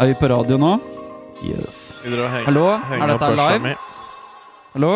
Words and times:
Er 0.00 0.06
vi 0.06 0.14
på 0.14 0.28
radio 0.28 0.56
nå? 0.56 0.78
Yes. 1.42 2.00
Hallo? 2.46 2.66
Er 2.70 3.06
dette 3.10 3.30
live? 3.34 3.58
mi. 3.58 3.74
Hallo? 4.72 4.92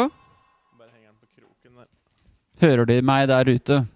Bare 0.79 0.89
henger 0.95 1.12
på 1.19 1.27
der. 1.75 1.87
Hører 2.67 2.85
de 2.85 3.03
meg 3.03 3.29
der 3.29 3.51
ute? 3.55 3.87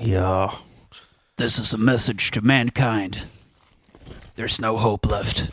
Ja. 0.00 0.48
This 1.38 1.58
is 1.58 1.74
a 1.74 1.78
message 1.78 2.32
to 2.32 2.40
mankind. 2.42 3.26
There's 4.36 4.60
no 4.60 4.76
hope 4.76 5.06
left. 5.06 5.52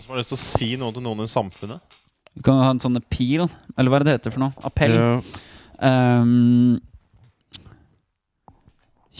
Noen 0.00 0.06
som 0.06 0.14
har 0.14 0.20
lyst 0.22 0.30
til 0.32 0.38
å 0.38 0.40
si 0.40 0.66
noe 0.80 0.94
til 0.96 1.02
noen 1.04 1.20
i 1.20 1.28
samfunnet? 1.28 1.96
Du 2.32 2.40
kan 2.46 2.56
ha 2.56 2.70
en 2.72 2.78
sånn 2.80 2.96
appeal, 2.96 3.50
eller 3.76 3.92
hva 3.92 3.98
er 3.98 4.04
det 4.04 4.08
det 4.08 4.12
heter 4.14 4.32
for 4.32 4.40
noe? 4.40 4.62
Appell. 4.64 4.94
ja. 4.96 5.18
Um, 5.84 6.78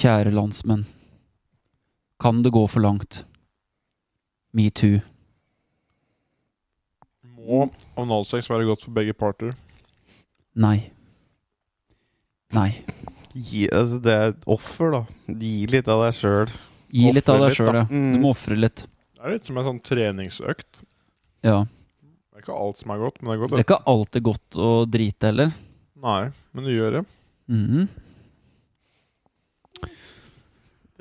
kjære 0.00 0.32
landsmenn. 0.32 0.86
Kan 2.20 2.40
det 2.40 2.52
gå 2.54 2.62
for 2.72 2.80
langt? 2.80 3.26
Metoo. 4.56 5.02
Må 7.36 7.66
analsex 8.00 8.48
være 8.48 8.70
godt 8.70 8.86
for 8.86 8.96
begge 8.96 9.12
parter? 9.12 9.52
Nei. 10.56 10.78
Nei. 12.56 12.70
Gi, 13.34 13.66
altså, 13.68 14.00
det 14.00 14.16
er 14.16 14.32
et 14.32 14.48
offer, 14.48 14.96
da. 14.96 15.02
Gi 15.44 15.68
litt 15.76 15.92
av 15.92 16.06
deg 16.06 16.16
sjøl. 16.22 16.56
Gi 16.88 17.12
litt 17.20 17.28
av 17.28 17.44
deg 17.44 17.58
sjøl, 17.58 17.82
ja. 17.82 17.84
Mm. 17.92 18.08
Du 18.16 18.24
må 18.24 18.32
ofre 18.32 18.56
litt. 18.56 18.86
Det 19.20 19.28
er 19.28 19.34
litt 19.36 19.48
som 19.50 19.58
en 19.60 19.66
sånn 19.66 19.80
treningsøkt. 19.84 20.78
Ja. 21.44 21.58
Det 21.68 22.38
er 22.40 22.44
ikke 22.46 22.54
alt 22.56 22.78
som 22.80 22.92
er 22.94 23.00
godt, 23.02 23.18
men 23.20 23.28
det 23.28 23.34
er 23.34 23.40
godt. 23.42 23.52
Det 23.52 23.58
er 23.60 23.66
ikke 23.66 23.80
alltid 23.92 24.24
godt 24.30 24.56
å 24.64 24.68
drite 24.88 25.28
heller. 25.28 25.50
Nei, 26.00 26.20
men 26.56 26.64
du 26.64 26.70
gjør 26.72 26.94
det. 27.00 27.02
Mhm. 27.52 27.90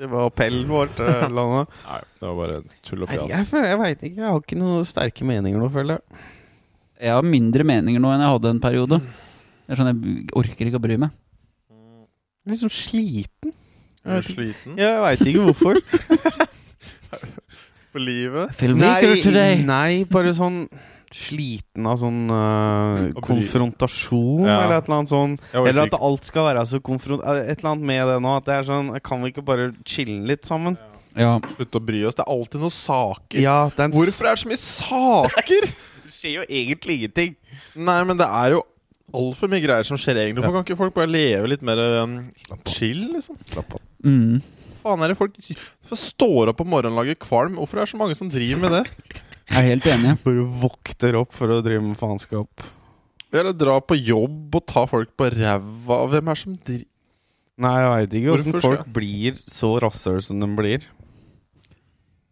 Det 0.00 0.08
var 0.08 0.28
appellen 0.30 0.68
vår 0.68 0.92
til 0.96 1.08
landet. 1.38 1.72
Nei, 1.86 1.98
det 2.20 2.28
var 2.28 2.36
bare 2.42 2.60
tull 2.88 3.04
og 3.04 3.10
fjas. 3.12 3.26
jeg 3.32 3.48
føler, 3.48 3.66
jeg 3.72 3.80
veit 3.82 4.04
ikke. 4.10 4.20
Jeg 4.20 4.28
har 4.28 4.44
ikke 4.44 4.60
noen 4.60 4.86
sterke 4.88 5.26
meninger 5.28 5.60
nå, 5.60 5.68
føler 5.72 5.96
jeg. 5.98 6.22
Jeg 7.00 7.16
har 7.16 7.24
mindre 7.24 7.64
meninger 7.68 8.00
nå 8.04 8.12
enn 8.12 8.24
jeg 8.24 8.34
hadde 8.36 8.52
en 8.54 8.60
periode. 8.60 9.00
Det 9.64 9.72
er 9.72 9.80
sånn, 9.80 9.90
Jeg 9.96 10.28
orker 10.40 10.68
ikke 10.68 10.80
å 10.80 10.84
bry 10.84 11.00
meg. 11.00 11.16
Litt 12.48 12.60
sånn 12.60 12.72
sliten. 12.72 13.52
Er 14.04 14.16
vet 14.20 14.28
du 14.28 14.32
ikke. 14.32 14.52
sliten 14.52 14.80
Jeg 14.80 15.04
veit 15.04 15.26
ikke 15.28 15.48
hvorfor. 15.48 15.80
på 17.92 18.02
livet? 18.02 18.54
I 18.54 18.58
feel 18.58 19.22
today. 19.24 19.60
nei, 19.66 20.04
bare 20.10 20.32
sånn 20.36 20.64
sliten 21.10 21.88
av 21.90 21.98
sånn 21.98 22.28
uh, 22.30 23.00
konfrontasjon, 23.26 24.46
Ja. 24.46 24.60
eller 24.62 24.76
et 24.76 24.86
eller 24.86 24.98
annet 25.00 25.10
sånn. 25.10 25.32
Eller 25.58 25.82
at 25.88 25.96
alt 25.98 26.28
skal 26.28 26.46
være 26.52 26.62
så 26.70 26.78
konfront... 26.86 27.24
Et 27.26 27.58
eller 27.58 27.72
annet 27.72 27.88
med 27.90 28.06
det 28.12 28.18
nå. 28.22 28.36
At 28.38 28.46
det 28.46 28.54
er 28.60 28.68
sånn 28.68 28.92
Kan 29.02 29.24
vi 29.24 29.32
ikke 29.32 29.42
bare 29.46 29.72
chille 29.82 30.22
litt 30.30 30.46
sammen? 30.46 30.78
Ja. 31.18 31.38
Slutt 31.56 31.74
å 31.74 31.82
bry 31.82 32.04
oss. 32.06 32.14
Det 32.18 32.22
er 32.22 32.30
alltid 32.30 32.62
noen 32.62 32.74
saker. 32.74 33.40
Ja, 33.42 33.56
det 33.74 33.88
er 33.88 33.94
Hvorfor 33.96 34.30
er 34.30 34.38
det 34.38 34.44
så 34.44 34.52
mye 34.52 34.62
saker? 34.62 35.70
Det 36.10 36.14
skjer 36.14 36.32
jo 36.40 36.44
egentlig 36.46 36.96
ingenting. 37.00 37.34
Nei, 37.80 37.98
men 38.04 38.18
det 38.18 38.26
er 38.26 38.54
jo 38.56 38.64
altfor 39.16 39.48
mye 39.50 39.62
greier 39.64 39.86
som 39.86 39.96
skjer 39.98 40.18
egentlig. 40.20 40.42
Hvorfor 40.44 40.58
kan 40.60 40.66
ikke 40.66 40.78
folk 40.78 40.94
bare 40.96 41.08
leve 41.10 41.48
litt 41.48 41.62
mer 41.64 41.80
um, 42.02 42.16
chill, 42.68 43.06
liksom? 43.14 43.38
Mm. 44.04 44.42
Faen 44.80 45.04
er 45.04 45.12
det 45.12 45.18
folk 45.18 45.36
står 45.92 46.52
opp 46.52 46.62
om 46.64 46.70
morgenen 46.72 46.96
og 46.96 47.02
lager 47.02 47.18
kvalm? 47.20 47.58
Hvorfor 47.60 47.80
er 47.80 47.86
det 47.86 47.92
så 47.92 48.00
mange 48.00 48.16
som 48.18 48.30
driver 48.32 48.62
med 48.64 48.76
det? 48.78 48.84
Jeg 49.50 49.58
er 49.58 49.68
helt 49.72 49.88
enig. 49.90 50.14
Bare 50.24 50.46
vokter 50.62 51.18
opp 51.20 51.34
for 51.36 51.52
å 51.52 51.60
drive 51.64 51.82
med 51.84 51.98
faenskap. 52.00 52.68
Eller 53.30 53.54
dra 53.54 53.76
på 53.82 53.98
jobb 53.98 54.56
og 54.58 54.64
ta 54.66 54.86
folk 54.90 55.12
på 55.18 55.28
ræva. 55.34 56.00
Hvem 56.10 56.30
er 56.30 56.38
det 56.38 56.42
som 56.44 56.56
driver 56.56 56.88
Nei, 57.60 57.74
jeg 57.76 57.90
veit 57.92 58.14
ikke 58.16 58.32
åssen 58.32 58.62
folk 58.64 58.86
blir 58.96 59.40
så 59.44 59.74
rasshøl 59.84 60.22
som 60.24 60.40
de 60.40 60.46
blir. 60.56 60.86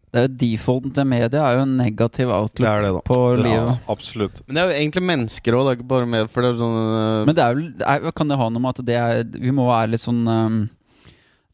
Det 0.09 0.17
er 0.17 0.25
jo 0.25 0.31
Defaulten 0.41 0.93
til 0.95 1.05
media 1.05 1.43
er 1.45 1.59
jo 1.59 1.65
en 1.67 1.75
negativ 1.77 2.31
outlook 2.33 2.65
Det 2.65 2.71
er 2.71 2.85
det, 2.87 2.93
da. 2.95 3.01
på 3.05 3.17
livet. 3.37 3.83
Absolutt. 3.93 4.41
Men 4.47 4.55
det 4.55 4.61
er 4.61 4.71
jo 4.71 4.77
egentlig 4.79 5.03
mennesker 5.05 5.57
òg, 5.57 5.67
det 5.67 5.71
er 5.71 5.77
ikke 5.77 5.91
bare 5.91 6.09
med 6.09 6.31
For 6.33 6.41
det 6.41 6.49
er 6.49 6.57
sånn 6.63 6.79
uh... 6.79 7.27
Men 7.29 7.37
det 7.37 7.45
er 7.45 7.59
vel, 7.59 7.67
er, 7.93 8.09
kan 8.17 8.33
det 8.33 8.39
ha 8.41 8.49
noe 8.49 8.63
med 8.63 8.73
at 8.73 8.87
det 8.89 8.97
er 8.97 9.21
Vi 9.35 9.53
må 9.53 9.67
være 9.69 9.91
litt 9.93 10.01
sånn 10.01 10.23
um, 10.25 10.57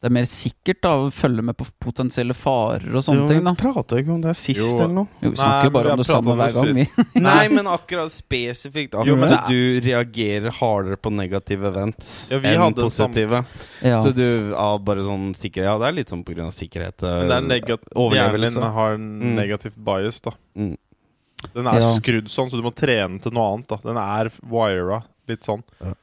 Det 0.06 0.12
er 0.12 0.14
mer 0.14 0.26
sikkert 0.30 0.78
da 0.86 0.90
å 1.02 1.06
følge 1.10 1.42
med 1.42 1.56
på 1.58 1.64
potensielle 1.82 2.34
farer 2.38 2.94
og 2.94 3.02
sånne 3.02 3.24
jo, 3.24 3.28
ting. 3.32 3.40
da 3.42 3.54
Prater 3.58 3.98
ikke 4.04 4.12
om 4.14 4.20
det 4.22 4.34
sist 4.38 4.60
Jo. 4.62 4.68
eller 4.76 4.92
noe? 5.00 5.08
Jo, 5.18 5.30
Vi 5.32 5.40
snakker 5.40 5.64
Nei, 5.66 5.72
bare 5.74 5.94
om 5.96 5.98
det 5.98 6.06
samme 6.06 6.36
hver 6.38 6.52
gang, 6.54 6.68
vi. 6.76 6.84
Nei, 7.26 7.48
men 7.50 7.66
akkurat 7.72 8.12
spesifikt. 8.14 8.94
at 8.94 9.08
Jo, 9.08 9.16
men 9.18 9.34
du 9.48 9.80
reagerer 9.82 10.54
hardere 10.60 10.96
på 11.02 11.10
negative 11.10 11.66
events 11.72 12.12
Ja, 12.30 12.38
vi 12.38 12.52
enn 12.52 12.62
hadde 12.62 12.86
positive. 12.86 13.42
Ja. 13.82 13.98
Så 14.04 14.14
du 14.14 14.54
av 14.54 14.78
bare 14.86 15.02
sånn 15.02 15.32
sikkerhet 15.34 15.66
Ja, 15.72 15.74
det 15.82 15.88
er 15.90 15.98
litt 15.98 16.14
sånn 16.14 16.22
av 16.22 16.54
sikkerhet. 16.54 17.02
øh, 17.02 17.26
Men 17.26 17.48
det 17.50 17.58
er 17.64 17.66
hjernen 17.66 17.96
overlevelse. 17.96 18.54
din 18.62 18.72
har 18.78 18.94
en 18.94 19.10
Mm. 19.26 19.34
negativt 19.42 19.76
bias, 19.82 20.20
da. 20.22 20.30
Mm. 20.56 20.76
Den 21.52 21.66
er 21.66 21.80
Ja. 21.80 21.92
skrudd 21.98 22.28
sånn, 22.30 22.48
så 22.50 22.56
du 22.56 22.62
må 22.62 22.72
trene 22.74 23.20
til 23.20 23.32
noe 23.32 23.56
annet. 23.56 23.66
da 23.66 23.76
Den 23.82 23.96
er 23.96 24.30
wira 24.46 25.02
litt 25.26 25.40
sånn. 25.42 25.64
Ja. 25.82 25.94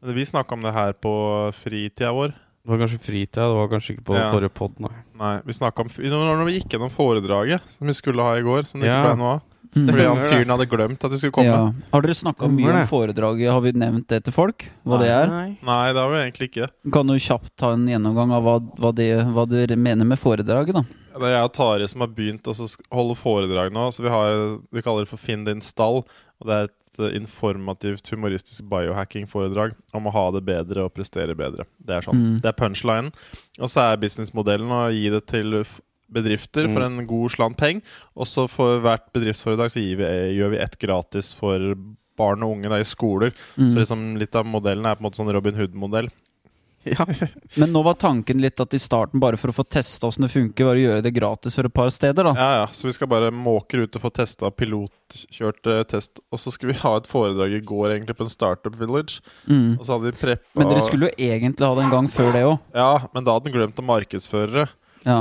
Men 0.00 0.14
vi 0.14 0.24
snakka 0.24 0.52
om 0.52 0.62
det 0.62 0.72
her 0.74 0.92
på 0.92 1.52
fritida 1.52 2.12
vår. 2.14 2.34
Det 2.68 2.74
var 2.76 2.80
kanskje 2.84 2.98
fritida, 3.00 3.46
det 3.48 3.56
var 3.56 3.68
kanskje 3.72 3.94
ikke 3.94 4.04
på 4.04 4.14
Ja. 4.18 4.26
forrige 4.28 4.52
pod, 4.52 4.74
nei. 4.84 4.90
Nei, 5.16 5.40
vi 5.46 5.52
snakket 5.56 5.80
om 5.80 5.88
Når 5.88 6.44
vi 6.44 6.58
gikk 6.60 6.74
gjennom 6.74 6.90
foredraget 6.92 7.62
som 7.78 7.86
vi 7.88 7.94
skulle 7.96 8.20
ha 8.20 8.34
i 8.36 8.42
går, 8.44 8.66
som 8.68 8.80
det 8.80 8.90
Ja. 8.90 8.98
ikke 9.00 9.14
ble 9.14 9.22
noe 9.22 9.32
av. 9.32 9.42
Mm. 9.74 9.88
Fordi 9.88 10.04
han 10.04 10.20
fyren 10.28 10.52
hadde 10.52 10.66
glemt 10.68 11.04
at 11.04 11.10
vi 11.10 11.16
skulle 11.16 11.32
komme. 11.32 11.44
Ja. 11.48 11.72
Har 11.92 12.02
dere 12.02 12.14
snakka 12.14 12.48
mye 12.48 12.72
om 12.72 12.86
foredraget? 12.88 13.50
Har 13.52 13.60
vi 13.64 13.72
nevnt 13.72 14.06
det 14.08 14.24
til 14.24 14.32
folk? 14.32 14.64
Hva 14.86 14.98
det 15.00 15.08
er? 15.08 15.26
Nei. 15.28 15.58
Nei, 15.62 15.92
det 15.92 16.00
har 16.00 16.10
vi 16.12 16.20
egentlig 16.30 16.48
ikke. 16.52 16.68
Kan 16.92 17.06
du 17.06 17.14
kjapt 17.18 17.50
ta 17.56 17.72
en 17.72 17.86
gjennomgang 17.88 18.32
av 18.32 18.42
hva, 18.44 18.56
hva, 18.78 18.94
det, 18.94 19.10
hva 19.32 19.48
du 19.48 19.76
mener 19.76 20.04
med 20.04 20.18
foredraget, 20.20 20.72
da? 20.76 20.84
Det 21.18 21.26
er 21.26 21.34
jeg 21.34 21.44
og 21.48 21.52
Tari 21.52 21.88
som 21.88 22.00
har 22.04 22.08
begynt 22.14 22.46
å 22.46 22.54
holde 22.94 23.16
foredrag 23.18 23.72
nå. 23.72 23.88
Så 23.92 24.04
vi, 24.04 24.08
har, 24.12 24.58
vi 24.70 24.82
kaller 24.82 25.04
det 25.04 25.08
for 25.10 25.18
Finn 25.18 25.44
din 25.44 25.60
stall. 25.60 26.04
Og 26.38 26.46
det 26.46 26.54
er 26.54 26.68
et 26.68 26.77
eh, 26.98 27.16
informativt, 27.18 28.08
humoristisk 28.12 28.64
biohacking-foredrag 28.70 29.74
om 29.94 30.06
å 30.08 30.12
ha 30.14 30.30
det 30.36 30.44
bedre 30.46 30.84
og 30.86 30.94
prestere 30.94 31.36
bedre. 31.38 31.66
Det 31.78 31.96
er 31.96 32.06
sånn. 32.06 32.18
Mm. 32.18 32.40
Det 32.44 32.50
er 32.50 32.58
punchlinen. 32.58 33.12
Og 33.58 33.70
så 33.72 33.84
er 33.92 34.00
businessmodellen 34.02 34.70
å 34.70 34.82
gi 34.94 35.08
det 35.14 35.26
til 35.30 35.60
bedrifter 35.60 35.84
bedrifter 36.08 36.64
for 36.72 36.80
Mm. 36.80 36.98
en 37.00 37.06
god 37.06 37.30
slant 37.30 37.56
peng. 37.60 37.82
Og 38.16 38.24
så 38.26 38.48
for 38.48 38.80
hvert 38.80 39.12
bedriftsforedrag 39.12 39.68
så 39.70 39.80
gir 39.82 39.98
vi, 39.98 40.38
gjør 40.38 40.50
vi 40.54 40.56
ett 40.64 40.78
gratis 40.78 41.34
for 41.34 41.74
barn 42.16 42.42
og 42.42 42.56
unge 42.56 42.68
da, 42.70 42.78
i 42.80 42.82
skoler. 42.88 43.30
Mm. 43.58 43.70
Så 43.70 43.76
liksom 43.76 44.18
litt 44.18 44.34
av 44.34 44.46
modellen 44.46 44.86
er 44.86 44.96
på 44.96 45.04
en 45.04 45.10
måte 45.10 45.20
sånn 45.20 45.32
Robin 45.32 45.54
Hood-modell. 45.54 46.08
Ja. 46.98 47.04
Men 47.60 47.72
nå 47.74 47.82
var 47.86 47.94
tanken 48.00 48.40
litt 48.42 48.60
at 48.60 48.74
i 48.74 48.80
starten, 48.80 49.20
bare 49.22 49.36
for 49.40 49.52
å 49.52 49.54
få 49.56 49.64
testa 49.68 50.08
åssen 50.08 50.24
det 50.26 50.30
funker, 50.32 50.66
var 50.68 50.78
å 50.78 50.82
gjøre 50.82 51.04
det 51.06 51.12
gratis 51.16 51.56
for 51.58 51.68
et 51.68 51.74
par 51.74 51.90
steder, 51.94 52.26
da. 52.28 52.32
Ja, 52.38 52.48
ja, 52.62 52.66
så 52.72 52.88
vi 52.88 52.92
skal 52.96 53.10
bare 53.10 53.30
måke 53.34 53.80
ut 53.82 53.96
og 53.98 54.04
få 54.04 54.10
testa 54.14 54.50
pilotkjørt 54.54 55.70
eh, 55.72 55.82
test. 55.90 56.20
Og 56.32 56.40
så 56.42 56.52
skulle 56.54 56.74
vi 56.74 56.82
ha 56.82 56.94
et 57.00 57.08
foredrag 57.10 57.56
i 57.58 57.62
går 57.64 57.96
egentlig 57.96 58.16
på 58.18 58.26
en 58.26 58.32
startup 58.32 58.76
village. 58.80 59.18
Mm. 59.48 59.76
Og 59.78 59.84
så 59.86 59.96
hadde 59.96 60.10
vi 60.12 60.16
preppa 60.20 60.60
Men 60.62 60.70
dere 60.72 60.84
skulle 60.86 61.10
jo 61.10 61.28
egentlig 61.30 61.66
ha 61.68 61.74
det 61.78 61.84
en 61.88 61.94
gang 61.96 62.08
før 62.12 62.30
det 62.36 62.44
òg. 62.48 62.56
Ja, 62.76 62.90
men 63.14 63.26
da 63.26 63.36
hadde 63.38 63.50
han 63.52 63.58
glemt 63.60 63.82
å 63.82 63.88
markedsføre 63.88 64.52
det. 64.60 64.68
Ja. 65.08 65.20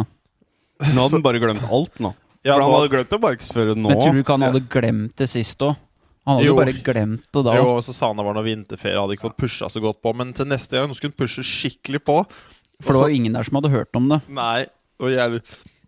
Nå 0.83 1.01
hadde 1.07 1.17
han 1.19 1.25
bare 1.31 1.41
glemt 1.43 1.67
alt 1.71 1.99
nå. 2.03 2.13
Ja, 2.45 2.53
For 2.53 2.61
han 2.63 2.71
nå- 2.71 2.77
hadde 2.79 2.93
glemt 2.93 3.17
å 3.17 3.21
markedsføre 3.23 3.73
nå. 3.75 3.89
Men 3.91 3.99
tror 4.01 4.13
du 4.15 4.21
ikke 4.21 4.35
han 4.37 4.45
hadde 4.47 4.63
glemt 4.71 5.15
det 5.19 5.27
sist 5.31 5.63
òg? 5.65 5.75
Han 6.27 6.37
hadde 6.41 6.45
jo 6.49 6.53
Jo. 6.53 6.57
bare 6.59 6.73
glemt 6.83 7.23
det 7.33 7.43
da. 7.47 7.55
Jo, 7.55 7.69
og 7.77 7.83
så 7.87 7.93
sa 7.95 8.09
han 8.11 8.17
det 8.19 8.25
var 8.27 8.35
noe 8.35 8.43
vinterferie, 8.43 8.99
hadde 8.99 9.15
ikke 9.15 9.29
fått 9.29 9.39
pusha 9.39 9.69
så 9.71 9.79
godt 9.83 10.01
på. 10.03 10.11
Men 10.19 10.33
til 10.35 10.45
neste 10.51 10.75
gang 10.75 10.89
nå 10.91 10.97
skulle 10.97 11.13
han 11.15 11.21
pushe 11.23 11.45
skikkelig 11.47 12.03
på. 12.03 12.19
For 12.83 12.93
det 12.93 13.01
var 13.01 13.09
jo 13.09 13.15
ingen 13.21 13.33
der 13.33 13.47
som 13.47 13.55
hadde 13.61 13.71
hørt 13.73 13.95
om 13.97 14.09
det. 14.11 14.21
Nei, 14.29 14.67
og 15.01 15.09
jævlig 15.15 15.41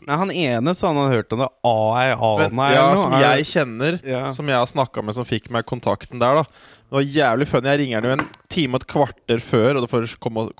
Nei, 0.07 0.15
han 0.15 0.31
ene 0.31 0.71
sa 0.73 0.87
han 0.87 0.95
hadde 0.95 1.17
hørt 1.17 1.33
om 1.35 1.41
det 1.43 1.47
AI, 1.67 2.05
AI, 2.15 2.69
ja, 2.73 2.85
som. 2.95 3.13
Er 3.13 3.35
jeg 3.35 3.45
kjenner, 3.49 3.97
Ja. 4.07 4.31
som 4.33 4.47
jeg 4.47 4.55
har 4.55 4.65
snakka 4.65 5.03
med, 5.03 5.13
som 5.13 5.25
fikk 5.27 5.49
meg 5.51 5.65
kontakten 5.67 6.17
der, 6.23 6.39
da. 6.39 6.43
Det 6.89 6.95
var 6.95 7.03
jævlig 7.03 7.47
funny. 7.51 7.67
Jeg 7.67 7.79
ringer 7.83 8.01
han 8.01 8.07
jo 8.07 8.15
en 8.23 8.29
time 8.49 8.75
og 8.75 8.81
et 8.81 8.87
kvarter 8.87 9.41
før 9.43 9.75
Og 9.75 9.81
det 9.83 9.89
for, 9.91 10.07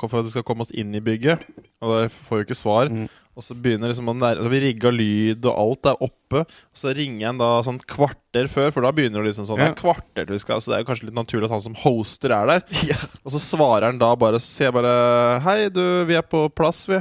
for 0.10 0.20
at 0.20 0.26
vi 0.28 0.31
skal 0.36 0.44
komme 0.44 0.62
oss 0.68 0.72
inn 0.76 0.94
i 0.94 1.00
bygget. 1.00 1.40
Og 1.81 1.90
da 1.90 2.10
får 2.12 2.36
vi 2.38 2.44
ikke 2.46 2.60
svar. 2.60 2.92
Mm. 2.92 3.08
Og 3.40 3.46
så 3.46 3.56
begynner 3.56 3.88
liksom 3.88 4.10
å 4.12 4.16
nærme 4.18 4.44
så 4.44 4.52
Vi 4.52 4.60
rigga 4.66 4.90
lyd, 4.92 5.46
og 5.48 5.60
alt 5.62 5.88
er 5.88 6.02
oppe. 6.04 6.42
Og 6.44 6.80
så 6.82 6.92
ringer 6.96 7.30
han 7.30 7.40
da 7.40 7.48
sånn 7.64 7.80
kvarter 7.88 8.50
før, 8.52 8.74
for 8.76 8.84
da 8.84 8.92
begynner 8.96 9.24
det 9.24 9.32
liksom 9.32 9.48
sånn 9.48 9.62
Ja. 9.62 9.70
Det 9.70 9.78
er 9.78 9.80
kvarter 9.80 10.28
til 10.28 10.36
vi 10.36 10.42
skal 10.44 10.60
Så 10.60 10.74
det 10.74 10.76
er 10.78 10.84
jo 10.84 10.90
kanskje 10.90 11.08
litt 11.08 11.16
naturlig 11.18 11.48
at 11.48 11.56
han 11.56 11.64
som 11.64 11.78
hoster 11.86 12.36
er 12.36 12.52
der. 12.52 12.66
Og 13.24 13.32
så 13.32 13.40
svarer 13.40 13.88
han 13.88 14.02
da 14.02 14.12
bare 14.20 14.42
Så 14.44 14.52
sier 14.52 14.68
jeg 14.70 14.76
bare 14.76 15.40
Hei, 15.48 15.58
du, 15.72 15.84
vi 16.10 16.20
er 16.20 16.28
på 16.28 16.44
plass, 16.52 16.84
vi. 16.92 17.00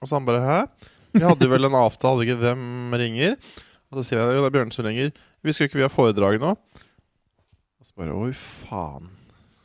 Og 0.00 0.06
så 0.06 0.16
han 0.20 0.28
bare 0.28 0.44
Hæ? 0.46 0.60
Vi 1.18 1.26
hadde 1.26 1.50
vel 1.50 1.66
en 1.66 1.74
avtale, 1.74 2.20
hadde 2.20 2.28
ikke 2.28 2.44
hvem 2.44 2.94
ringer? 2.94 3.34
Og 3.90 3.98
så 3.98 4.06
sier 4.06 4.20
jeg 4.22 4.36
jo, 4.38 4.44
det 4.44 4.50
er 4.52 4.54
Bjørn 4.54 4.70
som 4.70 4.86
ringer. 4.86 5.10
Vi 5.42 5.54
skulle 5.56 5.72
ikke 5.72 5.80
vi 5.80 5.88
ha 5.88 5.90
foredrag 5.90 6.38
nå? 6.38 6.54
Og 6.54 7.88
så 7.88 7.96
bare 7.98 8.14
Oi, 8.14 8.30
faen. 8.36 9.10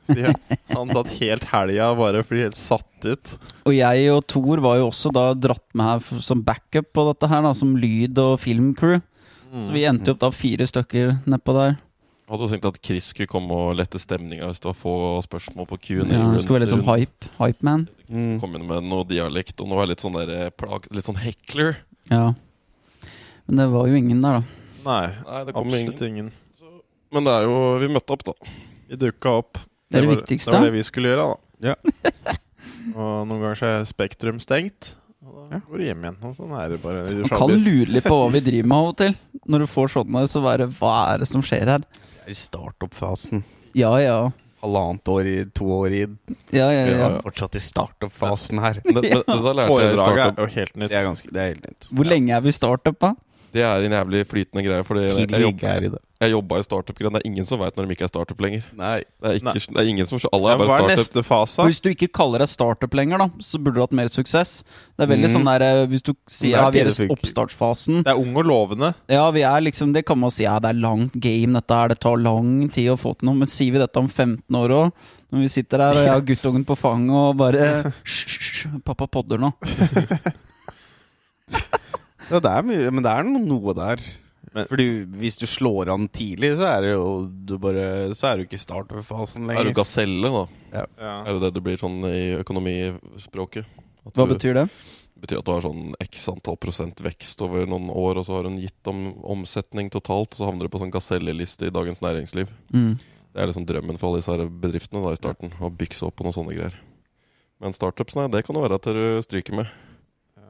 Sier 0.05 0.29
han. 0.31 0.57
Han 0.75 0.91
tatt 0.93 1.11
helt 1.19 1.45
helga 1.49 1.89
bare 1.97 2.23
blir 2.27 2.45
helt 2.47 2.59
satt 2.59 3.05
ut. 3.07 3.33
Og 3.65 3.73
jeg 3.73 4.09
og 4.13 4.25
Thor 4.29 4.61
var 4.65 4.79
jo 4.81 4.89
også 4.89 5.11
da 5.15 5.27
dratt 5.37 5.65
med 5.77 5.87
her 5.87 6.21
som 6.25 6.43
backup 6.45 6.91
på 6.93 7.07
dette 7.09 7.29
her, 7.31 7.41
da, 7.45 7.53
som 7.57 7.75
lyd- 7.79 8.21
og 8.21 8.37
filmcrew. 8.43 8.99
Så 9.55 9.71
vi 9.71 9.85
endte 9.87 10.11
jo 10.11 10.15
opp 10.17 10.23
da 10.25 10.29
fire 10.35 10.67
stykker 10.67 11.13
nedpå 11.31 11.53
der. 11.55 11.77
Hadde 12.25 12.41
jo 12.47 12.49
tenkt 12.49 12.65
at 12.67 12.79
Chris 12.83 13.11
skulle 13.13 13.29
komme 13.29 13.53
og 13.53 13.75
lette 13.77 13.99
stemninga 14.01 14.47
hvis 14.49 14.59
det 14.63 14.67
var 14.71 14.77
få 14.79 14.93
spørsmål 15.23 15.67
på 15.69 15.77
Q&A. 15.77 16.07
Ja, 16.09 16.23
det 16.33 16.41
skulle 16.41 16.57
være 16.57 16.65
litt 16.65 16.73
sånn 16.73 16.87
hype. 16.87 17.29
Hype-man. 17.37 17.83
Mm. 18.09 18.31
Kom 18.41 18.57
inn 18.57 18.65
med 18.65 18.87
noe 18.89 19.05
dialekt, 19.07 19.61
og 19.61 19.69
er 19.75 19.83
jeg 19.83 19.91
litt 19.93 20.05
sånn 20.05 20.17
der 20.17 20.31
eh, 20.33 20.49
plag, 20.49 20.89
Litt 20.93 21.05
sånn 21.05 21.21
heckler. 21.21 21.77
Ja. 22.09 22.31
Men 23.45 23.61
det 23.61 23.67
var 23.75 23.87
jo 23.91 23.99
ingen 23.99 24.25
der, 24.25 24.41
da. 24.41 24.65
Nei, 24.85 25.05
Nei, 25.21 25.43
det 25.45 25.53
kom 25.53 25.69
absolutt 25.69 26.01
ingen. 26.05 26.31
ingen. 26.33 26.73
Men 27.13 27.25
det 27.29 27.33
er 27.37 27.45
jo 27.47 27.55
Vi 27.81 27.89
møtte 27.93 28.17
opp, 28.17 28.25
da. 28.27 28.33
Vi 28.89 28.99
dukka 29.05 29.37
opp. 29.39 29.61
Det 29.91 29.99
er 29.99 30.05
det 30.05 30.09
var, 30.09 30.15
viktigste. 30.19 30.51
Det 30.51 30.59
var 30.59 30.65
det 30.69 30.75
vi 30.75 30.83
skulle 30.87 31.11
gjøre, 31.13 31.25
da. 31.25 31.71
Ja. 31.71 31.75
og 32.99 33.27
noen 33.29 33.41
ganger 33.41 33.59
så 33.59 33.67
er 33.71 33.89
Spektrum 33.89 34.39
stengt. 34.43 34.95
Og 35.25 35.35
da 35.49 35.57
Ja. 35.57 35.59
går 35.67 35.77
du 35.77 35.83
hjem 35.85 36.05
igjen. 36.05 36.17
Og 36.25 36.33
sånn 36.37 36.55
er 36.57 36.69
det 36.73 36.79
bare. 36.83 37.03
Man 37.15 37.29
kan 37.29 37.53
lure 37.53 37.91
litt 37.97 38.05
på 38.07 38.17
hva 38.21 38.31
vi 38.33 38.41
driver 38.45 38.67
med 38.71 38.77
av 38.77 38.89
og 38.93 38.97
til. 39.01 39.13
Når 39.45 39.59
du 39.65 39.67
får 39.69 39.93
sånne, 39.95 40.23
så 40.31 40.41
bare 40.45 40.67
Hva 40.79 40.95
er 41.13 41.21
det 41.23 41.27
som 41.29 41.43
skjer 41.45 41.69
her? 41.75 41.85
Det 41.85 42.25
er 42.25 42.33
i 42.33 42.39
startup-fasen. 42.39 43.43
Ja, 43.77 43.91
ja. 44.01 44.17
Halvannet 44.65 45.05
år 45.13 45.27
i 45.29 45.35
to 45.53 45.67
år 45.69 45.93
i 45.93 45.99
Ja, 46.55 46.71
ja, 46.73 46.85
ja. 46.89 46.95
Ja, 46.97 47.09
Fortsatt 47.21 47.55
i 47.55 47.61
startup-fasen 47.61 48.61
her. 48.63 48.79
Det, 48.81 48.95
det, 49.03 49.11
det 49.21 49.25
der 49.27 49.53
lærte 49.59 49.77
jeg 49.83 49.93
i 49.93 49.99
startup. 50.01 50.39
er 50.39 50.47
jo 50.47 50.53
helt 50.55 50.75
nytt. 50.81 50.89
Det 50.89 50.97
er 50.97 51.05
ganske, 51.05 51.29
det 51.35 51.41
er 51.43 51.51
helt 51.53 51.67
nytt. 51.69 51.89
Hvor 51.93 52.09
lenge 52.09 52.33
er 52.33 52.41
vi 52.41 52.49
i 52.49 52.57
startup, 52.57 52.97
da? 53.05 53.13
Det 53.55 53.63
er 53.63 53.85
en 53.87 53.93
jævlig 53.95 54.25
flytende 54.27 54.61
greie. 54.65 54.83
For 54.83 54.99
jeg, 54.99 55.29
jeg, 55.31 55.91
jeg 56.19 56.31
jobba 56.33 56.57
i 56.59 56.63
startup-greiene. 56.65 57.15
Det 57.15 57.23
er 57.23 57.29
ingen 57.29 57.47
som 57.47 57.61
veit 57.61 57.77
når 57.77 57.87
de 57.87 57.95
ikke 57.95 58.05
er 58.07 58.11
startup 58.11 58.41
lenger. 58.43 58.65
Nei. 58.75 58.97
Det 59.05 59.29
er, 59.29 59.37
ikke, 59.39 59.47
Nei. 59.47 59.61
det 59.69 59.83
er 59.83 59.91
ingen 59.93 60.09
som 60.09 60.19
Alle 60.19 60.51
Ja, 60.51 60.57
startup 60.57 60.71
hva 60.71 60.79
er 60.81 60.99
neste 60.99 61.23
fase? 61.23 61.55
For 61.61 61.71
Hvis 61.71 61.79
du 61.85 61.89
ikke 61.93 62.09
kaller 62.19 62.43
deg 62.43 62.51
startup 62.51 62.97
lenger, 62.99 63.23
da 63.23 63.47
så 63.47 63.61
burde 63.61 63.77
du 63.77 63.83
hatt 63.85 63.95
mer 63.95 64.11
suksess. 64.11 64.57
Det 64.95 65.07
er 65.07 65.11
veldig 65.13 65.31
mm. 65.31 65.35
sånn 65.37 65.47
der 65.47 65.67
eh, 65.69 65.81
Hvis 65.91 66.03
du 66.03 66.11
sier 66.27 66.57
er 66.57 66.65
ja, 66.65 66.73
vi 66.75 66.83
er 66.83 66.91
det 66.91 67.05
i 67.05 67.09
oppstartsfasen 67.15 68.03
Det 68.03 68.11
er 68.11 68.19
ung 68.19 68.35
og 68.35 68.51
lovende. 68.51 68.91
Ja, 69.11 69.23
vi 69.35 69.47
er 69.47 69.63
liksom 69.63 69.95
Det 69.95 70.03
kan 70.07 70.19
man 70.19 70.35
si, 70.35 70.43
ja, 70.43 70.59
det 70.59 70.73
er 70.73 70.81
langt 70.83 71.15
game, 71.15 71.55
dette 71.55 71.79
her. 71.79 71.95
Det 71.95 72.01
tar 72.03 72.19
lang 72.19 72.57
tid 72.67 72.91
å 72.91 72.99
få 72.99 73.15
til 73.15 73.31
noe. 73.31 73.39
Men 73.39 73.51
sier 73.51 73.75
vi 73.75 73.83
dette 73.83 74.03
om 74.03 74.11
15 74.11 74.59
år 74.59 74.79
òg? 74.81 75.11
Når 75.31 75.47
vi 75.47 75.51
sitter 75.51 75.83
her 75.83 75.95
og 75.95 76.09
jeg 76.09 76.17
har 76.17 76.27
guttungen 76.31 76.67
på 76.67 76.79
fanget 76.79 77.21
og 77.21 77.39
bare 77.39 77.85
hysj, 78.03 78.67
pappa 78.83 79.07
podder 79.07 79.47
nå. 79.47 79.55
Ja, 82.31 82.39
det 82.41 82.51
er 82.51 82.63
mye, 82.65 82.91
men 82.91 83.03
det 83.05 83.11
er 83.11 83.23
noe 83.29 83.73
der. 83.77 84.01
Men- 84.55 84.67
Fordi 84.69 85.05
hvis 85.19 85.37
du 85.37 85.45
slår 85.45 85.89
an 85.93 86.07
tidlig, 86.07 86.53
så 86.57 86.63
er 86.77 86.81
det 86.85 86.91
jo 86.93 87.27
du 87.27 87.57
bare, 87.59 88.13
Så 88.15 88.29
er 88.29 88.37
du 88.37 88.43
ikke 88.45 88.53
i 88.55 88.63
startup-fasen 88.63 89.49
Er 89.51 89.63
du 89.67 89.73
gaselle, 89.73 90.29
da? 90.31 90.45
Ja. 90.71 90.85
Er 91.25 91.33
det 91.33 91.41
det 91.41 91.53
det 91.55 91.63
blir 91.63 91.77
sånn 91.77 91.99
i 92.07 92.41
økonomispråket? 92.41 93.65
At 94.05 94.13
Hva 94.13 94.27
du- 94.27 94.35
betyr 94.35 94.53
det? 94.53 94.69
Betyr 95.19 95.39
at 95.39 95.45
du 95.45 95.51
har 95.51 95.61
sånn 95.61 95.93
x 95.99 96.27
antall 96.29 96.57
prosent 96.57 96.95
vekst 97.01 97.41
over 97.41 97.65
noen 97.65 97.89
år, 97.89 98.17
og 98.17 98.25
så 98.25 98.35
har 98.35 98.43
du 98.43 98.49
en 98.49 98.59
gitt 98.61 98.85
om 98.87 99.13
omsetning 99.23 99.89
totalt, 99.89 100.31
og 100.33 100.37
så 100.37 100.45
havner 100.51 100.67
du 100.67 100.69
på 100.69 100.79
sånn 100.79 100.91
gaselleliste 100.91 101.67
i 101.67 101.69
Dagens 101.71 101.99
Næringsliv. 102.01 102.47
Mm. 102.73 102.99
Det 103.33 103.41
er 103.41 103.47
liksom 103.47 103.65
drømmen 103.65 103.97
for 103.97 104.09
alle 104.13 104.21
disse 104.21 104.49
bedriftene 104.61 105.03
da 105.03 105.11
i 105.11 105.15
starten. 105.19 105.51
Å 105.59 105.69
bykse 105.75 106.03
opp 106.07 106.15
på 106.15 106.23
noen 106.23 106.33
sånne 106.35 106.55
greier. 106.55 106.73
Men 107.59 107.71
startups, 107.73 108.15
nei, 108.15 108.27
det 108.27 108.45
kan 108.45 108.55
det 108.55 108.63
være 108.63 108.75
at 108.75 108.83
du 108.83 109.21
stryker 109.21 109.55
med. 109.55 109.67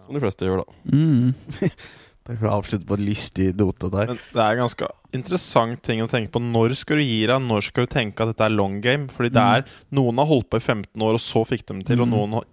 Som 0.05 0.15
de 0.17 0.21
fleste 0.23 0.45
gjør, 0.47 0.63
da. 0.63 0.73
Mm. 0.91 1.33
Bare 2.25 2.37
for 2.41 2.47
å 2.49 2.53
avslutte 2.59 2.87
på 2.89 2.95
en 2.97 3.05
lystig 3.05 3.51
note 3.59 3.89
der. 3.93 4.07
Men 4.07 4.17
det 4.33 4.41
er 4.41 4.55
en 4.55 4.63
ganske 4.63 4.87
interessant 5.13 5.81
ting 5.85 5.99
å 6.01 6.07
tenke 6.09 6.31
på. 6.33 6.41
Når 6.41 6.73
skal 6.79 6.97
du 6.97 7.03
gi 7.05 7.19
deg? 7.29 7.43
Når 7.45 7.61
skal 7.67 7.85
du 7.85 7.91
tenke 7.93 8.25
at 8.25 8.31
dette 8.33 8.47
er 8.47 8.55
long 8.55 8.79
game? 8.81 9.07
Fordi 9.13 9.29
det 9.29 9.43
Mm. 9.43 9.53
er 9.59 9.63
Noen 9.93 10.17
har 10.17 10.25
holdt 10.25 10.49
på 10.49 10.57
i 10.57 10.65
15 10.65 11.01
år, 11.05 11.13
og 11.13 11.21
så 11.21 11.45
fikk 11.45 11.65
de 11.67 11.83
til. 11.85 12.01
Og 12.01 12.07
Mm. 12.07 12.15
noen, 12.15 12.43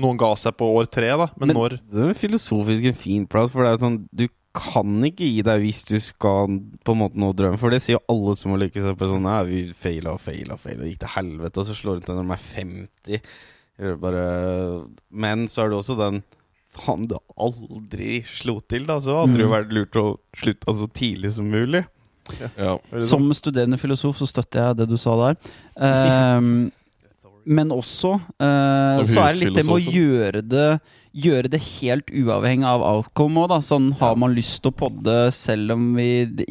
noen 0.00 0.16
ga 0.16 0.34
seg 0.36 0.56
på 0.56 0.64
år 0.72 0.88
tre, 0.90 1.08
da. 1.08 1.26
Men, 1.36 1.48
Men- 1.48 1.56
når 1.56 1.68
Det 1.92 2.00
er 2.08 2.14
filosofisk 2.28 2.86
en 2.86 2.94
fin 2.94 3.26
plass, 3.26 3.50
for 3.50 3.62
det 3.62 3.68
er 3.68 3.76
jo 3.76 3.84
sånn 3.90 4.08
Du 4.14 4.28
kan 4.54 5.02
ikke 5.04 5.28
gi 5.30 5.42
deg 5.42 5.60
hvis 5.62 5.84
du 5.86 6.00
skal 6.00 6.48
på 6.82 6.90
en 6.92 6.98
måte 6.98 7.14
nå 7.14 7.32
drømme. 7.36 7.58
For 7.58 7.68
det 7.70 7.82
sier 7.82 7.98
jo 8.00 8.04
alle 8.08 8.34
som 8.36 8.50
har 8.52 8.58
lykkes. 8.58 8.96
På 8.96 9.06
sånn, 9.06 9.22
Nei, 9.22 9.44
vi 9.44 9.66
feila 9.68 10.14
og 10.14 10.20
feila 10.20 10.52
og 10.54 10.58
feila, 10.60 10.82
gikk 10.88 10.98
til 10.98 11.08
helvete, 11.08 11.58
og 11.58 11.66
så 11.66 11.76
slår 11.76 12.00
du 12.00 12.06
til 12.06 12.14
når 12.16 12.26
de 12.26 12.32
er 12.32 13.20
50. 13.20 13.20
Bare 14.00 14.86
Men 15.10 15.46
så 15.46 15.64
er 15.64 15.68
det 15.70 15.78
også 15.78 15.96
den 15.98 16.22
Faen, 16.76 17.08
du 17.10 17.16
aldri 17.36 18.20
slo 18.30 18.60
til, 18.70 18.84
da. 18.86 18.98
Så 19.02 19.16
hadde 19.22 19.34
det 19.36 19.42
jo 19.42 19.48
Mm. 19.50 19.56
vært 19.56 19.72
lurt 19.74 19.96
å 19.98 20.04
slutte 20.38 20.74
så 20.78 20.86
tidlig 20.94 21.32
som 21.34 21.48
mulig. 21.50 21.84
Ja. 22.56 22.76
Som 23.02 23.26
studerende 23.34 23.78
filosof 23.80 24.16
så 24.20 24.26
støtter 24.28 24.68
jeg 24.68 24.76
det 24.78 24.88
du 24.92 24.96
sa 25.00 25.16
der. 25.18 25.36
Um, 25.76 26.70
men 27.44 27.72
også 27.74 28.12
uh, 28.38 29.02
så 29.02 29.24
er 29.24 29.32
det 29.34 29.40
litt 29.40 29.56
det 29.58 29.64
med 29.66 29.74
å 29.74 29.82
gjøre 29.82 30.42
det 30.46 30.80
Gjøre 31.10 31.48
det 31.50 31.58
helt 31.80 32.06
uavhengig 32.14 32.68
av 32.70 32.84
outcome 32.86 33.40
òg, 33.42 33.48
da. 33.50 33.56
Sånn 33.66 33.88
har 33.98 34.14
man 34.14 34.30
lyst 34.30 34.60
til 34.62 34.70
å 34.70 34.76
podde 34.78 35.32
selv 35.34 35.72
om 35.74 35.88
vi 35.96 36.04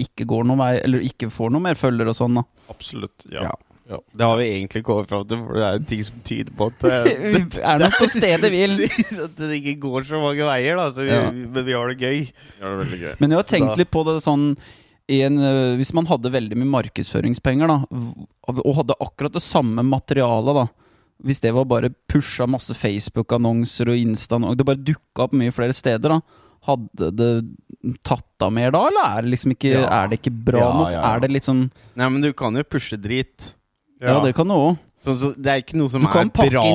ikke 0.03 0.25
går 0.27 0.43
noen 0.49 0.59
vei, 0.59 0.73
eller 0.83 0.99
ikke 0.99 1.29
får 1.31 1.53
noe 1.55 1.63
mer 1.63 1.75
følger 1.79 2.09
og 2.11 2.17
sånn, 2.17 2.35
da. 2.41 2.43
Absolutt. 2.67 3.23
Ja. 3.31 3.45
Ja. 3.45 3.53
Ja. 3.89 3.97
Det 4.13 4.25
har 4.29 4.35
vi 4.37 4.47
egentlig 4.53 4.83
kommet 4.85 5.09
fram 5.09 5.23
til, 5.25 5.39
for 5.47 5.57
det 5.57 5.63
er 5.65 5.79
ting 5.89 6.03
som 6.05 6.17
tyder 6.27 6.51
på 6.59 6.67
at 6.69 6.83
det, 6.85 7.13
Vi 7.33 7.61
er 7.65 7.79
nok 7.81 7.95
på 7.97 8.09
stedet 8.13 8.51
hvil. 8.53 8.75
at 9.25 9.39
det 9.39 9.49
ikke 9.63 9.77
går 9.87 10.05
så 10.11 10.19
mange 10.21 10.45
veier, 10.45 10.77
da. 10.77 10.89
Så 10.93 11.05
vi, 11.07 11.09
Ja. 11.13 11.31
Men 11.33 11.65
vi 11.65 11.73
har 11.73 11.89
det 11.89 11.97
gøy. 12.03 12.19
Ja, 12.59 12.67
det 12.69 12.75
veldig 12.83 12.99
gøy. 13.01 13.15
Men 13.23 13.33
jeg 13.33 13.41
har 13.41 13.49
tenkt 13.49 13.81
litt 13.81 13.91
på 13.95 14.03
det 14.05 14.19
sånn 14.25 14.51
en, 15.09 15.39
øh, 15.41 15.71
Hvis 15.79 15.89
man 15.97 16.05
hadde 16.05 16.29
veldig 16.29 16.57
mye 16.61 16.69
markedsføringspenger, 16.69 17.71
da, 17.71 17.79
og 18.53 18.75
hadde 18.77 18.97
akkurat 19.01 19.33
det 19.33 19.41
samme 19.41 19.81
materialet, 19.81 20.59
da 20.59 20.67
Hvis 21.25 21.41
det 21.41 21.55
var 21.57 21.65
bare 21.65 21.89
pusha 22.07 22.45
masse 22.45 22.75
Facebook-annonser 22.77 23.89
og 23.89 23.97
Insta 23.97 24.37
Det 24.53 24.67
bare 24.69 24.77
dukka 24.85 25.25
opp 25.25 25.33
mye 25.33 25.51
flere 25.55 25.73
steder, 25.73 26.13
da. 26.13 26.19
Hadde 26.69 27.09
det 27.17 27.31
tatt 28.05 28.43
av 28.45 28.51
mer 28.53 28.69
da, 28.75 28.83
eller 28.91 29.17
er 29.17 29.25
det 29.25 29.33
liksom 29.33 29.55
ikke 29.57 29.71
Ja. 29.79 29.87
Er 30.03 30.11
det 30.11 30.19
ikke 30.21 30.35
bra 30.51 30.59
Ja, 30.61 30.73
nok? 30.77 30.91
ja, 30.91 30.99
ja. 30.99 31.15
Er 31.15 31.19
det 31.25 31.31
litt 31.33 31.47
sånn 31.49 31.71
Nei, 31.97 32.09
men 32.09 32.21
du 32.21 32.29
kan 32.37 32.53
jo 32.53 32.61
pushe 32.69 32.99
drit. 33.01 33.55
Ja, 34.01 34.19
det 34.23 34.33
kan 34.37 34.47
du 34.47 34.55
òg. 34.55 34.77
Så, 34.99 35.15
så 35.15 35.31
det 35.35 35.51
er 35.53 35.61
ikke 35.63 35.77
noe 35.79 35.91
som 35.91 36.03
Du 36.03 36.09
er 36.09 36.27
bra, 36.27 36.65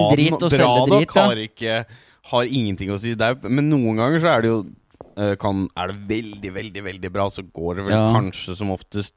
bra 0.49 0.71
nok. 0.89 1.13
Har, 1.13 1.41
ikke, 1.45 1.85
har 2.31 2.45
ingenting 2.49 2.93
å 2.95 2.99
si. 3.01 3.13
Det 3.19 3.27
er, 3.35 3.49
men 3.49 3.69
noen 3.69 4.01
ganger 4.01 4.23
så 4.23 4.31
er 4.33 4.45
det 4.45 4.53
jo 4.53 4.59
eh, 5.17 5.35
kan, 5.41 5.67
Er 5.77 5.93
det 5.93 5.99
veldig, 6.09 6.53
veldig 6.55 6.85
veldig 6.89 7.11
bra, 7.13 7.27
så 7.33 7.45
går 7.45 7.81
det 7.81 7.85
vel 7.91 7.97
Ja. 7.97 8.07
kanskje 8.17 8.57
som 8.57 8.73
oftest 8.73 9.15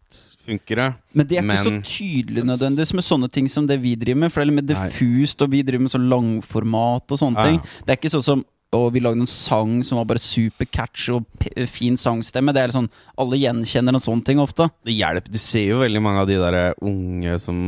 funker 0.48 0.80
det. 0.80 0.90
Men 1.14 1.28
det 1.28 1.40
er 1.40 1.44
ikke 1.48 1.64
så 1.64 1.74
tydelig 1.84 2.44
nødvendigvis 2.48 2.94
med 2.96 3.04
sånne 3.04 3.32
ting 3.32 3.48
som 3.52 3.68
det 3.68 3.80
vi 3.84 3.96
driver 4.00 4.22
med. 4.26 4.32
For 4.32 4.42
det 4.44 4.48
er 4.48 4.52
litt 4.54 4.62
mer 4.64 4.70
diffust, 4.76 5.42
og 5.44 5.52
vi 5.56 5.64
driver 5.68 5.88
med 5.88 5.96
sånn 5.96 6.08
langformat 6.12 7.12
og 7.16 7.20
sånne 7.20 7.40
Ja, 7.44 7.50
ting. 7.52 7.60
Det 7.84 7.96
er 7.96 8.00
ikke 8.00 8.14
sånn 8.16 8.24
som 8.28 8.46
og 8.78 8.94
vi 8.96 9.02
lagde 9.04 9.24
en 9.24 9.30
sang 9.30 9.80
som 9.86 10.00
var 10.00 10.08
bare 10.10 10.22
super 10.22 10.68
catchy 10.70 11.14
og 11.16 11.26
p 11.42 11.52
fin 11.70 11.98
sangstemme. 12.00 12.54
Det 12.56 12.64
er 12.64 12.76
sånn, 12.76 12.90
Alle 13.18 13.40
gjenkjenner 13.42 13.98
en 13.98 14.04
sånn 14.04 14.24
ting 14.26 14.42
ofte. 14.44 14.70
Det 14.86 14.96
hjelper. 14.96 15.34
Du 15.34 15.40
ser 15.42 15.66
jo 15.72 15.82
veldig 15.82 16.02
mange 16.04 16.24
av 16.24 16.30
de 16.30 16.38
der 16.42 16.60
unge 16.86 17.38
som 17.42 17.60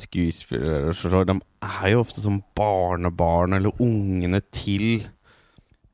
skuespillere 0.00 0.94
så 0.96 1.24
De 1.28 1.36
er 1.36 1.92
jo 1.92 2.02
ofte 2.04 2.22
som 2.22 2.40
barnebarn 2.56 3.56
eller 3.58 3.76
ungene 3.82 4.42
til 4.54 5.04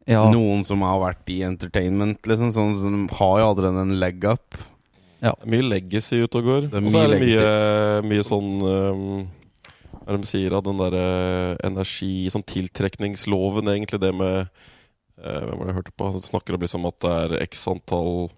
Ja, 0.08 0.24
noen 0.30 0.64
som 0.66 0.82
har 0.82 0.98
vært 0.98 1.30
i 1.30 1.42
entertainment, 1.46 2.24
liksom. 2.26 2.50
Sånn 2.54 2.74
som 2.78 3.04
har 3.20 3.36
jo 3.38 3.50
allerede 3.52 3.84
en 3.86 3.98
leg 4.00 4.24
up. 4.26 4.58
Er 5.22 5.36
mye 5.46 5.62
legacy 5.62 6.24
ute 6.24 6.40
og 6.40 6.48
går. 6.48 6.64
Og 6.74 6.90
så 6.90 7.04
er 7.04 7.12
det 7.12 7.20
mye 7.22 8.02
mye, 8.10 8.24
sånn 8.26 8.48
um, 8.66 9.28
de 10.16 10.28
sier 10.28 10.54
av 10.56 10.64
den 10.66 10.80
derre 10.80 11.56
energi 11.64 12.28
Sånn 12.32 12.46
tiltrekningsloven, 12.48 13.70
egentlig, 13.72 14.02
det 14.02 14.12
med 14.16 14.38
eh, 14.42 15.42
Hvem 15.42 15.58
var 15.58 15.64
det 15.64 15.72
jeg 15.72 15.80
hørte 15.80 15.96
på? 15.96 16.12
Han 16.16 16.24
snakker 16.24 16.56
om 16.56 16.64
liksom 16.66 16.88
at 16.90 17.00
det 17.04 17.16
er 17.24 17.36
x 17.46 17.66
antall 17.72 18.30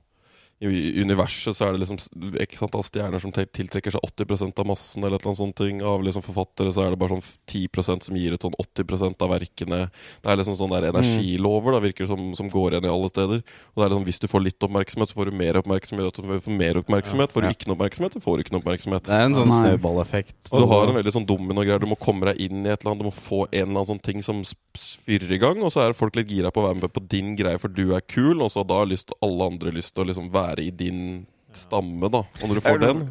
i 0.70 1.02
universet 1.02 1.56
så 1.56 1.66
er 1.66 1.74
det 1.74 1.82
liksom 1.82 1.98
x 2.40 2.62
antall 2.64 2.84
stjerner 2.86 3.22
som 3.22 3.32
tiltrekker 3.34 3.94
seg 3.94 4.04
80% 4.06 4.60
av 4.62 4.68
massen, 4.68 5.02
eller 5.04 5.18
et 5.18 5.24
eller 5.24 5.32
annet 5.32 5.40
sånt 5.40 5.56
ting. 5.58 5.82
Av 5.84 6.02
liksom 6.04 6.24
forfattere 6.24 6.72
så 6.74 6.84
er 6.84 6.94
det 6.94 7.00
bare 7.00 7.16
sånn 7.16 7.24
10% 7.50 8.08
som 8.08 8.18
gir 8.18 8.36
ut 8.36 8.46
sånn 8.46 8.56
80% 8.60 9.24
av 9.24 9.32
verkene. 9.34 9.80
Det 10.22 10.30
er 10.30 10.40
liksom 10.40 10.56
sånne 10.58 10.80
der 10.80 10.92
energilover, 10.92 11.74
da, 11.76 11.82
virker 11.84 12.08
som, 12.10 12.30
som 12.38 12.50
går 12.52 12.76
igjen 12.76 12.88
i 12.88 12.92
alle 12.92 13.10
steder. 13.12 13.42
Og 13.74 13.80
det 13.80 13.86
er 13.86 13.92
liksom, 13.94 14.06
Hvis 14.08 14.22
du 14.22 14.28
får 14.30 14.44
litt 14.44 14.68
oppmerksomhet, 14.68 15.10
så 15.10 15.18
får 15.18 15.30
du 15.30 15.38
mer 15.42 15.60
oppmerksomhet. 15.60 16.08
Og 16.08 16.14
du 16.14 16.44
får 16.46 16.58
mer 16.60 16.80
oppmerksomhet. 16.80 17.34
Får 17.34 17.46
du 17.46 17.50
ikke 17.50 17.70
noe 17.70 17.78
oppmerksomhet, 17.78 18.16
så 18.16 18.24
får 18.24 18.36
du 18.36 18.44
ikke 18.44 18.56
noe 18.56 18.64
oppmerksomhet. 18.64 19.08
Det 19.08 19.18
er 19.18 19.28
en 19.28 19.38
sånn 19.38 19.54
snøballeffekt. 19.58 20.36
Du 20.52 20.66
har 20.70 20.88
en 20.88 20.98
veldig 21.00 21.14
sånn 21.18 21.28
domino-greier. 21.28 21.82
Du 21.82 21.90
må 21.90 21.98
komme 22.00 22.30
deg 22.30 22.40
inn 22.46 22.62
i 22.64 22.70
et 22.72 22.80
eller 22.80 22.94
annet. 22.94 23.04
Du 23.04 23.10
må 23.10 23.14
få 23.16 23.44
en 23.50 23.60
eller 23.64 23.74
annen 23.74 23.90
sånn 23.94 24.04
ting 24.04 24.22
som 24.22 24.42
fyrer 24.78 25.34
i 25.34 25.40
gang. 25.42 25.60
Og 25.64 25.72
så 25.74 25.84
er 25.84 25.98
folk 25.98 26.16
litt 26.18 26.30
gira 26.30 26.52
på 26.54 26.62
å 26.62 26.68
være 26.68 26.80
med 26.82 26.94
på 26.94 27.02
din 27.10 27.34
greie, 27.38 27.58
for 27.58 27.72
du 27.72 27.94
er 27.96 28.04
kul. 28.06 28.38
Og 28.40 28.52
så 28.54 28.64
da 28.66 28.80
har 28.82 28.90
lyst, 28.90 29.12
alle 29.24 29.50
andre 29.50 29.74
lyst 29.74 29.94
til 29.94 30.04
å 30.04 30.08
liksom 30.10 30.30
være 30.34 30.53
i 30.62 30.70
din 30.70 31.26
stamme, 31.54 32.10
da. 32.10 32.18
Og 32.42 32.48
når 32.48 32.54
du 32.54 32.60
får 32.60 32.78
det- 32.80 32.88
den 32.94 33.08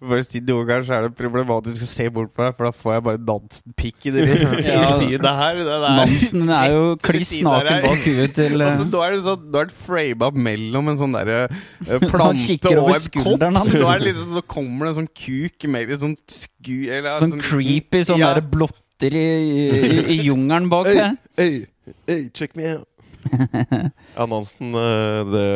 Bare 0.00 0.22
si 0.22 0.38
Noen 0.38 0.62
ganger 0.68 0.84
så 0.86 0.92
er 0.94 1.02
det 1.08 1.16
problematisk 1.18 1.82
å 1.82 1.86
se 1.90 2.04
bort 2.08 2.30
på 2.32 2.44
deg, 2.44 2.54
for 2.54 2.68
da 2.68 2.70
får 2.70 2.92
jeg 2.94 3.02
bare 3.02 3.18
Nansen-pikk 3.18 4.04
i 4.06 4.10
det 4.14 4.26
Ja. 4.68 5.32
her. 5.34 5.56
Det. 5.58 5.78
Nansen 5.98 6.44
er 6.54 6.70
jo 6.70 6.84
kliss 7.02 7.32
naken 7.42 7.82
bak 7.82 8.04
huet 8.06 8.32
til 8.36 8.62
Altså, 8.62 8.84
eh, 8.86 8.92
nå 8.92 9.00
er 9.02 9.10
det 9.16 9.22
sånn 9.24 9.48
Nå 9.50 9.58
er 9.58 9.66
det 9.66 9.74
frama 9.74 10.28
mellom 10.30 10.92
en 10.92 11.00
sånn 11.00 11.16
derre 11.18 11.40
uh, 11.50 11.98
plante 12.06 12.38
kikker 12.44 12.78
og 12.78 12.92
en 12.94 13.10
kopp. 13.10 13.42
nå 13.42 13.90
er 13.90 13.98
det 13.98 14.06
liksom, 14.12 14.30
så 14.38 14.44
kommer 14.46 14.86
det 14.86 14.92
en 14.94 15.00
sånn 15.00 15.10
kuk 15.18 15.66
med 15.74 15.90
litt 15.90 16.00
sånn 16.06 16.14
sku... 16.30 16.76
Eller, 16.94 17.18
Sånn 17.18 17.34
creepy, 17.42 18.04
sånn 18.06 18.22
Ja. 18.22 18.34
derre 18.36 18.46
blotter 18.54 19.18
i, 19.18 19.26
i, 19.58 19.98
i 20.14 20.20
jungelen 20.28 20.70
bak 20.70 20.86
her. 20.94 21.16
Hey, 21.36 21.64
hey, 22.06 22.28
check 22.30 22.54
me 22.54 22.70
out. 22.76 22.86
Ja, 24.16 24.26
Nansen, 24.26 24.74
eh, 24.74 25.20
det 25.32 25.48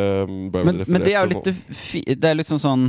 ble 0.53 0.63
vel 0.63 0.69
Men, 0.69 0.85
men 0.87 1.05
det 1.05 1.15
er 1.15 1.25
jo 1.25 1.33
litt 1.33 2.19
det 2.21 2.31
er 2.31 2.39
liksom 2.39 2.61
sånn 2.63 2.89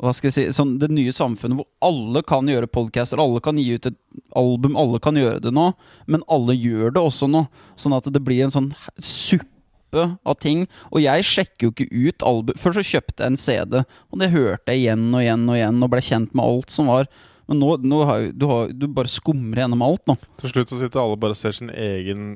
Hva 0.00 0.12
skal 0.16 0.30
jeg 0.30 0.36
si 0.36 0.44
sånn, 0.56 0.76
Det 0.82 0.90
nye 0.92 1.14
samfunnet 1.14 1.60
hvor 1.60 1.68
alle 1.84 2.22
kan 2.26 2.48
gjøre 2.50 2.70
podcaster, 2.70 3.20
alle 3.22 3.42
kan 3.44 3.58
gi 3.60 3.76
ut 3.76 3.88
et 3.90 3.98
album, 4.36 4.76
alle 4.80 5.00
kan 5.02 5.16
gjøre 5.18 5.42
det 5.44 5.52
nå, 5.54 5.70
men 6.10 6.24
alle 6.32 6.56
gjør 6.56 6.94
det 6.96 7.02
også 7.02 7.28
nå. 7.30 7.44
Sånn 7.78 7.94
at 7.94 8.08
det 8.10 8.22
blir 8.24 8.46
en 8.46 8.54
sånn 8.54 8.72
suppe 8.98 10.08
av 10.26 10.34
ting. 10.42 10.64
Og 10.90 11.04
jeg 11.04 11.26
sjekker 11.28 11.68
jo 11.68 11.74
ikke 11.74 11.86
ut 11.92 12.24
album 12.26 12.58
Før 12.58 12.74
så 12.78 12.82
kjøpte 12.82 13.22
jeg 13.22 13.30
en 13.30 13.38
CD, 13.38 13.84
og 14.10 14.18
det 14.22 14.32
hørte 14.34 14.74
jeg 14.74 14.82
igjen 14.82 15.06
og 15.12 15.22
igjen 15.22 15.46
og 15.46 15.58
igjen, 15.60 15.78
og 15.86 15.92
ble 15.92 16.02
kjent 16.02 16.34
med 16.34 16.42
alt 16.42 16.74
som 16.74 16.90
var. 16.90 17.06
Men 17.46 17.60
nå, 17.60 17.70
nå 17.84 18.00
har 18.08 18.26
du, 18.32 18.46
har, 18.48 18.72
du 18.72 18.88
bare 18.88 19.10
skumrer 19.10 19.64
gjennom 19.64 19.84
alt 19.84 20.04
nå. 20.08 20.16
Til 20.40 20.52
slutt 20.54 20.72
så 20.72 20.80
sitter 20.80 21.02
alle 21.02 21.20
bare 21.20 21.36
og 21.36 21.40
ser 21.40 21.54
sin 21.56 21.70
egen 21.70 22.32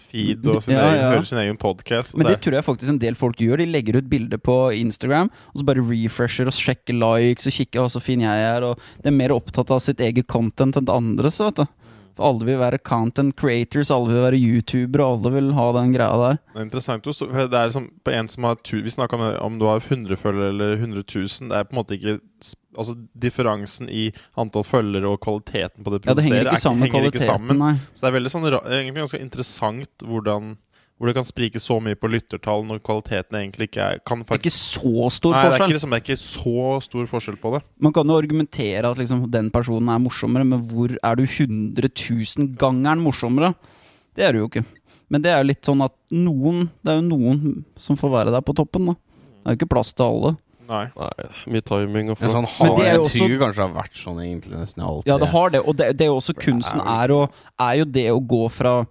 feed 0.00 0.46
og 0.46 0.62
sin 0.64 0.74
Ja, 0.76 0.84
egen, 0.90 0.98
ja. 1.00 1.10
hører 1.14 1.26
sin 1.28 1.38
egen 1.42 1.56
podkast. 1.60 2.16
Men 2.16 2.26
det 2.30 2.40
tror 2.44 2.58
jeg 2.58 2.64
faktisk 2.66 2.92
en 2.92 2.98
del 3.02 3.14
folk 3.18 3.36
gjør. 3.42 3.58
De 3.62 3.66
legger 3.70 3.96
ut 4.00 4.08
bilder 4.10 4.38
på 4.38 4.56
Instagram, 4.76 5.30
og 5.52 5.60
så 5.60 5.64
bare 5.68 5.84
refresher 5.86 6.46
og 6.50 6.52
sjekker 6.56 6.94
likes 6.98 7.46
og 7.50 7.52
kikker 7.58 7.80
hva 7.84 7.90
så 7.92 8.00
fin 8.02 8.20
jeg 8.24 8.46
er. 8.52 8.62
Og 8.62 8.78
de 9.02 9.08
er 9.12 9.18
mer 9.18 9.34
opptatt 9.36 9.70
av 9.70 9.80
sitt 9.84 10.00
eget 10.00 10.26
content 10.26 10.76
enn 10.76 10.86
det 10.88 10.94
andres. 10.94 11.40
vet 11.40 11.62
du. 11.62 11.66
For 12.16 12.30
alle 12.30 12.46
vil 12.48 12.56
være 12.56 12.78
content 12.80 13.34
creators, 13.36 13.90
alle 13.92 14.08
vil 14.08 14.22
være 14.24 14.38
youtubere, 14.40 15.04
alle 15.04 15.32
vil 15.34 15.50
ha 15.52 15.66
den 15.76 15.90
greia 15.92 16.16
der. 16.22 16.38
Det 16.54 16.60
er 16.62 16.64
interessant. 16.64 17.04
også, 17.12 17.28
Det 17.28 17.52
er 17.60 17.68
som 17.74 17.90
på 18.04 18.10
en 18.14 18.28
som 18.28 18.44
har 18.44 18.56
Vi 18.64 18.88
snakka 18.88 19.14
om 19.18 19.20
om 19.52 19.58
du 19.58 19.66
har 19.66 19.80
100 19.84 20.16
følgere 20.16 20.48
eller 20.48 20.76
100 20.80 21.04
000. 21.04 21.48
Det 21.50 21.56
er 21.58 21.64
på 21.64 21.76
en 21.76 21.82
måte 21.84 21.98
ikke 21.98 22.20
Altså 22.76 22.94
Differansen 23.18 23.88
i 23.90 24.10
antall 24.38 24.64
følgere 24.66 25.08
og 25.14 25.20
kvaliteten 25.24 25.82
på 25.84 25.94
det 25.94 26.02
du 26.04 26.10
Ja, 26.10 26.14
Det 26.14 26.24
henger 26.26 26.50
ikke 26.50 26.60
sammen 26.62 26.86
Er, 26.86 26.92
henger 26.92 27.10
ikke 27.12 27.26
sammen. 27.26 27.58
nei. 27.58 27.74
Så 27.94 28.04
det 28.04 28.10
er 28.12 28.16
veldig 28.20 28.32
sånn, 28.32 28.46
egentlig 28.52 29.02
ganske 29.06 29.20
interessant 29.22 30.06
hvordan 30.06 30.56
hvor 30.96 31.10
det 31.10 31.16
kan 31.18 31.26
sprike 31.28 31.60
så 31.60 31.76
mye 31.84 31.96
på 31.98 32.08
lyttertall 32.08 32.62
når 32.64 32.78
kvaliteten 32.84 33.36
egentlig 33.36 33.66
ikke 33.68 33.84
er 33.84 33.98
kan 34.06 34.22
Det 34.24 34.32
er 34.32 34.40
ikke 34.40 34.52
så 34.54 35.10
stor 35.12 35.34
Nei, 35.34 35.42
det 35.42 35.44
er 35.44 35.50
forskjell. 35.50 35.66
ikke, 35.66 35.76
liksom, 35.76 35.90
det 35.92 35.98
er 35.98 36.04
ikke 36.06 36.20
så 36.22 36.62
stor 36.86 37.10
forskjell 37.10 37.36
på 37.42 37.52
det. 37.52 37.60
Man 37.84 37.92
kan 37.92 38.08
jo 38.08 38.16
argumentere 38.16 38.88
at 38.88 38.96
liksom, 39.02 39.26
den 39.30 39.50
personen 39.52 39.90
er 39.92 40.00
morsommere, 40.00 40.46
men 40.48 40.62
hvor 40.70 40.94
er 40.96 41.18
du 41.20 41.26
100 41.26 41.90
000 41.92 42.54
gangeren 42.56 43.04
morsommere? 43.04 43.52
Det 44.16 44.24
er 44.24 44.32
du 44.32 44.40
jo 44.40 44.48
ikke. 44.48 44.64
Men 45.12 45.22
det 45.22 45.34
er 45.34 45.42
jo 45.42 45.50
litt 45.52 45.68
sånn 45.68 45.84
at 45.84 45.92
noen 46.10 46.64
Det 46.82 46.90
er 46.94 46.96
jo 46.98 47.04
noen 47.10 47.60
som 47.78 47.98
får 48.00 48.10
være 48.16 48.32
der 48.34 48.40
på 48.46 48.56
toppen, 48.56 48.88
da. 48.88 48.96
Det 48.96 49.44
er 49.52 49.54
jo 49.54 49.60
ikke 49.60 49.72
plass 49.76 49.92
til 49.94 50.08
alle. 50.08 50.32
Nei. 50.66 50.84
Nei, 50.96 51.26
mye 51.54 51.64
timing 51.66 52.12
og 52.12 52.20
Men 52.20 52.32
sånn. 52.34 52.46
Men 52.60 52.76
det 52.76 52.84
er 52.84 52.90
jeg 52.90 52.98
jo 52.98 53.06
også- 53.06 53.18
tror 53.22 53.38
kanskje 53.42 53.56
det 53.56 53.66
har 53.66 53.74
vært 53.76 53.98
sånn 54.02 54.20
egentlig 54.24 54.60
nesten 54.60 54.82
alltid. 54.86 55.10
Ja, 55.10 55.18
det 55.18 55.28
har 55.32 55.50
det, 55.50 55.60
og 55.62 55.76
det, 55.76 55.90
det 55.96 56.06
er 56.06 56.10
jo 56.12 56.16
også 56.20 56.36
kunsten 56.38 56.80
er 56.80 57.04
er, 57.06 57.14
å, 57.14 57.20
er 57.60 57.74
jo 57.80 57.84
det 57.84 58.06
å 58.12 58.20
gå 58.26 58.42
fra 58.50 58.86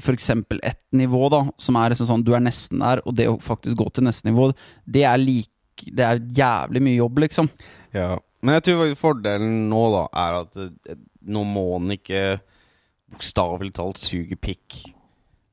f.eks. 0.00 0.30
ett 0.62 0.82
nivå, 0.92 1.30
da, 1.32 1.44
som 1.58 1.76
er 1.76 1.90
liksom 1.90 2.06
sånn 2.06 2.24
du 2.24 2.34
er 2.36 2.40
nesten 2.44 2.82
der, 2.82 3.00
og 3.06 3.14
det 3.16 3.28
å 3.30 3.38
faktisk 3.40 3.76
gå 3.80 3.88
til 3.92 4.04
neste 4.04 4.28
nivå, 4.28 4.50
det 4.86 5.04
er 5.08 5.18
like, 5.18 5.50
Det 5.80 6.04
er 6.04 6.18
jævlig 6.20 6.82
mye 6.84 6.96
jobb, 6.98 7.18
liksom. 7.24 7.48
Ja. 7.94 8.18
Men 8.42 8.58
jeg 8.58 8.64
tror 8.64 8.90
fordelen 9.00 9.70
nå 9.70 9.80
da 9.94 10.02
er 10.12 10.34
at 10.42 10.56
eh, 10.60 10.96
nå 11.24 11.44
må 11.48 11.78
han 11.78 11.88
ikke 11.94 12.40
bokstavelig 13.10 13.72
talt 13.72 13.96
suge 13.96 14.36
pikk 14.36 14.92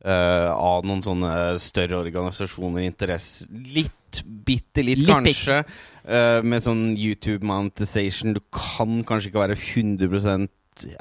eh, 0.07 0.49
av 0.51 0.87
noen 0.87 1.03
sånne 1.03 1.31
større 1.61 1.99
organisasjoner, 1.99 2.85
interesse 2.87 3.47
Litt, 3.51 4.21
bitte 4.23 4.85
litt, 4.85 5.03
Litt 5.03 5.13
kanskje, 5.13 5.63
Uh, 6.07 6.39
med 6.39 6.63
sånn 6.63 6.93
YouTube 6.95 7.43
monetization. 7.43 8.31
Du 8.31 8.39
kan 8.55 9.01
kanskje 9.03 9.27
ikke 9.27 9.41
være 9.41 9.57
100% 9.59 10.47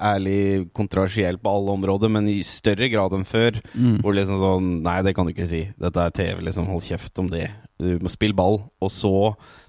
ærlig 0.03 0.67
kontroversiell 0.75 1.39
på 1.39 1.53
alle 1.53 1.77
områder, 1.77 2.11
men 2.11 2.27
i 2.33 2.41
større 2.43 2.89
grad 2.91 3.15
enn 3.15 3.23
før. 3.29 3.61
Mm. 3.77 4.01
Hvor 4.03 4.17
liksom 4.17 4.41
sånn 4.41 4.73
Nei, 4.83 4.97
det 5.07 5.15
kan 5.15 5.29
du 5.29 5.31
ikke 5.31 5.47
si. 5.47 5.63
Dette 5.79 6.09
er 6.09 6.17
TV, 6.17 6.43
liksom. 6.49 6.67
Hold 6.73 6.83
kjeft 6.89 7.23
om 7.23 7.31
det. 7.31 7.45
Du 7.79 8.01
må 8.03 8.11
spille 8.11 8.35
ball. 8.35 8.65
Og 8.83 8.91
så 8.91 9.15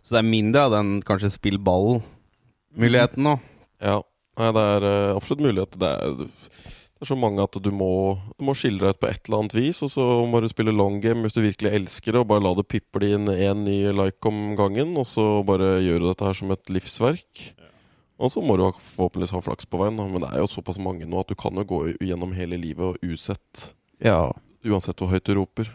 Så 0.01 0.15
det 0.15 0.24
er 0.24 0.32
mindre 0.32 0.65
av 0.65 0.74
den 0.74 1.03
kanskje 1.06 1.29
spill 1.36 1.62
ball-muligheten 1.62 3.27
nå. 3.27 3.38
Ja, 3.84 4.01
Nei, 4.38 4.51
det 4.53 4.63
er 4.72 4.84
uh, 4.86 5.17
absolutt 5.17 5.41
mulighet. 5.41 5.77
Det 5.82 5.88
er, 5.89 6.25
det 6.98 7.06
er 7.06 7.10
så 7.12 7.18
mange 7.20 7.44
at 7.46 7.54
du 7.62 7.70
må, 7.70 7.88
du 8.39 8.46
må 8.48 8.56
skille 8.58 8.80
deg 8.82 8.96
ut 8.96 9.00
på 9.04 9.10
et 9.12 9.27
eller 9.27 9.44
annet 9.44 9.54
vis, 9.54 9.84
og 9.86 9.92
så 9.94 10.06
må 10.25 10.39
du 10.42 10.48
spille 10.50 10.74
long 10.74 10.98
game 11.04 11.22
hvis 11.22 11.36
du 11.36 11.44
virkelig 11.44 11.70
elsker 11.77 12.16
det, 12.16 12.24
og 12.24 12.30
bare 12.32 12.42
la 12.42 12.56
det 12.58 12.66
piple 12.72 13.12
inn 13.13 13.30
én 13.30 13.62
ny 13.68 13.77
like 13.94 14.25
om 14.25 14.56
gangen, 14.58 14.96
og 14.98 15.06
så 15.06 15.27
bare 15.46 15.75
gjøre 15.86 16.10
dette 16.10 16.25
her 16.25 16.34
som 16.39 16.51
et 16.56 16.74
livsverk. 16.74 17.44
Og 18.18 18.32
så 18.34 18.42
må 18.42 18.56
du 18.58 18.63
forhåpentligvis 18.74 19.36
ha 19.38 19.44
flaks 19.46 19.70
på 19.70 19.77
veien, 19.84 20.00
men 20.01 20.24
det 20.24 20.32
er 20.34 20.42
jo 20.42 20.50
såpass 20.50 20.80
mange 20.82 21.06
nå 21.06 21.20
at 21.22 21.30
du 21.30 21.36
kan 21.38 21.54
jo 21.54 21.68
gå 21.70 21.84
gjennom 22.01 22.34
hele 22.34 22.58
livet 22.58 22.96
og 22.98 23.06
usett, 23.06 23.68
Ja. 24.01 24.32
uansett 24.66 24.98
hvor 24.98 25.13
høyt 25.13 25.24
du 25.30 25.36
roper. 25.38 25.70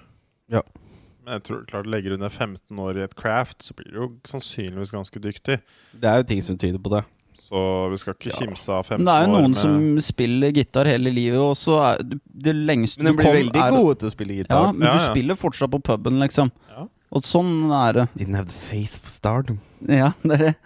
Men 1.22 1.36
jeg 1.38 1.42
tror 1.46 1.60
klart 1.70 1.86
legger 1.86 2.16
du 2.16 2.18
ned 2.24 2.32
15 2.34 2.78
år 2.82 2.98
i 2.98 3.04
et 3.06 3.14
craft, 3.14 3.62
så 3.62 3.74
blir 3.78 3.92
du 3.94 3.98
jo 4.00 4.08
sannsynligvis 4.26 4.90
ganske 4.90 5.20
dyktig. 5.22 5.60
Det 5.94 6.08
er 6.10 6.18
jo 6.18 6.26
ting 6.32 6.42
som 6.42 6.58
tyder 6.58 6.82
på 6.82 6.90
det. 6.96 7.04
Så 7.52 7.90
vi 7.90 7.96
skal 8.00 8.14
ikke 8.14 8.30
Ja. 8.32 8.38
kimse 8.46 8.68
av 8.72 8.86
15 8.86 9.04
Men 9.04 9.04
det 9.04 9.12
er 9.12 9.26
jo 9.26 9.32
noen 9.36 9.50
med 9.50 9.56
som 9.60 10.00
spiller 10.00 10.52
gitar 10.56 10.86
hele 10.88 11.10
livet, 11.12 11.38
og 11.38 11.54
så 11.54 11.74
er 11.84 12.02
det- 12.02 12.56
lengste 12.56 13.02
Men 13.02 13.14
de 13.16 13.22
blir 13.22 13.32
veldig 13.32 13.60
er 13.62 13.70
gode 13.70 13.98
til 13.98 14.08
å 14.08 14.12
spille 14.12 14.36
gitar. 14.38 14.62
Ja, 14.66 14.72
men 14.72 14.88
Ja, 14.88 14.92
du 14.94 14.98
spiller 15.12 15.34
fortsatt 15.34 15.70
på 15.70 15.82
puben, 15.82 16.18
liksom. 16.18 16.50
Ja. 16.70 16.86
Og 17.12 17.22
sånn 17.22 17.68
er 17.70 17.92
det. 17.92 18.08
Didn't 18.16 18.36
have 18.36 18.46
the 18.46 18.54
faith 18.54 18.98
for 19.02 19.10
stardom. 19.10 19.58
Ja, 19.86 20.12
det 20.24 20.32
er 20.32 20.38
det. 20.38 20.56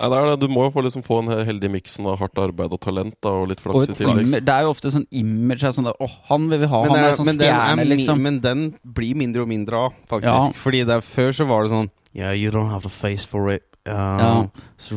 Nei, 0.00 0.08
det 0.08 0.16
er 0.16 0.36
det. 0.36 0.40
Du 0.40 0.48
må 0.48 0.62
jo 0.64 0.70
få, 0.70 0.82
liksom, 0.84 1.02
få 1.02 1.18
en 1.18 1.44
heldig 1.44 1.70
miksen 1.70 2.06
av 2.06 2.18
hardt 2.20 2.34
arbeid 2.38 2.72
og 2.72 2.80
talent, 2.80 3.14
da, 3.20 3.28
og 3.30 3.48
litt 3.48 3.58
Og 3.66 3.74
flaks 3.84 3.90
i 3.90 4.04
tillegg. 4.04 4.30
det 4.44 4.48
er 4.48 4.62
jo 4.62 4.70
ofte 4.70 4.92
sånn 4.94 5.06
image 5.10 5.60
sånn 5.60 5.84
der, 5.84 5.92
Åh, 6.00 6.10
han 6.28 6.48
vil 6.48 6.60
vi 6.60 6.66
ha, 6.66 6.82
Men, 6.84 6.90
han 6.92 7.04
er 7.04 7.08
er, 7.08 7.12
sånn 7.12 7.28
er 7.28 7.34
stjerne, 7.34 7.86
liksom. 7.86 8.20
men 8.22 8.38
den 8.40 8.74
blir 8.86 9.14
mindre 9.14 9.42
og 9.42 9.48
mindre 9.48 9.72
av, 9.74 9.92
faktisk. 10.08 10.22
Ja. 10.24 10.48
Fordi 10.54 10.84
det 10.86 10.94
er, 10.96 11.00
før 11.02 11.34
så 11.34 11.46
var 11.46 11.64
det 11.64 11.72
sånn 11.72 11.90
Yeah, 12.14 12.32
you 12.32 12.50
don't 12.50 12.70
have 12.70 12.82
the 12.82 12.88
face 12.88 13.24
for 13.26 13.50
it. 13.50 13.62
Uh, 13.88 14.20
Ja. 14.22 14.32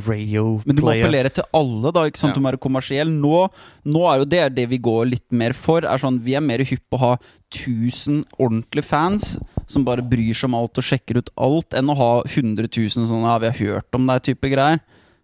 Radio 0.06 0.44
player. 0.60 0.68
Men 0.68 0.76
du 0.78 0.84
må 0.86 0.94
appellere 0.94 1.32
til 1.34 1.48
alle, 1.58 1.92
da. 1.96 2.06
ikke 2.08 2.22
sant? 2.22 2.32
Ja. 2.32 2.38
Du 2.38 2.44
må 2.44 2.52
være 2.52 2.62
kommersiell. 2.62 3.10
Nå, 3.10 3.48
nå 3.86 4.06
er 4.12 4.22
jo 4.22 4.30
det 4.30 4.44
det 4.56 4.68
vi 4.72 4.78
går 4.78 5.10
litt 5.10 5.28
mer 5.32 5.56
for. 5.58 5.86
er 5.88 6.02
sånn, 6.02 6.22
Vi 6.24 6.36
er 6.38 6.46
mer 6.46 6.60
hypp 6.60 6.84
på 6.92 7.00
å 7.00 7.04
ha 7.06 7.12
1000 7.52 8.24
ordentlige 8.40 8.86
fans 8.88 9.38
som 9.68 9.86
bare 9.88 10.04
bryr 10.06 10.34
seg 10.36 10.50
om 10.50 10.56
alt 10.60 10.80
og 10.80 10.88
sjekker 10.88 11.20
ut 11.20 11.32
alt, 11.40 11.76
enn 11.78 11.92
å 11.92 11.98
ha 11.98 12.12
100 12.24 12.68
000 12.68 12.90
sånn 13.10 13.28
ja, 13.28 13.38
vi 13.42 13.52
har 13.52 13.60
hørt 13.60 13.98
om 13.98 14.08
deg 14.08 14.24
type 14.32 14.52
greier. 14.52 14.82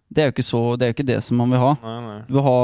Det 0.08 0.22
er 0.22 0.30
jo 0.30 0.32
ikke, 0.32 0.46
så, 0.46 0.60
det 0.80 0.86
er 0.86 0.88
jo 0.92 0.94
ikke 0.96 1.08
det 1.10 1.18
som 1.24 1.36
man 1.36 1.50
vil 1.52 1.60
ha. 1.60 1.72
Nei, 1.82 1.96
nei. 2.06 2.20
Du 2.24 2.38
vil 2.38 2.44
ha, 2.46 2.60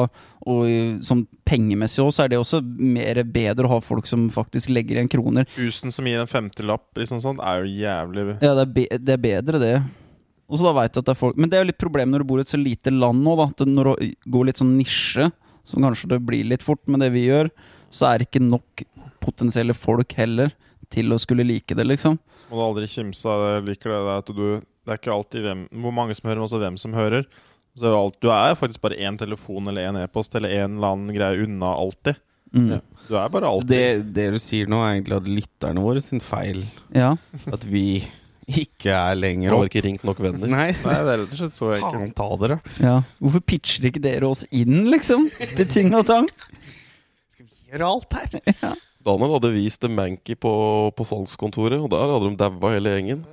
og 0.49 1.03
sånn 1.05 1.27
pengemessig 1.45 2.01
også, 2.01 2.17
så 2.17 2.25
er 2.25 2.33
det 2.33 2.39
også 2.41 2.63
mer 2.65 3.21
bedre 3.29 3.69
å 3.69 3.75
ha 3.75 3.81
folk 3.85 4.09
som 4.09 4.31
faktisk 4.33 4.73
legger 4.73 4.97
igjen 4.97 5.11
kroner. 5.13 5.45
1000 5.59 5.93
som 5.93 6.09
gir 6.09 6.23
en 6.23 6.31
femtelapp, 6.31 6.87
liksom 6.97 7.21
sånt, 7.21 7.45
er 7.45 7.61
jo 7.67 7.75
jævlig 7.85 8.27
Ja, 8.39 8.55
det 8.57 8.65
er, 8.65 8.73
be, 8.79 8.87
det 8.97 9.17
er 9.19 9.23
bedre, 9.27 9.61
det. 9.61 9.75
Og 10.49 10.61
så 10.61 10.67
da 10.67 10.75
vet 10.77 10.93
jeg 10.93 11.03
at 11.03 11.09
det 11.09 11.15
er 11.15 11.17
folk 11.17 11.39
Men 11.41 11.49
det 11.49 11.57
er 11.57 11.65
jo 11.65 11.71
litt 11.71 11.81
problem 11.81 12.11
når 12.13 12.23
du 12.23 12.29
bor 12.29 12.41
i 12.41 12.45
et 12.45 12.51
så 12.51 12.61
lite 12.61 12.93
land 12.93 13.25
nå, 13.25 13.37
da. 13.41 13.47
At 13.53 13.65
når 13.69 13.91
du 13.91 14.11
går 14.35 14.51
litt 14.51 14.61
sånn 14.61 14.75
nisje, 14.77 15.31
som 15.65 15.85
kanskje 15.85 16.11
det 16.13 16.21
blir 16.29 16.45
litt 16.51 16.65
fort 16.65 16.83
med 16.91 17.01
det 17.01 17.09
vi 17.15 17.25
gjør, 17.27 17.49
så 17.95 18.11
er 18.11 18.21
det 18.21 18.29
ikke 18.29 18.45
nok 18.45 18.85
potensielle 19.25 19.77
folk 19.77 20.13
heller 20.19 20.53
til 20.93 21.15
å 21.15 21.19
skulle 21.21 21.47
like 21.47 21.77
det, 21.77 21.87
liksom. 21.89 22.19
Må 22.51 22.59
du 22.59 22.65
aldri 22.67 22.91
kimse 22.91 23.25
av 23.31 23.41
det. 23.41 23.53
Jeg 23.55 23.67
liker 23.71 23.95
det 23.95 24.03
der 24.05 24.21
at 24.21 24.31
du 24.31 24.47
Det 24.85 24.93
er 24.93 24.99
ikke 25.01 25.15
alltid 25.15 25.45
hvem, 25.47 25.61
hvor 25.81 25.95
mange 25.97 26.15
som 26.17 26.29
hører, 26.29 26.37
men 26.37 26.45
også 26.45 26.59
hvem 26.61 26.75
som 26.77 26.93
hører. 26.93 27.25
Så 27.75 27.89
er 27.89 27.97
alt, 27.97 28.19
du 28.21 28.29
er 28.29 28.59
faktisk 28.59 28.83
bare 28.85 28.99
én 29.01 29.17
telefon 29.19 29.71
eller 29.71 29.89
én 29.89 29.97
e-post 30.03 30.37
eller 30.37 30.53
en 30.61 30.77
eller 30.77 30.93
annen 30.93 31.15
greie 31.17 31.47
unna 31.47 31.73
alltid. 31.73 32.21
Mm. 32.55 32.83
Du 33.09 33.17
er 33.17 33.33
bare 33.33 33.49
alltid 33.49 33.73
det, 33.73 34.13
det 34.15 34.27
du 34.37 34.39
sier 34.39 34.69
nå, 34.71 34.83
er 34.85 34.99
egentlig 34.99 35.17
at 35.17 35.31
lytterne 35.41 35.83
våre 35.83 36.03
sin 36.05 36.21
feil. 36.23 36.61
Ja. 36.95 37.15
At 37.51 37.65
vi 37.67 38.05
ikke 38.49 38.93
er 38.95 39.15
lenger 39.19 39.53
opp. 39.55 39.63
har 39.65 39.71
ikke 39.71 39.83
ringt 39.87 40.05
nok 40.05 40.21
venner. 40.25 40.49
Nei, 40.51 40.71
Nei, 40.73 40.97
det 41.07 41.13
er 41.15 41.21
rett 41.23 41.33
og 41.35 41.39
slett 41.41 41.57
så 41.59 41.71
enkelt. 41.77 42.01
faen 42.01 42.15
ta 42.19 42.29
dere. 42.43 42.59
ja. 42.83 42.95
Hvorfor 43.21 43.45
pitcher 43.53 43.89
ikke 43.91 44.03
dere 44.05 44.29
oss 44.29 44.45
inn, 44.51 44.85
liksom? 44.93 45.29
Til 45.57 45.69
ting 45.71 45.95
og 45.97 46.07
tang? 46.11 46.29
Skal 47.35 47.47
vi 47.47 47.73
gjøre 47.73 47.89
alt 47.89 48.19
her? 48.19 48.75
Daniel 49.05 49.35
hadde 49.37 49.51
vist 49.53 49.85
en 49.85 49.95
Manky 49.99 50.35
på, 50.41 50.51
på 50.97 51.05
salgskontoret, 51.05 51.77
og 51.85 51.91
der 51.93 52.09
hadde 52.15 52.31
de 52.31 52.39
daua 52.41 52.71
hele 52.73 52.95
gjengen. 52.97 53.25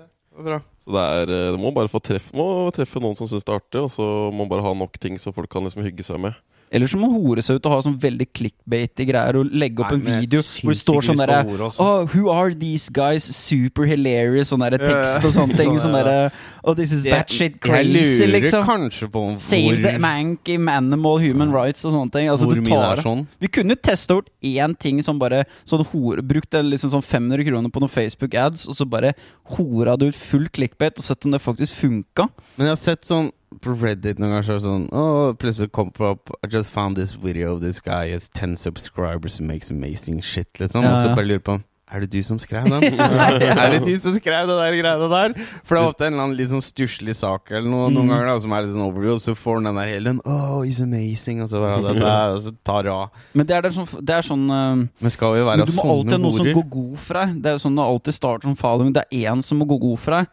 Bra. 0.41 0.57
Så 0.81 0.91
det 0.95 1.01
er, 1.21 1.29
eh, 1.31 1.51
du 1.53 1.59
må 1.61 1.69
bare 1.75 1.91
få 1.91 1.99
treffe, 2.03 2.33
må 2.35 2.45
treffe 2.75 2.99
noen 3.03 3.15
som 3.15 3.27
syns 3.29 3.45
det 3.45 3.53
er 3.53 3.59
artig, 3.61 3.83
og 3.85 3.91
så 3.93 4.03
må 4.33 4.41
man 4.43 4.49
bare 4.51 4.65
ha 4.65 4.71
nok 4.75 4.97
ting 4.99 5.19
så 5.21 5.31
folk 5.35 5.51
kan 5.53 5.63
liksom 5.67 5.83
hygge 5.85 6.03
seg 6.07 6.19
med. 6.23 6.33
Eller 6.71 6.87
så 6.87 6.95
må 6.95 7.09
man 7.09 7.19
hore 7.19 7.43
seg 7.43 7.59
ut 7.59 7.65
og 7.67 7.73
ha 7.73 7.79
sånn 7.83 7.97
veldig 7.99 8.29
clickbaity 8.31 9.05
greier 9.09 9.41
og 9.41 9.49
legge 9.51 9.83
opp 9.83 9.91
Nei, 9.91 9.97
en 9.99 10.21
video 10.23 10.39
hvor 10.39 10.71
det 10.71 10.79
står 10.79 11.07
sånn 11.09 11.19
derre. 11.19 11.41
Oh, 11.83 12.05
who 12.13 12.29
are 12.31 12.53
these 12.55 12.87
guys? 12.95 13.27
Super 13.35 13.89
hilarious. 13.89 14.53
Sånn 14.53 14.63
derre 14.63 14.79
tekst 14.79 15.27
og 15.27 15.35
sånne 15.35 15.57
ting. 15.59 15.75
Sånn, 15.83 15.97
derre 15.99 16.31
Oh, 16.63 16.75
this 16.77 16.91
is 16.93 17.03
batshit 17.03 17.55
crazy, 17.59 18.27
liksom. 18.29 18.63
kanskje 18.67 19.07
på 19.09 19.23
Save 19.41 19.81
the 19.81 19.95
mank 19.99 20.47
in 20.53 20.69
animal, 20.69 21.17
human 21.17 21.49
rights 21.51 21.83
og 21.83 21.95
sånne 21.95 22.13
ting. 22.13 22.29
Altså, 22.29 22.45
hvor 22.45 22.59
du 22.59 22.63
mye 22.67 22.81
er 22.91 23.01
sånn. 23.01 23.25
Vi 23.41 23.49
kunne 23.49 23.75
testa 23.75 24.19
ut 24.21 24.29
én 24.45 24.75
ting 24.77 25.01
som 25.01 25.19
bare 25.21 25.43
sånn 25.65 25.83
hore, 25.91 26.21
Brukt 26.31 26.53
liksom 26.53 26.93
sånn 26.93 27.03
500 27.03 27.47
kroner 27.49 27.73
på 27.73 27.81
noen 27.81 27.91
Facebook-ads, 27.91 28.67
og 28.69 28.77
så 28.77 28.85
bare 28.87 29.15
hora 29.57 29.97
du 29.97 30.07
ut 30.11 30.17
full 30.17 30.47
clickbait 30.53 31.01
og 31.01 31.03
sett 31.05 31.25
om 31.25 31.33
det 31.33 31.41
faktisk 31.41 31.81
funka. 31.81 32.29
Men 32.55 32.69
jeg 32.69 32.75
har 32.75 32.83
sett 32.85 33.09
sånn 33.09 33.31
på 33.61 33.73
Reddit 33.81 34.19
noen 34.21 34.31
ganger 34.31 34.45
så 34.47 34.53
er 34.53 34.61
det 34.61 34.67
sånn 34.67 34.85
oh, 34.95 35.33
plutselig 35.35 35.71
kom 35.75 35.89
det 35.97 36.05
opp 36.13 36.31
I 36.43 36.47
just 36.53 36.71
found 36.71 36.95
this 36.95 37.13
video 37.19 37.51
of 37.55 37.59
this 37.61 37.81
guy 37.83 38.09
has 38.13 38.29
10 38.29 38.55
subscribers 38.57 39.39
and 39.39 39.47
makes 39.51 39.69
amazing 39.69 40.21
shit, 40.23 40.47
liksom. 40.59 40.83
Ja, 40.87 40.93
Og 40.95 41.03
så 41.03 41.11
bare 41.17 41.27
lurer 41.27 41.43
på 41.43 41.57
Er 41.91 41.99
det 42.05 42.13
du 42.13 42.21
som 42.23 42.37
skrev 42.39 42.69
den? 42.71 42.85
er 43.59 43.73
det 43.75 43.81
du 43.83 43.91
som 43.99 44.13
skrev 44.15 44.47
det 44.47 44.55
der 44.55 44.75
greia 44.79 45.09
der? 45.11 45.33
For 45.67 45.75
det 45.75 45.81
er 45.81 45.89
ofte 45.89 46.05
en 46.07 46.13
eller 46.13 46.23
annen 46.23 46.37
litt 46.39 46.47
sånn 46.53 46.63
stusslig 46.63 47.17
sak 47.19 47.51
eller 47.51 47.67
noe, 47.67 47.89
noen 47.91 48.05
Mm. 48.07 48.13
ganger 48.13 48.29
da 48.31 48.35
som 48.45 48.53
er 48.55 48.63
litt 48.63 48.71
sånn 48.71 48.85
overview, 48.85 49.17
og 49.17 49.19
så 49.25 49.35
får 49.35 49.59
den 49.59 49.67
den 49.67 49.79
der 49.81 49.89
hele 49.91 50.13
den 50.13 50.21
Oh, 50.23 50.61
he's 50.63 50.79
amazing, 50.79 51.41
og 51.43 51.49
så, 51.51 51.59
ja, 51.67 51.81
det 51.83 51.97
det, 51.99 52.13
og 52.37 52.39
så 52.47 52.53
tar 52.63 52.87
det 52.87 52.93
av. 52.95 53.09
Men 53.35 53.49
det 53.49 53.57
er, 53.57 53.65
det 53.67 53.73
sånn, 53.75 53.89
det 54.07 54.15
er 54.15 54.29
sånn 54.29 54.45
uh, 54.47 54.85
Men 55.03 55.11
skal 55.17 55.35
jo 55.41 55.49
være 55.49 55.65
Men 55.65 55.67
du 55.67 55.75
må 55.81 55.89
alltid 55.97 56.15
ha 56.15 56.21
noe 56.23 56.31
som 56.37 56.45
horer. 56.47 56.55
går 56.61 56.69
god 56.77 56.95
for 57.03 57.19
deg. 57.19 57.35
Det 57.43 57.51
er 57.51 57.57
jo 57.59 57.63
sånn 57.65 57.75
det 57.81 57.89
alltid 57.91 58.17
starter 58.21 58.47
som 58.47 58.55
Falling 58.63 58.95
Det 58.95 59.03
er 59.11 59.27
én 59.35 59.43
som 59.43 59.59
må 59.59 59.67
gå 59.67 59.81
god 59.83 59.99
for 59.99 60.15
deg. 60.21 60.31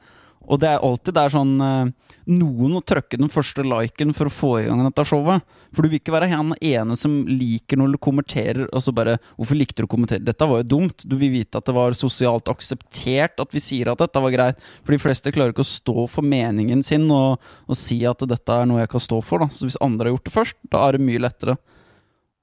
Og 0.48 0.60
det 0.62 0.70
er 0.70 0.84
alltid 0.84 1.16
det 1.16 1.24
er 1.24 1.34
sånn 1.34 1.54
eh, 1.60 1.90
Noen 2.28 2.74
må 2.76 2.80
trykke 2.84 3.16
den 3.20 3.30
første 3.32 3.64
liken 3.64 4.10
for 4.16 4.28
å 4.28 4.32
få 4.32 4.50
i 4.60 4.66
gang 4.66 4.82
dette 4.84 5.04
showet. 5.08 5.44
For 5.72 5.84
du 5.84 5.88
vil 5.88 6.00
ikke 6.00 6.12
være 6.12 6.28
han 6.28 6.52
ene 6.60 6.96
som 7.00 7.22
liker 7.28 7.80
noe 7.80 7.94
du 7.94 7.96
kommenterer, 8.00 8.66
og 8.68 8.84
så 8.84 8.92
bare 8.92 9.16
'Hvorfor 9.16 9.56
likte 9.56 9.80
du 9.80 9.86
å 9.86 9.92
kommentere?' 9.94 10.24
Dette 10.24 10.48
var 10.48 10.60
jo 10.60 10.68
dumt. 10.76 11.06
Du 11.08 11.16
vil 11.16 11.32
vite 11.32 11.56
at 11.56 11.64
det 11.64 11.74
var 11.76 11.96
sosialt 11.96 12.52
akseptert 12.52 13.40
at 13.40 13.52
vi 13.52 13.64
sier 13.64 13.88
at 13.88 14.02
dette 14.04 14.20
var 14.20 14.34
greit. 14.34 14.60
For 14.84 14.92
de 14.92 15.00
fleste 15.00 15.32
klarer 15.32 15.56
ikke 15.56 15.64
å 15.64 15.72
stå 15.72 16.06
for 16.08 16.22
meningen 16.22 16.84
sin 16.84 17.08
og, 17.08 17.40
og 17.64 17.76
si 17.76 18.04
at 18.04 18.20
dette 18.28 18.52
er 18.52 18.68
noe 18.68 18.84
jeg 18.84 18.92
kan 18.92 19.00
stå 19.00 19.22
for. 19.24 19.44
Da. 19.44 19.48
Så 19.48 19.64
hvis 19.64 19.80
andre 19.80 20.08
har 20.08 20.16
gjort 20.16 20.28
det 20.28 20.36
først, 20.36 20.60
da 20.68 20.84
er 20.84 20.98
det 20.98 21.06
mye 21.08 21.24
lettere. 21.24 21.56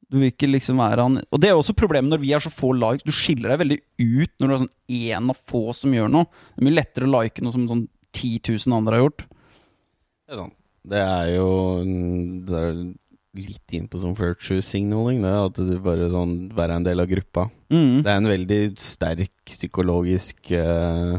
Du 0.09 0.19
vil 0.21 0.29
ikke 0.29 0.49
liksom 0.49 0.77
være 0.77 1.01
han 1.01 1.17
Og 1.33 1.41
det 1.41 1.49
er 1.49 1.57
også 1.57 1.73
problemet 1.77 2.11
når 2.11 2.21
vi 2.21 2.31
har 2.35 2.43
så 2.43 2.51
få 2.53 2.71
likes. 2.77 3.05
Du 3.05 3.13
skiller 3.15 3.51
deg 3.51 3.61
veldig 3.63 3.79
ut 3.99 4.33
når 4.39 4.47
du 4.47 4.53
er 4.53 4.61
sånn 4.63 4.75
én 5.11 5.33
av 5.33 5.39
få 5.49 5.63
som 5.73 5.93
gjør 5.95 6.11
noe. 6.13 6.29
Det 6.53 6.61
er 6.61 6.67
mye 6.67 6.77
lettere 6.79 7.09
å 7.09 7.13
like 7.15 7.43
noe 7.43 7.55
som 7.55 7.65
sånn 7.69 7.85
10 8.15 8.39
000 8.67 8.77
andre 8.79 8.95
har 8.99 9.03
gjort. 9.09 9.25
Det 10.25 10.33
er 10.37 10.39
sant. 10.45 10.55
Det 10.85 11.01
er 11.01 11.29
jo 11.35 11.49
Det 12.45 12.57
er 12.61 12.75
litt 13.35 13.73
inn 13.75 13.87
på 13.91 13.99
sånn 13.99 14.13
virtue 14.15 14.61
signaling, 14.63 15.23
det. 15.25 15.31
At 15.49 15.57
du 15.59 15.75
bare 15.83 16.05
sånn 16.13 16.35
Være 16.55 16.77
en 16.79 16.85
del 16.85 17.01
av 17.03 17.09
gruppa. 17.11 17.47
Mm. 17.73 18.03
Det 18.05 18.11
er 18.11 18.19
en 18.21 18.29
veldig 18.31 18.59
sterk 18.79 19.33
psykologisk 19.49 20.51
uh, 20.55 21.17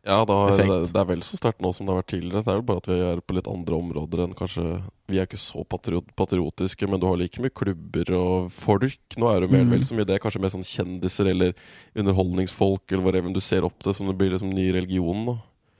Ja, 0.00 0.16
da, 0.24 0.38
det, 0.56 0.64
det 0.90 0.96
er 0.96 1.06
vel 1.10 1.20
så 1.22 1.36
sterkt 1.36 1.60
nå 1.62 1.70
som 1.76 1.84
det 1.86 1.92
har 1.92 2.00
vært 2.00 2.10
tidligere. 2.14 2.42
Det 2.46 2.50
er 2.54 2.58
jo 2.62 2.64
bare 2.70 2.80
at 2.82 2.88
vi 2.88 2.98
er 3.04 3.20
på 3.20 3.36
litt 3.36 3.50
andre 3.52 3.78
områder 3.82 4.24
enn 4.24 4.32
kanskje 4.38 4.64
Vi 5.12 5.20
er 5.20 5.28
ikke 5.28 5.38
så 5.44 5.62
patriot, 5.68 6.08
patriotiske, 6.16 6.88
men 6.88 6.98
du 7.02 7.04
har 7.06 7.20
like 7.20 7.44
mye 7.44 7.52
klubber 7.52 8.10
og 8.16 8.48
folk. 8.56 8.96
Nå 9.20 9.28
er 9.30 9.42
det 9.44 9.50
jo 9.50 9.54
mer 9.58 9.68
Mm. 9.68 9.74
vel 9.76 9.84
så 9.86 9.94
mye 10.00 10.08
det. 10.08 10.18
Kanskje 10.24 10.40
mer 10.40 10.54
sånn 10.56 10.66
kjendiser 10.66 11.28
eller 11.30 11.52
underholdningsfolk 11.94 12.90
eller 12.96 13.04
whatever 13.06 13.32
du 13.36 13.40
ser 13.44 13.68
opp 13.68 13.78
til, 13.84 13.92
som 13.94 14.08
det 14.08 14.16
blir 14.18 14.32
liksom 14.32 14.50
ny 14.56 14.70
religion. 14.72 15.26
da 15.28 15.36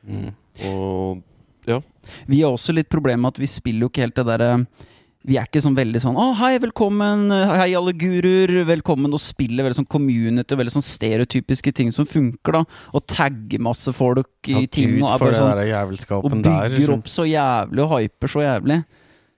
mm. 0.06 0.30
Og 0.70 1.22
ja. 1.68 1.80
Vi 2.26 2.40
har 2.42 2.52
også 2.54 2.74
litt 2.74 2.88
problem 2.88 3.22
med 3.22 3.34
at 3.34 3.42
vi 3.42 3.48
spiller 3.50 3.86
jo 3.86 3.90
ikke 3.92 4.06
helt 4.06 4.16
det 4.16 4.26
derre 4.26 4.54
vi 5.28 5.36
er 5.36 5.44
ikke 5.44 5.60
sånn 5.60 5.76
veldig 5.76 6.00
sånn 6.00 6.16
'Å, 6.16 6.30
hei, 6.38 6.54
velkommen, 6.62 7.26
hei 7.28 7.74
alle 7.76 7.92
guruer', 7.92 8.64
velkommen, 8.64 9.12
og 9.12 9.20
spiller 9.20 9.66
veldig 9.66 9.82
sånn 9.82 9.88
community, 9.92 10.56
veldig 10.56 10.72
sånn 10.72 10.86
stereotypiske 10.86 11.74
ting 11.76 11.92
som 11.92 12.06
funker, 12.08 12.56
da. 12.56 12.62
Og 12.96 13.04
tagger 13.06 13.60
masse 13.60 13.92
folk 13.92 14.48
i 14.48 14.62
Ja, 14.62 14.66
ting, 14.66 14.96
og 15.02 15.12
er 15.12 15.18
bare 15.18 15.36
sånn 15.36 16.24
Og 16.24 16.30
bygger 16.30 16.42
der. 16.42 16.68
liksom. 16.70 16.94
opp 16.94 17.04
så 17.12 17.28
jævlig, 17.28 17.84
og 17.84 18.00
hyper 18.00 18.28
så 18.32 18.40
jævlig. 18.40 18.84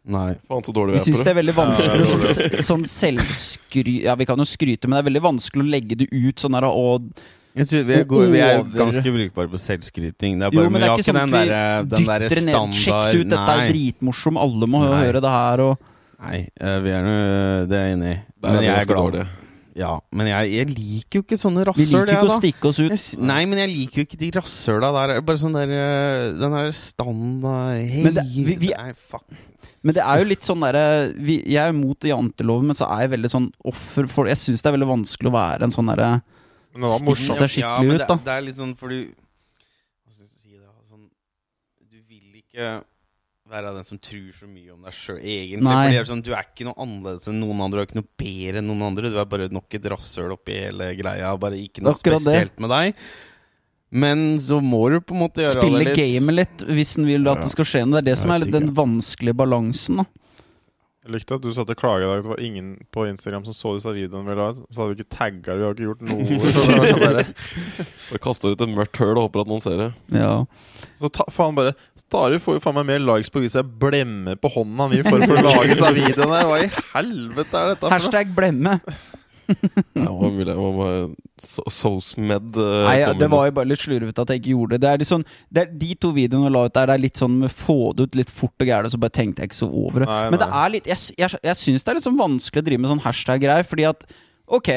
Nei. 0.07 0.35
Faen 0.49 0.62
så 0.62 0.73
dårlig 0.75 0.95
Vi 0.95 0.99
vi 0.99 1.11
er 1.11 1.19
på 1.19 1.25
det 1.25 1.26
er 1.26 1.35
det. 1.35 1.40
veldig 1.42 1.54
vanskelig 1.54 1.99
Ja, 1.99 2.02
er 2.02 2.62
sånn, 2.62 2.62
sånn 2.62 2.85
selvskry... 2.85 4.02
Ja, 4.02 4.14
vi 4.14 4.25
kan 4.25 4.38
jo 4.38 4.45
skryte, 4.45 4.87
men 4.88 4.99
det 4.99 5.02
er 5.04 5.11
veldig 5.11 5.23
vanskelig 5.23 5.62
å 5.62 5.71
legge 5.71 5.99
det 5.99 6.09
ut 6.11 6.42
sånn 6.42 6.52
der 6.52 6.66
og 6.66 7.11
vi, 7.54 7.92
er 7.99 8.04
gode, 8.09 8.30
vi 8.32 8.40
er 8.40 8.62
ganske 8.64 9.12
brukbare 9.12 9.50
på 9.52 9.61
selvskryting. 9.61 10.38
Det 10.40 10.47
er 10.49 10.54
Jo, 10.54 10.62
bare, 10.62 10.71
men 10.71 10.73
men 10.73 10.80
det 10.80 10.88
er 10.88 10.94
ikke 10.94 11.02
ikke 11.02 11.12
sånn 11.12 11.23
at 11.23 11.32
vi 11.32 11.42
der 11.52 11.85
dytter 11.92 12.25
det 12.28 12.44
ned. 12.47 12.73
Sjekk 12.73 12.87
standard 12.87 13.12
det 13.12 13.21
ut, 13.21 13.28
dette 13.35 13.56
er 13.59 13.68
dritmorsom, 13.73 14.40
alle 14.40 14.68
må 14.73 14.80
Nei. 14.87 15.02
høre 15.04 15.21
det 15.25 15.32
her, 15.37 15.64
og 15.66 15.88
Nei, 16.23 16.38
eh, 16.61 16.78
vi 16.85 16.90
er 16.94 17.02
nå 17.02 17.14
det 17.68 17.76
er 17.78 17.87
jeg 17.88 17.97
enig 17.99 18.11
i. 18.14 18.18
Men 18.47 18.62
jeg 18.62 18.75
er 18.78 18.87
glad. 18.87 18.99
Dårlig. 19.12 19.26
Ja, 19.75 19.92
men 20.12 20.26
jeg, 20.28 20.50
jeg 20.52 20.68
liker 20.68 21.18
jo 21.18 21.23
ikke 21.25 21.38
sånne 21.40 21.62
vi 21.73 21.87
liker 21.88 22.11
ikke 22.12 22.28
å 22.28 22.35
stikke 22.37 22.68
oss 22.68 22.78
ut. 22.82 22.90
Jeg, 22.92 23.21
nei, 23.25 23.38
men 23.49 23.56
jeg 23.62 23.71
liker 23.73 24.02
jo 24.02 24.04
ikke 24.04 24.18
de 24.21 24.28
rasshøla 24.37 24.90
der. 24.99 25.14
Er 25.16 25.25
Bare 25.25 25.40
sånn 25.40 25.54
der 25.56 25.73
eh, 25.73 26.26
Den 26.37 26.52
der 26.52 26.68
standard 26.76 27.80
Hei 27.80 28.02
Men 28.04 28.14
det- 28.18 28.26
vi- 28.37 28.56
vi- 28.61 28.75
Nei, 28.76 28.92
fuck. 28.92 29.25
Men 29.82 29.95
det 29.97 30.04
er 30.04 30.19
jo 30.21 30.28
litt 30.28 30.45
sånn 30.47 30.60
derre 30.60 31.15
Jeg 31.17 31.56
er 31.56 31.73
imot 31.73 32.04
janteloven, 32.06 32.67
men 32.69 32.76
så 32.76 32.86
er 32.93 33.00
jeg 33.08 33.15
veldig 33.17 33.30
sånn 33.32 33.49
offer 33.65 34.06
for 34.12 34.28
Jeg 34.28 34.36
syns 34.36 34.62
det 34.62 34.69
er 34.71 34.76
veldig 34.78 34.91
vanskelig 34.93 35.32
å 35.32 35.36
være 35.41 35.62
en 35.67 35.75
sånn 35.75 35.88
derre 35.88 36.23
Men 36.73 36.87
det 36.87 36.91
var 36.95 37.02
morsomt. 37.06 37.37
seg 37.39 37.50
skikkelig 37.52 37.67
ja, 37.67 37.82
men 37.85 37.95
ut, 37.97 38.00
det, 38.00 38.08
da. 38.08 38.17
Det 38.25 38.32
er 38.37 38.45
litt 38.47 38.56
sånn 38.63 38.73
fordi 38.80 39.00
Hva 39.13 40.13
skal 40.15 40.25
jeg 40.25 40.32
si 40.41 40.54
det? 40.56 40.71
Sånn, 40.89 41.04
du 41.93 41.99
vil 42.08 42.39
ikke 42.41 42.71
være 43.52 43.73
den 43.76 43.85
som 43.85 43.99
tror 44.00 44.30
så 44.39 44.47
mye 44.49 44.71
om 44.73 44.87
deg 44.87 44.95
sjøl, 44.97 45.19
egentlig. 45.21 45.61
Nei. 45.67 45.75
Fordi 45.76 45.93
det 45.93 46.00
er 46.00 46.08
sånn, 46.08 46.23
Du 46.25 46.30
er 46.32 46.47
ikke 46.47 46.65
noe 46.71 46.78
annerledes 46.87 47.28
enn 47.28 47.41
noen 47.43 47.61
andre, 47.67 47.76
du 47.76 47.82
er 47.82 47.91
ikke 47.91 48.00
noe 48.00 48.13
bedre 48.23 48.63
enn 48.63 48.71
noen 48.71 48.87
andre. 48.89 49.11
Du 49.13 49.19
er 49.21 49.28
bare 49.35 49.50
nok 49.52 49.76
et 49.76 49.91
rasshøl 49.93 50.32
oppi 50.39 50.56
hele 50.56 50.89
greia. 50.97 51.35
Bare 51.43 51.58
ikke 51.61 51.85
noe 51.85 51.93
Akkurat 51.93 52.23
det. 52.25 52.32
spesielt 52.32 52.65
med 52.65 52.73
deg. 52.73 53.04
Men 53.93 54.23
så 54.41 54.56
må 54.65 54.80
du 54.89 55.00
på 55.04 55.13
en 55.13 55.21
måte 55.26 55.43
gjøre 55.45 55.52
Spille 55.58 55.82
det 55.82 55.85
litt. 55.91 55.97
Spille 55.99 56.15
gamet 56.23 56.35
litt 56.39 56.65
hvis 56.78 56.95
en 56.97 57.04
vil 57.11 57.28
at 57.28 57.37
Ja. 57.37 57.43
det 57.45 57.50
skal 57.52 57.69
skje 57.69 57.82
noe. 57.85 58.00
Det 58.00 58.06
er 58.06 58.08
det 58.08 58.19
som 58.23 58.30
er 58.32 58.39
litt 58.41 58.54
den 58.56 58.73
vanskelige 58.73 59.37
balansen. 59.37 60.00
da 60.00 60.04
Jeg 61.02 61.17
likte 61.17 61.34
at 61.34 61.43
du 61.43 61.49
satt 61.50 61.71
og 61.73 61.78
klaga 61.80 62.04
i 62.04 62.10
dag. 62.12 62.21
Det 62.23 62.30
var 62.30 62.43
ingen 62.47 62.67
på 62.95 63.08
Instagram 63.10 63.43
som 63.49 63.56
så 63.58 63.73
disse 63.75 63.91
videoene 63.91 64.28
vi 64.28 64.36
la 64.38 64.45
ut. 64.52 64.60
Så 64.71 64.84
hadde 64.84 64.93
vi 64.93 65.00
ikke 65.00 65.17
tagga, 65.17 65.56
vi 65.58 65.65
har 65.67 65.75
ikke 65.75 65.88
gjort 65.88 66.04
noe. 66.06 66.36
Så, 66.54 66.62
sånn 68.12 68.23
kaster 68.28 68.54
ut 68.54 68.62
et 68.62 68.71
mørkt 68.71 69.00
høl 69.02 69.17
og 69.17 69.26
håper 69.26 69.43
at 69.43 69.50
noen 69.50 69.65
ser 69.65 69.80
det. 69.80 69.88
Ja 70.15 70.36
så 71.02 71.10
ta, 71.10 71.26
faen 71.34 71.56
bare 71.58 71.75
Tari 72.12 72.38
får 72.43 72.58
jo 72.58 72.62
faen 72.62 72.76
meg 72.76 72.86
mer 72.91 73.00
likes 73.02 73.32
på 73.32 73.41
hvis 73.43 73.56
jeg 73.56 73.67
blemmer 73.82 74.36
på 74.38 74.50
hånda 74.52 74.86
mi 74.93 75.00
for, 75.06 75.23
for 75.25 75.41
å 75.41 75.45
lage 75.47 75.73
disse 75.73 75.93
videoene 75.97 76.38
der. 76.38 76.49
Hva 76.50 76.58
i 76.60 76.69
helvete 76.93 77.62
er 77.62 77.73
dette? 77.73 77.93
Hashtag 77.95 78.34
blemme. 78.36 78.76
Ja, 79.99 80.09
hva 80.09 80.31
vil 80.33 80.49
jeg, 80.49 80.57
hva 80.57 80.71
må 80.76 80.89
so 81.43 81.65
Sosmed 81.73 82.57
uh, 82.57 82.87
Nei, 82.87 82.97
ja, 83.02 83.13
det 83.19 83.28
var 83.33 83.49
jo 83.49 83.55
bare 83.57 83.71
litt 83.71 83.83
slurvete 83.83 84.25
at 84.25 84.33
jeg 84.33 84.43
ikke 84.43 84.52
gjorde 84.55 84.76
det. 84.76 84.83
Det 84.85 84.91
er 84.91 85.02
litt 85.02 85.11
sånn 85.11 85.26
det 85.52 85.65
er 85.65 85.73
De 85.83 85.91
to 86.00 86.13
videoene 86.17 86.49
jeg 86.49 86.55
la 86.55 86.65
ut 86.69 86.76
der, 86.76 86.91
det 86.91 86.97
er 86.97 87.05
litt 87.05 87.23
sånn 87.23 87.39
med 87.43 87.55
få 87.55 87.78
det 87.97 88.09
ut 88.09 88.19
litt 88.23 88.33
fort 88.33 88.65
og 88.65 88.71
gærent, 88.71 88.95
så 88.95 89.00
bare 89.02 89.17
tenkte 89.19 89.43
jeg 89.43 89.52
ikke 89.52 89.61
så 89.63 89.71
over 89.71 90.05
det. 90.05 90.11
Nei, 90.13 90.25
Men 90.33 90.43
det 90.45 90.50
er 90.63 90.75
litt 90.76 90.91
Jeg, 90.93 91.00
jeg, 91.19 91.41
jeg 91.50 91.61
syns 91.63 91.85
det 91.85 91.93
er 91.93 91.99
litt 91.99 92.09
sånn 92.09 92.21
vanskelig 92.21 92.63
å 92.63 92.69
drive 92.69 92.85
med 92.85 92.95
sånn 92.95 93.07
hashtag-greier, 93.07 93.69
fordi 93.69 93.89
at 93.91 94.07
Ok, 94.52 94.69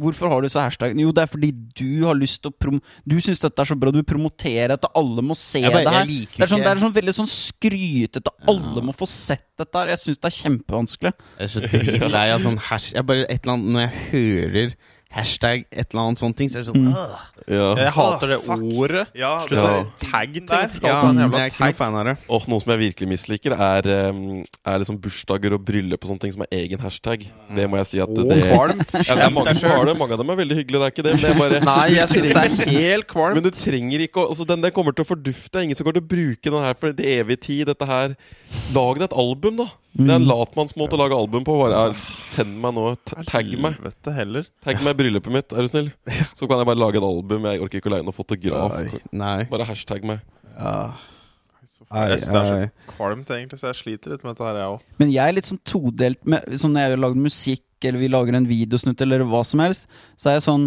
hvorfor 0.00 0.30
har 0.32 0.40
du 0.42 0.46
disse 0.48 0.62
hashtagene? 0.62 1.04
Jo, 1.04 1.12
det 1.14 1.24
er 1.24 1.30
fordi 1.30 1.50
du 1.52 2.04
har 2.06 2.18
lyst 2.18 2.40
til 2.42 2.52
å 2.52 2.56
prom... 2.64 2.80
Du 3.08 3.16
syns 3.24 3.42
dette 3.42 3.64
er 3.64 3.70
så 3.70 3.76
bra, 3.78 3.92
du 3.94 4.00
promoterer 4.06 4.76
at 4.76 4.86
alle 4.98 5.24
må 5.24 5.36
se 5.38 5.62
bare- 5.66 5.84
det 5.84 5.94
her. 5.96 6.06
Det 6.08 6.44
er, 6.46 6.52
sånn, 6.52 6.64
det 6.64 6.72
er 6.72 6.82
sånn 6.84 6.94
veldig 6.96 7.16
sånn 7.18 7.30
skrytete. 7.32 8.34
Alle 8.48 8.84
må 8.84 8.94
få 8.96 9.08
sett 9.10 9.46
dette 9.58 9.82
her. 9.82 9.92
Jeg 9.94 10.04
syns 10.04 10.22
det 10.22 10.30
er 10.30 10.36
kjempevanskelig. 10.38 11.12
Jeg 11.38 11.48
er 11.48 11.52
så 11.54 11.64
dritlei 11.66 12.26
av 12.34 12.44
sånn 12.46 12.60
hash... 12.70 12.92
Jeg 12.94 13.06
bare 13.08 13.26
et 13.28 13.42
eller 13.42 13.56
annet 13.58 13.74
Når 13.74 13.84
jeg 13.86 14.06
hører 14.12 14.78
hashtag 15.10 15.64
et 15.72 15.88
eller 15.94 16.02
annet 16.08 16.20
sånne 16.20 16.36
ting, 16.36 16.48
så 16.52 16.58
er 16.58 16.64
det 16.66 16.68
sånn 16.68 16.84
Mm. 16.84 16.94
øh. 16.94 17.18
Ja. 17.48 17.68
Jeg 17.80 17.92
hater 17.96 18.26
det 18.28 18.38
fuck. 18.44 18.60
ordet. 18.76 19.06
Ja, 19.16 19.30
Slutt 19.46 19.56
Ja. 19.56 19.68
å 19.80 19.86
tagge 20.02 20.40
der. 20.46 20.68
Ja, 20.82 21.00
jeg 21.00 21.32
er 21.32 21.48
ikke 21.48 21.64
noen 21.64 21.74
fan 21.74 21.94
av 21.94 22.04
det. 22.04 22.16
Og 22.28 22.48
noe 22.48 22.60
som 22.60 22.72
jeg 22.74 22.92
virkelig 22.92 23.08
misliker, 23.08 23.52
er, 23.56 23.88
er 23.88 24.78
liksom 24.78 24.98
bursdager 25.00 25.54
og 25.54 25.64
bryllup 25.64 26.04
og 26.04 26.10
sånne 26.10 26.20
ting 26.20 26.32
som 26.32 26.42
er 26.42 26.52
egen 26.52 26.78
hashtag. 26.78 27.24
Det 27.54 27.68
må 27.70 27.78
jeg 27.80 27.86
si 27.86 28.00
at 28.04 28.12
det, 28.14 28.28
det 28.28 28.52
kvalm. 28.52 28.78
ja, 28.78 29.14
det 29.14 29.24
er 29.24 29.30
mange 29.32 29.54
som 29.56 29.70
har 29.70 29.84
det. 29.86 29.96
Mange 29.98 30.12
av 30.12 30.18
dem 30.18 30.30
er 30.30 30.36
veldig 30.42 30.56
hyggelige, 30.60 30.78
det 30.78 30.86
er 30.86 30.92
ikke 30.92 31.06
det. 31.08 31.14
Men, 31.16 31.22
det 31.22 31.30
er 31.30 31.40
bare, 31.40 31.64
Nei, 31.64 31.88
jeg 31.94 32.08
syns 32.08 32.28
det 32.28 32.44
er 32.44 32.70
helt 32.78 33.14
men 33.34 33.42
du 33.42 33.50
trenger 33.50 34.00
ikke 34.04 34.20
å 34.20 34.28
altså 34.28 34.44
den, 34.46 34.60
den 34.60 34.72
kommer 34.76 34.92
til 34.92 35.04
å 35.06 35.08
fordufte. 35.08 35.62
Ingen 35.64 35.74
som 35.78 35.84
kommer 35.88 36.00
til 36.00 36.04
å 36.04 36.12
bruke 36.12 36.52
den 36.52 36.64
her 36.68 36.74
for 36.78 36.92
det 36.92 37.06
evige 37.18 37.40
tid. 37.48 37.66
Dette 37.72 37.86
her 37.88 38.14
Lag 38.74 38.98
deg 38.98 39.08
et 39.08 39.16
album, 39.16 39.56
da. 39.56 39.66
Det 39.98 40.06
er 40.06 40.14
en 40.14 40.22
Mm. 40.24 40.28
latmannsmåte 40.30 40.94
å 40.94 40.98
lage 41.00 41.16
album 41.18 41.42
på. 41.44 41.58
Bare, 41.58 41.90
er, 41.90 41.94
send 42.22 42.54
meg 42.62 42.74
nå. 42.76 42.84
Tagg 43.26 43.50
meg. 43.58 43.74
Helvete 43.80 44.14
heller. 44.14 44.46
Tagg 44.64 44.78
meg 44.86 44.94
i 44.94 44.98
bryllupet 45.02 45.32
mitt, 45.34 45.52
er 45.52 45.66
du 45.66 45.68
snill. 45.72 45.88
Så 46.38 46.46
kan 46.46 46.58
jeg 46.62 46.68
bare 46.70 46.78
lage 46.78 47.00
et 47.00 47.06
album. 47.08 47.48
Jeg 47.50 47.60
orker 47.66 47.80
ikke 47.80 47.90
å 47.90 47.94
leie 47.96 48.06
noen 48.06 48.14
fotograf. 48.14 48.78
Nei. 49.10 49.42
Bare 49.50 49.66
hashtag 49.66 50.04
meg. 50.06 50.20
Ja. 50.56 50.92
Jeg 51.88 52.18
synes 52.20 52.32
det 52.32 52.38
er 52.38 52.48
så 52.68 52.94
kvalmt, 52.96 53.30
egentlig, 53.32 53.58
så 53.60 53.68
jeg 53.70 53.78
sliter 53.78 54.12
litt 54.12 54.24
med 54.26 54.34
dette 54.34 54.44
her, 54.44 54.56
jeg 54.60 54.72
òg. 54.74 54.80
Men 55.00 55.12
jeg 55.14 55.30
er 55.30 55.36
litt 55.38 55.46
sånn 55.48 55.60
todelt 55.64 56.18
med 56.28 56.44
Sånn 56.60 56.74
når 56.74 56.84
jeg 56.90 56.98
lager 57.00 57.20
musikk, 57.22 57.62
eller 57.86 57.98
vi 58.02 58.08
lager 58.12 58.34
en 58.36 58.48
videosnutt, 58.50 59.00
eller 59.06 59.22
hva 59.30 59.40
som 59.46 59.62
helst, 59.62 59.86
så 60.18 60.30
er 60.32 60.38
jeg 60.38 60.44
sånn 60.48 60.66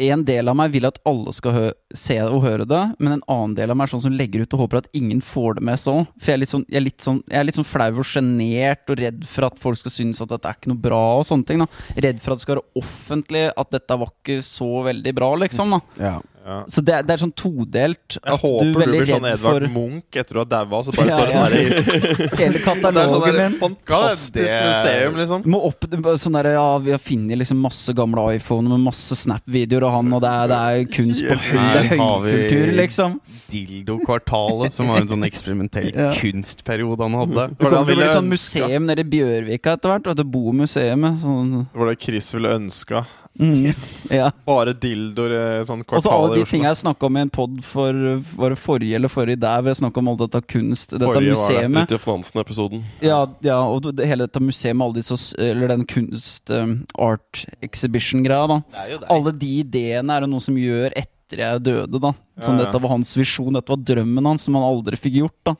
En 0.00 0.22
del 0.24 0.48
av 0.48 0.56
meg 0.56 0.72
vil 0.72 0.86
at 0.88 0.96
alle 1.08 1.32
skal 1.36 1.72
se 1.96 2.16
og 2.24 2.40
høre 2.46 2.64
det, 2.68 2.80
men 3.02 3.18
en 3.18 3.24
annen 3.28 3.56
del 3.58 3.72
av 3.72 3.76
meg 3.76 3.88
er 3.88 3.92
sånn 3.92 4.04
som 4.06 4.14
legger 4.16 4.46
ut 4.46 4.56
og 4.56 4.62
håper 4.64 4.80
at 4.80 4.88
ingen 4.96 5.20
får 5.24 5.58
det 5.58 5.64
med 5.68 5.80
så. 5.82 5.96
For 6.16 6.32
jeg 6.32 6.38
er 6.38 6.42
litt 6.42 6.54
sånn, 6.54 6.64
jeg 6.70 6.80
er 6.80 6.86
litt 6.86 7.04
sånn, 7.04 7.20
jeg 7.28 7.40
er 7.40 7.48
litt 7.48 7.58
sånn 7.58 7.68
flau 7.68 7.90
og 7.90 8.08
sjenert 8.08 8.92
og 8.92 9.02
redd 9.02 9.26
for 9.28 9.50
at 9.50 9.60
folk 9.60 9.80
skal 9.82 9.94
synes 9.94 10.22
at 10.24 10.32
dette 10.32 10.48
er 10.48 10.56
ikke 10.56 10.72
noe 10.72 10.84
bra 10.88 11.02
og 11.18 11.26
sånne 11.28 11.48
ting. 11.50 11.60
da 11.64 11.68
Redd 12.06 12.22
for 12.22 12.32
at 12.32 12.40
det 12.40 12.46
skal 12.46 12.56
være 12.56 12.80
offentlig 12.80 13.44
at 13.52 13.76
dette 13.76 14.00
var 14.00 14.14
ikke 14.14 14.40
så 14.46 14.70
veldig 14.88 15.14
bra, 15.20 15.32
liksom. 15.44 15.76
da 15.76 15.80
Ja. 16.00 16.16
Ja. 16.40 16.64
Så 16.72 16.80
det, 16.80 16.94
er- 16.96 17.02
det 17.04 17.12
er 17.14 17.20
sånn 17.20 17.32
todelt. 17.36 18.16
Jeg 18.16 18.22
At 18.24 18.40
håper 18.40 18.64
du 18.64 18.72
du, 18.72 18.80
er 18.80 18.86
blir 18.90 19.06
sånn 19.10 19.26
Edvard 19.28 19.64
for 19.66 19.74
Munch 19.74 20.16
etter 20.16 20.32
du 20.34 20.38
har 20.40 20.48
daua, 20.48 20.78
så 20.86 20.94
bare 20.96 21.10
står 21.10 21.26
det 21.26 21.34
ja. 21.34 21.36
sånn 21.36 21.44
her 21.44 21.54
i 21.54 22.38
hele 22.40 22.62
sånn 22.64 22.80
katalogen 22.80 23.36
min. 23.36 23.56
fantastisk 23.60 24.34
det- 24.40 24.62
museum, 24.64 25.18
liksom. 25.20 25.44
Må 25.52 25.60
opp, 25.68 25.84
sånn 26.22 26.38
der, 26.40 26.48
ja, 26.56 26.64
Vi 26.78 26.94
har 26.96 27.02
funnet 27.04 27.38
liksom 27.42 27.60
masse 27.60 27.92
gamle 27.96 28.24
iPhoner 28.38 28.72
med 28.72 28.86
masse 28.88 29.18
Snap-videoer 29.20 29.84
av 29.90 29.92
han, 29.98 30.12
og 30.16 30.22
det 30.24 30.30
er, 30.32 30.48
det 30.54 30.60
er 30.64 30.90
kunst 30.96 31.28
på 31.28 31.36
høy, 31.36 31.92
høykultur, 31.92 32.72
liksom. 32.80 33.20
Dildo-kvartalet, 33.50 34.72
som 34.72 34.88
var 34.90 35.00
en 35.02 35.08
sånn 35.10 35.26
eksperimentell 35.28 35.90
Ja. 36.00 36.10
kunstperiode 36.16 37.02
han 37.04 37.16
hadde. 37.20 37.46
Det 37.52 37.58
kom 37.60 37.70
kommer 37.74 37.90
til 37.92 37.98
å 37.98 38.00
bli 38.00 38.10
sånn 38.14 38.30
museum 38.30 38.86
nede 38.88 39.04
i 39.04 39.08
Bjørvika 39.12 39.74
etter 39.76 39.92
hvert. 39.94 40.08
Det 40.10 40.22
du, 40.24 40.30
Bomuseet. 40.30 41.06
Sånn. 41.20 41.66
Hvor 41.74 41.90
det 41.90 41.98
Chris 42.02 42.30
ville 42.34 42.54
ønska 42.56 43.04
Mm. 43.38 43.72
Ja. 44.10 44.32
Bare 44.44 44.72
dildoer 44.74 45.32
i 45.36 45.42
sånn 45.64 45.84
Og 45.86 46.02
så 46.02 46.10
alle 46.10 46.40
de 46.40 46.46
tinga 46.50 46.72
jeg 46.72 46.80
snakka 46.80 47.06
om 47.06 47.14
i 47.16 47.20
en 47.22 47.30
pod 47.30 47.60
for 47.62 47.94
var 48.36 48.50
det 48.50 48.58
forrige 48.58 48.96
eller 48.98 49.12
forrige 49.12 49.38
der, 49.38 49.60
hvor 49.62 49.70
jeg 49.70 49.78
snakka 49.78 50.02
om 50.02 50.08
alt 50.10 50.24
dette 50.24 50.40
kunst, 50.50 50.90
dette 50.96 51.06
Forrige 51.06 51.36
var 51.38 51.52
det. 51.54 51.68
museet. 51.70 52.08
Nansen-episoden. 52.10 52.82
Ja, 53.06 53.20
ja, 53.46 53.60
og 53.62 53.86
det, 53.86 54.08
hele 54.10 54.26
dette 54.26 54.42
museet 54.42 54.74
med 54.74 54.88
alle 54.88 54.98
disse 54.98 55.16
Eller 55.38 55.70
den 55.70 55.86
kunst 55.88 56.50
um, 56.50 56.74
art 56.98 57.44
exhibition-greia, 57.62 58.50
da. 58.50 58.58
Det 58.74 58.82
er 58.82 58.92
jo 58.96 58.98
deg. 59.04 59.08
Alle 59.14 59.34
de 59.44 59.52
ideene 59.62 60.16
er 60.18 60.26
det 60.26 60.30
noe 60.34 60.42
som 60.44 60.58
gjør 60.58 60.90
etter 60.98 61.44
jeg 61.44 61.62
døde, 61.70 62.00
da. 62.02 62.10
Sånn, 62.42 62.58
Ja, 62.58 62.64
ja. 62.64 62.66
Dette 62.66 62.82
var 62.82 62.96
hans 62.96 63.14
visjon, 63.16 63.54
dette 63.54 63.70
var 63.70 63.78
drømmen 63.94 64.26
hans, 64.32 64.48
som 64.48 64.58
han 64.58 64.66
aldri 64.66 64.98
fikk 64.98 65.20
gjort, 65.22 65.38
da. 65.46 65.54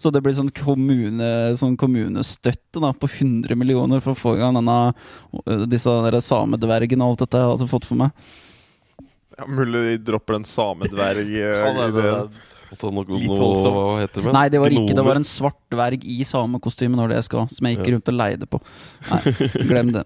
Så 0.00 0.08
det 0.14 0.22
blir 0.24 0.32
sånn, 0.32 0.48
kommune, 0.56 1.26
sånn 1.60 1.74
kommunestøtte 1.80 2.80
da, 2.80 2.94
på 2.96 3.08
100 3.10 3.52
millioner 3.60 4.00
for 4.00 4.14
å 4.14 4.20
få 4.20 4.32
i 4.38 4.40
gang 4.40 4.56
denne, 4.56 4.76
øh, 5.44 5.66
disse 5.68 5.92
samedvergene 6.24 7.04
og 7.04 7.12
alt 7.18 7.26
dette 7.26 7.42
jeg 7.42 7.50
hadde 7.52 7.68
fått 7.68 7.88
for 7.90 8.00
meg. 8.00 8.10
Ja, 9.36 9.44
mulig 9.48 9.82
de 9.90 9.98
dropper 10.10 10.38
en 10.40 10.48
samedverg 10.48 11.36
Han 11.66 11.82
i 11.84 11.90
det. 11.98 12.06
det- 12.06 12.46
Altså, 12.70 12.86
noe, 12.94 13.02
det? 14.14 14.32
Nei, 14.32 14.44
det 14.48 14.60
var 14.62 14.70
ikke 14.70 14.94
det. 14.94 15.02
Var 15.02 15.18
en 15.18 15.24
svart 15.26 15.56
dverg 15.74 16.04
i 16.06 16.20
samekostyme, 16.22 16.94
når 16.94 17.08
det 17.10 17.16
jeg 17.18 17.26
skal, 17.26 17.48
som 17.50 17.66
jeg 17.66 17.76
gikk 17.80 17.88
rundt 17.96 18.10
og 18.12 18.14
leide 18.14 18.46
på. 18.46 18.60
Nei, 19.10 19.20
glem 19.66 19.90
det. 19.96 20.04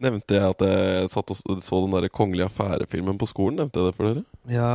Nevnte 0.00 0.32
jeg 0.38 0.54
at 0.54 0.62
jeg 0.64 1.08
satt 1.12 1.30
og 1.34 1.58
så 1.60 1.78
den 1.84 1.92
der 1.92 2.06
Kongelige 2.08 2.46
affære-filmen 2.48 3.18
på 3.20 3.26
skolen? 3.28 3.58
Nevnte 3.60 3.82
jeg 3.82 3.90
det 3.90 3.96
for 3.98 4.08
dere? 4.08 4.22
Ja 4.48 4.70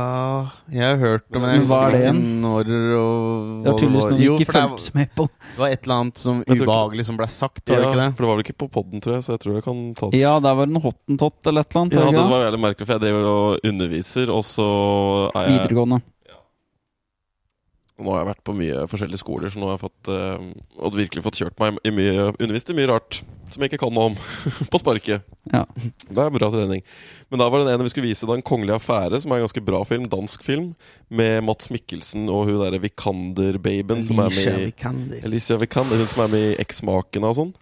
Jeg 0.70 0.86
har 0.92 1.00
hørt 1.00 1.24
det, 1.26 1.40
den. 1.42 1.64
hva 1.66 1.80
er 1.88 1.96
det 1.96 2.02
igjen? 2.04 2.20
når 2.44 2.70
og 3.00 3.64
Det 3.64 3.72
var 3.72 3.80
tydeligvis 3.80 4.06
noe 4.06 4.20
vi 4.20 4.28
ikke 4.30 4.54
fulgte 4.54 4.94
med 4.94 5.10
på. 5.18 5.26
Det 5.26 5.62
var 5.64 5.74
et 5.74 5.82
eller 5.82 5.96
annet 6.04 6.22
som 6.22 6.42
ubehagelig 6.46 7.08
som 7.10 7.18
ble 7.18 7.28
sagt, 7.32 7.62
var 7.66 7.82
det 7.82 7.88
ikke 7.90 8.02
det? 8.04 8.08
for 8.14 8.22
det 8.22 8.30
var 8.30 8.38
vel 8.38 8.46
ikke 8.46 8.58
på 8.62 8.70
podden, 8.78 9.02
tror 9.02 9.18
jeg, 9.18 9.26
så 9.26 9.34
jeg 9.34 9.42
tror 9.42 9.58
jeg 9.58 9.66
kan 9.66 9.84
ta 9.98 10.10
det. 10.12 10.22
Ja, 10.22 10.36
der 10.46 10.58
var 10.60 10.70
det 10.70 10.76
en 10.76 10.84
hottentott 10.86 11.50
eller 11.50 11.66
et 11.66 11.74
eller 11.74 11.82
annet. 11.82 11.98
Ja, 11.98 12.04
det 12.06 12.20
det 12.20 12.28
var 12.36 12.44
veldig 12.46 12.62
merkelig, 12.62 12.86
for 12.86 12.94
jeg 12.94 13.04
driver 13.08 13.30
og 13.32 13.66
underviser, 13.72 14.30
og 14.30 14.44
så 14.46 14.68
er 15.34 15.48
jeg 15.50 15.58
Videregående. 15.58 16.00
Nå 17.96 18.12
har 18.12 18.20
jeg 18.20 18.28
vært 18.28 18.44
på 18.44 18.52
mye 18.52 18.82
forskjellige 18.90 19.22
skoler, 19.22 19.48
så 19.48 19.60
nå 19.60 19.70
har 19.70 19.78
jeg 19.78 19.86
fått 19.86 20.10
uh, 20.12 20.90
virkelig 20.92 21.22
fått 21.24 21.38
kjørt 21.40 21.60
meg 21.62 21.78
i 21.80 21.92
mye 21.96 22.26
undervist 22.34 22.68
i 22.68 22.76
mye 22.76 22.90
rart 22.90 23.22
som 23.52 23.62
jeg 23.62 23.70
ikke 23.70 23.86
kan 23.86 23.94
noe 23.96 24.10
om. 24.10 24.18
på 24.72 24.80
sparket. 24.82 25.24
Ja. 25.52 25.62
Det 25.76 26.20
er 26.20 26.34
bra 26.34 26.50
trening. 26.52 26.82
Men 27.32 27.40
da 27.40 27.46
var 27.48 27.62
det 27.64 27.72
en 27.72 27.84
vi 27.86 27.92
skulle 27.94 28.10
vise, 28.10 28.26
da 28.28 28.36
En 28.36 28.44
kongelig 28.44 28.74
affære, 28.76 29.20
som 29.22 29.32
er 29.32 29.40
en 29.40 29.46
ganske 29.46 29.62
bra 29.64 29.80
film. 29.88 30.08
Dansk 30.12 30.44
film. 30.44 30.68
Med 31.08 31.38
Mats 31.46 31.70
Mikkelsen 31.72 32.28
og 32.32 32.50
hun 32.50 32.60
derre 32.60 32.82
Vikander-babyen 32.82 34.04
som 34.04 34.20
er 34.24 34.34
med 34.34 34.50
i 34.50 34.68
Vikander. 34.72 35.24
Alicia 35.24 35.56
Vikander, 35.62 36.02
hun 36.02 36.10
som 36.10 36.26
er 36.26 36.34
med 36.34 36.46
i 36.50 36.60
Eksmakene 36.66 37.32
og 37.32 37.38
sånn. 37.40 37.54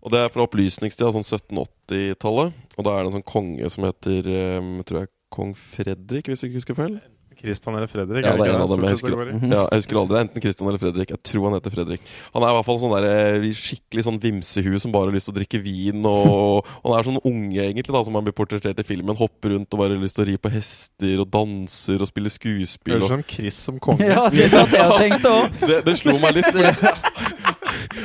Og 0.00 0.14
det 0.14 0.22
er 0.22 0.32
fra 0.32 0.46
opplysningstida, 0.46 1.12
sånn 1.12 1.26
1780-tallet. 1.26 2.66
Og 2.78 2.86
da 2.86 2.94
er 2.94 3.02
det 3.02 3.10
en 3.10 3.18
sånn 3.18 3.28
konge 3.28 3.68
som 3.74 3.84
heter 3.88 4.32
um, 4.62 4.78
tror 4.86 5.02
jeg 5.02 5.12
kong 5.34 5.54
Fredrik, 5.58 6.30
hvis 6.30 6.42
jeg 6.42 6.52
ikke 6.52 6.62
husker 6.62 6.78
feil. 6.78 6.98
Christian 7.38 7.76
eller 7.78 7.90
Fredrik? 7.90 8.24
Ja, 8.26 8.32
det 8.36 8.46
er 8.48 8.54
en 8.56 8.62
av 8.64 8.72
dem 8.72 8.84
jeg 8.86 8.96
husker. 8.96 9.14
det 9.14 9.36
i? 9.38 9.50
Ja, 9.52 9.62
jeg 9.70 9.82
husker 9.82 10.00
aldri. 10.00 10.14
Det 10.16 10.22
Enten 10.26 10.44
Christian 10.44 10.68
eller 10.70 10.82
Fredrik. 10.82 11.12
Jeg 11.14 11.22
tror 11.30 11.44
han 11.48 11.56
heter 11.58 11.74
Fredrik. 11.74 12.00
Han 12.34 12.42
er 12.46 12.52
i 12.52 12.56
hvert 12.58 12.68
fall 12.68 12.80
sånn 12.82 12.94
der, 12.96 13.06
eh, 13.38 13.48
skikkelig 13.58 14.04
sånn 14.08 14.20
vimsehue 14.22 14.80
som 14.82 14.94
bare 14.94 15.10
har 15.10 15.16
lyst 15.16 15.30
til 15.30 15.34
å 15.36 15.38
drikke 15.38 15.60
vin. 15.62 16.02
Og, 16.08 16.66
og 16.82 16.88
han 16.90 16.98
er 16.98 17.08
sånn 17.10 17.20
unge, 17.22 17.62
egentlig, 17.68 17.94
da 17.94 18.02
som 18.06 18.18
han 18.18 18.26
blir 18.26 18.36
portrettert 18.36 18.82
i 18.82 18.86
filmen. 18.86 19.16
Hopper 19.18 19.54
rundt 19.54 19.72
og 19.72 19.82
bare 19.84 19.94
har 19.96 20.02
lyst 20.02 20.18
til 20.18 20.26
å 20.26 20.28
ri 20.32 20.36
på 20.40 20.52
hester 20.52 21.22
og 21.24 21.30
danser 21.32 22.02
og 22.04 22.10
spille 22.10 22.32
skuespill. 22.32 22.98
Høres 22.98 23.08
ut 23.10 23.14
som 23.16 23.26
Chris 23.28 23.62
som 23.68 23.78
konge. 23.82 24.08
Ja, 24.08 24.26
det 24.34 24.50
hadde 24.54 24.82
jeg 24.82 24.98
tenkt 25.04 25.30
òg. 25.30 25.58
det, 25.70 25.80
det 25.86 25.96
slo 26.00 26.18
meg 26.22 26.40
litt. 26.40 26.50
fordi- 26.52 26.96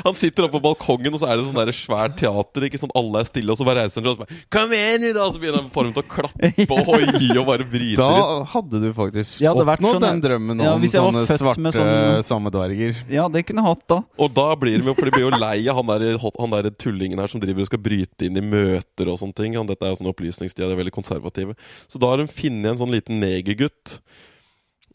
Han 0.05 0.15
sitter 0.17 0.45
oppe 0.47 0.57
på 0.57 0.63
balkongen, 0.65 1.13
og 1.13 1.19
så 1.21 1.29
er 1.29 1.37
det 1.37 1.45
sånn 1.47 1.59
der 1.61 1.71
svært 1.75 2.17
teater. 2.19 2.65
Ikke 2.67 2.79
sånn 2.81 2.93
Alle 2.95 3.21
er 3.21 3.27
stille, 3.29 3.51
og 3.53 3.57
så 3.59 3.65
bare 3.67 3.83
reiser 3.85 4.01
han 4.01 4.03
seg 4.03 4.11
og 4.11 4.17
så 4.17 4.25
bare 4.25 4.45
'Kom 4.49 4.71
igjen, 4.73 5.13
da 5.13 5.21
Og 5.27 5.33
så 5.33 5.39
begynner 5.41 5.61
han 5.61 5.69
formen 5.73 5.93
til 5.93 6.03
å 6.03 6.09
klappe 6.09 6.51
og 6.73 6.83
hoie 6.89 7.37
og 7.39 7.45
bare 7.47 7.65
bryte 7.69 7.97
Da 7.97 8.09
litt. 8.13 8.47
hadde 8.53 8.81
du 8.81 8.89
faktisk 8.93 9.39
Jeg 9.41 9.51
oppnådd 9.53 9.79
sånn- 9.97 10.01
den 10.07 10.21
drømmen 10.21 10.61
Ja, 10.63 10.73
om 10.73 10.81
sånne 10.81 11.25
svarte 11.27 11.59
med 11.59 11.73
sånn- 11.73 12.23
samedverger. 12.23 12.95
Ja, 13.09 13.27
det 13.27 13.45
kunne 13.45 13.61
jeg 13.63 13.69
hatt, 13.69 13.87
da. 13.87 14.03
Og 14.17 14.33
da 14.33 14.55
blir 14.55 14.77
de 14.79 14.85
jo, 14.85 14.93
for 14.93 15.05
de 15.05 15.11
blir 15.11 15.29
jo 15.29 15.37
lei 15.37 15.67
av 15.69 15.75
han 15.77 15.87
der, 15.87 16.17
han 16.39 16.49
der 16.51 16.69
tullingen 16.71 17.19
her 17.19 17.27
som 17.27 17.39
driver 17.41 17.61
og 17.61 17.67
skal 17.67 17.79
bryte 17.79 18.25
inn 18.25 18.37
i 18.37 18.41
møter 18.41 19.07
og 19.11 19.19
sånne 19.19 19.35
ting. 19.35 19.55
Han, 19.55 19.67
dette 19.67 19.83
er 19.85 19.93
jo 19.95 20.01
sånn 20.03 20.11
opplysningstid, 20.13 20.63
de 20.63 20.71
er 20.71 20.75
veldig 20.83 20.93
konservative. 20.93 21.55
Så 21.87 21.99
da 21.99 22.07
har 22.07 22.17
de 22.17 22.27
funnet 22.27 22.65
en 22.71 22.77
sånn 22.77 22.91
liten 22.91 23.19
negergutt 23.19 23.99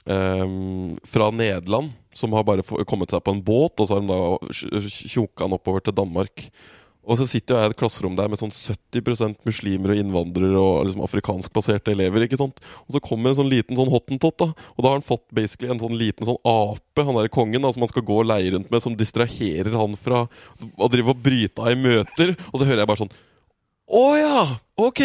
um, 0.07 0.95
fra 1.07 1.31
Nederland 1.31 1.93
som 2.19 2.35
har 2.35 2.47
bare 2.47 2.67
kommet 2.89 3.15
seg 3.15 3.23
på 3.25 3.37
en 3.37 3.45
båt, 3.45 3.79
og 3.79 3.87
så 3.87 3.99
har 3.99 4.03
de 4.03 4.11
da 4.11 4.91
tjunka 4.99 5.47
han 5.47 5.57
oppover 5.57 5.85
til 5.87 5.97
Danmark. 5.97 6.49
Og 7.09 7.17
så 7.17 7.25
sitter 7.25 7.57
jeg 7.57 7.71
i 7.71 7.73
et 7.73 7.79
klasserom 7.81 8.17
der 8.19 8.29
med 8.29 8.41
sånn 8.41 8.53
70% 8.53 9.39
muslimer 9.49 9.95
og 9.95 10.01
innvandrere 10.03 10.61
og 10.61 10.83
liksom 10.85 11.05
afrikanskbaserte 11.07 11.95
elever. 11.95 12.27
ikke 12.27 12.37
sant? 12.37 12.61
Og 12.85 12.97
så 12.97 13.01
kommer 13.01 13.33
en 13.33 13.39
sånn 13.39 13.49
liten 13.49 13.79
sånn 13.79 13.89
hottentott, 13.89 14.37
da. 14.43 14.51
Og 14.77 14.85
da 14.85 14.91
har 14.91 14.99
han 14.99 15.07
fått 15.07 15.25
basically 15.33 15.73
en 15.73 15.81
sånn 15.81 15.97
liten 15.97 16.29
sånn 16.29 16.41
ape, 16.45 17.07
han 17.07 17.17
derre 17.17 17.33
kongen, 17.33 17.65
da, 17.65 17.73
som 17.73 17.87
han 17.87 17.93
skal 17.95 18.05
gå 18.05 18.21
og 18.21 18.29
leie 18.29 18.53
rundt 18.53 18.69
med, 18.69 18.85
som 18.85 18.99
distraherer 18.99 19.79
han 19.81 19.97
fra 19.97 20.27
å 20.77 20.91
drive 20.93 21.15
og 21.15 21.25
bryte 21.25 21.65
av 21.65 21.73
i 21.73 21.81
møter. 21.81 22.35
Og 22.53 22.61
så 22.61 22.69
hører 22.69 22.85
jeg 22.85 22.93
bare 22.93 23.05
sånn 23.07 23.17
Å 23.89 24.03
ja! 24.21 24.41
Ok! 24.79 25.01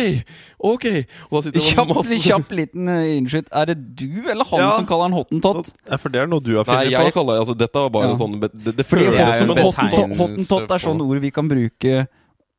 Ok! 0.59 0.85
Og 1.31 1.45
det 1.49 1.61
Kjapp, 1.63 1.87
masse 1.95 2.17
kjapp 2.21 2.51
liten 2.53 2.89
innskytt 2.89 3.45
innskyt. 3.47 3.47
Er 3.55 3.65
det 3.71 3.77
du 3.95 4.29
eller 4.29 4.43
han 4.45 4.59
Ja. 4.59 4.71
som 4.75 4.85
kaller 4.85 5.07
han 5.09 5.15
hottentott? 5.17 5.71
Ja, 5.89 5.97
for 5.97 6.09
det 6.13 6.21
er 6.21 6.27
noe 6.27 6.43
du 6.43 6.51
har 6.57 6.65
Nei, 6.67 6.75
funnet 6.85 6.91
jeg 6.91 7.07
på. 7.13 7.13
kaller 7.15 7.33
det 7.33 7.41
altså, 7.45 7.55
Dette 7.57 7.73
var 7.79 7.89
bare 7.89 8.09
Ja. 8.11 8.15
sånn 8.19 8.39
Det, 8.43 8.75
det 8.75 8.85
Fordi 8.85 9.05
føles 9.07 9.39
som 9.39 9.49
en 9.49 9.63
hottentott. 9.63 10.17
hottentott 10.17 10.71
er 10.71 10.83
sånn 10.83 11.01
ord 11.01 11.21
vi 11.23 11.31
kan 11.31 11.47
bruke 11.49 12.07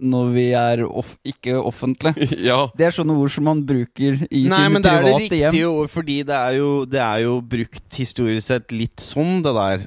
når 0.05 0.31
vi 0.35 0.45
er 0.59 0.83
off 0.87 1.15
ikke 1.25 1.57
offentlige. 1.61 2.29
Ja. 2.45 2.67
Det 2.77 2.87
er 2.89 2.93
sånne 2.93 3.15
ord 3.17 3.31
som 3.33 3.47
man 3.49 3.63
bruker 3.65 4.19
i 4.29 4.43
Nei, 4.51 4.59
sine 4.59 4.71
men 4.75 4.83
det 4.85 4.91
er 4.91 5.01
det 5.01 5.09
private 5.09 5.23
riktige 5.25 5.51
hjem. 5.55 5.71
ord, 5.79 5.91
fordi 5.93 6.17
det 6.29 6.37
er, 6.37 6.57
jo, 6.59 6.71
det 6.85 7.01
er 7.01 7.19
jo 7.25 7.35
brukt 7.55 7.99
historisk 7.99 8.47
sett 8.51 8.75
litt 8.75 9.01
sånn, 9.01 9.39
det 9.45 9.53
der. 9.57 9.85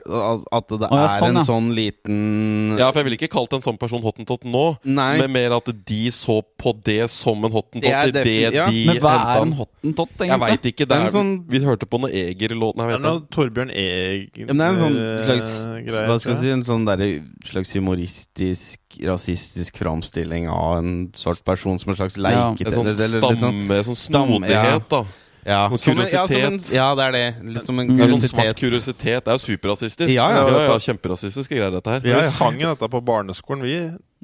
At 0.58 0.68
det 0.74 0.88
Å, 0.90 0.98
ja, 0.98 1.04
er 1.06 1.20
sånn, 1.22 1.30
en 1.30 1.40
ja. 1.42 1.44
sånn 1.46 1.68
liten 1.78 2.78
ja, 2.80 2.88
for 2.92 3.02
jeg 3.02 3.08
ville 3.10 3.20
ikke 3.20 3.32
kalt 3.36 3.54
en 3.58 3.64
sånn 3.66 3.78
person 3.80 4.02
hottentott 4.06 4.46
nå. 4.48 4.66
Nei. 4.88 5.18
Men 5.22 5.32
mer 5.36 5.56
at 5.60 5.70
de 5.88 6.00
så 6.16 6.40
på 6.58 6.74
det 6.88 7.10
som 7.14 7.44
en 7.46 7.54
hottentott 7.54 8.14
Det 8.16 8.24
det 8.26 8.36
ja. 8.56 8.66
de 8.72 8.84
Men 8.90 9.02
hva 9.04 9.14
er 9.36 9.44
en 9.46 9.54
hottentott, 9.60 10.14
Jeg 10.18 10.32
egentlig? 10.32 10.48
veit 10.48 10.70
ikke. 10.72 10.86
Det 10.88 10.96
Det 10.98 11.06
er 11.12 11.16
sånn- 11.18 11.36
Vi 11.48 11.60
hørte 11.66 11.86
på 11.86 12.00
noe 12.02 12.10
Eger-låt 12.10 12.78
Nei, 12.80 12.88
vet 12.94 13.04
du. 13.06 13.28
Torbjørn 13.38 13.72
Eger 13.76 14.48
men 14.48 14.58
det 14.58 14.66
er 14.66 14.74
en 14.74 14.82
sånn 14.82 14.98
eh, 14.98 15.26
slags 15.28 15.52
greie, 15.68 16.08
Hva 16.08 16.18
skal 16.20 16.34
jeg 16.34 16.42
si 16.42 16.50
En 16.56 16.64
sånn 16.66 16.86
der, 16.88 17.04
slags 17.46 17.74
humoristisk, 17.78 18.80
rasistisk 19.06 19.78
framstilling 19.78 20.07
av 20.48 20.78
en 20.78 21.12
svart 21.14 21.44
person 21.46 21.80
som 21.80 21.90
en 21.92 21.96
slags 21.98 22.18
En 22.18 22.24
ja, 22.24 22.54
sånn 22.56 22.88
eller- 22.88 23.06
eller 23.06 23.22
sånn- 23.22 23.38
stamme, 23.38 23.84
sånn 23.84 23.96
snodighet, 23.96 24.88
da. 24.90 25.06
ja, 25.46 25.70
Noen 25.70 25.80
som 25.80 25.96
ja, 25.98 26.04
en- 26.04 26.28
kuriositet. 26.28 26.74
Ja, 26.74 26.96
det 26.96 27.04
er 27.06 27.12
det. 27.12 27.36
Litt 27.54 27.66
som 27.66 27.80
en 27.80 27.88
kuriositet. 27.88 27.98
Det 27.98 28.04
er 28.04 28.18
sånn 28.18 28.30
svart 28.30 28.56
kuriositet. 28.56 28.60
kuriositet. 28.60 29.24
Det 29.26 29.28
er 29.28 29.38
jo 29.38 29.46
superrasistisk. 29.58 30.14
Ja, 30.14 30.30
ja. 30.30 30.48
ja, 30.48 30.64
ja, 30.68 30.78
Kjemperasistiske 30.78 31.50
greier, 31.56 31.72
dette 31.72 31.88
her. 31.90 32.00
Vi 32.00 32.10
Ja, 32.10 32.22
ja. 32.22 32.30
sang 32.30 32.60
jo 32.60 32.68
dette 32.76 32.90
på 32.90 33.02
barneskolen, 33.04 33.62
vi. 33.64 33.76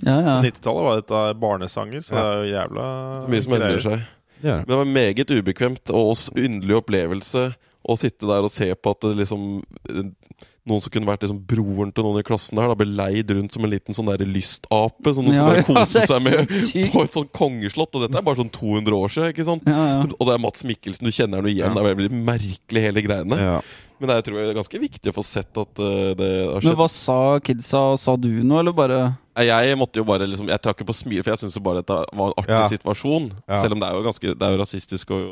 Ja, 0.03 0.19
ja. 0.19 0.41
På 0.41 0.45
90-tallet 0.47 0.83
var 0.83 0.95
dette 1.01 1.39
barnesanger, 1.39 2.01
så 2.01 2.09
det 2.09 2.23
er 2.23 2.43
jo 2.43 2.51
jævla 2.57 3.21
Så 3.23 3.29
mye 3.29 3.43
som 3.43 3.53
endrer 3.53 3.79
seg. 3.81 4.05
Ja. 4.43 4.55
Men 4.57 4.65
det 4.65 4.75
var 4.75 4.85
meget 4.85 5.29
ubekvemt 5.31 5.89
og 5.91 6.17
underlig 6.35 6.75
opplevelse 6.83 7.55
å 7.87 7.97
sitte 7.97 8.25
der 8.27 8.43
og 8.43 8.51
se 8.51 8.73
på 8.75 8.91
at 8.91 8.99
det 9.01 9.17
liksom 9.27 9.63
noen 10.69 10.79
som 10.79 10.91
kunne 10.93 11.09
vært 11.09 11.25
liksom 11.25 11.39
broren 11.49 11.89
til 11.91 12.05
noen 12.07 12.21
i 12.21 12.25
klassen 12.27 12.59
her, 12.61 12.69
da 12.71 12.75
ble 12.79 12.87
leid 12.95 13.31
rundt 13.35 13.51
som 13.51 13.65
en 13.67 13.71
liten 13.73 13.95
sånn 13.97 14.07
der 14.07 14.21
lystape 14.23 15.11
som 15.15 15.25
noen 15.27 15.35
Ja, 15.35 15.47
skulle 15.49 15.63
bare 15.63 15.65
kose 15.83 15.93
det 15.93 16.03
er 16.03 16.11
seg 16.13 16.21
med 16.23 16.91
på 16.93 17.01
et 17.03 17.15
sånt 17.17 17.31
kongeslott. 17.35 17.95
Og 17.97 18.05
dette 18.05 18.19
er 18.21 18.27
bare 18.27 18.39
sånn 18.39 18.51
200 18.53 18.95
år 18.99 19.11
siden, 19.11 19.33
ikke 19.33 19.47
sant? 19.49 19.65
Ja, 19.67 19.81
ja. 19.91 19.97
Og 20.15 20.23
det 20.29 20.35
er 20.37 20.43
Mats 20.45 20.63
Mikkelsen, 20.67 21.03
du 21.09 21.11
kjenner 21.15 21.41
ham 21.41 21.49
jo 21.49 21.55
igjen. 21.57 21.75
Det 21.75 21.83
er 21.83 21.97
veldig 21.99 22.21
merkelig, 22.31 22.85
hele 22.87 23.03
greiene. 23.03 23.41
Ja. 23.43 23.57
Men 23.99 24.09
det 24.09 24.13
er, 24.15 24.19
jeg 24.21 24.25
tror 24.27 24.39
jeg 24.39 24.49
er 24.51 24.57
ganske 24.57 24.79
viktig 24.81 25.11
å 25.11 25.15
få 25.15 25.23
sett 25.23 25.59
at 25.61 25.79
eh, 25.83 26.13
det 26.19 26.29
har 26.31 26.57
skjedd. 26.57 26.69
Men 26.71 26.79
hva 26.79 26.87
sa 26.91 27.17
kidsa? 27.45 27.83
Sa 28.01 28.15
du 28.19 28.29
noe, 28.43 28.59
eller 28.63 28.75
bare 28.75 28.97
Jeg 29.39 29.77
måtte 29.79 30.01
jo 30.01 30.03
bare 30.07 30.27
liksom 30.27 30.49
Jeg 30.51 30.59
trakk 30.65 30.81
jo 30.83 30.87
på 30.89 30.95
smil, 30.97 31.21
for 31.23 31.31
jeg 31.31 31.39
syntes 31.43 31.55
jo 31.55 31.63
bare 31.63 31.79
dette 31.83 31.99
var 32.11 32.33
en 32.33 32.39
artig 32.41 32.55
Ja. 32.57 32.65
situasjon. 32.73 33.29
Ja. 33.47 33.61
Selv 33.61 33.77
om 33.77 33.83
det 33.83 33.87
er 33.91 33.95
jo 33.99 34.03
ganske 34.07 34.33
Det 34.33 34.47
er 34.47 34.55
jo 34.57 34.59
rasistisk 34.63 35.13
og 35.15 35.23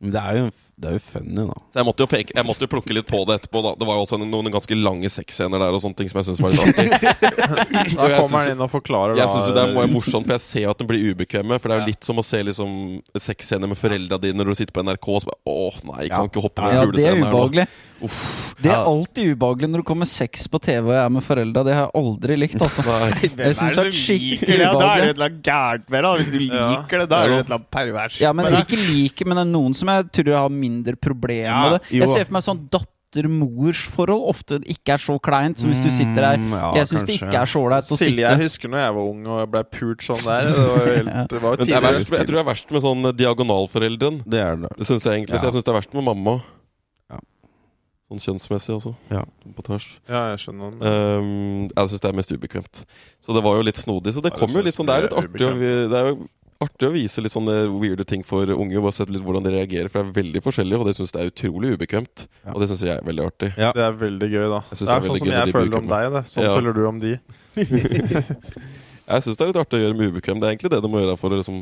Men 0.00 0.14
det 0.14 0.22
er 0.22 0.38
jo, 0.40 0.46
det 0.76 0.88
er 0.90 0.96
jo 0.96 1.02
funny, 1.04 1.34
da. 1.46 1.54
Så 1.72 1.78
jeg 1.80 1.86
måtte 1.86 2.02
jo 2.02 2.06
peke, 2.10 2.32
jeg 2.34 2.44
måtte 2.48 2.66
jo 2.66 2.70
plukke 2.72 2.94
litt 2.96 3.06
på 3.06 3.20
det 3.28 3.36
etterpå. 3.40 3.62
da 3.62 3.74
Det 3.78 3.86
var 3.86 3.94
jo 3.94 4.02
også 4.06 4.18
noen, 4.18 4.30
noen 4.34 4.50
ganske 4.52 4.74
lange 4.76 5.06
sexscener 5.12 5.58
der 5.62 5.70
og 5.76 5.80
sånne 5.84 5.96
ting 5.96 6.08
som 6.10 6.18
jeg 6.18 6.26
synes 6.28 6.40
var 6.42 6.50
litt 6.50 6.66
artig. 6.66 6.88
Da 7.94 8.08
kommer 8.20 8.38
han 8.42 8.50
inn 8.54 8.60
og 8.64 8.70
forklarer 8.72 9.16
Jeg 9.18 9.30
syns 9.30 9.52
det 9.54 9.62
er 9.62 9.88
morsomt, 9.92 10.26
for 10.26 10.34
jeg 10.34 10.42
ser 10.44 10.64
jo 10.66 10.70
at 10.74 10.78
den 10.82 10.88
blir 10.90 11.02
ubekvemme. 11.14 11.58
For 11.60 11.70
det 11.70 11.76
er 11.76 11.82
jo 11.84 11.90
litt 11.92 12.04
som 12.08 12.18
å 12.20 12.24
se 12.26 12.42
liksom 12.42 12.74
sexscener 13.20 13.70
med 13.70 13.78
foreldra 13.78 14.18
dine 14.22 14.38
når 14.40 14.50
du 14.50 14.54
sitter 14.60 14.74
på 14.74 14.84
NRK 14.86 15.08
og 15.14 15.22
så 15.24 15.30
bare 15.30 15.40
Åh, 15.54 15.74
nei, 15.90 15.98
jeg 16.06 16.10
kan 16.10 16.24
Ja. 16.24 16.28
ikke 16.30 16.42
hoppe 16.44 16.62
Ja, 16.62 16.64
med 16.64 16.74
Ja, 16.74 16.86
det 16.98 17.06
er 17.06 17.20
ubehagelig. 17.22 17.66
Uff. 18.04 18.54
Det 18.60 18.68
er 18.70 18.74
Ja. 18.74 18.84
alltid 18.90 19.30
ubehagelig 19.36 19.68
når 19.70 19.78
det 19.82 19.86
kommer 19.88 20.06
sex 20.10 20.48
på 20.48 20.58
TV 20.60 20.88
og 20.90 20.94
jeg 20.94 21.04
er 21.04 21.12
med 21.14 21.22
foreldra. 21.22 21.64
Det 21.64 21.74
har 21.74 21.86
jeg 21.86 21.94
aldri 22.02 22.36
likt, 22.38 22.58
altså. 22.60 22.84
Nei. 22.84 23.30
Jeg 23.44 23.56
synes 23.56 23.76
det 23.78 23.86
er 23.86 23.96
skikkelig 24.00 24.58
Da 24.58 24.64
er 24.64 24.74
det 24.74 24.74
ubehagelig. 24.74 25.08
et 25.08 25.14
eller 25.14 25.28
annet 25.30 25.42
gærent 25.48 25.90
med 25.90 26.02
det. 26.04 26.10
Hvis 26.18 26.30
du 26.34 26.38
Ja. 26.44 26.68
liker 26.74 26.98
det, 26.98 27.08
da 27.08 27.16
er 27.22 27.28
det 27.28 27.38
et 27.38 27.46
eller 27.46 27.56
annet 27.58 27.70
pervers. 27.70 28.20
Ja, 28.20 28.32
men 28.32 28.46
ikke 28.60 28.76
like, 28.80 29.24
men 29.26 29.36
det 29.36 29.46
er 29.46 29.52
noen 29.52 29.74
som 29.74 29.88
jeg 29.88 30.10
tror 30.12 30.34
har 30.36 30.48
mindre 30.64 30.96
problemer 30.96 31.50
Ja, 31.52 31.62
med 31.70 31.78
det. 31.78 31.90
jo. 31.92 32.02
Jeg 32.04 32.08
ser 32.16 32.24
for 32.30 32.36
meg 32.38 32.46
sånn 32.48 32.62
datter-mors 32.74 33.82
forhold 33.94 34.24
ofte 34.32 34.56
ikke 34.74 34.96
er 34.96 35.02
så 35.04 35.14
kleint 35.22 35.60
som 35.60 35.70
hvis 35.70 35.84
du 35.84 35.90
sitter 35.94 36.18
der. 36.24 36.38
Mm, 36.42 36.50
ja, 36.58 36.70
Jeg 36.80 36.88
syns 36.90 37.04
det 37.06 37.14
ikke 37.20 37.38
er 37.44 37.46
så 37.52 37.60
ålreit 37.62 37.86
å 37.86 37.98
Silje, 38.00 38.10
sitte 38.10 38.24
jeg 38.26 38.40
husker 38.42 38.72
når 38.72 38.82
jeg 38.82 38.96
var 38.96 39.10
ung 39.12 39.20
og 39.36 39.44
ble 39.54 39.62
pult 39.76 40.02
sånn 40.02 40.24
der. 40.26 40.48
Det 40.50 40.64
var 40.66 40.80
jo, 40.82 40.96
helt, 40.98 41.30
det 41.30 41.42
var 41.44 41.54
jo 41.54 41.54
er 41.54 41.62
tidligere. 41.62 41.92
verst, 41.94 42.10
jeg 42.18 42.26
tror 42.26 42.36
det 42.40 42.42
er 42.42 42.50
verst 42.50 42.74
med 42.74 42.82
sånn 42.88 43.08
diagonalforeldren. 43.22 44.18
Det 44.26 44.40
er 44.42 44.56
det. 44.64 44.72
Det 44.80 44.86
synes 44.90 45.06
jeg 45.06 45.12
egentlig. 45.20 45.38
Så 45.38 45.44
Ja. 45.44 45.50
jeg 45.50 45.54
syns 45.60 45.64
det 45.68 45.72
er 45.74 45.78
verst 45.80 45.94
med 45.94 46.04
mamma. 46.10 46.34
Ja. 47.14 47.20
Sånn 48.10 48.20
kjønnsmessig, 48.26 48.74
altså. 48.74 48.94
Ja. 49.10 49.22
På 49.56 49.62
tvers. 49.64 49.86
Ja, 50.08 50.24
jeg 50.34 50.42
skjønner. 50.42 50.74
um, 50.82 51.68
jeg 51.70 51.88
syns 51.88 52.00
det 52.02 52.10
er 52.10 52.16
mest 52.18 52.32
ubekvemt. 52.34 52.82
Så 53.22 53.32
det 53.34 53.42
var 53.46 53.54
jo 53.56 53.62
litt 53.62 53.78
snodig. 53.80 54.12
Så 54.12 54.20
det 54.26 54.32
Ja, 54.34 54.38
kommer 54.42 54.58
jo 54.60 54.66
litt 54.66 54.74
sånn 54.74 54.86
Det 54.90 54.96
er 54.98 55.02
litt 55.06 55.16
artig 55.22 55.38
det 55.38 55.98
er 56.02 56.10
jo 56.12 56.28
artig 56.62 56.86
å 56.88 56.92
vise 56.94 57.20
litt 57.24 57.32
sånne 57.34 57.54
weirde 57.80 58.04
ting 58.06 58.22
for 58.24 58.46
unge. 58.46 58.80
Bare 58.80 58.92
se 58.92 59.04
litt 59.08 59.22
hvordan 59.24 59.42
de 59.44 59.50
reagerer, 59.56 59.88
for 59.90 60.02
det 60.02 60.12
er 60.12 60.22
veldig 60.22 60.42
forskjellig, 60.44 60.78
og 60.80 60.86
det 60.86 60.94
syns 60.96 61.12
jeg 61.12 61.22
er 61.26 61.32
utrolig 61.32 61.72
ubekvemt. 61.78 62.26
Ja. 62.44 62.52
Og 62.54 62.60
det 62.62 62.68
syns 62.70 62.82
jeg 62.86 62.94
er 62.96 63.02
veldig 63.04 63.24
artig. 63.26 63.50
Ja. 63.58 63.72
Det 63.72 63.82
er 63.82 63.92
veldig 64.04 64.28
gøy, 64.30 64.46
da. 64.52 64.60
Det 64.70 64.80
er, 64.80 64.84
Det 64.84 64.94
er 64.94 65.08
sånn 65.08 65.18
som 65.18 65.32
jeg 65.34 65.52
føler 65.58 65.78
om 65.78 65.88
deg. 65.94 66.12
Det. 66.18 66.24
Sånn 66.34 66.44
Ja. 66.44 66.54
føler 66.56 66.72
du 66.74 66.86
om 66.88 67.00
de. 67.00 67.18
Jeg 69.04 69.20
syns 69.20 69.36
det 69.36 69.44
er 69.44 69.48
litt 69.50 69.58
artig 69.60 69.76
å 69.76 69.82
gjøre 69.82 69.92
dem 69.98 70.12
ubekvem. 70.14 70.38
Det 70.40 70.46
er 70.48 70.52
egentlig 70.54 70.70
det 70.72 70.78
du 70.80 70.88
må 70.88 71.00
gjøre 71.02 71.18
for 71.20 71.28
å 71.28 71.36
liksom 71.36 71.58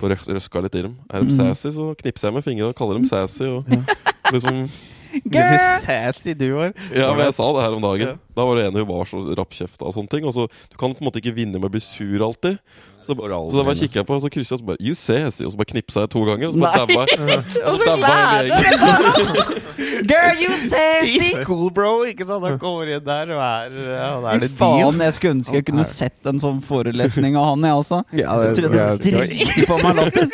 få 0.00 0.08
røska 0.08 0.62
litt 0.64 0.78
i 0.80 0.82
dem. 0.86 0.94
Er 1.12 1.20
de 1.20 1.28
Mm. 1.28 1.36
sassy, 1.36 1.68
så 1.76 1.90
knipser 1.94 2.28
jeg 2.30 2.34
med 2.38 2.44
fingrene 2.46 2.68
og 2.72 2.74
kaller 2.78 2.94
dem 2.96 3.04
sassy. 3.04 3.44
Og 3.44 3.66
liksom 4.32 4.62
Litt 5.24 5.84
sassy 5.86 6.34
du 6.36 6.48
var. 6.54 6.72
Ja, 6.92 7.12
men 7.14 7.24
jeg 7.26 7.34
sa 7.38 7.46
det 7.56 7.62
her 7.66 7.76
om 7.78 7.82
dagen. 7.86 8.08
Ja. 8.08 8.16
Da 8.36 8.44
var 8.44 8.58
det 8.58 8.66
en 8.68 8.74
hun 8.76 8.88
var 8.90 9.04
så 9.08 9.22
rappkjefta 9.38 9.86
og 9.88 9.94
sånne 9.96 10.10
ting. 10.12 10.26
Og 10.28 10.34
så, 10.36 10.44
Du 10.70 10.76
kan 10.76 10.92
på 10.92 11.00
en 11.00 11.08
måte 11.08 11.22
ikke 11.22 11.32
vinne 11.36 11.56
med 11.56 11.70
å 11.70 11.72
bli 11.72 11.80
sur 11.80 12.20
alltid. 12.26 12.58
Så, 13.06 13.14
så 13.14 13.54
da 13.54 13.62
bare 13.62 13.76
kikka 13.78 14.00
jeg 14.00 14.06
på 14.08 14.16
og 14.16 14.22
så 14.24 14.28
kryssa 14.34 14.56
jeg 14.56 14.58
og 14.58 14.60
så 14.64 14.66
bare 14.66 14.82
You 14.82 14.94
sassy. 14.98 15.44
Og 15.46 15.52
så 15.54 15.58
bare 15.60 15.70
knipsa 15.70 16.02
jeg 16.04 16.10
to 16.10 16.24
ganger. 16.26 16.48
Og 16.50 16.56
så 16.56 16.60
bare 16.64 16.80
dabba 16.82 17.06
jeg. 17.06 17.44
Og 17.70 17.78
så 17.78 17.86
dabba 17.86 18.10
hele 18.34 18.58
gjengen. 18.58 19.62
Girl, 20.10 20.40
you 20.42 20.50
sassy! 20.70 21.30
Cool, 21.46 21.70
bro! 21.70 21.92
Ikke 22.08 22.26
sant? 22.28 22.44
Han 22.44 22.58
kommer 22.60 22.90
inn 22.96 23.04
der 23.06 23.30
og 23.36 23.40
er 23.42 23.76
Ja, 23.94 24.10
da 24.24 24.34
er 24.34 24.42
det 24.42 24.50
faen, 24.58 25.00
jeg 25.04 25.14
skulle 25.16 25.36
ønske 25.38 25.54
jeg 25.60 25.66
kunne 25.68 25.84
sett 25.88 26.28
en 26.28 26.40
sånn 26.42 26.58
forelesning 26.64 27.36
av 27.38 27.52
han, 27.52 27.64
jeg 27.68 27.78
også. 27.80 28.02
Ja, 28.12 28.36
Jeg 28.42 28.56
det- 28.56 28.56
tror 28.58 28.66
ja, 28.66 28.88
det 28.96 29.02
det 29.06 29.14
var- 29.16 29.26
driter 29.32 29.68
på 29.70 29.78
meg 29.84 29.96
latter. 30.00 30.28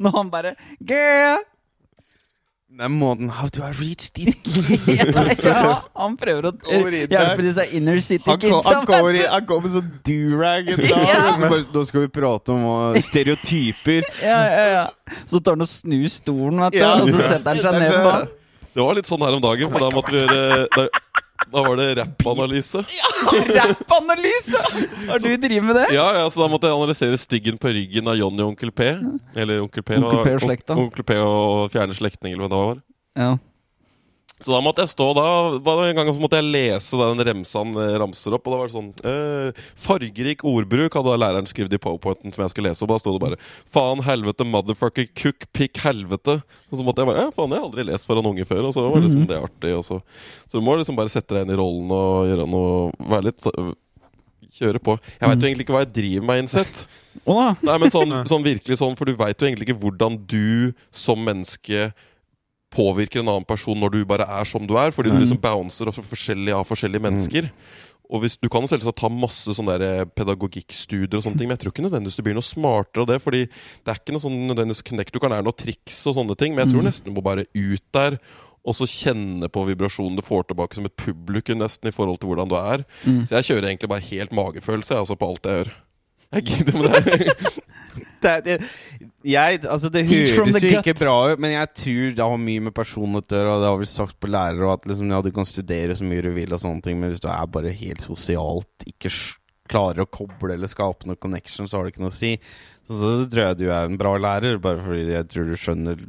Når 0.00 0.16
han 0.16 0.30
bare 0.32 0.54
Girl! 0.80 1.42
Den 2.78 2.92
måten 2.92 3.28
How 3.34 3.48
do 3.48 3.62
I 3.66 3.72
reach 3.72 4.10
dit? 4.14 4.36
ja, 5.44 5.82
han 5.94 6.14
prøver 6.16 6.46
å 6.48 6.52
hjelpe 6.62 7.42
disse 7.42 7.64
inner 7.76 7.98
city 7.98 8.36
kidsa. 8.38 8.60
han, 8.68 8.86
kommer 8.86 9.18
han 9.26 9.46
kommer 9.48 9.66
med 9.66 9.74
sånn 9.74 9.88
durag 10.06 10.70
en 10.76 10.82
dag. 10.84 11.08
Ja. 11.10 11.64
Nå 11.74 11.82
skal 11.88 12.04
vi 12.06 12.10
prate 12.14 12.54
om 12.54 12.62
uh, 12.94 13.00
stereotyper. 13.02 14.06
Ja, 14.22 14.38
ja, 14.54 14.66
ja. 14.76 14.84
Så 15.26 15.40
tar 15.42 15.58
han 15.58 15.66
og 15.66 15.70
snur 15.70 16.06
stolen, 16.14 16.62
vet 16.62 16.78
du, 16.78 16.80
Ja. 16.84 16.92
og 17.02 17.10
så 17.10 17.24
setter 17.26 17.50
han 17.50 17.64
seg 17.66 17.80
ned 17.82 17.96
på. 18.06 18.14
Det 18.70 18.84
var 18.86 18.94
litt 19.00 19.08
sånn 19.10 19.26
her 19.26 19.34
om 19.34 19.42
dagen, 19.42 19.72
for 19.74 19.82
da 19.82 19.90
måtte 19.90 20.14
vi 20.14 20.20
gjøre 20.22 20.86
Da, 21.50 21.62
var 21.66 21.76
det 21.80 21.86
rappanalyse. 21.98 22.84
Rappanalyse! 23.58 24.60
Har 25.08 25.18
du 25.18 25.28
drevet 25.36 25.64
med 25.66 25.76
det? 25.80 25.86
Ja, 25.96 26.06
ja, 26.14 26.24
så 26.30 26.44
da 26.44 26.48
måtte 26.52 26.70
jeg 26.70 26.78
analysere 26.78 27.18
styggen 27.18 27.58
på 27.58 27.72
ryggen 27.74 28.06
av 28.10 28.18
Johnny 28.20 28.44
og 28.44 28.52
Onkel 28.52 28.70
P. 28.70 28.92
Eller 29.34 29.62
Onkel 29.64 29.82
P, 29.82 29.96
Onkel 29.98 30.22
P 30.24 30.34
og 30.36 30.44
slekta. 30.46 30.76
Onkel 30.78 31.06
P 31.06 31.18
og 31.18 31.70
fjerne 31.74 31.96
slektning, 31.98 32.36
eller 32.36 32.46
hva 32.46 32.52
det 32.54 32.60
var. 32.68 32.82
Ja. 33.18 33.32
Så 34.40 34.54
da 34.54 34.60
måtte 34.64 34.84
jeg 34.84 34.92
stå 34.94 35.06
da 35.16 35.24
det 35.60 35.72
En 35.90 35.98
gang 35.98 36.08
så 36.08 36.22
måtte 36.22 36.38
jeg 36.40 36.48
lese 36.48 36.96
da 36.96 37.10
den 37.12 37.24
remsa 37.28 37.60
han 37.60 37.74
eh, 37.76 37.96
ramser 38.00 38.36
opp. 38.36 38.46
Og 38.48 38.54
da 38.54 38.60
var 38.60 38.70
det 38.70 38.76
sånn 38.76 38.90
øh, 39.10 39.66
Fargerik 39.84 40.44
ordbruk 40.48 40.96
hadde 40.96 41.18
læreren 41.20 41.50
skrevet 41.50 41.76
i 41.76 41.82
powerpointen 41.82 42.32
som 42.32 42.46
jeg 42.46 42.54
skulle 42.54 42.72
lese. 42.72 42.84
Og 42.86 42.92
da 42.92 43.00
sto 43.02 43.14
det 43.16 43.22
bare 43.26 43.40
Faen, 43.72 44.00
helvete, 44.06 44.46
motherfucker, 44.48 45.10
cook, 45.20 45.44
pick, 45.56 45.82
helvete. 45.84 46.40
Og 46.70 46.80
så 46.80 46.86
måtte 46.86 47.04
jeg 47.04 47.12
bare 47.12 47.26
Ja, 47.26 47.34
faen, 47.36 47.52
jeg 47.52 47.60
har 47.60 47.68
aldri 47.68 47.86
lest 47.90 48.08
foran 48.08 48.30
unge 48.32 48.48
før. 48.48 48.70
Og 48.70 48.74
så 48.76 48.86
var 48.86 49.04
liksom 49.04 49.28
det 49.28 49.42
artig. 49.42 49.76
Og 49.76 49.84
så, 49.86 50.00
så 50.48 50.56
du 50.56 50.64
må 50.64 50.78
liksom 50.80 50.98
bare 50.98 51.12
sette 51.12 51.36
deg 51.36 51.44
inn 51.44 51.54
i 51.54 51.60
rollen 51.60 51.94
og 51.94 52.32
gjøre 52.32 52.48
noe 52.48 52.74
Være 53.10 53.28
litt 53.28 53.52
øh, 53.52 53.72
Kjøre 54.50 54.80
på. 54.82 54.96
Jeg 55.20 55.30
veit 55.30 55.42
jo 55.44 55.46
egentlig 55.46 55.64
ikke 55.64 55.74
hva 55.76 55.84
jeg 55.84 55.92
driver 55.94 56.24
med, 56.26 56.40
innsett. 56.42 56.80
Nei, 57.22 57.76
men 57.78 57.92
sånn, 57.92 58.14
sånn 58.32 58.42
virkelig 58.42 58.80
sånn, 58.80 58.96
for 58.98 59.06
du 59.06 59.14
veit 59.18 59.38
jo 59.38 59.46
egentlig 59.46 59.68
ikke 59.68 59.78
hvordan 59.84 60.16
du 60.26 60.72
som 60.90 61.22
menneske 61.22 61.90
påvirker 62.70 63.20
en 63.20 63.28
annen 63.32 63.44
person 63.48 63.78
når 63.78 63.90
du 63.96 64.04
bare 64.06 64.26
er 64.28 64.44
som 64.48 64.66
du 64.66 64.76
er, 64.78 64.90
fordi 64.94 65.10
du 65.10 65.16
Mm. 65.18 65.22
liksom 65.24 65.40
bouncer 65.42 65.86
også 65.90 66.02
forskjellig 66.06 66.52
av 66.54 66.66
forskjellige 66.68 67.02
mennesker. 67.02 67.50
Og 68.10 68.22
hvis, 68.22 68.36
Du 68.42 68.48
kan 68.48 68.62
selvsagt 68.66 68.96
ta 68.96 69.08
masse 69.08 69.46
sånne 69.54 69.78
der 69.78 70.00
eh, 70.00 70.04
pedagogikkstudier, 70.04 71.14
og 71.18 71.22
sånne 71.22 71.38
ting, 71.38 71.46
men 71.48 71.56
jeg 71.56 71.62
tror 71.64 71.72
ikke 71.72 71.84
nødvendigvis 71.86 72.16
du 72.16 72.22
blir 72.22 72.34
noe 72.34 72.42
smartere 72.42 73.02
av 73.02 73.06
det. 73.06 73.20
fordi 73.22 73.46
det 73.46 73.88
er 73.88 73.94
ikke 74.00 74.12
noe 74.16 74.24
sånn 74.24 74.38
nødvendigvis 74.50 74.82
knekk. 74.82 75.12
Du 75.12 75.18
kan 75.20 75.30
lære 75.30 75.44
noe 75.46 75.52
triks 75.54 76.06
og 76.06 76.16
sånne 76.16 76.36
ting, 76.36 76.54
men 76.54 76.66
jeg 76.66 76.74
tror 76.74 76.82
Mm. 76.82 76.88
nesten 76.90 77.04
du 77.04 77.12
må 77.14 77.22
bare 77.22 77.46
ut 77.54 77.82
der. 77.92 78.18
Og 78.66 78.74
så 78.74 78.84
kjenne 78.84 79.48
på 79.48 79.64
vibrasjonen 79.64 80.16
du 80.16 80.22
får 80.22 80.48
tilbake 80.48 80.74
som 80.74 80.84
et 80.84 80.96
publikum, 80.96 81.58
nesten, 81.58 81.86
i 81.88 81.92
forhold 81.92 82.18
til 82.20 82.28
hvordan 82.28 82.48
du 82.50 82.56
er. 82.56 82.84
Mm. 83.06 83.26
Så 83.26 83.38
jeg 83.40 83.44
kjører 83.48 83.70
egentlig 83.70 83.88
bare 83.88 84.10
helt 84.10 84.30
magefølelse 84.32 84.94
altså, 84.98 85.16
på 85.16 85.28
alt 85.30 85.42
jeg 85.46 85.64
gjør. 85.64 85.72
Jeg 86.32 86.44
gidder 86.44 86.78
med 86.82 87.04
det. 87.04 87.34
Det, 88.20 88.32
det, 88.44 88.56
jeg, 89.24 89.60
altså 89.64 89.90
det 89.92 90.02
høres 90.08 90.62
jo 90.62 90.70
ikke 90.80 90.96
bra 91.00 91.14
ut, 91.32 91.40
men 91.40 91.54
jeg 91.54 91.70
tror 91.82 92.14
det 92.18 92.26
har 92.32 92.40
mye 92.40 92.64
med 92.66 92.74
personlighet 92.76 93.34
å 93.34 93.38
gjøre. 93.40 93.54
Og 93.54 93.62
det 93.62 93.70
har 93.70 93.80
vel 93.82 93.90
sagt 93.90 94.18
på 94.20 94.30
lærere 94.32 94.66
og 94.66 94.74
at 94.78 94.88
liksom, 94.90 95.12
ja, 95.12 95.20
du 95.24 95.30
kan 95.34 95.48
studere 95.48 95.96
så 95.96 96.06
mye 96.08 96.24
du 96.24 96.30
vil, 96.36 96.52
og 96.52 96.62
sånne 96.62 96.84
ting 96.84 97.00
men 97.00 97.12
hvis 97.12 97.22
du 97.24 97.30
er 97.32 97.52
bare 97.52 97.74
helt 97.76 98.04
sosialt 98.04 98.88
ikke 98.88 99.12
klarer 99.70 100.04
å 100.04 100.10
koble 100.10 100.56
eller 100.56 100.70
skape 100.70 101.06
noen 101.08 101.20
connection, 101.20 101.68
så 101.70 101.78
har 101.78 101.86
det 101.86 101.94
ikke 101.94 102.04
noe 102.04 102.14
å 102.14 102.18
si. 102.20 102.32
Så, 102.88 102.96
så 102.98 103.10
tror 103.30 103.44
jeg 103.44 103.60
du 103.60 103.66
er 103.70 103.86
en 103.86 104.00
bra 104.00 104.16
lærer, 104.18 104.58
bare 104.62 104.82
fordi 104.82 105.12
jeg 105.12 105.28
tror 105.30 105.50
du 105.50 105.58
skjønner 105.60 106.00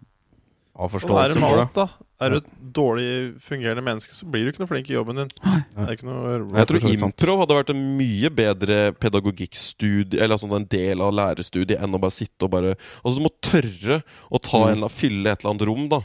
Har 0.79 0.87
er 0.87 0.93
forståelse 0.95 1.37
for 1.37 1.59
det. 1.59 1.65
alt, 1.67 1.75
da. 1.77 1.87
Er 2.21 2.29
du 2.29 2.35
et 2.37 2.49
dårlig 2.77 3.07
fungerende 3.41 3.81
menneske, 3.83 4.13
så 4.13 4.25
blir 4.29 4.45
du 4.45 4.51
ikke 4.51 4.61
noe 4.61 4.69
flink 4.69 4.89
i 4.91 4.93
jobben 4.93 5.17
din. 5.23 5.31
Det 5.41 5.87
er 5.87 5.95
ikke 5.95 6.05
noe 6.05 6.35
Jeg 6.59 6.67
tror 6.69 6.79
for 6.79 6.85
så 6.85 6.91
vidt 6.91 6.99
sant. 7.01 7.15
impro 7.17 7.37
hadde 7.41 7.57
vært 7.57 7.73
en 7.73 7.83
mye 7.97 8.29
bedre 8.29 8.77
pedagogikkstudie 9.01 10.19
Eller 10.21 10.35
altså 10.37 10.51
en 10.55 10.67
del 10.69 11.01
av 11.01 11.13
lærerstudiet 11.17 11.81
enn 11.81 11.95
å 11.97 12.01
bare 12.01 12.13
sitte 12.15 12.45
og 12.47 12.51
bare 12.53 12.75
Altså 13.03 13.15
Du 13.17 13.23
må 13.25 13.31
tørre 13.41 14.01
å 14.31 14.39
ta 14.41 14.61
Mm. 14.61 14.83
en, 14.83 14.89
fylle 14.89 15.31
et 15.31 15.41
eller 15.43 15.53
annet 15.55 15.67
rom, 15.67 15.87
da. 15.89 16.01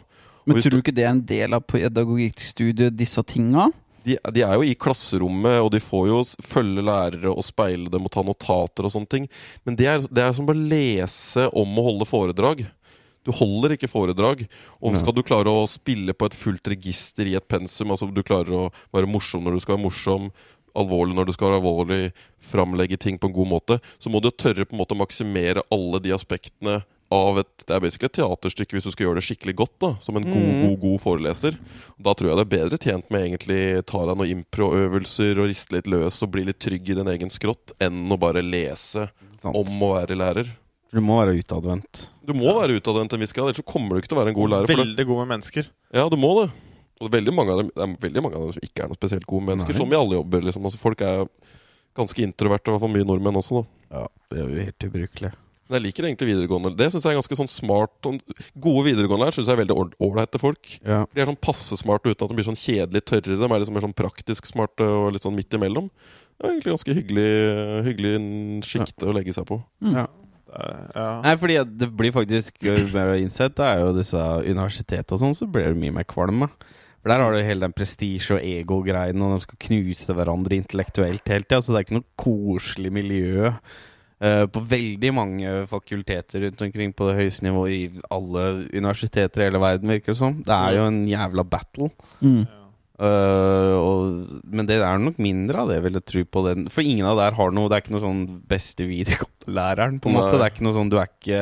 Men 0.46 0.56
tror 0.62 0.70
du- 0.70 0.76
du 0.76 0.82
ikke 0.82 0.94
det 0.94 1.04
er 1.04 1.10
en 1.10 1.20
del 1.20 1.52
av 1.54 1.66
pedagogikkstudiet, 1.66 2.96
disse 2.96 3.22
tinga? 3.26 3.70
De, 4.06 4.16
de 4.32 4.42
er 4.46 4.54
jo 4.54 4.62
i 4.62 4.74
klasserommet, 4.78 5.60
og 5.64 5.70
de 5.72 5.80
får 5.82 6.06
jo 6.06 6.20
følge 6.46 6.82
lærere 6.86 7.26
og 7.36 7.42
speile 7.42 7.90
dem 7.90 8.04
og 8.06 8.10
ta 8.14 8.22
notater 8.22 8.84
og 8.86 8.92
sånne 8.94 9.08
ting. 9.10 9.28
Men 9.66 9.74
det 9.74 9.86
er, 9.90 9.98
det 10.06 10.22
er 10.22 10.32
som 10.32 10.46
å 10.46 10.54
lese 10.54 11.48
om 11.52 11.66
å 11.76 11.82
holde 11.88 12.06
foredrag. 12.06 12.66
Du 13.26 13.32
holder 13.34 13.74
ikke 13.74 13.90
foredrag. 13.90 14.44
Og 14.80 14.94
skal 15.00 15.12
du 15.16 15.22
klare 15.26 15.50
å 15.50 15.66
spille 15.68 16.14
på 16.14 16.28
et 16.30 16.36
fullt 16.38 16.70
register 16.70 17.26
i 17.26 17.34
et 17.34 17.48
pensum, 17.50 17.90
altså 17.90 18.06
du 18.14 18.22
klarer 18.22 18.54
å 18.54 18.66
være 18.94 19.10
morsom 19.10 19.42
når 19.42 19.58
du 19.58 19.64
skal 19.64 19.76
være 19.76 19.86
morsom, 19.88 20.30
alvorlig 20.76 21.16
når 21.16 21.26
du 21.26 21.32
skal 21.34 21.48
være 21.50 21.60
alvorlig, 21.62 22.12
framlegge 22.44 22.98
ting 23.00 23.16
på 23.18 23.30
en 23.30 23.34
god 23.34 23.48
måte, 23.48 23.78
så 23.98 24.12
må 24.12 24.20
du 24.22 24.30
tørre 24.30 24.66
på 24.68 24.76
en 24.76 24.82
måte 24.84 24.94
å 24.94 25.00
maksimere 25.00 25.64
alle 25.72 25.98
de 26.04 26.12
aspektene 26.14 26.82
av 27.10 27.38
et 27.38 27.52
Det 27.66 27.70
er 27.70 27.80
basically 27.80 28.08
et 28.10 28.16
teaterstykke 28.18 28.74
hvis 28.74 28.86
du 28.86 28.90
skal 28.90 29.06
gjøre 29.06 29.20
det 29.20 29.26
skikkelig 29.28 29.54
godt, 29.60 29.74
da 29.78 29.90
som 30.02 30.16
en 30.18 30.24
god, 30.26 30.42
Mhm. 30.42 30.62
god, 30.66 30.80
god 30.82 31.00
foreleser. 31.00 31.56
Da 32.02 32.12
tror 32.14 32.28
jeg 32.30 32.36
det 32.38 32.44
er 32.46 32.56
bedre 32.58 32.78
tjent 32.82 33.10
med 33.10 33.22
egentlig 33.30 33.86
ta 33.86 34.04
deg 34.06 34.16
noen 34.18 34.32
improøvelser 34.44 35.38
og 35.38 35.46
riste 35.48 35.72
litt 35.76 35.86
løs 35.86 36.18
og 36.22 36.32
bli 36.34 36.44
litt 36.44 36.58
trygg 36.58 36.90
i 36.90 36.94
din 36.98 37.06
egen 37.06 37.30
skrott, 37.30 37.72
enn 37.80 38.10
å 38.10 38.18
bare 38.18 38.42
lese 38.42 39.08
Sant. 39.40 39.54
om 39.54 39.66
å 39.86 39.94
være 39.94 40.16
lærer. 40.18 40.50
Du 40.96 41.02
må 41.04 41.18
være 41.20 41.36
utadvendt. 41.36 42.06
Du 42.24 42.32
må 42.36 42.52
være 42.56 42.78
utadvendt 42.80 43.12
en 43.16 43.20
viss 43.22 43.34
grad, 43.36 43.50
ellers 43.50 43.60
så 43.60 43.66
kommer 43.68 43.94
du 43.96 44.00
ikke 44.02 44.08
til 44.12 44.16
å 44.16 44.22
være 44.22 44.32
en 44.32 44.38
god 44.38 44.52
lærer. 44.54 44.70
For 44.70 44.80
det. 44.80 44.86
Veldig 44.86 45.06
god 45.10 45.20
med 45.22 45.30
mennesker. 45.36 45.68
Ja, 45.94 46.06
du 46.12 46.16
må 46.20 46.30
det. 46.40 46.46
Og 47.04 47.10
veldig 47.12 47.34
mange 47.36 47.52
av 47.52 47.58
dem, 47.60 47.70
det 47.76 47.82
er 47.84 47.96
veldig 48.06 48.22
mange 48.24 48.38
av 48.38 48.46
dem 48.46 48.54
som 48.56 48.64
ikke 48.64 48.84
er 48.86 48.88
noe 48.88 48.96
spesielt 48.96 49.26
gode 49.28 49.44
mennesker, 49.50 49.74
Nei. 49.76 49.80
som 49.82 49.92
i 49.92 49.98
alle 49.98 50.16
jobber. 50.16 50.46
liksom 50.48 50.64
altså, 50.70 50.80
Folk 50.80 51.02
er 51.04 51.26
ganske 51.96 52.22
introverte, 52.24 52.70
i 52.70 52.72
hvert 52.72 52.84
fall 52.86 52.94
mye 52.94 53.08
nordmenn 53.08 53.36
også. 53.42 53.60
da 53.90 53.98
Ja, 54.00 54.06
det 54.32 54.38
er 54.40 54.48
jo 54.48 54.64
helt 54.64 54.86
ubrukelig. 54.88 55.32
Men 55.66 55.80
jeg 55.80 55.84
liker 55.88 56.06
egentlig 56.06 56.28
videregående. 56.30 56.70
Det 56.78 56.86
syns 56.92 57.02
jeg 57.04 57.12
er 57.12 57.18
ganske 57.20 57.36
sånn 57.40 57.50
smart 57.50 57.94
sånn, 58.06 58.20
Gode 58.54 58.84
videregående 58.86 59.26
lærere 59.26 59.34
syns 59.36 59.48
jeg 59.50 59.56
er 59.58 59.64
veldig 59.64 59.76
ålreite 60.06 60.38
folk. 60.40 60.68
Ja. 60.86 61.00
De 61.12 61.20
er 61.20 61.26
sånn 61.28 61.40
passe 61.42 61.76
smarte 61.80 62.06
uten 62.12 62.22
at 62.22 62.30
de 62.32 62.36
blir 62.38 62.46
sånn 62.48 62.56
kjedelig 62.60 63.02
tørre. 63.04 63.34
De 63.36 63.48
er 63.48 63.60
liksom 63.60 63.74
mer 63.76 63.84
sånn 63.88 63.96
praktisk 63.98 64.46
smarte 64.48 64.86
og 64.86 65.10
litt 65.16 65.26
sånn 65.26 65.34
midt 65.36 65.50
imellom. 65.58 65.90
Det 66.36 66.44
er 66.46 66.52
egentlig 66.54 66.76
ganske 66.76 66.94
hyggelig 66.96 67.28
Hyggelig 67.90 68.14
sjikte 68.68 69.08
å 69.10 69.14
legge 69.16 69.34
seg 69.34 69.44
på. 69.48 69.58
Mm. 69.82 69.96
er- 70.04 70.08
Ja. 70.56 71.08
Nei, 71.24 71.34
fordi 71.40 71.58
det 71.80 71.90
blir 71.96 72.14
faktisk 72.14 72.62
mer 72.94 73.14
innsett, 73.18 73.56
det 73.58 73.66
er 73.66 73.82
jo 73.82 73.94
disse 73.96 74.22
universitetene 74.46 75.16
og 75.16 75.22
sånn, 75.22 75.36
så 75.38 75.48
blir 75.50 75.70
det 75.70 75.80
mye 75.80 75.96
mer 75.98 76.08
kvalme. 76.08 76.50
For 77.00 77.12
der 77.12 77.22
har 77.22 77.34
du 77.34 77.42
hele 77.46 77.62
den 77.62 77.74
prestisje- 77.76 78.38
og 78.38 78.46
ego-greien, 78.46 79.20
og 79.22 79.36
de 79.36 79.44
skal 79.44 79.60
knuse 79.68 80.16
hverandre 80.16 80.56
intellektuelt 80.58 81.30
hele 81.30 81.46
tida, 81.46 81.60
så 81.62 81.74
det 81.74 81.78
er 81.78 81.86
ikke 81.86 82.00
noe 82.00 82.16
koselig 82.24 82.94
miljø 83.00 83.52
Uh, 84.16 84.46
på 84.48 84.62
veldig 84.64 85.10
mange 85.12 85.50
fakulteter 85.68 86.40
rundt 86.46 86.62
omkring 86.64 86.92
på 86.96 87.04
det 87.04 87.18
høyeste 87.18 87.44
nivået 87.44 87.72
i 87.74 88.04
alle 88.08 88.44
universiteter 88.72 89.42
i 89.42 89.48
hele 89.50 89.60
verden, 89.60 89.90
virker 89.92 90.14
det 90.14 90.20
som. 90.22 90.38
Det 90.40 90.56
er 90.56 90.78
jo 90.78 90.86
en 90.88 91.02
jævla 91.04 91.44
battle. 91.44 91.90
Mm. 92.24 92.46
Øh, 92.96 93.74
og, 93.76 94.40
men 94.48 94.64
det 94.68 94.78
er 94.80 94.96
nok 95.02 95.18
mindre 95.20 95.60
av 95.60 95.68
det, 95.68 95.82
vil 95.84 95.98
jeg 95.98 96.06
tro 96.08 96.22
på 96.24 96.42
den. 96.48 96.66
For 96.72 96.80
ingen 96.86 97.04
av 97.04 97.18
der 97.20 97.36
har 97.36 97.50
noe 97.52 97.68
Det 97.68 97.76
er 97.76 97.82
ikke 97.84 97.92
noe 97.96 98.04
sånn 98.06 98.22
beste 98.48 98.86
videregående-læreren, 98.88 99.98
på 100.00 100.08
en 100.08 100.16
Nei. 100.16 100.22
måte. 100.22 100.38
Det 100.40 100.46
er 100.46 100.54
ikke 100.54 100.64
noe 100.66 100.76
sånn 100.78 100.90
Du 100.92 100.96
er 101.00 101.10
ikke 101.10 101.40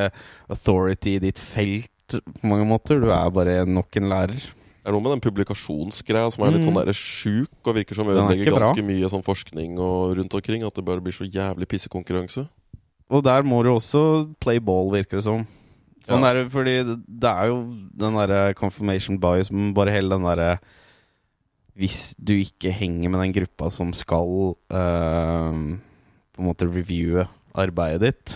authority 0.51 1.15
i 1.17 1.23
ditt 1.29 1.39
felt 1.39 1.91
på 2.19 2.51
mange 2.51 2.67
måter. 2.69 2.99
Du 3.01 3.09
er 3.15 3.31
bare 3.35 3.65
nok 3.71 3.97
en 4.01 4.11
lærer. 4.11 4.43
Det 4.85 4.91
er 4.91 4.93
noe 4.93 5.01
med 5.07 5.15
den 5.15 5.23
publikasjonsgreia 5.25 6.29
som 6.35 6.45
er 6.45 6.51
litt 6.53 6.65
Mm. 6.67 6.75
sånn 6.75 6.85
der 6.85 6.93
sjuk, 6.93 7.49
og 7.65 7.75
virker 7.79 7.95
som 7.97 8.09
er 8.09 8.19
ødelegger 8.19 8.53
bra. 8.53 8.67
ganske 8.69 8.85
mye 8.85 9.09
sånn 9.09 9.25
forskning 9.25 9.79
og 9.79 10.17
rundt 10.19 10.35
omkring. 10.35 10.63
At 10.67 10.75
det 10.75 10.85
bare 10.85 11.01
blir 11.01 11.13
så 11.17 11.25
jævlig 11.25 11.67
pissekonkurranse. 11.71 12.49
Og 13.11 13.23
der 13.25 13.43
må 13.43 13.63
du 13.63 13.71
også 13.71 14.35
play 14.41 14.59
ball, 14.59 14.91
virker 14.91 15.17
det 15.19 15.25
som. 15.25 15.47
Sånn 16.05 16.21
Ja. 16.21 16.35
der, 16.35 16.49
fordi 16.51 16.85
det- 16.85 17.05
det 17.09 17.31
er 17.31 17.47
jo 17.47 17.63
den 17.97 18.13
derre 18.13 18.55
confirmation 18.55 19.19
bias, 19.19 19.51
men 19.51 19.73
bare 19.73 19.91
hele 19.91 20.11
den 20.11 20.23
derre 20.23 20.59
Hvis 21.75 22.15
du 22.23 22.37
ikke 22.39 22.71
henger 22.71 23.11
med 23.11 23.21
den 23.25 23.35
gruppa 23.35 23.71
som 23.75 23.91
skal 23.97 24.55
eh, 24.71 25.63
på 26.35 26.43
en 26.43 26.49
måte 26.49 26.69
reviewe 26.71 27.27
arbeidet 27.55 28.05
ditt, 28.05 28.35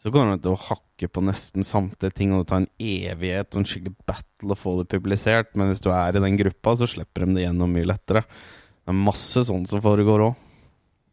så 0.00 0.08
kommer 0.12 0.38
du 0.38 0.46
til 0.46 0.54
å 0.54 0.62
hakke 0.70 1.10
på 1.12 1.22
nesten 1.24 1.64
samtlige 1.66 2.16
ting, 2.16 2.32
og 2.32 2.42
det 2.42 2.48
tar 2.48 2.62
en 2.62 2.70
evighet 2.80 3.52
og 3.52 3.60
en 3.60 3.68
skikkelig 3.68 3.92
battle 4.08 4.54
å 4.54 4.56
få 4.56 4.78
det 4.78 4.88
publisert. 4.94 5.52
Men 5.52 5.68
hvis 5.68 5.82
du 5.84 5.90
er 5.92 6.16
i 6.16 6.22
den 6.24 6.38
gruppa, 6.40 6.72
så 6.80 6.88
slipper 6.88 7.26
de 7.26 7.36
det 7.36 7.44
gjennom 7.44 7.72
mye 7.76 7.88
lettere. 7.88 8.22
Det 8.24 8.94
er 8.94 8.96
masse 8.96 9.44
sånt 9.44 9.68
som 9.68 9.82
foregår 9.84 10.30
òg. 10.30 10.46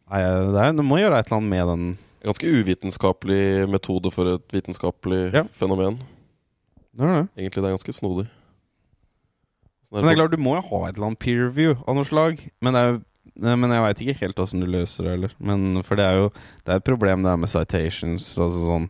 Du 0.08 0.82
må 0.88 1.02
gjøre 1.02 1.20
et 1.20 1.28
eller 1.28 1.42
annet 1.42 1.52
med 1.52 1.66
den 1.74 1.88
Ganske 2.18 2.48
uvitenskapelig 2.50 3.68
metode 3.70 4.10
for 4.10 4.26
et 4.26 4.48
vitenskapelig 4.50 5.32
Ja. 5.32 5.44
fenomen. 5.54 6.00
Det 6.92 7.04
er 7.04 7.14
det. 7.14 7.28
Egentlig 7.36 7.62
det 7.62 7.68
er 7.68 7.76
ganske 7.76 7.94
snodig. 7.94 8.26
Men 9.92 10.04
det 10.04 10.12
er 10.12 10.18
klart, 10.20 10.34
du 10.36 10.42
må 10.44 10.56
jo 10.58 10.64
ha 10.68 10.80
et 10.84 10.96
eller 10.98 11.10
annet 11.10 11.22
peer 11.22 11.46
review 11.46 11.76
av 11.88 11.96
noe 11.96 12.08
slag. 12.08 12.42
Men, 12.64 12.76
det 12.76 12.82
jo, 12.88 12.96
men 13.56 13.72
jeg 13.72 13.84
veit 13.84 14.02
ikke 14.04 14.18
helt 14.22 14.42
åssen 14.42 14.64
du 14.64 14.68
løser 14.68 15.06
det 15.06 15.14
heller. 15.14 15.36
Men 15.40 15.82
For 15.86 15.98
det 16.00 16.08
er 16.08 16.18
jo 16.18 16.32
Det 16.34 16.72
er 16.72 16.80
et 16.80 16.88
problem 16.88 17.24
det 17.24 17.32
er 17.32 17.40
med 17.40 17.52
citations. 17.52 18.26
Altså 18.36 18.64
sånn 18.66 18.88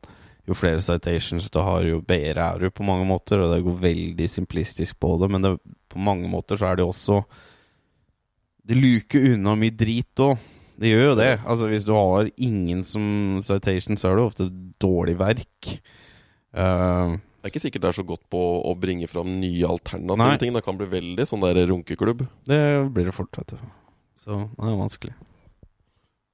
Jo 0.48 0.56
flere 0.56 0.80
citations 0.82 1.50
du 1.52 1.61
har, 1.61 1.84
jo 1.84 2.00
bedre 2.00 2.46
er 2.54 2.64
du 2.64 2.70
på 2.72 2.87
mange 2.87 3.06
måter. 3.06 3.44
Og 3.44 3.54
det 3.54 3.62
går 3.66 3.82
veldig 3.84 4.28
simplistisk 4.32 4.98
på 4.98 5.14
det, 5.22 5.30
men 5.30 5.44
det, 5.44 5.54
på 5.92 6.02
mange 6.02 6.30
måter 6.30 6.58
så 6.58 6.70
er 6.70 6.78
det 6.78 6.87
jo 6.87 6.92
også 6.94 7.22
Det 8.68 8.76
luker 8.76 9.34
unna 9.34 9.54
mye 9.56 9.76
drit 9.76 10.24
òg. 10.24 10.37
Det 10.78 10.92
gjør 10.92 11.08
jo 11.08 11.14
det. 11.18 11.30
Altså 11.42 11.70
Hvis 11.70 11.87
du 11.87 11.94
har 11.94 12.28
ingen 12.37 12.82
som 12.87 13.38
citations, 13.42 14.00
så 14.00 14.11
er 14.11 14.18
det 14.18 14.26
ofte 14.26 14.50
dårlig 14.82 15.16
verk. 15.18 15.72
Eh, 16.54 17.16
Jeg 17.38 17.46
er 17.46 17.53
ikke 17.53 17.62
sikkert 17.62 17.85
det 17.85 17.88
er 17.92 17.96
så 18.01 18.03
godt 18.07 18.24
på 18.35 18.38
å 18.66 18.72
bringe 18.74 19.07
fram 19.07 19.29
nye 19.38 19.68
alternative 19.70 20.18
Nei. 20.18 20.38
ting. 20.42 20.55
Det 20.57 20.64
kan 20.66 20.79
bli 20.79 20.88
veldig 20.90 21.27
sånn 21.31 21.44
der 21.44 21.61
runkeklubb. 21.70 22.24
Det 22.51 22.59
blir 22.90 23.07
det 23.07 23.14
fort, 23.14 23.31
vet 23.38 23.55
du. 23.55 23.61
Så 24.18 24.40
det 24.59 24.66
er 24.66 24.79
vanskelig. 24.81 25.14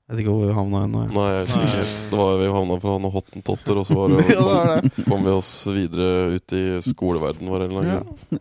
Jeg 0.05 0.13
vet 0.17 0.23
ikke 0.25 0.33
hvor 0.33 0.49
vi 0.49 0.57
havna 0.57 0.81
ennå. 0.85 1.03
Nei, 1.13 1.27
jeg 1.35 1.47
ikke. 1.49 1.85
Det 2.11 2.19
var 2.21 2.41
Vi 2.41 2.49
havna 2.57 2.81
fra 2.81 2.95
noen 2.97 3.13
hottentotter, 3.13 3.79
og 3.81 3.87
så 3.89 3.99
var 3.99 4.11
det, 4.17 4.25
Ja, 4.33 4.49
det 4.49 4.89
det. 4.89 5.05
kom 5.09 5.25
vi 5.25 5.33
oss 5.37 5.53
videre 5.69 6.09
ut 6.39 6.57
i 6.57 6.65
skoleverdenen 6.89 7.53
vår. 7.53 7.67
Eller 7.69 7.89
noe. 7.89 8.41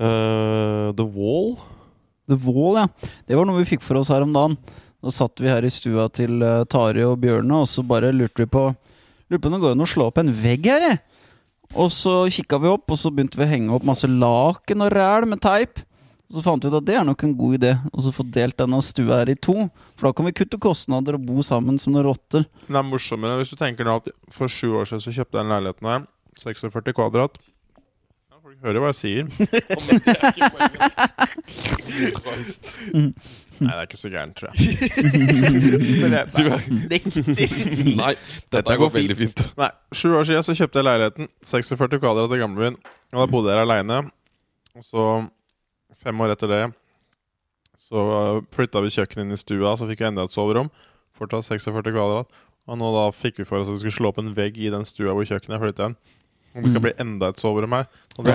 Uh, 0.00 0.92
The 0.98 1.06
Wall. 1.12 1.58
The 2.28 2.40
Wall, 2.44 2.80
ja. 2.80 2.86
Det 3.28 3.36
var 3.36 3.48
noe 3.48 3.60
vi 3.60 3.68
fikk 3.68 3.84
for 3.84 4.00
oss 4.00 4.08
her 4.12 4.24
om 4.24 4.32
dagen. 4.36 4.56
Da 5.04 5.12
satt 5.14 5.40
vi 5.40 5.48
her 5.52 5.64
i 5.64 5.72
stua 5.72 6.08
til 6.12 6.40
uh, 6.40 6.64
Tari 6.68 7.04
og 7.08 7.20
Bjørne, 7.20 7.62
og 7.64 7.68
så 7.70 7.84
bare 7.84 8.12
lurte 8.16 8.44
vi 8.44 8.52
på 8.52 8.70
Lurer 9.28 9.42
på 9.44 9.50
om 9.50 9.54
det 9.58 9.60
går 9.60 9.74
an 9.74 9.84
å 9.84 9.86
slå 9.88 10.06
opp 10.08 10.18
en 10.22 10.30
vegg 10.32 10.64
her, 10.64 10.84
jeg. 10.86 11.00
Og 11.76 11.90
så 11.92 12.12
kikka 12.32 12.58
vi 12.62 12.68
opp, 12.70 12.86
og 12.88 12.98
så 13.00 13.10
begynte 13.12 13.38
vi 13.40 13.44
å 13.44 13.50
henge 13.50 13.74
opp 13.76 13.84
masse 13.86 14.08
laken 14.08 14.82
og 14.86 14.92
ræl 14.94 15.26
med 15.28 15.40
teip. 15.44 15.74
Og 16.28 16.34
så 16.36 16.42
fant 16.44 16.64
vi 16.64 16.68
ut 16.68 16.76
at 16.76 16.84
det 16.84 16.96
er 17.00 17.04
nok 17.08 17.22
en 17.24 17.36
god 17.36 17.54
idé 17.56 17.70
å 17.88 18.02
så 18.04 18.10
få 18.12 18.22
delt 18.28 18.58
denne 18.60 18.82
stua 18.84 19.14
her 19.22 19.30
i 19.32 19.36
to. 19.40 19.54
For 19.96 20.04
da 20.08 20.12
kan 20.16 20.26
vi 20.28 20.36
kutte 20.36 20.58
kostnader 20.60 21.16
og 21.16 21.24
bo 21.28 21.36
sammen 21.44 21.78
som 21.80 21.92
noen 21.94 22.06
rotter. 22.08 22.42
Men 22.66 22.74
det 22.76 22.80
er 22.82 22.90
morsommere 22.90 23.38
hvis 23.40 23.52
du 23.52 23.56
tenker 23.60 23.84
nå 23.88 23.92
at 24.02 24.06
for 24.32 24.46
sju 24.52 24.68
år 24.80 24.84
siden 24.90 25.04
så 25.06 25.14
kjøpte 25.20 25.34
jeg 25.38 25.44
den 25.44 25.54
leiligheten 25.54 25.86
her. 25.88 26.00
46 26.38 26.94
kvadrat. 26.96 27.34
Ja, 28.28 28.36
folk 28.44 28.58
hører 28.68 28.80
hva 28.84 28.90
jeg 28.92 29.00
sier. 29.00 29.24
Nei, 33.60 33.72
det 33.72 33.78
er 33.82 33.86
ikke 33.88 33.98
så 34.00 34.10
gærent, 34.12 34.36
tror 34.38 34.50
jeg. 34.52 34.58
Du 36.38 36.42
er 36.48 36.66
Nei, 38.02 38.12
dette 38.54 38.76
går 38.80 38.92
veldig 38.94 39.16
fint. 39.18 39.42
Nei, 39.58 39.70
Sju 39.96 40.10
år 40.18 40.26
siden 40.28 40.44
så 40.46 40.54
kjøpte 40.58 40.80
jeg 40.80 40.86
leiligheten. 40.88 41.30
46 41.46 41.98
kvadrat 42.02 42.34
i 42.36 42.40
gamlebyen. 42.42 42.76
Og 43.14 43.22
da 43.22 43.26
bodde 43.30 43.50
jeg 43.52 43.58
her 43.58 43.64
aleine. 43.66 44.00
Og 44.78 44.84
så, 44.86 45.06
fem 46.04 46.20
år 46.24 46.34
etter 46.36 46.52
det, 46.52 46.60
så 47.88 48.02
flytta 48.54 48.82
vi 48.84 48.92
kjøkkenet 48.94 49.24
inn 49.26 49.34
i 49.34 49.40
stua, 49.40 49.72
så 49.80 49.88
fikk 49.88 50.04
jeg 50.04 50.12
enda 50.12 50.26
et 50.28 50.34
soverom. 50.34 50.68
Fortsatt 51.16 51.48
46 51.48 51.88
kvadrat. 51.94 52.28
Og 52.68 52.76
nå 52.76 52.90
da 52.92 53.06
fikk 53.16 53.40
vi 53.40 53.46
for 53.48 53.62
oss 53.62 53.70
at 53.70 53.78
vi 53.78 53.80
skulle 53.86 53.96
slå 53.96 54.10
opp 54.12 54.20
en 54.20 54.34
vegg 54.36 54.58
i 54.60 54.68
den 54.72 54.84
stua 54.86 55.14
hvor 55.16 55.24
kjøkkenet 55.26 55.62
flytta 55.62 55.88
inn. 55.90 55.96
Og 56.56 56.62
det 56.64 56.70
skal 56.72 56.80
Mm. 56.80 56.84
bli 56.86 56.92
enda 57.04 57.28
et 57.32 57.40
soverom 57.40 57.74
her. 57.76 57.86
Og 58.18 58.24
det, 58.24 58.34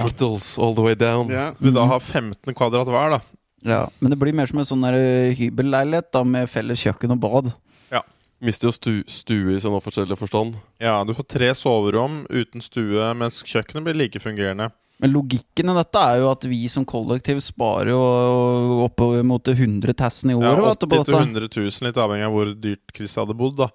all 0.62 0.76
the 0.78 0.84
way 0.86 0.96
down. 0.96 1.30
Så 1.30 1.66
vi 1.66 1.72
da 1.76 1.86
har 1.86 2.00
15 2.00 2.54
kvadrat 2.56 2.88
hver, 2.88 3.10
da. 3.18 3.20
Ja, 3.64 3.88
Men 4.00 4.12
det 4.12 4.20
blir 4.20 4.36
mer 4.36 4.50
som 4.50 4.60
en 4.60 4.68
sånn 4.68 4.86
eh, 4.90 5.34
hybelleilighet 5.40 6.12
da, 6.14 6.24
med 6.28 6.50
felles 6.52 6.82
kjøkken 6.84 7.16
og 7.16 7.22
bad. 7.24 7.52
Ja. 7.94 8.04
Mister 8.44 8.68
jo 8.70 8.76
stu, 8.76 8.94
stue 9.08 9.56
i 9.56 9.60
sin 9.64 9.76
offisielle 9.76 10.18
forstand. 10.20 10.58
Ja, 10.84 10.98
du 11.08 11.14
får 11.16 11.28
tre 11.32 11.52
soverom 11.56 12.24
uten 12.30 12.64
stue, 12.64 13.12
mens 13.18 13.42
kjøkkenet 13.48 13.88
blir 13.88 14.02
like 14.04 14.20
fungerende. 14.24 14.70
Men 15.04 15.12
logikken 15.12 15.72
i 15.72 15.76
dette 15.76 16.00
er 16.00 16.20
jo 16.22 16.30
at 16.32 16.46
vi 16.48 16.62
som 16.72 16.86
kollektiv 16.88 17.42
sparer 17.44 17.92
jo 17.92 18.84
oppimot 18.86 19.50
100 19.52 19.96
tassen 20.00 20.32
i 20.32 20.36
Ja, 20.36 20.54
året. 20.54 20.64
Ja, 20.64 20.76
80 20.76 20.80
til 20.84 21.00
dette. 21.00 21.24
100 21.24 21.50
000, 21.56 21.88
litt 21.88 22.02
avhengig 22.04 22.28
av 22.28 22.36
hvor 22.36 22.54
dyrt 22.68 22.94
Chris 22.96 23.16
hadde 23.20 23.36
bodd, 23.36 23.58
da. 23.64 23.72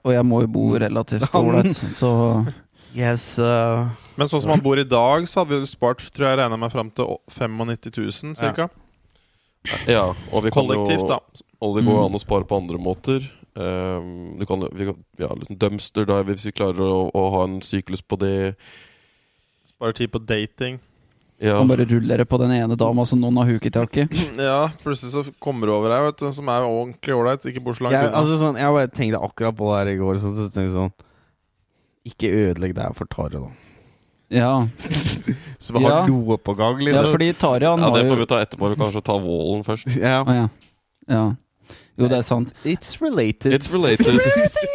Og 0.00 0.12
jeg 0.14 0.24
må 0.26 0.40
jo 0.44 0.50
bo 0.54 0.68
relativt 0.78 1.34
ålreit, 1.34 1.74
så 1.92 2.10
Yes, 2.94 3.40
uh, 3.42 3.90
Men 4.14 4.30
sånn 4.30 4.44
som 4.44 4.52
han 4.54 4.62
bor 4.62 4.78
i 4.78 4.86
dag, 4.86 5.26
så 5.26 5.42
hadde 5.42 5.58
vi 5.58 5.66
spart 5.66 6.04
tror 6.14 6.28
jeg 6.28 6.38
regna 6.38 6.58
meg 6.62 6.70
fram 6.70 6.92
til 6.94 7.16
95 7.34 7.90
000 7.90 8.36
ca. 8.38 8.68
Ja, 8.68 8.83
og 9.64 10.44
vi 10.44 10.50
kan 10.52 10.60
Kollektivt, 10.66 11.00
jo, 11.00 11.08
da. 11.08 11.18
Og 11.64 11.76
det 11.78 11.84
går 11.86 11.96
Mm. 11.96 12.04
an 12.06 12.18
å 12.18 12.20
spare 12.20 12.44
på 12.44 12.56
andre 12.60 12.78
måter. 12.78 13.24
Um, 13.56 14.36
du 14.38 14.44
kan, 14.46 14.60
vi 14.74 14.84
kan, 14.88 14.96
ja, 15.18 15.28
liksom 15.30 15.56
dumpster 15.58 16.04
dive 16.08 16.34
hvis 16.34 16.44
vi 16.48 16.52
klarer 16.52 16.82
å, 16.82 17.10
å 17.14 17.22
ha 17.36 17.44
en 17.46 17.60
syklus 17.62 18.02
på 18.02 18.18
det. 18.18 18.56
Spare 19.70 19.94
tid 19.94 20.10
på 20.12 20.18
dating. 20.26 20.80
Ja, 21.42 21.56
man 21.58 21.68
bare 21.68 21.84
ruller 21.86 22.18
det 22.18 22.28
på 22.30 22.38
den 22.38 22.52
ene 22.54 22.76
dama 22.78 23.04
som 23.06 23.20
noen 23.20 23.36
har 23.40 23.46
huket 23.46 23.72
tak 23.74 23.96
i. 23.96 24.04
Ja, 24.38 24.70
plutselig 24.82 25.12
så 25.14 25.24
kommer 25.42 25.66
du 25.66 25.72
over 25.74 25.90
ei 25.94 26.02
vet 26.06 26.18
du, 26.22 26.28
som 26.32 26.48
er 26.48 26.62
ordentlig 26.66 27.14
ålreit. 27.16 27.46
Ikke 27.50 27.62
bor 27.64 27.74
så 27.74 27.86
langt 27.86 27.96
jeg, 27.98 28.06
unna. 28.10 28.20
altså 28.20 28.38
sånn, 28.38 28.58
jeg 28.60 28.76
bare 28.76 28.92
tenkte 28.94 29.22
akkurat 29.22 29.56
på 29.58 29.70
det 29.70 29.80
her 29.80 29.92
i 29.94 29.98
går. 30.02 30.20
Så, 30.22 30.34
så 30.36 30.46
så, 30.50 30.66
sånn 30.74 30.92
Ikke 32.06 32.30
ødelegg 32.30 32.74
det 32.76 32.84
her 32.84 32.92
for 32.96 33.06
Tare, 33.10 33.40
da. 33.40 33.63
Ja, 34.34 34.52
Så 35.64 35.72
vi 35.72 35.80
har 35.84 36.02
Ja. 36.02 36.06
noe 36.10 36.36
på 36.36 36.52
gang, 36.58 36.76
ja 36.82 36.90
liksom. 36.90 37.12
fordi 37.14 37.28
Tarjei 37.40 37.70
han 37.70 37.80
ja, 37.80 37.88
har 37.88 37.96
det 37.96 38.04
får 38.08 38.16
jo 38.18 38.20
vi 38.24 38.26
ta 38.34 38.40
etterpå. 38.44 38.68
Vi 38.72 38.76
kan 38.76 38.84
kanskje 38.90 39.02
ta 39.06 39.14
Wallen 39.22 39.62
først. 39.64 39.94
Ja. 39.96 40.18
Å 40.26 40.34
ja. 40.36 40.48
ja. 41.08 41.22
Jo, 41.96 42.08
det 42.10 42.18
er 42.18 42.26
sant. 42.26 42.50
It's 42.66 42.98
related. 43.00 43.54
It's 43.54 43.70
related. 43.72 44.18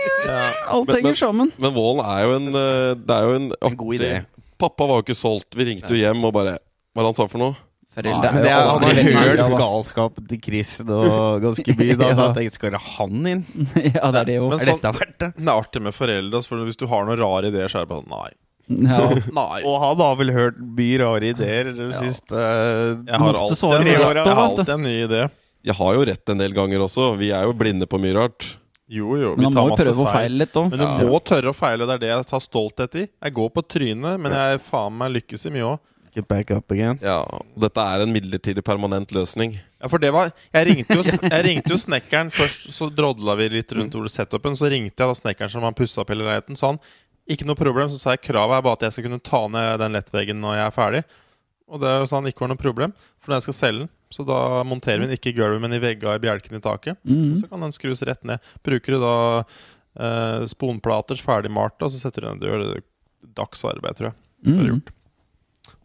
Alt 0.72 0.88
Men- 0.88 0.96
henger 0.96 1.10
men- 1.12 1.16
sammen. 1.20 1.52
Men 1.60 1.74
Wallen 1.76 2.02
er 2.06 2.24
jo 2.26 2.36
en 2.40 2.48
eh, 2.56 2.96
Det 2.96 3.16
er 3.16 3.24
jo 3.28 3.36
en, 3.36 3.52
En 3.70 3.76
god 3.78 3.96
idé. 4.00 4.12
Pappa 4.60 4.88
var 4.88 5.02
jo 5.02 5.06
ikke 5.08 5.18
solgt. 5.20 5.54
Vi 5.56 5.66
ringte 5.68 5.94
jo 5.94 6.00
hjem 6.00 6.24
og 6.26 6.34
bare 6.34 6.58
Hva 6.60 7.04
var 7.04 7.06
det 7.06 7.12
han 7.12 7.20
sa 7.20 7.28
for 7.28 7.44
noe? 7.44 7.56
Foreldre 7.90 8.32
Men 8.34 8.44
er 8.44 8.46
det 8.46 8.52
jo 8.54 8.74
aldri 8.74 8.90
veldig 8.96 9.14
hørt 9.20 9.40
da. 9.40 9.48
galskapen 9.58 10.28
til 10.30 10.40
Chris 10.46 10.74
og 10.86 11.42
ganske 11.42 11.74
mye. 11.80 11.96
Da, 11.98 12.10
så 12.14 12.18
Ja. 12.22 12.28
jeg 12.28 12.36
tenkte, 12.38 12.54
skal 12.58 12.74
det 12.76 12.82
han 12.86 13.30
inn? 13.32 13.42
Ja, 13.94 14.12
det 14.14 14.20
er 14.22 14.26
det 14.30 14.36
jo. 14.36 14.50
Men 14.52 14.60
Er 14.60 14.66
sånn- 14.70 14.82
dette 14.84 14.92
verdt 15.00 15.18
det? 15.24 15.30
Det 15.40 15.48
er 15.48 15.56
artig 15.56 15.82
med 15.82 15.96
foreldre, 15.98 16.38
altså, 16.38 16.52
for 16.54 16.66
hvis 16.70 16.78
du 16.78 16.86
har 16.92 17.06
noen 17.08 17.18
rare 17.20 17.50
ideer, 17.50 17.68
så 17.72 17.82
er 17.82 17.88
det 17.88 17.90
bare 17.94 18.06
sånn 18.06 18.14
Nei. 18.14 18.30
Ja. 18.70 19.02
Og 19.68 19.76
han 19.82 20.02
har 20.06 20.16
vel 20.20 20.32
hørt 20.36 20.60
mye 20.62 21.02
rare 21.02 21.32
ideer 21.34 21.72
de 21.74 21.90
Ja. 21.90 22.00
siste 22.00 22.38
uh, 22.38 23.02
Jeg 23.06 23.20
har 23.20 23.40
alltid, 23.44 23.90
jeg 23.90 24.06
har 24.06 24.44
alltid 24.46 24.70
en 24.76 24.84
ny 24.86 24.96
idé. 25.08 25.28
Jeg 25.66 25.76
har 25.76 25.94
jo 25.98 26.06
rett 26.08 26.30
en 26.32 26.40
del 26.40 26.54
ganger 26.56 26.86
også. 26.86 27.12
Vi 27.20 27.32
er 27.36 27.44
jo 27.50 27.54
blinde 27.58 27.88
på 27.90 28.00
mye 28.00 28.16
rart. 28.16 28.56
Jo, 28.90 29.12
jo, 29.20 29.36
vi 29.36 29.44
Men 29.44 29.52
man 29.52 29.54
tar 29.54 29.68
må 29.68 29.70
jo 29.76 29.84
prøve 29.84 30.06
å 30.06 30.10
feile 30.10 30.40
litt 30.46 30.56
òg. 30.58 30.70
Men 30.72 30.80
du 30.80 30.86
Ja. 30.86 30.96
må 31.10 31.20
tørre 31.22 31.52
å 31.52 31.54
feile, 31.58 31.86
det 31.86 31.98
er 31.98 32.00
det 32.06 32.10
jeg 32.10 32.26
tar 32.32 32.40
stolthet 32.42 32.96
i. 32.96 33.08
Jeg 33.22 33.34
går 33.38 33.50
på 33.54 33.62
trynet, 33.68 34.20
men 34.20 34.32
jeg 34.34 34.62
faen 34.66 34.96
meg 34.98 35.12
lykkes 35.18 35.46
i 35.46 35.52
mye 35.54 35.68
òg. 35.76 35.80
Get 36.16 36.28
back 36.28 36.50
up 36.50 36.72
again. 36.72 36.98
Ja, 37.04 37.20
og 37.22 37.46
Dette 37.62 37.78
er 37.78 38.02
en 38.02 38.12
midlertidig, 38.12 38.64
permanent 38.66 39.12
løsning. 39.14 39.60
Ja, 39.80 39.88
for 39.88 40.00
det 40.02 40.10
var 40.12 40.32
Jeg 40.52 40.66
ringte 40.66 40.96
jo, 40.98 41.04
jeg 41.06 41.44
ringte 41.46 41.70
jo 41.70 41.78
snekkeren 41.78 42.32
først, 42.34 42.66
så 42.74 42.90
drodla 42.90 43.36
vi 43.38 43.50
litt 43.50 43.72
rundt 43.78 43.94
hvor 43.94 44.10
setupen. 44.10 44.58
Så 44.58 44.72
ringte 44.74 44.98
jeg 44.98 45.08
da 45.08 45.14
snekkeren 45.14 45.52
som 45.54 45.62
han 45.68 45.78
pussa 45.78 46.02
opp 46.02 46.10
hele 46.10 46.26
leiligheten. 46.26 46.58
Sa 46.58 46.74
han 46.74 46.80
ikke 47.30 47.46
noe 47.48 47.58
problem. 47.60 47.90
Så 47.94 48.00
sa 48.02 48.16
jeg 48.16 48.24
kravet 48.26 48.58
er 48.58 48.66
bare 48.66 48.78
at 48.80 48.86
jeg 48.88 48.96
skal 48.96 49.08
kunne 49.08 49.22
ta 49.30 49.42
ned 49.52 49.80
den 49.84 49.96
lettveggen 49.98 50.40
når 50.44 50.58
jeg 50.60 50.66
er 50.68 50.76
ferdig. 50.76 51.02
Og 51.70 51.82
det 51.84 51.94
sa 52.10 52.18
han 52.18 52.26
ikke 52.30 52.42
var 52.46 52.50
noe 52.54 52.58
problem, 52.62 52.94
for 53.22 53.30
når 53.30 53.38
jeg 53.40 53.46
skal 53.50 53.58
selge 53.60 53.84
den. 53.86 53.90
Så 54.10 54.24
da 54.26 54.40
monterer 54.66 55.04
vi 55.04 55.06
den 55.06 55.14
ikke 55.20 55.30
i 55.30 55.36
gulvet, 55.38 55.62
men 55.62 55.76
i 55.78 55.82
vegga 55.84 56.16
i 56.18 56.22
bjelken 56.24 56.58
i 56.58 56.62
taket. 56.66 56.98
Mm. 57.06 57.36
Så 57.38 57.46
kan 57.52 57.62
den 57.62 57.76
skrus 57.76 58.02
rett 58.10 58.24
ned. 58.26 58.42
Bruker 58.66 58.96
du 58.96 59.04
da 59.04 59.12
eh, 60.00 60.46
sponplater 60.50 61.20
ferdigmalte, 61.22 61.86
og 61.86 61.94
så 61.94 62.02
setter 62.02 62.26
du 62.26 62.30
den 62.32 62.40
Du 62.42 62.48
gjør 62.50 62.64
Det 62.64 62.80
er 62.80 62.88
dagsarbeid, 63.38 64.00
tror 64.00 64.10
jeg. 64.10 64.18
Det 64.48 64.56
er 64.56 64.64
Mm. 64.64 64.72
gjort. 64.72 64.90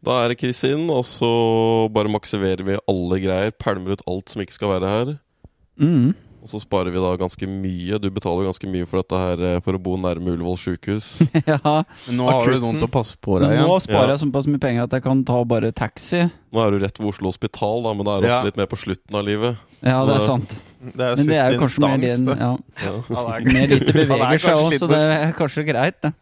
Da 0.05 0.15
er 0.25 0.29
det 0.33 0.39
Chris 0.41 0.63
inn, 0.65 0.89
og 0.93 1.05
så 1.05 1.29
bare 1.93 2.09
maksiverer 2.13 2.65
vi 2.65 2.79
alle 2.89 3.21
greier. 3.21 3.51
Pælmer 3.53 3.93
ut 3.99 4.03
alt 4.09 4.29
som 4.33 4.41
ikke 4.41 4.57
skal 4.57 4.69
være 4.81 4.89
her. 4.95 5.13
Mm. 5.81 6.15
Og 6.45 6.51
så 6.53 6.59
sparer 6.61 6.93
vi 6.93 7.01
da 7.01 7.11
ganske 7.17 7.47
mye. 7.49 7.97
Du 7.97 8.11
betaler 8.13 8.45
jo 8.45 8.51
ganske 8.51 8.69
mye 8.69 8.85
for 8.85 9.01
dette 9.01 9.17
her 9.17 9.41
eh, 9.49 9.61
for 9.65 9.79
å 9.79 9.81
bo 9.81 9.95
nærme 9.97 10.35
Ullevål 10.35 10.59
sjukehus. 10.61 11.07
ja. 11.49 11.57
Men 12.05 12.19
nå 12.21 12.27
har 12.29 12.45
du 12.53 12.59
noen 12.61 12.77
til 12.83 12.85
å 12.85 12.93
passe 12.93 13.17
på 13.17 13.39
deg 13.41 13.55
igjen. 13.55 13.65
nå 13.65 13.79
sparer 13.81 14.11
Ja. 14.13 14.17
jeg 14.19 14.21
såpass 14.27 14.49
mye 14.53 14.61
penger 14.61 14.85
at 14.85 14.93
jeg 14.99 15.05
kan 15.07 15.23
ta 15.25 15.39
bare 15.49 15.71
taxi. 15.73 16.21
Nå 16.53 16.61
er 16.61 16.77
du 16.77 16.85
rett 16.85 17.01
ved 17.01 17.09
Oslo 17.15 17.33
Hospital, 17.33 17.81
da, 17.87 17.95
men 17.97 18.05
da 18.05 18.19
er 18.19 18.21
du 18.21 18.29
Ja. 18.29 18.43
litt 18.45 18.59
mer 18.61 18.69
på 18.69 18.77
slutten 18.77 19.17
av 19.17 19.25
livet. 19.25 19.57
Ja, 19.81 20.03
det 20.05 20.19
er 20.19 20.27
sant. 20.27 20.59
Det 20.85 21.01
er 21.01 21.17
Men 21.17 21.27
det 21.33 21.39
er 21.41 21.57
jo 21.57 21.63
kanskje 21.65 21.81
mer 21.81 21.97
det. 22.05 22.37
ja. 22.45 22.51
Ja. 22.85 23.25
Mer 23.49 23.73
lite 23.73 23.89
er 23.95 24.01
beveger 24.13 24.45
seg 24.45 24.61
òg, 24.61 24.77
så 24.85 24.91
det 24.93 25.01
er 25.01 25.33
kanskje 25.41 25.65
greit, 25.65 25.97
det. 26.05 26.13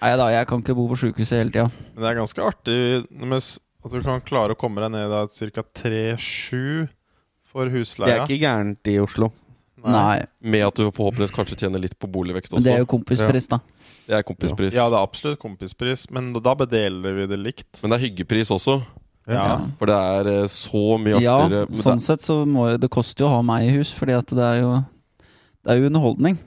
Nei 0.00 0.12
da, 0.16 0.30
jeg 0.32 0.46
kan 0.48 0.62
ikke 0.62 0.78
bo 0.78 0.86
på 0.88 1.00
sjukehuset 1.02 1.42
hele 1.42 1.50
tida. 1.50 1.66
Men 1.96 2.06
det 2.06 2.12
er 2.14 2.20
ganske 2.22 2.46
artig 2.46 2.78
at 3.82 3.90
du 3.92 4.00
kan 4.06 4.22
klare 4.22 4.54
å 4.54 4.58
komme 4.60 4.80
deg 4.86 4.94
ned 4.94 5.10
i 5.10 5.50
ca. 5.50 5.66
3-7 5.82 6.86
for 7.50 7.70
Det 7.70 8.14
er 8.14 8.24
ikke 8.24 8.40
gærent 8.40 8.90
i 8.90 8.98
Oslo. 9.02 9.30
Nei, 9.80 10.20
Med 10.44 10.66
at 10.66 10.76
du 10.76 10.90
forhåpentligvis 10.92 11.32
kanskje 11.32 11.56
tjener 11.62 11.80
litt 11.80 11.96
på 11.98 12.08
boligvekst 12.10 12.52
men 12.52 12.60
også. 12.60 12.66
det 12.68 12.74
er 12.74 12.82
jo 12.82 12.88
kompispris, 12.90 13.48
da. 13.48 13.60
Det 14.06 14.16
er 14.18 14.24
kompispris. 14.26 14.74
Ja, 14.76 14.88
det 14.92 14.98
er 14.98 15.06
absolutt 15.06 15.40
kompispris, 15.40 16.08
men 16.12 16.32
da 16.36 16.54
bedeler 16.58 17.14
vi 17.16 17.28
det 17.30 17.38
likt. 17.40 17.80
Men 17.80 17.94
det 17.94 18.00
er 18.00 18.04
hyggepris 18.08 18.50
også. 18.52 18.80
Ja. 19.30 19.60
For 19.78 19.90
det 19.90 19.96
er 19.96 20.30
eh, 20.32 20.46
så 20.50 20.84
mye 21.00 21.20
Ja, 21.22 21.36
artigere. 21.44 21.66
Ja, 21.70 21.82
sånn 21.84 22.02
sett 22.02 22.24
så 22.24 22.40
må 22.48 22.66
det 22.80 22.90
koster 22.92 23.24
jo 23.24 23.30
å 23.30 23.36
ha 23.38 23.42
meg 23.46 23.68
i 23.68 23.74
hus, 23.76 23.92
fordi 23.94 24.16
at 24.16 24.32
det 24.34 24.46
er 24.46 24.62
jo 24.64 24.72
Det 25.60 25.74
er 25.74 25.80
jo 25.80 25.90
underholdning. 25.90 26.38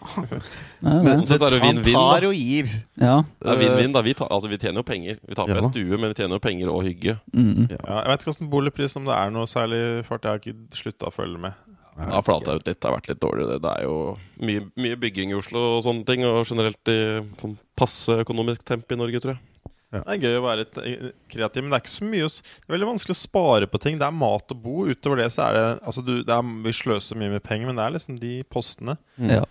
Det 0.00 0.90
er 0.90 1.02
Men 1.04 1.20
det. 1.24 1.38
vin, 1.60 1.80
Han 1.80 1.82
tar 1.84 2.26
og 2.28 2.34
gir. 2.34 2.70
Ja. 3.00 3.16
Det 3.40 3.50
er 3.52 3.58
vinn-vinn, 3.60 3.92
da. 3.92 4.02
Vi, 4.06 4.14
tar, 4.16 4.30
altså, 4.32 4.48
vi 4.48 4.58
tjener 4.60 4.80
jo 4.80 4.86
penger. 4.88 5.18
Vi 5.28 5.36
tar 5.36 5.50
Ja 5.50 5.58
en 5.60 5.68
stue, 5.68 5.98
men 5.98 6.12
vi 6.12 6.16
tjener 6.22 6.38
jo 6.38 6.44
penger 6.44 6.72
og 6.72 6.84
hygge. 6.86 7.18
Mm. 7.34 7.66
Ja, 7.74 7.98
jeg 8.00 8.08
vet 8.12 8.24
ikke 8.24 8.32
åssen 8.34 8.50
boligpris 8.52 8.96
om 8.96 9.04
det 9.08 9.16
er 9.16 9.34
noe 9.34 9.50
særlig 9.50 9.82
fart. 10.08 10.24
Jeg 10.24 10.30
har 10.30 10.40
ikke 10.40 10.80
slutta 10.80 11.10
å 11.10 11.14
følge 11.14 11.42
med. 11.42 11.52
Det 12.00 12.14
har 12.14 12.24
flata 12.24 12.56
ut 12.56 12.64
litt. 12.66 12.80
Det 12.80 12.88
har 12.88 12.96
vært 12.96 13.10
litt 13.12 13.20
dårlig. 13.20 13.46
Det, 13.50 13.60
det 13.66 13.72
er 13.76 13.84
jo 13.84 13.96
mye, 14.40 14.64
mye 14.80 14.96
bygging 15.02 15.34
i 15.34 15.36
Oslo 15.36 15.60
og 15.76 15.84
sånne 15.84 16.06
ting. 16.08 16.24
Og 16.24 16.46
generelt 16.48 16.92
i 16.92 16.98
sånn 17.42 17.58
passe 17.76 18.20
økonomisk 18.24 18.64
tempo 18.64 18.96
i 18.96 19.00
Norge, 19.00 19.20
tror 19.20 19.36
jeg. 19.36 19.44
Det 19.90 20.00
er 20.06 20.20
gøy 20.22 20.36
å 20.38 20.42
være 20.44 20.62
litt 20.62 20.76
eh, 20.86 21.08
kreativ, 21.32 21.64
men 21.64 21.72
det 21.72 21.80
er 21.80 21.82
ikke 21.82 21.90
så 21.96 22.06
mye 22.06 22.26
Det 22.30 22.68
er 22.68 22.74
veldig 22.76 22.88
vanskelig 22.92 23.14
å 23.16 23.18
spare 23.18 23.66
på 23.66 23.80
ting. 23.82 23.96
Det 23.98 24.06
er 24.06 24.14
mat 24.14 24.52
og 24.54 24.60
bo. 24.62 24.84
Utover 24.86 25.18
det 25.18 25.32
så 25.34 25.48
er 25.48 25.56
det 25.56 25.64
Altså, 25.82 26.04
du, 26.06 26.12
det 26.22 26.36
er, 26.36 26.52
vi 26.64 26.74
sløser 26.78 27.18
mye 27.18 27.32
med 27.34 27.42
penger, 27.42 27.66
men 27.66 27.80
det 27.80 27.84
er 27.88 27.96
liksom 27.96 28.20
de 28.22 28.36
postene. 28.48 28.96
ja. 29.18 29.42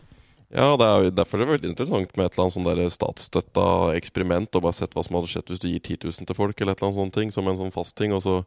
Ja, 0.50 0.72
det 0.82 0.86
er 0.88 1.04
jo 1.06 1.10
derfor 1.14 1.38
er 1.38 1.45
det 1.45 1.52
veldig 1.52 1.70
interessant 1.70 2.16
med 2.18 2.26
et 2.26 2.34
eller 2.34 2.47
annet 2.47 2.54
sånn 2.56 2.66
der 2.66 2.80
statsstøtta 2.89 3.66
eksperiment, 4.00 4.50
og 4.58 4.64
bare 4.66 4.74
sett 4.74 4.95
hva 4.97 5.04
som 5.06 5.20
hadde 5.20 5.30
skjedd 5.30 5.52
hvis 5.52 5.62
du 5.62 5.68
gir 5.70 5.78
10 5.84 6.08
000 6.10 6.26
til 6.26 6.38
folk, 6.39 6.56
eller 6.58 6.74
et 6.74 6.80
eller 6.82 6.88
annet 6.89 6.97
sånt 7.04 7.14
ting, 7.20 7.30
som 7.36 7.45
en 7.52 7.60
sånn 7.60 7.74
fast 7.76 7.93
ting, 8.00 8.16
og 8.18 8.24
så 8.26 8.39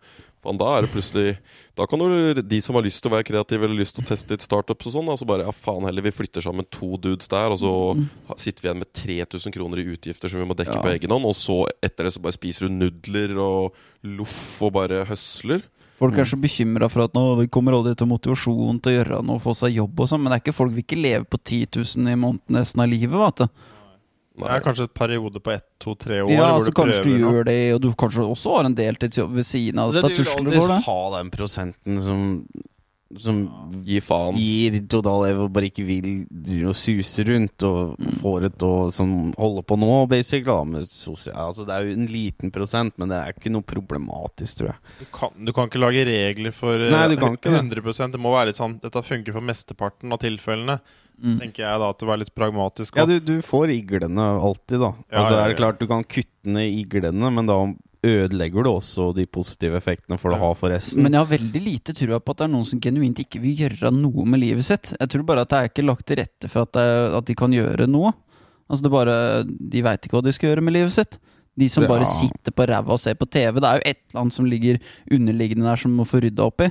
faen, 0.43 0.59
da 0.59 0.73
er 0.75 0.83
det 0.83 0.91
plutselig 0.91 1.37
Da 1.79 1.87
kan 1.87 2.03
jo 2.03 2.43
de 2.43 2.59
som 2.61 2.75
har 2.75 2.83
lyst 2.83 3.05
til 3.05 3.13
å 3.13 3.15
være 3.15 3.29
kreative, 3.29 3.69
eller 3.69 3.79
lyst 3.79 3.95
til 3.95 4.03
å 4.03 4.09
teste 4.11 4.35
litt 4.35 4.43
startups 4.43 4.89
og 4.91 4.97
sånn, 4.97 5.13
altså 5.15 5.29
bare 5.31 5.47
ja, 5.47 5.55
faen 5.55 5.87
heller, 5.87 6.03
vi 6.03 6.15
flytter 6.17 6.43
sammen 6.43 6.67
to 6.75 6.97
dudes 6.99 7.31
der, 7.31 7.55
og 7.55 7.63
så 7.63 7.71
sitter 8.35 8.65
vi 8.65 8.69
igjen 8.73 8.83
med 8.83 8.93
3000 8.99 9.55
kroner 9.55 9.79
i 9.85 9.87
utgifter 9.95 10.33
som 10.33 10.43
vi 10.43 10.49
må 10.51 10.59
dekke 10.59 10.75
Ja. 10.75 10.83
på 10.83 10.91
egen 10.97 11.15
hånd, 11.15 11.31
og 11.31 11.39
så 11.39 11.61
etter 11.87 12.11
det 12.11 12.17
så 12.17 12.25
bare 12.25 12.35
spiser 12.35 12.67
du 12.67 12.75
nudler 12.83 13.39
og 13.39 13.79
loff 14.03 14.59
og 14.67 14.75
bare 14.75 15.05
høsler. 15.07 15.63
Folk 16.03 16.19
er 16.19 16.27
så 16.27 16.39
bekymra 16.43 16.89
for 16.91 17.07
at 17.07 17.15
nå, 17.15 17.25
det 17.39 17.51
kommer 17.55 17.77
aldri 17.79 17.95
til 17.99 18.09
motivasjon 18.11 18.81
til 18.83 18.91
å 18.91 18.97
gjøre 18.97 19.21
noe, 19.27 19.43
få 19.43 19.55
seg 19.55 19.77
jobb 19.79 20.01
og 20.03 20.09
sånn, 20.11 20.25
men 20.25 20.33
det 20.33 20.39
er 20.41 20.43
ikke 20.43 20.57
folk 20.57 20.75
vil 20.75 20.83
ikke 20.83 20.99
leve 20.99 21.29
på 21.31 21.39
10 21.39 21.69
000 21.79 22.11
i 22.11 22.17
måneden 22.19 22.59
resten 22.59 22.83
av 22.83 22.91
livet, 22.91 23.15
vet 23.21 23.45
du. 23.45 23.69
Det 24.43 24.49
er 24.49 24.63
kanskje 24.65 24.87
et 24.89 24.95
periode 24.97 25.41
på 25.45 25.53
ett, 25.53 25.67
to, 25.83 25.93
tre 26.01 26.23
år 26.25 26.31
Ja, 26.33 26.47
hvor 26.55 26.65
så 26.65 26.73
du 26.73 26.77
kanskje 26.79 27.03
du 27.05 27.09
prøver 27.11 27.37
gjør 27.37 27.47
det, 27.51 27.57
og 27.77 27.81
du 27.85 27.89
kanskje 28.01 28.25
også 28.25 28.55
har 28.57 28.69
en 28.69 28.77
deltidsjobb 28.79 29.35
ved 29.37 29.47
siden 29.47 29.83
av. 29.83 29.93
det. 29.93 30.03
Da 30.03 30.09
du 30.09 30.23
vil 30.23 30.31
alltid 30.57 30.87
ha 30.87 31.01
den 31.19 31.33
prosenten 31.35 32.01
som 32.07 32.23
som 33.21 33.43
gir 33.85 34.03
faen. 34.05 34.37
gir 34.39 34.79
total 34.91 35.27
ev 35.29 35.43
og 35.45 35.51
bare 35.55 35.69
ikke 35.69 35.85
vil 35.87 36.69
å 36.69 36.75
suse 36.77 37.25
rundt 37.29 37.65
og 37.67 37.99
får 38.23 38.49
et 38.49 38.65
og 38.67 38.93
som 38.95 39.13
holder 39.39 39.67
på 39.67 39.79
nå, 39.81 39.91
basically. 40.11 40.47
Da, 40.49 40.65
med 40.67 40.89
sosial, 40.89 41.37
altså, 41.51 41.67
det 41.69 41.75
er 41.75 41.87
jo 41.87 41.97
en 41.99 42.09
liten 42.11 42.53
prosent, 42.55 42.97
men 43.01 43.13
det 43.13 43.21
er 43.21 43.37
ikke 43.37 43.53
noe 43.53 43.67
problematisk, 43.67 44.61
tror 44.61 44.73
jeg. 44.73 44.97
Du 45.03 45.07
kan, 45.15 45.37
du 45.37 45.53
kan 45.55 45.71
ikke 45.71 45.83
lage 45.83 46.07
regler 46.09 46.57
for 46.57 46.81
eh, 46.81 46.93
Nei, 46.93 47.05
du 47.13 47.19
kan 47.21 47.37
ikke 47.37 47.53
100% 47.53 48.17
Det 48.17 48.21
må 48.23 48.33
være 48.35 48.51
litt 48.51 48.59
sånn 48.59 48.75
Dette 48.83 49.03
funker 49.05 49.35
for 49.35 49.45
mesteparten 49.45 50.13
av 50.15 50.21
tilfellene. 50.23 50.81
Mm. 51.23 51.37
Tenker 51.39 51.67
jeg 51.67 51.81
da 51.83 51.89
at 51.93 52.01
det 52.01 52.09
var 52.09 52.19
litt 52.19 52.35
pragmatisk. 52.35 52.99
Ja, 52.99 53.07
du, 53.07 53.19
du 53.23 53.37
får 53.45 53.71
iglene 53.77 54.27
alltid, 54.43 54.81
da. 54.83 54.93
Ja, 55.07 55.23
altså 55.23 55.37
ja, 55.37 55.39
er 55.39 55.45
ja. 55.45 55.53
det 55.53 55.61
klart 55.61 55.81
Du 55.83 55.89
kan 55.91 56.05
kutte 56.07 56.57
ned 56.57 56.75
iglene, 56.75 57.31
men 57.35 57.51
da 57.51 57.61
ødelegger 58.03 58.65
du 58.67 58.71
også 58.73 59.11
de 59.15 59.25
positive 59.31 59.77
effektene 59.79 60.19
for 60.19 60.35
å 60.35 60.39
ha 60.41 60.51
for 60.59 60.73
resten. 60.75 61.03
Men 61.05 61.15
jeg 61.15 61.23
har 61.23 61.31
veldig 61.31 61.63
lite 61.63 61.95
trua 61.95 62.19
på 62.19 62.35
at 62.35 62.41
det 62.43 62.47
er 62.49 62.53
noen 62.55 62.67
som 62.67 62.81
genuint 62.83 63.21
ikke 63.23 63.41
vil 63.43 63.61
gjøre 63.65 63.93
noe 63.95 64.25
med 64.27 64.43
livet 64.43 64.67
sitt. 64.67 64.91
Jeg 64.99 65.13
tror 65.15 65.27
bare 65.29 65.45
at 65.47 65.53
det 65.53 65.59
er 65.61 65.71
ikke 65.71 65.85
lagt 65.87 66.07
til 66.11 66.19
rette 66.19 66.51
for 66.51 66.67
at, 66.67 66.73
det, 66.75 66.87
at 67.21 67.29
de 67.31 67.37
kan 67.39 67.55
gjøre 67.55 67.87
noe. 67.91 68.11
Altså 68.73 68.87
det 68.87 68.93
bare 68.95 69.15
De 69.45 69.83
veit 69.85 70.07
ikke 70.09 70.17
hva 70.19 70.25
de 70.27 70.33
skal 70.35 70.51
gjøre 70.51 70.65
med 70.67 70.75
livet 70.75 70.95
sitt. 70.97 71.19
De 71.59 71.69
som 71.69 71.85
bare 71.87 72.07
Ja. 72.07 72.11
sitter 72.17 72.51
på 72.57 72.67
ræva 72.67 72.91
og 72.95 72.99
ser 72.99 73.15
på 73.15 73.29
TV. 73.29 73.61
Det 73.61 73.69
er 73.69 73.79
jo 73.79 73.83
et 73.93 73.99
eller 74.11 74.21
annet 74.23 74.33
som 74.35 74.47
ligger 74.49 74.79
underliggende 75.13 75.69
der 75.69 75.77
som 75.77 75.93
må 75.95 76.07
få 76.09 76.23
rydda 76.25 76.47
opp 76.49 76.61
i. 76.65 76.71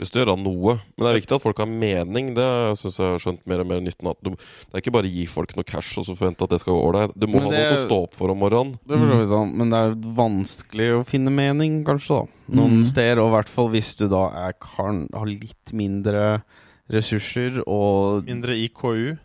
lyst 0.00 0.12
til 0.14 0.20
å 0.20 0.24
gjøre 0.24 0.36
noe. 0.42 0.74
Men 0.96 1.04
det 1.06 1.10
er 1.12 1.18
viktig 1.20 1.36
at 1.36 1.42
folk 1.44 1.60
har 1.62 1.68
mening. 1.70 2.32
Det 2.34 2.46
syns 2.80 2.98
jeg 2.98 3.06
har 3.12 3.22
skjønt 3.22 3.42
mer 3.46 3.62
og 3.62 3.68
mer 3.70 3.80
nytten 3.84 4.10
av. 4.10 4.16
Det 4.24 4.34
er 4.74 4.82
ikke 4.82 4.94
bare 4.96 5.06
å 5.10 5.14
gi 5.14 5.26
folk 5.30 5.54
noe 5.56 5.68
cash 5.68 5.98
og 6.02 6.06
så 6.08 6.16
forvente 6.18 6.42
at 6.46 6.50
det 6.54 6.60
skal 6.64 6.74
gå 6.74 6.82
ålreit. 6.88 7.14
Du 7.14 7.26
må 7.30 7.38
det, 7.38 7.46
ha 7.46 7.52
noe 7.54 7.78
å 7.78 7.84
stå 7.86 7.98
opp 8.08 8.14
for 8.18 8.34
om 8.34 8.40
morgenen. 8.42 8.74
Det 8.88 8.98
er 8.98 9.24
sånn, 9.30 9.54
men 9.60 9.70
det 9.70 9.82
er 9.86 9.94
vanskelig 10.18 10.88
å 10.98 11.04
finne 11.08 11.30
mening, 11.34 11.80
kanskje, 11.86 12.22
da. 12.24 12.40
Noen 12.60 12.80
Mm. 12.82 12.86
steder, 12.90 13.20
og 13.22 13.30
i 13.30 13.36
hvert 13.38 13.48
fall 13.54 13.68
hvis 13.70 13.92
du 13.96 14.08
da 14.10 14.24
er, 14.48 14.52
kan 14.60 15.04
har 15.14 15.26
litt 15.30 15.72
mindre 15.72 16.42
ressurser 16.90 17.62
og 17.66 18.24
Mindre 18.26 18.56
IKU. 18.66 19.16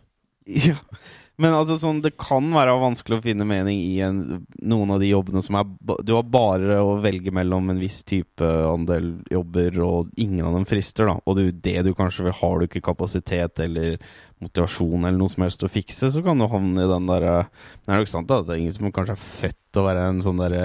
Ja. 0.50 0.74
Men 1.40 1.54
altså 1.56 1.78
sånn, 1.80 2.02
det 2.04 2.10
kan 2.20 2.50
være 2.52 2.74
vanskelig 2.82 3.16
å 3.18 3.22
finne 3.24 3.46
mening 3.48 3.78
i 3.80 3.94
en, 4.04 4.18
noen 4.60 4.90
av 4.92 5.00
de 5.00 5.08
jobbene 5.08 5.40
som 5.44 5.56
er 5.56 5.68
Du 6.04 6.12
har 6.12 6.26
bare 6.28 6.76
å 6.84 6.98
velge 7.00 7.32
mellom 7.32 7.70
en 7.72 7.80
viss 7.80 8.02
type 8.04 8.44
andel 8.44 9.14
jobber, 9.32 9.78
og 9.86 10.10
ingen 10.20 10.44
av 10.44 10.58
dem 10.58 10.66
frister, 10.68 11.08
da. 11.08 11.16
Og 11.24 11.38
du, 11.38 11.46
det 11.52 11.78
du 11.86 11.94
kanskje 11.96 12.26
vil, 12.28 12.36
har 12.42 12.60
du 12.60 12.66
ikke 12.68 12.84
kapasitet 12.90 13.62
eller 13.64 13.96
motivasjon 14.40 15.04
eller 15.04 15.18
noe 15.20 15.32
som 15.32 15.44
helst 15.46 15.64
å 15.64 15.72
fikse, 15.72 16.12
så 16.12 16.22
kan 16.24 16.38
du 16.40 16.46
havne 16.48 16.84
i 16.84 16.90
den 16.92 17.08
derre 17.08 17.34
det 17.50 17.90
er 17.92 17.98
nok 18.04 18.12
sant, 18.12 18.28
da. 18.30 18.40
Det 18.44 18.54
er 18.54 18.62
ingen 18.62 18.76
som 18.76 18.92
kanskje 18.92 19.16
er 19.16 19.24
født 19.24 19.58
til 19.70 19.82
å 19.82 19.88
være 19.88 20.06
en 20.12 20.22
sånn 20.24 20.40
derre 20.40 20.62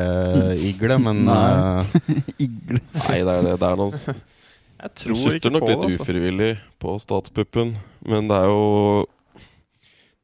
igle, 0.60 1.00
men 1.08 1.24
Nei. 1.32 1.42
eh, 1.56 2.22
Igle. 2.50 2.84
Nei, 3.00 3.20
det 3.24 3.34
er, 3.40 3.44
det, 3.50 3.58
det 3.64 3.72
er 3.72 3.80
noe 3.82 3.92
Jeg 3.96 4.96
Du 5.08 5.16
sutter 5.24 5.54
nok 5.56 5.66
på 5.66 5.72
litt. 5.72 5.84
Altså. 5.88 6.04
ufrivillig 6.04 6.54
på 6.84 6.96
statspuppen, 7.02 7.76
men 8.12 8.28
det 8.32 8.44
er 8.44 8.52
jo 8.52 8.64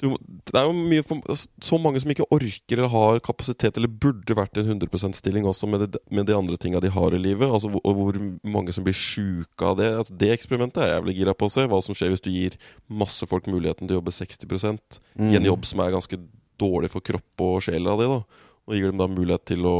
du, 0.01 0.15
Det 0.49 0.57
er 0.57 0.65
jo 0.67 0.73
mye 0.75 1.03
for, 1.05 1.21
så 1.61 1.77
mange 1.81 2.01
som 2.01 2.11
ikke 2.13 2.27
orker 2.33 2.79
eller 2.79 2.91
har 2.91 3.21
kapasitet, 3.23 3.77
eller 3.77 3.91
burde 3.91 4.35
vært 4.37 4.57
i 4.57 4.63
en 4.63 4.73
100 4.73 4.89
%-stilling 4.89 5.47
også 5.47 5.69
med, 5.69 5.85
det, 5.85 6.01
med 6.09 6.27
de 6.29 6.35
andre 6.35 6.57
tinga 6.61 6.81
de 6.83 6.91
har 6.93 7.15
i 7.15 7.21
livet. 7.21 7.47
Altså, 7.47 7.71
og 7.77 7.97
hvor 7.99 8.19
mange 8.43 8.73
som 8.75 8.85
blir 8.87 8.97
sjuke 8.97 9.67
av 9.67 9.77
det. 9.79 9.91
Altså, 10.01 10.17
det 10.17 10.31
eksperimentet 10.33 10.81
er 10.81 10.91
jeg 10.91 10.99
jævlig 10.99 11.17
gira 11.21 11.35
på 11.37 11.49
å 11.49 11.53
se. 11.53 11.67
Hva 11.69 11.81
som 11.85 11.97
skjer 11.97 12.15
hvis 12.15 12.25
du 12.25 12.31
gir 12.33 12.57
masse 12.89 13.27
folk 13.29 13.49
muligheten 13.51 13.85
til 13.85 13.97
å 13.97 14.01
jobbe 14.01 14.15
60% 14.17 15.01
i 15.21 15.29
en 15.29 15.37
mm. 15.41 15.49
jobb 15.51 15.69
som 15.69 15.85
er 15.85 15.95
ganske 15.95 16.21
dårlig 16.61 16.91
for 16.93 17.05
kropp 17.05 17.45
og 17.45 17.61
sjel 17.65 17.89
av 17.89 18.01
det. 18.01 18.09
da 18.09 18.19
Og 18.67 18.77
gir 18.77 18.91
dem 18.91 19.01
da 19.01 19.09
mulighet 19.11 19.47
til 19.53 19.69
å 19.69 19.77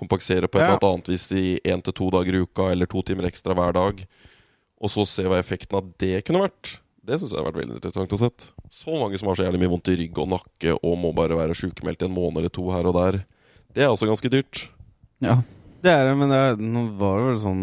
kompensere 0.00 0.48
på 0.48 0.56
et 0.56 0.64
Ja. 0.64 0.72
eller 0.72 0.80
annet 0.80 0.90
annet 1.04 1.12
vis 1.12 1.26
i 1.36 1.60
én 1.60 1.82
til 1.84 1.92
to 1.92 2.10
dager 2.10 2.34
i 2.34 2.44
uka, 2.44 2.70
eller 2.72 2.86
to 2.86 3.02
timer 3.02 3.28
ekstra 3.28 3.54
hver 3.54 3.76
dag. 3.76 4.06
Og 4.80 4.88
så 4.88 5.04
se 5.06 5.22
hva 5.28 5.38
effekten 5.38 5.76
av 5.76 5.92
det 6.00 6.24
kunne 6.24 6.48
vært. 6.48 6.78
Det 7.06 7.16
syns 7.16 7.32
jeg 7.32 7.40
har 7.40 7.46
vært 7.48 7.60
veldig 7.62 7.78
interessant 7.78 8.12
å 8.12 8.18
sett. 8.20 8.46
Så 8.72 8.92
mange 8.92 9.18
som 9.18 9.30
har 9.30 9.38
så 9.38 9.46
jævlig 9.46 9.62
mye 9.62 9.72
vondt 9.72 9.90
i 9.92 9.96
rygg 10.02 10.18
og 10.20 10.28
nakke 10.34 10.74
og 10.76 10.98
må 11.00 11.12
bare 11.16 11.38
være 11.38 11.56
sjukmeldt 11.56 12.04
i 12.04 12.08
en 12.08 12.16
måned 12.16 12.42
eller 12.42 12.52
to 12.52 12.66
her 12.74 12.88
og 12.90 12.96
der. 12.98 13.22
Det 13.72 13.86
er 13.86 13.92
også 13.92 14.08
ganske 14.10 14.30
dyrt. 14.32 14.66
Ja. 15.24 15.38
Det 15.80 15.92
er 15.92 16.10
det, 16.10 16.16
men 16.20 16.32
det 16.32 16.40
er, 16.44 16.58
nå 16.60 16.84
var 17.00 17.20
det 17.20 17.28
vel 17.30 17.40
sånn 17.44 17.62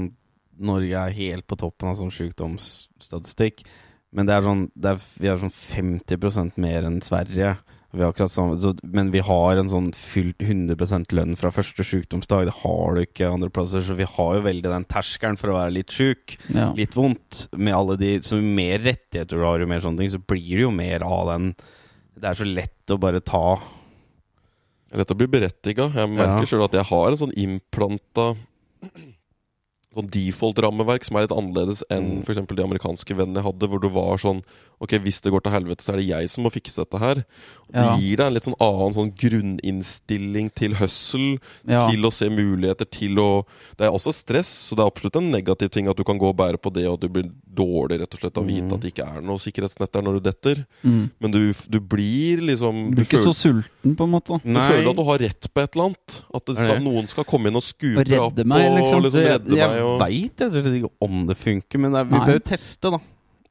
Norge 0.58 1.02
er 1.04 1.14
helt 1.14 1.46
på 1.46 1.58
toppen 1.62 1.92
av 1.92 2.00
sånn 2.00 2.10
sjukdomsstatistikk. 2.10 3.62
Men 4.10 4.26
det 4.26 4.34
er 4.34 4.46
sånn, 4.46 4.64
det 4.74 4.96
er, 4.96 5.04
vi 5.22 5.30
er 5.30 5.42
sånn 5.42 5.54
50% 5.54 6.58
mer 6.64 6.88
enn 6.88 6.98
Sverige. 7.06 7.52
Vi 7.96 8.04
akkurat 8.04 8.30
samme, 8.30 8.58
så, 8.62 8.74
men 8.84 9.12
vi 9.14 9.22
har 9.24 9.58
en 9.58 9.70
sånn 9.72 9.94
fylt 9.96 10.42
100 10.44 10.76
lønn 11.16 11.38
fra 11.40 11.50
første 11.56 11.86
sykdomsdag. 11.88 12.50
Det 12.50 12.56
har 12.60 12.96
du 12.98 13.02
ikke 13.06 13.30
andre 13.32 13.50
plasser, 13.50 13.82
så 13.82 13.96
vi 13.96 14.04
har 14.04 14.34
jo 14.36 14.42
veldig 14.44 14.68
den 14.74 14.86
terskelen 14.92 15.38
for 15.40 15.54
å 15.54 15.56
være 15.56 15.72
litt 15.78 15.96
sjuk. 15.96 16.36
ja. 16.54 16.74
Litt 16.76 16.94
vondt. 17.00 17.48
Med 17.58 17.74
alle 17.74 17.96
de 17.98 18.20
Så 18.22 18.42
jo 18.42 18.44
mer 18.44 18.80
rettigheter 18.84 19.38
du 19.40 19.46
har, 19.48 19.60
jo 19.64 19.70
mer 19.72 19.80
sånne 19.80 20.04
ting, 20.04 20.12
så 20.12 20.20
blir 20.20 20.58
det 20.60 20.66
jo 20.68 20.72
mer 20.72 21.02
av 21.08 21.28
den 21.32 21.56
Det 22.20 22.26
er 22.32 22.34
så 22.44 22.46
lett 22.50 22.92
å 22.92 23.00
bare 23.00 23.22
ta 23.22 23.60
Lett 24.96 25.12
å 25.12 25.18
bli 25.20 25.28
berettiga. 25.28 25.90
Jeg 25.94 26.10
merker 26.10 26.44
Ja. 26.44 26.46
selv 26.46 26.64
at 26.68 26.72
jeg 26.74 26.86
har 26.92 27.08
en 27.12 27.18
sånn 27.18 27.34
innplanta 27.36 28.36
Sånn 29.98 30.10
default-rammeverk 30.14 31.04
som 31.08 31.16
er 31.18 31.26
litt 31.26 31.34
annerledes 31.34 31.82
enn 31.90 32.20
Mm. 32.20 32.24
eksempel 32.36 32.56
de 32.56 32.64
amerikanske 32.64 33.16
vennene 33.16 33.42
jeg 33.42 33.48
hadde, 33.48 33.68
hvor 33.68 33.80
du 33.82 33.90
var 33.90 34.18
sånn 34.18 34.44
Ok, 34.80 34.92
hvis 35.02 35.22
det 35.26 35.32
går 35.34 35.42
til 35.42 35.52
helvete, 35.52 35.82
så 35.82 35.94
er 35.94 35.98
det 35.98 36.08
jeg 36.08 36.30
som 36.30 36.44
må 36.46 36.52
fikse 36.54 36.78
dette 36.84 37.00
her. 37.02 37.16
Det 37.68 37.82
Ja. 37.84 37.96
gir 37.98 38.18
deg 38.18 38.28
en 38.28 38.34
litt 38.36 38.44
sånn 38.46 38.60
annen 38.62 38.94
sånn 38.94 39.10
grunninnstilling 39.18 40.54
til 40.56 40.76
hustle, 40.76 41.40
Ja. 41.68 41.90
til 41.90 42.02
å 42.06 42.12
se 42.12 42.30
muligheter, 42.30 42.86
til 42.90 43.16
å 43.18 43.46
Det 43.78 43.86
er 43.88 43.92
også 43.92 44.14
stress, 44.14 44.48
så 44.70 44.76
det 44.76 44.80
er 44.84 44.90
absolutt 44.90 45.16
en 45.18 45.32
negativ 45.32 45.70
ting 45.72 45.88
at 45.88 45.96
du 45.98 46.04
kan 46.04 46.18
gå 46.18 46.30
og 46.30 46.38
bære 46.38 46.58
på 46.62 46.72
det, 46.74 46.86
og 46.88 46.94
at 46.96 47.00
du 47.02 47.10
blir 47.10 47.30
dårlig 47.54 48.00
rett 48.02 48.14
og 48.14 48.20
slett 48.20 48.38
av 48.38 48.44
å 48.44 48.48
vite 48.48 48.64
Mm. 48.68 48.74
at 48.74 48.80
det 48.82 48.94
ikke 48.94 49.18
er 49.18 49.22
noe 49.22 49.38
sikkerhetsnett 49.38 49.92
der 49.92 50.02
når 50.02 50.14
du 50.22 50.32
detter. 50.32 50.66
Mm. 50.84 51.12
Men 51.20 51.32
du, 51.32 51.54
du 51.70 51.80
blir 51.80 52.38
liksom 52.42 52.90
Du 52.92 52.96
blir 53.02 53.06
ikke 53.06 53.18
føler, 53.18 53.34
så 53.34 53.34
sulten, 53.34 53.96
på 53.96 54.04
en 54.04 54.12
måte. 54.12 54.42
Du 54.44 54.54
du 54.54 54.60
føler 54.60 54.90
at 54.90 54.96
du 54.96 55.04
har 55.04 55.18
rett 55.20 55.54
på 55.54 55.62
et 55.64 55.76
eller 55.76 55.86
annet. 55.90 56.24
At 56.34 56.46
det 56.46 56.58
skal, 56.58 56.80
noen 56.82 57.08
skal 57.08 57.24
komme 57.26 57.48
inn 57.48 57.56
og 57.56 57.64
skupe 57.64 58.04
deg 58.06 58.20
opp 58.20 58.38
meg, 58.46 58.72
og 58.72 58.78
liksom. 58.78 59.04
redde 59.14 59.50
jeg 59.50 59.58
jeg 59.58 59.70
meg. 59.70 59.82
Og, 59.82 60.00
veit 60.00 60.38
rett 60.40 60.56
og 60.56 60.64
slett 60.64 60.82
ikke 60.82 60.92
om 61.02 61.28
det 61.28 61.38
funker, 61.38 61.80
men 61.80 61.92
det 61.92 62.00
er, 62.00 62.04
vi 62.06 62.18
Nei. 62.18 62.26
bør 62.28 62.34
jo 62.34 62.40
teste, 62.40 62.92
da. 62.92 63.00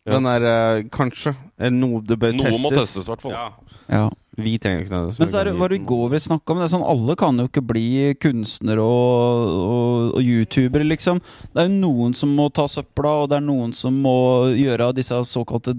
Ja. 0.06 0.14
Den 0.14 0.28
er 0.30 0.44
uh, 0.46 0.84
Kanskje. 0.94 1.34
Eller 1.58 1.74
noe 1.74 2.02
det 2.06 2.18
bør 2.20 2.34
Noe 2.36 2.46
testes. 2.46 2.62
må 2.62 2.70
testes, 2.70 3.06
i 3.06 3.10
hvert 3.10 3.24
fall. 3.24 3.34
Ja. 3.34 3.46
Ja. 3.86 4.06
Vi 4.36 4.56
trenger 4.60 4.84
ikke 4.84 4.92
det. 4.92 5.18
Men 5.20 5.30
så 5.30 5.38
er 5.40 5.48
det 5.48 5.54
hva 5.56 5.68
du 5.70 5.76
i 5.76 5.84
går 5.88 6.10
vi 6.12 6.20
snakke 6.20 6.52
om. 6.52 6.58
Det 6.60 6.66
er 6.66 6.72
sånn, 6.74 6.84
Alle 6.86 7.16
kan 7.18 7.38
jo 7.40 7.46
ikke 7.48 7.62
bli 7.64 7.86
kunstnere 8.20 8.82
og, 8.84 9.46
og, 9.56 10.16
og 10.18 10.26
youtubere, 10.26 10.86
liksom. 10.86 11.22
Det 11.54 11.62
er 11.62 11.70
jo 11.70 11.78
noen 11.80 12.16
som 12.18 12.34
må 12.36 12.48
ta 12.54 12.66
søpla, 12.70 13.14
og 13.22 13.30
det 13.32 13.38
er 13.40 13.46
noen 13.46 13.72
som 13.76 13.96
må 14.04 14.18
gjøre 14.58 14.92
disse 14.98 15.18
såkalte 15.30 15.74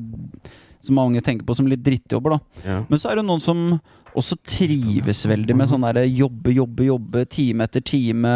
Som 0.84 0.98
mange 1.00 1.22
tenker 1.26 1.46
på 1.46 1.56
som 1.58 1.70
litt 1.70 1.86
drittjobber, 1.86 2.38
da. 2.38 2.66
Ja. 2.66 2.82
Men 2.90 3.02
så 3.02 3.12
er 3.12 3.22
det 3.22 3.28
noen 3.28 3.44
som 3.44 3.64
også 4.18 4.40
trives 4.42 5.22
veldig 5.30 5.54
med 5.58 5.70
sånn 5.70 5.86
derre 5.86 6.08
jobbe, 6.10 6.56
jobbe, 6.56 6.88
jobbe, 6.88 7.24
time 7.30 7.68
etter 7.68 7.84
time. 7.86 8.34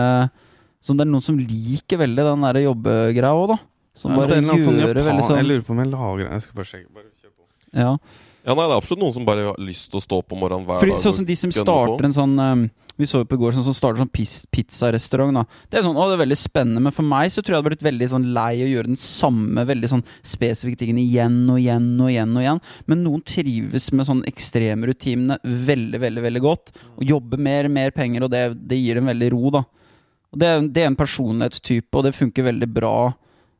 Så 0.82 0.94
det 0.94 1.06
er 1.08 1.12
noen 1.12 1.26
som 1.26 1.39
liker 1.39 2.02
veldig 2.02 2.26
den 2.28 2.46
derre 2.46 2.66
jobbegreia 2.68 3.34
òg, 3.34 3.56
da. 3.56 3.58
Som 3.98 4.16
bare 4.16 4.39
ja, 4.39 4.58
sånn 4.64 4.80
gjør 4.80 4.96
det 4.96 5.04
veldig 5.06 5.24
sånn 5.28 5.36
Jeg 5.36 5.44
sånn 5.44 5.50
lurer 5.52 5.64
på 5.68 5.74
om 5.76 5.80
jeg 5.84 5.89
lager 5.92 6.28
Jeg 6.30 6.44
skal 6.46 6.60
bare 6.62 6.70
sjekke. 6.70 6.92
Bare 6.96 7.10
kjør 7.22 7.32
på. 7.36 7.48
Ja. 7.76 7.96
Ja, 8.42 8.56
nei, 8.58 8.64
Det 8.66 8.72
er 8.74 8.78
absolutt 8.80 9.02
noen 9.04 9.14
som 9.14 9.26
bare 9.28 9.50
har 9.52 9.58
lyst 9.62 9.92
til 9.92 10.00
å 10.00 10.04
stå 10.06 10.22
på 10.26 10.38
morgenen 10.39 10.66
hver 10.66 10.80
Fordi 10.82 10.96
dag. 10.96 11.02
sånn 11.04 11.18
som 11.20 11.26
de 11.28 11.36
som 11.38 11.52
starter 11.54 12.00
på. 12.00 12.08
en 12.08 12.16
sånn 12.16 12.39
um, 12.42 12.64
Vi 12.98 13.06
så 13.10 13.22
jo 13.22 13.28
på 13.30 13.38
i 13.38 13.42
går 13.42 13.54
sånn 13.54 13.66
som 13.68 13.76
starter 13.76 14.02
sånn 14.02 14.12
pizzarestaurant. 14.54 15.48
Det 15.70 15.80
er 15.80 15.86
sånn, 15.86 15.98
å 15.98 16.08
det 16.10 16.16
er 16.18 16.22
veldig 16.24 16.38
spennende, 16.38 16.82
men 16.86 16.94
for 16.94 17.06
meg 17.08 17.32
så 17.34 17.42
tror 17.42 17.56
jeg 17.56 17.58
det 17.58 17.62
hadde 17.62 17.72
blitt 17.72 17.86
veldig 17.88 18.10
sånn 18.12 18.28
lei 18.36 18.62
å 18.62 18.70
gjøre 18.70 18.92
den 18.92 19.00
samme 19.02 19.64
veldig 19.66 19.89
sånn 19.89 20.04
spesifikke 20.22 20.82
tingen 20.84 21.00
igjen 21.02 21.39
og 21.50 21.58
igjen 21.62 21.88
og 22.02 22.12
igjen. 22.12 22.36
og 22.36 22.44
igjen 22.44 22.62
Men 22.92 23.04
noen 23.06 23.24
trives 23.26 23.92
med 23.92 24.10
sånn 24.10 24.22
ekstreme 24.30 24.89
rutinene 24.89 25.39
veldig, 25.44 26.02
veldig 26.04 26.26
veldig 26.28 26.44
godt. 26.46 26.74
Og 26.98 27.06
jobber 27.10 27.42
mer, 27.42 27.70
mer 27.70 27.92
penger, 27.96 28.26
og 28.28 28.34
det, 28.34 28.44
det 28.70 28.78
gir 28.82 29.00
dem 29.00 29.10
veldig 29.10 29.32
ro, 29.34 29.56
da. 29.58 29.64
Og 30.32 30.39
det, 30.39 30.52
det 30.76 30.84
er 30.84 30.92
en 30.92 31.00
personlighetstype, 31.00 31.92
og 31.98 32.06
det 32.06 32.16
funker 32.18 32.50
veldig 32.52 32.70
bra. 32.74 32.96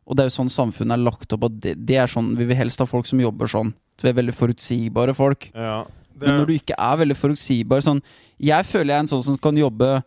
Og 0.08 0.18
det 0.18 0.24
er 0.24 0.32
jo 0.32 0.38
sånn 0.40 0.52
samfunnet 0.52 0.98
er 0.98 1.04
lagt 1.06 1.34
opp, 1.36 1.46
og 1.48 1.60
det, 1.64 1.76
det 1.88 2.00
er 2.02 2.10
sånn 2.12 2.34
vi 2.38 2.48
vil 2.50 2.58
helst 2.58 2.82
ha 2.82 2.88
folk 2.90 3.08
som 3.10 3.22
jobber 3.22 3.52
sånn. 3.52 3.74
Så 4.00 4.08
vi 4.08 4.12
er 4.12 4.18
veldig 4.18 4.36
forutsigbare 4.36 5.14
folk. 5.18 5.52
Ja, 5.54 5.84
det 6.12 6.28
Men 6.28 6.42
når 6.42 6.50
du 6.50 6.56
ikke 6.58 6.78
er 6.78 6.98
veldig 7.04 7.18
forutsigbar 7.18 7.86
sånn, 7.86 8.02
Jeg 8.42 8.66
føler 8.66 8.90
jeg 8.90 8.98
er 8.98 9.04
en 9.06 9.12
sånn 9.12 9.24
som 9.24 9.38
kan 9.38 9.58
jobbe 9.58 10.02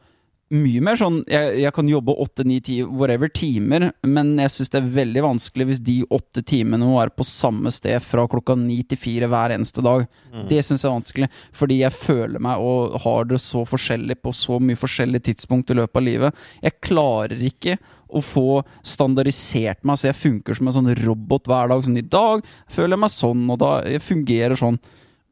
mye 0.53 0.80
mer 0.84 0.99
sånn 0.99 1.22
Jeg, 1.30 1.55
jeg 1.62 1.72
kan 1.74 1.88
jobbe 1.88 2.14
åtte, 2.20 2.45
ni, 2.47 2.59
ti, 2.64 2.78
whatever 2.84 3.30
timer, 3.32 3.88
men 4.07 4.34
jeg 4.42 4.53
syns 4.53 4.72
det 4.72 4.80
er 4.80 4.92
veldig 4.99 5.24
vanskelig 5.24 5.66
hvis 5.70 5.82
de 5.86 5.97
åtte 6.14 6.45
timene 6.47 6.84
må 6.84 6.99
være 6.99 7.14
på 7.16 7.26
samme 7.26 7.72
sted 7.74 8.03
fra 8.05 8.26
klokka 8.30 8.57
ni 8.59 8.80
til 8.88 9.01
fire 9.01 9.28
hver 9.30 9.55
eneste 9.57 9.84
dag. 9.84 10.05
Mm. 10.34 10.47
Det 10.51 10.61
syns 10.66 10.84
jeg 10.84 10.90
er 10.90 10.97
vanskelig, 10.99 11.30
fordi 11.57 11.80
jeg 11.80 11.97
føler 11.97 12.45
meg 12.45 12.62
og 12.62 12.99
har 13.05 13.28
det 13.30 13.40
så 13.42 13.64
forskjellig 13.68 14.18
på 14.22 14.34
så 14.36 14.61
mye 14.61 14.78
forskjellige 14.78 15.30
tidspunkt 15.30 15.72
i 15.72 15.78
løpet 15.80 16.01
av 16.01 16.07
livet. 16.09 16.42
Jeg 16.64 16.80
klarer 16.84 17.47
ikke 17.49 17.78
å 18.14 18.22
få 18.22 18.49
standardisert 18.86 19.82
meg 19.86 19.99
så 19.99 20.11
jeg 20.11 20.20
funker 20.20 20.59
som 20.59 20.68
en 20.70 20.76
sånn 20.76 20.92
robot 21.01 21.49
hver 21.51 21.72
dag. 21.72 21.86
Sånn 21.86 21.99
i 21.99 22.05
dag 22.05 22.45
føler 22.68 22.95
jeg 22.95 23.05
meg 23.07 23.14
sånn, 23.16 23.49
og 23.51 23.59
da 23.64 23.72
jeg 23.88 24.05
fungerer 24.05 24.61
sånn. 24.61 24.78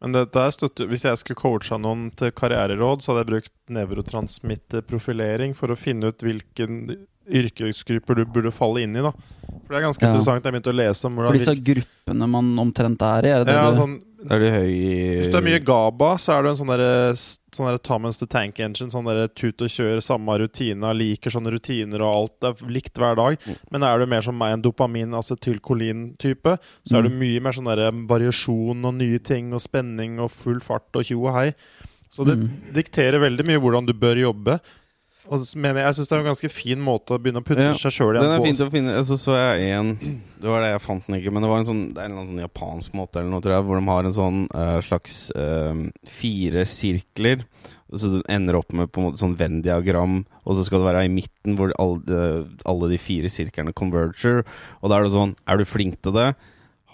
Men 0.02 0.16
det, 0.16 0.34
er 0.34 0.50
støtte, 0.50 0.88
Hvis 0.90 1.04
jeg 1.06 1.18
skulle 1.20 1.38
coacha 1.38 1.78
noen 1.78 2.08
til 2.18 2.32
karriereråd, 2.34 3.04
så 3.04 3.12
hadde 3.12 3.22
jeg 3.22 3.30
brukt 3.30 3.52
nevrotransmitterprofilering 3.76 5.54
for 5.54 5.70
å 5.70 5.78
finne 5.78 6.10
ut 6.10 6.24
hvilken 6.26 6.80
yrkesgrupper 7.30 8.16
du 8.16 8.24
burde 8.26 8.52
falle 8.52 8.82
inn 8.82 8.96
i. 8.96 9.02
da 9.02 9.12
For 9.12 9.68
Det 9.68 9.76
er 9.78 9.86
ganske 9.86 10.02
Ja. 10.02 10.08
interessant. 10.12 10.44
Jeg 10.44 10.52
begynte 10.52 10.72
å 10.72 10.76
lese 10.76 11.04
om 11.06 11.16
For 11.16 11.32
disse 11.32 11.54
gruppene 11.62 12.28
man 12.28 12.56
omtrent 12.58 13.00
er 13.02 13.26
i, 13.26 13.30
er 13.30 13.38
det 13.44 13.46
det 13.46 13.54
ja, 13.54 13.70
det, 13.70 13.78
sånn, 13.78 14.02
Er 14.30 14.38
det 14.38 14.52
høy 14.52 15.22
Hvis 15.22 15.30
du 15.32 15.36
er 15.36 15.42
mye 15.42 15.64
GABA, 15.64 16.10
så 16.18 16.38
er 16.38 16.42
du 16.42 16.48
en 16.50 16.56
sånn 16.56 16.68
derre 16.70 17.12
sånn 17.16 17.82
Thomas 17.82 18.18
the 18.18 18.26
Tank 18.26 18.60
Engine. 18.60 18.88
Sånn 18.90 19.04
derre 19.04 19.28
tut 19.34 19.60
og 19.60 19.68
kjør, 19.68 19.98
samme 20.00 20.38
rutine, 20.38 20.94
liker 20.94 21.30
sånne 21.30 21.50
rutiner 21.52 22.00
og 22.00 22.14
alt 22.14 22.40
Det 22.40 22.62
er 22.62 22.66
likt 22.70 22.94
hver 22.94 23.16
dag. 23.16 23.38
Mm. 23.38 23.56
Men 23.72 23.82
er 23.82 23.98
du 23.98 24.06
mer 24.06 24.20
som 24.22 24.38
meg, 24.38 24.52
en 24.52 24.62
dopamin, 24.62 25.10
acetylkolin-type, 25.12 26.58
så 26.86 26.98
er 26.98 27.02
du 27.02 27.08
Mm. 27.10 27.18
mye 27.18 27.40
mer 27.42 27.52
sånn 27.52 27.64
derre 27.66 27.90
variasjon 28.06 28.84
og 28.84 28.94
nye 28.94 29.18
ting 29.18 29.52
og 29.52 29.60
spenning 29.60 30.18
og 30.20 30.30
full 30.30 30.60
fart 30.60 30.84
og 30.94 31.04
tjo 31.04 31.26
og 31.26 31.34
hei. 31.34 31.54
Så 32.10 32.24
det 32.26 32.38
Mm. 32.38 32.50
dikterer 32.74 33.18
veldig 33.20 33.44
mye 33.46 33.58
hvordan 33.60 33.86
du 33.86 33.92
bør 33.94 34.16
jobbe. 34.20 34.60
Og 35.30 35.42
mener 35.54 35.84
jeg, 35.84 35.94
syns 35.94 36.08
det 36.10 36.16
er 36.16 36.22
en 36.24 36.30
ganske 36.32 36.50
fin 36.50 36.80
måte 36.82 37.14
å 37.14 37.18
begynne 37.22 37.42
å 37.42 37.46
putte 37.46 37.62
Ja, 37.62 37.74
seg 37.78 37.94
sjøl 37.94 38.16
i 38.16 38.22
Den 38.22 38.32
er 38.34 38.42
fint 38.42 38.62
å 38.64 38.70
finne. 38.72 38.94
Så 39.06 39.18
så 39.20 39.36
jeg 39.38 39.68
en 39.76 39.92
Det 40.40 40.48
var 40.50 40.64
det 40.64 40.72
jeg 40.72 40.82
fant 40.82 41.06
den 41.06 41.18
ikke, 41.20 41.30
men 41.32 41.42
det 41.44 41.50
var 41.52 41.60
en 41.62 41.68
sånn 41.68 41.82
Det 41.94 42.02
er 42.02 42.10
en 42.10 42.26
sånn 42.32 42.42
japansk 42.42 42.96
måte 42.98 43.20
eller 43.20 43.30
noe, 43.30 43.40
tror 43.44 43.54
jeg, 43.54 43.66
hvor 43.68 43.78
de 43.78 43.86
har 43.92 44.08
en 44.08 44.16
sånn 44.16 44.40
uh, 44.50 44.80
slags 44.82 45.14
uh, 45.38 45.78
fire 46.10 46.64
sirkler. 46.66 47.44
Og 47.92 48.00
så 48.00 48.08
du 48.08 48.18
ender 48.32 48.56
opp 48.56 48.72
med 48.72 48.90
på 48.90 49.02
en 49.02 49.06
måte 49.10 49.20
sånn 49.20 49.36
Venn-diagram, 49.36 50.24
og 50.48 50.56
så 50.56 50.64
skal 50.64 50.80
det 50.80 50.88
være 50.88 51.04
i 51.04 51.12
midten 51.12 51.58
hvor 51.58 51.74
alle, 51.78 52.46
alle 52.64 52.88
de 52.88 52.98
fire 52.98 53.28
sirklene 53.28 53.74
converger. 53.76 54.42
Og 54.80 54.88
da 54.90 54.96
er 54.98 55.04
det 55.06 55.12
sånn 55.12 55.36
Er 55.46 55.60
du 55.60 55.64
flink 55.68 56.00
til 56.02 56.16
det? 56.16 56.30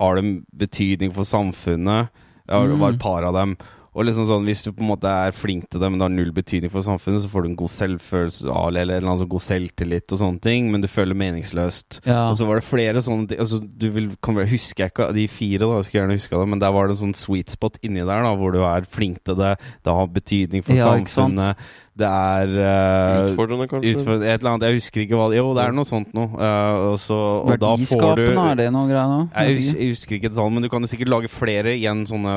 Har 0.03 0.19
det 0.19 0.43
betydning 0.59 1.15
for 1.15 1.25
samfunnet? 1.27 2.11
Ja, 2.49 2.63
det 2.67 2.79
var 2.81 2.91
et 2.95 2.99
Mm. 2.99 3.05
par 3.05 3.23
av 3.25 3.35
dem. 3.35 3.57
Og 3.97 4.05
liksom 4.05 4.27
sånn, 4.29 4.45
Hvis 4.47 4.63
du 4.65 4.71
på 4.73 4.85
en 4.85 4.91
måte 4.91 5.11
er 5.11 5.35
flink 5.35 5.69
til 5.73 5.81
det, 5.81 5.89
men 5.91 5.99
det 6.01 6.07
har 6.07 6.13
null 6.15 6.33
betydning 6.37 6.73
for 6.73 6.85
samfunnet, 6.85 7.23
så 7.25 7.31
får 7.33 7.45
du 7.45 7.49
en 7.51 7.59
god 7.59 7.73
selvfølelse 7.73 8.53
av 8.53 8.69
eller 8.69 8.83
en 8.83 8.91
eller 8.99 9.09
annen 9.09 9.23
sånn 9.23 9.33
god 9.33 9.45
selvtillit 9.47 10.15
og 10.15 10.21
sånne 10.23 10.43
ting, 10.45 10.69
men 10.73 10.85
du 10.85 10.89
føler 10.91 11.19
meningsløst. 11.19 12.01
Ja. 12.05 12.29
Og 12.29 12.37
så 12.39 12.47
var 12.49 12.61
det 12.61 12.69
flere 12.69 13.03
sånne 13.05 13.31
ting 13.31 13.43
altså, 13.43 13.59
Du 13.59 13.89
vil, 13.95 14.11
kan 14.25 14.39
vel, 14.39 14.49
huske 14.51 14.85
jeg 14.85 14.93
ikke 14.93 15.11
de 15.17 15.27
fire, 15.33 15.65
da, 15.65 15.81
jeg 15.81 15.89
skulle 15.89 16.03
gjerne 16.03 16.19
huska 16.21 16.39
det, 16.39 16.49
men 16.55 16.63
der 16.63 16.73
var 16.77 16.89
det 16.89 16.97
en 16.97 17.03
sånn 17.03 17.19
sweet 17.19 17.53
spot 17.55 17.81
inni 17.83 18.05
der, 18.05 18.25
da, 18.29 18.33
hvor 18.39 18.55
du 18.55 18.63
er 18.63 18.89
flink 18.89 19.23
til 19.27 19.39
det, 19.41 19.57
det 19.85 19.99
har 20.01 20.11
betydning 20.15 20.67
for 20.67 20.79
Ja, 20.79 20.91
samfunnet, 20.93 21.69
det 21.99 22.07
er 22.07 22.53
uh, 22.55 23.27
Utfordrende, 23.27 23.67
kanskje? 23.71 23.95
Utfordrende, 23.97 24.29
et 24.31 24.39
eller 24.39 24.53
annet, 24.53 24.67
Jeg 24.69 24.79
husker 24.79 25.03
ikke 25.03 25.19
hva 25.19 25.31
Jo, 25.35 25.49
det 25.57 25.65
er 25.65 25.73
noe 25.75 25.89
sånt 25.89 26.13
noe. 26.15 26.29
Uh, 26.39 26.93
og, 26.93 26.99
så, 27.03 27.17
og 27.43 27.57
da 27.59 27.73
får 27.75 27.81
du 27.81 27.97
Verdiskapende, 27.97 28.45
er 28.53 28.61
det 28.61 28.69
noe 28.77 28.91
greier 28.91 29.11
nå? 29.11 29.23
jeg, 29.33 29.65
jeg 29.73 29.89
husker 29.97 30.19
ikke 30.19 30.31
detaljen, 30.31 30.59
men 30.59 30.67
du 30.67 30.71
kan 30.71 30.85
jo 30.85 30.91
sikkert 30.93 31.11
lage 31.17 31.33
flere 31.33 31.75
igjen 31.75 32.05
sånne 32.07 32.37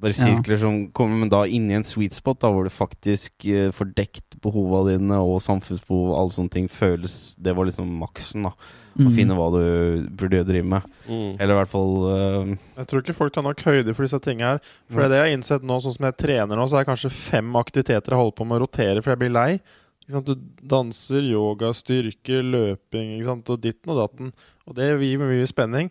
bare 0.00 0.12
Ja. 0.12 0.26
sirkler 0.26 0.58
som 0.60 0.74
kommer, 0.92 1.16
men 1.18 1.28
da 1.32 1.44
inni 1.48 1.72
en 1.74 1.82
sweet 1.84 2.12
spot, 2.12 2.38
da 2.40 2.50
hvor 2.52 2.64
du 2.64 2.70
faktisk 2.70 3.32
uh, 3.48 3.70
får 3.72 3.94
dekt 3.96 4.36
behova 4.44 4.82
dine 4.90 5.16
og 5.16 5.40
samfunnsbehov 5.40 6.10
og 6.12 6.18
alle 6.20 6.34
sånne 6.36 6.50
ting, 6.52 6.66
føles 6.68 7.34
Det 7.40 7.54
var 7.56 7.64
liksom 7.66 7.88
maksen, 7.98 8.42
da. 8.44 8.50
Å 8.96 9.04
Mm. 9.06 9.12
finne 9.12 9.34
hva 9.36 9.50
du 9.52 10.08
burde 10.16 10.44
drive 10.48 10.64
med. 10.64 10.82
Mm. 11.08 11.36
Eller 11.40 11.52
i 11.52 11.58
hvert 11.58 11.68
fall 11.68 11.96
uh, 12.08 12.56
Jeg 12.78 12.86
tror 12.88 13.02
ikke 13.02 13.14
folk 13.16 13.32
tar 13.32 13.42
nok 13.44 13.60
høyde 13.60 13.94
for 13.94 14.04
disse 14.04 14.20
tingene 14.24 14.54
her. 14.56 14.60
For 14.90 15.02
det 15.02 15.10
det 15.10 15.18
jeg 15.20 15.26
har 15.30 15.36
innsett 15.36 15.62
nå, 15.68 15.76
sånn 15.84 15.96
som 15.96 16.06
jeg 16.08 16.16
trener 16.16 16.56
nå, 16.56 16.64
så 16.68 16.78
er 16.78 16.84
det 16.84 16.90
kanskje 16.92 17.10
fem 17.12 17.52
aktiviteter 17.60 18.12
jeg 18.14 18.20
holder 18.22 18.36
på 18.36 18.46
med 18.46 18.56
å 18.60 18.64
rotere, 18.64 19.02
for 19.02 19.12
jeg 19.12 19.18
blir 19.20 19.32
lei. 19.36 19.60
Ikke 20.06 20.12
sant? 20.16 20.26
Du 20.26 20.34
danser, 20.66 21.22
yoga, 21.28 21.72
styrke, 21.74 22.40
løping 22.40 23.16
ikke 23.18 23.24
sant? 23.26 23.50
og 23.50 23.60
ditten 23.60 23.90
og 23.92 23.98
datten. 24.00 24.32
Og 24.66 24.74
det 24.78 24.92
gir 25.00 25.18
mye 25.18 25.46
spenning. 25.50 25.90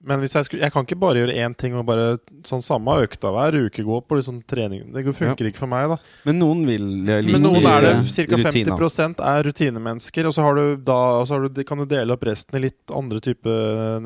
Men 0.00 0.22
hvis 0.22 0.32
jeg, 0.32 0.46
skulle, 0.46 0.62
jeg 0.64 0.72
kan 0.72 0.86
ikke 0.86 0.96
bare 0.96 1.20
gjøre 1.20 1.34
én 1.44 1.52
ting 1.60 1.74
og 1.76 1.82
bare 1.84 2.04
sånn 2.48 2.62
samme 2.64 2.94
økta 3.02 3.28
hver 3.34 3.56
uke 3.66 3.82
gå 3.84 3.98
på 4.08 4.16
liksom 4.16 4.38
trening. 4.48 4.86
Det 4.94 5.02
funker 5.12 5.50
ikke 5.50 5.60
for 5.60 5.68
meg, 5.68 5.90
da. 5.92 5.98
Men 6.24 6.38
noen 6.40 6.62
vil 6.64 6.86
eh, 7.04 7.20
like 7.20 7.34
Men 7.36 7.44
noen 7.44 7.68
er 7.68 7.84
det. 7.84 7.92
eh, 7.98 8.30
Ca. 8.30 8.38
50% 8.46 9.20
er 9.20 9.44
rutinemennesker. 9.44 10.30
Og 10.30 10.36
så, 10.36 10.46
har 10.46 10.56
du 10.56 10.80
da, 10.88 10.96
og 11.20 11.28
så 11.28 11.36
har 11.36 11.44
du, 11.44 11.60
kan 11.68 11.82
du 11.82 11.84
dele 11.90 12.16
opp 12.16 12.24
resten 12.30 12.56
i 12.56 12.64
litt 12.64 12.94
andre 12.96 13.20
type 13.24 13.56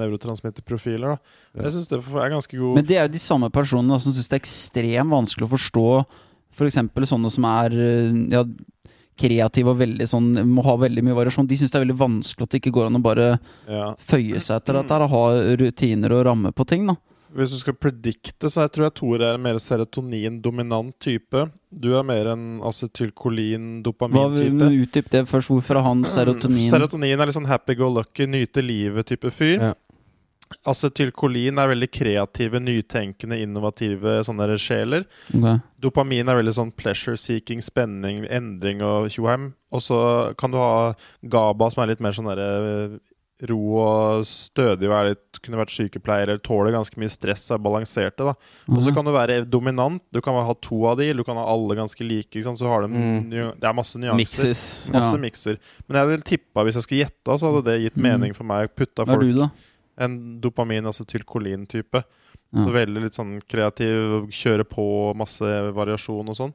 nevrotransmitterprofiler. 0.01 1.15
Da. 1.15 1.39
Ja. 1.55 1.65
Jeg 1.69 1.77
syns 1.77 1.91
det 1.93 2.01
er 2.03 2.35
ganske 2.35 2.59
god 2.59 2.79
Men 2.81 2.87
det 2.91 2.99
er 2.99 3.07
jo 3.07 3.15
de 3.15 3.23
samme 3.23 3.51
personene 3.55 3.95
da, 3.95 4.03
som 4.03 4.15
syns 4.15 4.31
det 4.31 4.39
er 4.39 4.43
ekstremt 4.43 5.15
vanskelig 5.15 5.47
å 5.47 5.53
forstå 5.55 5.89
f.eks. 6.55 6.79
sånne 7.11 7.31
som 7.35 7.47
er 7.51 7.75
eh, 7.75 8.19
ja, 8.35 8.45
kreative 9.19 9.73
og 9.73 9.81
veldig 9.81 10.07
sånn 10.11 10.31
må 10.51 10.65
ha 10.67 10.77
veldig 10.81 11.05
mye 11.07 11.17
variasjon. 11.17 11.49
De 11.49 11.59
syns 11.59 11.73
det 11.73 11.81
er 11.81 11.87
veldig 11.87 12.01
vanskelig 12.01 12.47
at 12.47 12.55
det 12.55 12.63
ikke 12.63 12.75
går 12.75 12.91
an 12.91 12.99
å 12.99 13.05
bare 13.05 13.27
ja. 13.71 13.91
føye 13.99 14.43
seg 14.43 14.59
etter 14.59 14.81
dette 14.81 14.97
her 14.97 15.07
og 15.07 15.15
ha 15.15 15.25
rutiner 15.61 16.17
og 16.17 16.25
ramme 16.31 16.55
på 16.55 16.67
ting. 16.69 16.89
da 16.91 16.97
Hvis 17.35 17.55
du 17.55 17.61
skal 17.61 17.79
predikte, 17.79 18.51
så 18.51 18.65
jeg 18.65 18.75
tror 18.75 18.89
jeg 18.89 18.97
Tore 18.99 19.29
er 19.29 19.39
en 19.39 19.47
mer 19.47 19.61
serotonin-dominant 19.63 20.97
type. 21.03 21.47
Du 21.71 21.93
er 21.99 22.07
mer 22.07 22.33
en 22.35 22.45
acetylkolin-dopamin-type. 22.67 24.71
Utdyp 24.83 25.15
det 25.15 25.25
først. 25.31 25.53
Hvorfor 25.53 25.81
har 25.81 25.89
han 25.89 26.05
serotonin? 26.07 26.69
Serotonin 26.71 27.19
er 27.19 27.31
litt 27.31 27.39
sånn 27.39 27.51
happy-go-lucky, 27.51 28.29
nyte 28.31 28.67
livet-type 28.67 29.35
fyr. 29.35 29.71
Ja. 29.71 29.75
Acetylkolin 30.67 31.59
er 31.59 31.71
veldig 31.75 31.89
kreative, 31.95 32.61
nytenkende, 32.63 33.39
innovative 33.43 34.21
sånne 34.27 34.59
sjeler. 34.61 35.05
Okay. 35.35 35.59
Dopamin 35.81 36.29
er 36.29 36.41
veldig 36.43 36.55
sånn 36.57 36.73
pleasure-seeking, 36.77 37.63
spenning, 37.65 38.25
endring 38.31 38.83
og 38.83 39.09
tjoheim. 39.15 39.53
Og 39.75 39.81
så 39.85 39.99
kan 40.39 40.51
du 40.55 40.59
ha 40.61 40.95
GABA, 41.27 41.71
som 41.75 41.83
er 41.85 41.93
litt 41.95 42.01
mer 42.05 42.13
sånn 42.17 42.31
derre 42.31 43.01
ro 43.51 43.59
og 43.83 44.23
stødig 44.25 44.87
og 44.89 44.93
er 44.95 45.09
litt, 45.11 45.41
kunne 45.43 45.59
vært 45.59 45.73
sykepleier 45.75 46.31
eller 46.31 46.39
tåler 46.39 46.73
ganske 46.73 46.97
mye 46.97 47.11
stress 47.11 47.51
og 47.51 47.57
er 47.59 47.65
balanserte. 47.67 48.17
da 48.25 48.33
Og 48.71 48.79
så 48.81 48.89
Mhm. 48.89 48.95
kan 48.95 49.05
du 49.05 49.11
være 49.11 49.45
dominant. 49.51 50.01
Du 50.13 50.21
kan 50.23 50.33
ha 50.35 50.55
to 50.55 50.87
av 50.87 50.97
de, 50.99 51.13
du 51.13 51.25
kan 51.25 51.37
ha 51.37 51.45
alle 51.45 51.75
ganske 51.75 52.01
like. 52.09 52.31
Ikke 52.31 52.45
sant? 52.45 52.59
Så 52.59 52.67
har 52.69 52.83
du 52.83 52.89
Mm. 52.95 53.29
Det 53.61 53.65
er 53.65 53.73
masse 53.75 53.97
nyanser. 53.99 54.17
Mixes. 54.17 54.91
Masse 54.93 55.13
Ja. 55.13 55.19
mikser. 55.19 55.59
Men 55.89 55.97
jeg 55.99 56.07
vil 56.09 56.39
tippa, 56.39 56.65
hvis 56.65 56.75
jeg 56.75 56.83
skulle 56.85 57.05
gjette, 57.05 57.39
så 57.39 57.53
hadde 57.53 57.65
det 57.65 57.83
gitt 57.93 57.97
Mm. 57.99 58.03
mening 58.03 58.33
for 58.35 58.45
meg. 58.45 58.71
Putta 58.75 59.05
Hva 59.05 59.09
er 59.09 59.19
folk 59.19 59.21
du, 59.21 59.33
da? 59.35 59.51
En 60.01 60.41
dopamin, 60.43 60.87
altså 60.87 61.07
tylkolin-type. 61.09 62.03
Ja. 62.55 62.63
Så 62.63 62.75
veldig 62.75 63.03
litt 63.07 63.19
sånn 63.19 63.37
kreativ, 63.51 64.29
kjøre 64.35 64.67
på, 64.69 64.87
masse 65.19 65.51
variasjon 65.75 66.31
og 66.31 66.39
sånn. 66.39 66.55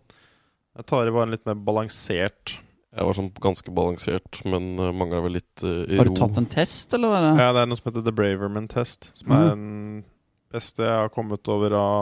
Jeg 0.79 0.87
tar 0.87 1.09
i 1.09 1.13
bare 1.13 1.27
en 1.27 1.33
litt 1.33 1.47
mer 1.49 1.57
balansert 1.65 2.53
Jeg 2.93 3.05
var 3.07 3.15
sånn 3.17 3.31
ganske 3.41 3.71
balansert, 3.75 4.39
men 4.47 4.71
uh, 4.79 4.93
mangla 4.95 5.19
vel 5.25 5.35
litt 5.39 5.63
uh, 5.65 5.83
ro. 5.83 5.97
Har 5.99 6.09
du 6.09 6.15
tatt 6.17 6.39
en 6.39 6.47
test, 6.49 6.93
eller? 6.95 7.11
hva 7.11 7.19
er 7.19 7.25
det? 7.25 7.33
Ja, 7.43 7.49
det 7.55 7.63
er 7.63 7.69
noe 7.69 7.79
som 7.79 7.89
heter 7.89 8.05
The 8.05 8.15
Braverman-test. 8.15 9.11
Som 9.19 9.35
er 9.35 9.51
den 9.51 9.67
beste 10.53 10.85
jeg 10.87 11.03
har 11.03 11.11
kommet 11.13 11.51
over 11.51 11.75
av 11.77 11.99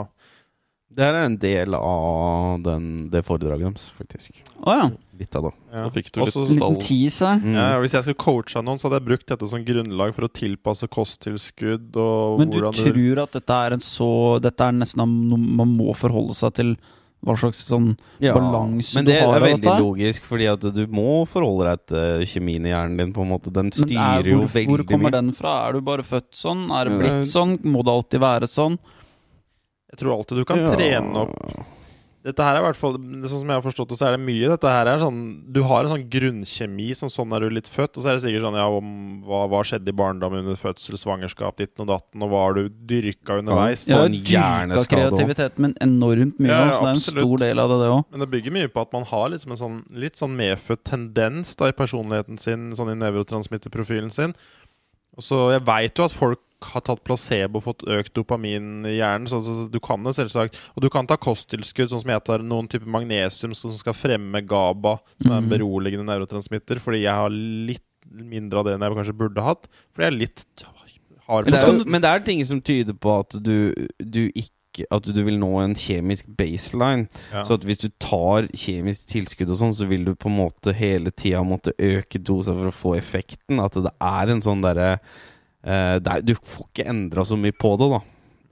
Det 0.90 1.04
her 1.04 1.14
er 1.14 1.26
en 1.28 1.36
del 1.36 1.74
av 1.76 2.62
den, 2.64 3.08
det 3.12 3.20
foredraget 3.26 3.68
deres, 3.68 3.90
faktisk. 3.94 4.38
Å 4.66 4.72
ja. 4.74 4.86
Litt 5.18 5.34
av 5.36 5.42
det. 5.48 5.52
ja. 5.72 5.82
Da 5.84 5.90
fikk 5.94 6.10
du 6.12 6.20
litt 6.24 6.28
Også- 6.34 6.46
stall. 6.56 6.74
liten 6.74 6.80
tease 6.80 7.26
her. 7.28 7.38
Mm. 7.42 7.54
Ja, 7.54 7.78
Hvis 7.82 7.92
jeg 7.92 8.02
skulle 8.06 8.22
coacha 8.24 8.62
noen, 8.62 8.78
så 8.78 8.88
hadde 8.88 9.00
jeg 9.00 9.08
brukt 9.08 9.26
dette 9.26 9.48
som 9.48 9.64
grunnlag 9.64 10.14
for 10.14 10.22
å 10.26 10.32
tilpasse 10.32 10.88
kosttilskudd. 10.88 11.96
Og 11.96 12.38
Men 12.40 12.50
du 12.50 12.60
tror 12.60 13.22
at 13.22 13.32
dette 13.32 13.50
er 13.50 13.72
en 13.74 13.80
så 13.84 14.40
Dette 14.40 14.60
er 14.60 14.72
nesten 14.72 14.98
noe 15.28 15.38
man 15.38 15.76
må 15.76 15.94
forholde 15.94 16.34
seg 16.34 16.54
til 16.54 16.76
hva 17.24 17.34
slags 17.36 17.64
sånn 17.66 17.96
Ja, 18.22 18.32
balanse 18.32 18.94
Men 18.94 19.04
det 19.06 19.16
er 19.20 19.40
veldig 19.40 19.74
logisk, 19.82 20.22
fordi 20.22 20.46
at 20.52 20.60
du 20.72 20.86
må 20.86 21.26
forholde 21.26 21.66
deg 21.66 21.86
til 21.86 22.26
kjemien 22.40 22.64
i 22.64 22.70
hjernen 22.70 22.96
din. 22.96 23.12
på 23.12 23.22
en 23.22 23.28
måte 23.32 23.52
Den 23.52 23.70
styrer 23.72 24.20
er, 24.20 24.30
jo 24.30 24.40
veldig 24.46 24.54
mye. 24.54 24.76
hvor 24.76 24.84
kommer 24.86 25.10
den 25.10 25.32
fra? 25.32 25.68
Er 25.68 25.72
du 25.74 25.80
bare 25.80 26.02
født 26.02 26.30
sånn? 26.32 26.70
Er 26.70 26.84
det 26.88 26.98
blitt 27.00 27.26
sånn? 27.26 27.58
Må 27.64 27.82
det 27.84 27.92
alltid 27.92 28.20
være 28.20 28.46
sånn? 28.48 28.78
Jeg 29.92 29.98
tror 30.02 30.16
alltid 30.18 30.36
du 30.42 30.44
kan 30.44 30.58
Ja. 30.60 30.72
trene 30.76 31.24
opp 31.26 31.66
Dette 32.28 32.42
her 32.44 32.56
er 32.56 32.60
i 32.60 32.64
hvert 32.66 32.76
fall 32.76 32.96
Sånn 32.98 33.40
som 33.40 33.48
jeg 33.48 33.56
har 33.56 33.62
forstått 33.62 33.88
det, 33.92 33.96
så 33.96 34.08
er 34.08 34.16
det 34.16 34.20
mye. 34.26 34.48
Dette 34.50 34.68
her 34.68 34.88
er 34.90 34.98
sånn 34.98 35.20
Du 35.54 35.62
har 35.62 35.84
en 35.86 35.92
sånn 35.94 36.02
grunnkjemi 36.10 36.88
som 36.98 37.08
sånn 37.08 37.32
er 37.32 37.40
du 37.46 37.48
litt 37.54 37.70
født, 37.70 37.96
og 37.96 38.02
så 38.04 38.10
er 38.10 38.18
det 38.18 38.24
sikkert 38.26 38.42
sånn 38.42 38.58
ja, 38.58 38.66
om 38.68 39.22
hva, 39.24 39.46
hva 39.48 39.60
skjedde 39.64 39.88
i 39.88 39.96
barndommen 39.96 40.42
under 40.42 40.58
fødsel, 40.58 40.98
svangerskap, 40.98 41.56
ditten 41.56 41.86
og 41.86 41.88
datten, 41.94 42.20
og 42.26 42.28
hva 42.34 42.42
har 42.48 42.58
du 42.58 42.68
dyrka 42.68 43.38
underveis? 43.38 43.86
Ja. 43.88 44.02
En 44.04 44.12
dyrka 44.18 44.84
kreativiteten 44.90 45.58
min 45.68 45.74
enormt 45.80 46.42
mye, 46.42 46.50
Ja, 46.50 46.66
ja, 46.66 46.72
så 46.74 46.82
det 46.82 46.90
er 46.90 46.98
en 46.98 47.06
stor 47.06 47.36
del 47.38 47.62
av 47.64 47.70
det, 47.72 47.78
det 47.86 47.90
òg. 47.94 48.04
Men 48.10 48.20
det 48.26 48.30
bygger 48.34 48.56
mye 48.58 48.68
på 48.74 48.82
at 48.82 48.92
man 48.98 49.04
har 49.14 49.30
liksom 49.30 49.54
en 49.54 49.62
sånn, 49.62 49.78
litt 49.96 50.16
sånn 50.20 50.36
medfødt 50.36 50.84
tendens 50.84 51.54
da, 51.56 51.70
i 51.70 51.78
personligheten 51.80 52.36
sin, 52.36 52.72
sånn 52.76 52.92
i 52.92 52.98
nevrotransmitterprofilen 52.98 54.10
sin. 54.12 54.34
Og 55.16 55.22
så 55.24 55.52
Jeg 55.54 55.64
veit 55.64 55.94
jo 55.96 56.04
at 56.04 56.12
folk 56.12 56.42
har 56.64 56.82
tatt 56.82 57.04
placebo 57.06 57.60
og 57.60 57.64
fått 57.68 57.84
økt 57.86 58.14
dopamin 58.18 58.84
i 58.88 58.96
hjernen. 58.98 59.28
Så, 59.30 59.38
så, 59.46 59.54
så 59.54 59.66
du 59.70 59.78
kan 59.80 60.02
det 60.02 60.16
selvsagt 60.16 60.58
Og 60.76 60.82
du 60.82 60.88
kan 60.90 61.06
ta 61.06 61.16
kosttilskudd, 61.16 61.90
sånn 61.92 62.02
som 62.02 62.10
jeg 62.10 62.24
tar 62.26 62.42
noen 62.42 62.66
type 62.68 62.86
magnesium 62.90 63.54
som 63.54 63.76
skal 63.78 63.94
fremme 63.94 64.42
GABA, 64.42 64.96
som 65.22 65.30
er 65.32 65.36
en 65.38 65.46
Mhm. 65.46 65.52
beroligende 65.54 66.08
nevrotransmitter, 66.10 66.80
fordi 66.82 67.02
jeg 67.04 67.14
har 67.14 67.30
litt 67.30 67.84
mindre 68.08 68.58
av 68.58 68.64
det 68.64 68.74
enn 68.74 68.80
jeg 68.86 68.96
kanskje 68.96 69.18
burde 69.20 69.42
hatt. 69.44 69.68
Fordi 69.94 70.06
jeg 70.08 70.12
er 70.14 70.18
litt 70.18 70.44
hard 71.28 71.44
Men 71.44 71.52
på 71.52 71.58
det, 71.72 71.80
er, 71.84 71.90
men 71.92 72.00
det 72.02 72.10
er 72.10 72.20
ting 72.24 72.44
som 72.48 72.60
tyder 72.64 72.94
på 72.96 73.18
at 73.20 73.36
du, 73.42 73.74
du 74.00 74.22
ikke 74.34 74.54
At 74.94 75.02
du 75.02 75.24
vil 75.26 75.34
nå 75.40 75.48
en 75.58 75.72
kjemisk 75.74 76.28
baseline. 76.38 77.08
Ja. 77.32 77.40
Så 77.42 77.56
at 77.58 77.64
hvis 77.66 77.80
du 77.82 77.88
tar 77.98 78.46
kjemisk 78.54 79.08
tilskudd 79.10 79.50
og 79.50 79.58
sånn, 79.58 79.72
så 79.74 79.88
vil 79.90 80.04
du 80.06 80.12
på 80.14 80.28
en 80.30 80.36
måte 80.38 80.70
hele 80.72 81.10
tida 81.10 81.40
måtte 81.42 81.72
øke 81.82 82.20
dosa 82.22 82.54
for 82.54 82.70
å 82.70 82.74
få 82.76 82.92
effekten. 82.96 83.58
At 83.58 83.74
det 83.74 83.90
er 83.98 84.30
en 84.30 84.40
sånn 84.44 84.62
derre 84.62 85.00
er- 85.64 86.22
Du 86.22 86.34
får 86.34 86.66
ikke 86.74 86.86
endra 86.88 87.24
så 87.24 87.36
mye 87.36 87.52
på 87.52 87.76
det, 87.78 87.90
da. 87.90 88.00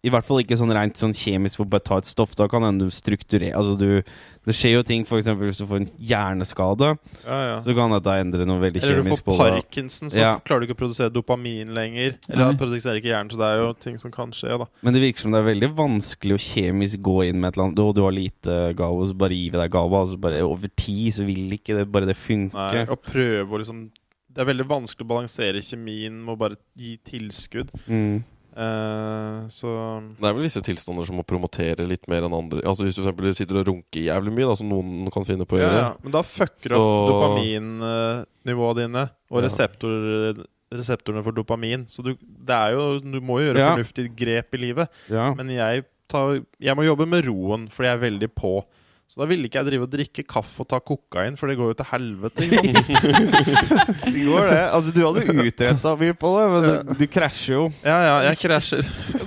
I 0.04 0.10
hvert 0.10 0.24
fall 0.24 0.38
ikke 0.38 0.54
sånn 0.56 0.70
rent 0.72 0.94
sånn 0.94 1.10
kjemisk 1.16 1.56
for 1.56 1.64
å 1.64 1.70
bare 1.70 1.82
ta 1.82 1.96
et 1.98 2.04
stoff. 2.06 2.36
Da 2.36 2.46
kan 2.46 2.62
hende 2.62 2.84
du 2.86 2.90
strukturere 2.94 3.54
Altså 3.56 3.76
du 3.76 4.02
Det 4.46 4.54
skjer 4.54 4.74
jo 4.76 4.82
ting, 4.84 5.02
f.eks. 5.02 5.26
hvis 5.26 5.56
du 5.58 5.66
får 5.66 5.76
en 5.80 5.86
hjerneskade, 5.98 6.96
Ja, 7.26 7.38
ja. 7.56 7.58
så 7.58 7.74
kan 7.74 7.90
dette 7.90 8.06
endre 8.14 8.46
noe 8.46 8.60
veldig 8.60 8.80
Eller 8.84 9.02
du 9.02 9.02
kjemisk 9.02 9.24
får 9.24 9.34
på 9.34 9.36
det. 9.42 9.64
parkinson, 9.64 10.08
så 10.08 10.16
Ja. 10.20 10.38
klarer 10.38 10.60
du 10.60 10.66
ikke 10.68 10.76
å 10.78 10.84
produsere 10.86 11.10
dopamin 11.10 11.74
lenger. 11.74 12.14
Eller 12.30 12.52
Nei. 12.52 12.54
produserer 12.54 13.00
ikke 13.00 13.10
hjernen, 13.10 13.30
så 13.32 13.38
det 13.38 13.48
er 13.50 13.58
jo 13.64 13.72
ting 13.72 13.98
som 13.98 14.12
kan 14.12 14.30
skje, 14.30 14.56
da. 14.56 14.66
Men 14.82 14.94
det 14.94 15.02
virker 15.02 15.18
som 15.22 15.32
det 15.32 15.40
er 15.44 15.54
veldig 15.54 15.74
vanskelig 15.74 16.34
å 16.38 16.44
kjemisk 16.54 17.02
gå 17.02 17.26
inn 17.28 17.40
med 17.40 17.48
et 17.48 17.56
eller 17.56 17.64
annet. 17.66 17.74
Du, 17.74 17.92
du 17.92 18.02
har 18.02 18.12
lite 18.12 18.76
gave, 18.76 18.94
og 19.00 19.06
så 19.08 19.18
bare 19.18 19.30
gi 19.34 19.50
deg 19.50 19.70
gava. 19.72 20.00
Altså 20.06 20.20
bare 20.20 20.40
over 20.46 20.68
tid 20.76 21.12
så 21.14 21.26
vil 21.26 21.50
ikke 21.58 21.74
det 21.78 21.90
bare 21.90 22.06
det 22.06 22.14
funke. 22.16 22.54
Nei, 22.54 22.86
og 22.86 23.02
prøve 23.02 23.50
å 23.50 23.58
liksom 23.58 23.90
Det 24.36 24.42
er 24.44 24.50
veldig 24.52 24.66
vanskelig 24.68 25.06
å 25.06 25.08
balansere 25.14 25.62
kjemien 25.64 26.12
med 26.22 26.34
å 26.34 26.40
bare 26.42 26.58
gi 26.76 26.98
tilskudd. 27.08 27.70
Mm. 27.88 28.18
Uh, 28.56 29.44
så 29.52 29.68
Det 30.16 30.24
er 30.24 30.32
vel 30.36 30.46
visse 30.46 30.62
tilstander 30.64 31.04
som 31.04 31.18
må 31.20 31.24
promotere 31.28 31.84
litt 31.88 32.06
mer 32.08 32.24
enn 32.24 32.36
andre. 32.36 32.62
Altså 32.64 32.86
Hvis 32.86 32.96
du 32.96 33.02
for 33.02 33.10
eksempel 33.10 33.34
sitter 33.36 33.58
og 33.60 33.66
runker 33.68 34.06
jævlig 34.06 34.32
mye, 34.32 34.46
da 34.48 34.54
som 34.56 34.68
noen 34.70 35.10
kan 35.12 35.26
finne 35.28 35.44
på 35.48 35.58
å 35.58 35.60
ja, 35.60 35.66
gjøre. 35.66 35.82
ja. 35.82 35.90
Men 36.04 36.14
da 36.14 36.22
fucker 36.24 36.72
du 36.72 36.76
Så- 36.76 36.84
opp 36.84 37.10
dopaminnivået 37.12 38.76
dine 38.80 39.02
og 39.30 39.42
Ja. 39.42 39.44
reseptor, 39.48 40.46
reseptorene 40.72 41.22
for 41.24 41.32
dopamin. 41.32 41.84
Så 41.88 42.02
du, 42.02 42.14
det 42.20 42.54
er 42.56 42.72
jo, 42.72 42.98
du 42.98 43.20
må 43.20 43.40
jo 43.40 43.52
gjøre 43.52 43.58
Ja. 43.60 43.74
fornuftige 43.76 44.14
grep 44.16 44.54
i 44.54 44.58
livet. 44.58 44.88
Ja. 45.10 45.34
Men 45.34 45.48
jeg, 45.48 45.84
tar, 46.08 46.40
jeg 46.60 46.76
må 46.76 46.84
jobbe 46.84 47.06
med 47.06 47.24
roen, 47.26 47.68
fordi 47.68 47.88
jeg 47.88 47.96
er 47.98 48.10
veldig 48.10 48.34
på. 48.34 48.64
Så 49.06 49.22
da 49.22 49.26
ville 49.30 49.46
ikke 49.46 49.60
jeg 49.60 49.68
drive 49.68 49.86
og 49.86 49.92
drikke 49.92 50.22
kaffe 50.26 50.64
og 50.64 50.68
ta 50.68 50.80
kokain, 50.82 51.36
for 51.38 51.48
det 51.48 51.54
går 51.60 51.70
jo 51.70 51.76
til 51.78 51.86
helvete. 51.92 52.46
Det 54.06 54.24
går 54.26 54.48
det. 54.50 54.58
Altså, 54.74 54.92
du 54.94 55.00
hadde 55.04 55.46
utretta 55.46 55.92
mye 56.00 56.16
på 56.18 56.32
det, 56.34 56.44
men 56.52 56.66
du, 56.66 56.92
du 57.00 57.06
krasjer 57.10 57.54
jo. 57.54 57.64
Ja, 57.86 57.96
ja, 58.02 58.16
jeg 58.30 58.40
krasjer. 58.42 58.82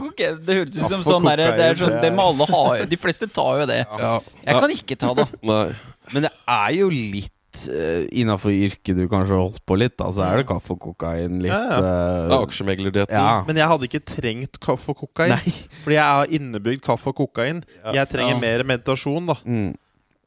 Okay, 0.09 0.35
det 0.43 0.57
høres 0.59 0.75
ut 0.75 0.91
som 0.91 1.05
sånn 1.07 1.27
der, 1.31 1.45
det, 1.55 1.69
er 1.71 1.79
sånn, 1.79 1.95
det 2.03 2.11
må 2.15 2.27
alle 2.33 2.47
ha. 2.51 2.63
De 2.91 2.99
fleste 2.99 3.29
tar 3.31 3.63
jo 3.63 3.69
det. 3.69 3.81
Jeg 3.87 4.63
kan 4.65 4.75
ikke 4.75 4.99
ta 4.99 5.15
det. 5.21 5.27
Nei. 5.47 5.65
Men 6.13 6.25
det 6.27 6.33
er 6.49 6.71
jo 6.79 6.89
litt 6.91 7.33
uh, 7.67 8.05
innafor 8.15 8.53
yrket 8.55 8.95
du 8.95 9.03
kanskje 9.11 9.35
har 9.35 9.41
holdt 9.43 9.63
på 9.67 9.75
litt, 9.79 9.97
da. 9.99 10.07
Så 10.15 10.23
er 10.25 10.37
det 10.41 10.47
kaffe 10.49 10.71
og 10.75 10.79
kokain 10.79 11.41
litt 11.43 11.51
Ja, 11.51 11.59
ja. 11.67 11.81
Uh, 11.81 12.31
eh, 12.31 12.37
aksjemeglerdieten. 12.39 13.15
ja. 13.15 13.43
Men 13.47 13.59
jeg 13.59 13.67
hadde 13.73 13.89
ikke 13.89 14.03
trengt 14.05 14.59
kaffe 14.63 14.93
og 14.93 15.03
kokain. 15.03 15.35
Nei. 15.35 15.53
Fordi 15.83 15.97
jeg 15.97 16.15
har 16.21 16.33
innebygd 16.39 16.81
kaffe 16.85 17.11
og 17.11 17.19
kokain. 17.19 17.63
Jeg 17.83 18.09
trenger 18.13 18.37
Ja. 18.37 18.39
mer 18.39 18.63
meditasjon, 18.63 19.25
da. 19.33 19.35
Mm. 19.45 19.75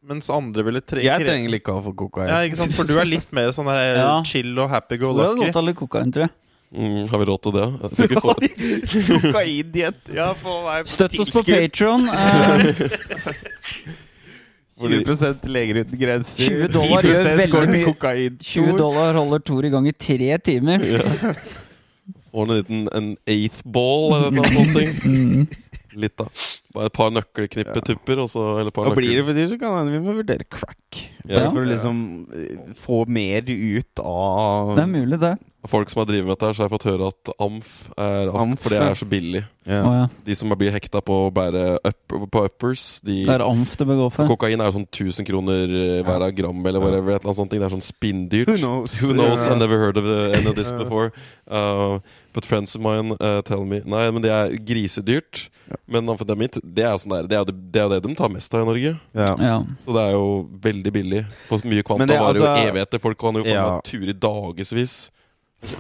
Mens 0.03 0.28
andre 0.35 0.64
ville 0.66 0.80
trenge 0.83 1.07
Jeg 1.07 1.22
trenger 1.22 1.51
litt 1.55 1.62
kaffe 1.64 1.89
og 1.95 1.97
kokain. 1.97 2.28
Ja, 2.28 2.43
ikke 2.43 2.59
sant? 2.59 2.74
For 2.74 2.85
du 2.85 2.97
er 2.99 3.07
litt 3.07 3.33
mer 3.33 3.53
sånn 3.55 3.70
der 3.70 3.97
Ja. 4.03 4.22
chill 4.26 4.59
og 4.59 4.68
happy 4.68 4.99
go 4.99 5.12
lucky. 5.12 5.22
Du 5.22 5.28
lucky. 5.37 5.47
godt 5.47 5.57
av 5.57 5.64
litt 5.64 5.76
kokain, 5.76 6.12
tror 6.12 6.26
jeg. 6.26 6.30
Mm, 6.72 7.07
har 7.11 7.18
vi 7.20 7.24
råd 7.28 7.43
til 7.43 7.53
det? 7.53 7.66
Kokaindiett. 9.22 10.09
Ja, 10.14 10.33
Støtt 10.89 11.18
oss 11.20 11.28
på. 11.28 11.43
Patron. 11.45 12.09
Eh, 12.09 12.89
20 14.81 15.49
Leger 15.53 15.83
uten 15.83 15.99
grenser. 16.01 16.47
20 16.49 16.73
dollar 16.73 17.07
gjør 17.07 17.18
10% 17.18 17.37
veldig 17.43 17.53
går 17.53 17.66
til 17.66 17.75
mye. 17.75 17.85
kokain. 17.91 18.39
20 18.53 18.79
dollar 18.79 19.18
holder 19.20 19.45
Tor 19.51 19.68
i 19.68 19.73
gang 19.75 19.89
i 19.91 19.93
tre 19.93 20.39
timer. 20.39 20.87
Ja. 20.87 21.35
Får 22.33 22.49
en 22.49 22.57
liten 22.57 22.89
en 22.97 23.12
eighth 23.29 23.61
ball 23.68 24.16
eller 24.16 24.33
noe 24.39 24.49
sånt. 24.55 25.05
Mm. 25.05 25.47
Litt, 25.93 26.14
da. 26.16 26.25
Bare 26.73 26.89
et 26.89 26.97
par 26.97 27.11
nøkkelknippetupper, 27.12 28.23
og 28.23 28.31
så 28.33 28.45
Eller 28.62 28.73
par 28.73 28.89
Og 28.89 28.97
blir 28.97 29.12
det 29.18 29.25
for 29.27 29.37
dyrt, 29.37 29.51
så 29.53 29.59
kan 29.61 29.75
hende 29.77 29.93
vi 29.93 30.01
må 30.01 30.14
vurdere 30.16 30.47
crack. 30.49 31.01
Ja. 31.27 31.43
Bare 31.43 31.51
for 31.51 31.61
å 31.61 31.68
liksom 31.68 31.99
eh, 32.33 32.62
få 32.79 33.03
mer 33.12 33.45
ut 33.53 34.03
av 34.03 34.73
Det 34.79 34.87
er 34.87 34.93
mulig, 34.95 35.20
det. 35.20 35.35
Folk 35.71 35.91
som 35.93 36.01
har 36.03 36.09
drevet 36.11 36.27
med 36.27 36.35
dette, 36.35 36.49
så 36.57 36.63
har 36.63 36.69
jeg 36.69 36.73
fått 36.75 36.89
høre 36.91 37.09
at 37.13 37.29
amf 37.39 37.69
er 37.95 38.31
amf, 38.33 38.41
Amf, 38.43 38.63
for 38.65 38.75
det 38.75 38.81
er 38.83 38.97
så 38.99 39.07
billig. 39.07 39.45
Yeah. 39.63 39.85
Oh, 39.87 39.93
ja. 39.95 40.07
De 40.27 40.35
som 40.35 40.51
blir 40.59 40.73
hekta 40.75 40.99
på 41.07 41.15
å 41.29 41.31
bære 41.31 41.77
up, 41.87 42.15
på 42.35 42.41
uppers, 42.49 42.99
de 43.07 43.21
Det 43.29 43.31
er 43.37 43.45
amf 43.47 43.77
det 43.79 43.87
bør 43.87 44.01
gå 44.01 44.09
for. 44.17 44.27
Kokain 44.33 44.59
er 44.59 44.73
jo 44.73 44.75
sånn 44.81 44.89
1000 44.89 45.29
kroner 45.29 45.71
hver 46.03 46.25
av 46.27 46.33
gram, 46.35 46.67
eller 46.67 46.83
whatever. 46.83 47.15
Et 47.15 47.23
eller 47.23 47.31
annet 47.31 47.39
sånt. 47.45 47.55
Det 47.55 47.63
er 47.63 47.71
sånn 47.77 47.87
spinndyrt. 47.87 48.51
Who 48.51 48.59
knows? 48.59 48.97
Who 48.99 49.13
knows? 49.15 49.45
Yeah. 49.47 49.55
I 49.55 49.59
never 49.63 49.79
heard 49.79 49.97
of 50.03 50.11
any 50.35 50.51
of 50.51 50.57
this 50.59 50.73
before. 50.75 51.13
Uh, 51.47 52.01
but 52.35 52.45
friends 52.45 52.75
of 52.75 52.83
mine 52.83 53.15
uh, 53.21 53.43
tell 53.43 53.63
me 53.65 53.83
Nei, 53.87 54.11
men 54.11 54.23
det 54.25 54.33
er 54.35 54.59
grisedyrt. 54.67 55.47
Men 55.87 56.11
amfetamin, 56.11 56.51
det 56.59 56.83
er 56.83 56.91
jo 56.97 57.05
sånn 57.05 57.15
der, 57.15 57.31
det 57.31 57.39
er 57.39 57.47
det, 57.49 57.55
det 57.73 57.81
er 57.85 57.89
det 57.95 58.03
de 58.09 58.15
tar 58.19 58.35
mest 58.35 58.53
av 58.59 58.67
i 58.67 58.71
Norge. 58.73 58.97
Ja. 59.15 59.31
Ja. 59.39 59.57
Så 59.87 59.95
det 59.95 60.03
er 60.09 60.17
jo 60.19 60.27
veldig 60.67 60.93
billig. 60.99 61.23
For 61.47 61.63
mye 61.71 61.87
kvanta 61.87 62.09
varer 62.11 62.19
det, 62.19 62.21
varer 62.27 62.43
jo 62.43 62.47
altså- 62.51 62.69
evigheter. 62.75 63.07
Folk 63.07 63.23
kan 63.23 63.39
jo 63.39 63.47
faen 63.47 63.55
Ja. 63.55 63.67
meg 63.79 63.85
ture 63.87 64.11
i 64.11 64.19
dagevis. 64.27 64.97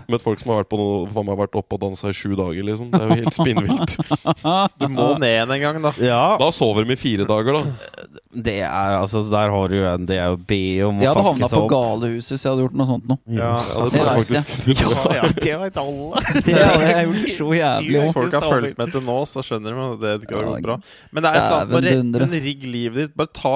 Med 0.06 0.22
folk 0.22 0.38
som 0.38 0.52
har 0.52 0.62
vært 0.62 0.70
på 0.70 0.78
noe 0.78 1.06
Faen 1.12 1.26
meg 1.26 1.38
vært 1.40 1.56
oppe 1.58 1.76
og 1.76 1.82
dansa 1.82 2.12
i 2.12 2.14
sju 2.16 2.36
dager, 2.38 2.62
liksom. 2.68 2.90
Det 2.92 3.00
er 3.00 3.08
jo 3.10 3.18
helt 3.22 3.38
spinnvilt. 3.38 3.96
Du 4.82 4.86
må 4.92 5.08
ned 5.20 5.50
en 5.54 5.62
gang, 5.62 5.78
da. 5.82 5.92
ja. 6.02 6.22
Da 6.40 6.48
sover 6.54 6.86
de 6.86 6.94
i 6.94 7.00
fire 7.00 7.26
dager, 7.28 7.58
da. 7.58 8.06
Det 8.32 8.58
er 8.64 8.94
altså 8.96 9.20
Der 9.28 9.50
har 9.52 9.68
du 9.68 9.74
jo 9.76 9.82
en 9.84 10.06
Det 10.08 10.16
er 10.16 10.30
jo 10.32 10.38
be 10.48 10.60
om 10.86 10.96
å 10.96 11.02
Jeg 11.04 11.10
hadde 11.12 11.24
havna 11.26 11.48
på 11.52 11.62
galehuset 11.68 12.32
hvis 12.32 12.46
jeg 12.46 12.52
hadde 12.54 12.64
gjort 12.64 12.78
noe 12.80 12.88
sånt 12.88 13.10
nå. 13.10 13.18
Ja. 13.36 13.50
Ja, 13.58 13.82
det 13.82 13.90
tror 13.92 14.06
jeg 14.06 14.22
faktisk. 14.22 14.70
Ja, 14.82 15.02
ja, 15.18 15.26
det 15.36 15.58
veit 15.64 15.82
alle. 15.82 16.22
Det 16.46 16.56
hadde 16.58 16.86
jeg 16.88 17.10
gjort 17.10 17.34
så 17.36 17.50
jævlig 17.58 17.98
Hvis 17.98 18.14
folk 18.16 18.38
har 18.38 18.48
fulgt 18.48 18.80
med 18.80 18.94
til 18.96 19.04
nå, 19.08 19.18
så 19.28 19.44
skjønner 19.46 19.76
de 19.76 19.84
at 19.88 20.00
det 20.02 20.14
ikke 20.22 20.38
har 20.38 20.48
gått 20.48 20.66
bra. 20.70 20.78
Men 21.12 21.26
det 21.26 21.32
er 21.32 21.38
et 21.38 21.44
eller 21.44 21.60
annet 21.60 22.22
med 22.22 22.38
å 22.38 22.42
rigg 22.46 22.64
livet 22.66 23.02
ditt. 23.02 23.14
Bare 23.18 23.32
ta 23.36 23.54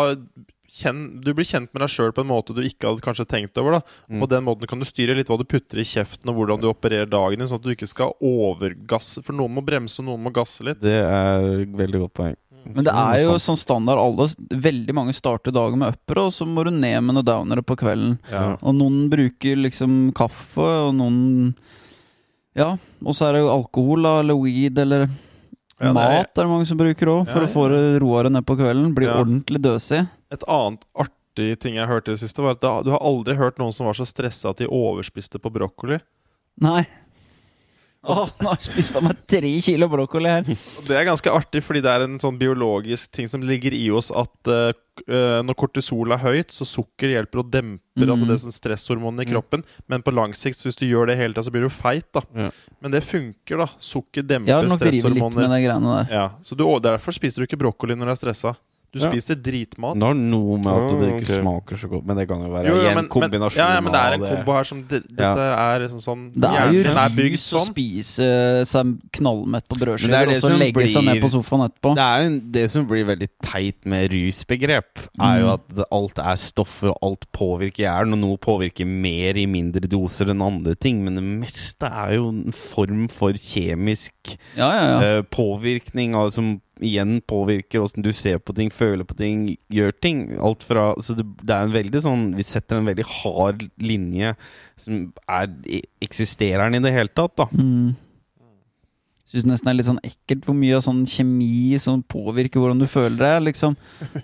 kjenn, 0.76 1.20
du 1.24 1.32
blir 1.34 1.46
kjent 1.48 1.70
med 1.72 1.80
deg 1.82 1.88
sjøl 1.92 2.12
på 2.12 2.20
en 2.24 2.28
måte 2.30 2.54
du 2.54 2.60
ikke 2.62 2.88
hadde 2.90 3.04
kanskje 3.04 3.26
tenkt 3.26 3.56
over. 3.58 3.78
da 3.78 3.80
Mm. 4.12 4.20
På 4.20 4.28
den 4.28 4.44
måten 4.44 4.68
kan 4.68 4.78
du 4.78 4.84
styre 4.84 5.16
litt 5.16 5.28
hva 5.28 5.38
du 5.40 5.44
putter 5.44 5.78
i 5.80 5.84
kjeften, 5.88 6.28
og 6.28 6.36
hvordan 6.36 6.60
du 6.60 6.68
opererer 6.68 7.08
dagen 7.08 7.38
din, 7.38 7.48
sånn 7.48 7.58
at 7.58 7.62
du 7.64 7.72
ikke 7.74 7.88
skal 7.88 8.12
overgasse. 8.22 9.22
For 9.24 9.32
noen 9.32 9.54
må 9.56 9.64
bremse, 9.64 9.98
og 10.00 10.06
noen 10.10 10.22
må 10.22 10.32
gasse 10.32 10.62
litt. 10.66 10.80
Det 10.80 10.92
er 11.02 11.62
et 11.62 11.72
veldig 11.72 12.00
godt 12.06 12.14
poeng. 12.14 12.36
Men 12.66 12.82
det 12.82 12.92
er 12.98 13.20
jo 13.22 13.36
sånn 13.38 13.56
standard 13.56 13.96
alle 14.02 14.26
Veldig 14.50 14.92
mange 14.92 15.12
starter 15.14 15.52
dagen 15.54 15.78
med 15.78 15.94
uppere, 15.94 16.24
og 16.26 16.32
så 16.34 16.44
må 16.46 16.64
du 16.66 16.72
ned 16.74 16.98
med 17.04 17.14
noen 17.14 17.24
downere 17.24 17.62
på 17.62 17.76
kvelden. 17.78 18.18
Ja. 18.30 18.56
Og 18.60 18.74
noen 18.74 19.08
bruker 19.08 19.54
liksom 19.56 20.12
kaffe, 20.12 20.66
og 20.88 20.94
noen 20.98 21.54
Ja, 22.56 22.72
og 23.04 23.12
så 23.14 23.28
er 23.28 23.32
det 23.36 23.42
jo 23.44 23.52
alkohol, 23.52 24.02
da, 24.02 24.20
eller 24.20 24.34
weed, 24.40 24.78
eller 24.78 25.06
Ja, 25.78 25.92
det 25.92 25.92
er- 25.92 25.92
mat 25.92 26.38
er 26.38 26.42
det 26.42 26.48
mange 26.48 26.66
som 26.66 26.78
bruker 26.78 27.06
òg, 27.06 27.28
for 27.28 27.40
Ja, 27.42 27.46
å 27.46 27.52
få 27.52 27.68
det 27.68 28.00
roere 28.02 28.30
ned 28.32 28.46
på 28.46 28.56
kvelden. 28.56 28.94
Bli 28.94 29.04
Ja. 29.04 29.22
ordentlig 29.22 29.60
døsig. 29.60 30.08
Et 30.34 30.44
annet 30.50 30.84
artig 30.98 31.58
ting 31.62 31.76
jeg 31.76 31.86
hørte 31.90 32.10
i 32.10 32.16
det 32.16 32.22
siste, 32.24 32.42
var 32.42 32.56
at 32.56 32.62
du 32.86 32.90
har 32.94 33.02
aldri 33.04 33.36
hørt 33.36 33.58
noen 33.60 33.74
som 33.76 33.86
var 33.86 33.94
så 33.98 34.06
stressa 34.08 34.50
at 34.50 34.62
de 34.62 34.66
overspiste 34.72 35.38
på 35.42 35.52
brokkoli. 35.52 35.98
Nei. 36.64 36.86
Åh, 38.06 38.28
nå 38.38 38.52
har 38.52 38.58
jeg 38.60 38.68
spist 38.68 38.92
på 38.94 39.00
meg 39.02 39.16
tre 39.26 39.48
kilo 39.66 39.88
brokkoli 39.90 40.30
her. 40.30 40.44
Det 40.86 40.94
er 40.94 41.08
ganske 41.08 41.30
artig, 41.34 41.58
fordi 41.66 41.80
det 41.82 41.90
er 41.90 42.04
en 42.04 42.20
sånn 42.22 42.36
biologisk 42.38 43.10
ting 43.16 43.26
som 43.26 43.42
ligger 43.42 43.74
i 43.74 43.88
oss 43.90 44.12
at 44.14 44.50
uh, 44.50 44.70
når 45.42 45.56
kortisol 45.58 46.14
er 46.14 46.22
høyt, 46.22 46.54
så 46.54 46.62
sukker 46.68 47.16
hjelper 47.16 47.42
og 47.42 47.50
demper 47.50 47.82
Mm. 47.96 48.10
altså 48.12 48.26
det 48.28 48.34
sånn 48.42 48.52
stresshormonene 48.52 49.24
i 49.24 49.28
kroppen. 49.30 49.62
Men 49.88 50.02
på 50.04 50.12
lang 50.12 50.34
sikt, 50.36 50.58
så 50.60 50.68
hvis 50.68 50.76
du 50.76 50.84
gjør 50.84 51.06
det 51.08 51.16
hele 51.16 51.32
tida, 51.32 51.46
så 51.48 51.50
blir 51.54 51.62
du 51.64 51.70
feit. 51.72 52.04
da 52.12 52.20
Ja. 52.36 52.50
Men 52.84 52.92
det 52.92 53.00
funker, 53.08 53.56
da. 53.64 53.66
Sukker 53.80 54.22
demper 54.22 54.52
med 54.68 54.70
stresshormoner. 55.00 55.42
Ja, 56.12 56.26
så 56.44 56.54
du, 56.54 56.62
Derfor 56.84 57.16
spiser 57.16 57.40
du 57.40 57.46
ikke 57.48 57.58
brokkoli 57.58 57.96
når 57.96 58.04
du 58.04 58.12
er 58.12 58.20
stressa. 58.20 58.54
Du 58.96 59.02
Ja. 59.04 59.10
spiser 59.12 59.36
dritmat. 59.36 59.98
Det 60.00 60.06
har 60.08 60.14
noe 60.16 60.56
med 60.56 60.72
at 60.72 60.88
det 60.96 61.08
ikke 61.12 61.24
okay. 61.26 61.40
smaker 61.42 61.76
så 61.76 61.88
godt, 61.90 62.06
men 62.08 62.16
det 62.16 62.24
kan 62.30 62.40
jo 62.40 62.48
være 62.48 62.66
Jo, 62.70 62.76
jo, 62.76 62.82
men, 62.88 62.94
men, 62.96 63.08
kombinasjon 63.12 63.60
ja, 63.60 63.68
ja, 63.76 63.80
men 63.84 63.92
det 63.92 64.00
er 64.00 64.14
en 64.16 64.24
kombo 64.36 64.52
her 64.56 64.64
som 64.64 64.82
det, 64.88 65.02
Ja. 65.10 65.34
Dette 65.34 65.46
er 65.52 65.84
sånn, 65.92 66.02
sånn 66.06 66.22
Det 66.32 66.48
er 66.48 66.72
jo 66.72 66.82
rus 66.82 67.44
å 67.52 67.60
sånn. 67.60 67.66
spise 67.70 68.28
seg 68.66 68.94
knallmett 69.12 69.66
på 69.68 69.76
er 69.76 69.84
brødskiver, 69.84 70.28
og 70.32 70.36
så 70.40 70.48
som 70.48 70.58
legge 70.58 70.86
seg 70.88 71.04
ned 71.04 71.20
på 71.22 71.30
sofaen 71.34 71.66
etterpå. 71.68 71.94
Det 71.98 72.06
er 72.06 72.24
jo 72.24 72.40
det 72.56 72.66
som 72.72 72.86
blir 72.86 73.04
veldig 73.12 73.28
teit 73.42 73.84
med 73.86 74.10
rusbegrep, 74.10 75.04
er 75.20 75.40
jo 75.40 75.46
Mm. 75.46 75.52
at 75.54 75.86
alt 75.92 76.18
er 76.18 76.36
stoffer, 76.36 76.88
og 76.90 76.98
alt 77.02 77.26
påvirker 77.32 77.84
hjernen, 77.84 78.14
og 78.14 78.18
noe 78.24 78.38
påvirker 78.38 78.86
mer 78.86 79.36
i 79.36 79.46
mindre 79.46 79.86
doser 79.86 80.30
enn 80.30 80.40
andre 80.42 80.74
ting, 80.74 81.04
men 81.04 81.14
det 81.16 81.24
meste 81.24 81.84
er 81.86 82.14
jo 82.16 82.28
en 82.28 82.52
form 82.52 83.08
for 83.08 83.32
kjemisk 83.32 84.36
Ja, 84.56 84.70
ja, 84.72 85.00
ja. 85.00 85.18
Uh, 85.18 85.22
påvirkning, 85.22 86.14
av, 86.14 86.30
som 86.30 86.60
igjen 86.84 87.20
påvirker 87.24 87.80
åssen 87.80 88.04
du 88.04 88.10
ser 88.12 88.38
på 88.38 88.52
ting, 88.56 88.70
føler 88.70 89.06
på 89.08 89.16
ting, 89.16 89.44
gjør 89.72 89.92
ting. 90.02 90.24
Alt 90.42 90.64
fra 90.66 90.90
Så 91.00 91.14
det, 91.16 91.24
det 91.42 91.54
er 91.54 91.64
en 91.66 91.72
veldig 91.74 92.02
sånn 92.04 92.24
Vi 92.36 92.44
setter 92.46 92.80
en 92.80 92.88
veldig 92.90 93.06
hard 93.22 93.62
linje 93.80 94.34
som 94.80 95.06
er 95.28 95.48
Eksisterer 96.04 96.66
den 96.66 96.80
i 96.80 96.84
det 96.84 96.92
hele 96.92 97.12
tatt, 97.16 97.36
da? 97.40 97.46
Mm. 97.56 97.94
Syns 99.26 99.46
nesten 99.48 99.66
det 99.66 99.72
er 99.72 99.78
litt 99.80 99.88
sånn 99.88 100.04
ekkelt 100.06 100.44
hvor 100.46 100.54
mye 100.54 100.76
av 100.78 100.84
sånn 100.86 101.02
kjemi 101.10 101.78
som 101.82 102.04
påvirker 102.06 102.62
hvordan 102.62 102.78
du 102.78 102.86
føler 102.86 103.18
deg. 103.18 103.46
liksom 103.48 103.74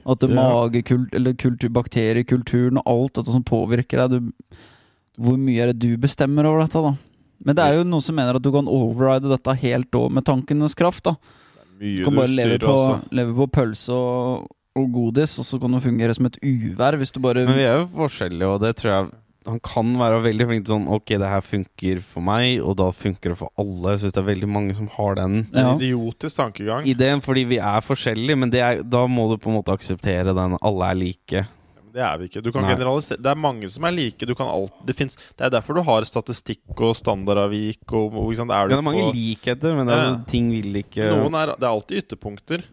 At 0.07 0.21
det 0.23 0.31
Ja. 0.31 0.37
magekult, 0.39 1.15
eller 1.19 1.35
kultur, 1.35 1.73
bakteriekulturen 1.75 2.79
og 2.79 2.87
alt 2.87 3.19
dette 3.19 3.35
som 3.35 3.43
påvirker 3.43 4.05
deg. 4.05 4.15
Du, 4.31 4.55
hvor 5.19 5.41
mye 5.41 5.65
er 5.65 5.73
det 5.73 5.81
du 5.83 5.97
bestemmer 5.99 6.47
over 6.47 6.63
dette, 6.67 6.79
da? 6.85 6.95
Men 7.43 7.59
det 7.59 7.65
er 7.65 7.81
jo 7.81 7.89
noen 7.89 8.05
som 8.05 8.15
mener 8.15 8.39
at 8.39 8.45
du 8.45 8.53
kan 8.55 8.69
override 8.71 9.27
dette 9.33 9.57
helt 9.65 9.91
òg 9.99 10.13
med 10.15 10.25
tankenes 10.29 10.77
kraft. 10.79 11.03
da 11.11 11.17
Mye 11.83 11.99
Du 11.99 12.05
kan 12.07 12.19
bare 12.21 12.31
leve 12.31 12.59
på, 12.63 12.77
leve 13.19 13.35
på 13.41 13.49
pølse 13.59 13.97
og, 13.97 14.47
og 14.79 14.87
godis, 14.95 15.35
og 15.43 15.49
så 15.49 15.59
kan 15.61 15.75
det 15.75 15.83
fungere 15.85 16.15
som 16.15 16.29
et 16.31 16.39
uvær 16.47 16.97
hvis 17.01 17.13
du 17.13 17.19
bare 17.25 17.43
Men 17.49 17.59
vi 17.59 17.67
er 17.67 17.83
jo 17.83 17.89
forskjellige, 17.97 18.49
og 18.55 18.63
det 18.63 18.77
tror 18.79 18.93
jeg 18.95 19.11
han 19.43 19.59
kan 19.59 19.89
være 19.99 20.21
veldig 20.23 20.47
flink 20.47 20.67
til 20.67 20.75
sånn 20.77 20.85
Ok, 20.95 21.15
det 21.19 21.31
her 21.31 21.43
funker 21.43 22.03
for 22.07 22.23
meg, 22.23 22.61
og 22.63 22.77
da 22.79 22.89
funker 22.95 23.33
det 23.33 23.39
for 23.41 23.51
alle. 23.59 23.95
Jeg 23.97 24.03
syns 24.05 24.15
det 24.15 24.21
er 24.23 24.29
veldig 24.29 24.51
mange 24.55 24.77
som 24.79 24.87
har 24.95 25.17
den 25.19 25.41
Ja. 25.51 25.73
En 25.73 25.81
idiotisk 25.81 26.37
tankegang. 26.39 26.87
ideen, 26.87 27.21
fordi 27.25 27.45
vi 27.51 27.59
er 27.59 27.81
forskjellige. 27.83 28.39
Men 28.39 28.51
det 28.51 28.61
er, 28.63 28.83
da 28.83 29.07
må 29.11 29.29
du 29.31 29.37
på 29.43 29.51
en 29.51 29.59
måte 29.59 29.75
akseptere 29.75 30.35
den. 30.37 30.59
Alle 30.63 30.91
er 30.91 30.95
like. 30.95 31.45
Det 31.93 32.01
er 32.01 32.17
vi 32.19 32.29
ikke. 32.31 32.41
Du 32.43 32.51
kan 32.55 32.63
Nei. 32.65 32.73
generalisere. 32.75 33.21
Det 33.21 33.29
er 33.33 33.37
mange 33.37 33.69
som 33.69 33.85
er 33.85 33.93
like. 33.93 34.25
Du 34.27 34.35
kan 34.39 34.49
alt, 34.49 34.73
det, 34.89 34.95
finnes, 34.97 35.17
det 35.37 35.45
er 35.45 35.51
derfor 35.53 35.77
du 35.77 35.83
har 35.85 36.03
statistikk 36.09 36.73
og 36.81 36.95
standardavvik. 36.97 37.85
Og, 37.93 38.15
og, 38.17 38.31
ikke 38.33 38.41
sant? 38.41 38.51
Er 38.57 38.69
Det 38.73 38.79
er 38.79 38.83
mange 38.87 39.03
på, 39.05 39.13
likheter, 39.15 39.77
men 39.77 39.87
det 39.87 39.95
er, 39.99 40.09
Ja. 40.09 40.17
ting 40.33 40.51
vil 40.51 40.81
ikke 40.81 41.11
noen 41.13 41.35
er, 41.37 41.53
det 41.59 41.63
er 41.69 41.73
alltid 41.75 42.03
ytterpunkter. 42.05 42.65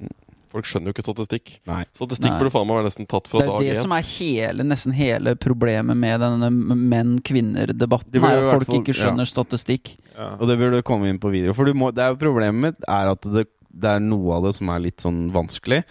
Folk 0.50 0.66
skjønner 0.66 0.90
jo 0.90 0.94
ikke 0.96 1.04
statistikk. 1.06 1.52
Nei. 1.70 1.84
Statistikk 1.94 2.32
Nei. 2.32 2.40
burde 2.40 2.50
faen 2.56 2.66
meg 2.66 2.80
være 2.80 2.88
nesten 2.90 3.06
tatt 3.12 3.28
fra 3.30 3.38
Det 3.44 3.50
er 3.52 3.60
det 3.60 3.76
én. 3.78 3.82
som 3.84 3.92
er 3.94 4.02
hele, 4.02 4.64
nesten 4.66 4.94
hele 4.98 5.36
problemet 5.38 5.96
med 6.00 6.20
denne 6.24 6.50
menn-kvinner-debatten. 6.50 8.12
De 8.12 8.20
Er 8.20 8.38
at 8.48 8.54
folk 8.56 8.66
fall- 8.68 8.80
ikke 8.82 8.96
skjønner 8.98 9.28
statistikk. 9.30 9.98
Ja. 10.18 10.36
Og 10.40 10.48
det 10.48 10.58
burde 10.60 10.82
komme 10.84 11.08
inn 11.10 11.20
på 11.20 11.30
videre. 11.32 11.54
For 11.54 11.66
du 11.66 11.74
må, 11.74 11.94
det 11.94 12.04
er 12.04 12.10
jo 12.16 12.20
problemet 12.24 12.60
mitt 12.62 12.82
er 12.88 13.12
at 13.12 13.22
det, 13.22 13.48
det 13.72 13.90
er 13.90 14.00
noe 14.00 14.36
av 14.38 14.44
det 14.48 14.56
som 14.56 14.70
er 14.70 14.80
litt 14.80 14.98
sånn 14.98 15.32
vanskelig. 15.32 15.84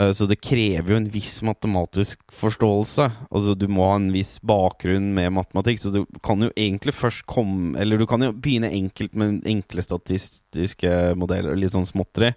Eh, 0.00 0.12
Så 0.16 0.26
det 0.30 0.40
krever 0.40 0.94
jo 0.94 0.98
en 1.00 1.10
viss 1.12 1.42
matematisk 1.44 2.22
forståelse. 2.32 3.10
Altså 3.28 3.56
Du 3.58 3.66
må 3.68 3.90
ha 3.90 3.98
en 3.98 4.10
viss 4.14 4.38
bakgrunn 4.40 5.12
med 5.14 5.34
matematikk. 5.36 5.82
Så 5.82 5.92
du 5.92 6.06
kan 6.24 6.40
jo 6.40 6.50
egentlig 6.56 6.96
først 6.96 7.26
komme 7.28 7.76
Eller 7.78 8.00
du 8.00 8.06
kan 8.08 8.22
jo 8.24 8.32
begynne 8.32 8.72
enkelt 8.72 9.14
med 9.14 9.44
enkle 9.44 9.84
statistiske 9.84 11.14
modeller, 11.20 11.56
litt 11.56 11.76
sånn 11.76 11.88
småtteri. 11.88 12.32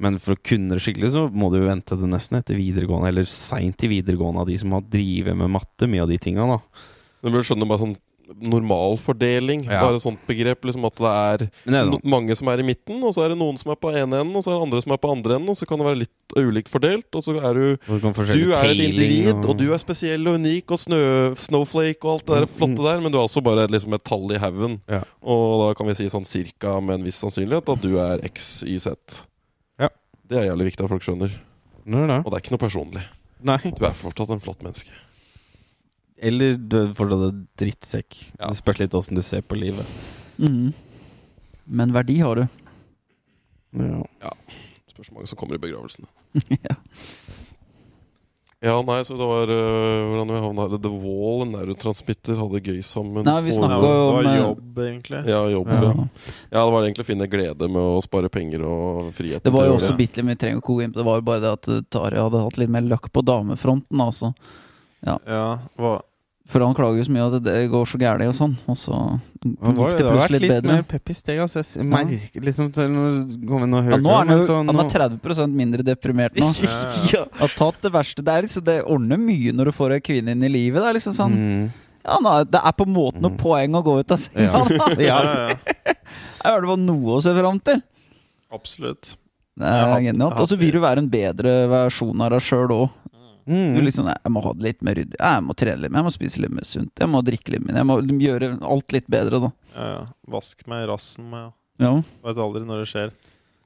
Men 0.00 0.16
for 0.18 0.32
å 0.32 0.40
kunne 0.40 0.72
det 0.72 0.80
skikkelig, 0.80 1.10
så 1.12 1.26
må 1.28 1.50
du 1.52 1.58
jo 1.60 1.66
vente 1.68 1.92
til 1.92 2.08
nesten 2.08 2.38
etter 2.38 2.56
videregående, 2.56 3.10
eller 3.10 3.26
seint 3.28 3.82
i 3.84 3.90
videregående, 3.90 4.40
av 4.40 4.48
de 4.48 4.56
som 4.56 4.72
har 4.72 4.86
drevet 4.88 5.36
med 5.36 5.52
matte, 5.52 5.84
mye 5.84 6.06
av 6.06 6.08
de 6.08 6.16
tinga, 6.16 6.46
da. 6.48 6.56
Du 7.20 7.28
bør 7.28 7.44
skjønne 7.44 7.68
bare 7.68 7.82
sånn 7.82 7.98
normalfordeling. 8.40 9.66
Ja. 9.68 9.82
Bare 9.84 10.00
sånt 10.00 10.22
begrep. 10.24 10.64
Liksom 10.64 10.86
at 10.88 10.96
det 10.96 11.10
er 11.10 11.44
det 11.44 11.76
er 11.82 11.90
sånn. 11.90 12.00
mange 12.16 12.36
som 12.38 12.48
er 12.48 12.62
i 12.62 12.66
midten, 12.70 13.02
og 13.04 13.12
så 13.12 13.26
er 13.26 13.34
det 13.34 13.40
noen 13.42 13.58
som 13.60 13.74
er 13.74 13.80
på 13.82 13.92
ene 13.92 14.22
enden, 14.22 14.36
og 14.36 14.44
så 14.46 14.54
er 14.54 14.56
det 14.56 14.66
andre 14.68 14.82
som 14.86 14.96
er 14.96 15.02
på 15.04 15.12
andre 15.12 15.36
enden, 15.36 15.52
og 15.52 15.60
så 15.60 15.68
kan 15.68 15.82
det 15.82 15.88
være 15.90 16.02
litt 16.06 16.16
ulikt 16.38 16.70
fordelt, 16.70 17.08
og 17.16 17.24
så 17.24 17.34
er 17.38 17.58
du 17.58 17.64
du 17.86 17.96
Du 18.30 18.52
er 18.54 18.70
et 18.70 18.82
individ, 18.84 19.32
og 19.34 19.56
du 19.58 19.66
er 19.72 19.80
spesiell 19.82 20.26
og 20.30 20.38
unik, 20.40 20.70
og 20.70 20.78
snø, 20.78 21.00
snowflake 21.34 22.04
og 22.04 22.12
alt 22.14 22.26
det 22.26 22.38
der 22.40 22.48
flotte 22.50 22.86
der, 22.86 23.02
men 23.02 23.12
du 23.12 23.18
er 23.18 23.26
også 23.26 23.42
bare 23.44 23.66
liksom 23.70 23.94
et 23.96 24.04
tall 24.06 24.30
i 24.34 24.40
haugen. 24.40 24.80
Ja. 24.90 25.02
Og 25.22 25.64
da 25.64 25.74
kan 25.78 25.90
vi 25.90 25.96
si 25.98 26.08
sånn 26.12 26.28
cirka 26.28 26.78
med 26.80 27.00
en 27.00 27.06
viss 27.08 27.20
sannsynlighet 27.22 27.72
at 27.74 27.84
du 27.84 27.94
er 28.02 28.24
X, 28.30 28.62
Y, 28.66 28.78
Z. 28.82 29.22
Ja. 29.80 29.90
Det 30.28 30.38
er 30.38 30.50
jævlig 30.50 30.70
viktig 30.72 30.86
at 30.86 30.92
folk 30.94 31.06
skjønner. 31.06 31.34
Nå 31.90 32.04
nå. 32.06 32.20
Og 32.22 32.30
det 32.30 32.36
er 32.38 32.44
ikke 32.44 32.54
noe 32.54 32.66
personlig. 32.66 33.04
Nei. 33.40 33.58
Du 33.72 33.86
er 33.88 33.96
fortsatt 33.96 34.30
en 34.34 34.42
flott 34.42 34.62
menneske. 34.62 34.92
Eller 36.20 36.58
du 36.60 36.76
er 36.82 36.94
fortsatt 36.96 37.26
en 37.30 37.44
drittsekk. 37.58 38.16
Ja. 38.36 38.50
Det 38.50 38.58
spørs 38.60 38.82
litt 38.82 38.96
åssen 38.96 39.16
du 39.16 39.24
ser 39.24 39.42
på 39.42 39.56
livet. 39.58 39.88
Mm. 40.36 40.72
Men 41.70 41.94
verdi 41.96 42.18
har 42.20 42.42
du. 42.42 42.46
Ja. 43.80 44.32
Spørs 44.90 45.08
hvor 45.08 45.20
mange 45.20 45.30
som 45.30 45.38
kommer 45.40 45.56
i 45.56 45.62
begravelsen. 45.62 46.08
Ja. 46.66 46.76
Ja, 48.60 48.74
nei, 48.84 48.98
så 49.08 49.14
det 49.16 49.24
var 49.24 49.48
øh, 49.48 50.02
Hvordan 50.10 50.28
vi 50.34 50.40
havna 50.44 50.64
her? 50.68 50.80
The 50.84 50.90
Wall, 50.92 51.46
en 51.46 51.54
neurotransmitter, 51.54 52.36
hadde 52.36 52.58
det 52.58 52.74
gøy 52.74 52.82
sammen. 52.84 53.24
Nei, 53.24 53.36
vi 53.46 53.54
Ja, 53.54 53.56
snakket 53.56 53.86
det 53.86 53.92
om, 53.94 54.10
var 54.18 54.28
eh, 54.28 54.36
jobb, 54.36 54.80
egentlig. 54.84 55.20
Ja, 55.32 55.38
jobb. 55.48 55.70
Ja. 55.72 55.78
Ja. 55.86 55.94
ja, 56.50 56.64
det 56.66 56.74
var 56.74 56.84
egentlig 56.84 57.06
å 57.06 57.08
finne 57.08 57.28
glede 57.32 57.70
med 57.72 57.80
å 57.80 58.02
spare 58.04 58.28
penger 58.28 58.66
og 58.68 59.14
frihet. 59.16 59.40
Det 59.46 59.54
var 59.54 59.70
jo 59.70 59.78
også 59.78 59.96
bitte 59.96 60.20
litt, 60.20 60.28
mye 60.28 60.40
trenger 60.42 60.60
å 60.60 60.66
koke 60.66 60.84
inn 60.84 60.92
på 60.92 61.00
det. 61.00 61.06
Var 61.08 61.22
jo 61.22 61.26
bare 61.30 61.44
det 61.46 61.54
at 61.56 61.70
Tari 61.96 62.20
hadde 62.20 62.44
hatt 62.44 62.60
litt 62.60 62.74
mer 62.76 62.84
løkk 62.84 63.08
på 63.16 63.24
damefronten. 63.32 64.04
Altså. 64.04 64.34
Ja, 65.08 65.16
hva, 65.80 65.94
For 66.50 66.64
han 66.66 66.74
klager 66.74 66.98
jo 66.98 67.04
så 67.06 67.12
mye 67.14 67.26
at 67.28 67.42
det 67.46 67.56
går 67.70 67.84
så 67.86 67.98
gærent 68.00 68.26
og 68.26 68.34
sånn, 68.34 68.54
og 68.66 68.76
så 68.78 68.96
gikk 69.40 69.52
det 69.60 69.66
plutselig 69.70 69.78
gikk 69.80 69.92
det 69.94 70.00
det 70.00 70.06
har 70.10 70.16
vært 70.18 70.32
litt 70.34 70.50
bedre. 70.50 70.72
mer 70.74 70.86
pepp 70.90 71.10
i 71.12 71.14
steg. 71.14 71.38
Altså. 71.44 71.62
Jeg 71.78 71.86
merker 71.86 72.46
liksom 72.48 72.72
til 72.74 72.88
når 72.90 73.20
det 73.30 73.36
kommer 73.46 73.70
noe 73.70 73.82
Ja, 73.86 73.98
nå 74.02 74.10
er 74.16 74.32
han, 74.32 74.42
så 74.48 74.56
han 74.58 74.82
er 74.82 74.90
30% 74.90 75.54
mindre 75.60 75.86
deprimert 75.86 76.34
nå. 76.42 76.48
Ja, 77.14 77.22
Har 77.38 77.54
tatt 77.60 77.78
det 77.86 77.92
verste 77.94 78.24
der, 78.26 78.42
liksom, 78.48 78.64
det 78.66 78.80
ordner 78.82 79.20
mye 79.22 79.54
når 79.54 79.70
du 79.70 79.76
får 79.78 79.94
ei 79.96 80.00
kvinne 80.10 80.34
inn 80.34 80.42
i 80.42 80.50
livet. 80.50 80.82
Det 80.82 80.90
er 80.90 80.98
liksom 80.98 81.14
sånn 81.16 81.38
mm. 81.38 81.62
Ja, 82.00 82.18
nå 82.24 82.34
er- 82.40 82.50
Det 82.50 82.60
er 82.64 82.74
på 82.80 82.86
en 82.88 82.94
måte 82.98 83.22
noe 83.22 83.36
poeng 83.38 83.78
å 83.78 83.84
gå 83.86 83.98
ut 84.02 84.10
av 84.16 84.18
senga. 84.26 84.50
Ja. 84.50 84.66
da. 84.66 84.90
ja, 84.98 85.22
ja, 85.22 85.48
ja. 85.86 85.94
Det 86.58 86.68
var 86.74 86.80
noe 86.82 87.18
å 87.18 87.22
se 87.22 87.34
fram 87.36 87.60
til. 87.62 87.82
Absolutt. 88.50 89.14
Det 89.60 89.68
er 89.68 90.00
genialt. 90.02 90.40
Og 90.40 90.48
så 90.48 90.56
vil 90.58 90.72
du 90.72 90.80
være 90.82 91.02
en 91.04 91.10
bedre 91.12 91.52
versjon 91.70 92.22
av 92.24 92.32
deg 92.34 92.42
sjøl 92.42 92.72
òg. 92.74 92.88
Mm. 93.50 93.74
Du 93.74 93.80
liksom, 93.82 94.06
jeg 94.06 94.30
må 94.32 94.42
ha 94.44 94.52
det 94.54 94.62
litt 94.68 94.82
mer 94.86 94.94
ryddig. 95.00 95.18
Jeg 95.18 95.42
må 95.42 95.56
trene 95.58 95.80
litt 95.82 95.90
mer, 95.90 96.04
jeg 96.04 96.06
må 96.06 96.12
spise 96.14 96.40
litt 96.44 96.52
mer 96.54 96.66
sunt. 96.68 96.92
Jeg 97.02 97.10
må 97.10 97.22
drikke 97.26 97.50
litt 97.56 97.64
mer. 97.66 97.80
Jeg 97.80 97.88
må 97.88 97.96
gjøre 98.22 98.50
alt 98.62 98.94
litt 98.94 99.08
bedre, 99.10 99.40
da. 99.42 99.50
Ja, 99.74 99.88
ja. 99.96 100.04
Vask 100.30 100.62
meg 100.70 100.84
i 100.84 100.90
rassen 100.92 101.26
med 101.32 101.50
Ja. 101.80 101.94
Vet 102.22 102.36
aldri 102.44 102.62
når 102.68 102.84
det 102.84 102.88
skjer. 102.92 103.10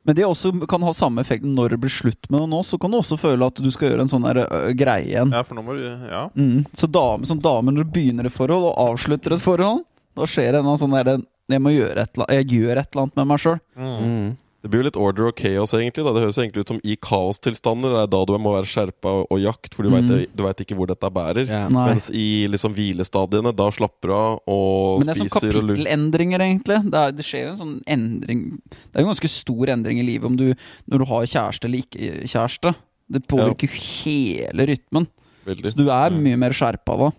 Men 0.06 0.14
det 0.18 0.24
også 0.28 0.50
kan 0.68 0.82
ha 0.84 0.92
samme 0.92 1.22
effekt 1.24 1.44
når 1.48 1.70
det 1.74 1.78
blir 1.80 1.90
slutt 1.92 2.28
med 2.30 2.40
noe 2.42 2.48
nå. 2.52 2.58
Så 2.64 2.76
kan 2.80 2.90
du 2.92 2.98
også 2.98 3.16
føle 3.18 3.46
at 3.48 3.56
du 3.64 3.70
skal 3.72 3.88
gjøre 3.90 4.04
en 4.04 4.10
sånn 4.12 4.24
der, 4.26 4.42
ø, 4.44 4.72
greie 4.76 5.06
igjen. 5.08 5.32
Ja, 5.32 5.42
for 5.42 5.56
nå 5.56 5.62
må 5.64 5.76
du 5.78 5.84
Ja. 6.10 6.26
Mm. 6.36 6.66
Så 6.76 6.86
dame, 6.92 7.24
som 7.26 7.40
dame 7.40 7.72
når 7.72 7.84
du 7.88 7.92
begynner 7.96 8.26
et 8.28 8.32
forhold 8.36 8.68
og 8.70 8.76
avslutter 8.94 9.32
et 9.34 9.40
forhold, 9.40 9.84
da 10.14 10.22
skjer 10.28 10.52
det 10.52 10.60
en 10.64 10.76
sånn 10.80 10.92
derre 10.92 11.22
Jeg 11.50 11.60
må 11.60 11.72
gjøre 11.74 11.98
et, 12.00 12.16
eller- 12.16 12.30
jeg 12.38 12.46
gjør 12.48 12.78
et 12.80 12.88
eller 12.94 13.02
annet 13.02 13.16
med 13.16 13.26
meg 13.26 13.38
sjøl. 13.38 13.58
Mm. 13.76 14.36
Det 14.64 14.70
blir 14.72 14.80
jo 14.80 14.84
litt 14.86 14.96
order 14.96 15.26
og 15.28 15.36
chaos, 15.36 15.74
egentlig. 15.76 16.00
Da. 16.06 16.12
Det 16.16 16.22
høres 16.24 16.38
egentlig 16.40 16.62
ut 16.64 16.70
som 16.72 16.78
i 16.88 16.94
kaostilstander. 16.96 17.90
Det 17.92 17.98
er 18.00 18.06
da 18.14 18.20
du 18.24 18.30
må 18.40 18.54
være 18.54 18.64
skjerpa 18.70 19.10
og, 19.20 19.26
og 19.34 19.42
jakt, 19.42 19.74
for 19.76 19.84
du 19.84 19.90
Mm. 19.92 20.08
vet- 20.08 20.40
veit 20.40 20.62
ikke 20.64 20.76
hvor 20.78 20.88
dette 20.88 21.10
bærer. 21.12 21.44
Ja. 21.52 21.66
Mens 21.68 22.06
i 22.08 22.46
liksom 22.48 22.72
hvilestadiene, 22.72 23.52
da 23.54 23.66
slapper 23.76 24.08
du 24.08 24.14
av 24.16 24.40
og 24.48 25.02
spiser 25.02 25.04
Men 25.04 25.04
det 25.04 25.12
er 25.12 25.20
sånn 25.20 25.28
og 25.28 25.52
lurer. 25.52 25.76
kapittelendringer, 25.76 26.40
egentlig. 26.46 26.78
Det, 26.90 26.94
er, 27.02 27.12
det 27.12 27.26
skjer 27.28 27.42
jo 27.44 27.50
en 27.50 27.60
sånn 27.60 27.76
endring 27.86 28.40
Det 28.72 28.96
er 28.96 29.02
jo 29.02 29.04
en 29.04 29.12
ganske 29.12 29.30
stor 29.34 29.66
endring 29.76 30.00
i 30.00 30.06
livet 30.08 30.24
om 30.32 30.36
du, 30.40 30.46
når 30.88 30.98
du 30.98 31.04
har 31.12 31.28
kjæreste 31.28 31.68
eller 31.68 31.84
ikke 31.84 32.24
kjæreste. 32.24 32.74
Det 33.12 33.26
påvirker 33.28 33.68
jo 33.68 33.76
hele 34.00 34.66
rytmen. 34.72 35.06
Veldig. 35.44 35.74
Så 35.74 35.76
du 35.76 35.90
er 35.92 36.08
mye 36.16 36.40
mer 36.40 36.56
skjerpa 36.56 36.96
da. 37.04 37.10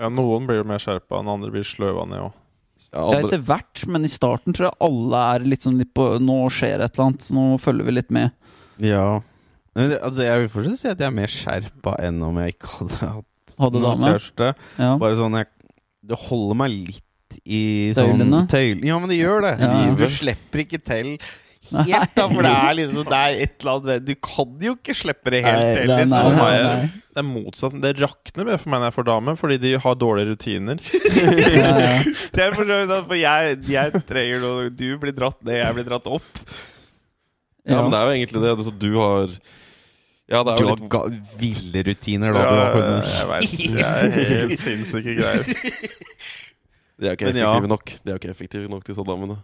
Ja, 0.00 0.08
Noen 0.10 0.46
blir 0.48 0.58
jo 0.62 0.64
mer 0.66 0.82
skjerpa 0.82 1.20
enn 1.20 1.28
andre 1.30 1.52
blir 1.54 1.62
sløva 1.62 2.02
ned 2.08 2.18
òg. 2.26 2.32
Ja, 2.92 3.04
etter 3.18 3.42
hvert, 3.44 3.82
men 3.86 4.04
i 4.06 4.10
starten 4.10 4.54
tror 4.56 4.70
jeg 4.70 4.78
alle 4.86 5.20
er 5.34 5.44
litt 5.52 5.62
sånn 5.66 5.76
litt 5.78 5.92
på 5.94 6.06
Nå 6.24 6.38
skjer 6.54 6.80
et 6.84 6.94
eller 6.96 7.10
annet, 7.10 7.22
så 7.26 7.36
nå 7.36 7.44
følger 7.62 7.86
vi 7.88 7.94
litt 7.98 8.10
med. 8.14 8.32
Ja. 8.82 9.20
Men 9.76 9.92
altså, 10.00 10.24
jeg 10.26 10.40
vil 10.44 10.48
fortsatt 10.56 10.80
si 10.80 10.88
at 10.90 10.98
jeg 10.98 11.06
er 11.10 11.14
mer 11.14 11.30
skjerpa 11.30 11.92
enn 12.02 12.22
om 12.26 12.40
jeg 12.42 12.56
ikke 12.56 12.72
hadde 12.78 12.98
hatt 13.18 13.54
Hadde 13.60 13.80
noen 13.84 14.00
kjæreste. 14.06 14.46
Ja. 14.80 14.94
Bare 15.02 15.16
sånn 15.18 15.36
jeg, 15.36 15.46
Det 16.10 16.16
holder 16.26 16.56
meg 16.62 16.72
litt 16.88 17.38
i 17.44 17.62
sånn 17.94 18.16
Tøylene? 18.16 18.40
tøyl- 18.50 18.84
Ja, 18.88 18.96
men 18.98 19.12
det 19.12 19.18
gjør 19.20 19.44
det. 19.44 19.52
Ja. 19.60 19.74
Du 20.00 20.06
slipper 20.10 20.62
ikke 20.64 20.80
til 20.82 21.12
helt, 21.70 22.14
da, 22.16 22.24
for 22.34 22.44
det 22.44 22.52
er 22.52 22.74
liksom 22.78 23.06
Det 23.06 23.18
er 23.18 23.36
et 23.44 23.54
eller 23.60 23.76
annet 23.76 24.06
Du 24.08 24.14
kan 24.26 24.56
jo 24.64 24.74
ikke 24.76 24.96
slippe 24.96 25.32
det 25.34 25.42
helt 25.44 25.68
til. 25.78 25.92
Liksom. 25.92 26.40
nei. 26.40 26.88
Det 27.10 27.22
er 27.22 27.26
motsatt. 27.26 27.76
Det 27.82 27.92
rakner 27.98 28.46
mer 28.46 28.58
for 28.62 28.72
meg 28.72 28.82
når 28.82 28.90
jeg 28.90 28.96
får 28.96 29.06
dame, 29.08 29.36
fordi 29.38 29.56
de 29.64 29.72
har 29.84 29.96
dårlige 29.98 30.30
rutiner. 30.30 30.82
Ja, 31.10 31.70
ja. 31.84 31.94
Det 32.34 32.44
er 32.44 32.54
for 32.56 32.74
for 33.10 33.16
jeg, 33.18 33.56
jeg 33.70 34.02
trenger 34.08 34.44
noe 34.44 34.68
Du 34.74 34.86
blir 35.02 35.16
dratt 35.16 35.40
ned, 35.46 35.58
jeg 35.60 35.78
blir 35.78 35.88
dratt 35.88 36.06
opp. 36.10 36.44
ja, 37.66 37.80
men 37.80 37.90
det 37.90 37.98
er 37.98 38.04
jo 38.04 38.18
egentlig 38.18 38.44
det. 38.44 38.52
Altså, 38.56 38.74
du 38.74 38.90
har 38.98 39.34
Ja, 40.30 40.44
det 40.46 40.52
er 40.52 40.60
Du 40.60 40.64
jo 40.64 40.70
har 40.70 41.10
litt 41.10 41.38
ville 41.40 41.86
rutiner, 41.90 42.36
da. 42.36 42.44
Ja, 42.44 42.50
du 42.50 42.82
har 42.82 43.10
jeg 43.10 43.30
vet, 43.32 43.56
det 43.74 43.86
er 43.88 44.18
helt 44.34 44.62
sinnssyke 44.62 45.16
greier. 45.18 45.98
De 47.00 47.08
er 47.08 47.16
ikke 47.16 47.30
effektive 47.30 47.64
ja. 47.64 47.72
nok 47.72 47.94
De 48.04 48.12
er 48.12 48.20
ikke 48.20 48.30
effektive 48.34 48.70
nok, 48.70 48.86
disse 48.86 49.06
damene. 49.08 49.40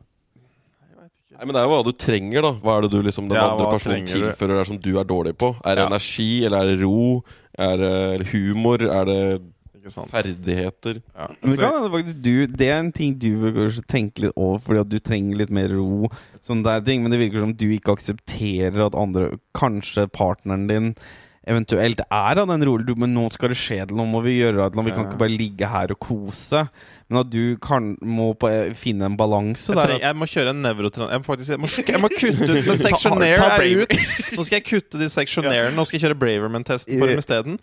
Nei, 1.37 1.45
men 1.45 1.53
Det 1.55 1.61
er 1.61 1.67
jo 1.67 1.73
hva 1.75 1.85
du 1.85 1.93
trenger, 1.93 2.43
da. 2.43 2.53
Hva 2.65 2.77
er 2.79 2.87
det 2.87 2.91
du 2.95 3.03
liksom 3.05 3.29
den 3.29 3.37
Ja, 3.37 3.51
andre 3.53 3.67
personen 3.75 4.07
tilfører 4.09 4.57
deg 4.57 4.67
som 4.71 4.79
du 4.81 4.93
er 4.99 5.05
dårlig 5.05 5.35
på? 5.37 5.55
Er 5.65 5.75
det 5.77 5.83
Ja. 5.85 5.87
energi, 5.91 6.45
eller 6.47 6.59
er 6.65 6.71
det 6.77 6.81
ro? 6.83 7.25
Er 7.59 7.77
det 7.77 8.27
humor? 8.33 8.81
Er 8.83 9.05
det 9.05 9.43
ferdigheter? 10.11 11.03
Ja. 11.15 11.29
Men 11.41 11.51
det 11.53 11.59
kan 11.61 11.75
hende 11.77 11.91
faktisk 11.93 12.23
du 12.23 12.47
Det 12.47 12.69
er 12.69 12.79
en 12.81 12.93
ting 12.93 13.15
du 13.19 13.29
bør 13.39 13.53
kanskje 13.61 13.85
tenke 13.87 14.25
litt 14.25 14.33
over, 14.37 14.59
fordi 14.59 14.81
at 14.81 14.89
du 14.89 14.99
trenger 14.99 15.37
litt 15.37 15.51
mer 15.51 15.69
ro. 15.69 16.09
Sånne 16.43 16.65
der 16.65 16.81
ting 16.81 17.03
Men 17.03 17.13
det 17.13 17.21
virker 17.21 17.41
som 17.45 17.53
du 17.55 17.67
ikke 17.69 17.95
aksepterer 17.97 18.87
at 18.87 18.95
andre 18.99 19.39
Kanskje 19.55 20.09
partneren 20.11 20.67
din 20.67 20.95
eventuelt 21.47 22.01
er 22.05 22.41
av 22.43 22.49
den 22.51 22.65
du, 22.87 22.95
Men 22.99 23.15
nå 23.15 23.27
skal 23.35 23.53
det 23.53 23.59
skje 23.61 23.81
noe, 23.87 23.97
nå 24.01 24.07
må 24.11 24.23
vi 24.25 24.37
gjøre 24.41 24.67
det. 24.71 24.85
Vi 24.87 24.95
kan 24.95 25.07
ikke 25.07 25.21
bare 25.21 25.35
ligge 25.35 25.69
her 25.71 25.95
og 25.95 26.01
kose. 26.03 26.65
Men 27.07 27.21
at 27.23 27.31
du 27.31 27.57
kan, 27.63 27.93
må 28.03 28.33
på, 28.35 28.51
finne 28.79 29.07
en 29.07 29.17
balanse 29.19 29.71
Jeg, 29.71 29.79
der. 29.79 29.93
trenger, 29.93 30.07
jeg 30.09 30.19
må 30.19 30.29
kjøre 30.33 30.55
en 30.55 30.63
nevrotran... 30.65 31.13
Jeg 31.15 31.23
må 31.23 31.29
faktisk 31.29 31.55
jeg 31.55 31.63
må, 31.63 31.71
jeg 31.71 32.03
må 32.03 32.11
kutte 32.17 32.49
ut 32.51 32.57
med 32.67 32.81
ut. 33.85 33.95
Nå 34.35 34.47
skal 34.49 34.59
jeg 34.59 34.67
kutte 34.67 35.03
de 35.03 35.11
seksjonærene. 35.13 35.77
Nå 35.77 35.87
skal 35.87 36.01
jeg 36.01 36.07
kjøre 36.09 36.19
Braverman-test 36.25 36.91
for 36.97 37.13
dem 37.13 37.21
isteden. 37.25 37.61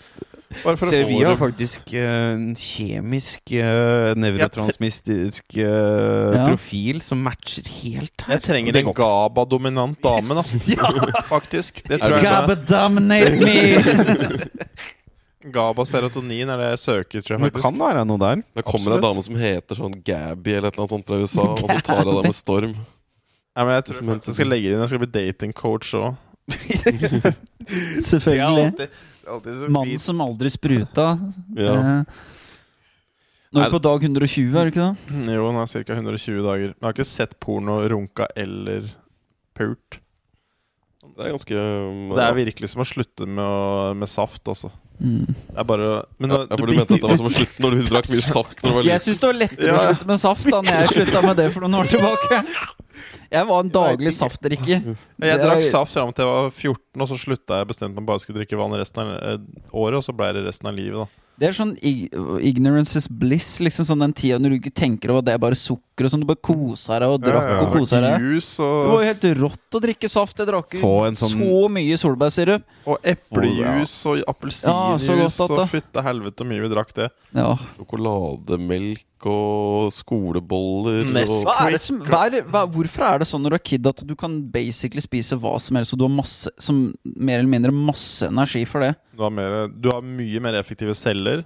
Se, 0.54 1.04
vi 1.10 1.20
har 1.24 1.36
faktisk 1.40 1.94
eh, 1.98 2.34
en 2.34 2.56
kjemisk 2.58 3.54
uh, 3.58 4.14
nevrotransmistisk 4.20 5.58
uh, 5.58 5.64
Ja. 5.64 6.46
profil 6.48 7.02
som 7.04 7.22
matcher 7.26 7.68
helt 7.82 8.26
her. 8.26 8.38
Jeg 8.38 8.44
trenger 8.48 8.80
en. 8.80 8.92
GABA-dominant 8.98 10.00
dame, 10.04 10.38
da. 10.40 10.44
Faktisk. 11.34 11.84
Det 11.88 12.00
tror 12.02 12.18
jeg 12.18 12.26
Gabba 12.26 12.56
dominate 12.56 13.38
me! 13.42 13.58
GABA 15.54 15.86
serotonin 15.86 16.52
er 16.54 16.60
det 16.62 16.68
jeg 16.74 16.80
søker, 16.80 17.22
tror 17.22 17.36
jeg. 17.36 17.42
Men 17.44 17.52
faktisk 17.52 17.66
kan 17.66 17.80
være 17.82 18.04
noe 18.08 18.22
der. 18.22 18.44
Det 18.56 18.64
kommer 18.68 18.96
en 18.96 19.04
dame 19.04 19.24
som 19.26 19.40
heter 19.40 19.80
sånn 19.80 19.96
Gabby 20.06 20.54
eller 20.56 20.70
et 20.72 20.78
eller 20.78 20.86
annet 20.86 20.94
sånt 20.96 21.10
fra 21.10 21.20
USA, 21.20 21.48
og 21.52 21.64
så 21.66 21.80
tar 21.84 22.00
jeg 22.00 22.08
deg 22.08 22.28
med 22.30 22.38
storm. 22.38 22.76
Ja, 23.54 23.66
men 23.66 23.76
jeg 23.76 23.88
tror 23.90 24.14
jeg 24.14 24.38
skal 24.38 24.50
legge 24.50 24.70
det 24.70 24.78
inn. 24.78 24.84
Jeg 24.86 24.94
skal 24.94 25.04
bli 25.04 25.12
dating 25.14 25.52
coach 25.58 25.92
òg. 26.00 26.16
Selvfølgelig. 28.08 28.88
Mannen 29.70 30.00
som 30.00 30.22
aldri 30.22 30.50
spruta. 30.54 31.14
Ja. 31.56 31.74
Eh, 31.74 32.04
Nå 33.54 33.62
er 33.62 33.70
vi 33.70 33.76
på 33.76 33.82
dag 33.86 34.02
120, 34.04 34.56
er 34.58 34.66
det 34.66 34.72
ikke 34.74 34.86
det? 34.88 35.34
Jo, 35.36 35.44
han 35.52 35.60
er 35.62 35.68
ca. 35.70 35.94
120 35.94 36.40
dager. 36.42 36.72
Jeg 36.74 36.82
har 36.88 36.96
ikke 36.96 37.06
sett 37.06 37.36
porno, 37.40 37.76
runka 37.88 38.26
eller 38.36 38.88
pult. 39.54 40.00
Det 41.14 41.28
er 41.28 41.36
ganske 41.36 41.54
Det 42.16 42.24
er 42.24 42.34
virkelig 42.34 42.70
som 42.72 42.82
å 42.82 42.88
slutte 42.88 43.28
med, 43.30 43.44
å, 43.46 43.94
med 43.94 44.10
saft, 44.10 44.42
også. 44.50 44.72
Mm. 45.04 45.26
Det 45.28 45.58
er 45.60 45.66
bare 45.68 45.88
Men 46.22 46.30
ja, 46.32 46.38
nå- 46.38 46.48
ja, 46.50 46.58
for 46.58 46.66
du 46.70 46.74
mente 46.78 46.94
at 46.96 47.02
det 47.02 47.10
var 47.10 47.18
som 47.20 47.28
å 47.30 47.34
slutte 47.38 47.64
når 47.66 47.76
du 47.76 47.82
drakk 47.90 48.10
mye 48.14 48.22
saft 48.24 48.60
når 48.62 48.70
du 48.70 48.76
var 48.78 48.86
Jeg 48.88 49.02
syns 49.02 49.20
det 49.20 49.26
var 49.28 49.38
lettere 49.40 49.68
Ja. 49.72 49.74
å 49.74 49.86
slutte 49.90 50.08
med 50.12 50.22
saft 50.22 50.46
da 50.54 50.60
Når 50.62 50.78
jeg 50.78 50.92
slutta 50.94 51.22
med 51.26 51.40
det 51.42 51.48
for 51.56 51.66
noen 51.66 51.78
år 51.82 51.90
tilbake. 51.94 52.40
Jeg 53.34 53.50
var 53.50 53.64
en 53.64 53.72
daglig 53.74 54.14
saftdrikker. 54.14 54.94
Jeg 55.24 55.42
drakk 55.42 55.66
saft 55.66 55.96
fram 55.96 56.12
til 56.14 56.26
jeg 56.26 56.30
var 56.30 56.50
14, 56.52 57.02
og 57.02 57.10
så 57.10 57.18
slutta 57.18 57.60
jeg 57.62 57.70
bestemt 57.72 57.98
meg 57.98 58.06
bare 58.06 58.22
skulle 58.22 58.42
drikke 58.42 58.60
vann 58.60 58.76
resten 58.78 59.02
av 59.02 59.14
eh, 59.18 59.38
året, 59.74 59.98
og 60.00 60.06
så 60.06 60.14
ble 60.16 60.30
det 60.38 60.44
resten 60.46 60.70
av 60.70 60.78
livet, 60.78 61.02
da. 61.02 61.23
Det 61.40 61.48
er 61.50 61.56
sånn 61.58 61.72
ignorance 61.82 62.96
is 63.00 63.08
bliss. 63.10 63.58
Liksom 63.64 63.88
sånn 63.88 64.04
Den 64.04 64.14
tida 64.14 64.38
når 64.40 64.54
du 64.54 64.58
ikke 64.60 64.74
tenker 64.76 65.10
over 65.10 65.24
at 65.24 65.26
det 65.26 65.34
er 65.34 65.42
bare 65.42 65.58
sukker 65.58 66.06
og 66.06 66.12
sånn. 66.14 66.22
Du 66.22 66.30
bare 66.30 66.42
koser 66.46 67.00
deg 67.04 67.10
og 67.16 67.24
drakk 67.24 67.50
og 67.64 67.72
koser 67.74 68.02
deg. 68.06 68.22
Juice 68.22 68.58
Det 68.62 68.92
var 68.92 69.02
jo 69.02 69.08
helt 69.10 69.26
rått 69.42 69.78
å 69.80 69.82
drikke 69.88 70.10
saft. 70.14 70.38
Jeg 70.38 70.48
drakk 70.52 70.76
sånn- 70.78 71.18
så 71.18 71.70
mye 71.74 71.98
solbærsirup. 71.98 72.64
og 72.86 72.98
eplejus 73.04 73.94
og 74.06 74.18
Ja, 74.18 74.24
så 74.24 74.34
appelsinjuice 74.34 75.40
ja, 75.40 75.46
og 75.46 75.58
det- 75.58 75.70
fytte 75.72 76.04
helvete 76.04 76.44
så 76.44 76.46
mye 76.46 76.62
vi 76.62 76.70
drakk 76.76 76.94
det. 76.94 77.10
Ja. 77.34 77.58
Sjokolademelk 77.78 79.06
og 79.26 79.92
skoleboller 79.96 81.06
Nesquik. 81.08 81.46
og 81.46 81.46
Hva 81.48 81.68
er 81.68 81.72
det 81.72 81.82
som, 81.82 82.00
hva 82.02 82.26
er, 82.26 82.30
det- 82.30 82.46
hva, 82.52 82.66
hvorfor 82.70 83.04
er 83.16 83.20
det 83.20 83.28
sånn 83.28 83.42
når 83.42 83.50
du 83.50 83.56
er 83.56 83.60
kid 83.60 83.88
at 83.88 84.06
du 84.06 84.16
kan 84.16 84.42
basically 84.52 85.02
spise 85.02 85.38
hva 85.40 85.60
som 85.62 85.78
helst, 85.78 85.94
og 85.94 86.00
du 86.00 86.08
har 86.08 86.16
masse, 86.16 86.48
som 86.60 86.94
mer 87.06 87.40
eller 87.40 87.50
mindre 87.50 87.72
masse 87.72 88.24
energi 88.28 88.66
for 88.68 88.82
det? 88.82 88.96
Du 89.14 89.22
har, 89.22 89.30
mer, 89.30 89.68
du 89.70 89.90
har 89.94 90.02
mye 90.02 90.40
mer 90.42 90.56
effektive 90.58 90.96
celler, 90.98 91.44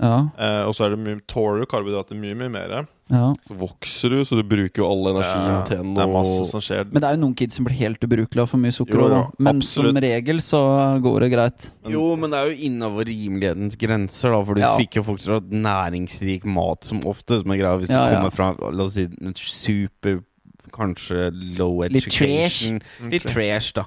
Ja, 0.00 0.30
eh, 0.40 0.62
og 0.64 0.72
så 0.72 0.86
er 0.86 0.94
det 0.94 1.02
mye 1.04 1.18
tåler 1.28 1.60
du 1.60 1.66
karbohydrater 1.68 2.16
mye, 2.16 2.32
mye 2.40 2.48
mer. 2.48 2.86
ja. 3.12 3.34
så 3.44 3.56
vokser 3.60 4.14
du, 4.14 4.22
så 4.24 4.38
du 4.38 4.42
bruker 4.48 4.80
jo 4.80 4.86
all 4.88 5.10
energien 5.10 5.44
Ja, 5.50 5.58
til 5.68 5.82
det 5.98 6.00
er 6.06 6.12
masse 6.14 6.46
som 6.48 6.62
skjer. 6.64 6.86
Men 6.88 7.02
det 7.02 7.10
er 7.10 7.18
jo 7.18 7.20
noen 7.26 7.34
kids 7.36 7.58
som 7.58 7.66
blir 7.68 7.76
helt 7.82 8.00
ubrukelige 8.06 8.46
av 8.46 8.48
for 8.48 8.62
mye 8.62 8.72
sukker 8.72 8.96
Jo, 8.96 9.08
ja, 9.12 9.20
men 9.36 9.60
absolutt. 9.60 9.92
Men 9.92 10.00
som 10.00 10.00
regel 10.06 10.40
så 10.46 10.62
går 11.04 11.20
det 11.26 11.30
greit. 11.34 11.68
Jo, 11.92 12.06
men 12.16 12.32
det 12.32 12.40
er 12.40 12.48
jo 12.54 12.70
innafor 12.70 13.10
rimelighetens 13.10 13.76
grenser, 13.84 14.32
da. 14.32 14.40
For 14.48 14.54
du 14.54 14.64
Ja. 14.64 14.72
fikk 14.80 14.96
jo 14.96 15.04
faktisk 15.10 15.52
næringsrik 15.52 16.48
mat 16.48 16.88
som 16.88 17.04
ofte, 17.04 17.42
som 17.42 17.52
er 17.52 17.60
greia. 17.60 17.76
Hvis 17.76 17.92
du 17.92 17.98
ja. 17.98 18.08
kommer 18.14 18.32
fra 18.32 18.54
la 18.72 18.84
oss 18.88 18.96
si 18.96 19.04
en 19.04 19.34
super 19.36 20.22
Kanskje 20.70 21.32
low 21.58 21.80
education. 21.82 22.78
Litt 22.78 22.84
trash. 22.84 23.10
Litt 23.10 23.24
trash, 23.26 23.72
da. 23.74 23.84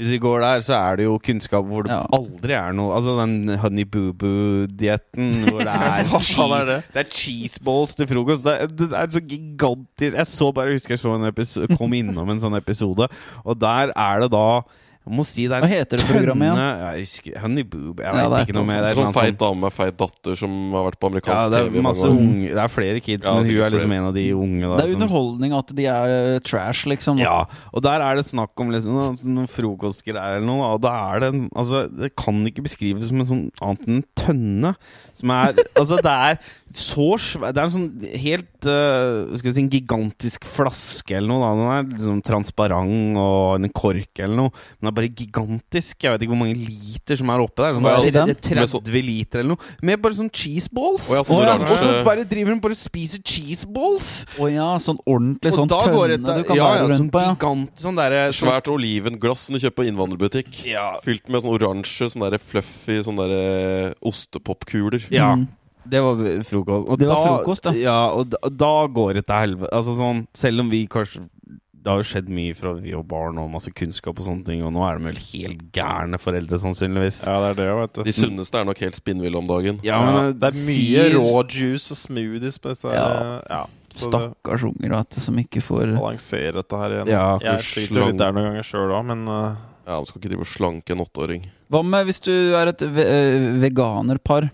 Hvis 0.00 0.08
vi 0.14 0.18
går 0.22 0.40
der, 0.40 0.62
så 0.64 0.78
er 0.80 0.96
det 0.96 1.04
jo 1.04 1.18
kunnskap 1.20 1.66
hvor 1.68 1.84
det 1.84 1.92
Ja. 1.92 2.00
aldri 2.16 2.54
er 2.56 2.72
noe 2.72 2.94
Altså 2.96 3.18
den 3.20 3.58
honey 3.60 3.84
boo 3.84 4.14
boo-dietten 4.16 5.44
hvor 5.50 5.60
det 5.60 5.74
er 5.76 6.08
er 6.08 6.64
det? 6.70 6.78
Det 6.94 7.02
er 7.04 7.10
cheese 7.12 7.60
balls 7.62 7.92
til 7.98 8.08
frokost. 8.08 8.46
Det 8.46 8.54
er, 8.62 8.66
det 8.66 8.88
er 8.96 9.10
så 9.12 9.20
gigantisk 9.20 10.16
Jeg 10.16 10.26
så 10.26 10.48
bare, 10.56 10.72
husker 10.72 10.96
jeg 10.96 11.02
så 11.04 11.14
en 11.18 11.28
episode, 11.28 11.76
kom 11.76 11.92
innom 11.92 12.30
en 12.32 12.40
sånn 12.40 12.56
episode, 12.56 13.10
og 13.44 13.60
der 13.60 13.92
er 13.92 14.24
det 14.24 14.30
da 14.32 14.46
Jeg 15.10 15.16
må 15.18 15.24
si 15.26 15.44
det 15.50 15.56
er 15.58 15.64
Hva 15.64 15.68
heter 15.72 15.98
det 15.98 16.06
programmet 16.06 16.46
igjen? 16.46 16.58
tønne- 16.60 16.94
Jeg 16.94 17.00
husker 17.02 17.38
Honey 17.42 17.64
boob. 17.66 17.98
Jeg 17.98 18.14
Ja, 18.14 18.28
vet 18.30 18.46
ikke 18.46 18.54
noe 18.54 18.66
mer. 18.68 18.80
Det 18.84 18.90
er 18.92 19.00
Sånn 19.00 19.12
feit 19.16 19.38
dame 19.40 19.60
med 19.64 19.72
feit 19.74 19.96
datter 19.98 20.36
som 20.38 20.54
har 20.70 20.84
vært 20.86 20.98
på 21.02 21.08
amerikansk 21.10 21.42
ja, 21.42 21.48
det 21.50 21.58
er 21.64 21.70
TV. 21.70 21.82
masse 21.82 22.06
unge 22.06 22.48
Det 22.54 22.62
er 22.62 22.68
flere 22.70 23.00
kids, 23.02 23.26
Ja, 23.26 23.34
men 23.34 23.44
hun 23.44 23.56
er 23.66 23.70
liksom 23.74 23.90
flere. 23.90 23.98
en 23.98 24.06
av 24.06 24.14
de 24.14 24.24
unge. 24.32 24.62
Da, 24.70 24.76
Det 24.76 24.86
er 24.86 24.94
underholdning 25.00 25.52
at 25.58 25.74
de 25.74 25.86
er 25.90 26.14
uh, 26.36 26.38
trash, 26.46 26.84
liksom. 26.86 27.18
Ja, 27.18 27.44
og 27.74 27.82
der 27.82 28.00
er 28.00 28.14
det 28.14 28.24
snakk 28.30 28.54
om 28.62 28.70
liksom 28.70 28.94
noen, 28.94 29.18
noen 29.24 29.48
frokostgreier 29.50 30.36
eller 30.38 30.46
noe, 30.46 30.62
og 30.74 30.80
da 30.80 30.94
er 31.16 31.20
det 31.20 31.34
en, 31.34 31.48
Altså, 31.56 31.88
det 31.90 32.14
kan 32.14 32.44
ikke 32.46 32.62
beskrives 32.62 33.08
som 33.10 33.18
en 33.18 33.26
sånn 33.26 33.50
annet 33.60 33.88
enn 33.88 33.96
en 33.96 34.04
tønne. 34.14 34.74
Som 35.20 35.34
er 35.34 35.54
Altså, 35.76 36.00
det 36.02 36.16
er 36.30 36.40
så 36.70 37.16
svær 37.18 37.50
Det 37.50 37.58
er 37.58 37.66
en 37.66 37.72
sånn 37.74 38.04
helt 38.22 38.68
uh, 38.68 39.30
Skal 39.38 39.50
vi 39.50 39.54
si 39.56 39.62
en 39.64 39.70
gigantisk 39.72 40.46
flaske 40.46 41.16
eller 41.18 41.30
noe, 41.30 41.42
da. 41.42 41.50
Den 41.58 41.70
er 41.74 41.88
liksom 41.96 42.20
transparent 42.24 43.18
og 43.18 43.56
en 43.58 43.72
kork 43.74 44.20
eller 44.22 44.36
noe. 44.38 44.52
Den 44.78 44.90
er 44.90 44.94
bare 44.94 45.08
gigantisk. 45.08 46.04
Jeg 46.04 46.12
vet 46.14 46.24
ikke 46.24 46.32
hvor 46.32 46.40
mange 46.42 46.58
liter 46.58 47.18
som 47.18 47.32
er 47.32 47.42
oppi 47.42 47.64
der. 47.64 47.76
Sånn, 47.76 47.88
er 47.90 48.04
det 48.04 48.22
er 48.22 48.68
30 48.70 49.06
liter 49.06 49.42
eller 49.42 49.54
noe. 49.54 49.72
Med 49.86 50.02
bare 50.02 50.16
sånn 50.18 50.30
cheeseballs. 50.32 51.08
Oh, 51.10 51.16
ja, 51.16 51.24
sånn 51.26 51.64
og, 51.66 51.74
så 51.80 51.94
bare 52.06 52.24
driver 52.28 52.54
hun 52.54 52.62
bare 52.62 52.76
spiser 52.78 53.22
cheeseballs. 53.26 54.10
Å 54.36 54.44
oh, 54.44 54.50
ja, 54.52 54.68
sånn 54.82 55.00
ordentlig 55.02 55.54
sånn 55.56 55.70
tønne 55.70 56.06
et, 56.14 56.22
du 56.22 56.44
kan 56.48 56.60
ja, 56.60 56.68
være 56.70 56.86
ja, 56.86 57.00
sånn 57.00 57.10
på, 57.12 57.24
ja. 57.24 57.34
gigant 57.34 57.84
Sånn 57.86 57.98
der, 57.98 58.16
sånn- 58.30 58.50
Svært 58.50 58.70
olivenglass 58.72 59.48
som 59.48 59.56
du 59.56 59.62
kjøper 59.62 59.80
på 59.82 59.88
innvandrerbutikk. 59.90 60.62
Ja, 60.68 60.86
Fylt 61.04 61.26
med 61.30 61.44
sånn 61.44 61.54
oransje, 61.56 62.10
sånn 62.12 62.26
der 62.26 62.38
fluffy 62.38 63.00
sånn 63.06 63.18
der 63.20 63.94
ostepopkuler. 64.06 65.09
Ja. 65.10 65.32
Mm. 65.36 65.48
Det 65.90 66.00
var 66.04 66.16
frokost. 66.46 66.88
Og 66.92 66.98
Det 67.00 67.08
var 67.08 67.16
da, 67.16 67.36
frokost, 67.38 67.64
da. 67.64 67.72
ja. 67.74 67.98
Og 68.14 68.28
da, 68.30 68.38
da 68.52 68.72
går 68.86 69.14
det 69.18 69.26
til 69.26 69.34
helvete. 69.42 69.72
Altså 69.74 69.94
sånn, 69.98 70.26
selv 70.36 70.60
om 70.60 70.68
vi 70.70 70.84
kanskje 70.86 71.24
Det 71.80 71.88
har 71.88 71.96
jo 72.02 72.04
skjedd 72.04 72.26
mye 72.28 72.52
fra 72.54 72.74
vi 72.76 72.92
og 72.92 73.06
barn 73.08 73.38
og 73.40 73.46
masse 73.48 73.70
kunnskap 73.72 74.18
og 74.20 74.26
sånne 74.26 74.44
ting, 74.44 74.60
og 74.62 74.68
nå 74.74 74.82
er 74.84 74.98
de 74.98 75.06
vel 75.08 75.16
helt 75.30 75.62
gærne 75.72 76.18
foreldre, 76.20 76.58
sannsynligvis. 76.60 77.22
Ja, 77.24 77.38
det 77.40 77.54
er 77.54 77.56
det, 77.56 77.68
vet 77.78 77.94
du. 77.96 78.02
De 78.04 78.12
sunneste 78.12 78.60
er 78.60 78.66
nok 78.68 78.82
helt 78.84 78.98
spinnville 79.00 79.40
om 79.40 79.48
dagen. 79.48 79.78
Ja, 79.82 79.96
men 80.04 80.14
Ja, 80.18 80.26
eh, 80.28 80.34
det 80.42 80.50
er 80.50 80.58
mye 80.58 80.74
sier- 80.76 81.16
raw 81.16 81.40
juice 81.48 81.90
og 81.96 81.96
smoothies 82.02 82.60
på 82.60 82.68
disse 82.74 82.92
Ja. 82.92 83.40
ja. 83.48 83.62
Så 83.88 84.10
det 84.12 84.20
Stakkars 84.20 84.62
unger 84.68 84.90
vet 84.98 85.08
du, 85.16 85.20
som 85.24 85.34
ikke 85.40 85.62
får 85.64 85.96
Balansere 85.96 86.52
dette 86.60 86.76
her 86.84 86.90
igjen. 86.98 87.08
Ja, 87.08 87.24
jeg 87.40 87.64
sliter 87.64 88.06
litt 88.06 88.18
der 88.20 88.32
noen 88.36 88.50
ganger 88.52 88.62
sjøl 88.68 88.92
òg, 89.00 89.04
men 89.14 89.24
uh, 89.26 89.56
Ja, 89.88 89.96
Man 89.96 90.04
skal 90.06 90.20
ikke 90.20 90.28
drive 90.36 90.44
og 90.44 90.52
slanke 90.52 90.90
en 90.92 91.00
åtteåring. 91.02 91.48
Hva 91.72 91.80
med 91.82 92.04
hvis 92.06 92.20
du 92.20 92.30
er 92.60 92.68
et 92.68 92.78
ve 92.92 93.02
eh, 93.08 93.48
veganerpar, 93.64 94.50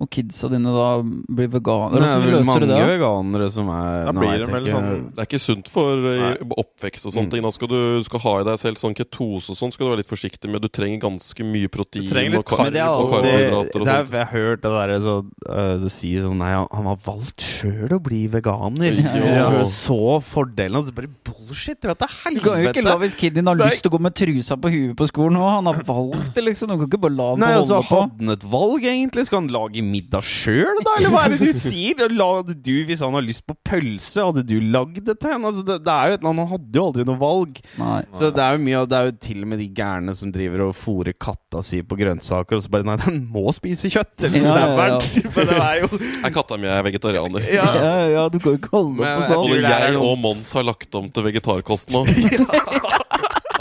og 0.00 0.08
kidsa 0.10 0.48
dine 0.50 0.70
da 0.72 0.86
blir 1.02 1.50
veganere? 1.52 2.00
Nei, 2.00 2.14
vel 2.24 2.32
løser 2.32 2.46
mange 2.48 2.66
det? 2.66 2.78
veganere 2.88 3.48
som 3.52 3.68
er 3.70 4.06
Da 4.08 4.12
Nå 4.12 4.20
blir 4.22 4.30
vet 4.32 4.38
de 4.40 4.46
jeg 4.46 4.52
vel 4.52 4.64
ikke- 4.64 4.74
sånn- 4.74 5.04
Det 5.12 5.18
er 5.22 5.26
ikke 5.28 5.40
sunt 5.40 5.68
for 5.68 5.96
nei. 5.96 6.30
oppvekst 6.58 7.06
og 7.06 7.12
sånne 7.12 7.26
Mm. 7.26 7.30
ting. 7.30 7.42
Da 7.42 7.50
skal 7.50 7.68
du, 7.68 7.76
du 7.98 8.04
skal 8.04 8.20
ha 8.20 8.32
i 8.40 8.44
deg 8.44 8.58
selv 8.58 8.76
sånn 8.80 8.94
ketose 8.96 9.50
og 9.50 9.56
sånn 9.56 9.72
skal 9.72 9.86
du 9.86 9.90
være 9.92 10.00
litt 10.02 10.08
forsiktig 10.10 10.50
med. 10.50 10.62
Du 10.62 10.68
trenger 10.68 10.98
ganske 11.00 11.44
mye 11.44 11.68
protein 11.68 12.34
og, 12.36 12.44
kar 12.44 12.70
det 12.70 12.80
er 12.80 12.88
og 12.88 13.10
karbohydrater 13.12 13.80
og 13.80 13.86
det 13.86 13.94
er. 13.94 14.04
Jeg 14.12 14.26
har 14.26 14.32
hørt 14.32 14.62
det 14.62 14.70
derre 14.72 14.98
så 15.00 15.14
uh, 15.48 15.76
Du 15.78 15.88
sier 15.88 16.22
sånn 16.24 16.38
Nei, 16.38 16.50
han, 16.52 16.86
har 16.86 16.96
valgt 16.96 17.38
sjøl 17.38 17.88
å 17.92 18.02
bli 18.02 18.26
veganer. 18.28 18.96
Ja. 19.02 19.50
ja. 19.52 19.62
Så 19.64 20.18
fordelen 20.24 20.74
hans. 20.74 20.90
Bare 20.90 21.06
bullshit! 21.22 21.80
Dra 21.80 21.94
til 21.94 22.34
Du 22.34 22.40
kan 22.40 22.58
jo 22.62 22.68
ikke 22.72 22.82
la 22.84 22.96
hvis 22.96 23.14
kiden 23.14 23.34
din 23.34 23.46
har 23.46 23.54
Nei. 23.56 23.68
lyst 23.68 23.82
til 23.82 23.90
å 23.92 23.96
gå 23.98 24.00
med 24.00 24.14
trusa 24.14 24.56
på 24.56 24.70
huet 24.72 24.96
på 24.96 25.06
skolen, 25.08 25.36
òg. 25.36 25.50
han 25.62 25.66
har 25.66 25.82
valgt 25.84 26.34
det, 26.34 26.44
liksom. 26.44 26.68
Du 26.72 26.78
kan 26.78 26.88
ikke 26.88 27.00
bare 27.02 27.16
la 27.16 27.28
ham 27.30 27.38
Nei, 27.40 27.52
få 27.54 27.60
altså, 27.62 27.74
holde 27.82 27.88
på. 27.88 28.00
Hadde 28.02 28.18
han 28.26 28.30
et 28.30 28.44
valg, 28.50 28.82
egentlig? 28.82 29.26
Skal 29.26 29.40
han 29.40 29.48
lage 29.48 29.82
middag 29.92 30.24
sjøl, 30.26 30.80
da? 30.84 30.96
Eller 30.98 31.12
hva 31.12 31.24
er 31.26 31.34
det 31.34 31.48
du 31.52 31.58
sier? 31.58 32.02
La, 32.12 32.28
hadde 32.40 32.56
du, 32.58 32.72
hvis 32.88 33.02
han 33.04 33.14
har 33.16 33.24
lyst 33.24 33.44
på 33.48 33.56
pølse, 33.68 34.24
hadde 34.24 34.44
du 34.48 34.56
lagd 34.72 35.02
det 35.06 35.16
til 35.22 35.34
henne? 35.34 35.50
Altså, 35.52 35.64
det, 35.68 35.78
det 35.86 35.94
er 35.94 36.10
jo 36.10 36.16
et 36.16 36.22
eller 36.22 36.32
annet, 36.32 36.44
han 36.46 36.52
hadde 36.56 36.80
jo 36.80 36.86
aldri 36.90 37.06
noe 37.08 37.20
valg. 37.20 37.60
Nei. 37.80 38.00
Så 38.18 38.30
det 38.34 38.44
er 38.44 38.56
jo 38.56 38.62
mye 38.66 38.82
Det 38.92 38.98
er 38.98 39.08
jo 39.10 39.14
til 39.28 39.44
og 39.44 39.50
med 39.52 39.62
de 39.62 39.68
gærne 39.76 40.16
som 40.18 40.32
driver 40.34 40.64
og 40.68 40.74
fôrer 40.78 41.16
katta 41.16 41.62
si 41.66 41.82
på 41.86 41.98
grønnsaker, 42.00 42.58
og 42.58 42.64
så 42.66 42.72
bare 42.72 42.88
Nei, 42.88 42.98
den 43.04 43.22
må 43.32 43.46
spise 43.54 43.90
kjøtt! 43.92 44.26
Eller 44.28 44.42
Ja, 44.42 44.56
det 44.56 44.64
er 44.64 44.72
ja, 44.72 44.98
ja. 44.98 45.30
Men 45.36 45.52
det 45.52 45.60
er 45.62 45.78
jo 45.84 46.02
Er 46.02 46.34
katta 46.34 46.58
mi 46.60 46.70
er 46.72 46.82
vegetarianer. 46.88 47.46
Ja. 47.52 47.68
Ja, 47.76 47.92
ja, 48.16 48.26
du 48.32 48.40
kan 48.42 48.56
jo 48.56 48.62
kalle 48.64 48.96
det 48.96 49.04
Men 49.06 49.22
på 49.22 49.30
sånn. 49.30 49.46
Både 49.52 49.76
jeg 49.76 50.02
og 50.02 50.18
Mons 50.22 50.52
har 50.58 50.66
lagt 50.66 50.98
om 50.98 51.08
til 51.12 51.28
vegetarkost 51.28 51.94
nå. 51.94 52.04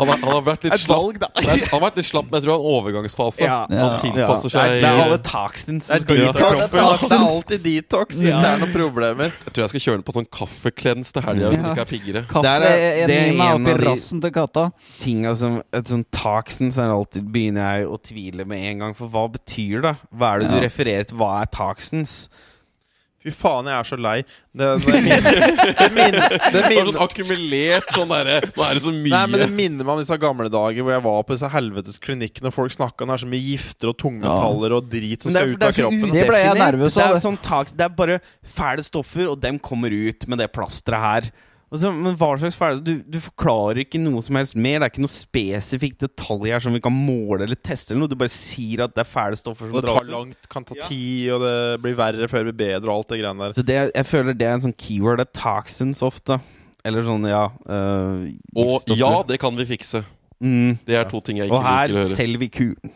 Han, 0.02 0.10
har- 0.10 0.18
han 0.26 0.34
har 0.36 0.42
vært 0.50 0.64
litt 0.66 0.74
Et 0.74 0.82
slapp. 0.82 0.98
valg, 0.98 1.20
da. 1.22 1.28
Det 1.36 1.46
er- 1.48 1.66
Han 1.72 1.80
har 1.80 1.84
vært 1.92 1.98
litt 2.02 2.06
slapp, 2.10 2.26
men 2.32 2.42
jeg 2.42 2.44
tror 2.44 2.52
det 2.52 2.58
er 2.58 2.66
en 2.66 2.72
overgangsfase. 2.76 3.42
Ja. 3.46 3.58
Han 3.70 4.00
tilpasser 4.02 4.50
Det 4.50 4.56
er, 4.58 4.66
seg 4.66 4.82
det 4.82 4.90
er 4.92 5.02
alle 5.06 5.18
toxins 5.20 5.84
som 5.86 5.94
Det 5.94 6.02
er 6.02 6.06
skal 6.06 6.18
ut 6.18 6.28
av 6.28 6.34
detox. 6.36 6.52
kroppen. 6.52 7.10
Det 7.10 7.18
er 7.18 7.26
alltid 7.32 7.64
detox 7.64 8.16
hvis 8.18 8.32
Ja. 8.34 8.42
det 8.42 8.50
er 8.52 8.58
noen 8.66 8.74
problemer. 8.74 9.30
Jeg 9.46 9.54
tror 9.54 9.62
jeg 9.62 9.70
skal 9.70 9.80
kjøre 9.86 9.98
den 10.02 10.04
på 10.10 10.14
sånn 10.18 10.30
kaffeklens 10.32 11.12
til 11.14 11.22
helga. 11.22 11.50
hvis 11.50 11.58
Ja. 11.58 11.62
det 11.62 11.72
ikke 11.72 11.86
er 11.86 11.92
piggere. 11.92 12.28
Kaffe 12.28 12.42
Det 12.42 12.52
er- 12.52 13.02
en 13.04 13.08
det 13.08 13.18
er 13.18 13.32
en 13.32 13.42
av 13.42 13.78
de- 13.78 13.86
rassen 13.86 14.22
til 14.22 14.32
katta. 14.32 14.72
Tinga 15.00 15.36
som 15.38 15.62
Et 15.74 15.86
sånn 15.86 16.06
toxins 16.12 16.78
er 16.78 16.90
alltid 16.90 17.32
begynner 17.32 17.78
jeg 17.80 17.88
å 17.88 17.98
tvile 18.02 18.46
med 18.46 18.58
en 18.64 18.80
gang. 18.80 18.94
For 18.96 19.08
hva 19.08 19.32
betyr 19.32 19.82
det? 19.82 19.96
Hva 20.18 20.36
er 20.36 20.40
det 20.40 20.50
du 20.50 20.56
Ja. 20.56 20.62
refererer 20.62 21.08
til? 21.08 21.18
Hva 21.18 21.42
er 21.42 21.46
toxins? 21.48 22.28
Fy 23.22 23.30
faen, 23.38 23.68
jeg 23.70 23.78
er 23.78 23.86
så 23.86 23.98
lei. 24.02 24.16
Det, 24.58 24.68
det, 24.82 25.02
minner, 25.06 25.36
det, 25.78 25.88
minner, 25.94 26.34
det, 26.34 26.52
Det 26.56 26.62
er 26.66 26.86
sånn 26.90 26.98
akkumulert 27.06 27.92
sånn 27.96 28.10
derre 28.12 28.40
Nå 28.50 28.64
er 28.66 28.80
det 28.80 28.82
så 28.84 28.94
mye. 28.96 29.14
Nei, 29.14 29.22
men 29.30 29.44
Det 29.44 29.48
minner 29.54 29.86
meg 29.88 29.94
om 29.94 30.02
disse 30.02 30.18
gamle 30.22 30.50
dager 30.52 30.88
hvor 30.88 30.96
jeg 30.96 31.04
var 31.06 31.22
på 31.28 31.38
disse 31.38 31.52
helvetes 31.54 32.02
klinikkene 32.02 32.50
og 32.50 32.56
folk 32.58 32.74
snakka 32.74 33.06
om 33.06 33.14
det 33.14 33.20
er 33.20 33.24
så 33.24 33.30
mye 33.36 33.46
gifter 33.46 33.92
og 33.94 34.00
tungmetaller 34.02 34.76
og 34.80 34.90
drit 34.90 35.28
som 35.28 35.36
skal 35.36 35.54
ut 35.54 35.68
av 35.68 35.78
kroppen. 35.78 36.10
Det 36.18 36.26
ble 36.32 36.42
jeg 36.42 36.60
nervøs 36.64 36.98
av. 36.98 37.14
Det 37.14 37.22
er, 37.22 37.24
sånn 37.28 37.40
det 37.78 37.88
er 37.88 37.96
bare 38.02 38.18
fæle 38.58 38.86
stoffer, 38.86 39.30
og 39.30 39.40
dem 39.44 39.62
kommer 39.62 39.94
ut 39.94 40.28
med 40.32 40.42
det 40.42 40.50
plasteret 40.56 41.06
her. 41.06 41.32
Og 41.72 41.80
så, 41.80 41.88
men 41.96 42.18
hva 42.20 42.28
slags 42.36 42.58
ferdighet 42.60 42.84
du, 42.84 43.12
du 43.16 43.20
forklarer 43.24 43.78
ikke 43.86 44.00
noe 44.04 44.20
som 44.26 44.36
helst 44.36 44.58
mer. 44.60 44.82
Det 44.82 44.88
er 44.90 44.92
ikke 44.92 45.04
noe 45.06 45.14
spesifikk 45.14 45.94
detalj 46.04 46.50
her 46.52 46.60
som 46.66 46.74
vi 46.76 46.82
kan 46.84 46.92
måle 46.92 47.46
eller 47.46 47.56
teste. 47.64 47.94
eller 47.94 48.02
noe 48.04 48.12
Du 48.12 48.18
bare 48.20 48.34
sier 48.34 48.84
at 48.84 48.92
det 48.98 49.06
er 49.06 49.08
fæle 49.08 49.40
stoffer 49.40 49.70
som 49.70 49.78
Og 49.80 49.86
det 49.86 49.88
dras 49.88 50.02
tar 50.02 50.10
ut. 50.10 50.12
langt, 50.18 50.50
kan 50.52 50.66
ta 50.68 50.76
tid, 50.90 51.30
og 51.32 51.46
det 51.46 51.54
blir 51.86 51.96
verre 51.96 52.28
før 52.28 52.44
det 52.44 52.52
blir 52.52 52.60
bedre, 52.66 52.90
og 52.92 52.98
alt 52.98 53.14
det 53.14 53.22
greiene 53.22 53.46
der. 53.48 53.56
Så 53.56 53.64
det, 53.70 53.78
jeg 53.96 54.10
føler 54.10 54.36
det 54.36 54.50
er 54.50 54.58
en 54.60 54.66
sånn 54.68 54.76
keyword. 54.84 55.22
Det 55.24 55.28
er 55.30 55.40
toxins 55.40 56.04
ofte. 56.04 56.42
Eller 56.84 57.06
sånn, 57.08 57.24
ja 57.30 57.46
øh, 57.70 58.28
Og 58.58 58.92
ja, 58.98 59.14
det 59.30 59.40
kan 59.40 59.56
vi 59.56 59.68
fikse. 59.70 60.04
mm. 60.42 60.80
Det 60.88 60.96
er 60.98 61.08
to 61.08 61.22
ting 61.24 61.38
jeg 61.40 61.48
ikke 61.48 61.56
Og 61.56 61.64
her 61.64 61.88
liker 61.88 62.02
å 62.02 62.04
høre. 62.04 62.16
selger 62.18 62.42
vi 62.42 62.50
kulen. 62.52 62.94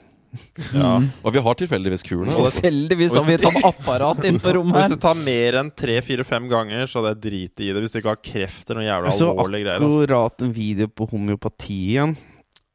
Ja. 0.76 0.92
Og 1.24 1.34
vi 1.36 1.42
har 1.46 1.58
tilfeldigvis 1.60 2.04
kulen 2.06 2.30
her. 2.32 2.38
Altså. 2.44 2.60
Tilfeldigvis 2.62 3.16
har 3.18 3.26
vi 3.28 3.34
et 3.38 3.46
sånt 3.46 3.66
apparat 3.68 4.24
inne 4.30 4.40
på 4.44 4.50
Og 4.52 4.56
rommet 4.60 4.76
Hvis 4.78 4.88
her. 4.90 4.94
det 4.96 5.02
tar 5.06 5.20
mer 5.20 5.58
enn 5.62 5.72
tre-fire-fem 5.84 6.48
ganger, 6.52 6.86
så 6.92 7.02
hadde 7.02 7.14
jeg 7.16 7.22
driti 7.26 7.70
i 7.70 7.74
det. 7.76 7.84
Hvis 7.86 7.94
du 7.96 8.00
ikke 8.02 8.14
har 8.16 8.22
kreft 8.32 8.70
eller 8.70 8.82
noe 8.82 8.88
jævla 8.90 9.12
Jeg 9.12 9.20
så 9.20 9.30
alvorlige 9.34 9.66
greier. 9.68 9.76
Altså. 9.82 10.00
akkurat 10.06 10.46
en 10.48 10.56
video 10.62 10.88
på 10.88 11.10
homeopati 11.12 11.78
igjen. 11.96 12.16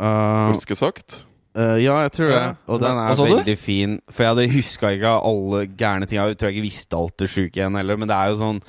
Uh, 0.00 0.52
Ganske 0.54 0.76
sagt. 0.80 1.18
uh, 1.58 1.76
ja, 1.82 1.96
jeg 2.06 2.12
tror 2.16 2.30
det. 2.32 2.44
Og 2.70 2.80
den 2.80 2.96
Hva 3.00 3.08
er 3.10 3.18
sa 3.18 3.26
du? 3.26 3.34
veldig 3.36 3.58
fin. 3.60 3.98
For 4.10 4.24
jeg 4.24 4.34
hadde 4.34 4.52
huska 4.54 4.92
ikke 4.96 5.16
alle 5.32 5.64
gærne 5.76 6.06
ting. 6.08 6.20
Jeg 6.22 6.38
tror 6.40 6.48
jeg 6.50 6.56
ikke 6.58 6.68
visste 6.70 6.96
alt 6.96 7.16
det 7.20 7.28
sjuke 7.32 7.60
igjen 7.60 7.76
heller, 7.76 8.00
men 8.00 8.08
det 8.08 8.16
er 8.16 8.30
jo 8.32 8.38
sånn 8.40 8.62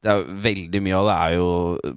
det 0.00 0.10
er 0.10 0.20
jo 0.22 0.36
Veldig 0.44 0.80
mye 0.84 0.96
av 0.96 1.08
det 1.08 1.14
er 1.20 1.34
jo 1.36 1.48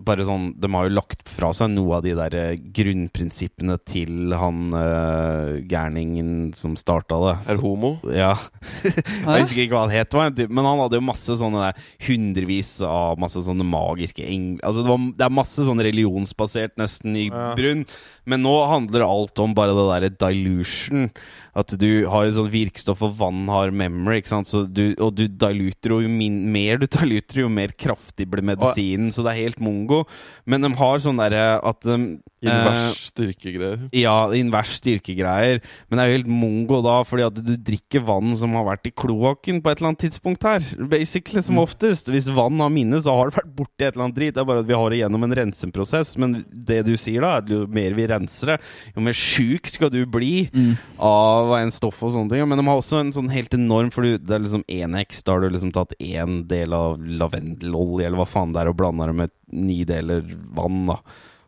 bare 0.08 0.26
sånn 0.28 0.48
De 0.60 0.70
har 0.74 0.88
jo 0.88 0.96
lagt 0.98 1.30
fra 1.32 1.52
seg 1.56 1.72
noe 1.72 1.98
av 1.98 2.04
de 2.06 2.14
der 2.18 2.36
eh, 2.36 2.62
grunnprinsippene 2.76 3.78
til 3.88 4.34
han 4.38 4.74
uh, 4.76 5.56
gærningen 5.70 6.52
som 6.58 6.76
starta 6.80 7.20
det. 7.24 7.34
Er 7.54 7.62
homo. 7.64 7.94
Ja. 8.12 8.34
Jeg 8.84 9.46
husker 9.46 9.64
ikke 9.64 9.76
hva 9.78 9.86
han 9.86 9.94
het, 9.96 10.18
men 10.50 10.68
han 10.68 10.82
hadde 10.84 11.00
jo 11.00 11.06
masse 11.06 11.38
sånne 11.40 11.68
der, 11.70 11.88
hundrevis 12.08 12.76
av 12.86 13.22
masse 13.22 13.42
sånne 13.46 13.66
magiske 13.68 14.26
engler 14.26 14.64
Altså 14.68 14.84
det, 14.84 14.90
var, 14.92 15.06
det 15.20 15.28
er 15.28 15.36
masse 15.40 15.68
sånn 15.68 15.84
religionsbasert 15.88 16.76
nesten 16.82 17.18
i 17.20 17.28
Ja. 17.30 17.54
brunn, 17.58 17.86
men 18.30 18.44
nå 18.46 18.54
handler 18.72 19.06
alt 19.06 19.40
om 19.44 19.54
bare 19.58 19.76
det 19.76 19.88
derre 19.92 20.12
dilution. 20.30 21.10
At 21.54 21.70
du 21.78 22.08
har 22.10 22.26
jo 22.26 22.34
sånn 22.40 22.50
virkestoff, 22.50 23.04
og 23.06 23.18
vann 23.20 23.44
har 23.52 23.70
memory, 23.76 24.22
ikke 24.22 24.32
sant. 24.32 24.50
Så 24.50 24.64
du, 24.66 24.96
og 24.98 25.12
du 25.20 25.28
diluter, 25.28 25.94
og 25.94 26.06
jo 26.06 26.10
min, 26.10 26.40
mer 26.54 26.80
du 26.82 26.88
diluter, 26.98 27.44
jo 27.44 27.50
mer 27.54 27.76
kraftig 27.78 28.26
blir 28.32 28.46
medisinen. 28.46 29.12
Så 29.14 29.26
det 29.26 29.36
er 29.36 29.44
helt 29.44 29.62
mongo. 29.62 30.04
Men 30.50 30.66
de 30.66 30.72
har 30.80 31.04
sånn 31.04 31.22
derre 31.22 31.60
at 31.62 31.84
de 31.86 32.00
Invers 32.44 32.98
styrkegreier. 33.14 33.86
ja, 33.96 34.16
invers 34.36 34.74
styrkegreier. 34.82 35.62
Men 35.88 35.96
det 36.00 36.04
er 36.04 36.10
jo 36.10 36.16
helt 36.18 36.32
mongo 36.42 36.82
da, 36.84 36.98
fordi 37.08 37.24
at 37.30 37.38
du 37.40 37.54
drikker 37.56 38.04
vann 38.04 38.34
som 38.40 38.58
har 38.58 38.66
vært 38.68 38.90
i 38.90 38.92
kloakken 38.92 39.62
på 39.64 39.72
et 39.72 39.80
eller 39.80 39.94
annet 39.94 40.04
tidspunkt 40.04 40.44
her. 40.44 40.66
Basically, 40.92 41.40
som 41.46 41.62
oftest. 41.62 42.12
Hvis 42.12 42.28
vann 42.36 42.60
har 42.60 42.74
minne, 42.74 43.00
så 43.00 43.16
har 43.16 43.30
det 43.32 43.38
vært 43.38 43.54
borti 43.62 43.86
et 43.86 43.94
eller 43.94 44.10
annet 44.10 44.18
drit. 44.18 44.34
Det 44.36 44.44
er 44.44 44.50
bare 44.50 44.66
at 44.66 44.68
vi 44.68 44.76
har 44.76 44.92
det 44.92 45.00
gjennom 45.00 45.24
en 45.30 45.38
renseprosess. 45.40 46.18
Men 46.20 46.36
det 46.52 46.82
du 46.90 46.96
sier 47.00 47.24
da, 47.24 47.38
er 47.38 47.46
at 47.46 47.54
jo 47.54 47.64
mer 47.72 47.96
vi 47.96 48.10
renser 48.14 48.54
det, 48.54 48.60
jo 48.96 49.04
mer 49.06 49.18
sjuk 49.18 49.68
skal 49.74 49.92
du 49.94 50.06
bli 50.06 50.50
Mm. 50.54 50.78
av 51.00 51.54
en 51.58 51.72
stoff 51.74 52.02
og 52.06 52.14
sånne 52.14 52.30
ting. 52.32 52.48
Men 52.48 52.62
de 52.62 52.66
har 52.70 52.80
også 52.80 53.00
en 53.02 53.12
sånn 53.12 53.32
helt 53.34 53.54
enorm 53.58 53.92
For 53.92 54.04
det 54.06 54.30
er 54.30 54.40
liksom 54.46 54.64
1X. 54.70 55.24
Da 55.24 55.34
har 55.34 55.42
du 55.42 55.50
liksom 55.50 55.74
tatt 55.74 55.94
én 56.00 56.48
del 56.48 56.74
av 56.74 56.98
lavendelolje, 57.00 58.06
eller 58.08 58.18
hva 58.22 58.28
faen 58.30 58.54
det 58.54 58.62
er, 58.64 58.70
og 58.72 58.78
blanda 58.80 59.08
det 59.10 59.16
med 59.18 59.32
ni 59.52 59.84
deler 59.86 60.24
vann, 60.56 60.86
da. 60.88 61.00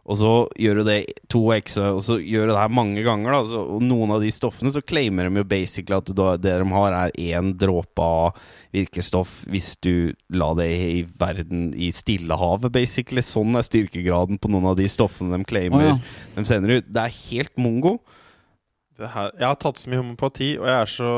Og 0.05 0.17
så 0.19 0.31
gjør 0.61 0.77
du 0.77 0.83
det 0.85 0.97
to 1.33 1.39
ekse, 1.55 1.81
og 1.95 2.01
så 2.05 2.19
gjør 2.21 2.45
du 2.45 2.51
det 2.53 2.59
her 2.61 2.73
mange 2.77 3.01
ganger. 3.01 3.31
Da. 3.33 3.39
Så, 3.49 3.61
og 3.73 3.81
noen 3.81 4.11
av 4.13 4.21
de 4.21 4.29
stoffene 4.29 4.69
så 4.75 4.83
claimer 4.85 5.25
de 5.25 5.41
jo 5.41 5.45
basically 5.49 5.97
at 5.97 6.11
da- 6.13 6.35
det 6.37 6.51
de 6.61 6.67
har, 6.75 6.93
er 7.07 7.15
én 7.17 7.55
dråpe 7.57 8.05
av 8.05 8.37
virkestoff 8.75 9.31
hvis 9.49 9.71
du 9.81 10.13
la 10.29 10.51
det 10.59 10.67
i 10.69 10.99
verden 11.17 11.71
i 11.73 11.89
Stillehavet, 11.95 12.69
basically. 12.75 13.23
Sånn 13.25 13.57
er 13.57 13.65
styrkegraden 13.65 14.37
på 14.37 14.51
noen 14.53 14.69
av 14.69 14.77
de 14.77 14.85
stoffene 14.93 15.39
de 15.39 15.47
claimer. 15.49 15.81
oh, 15.81 15.95
ja. 15.95 16.35
De 16.37 16.45
sender 16.45 16.77
ut. 16.77 16.91
Det 16.93 17.01
er 17.07 17.17
helt 17.31 17.57
mongo. 17.57 17.95
Det 18.95 19.09
her, 19.11 19.31
jeg 19.41 19.47
har 19.49 19.57
tatt 19.59 19.81
så 19.81 19.89
mye 19.91 20.03
homopati, 20.03 20.53
og 20.61 20.69
jeg 20.69 20.77
er 20.85 20.93
så 20.93 21.09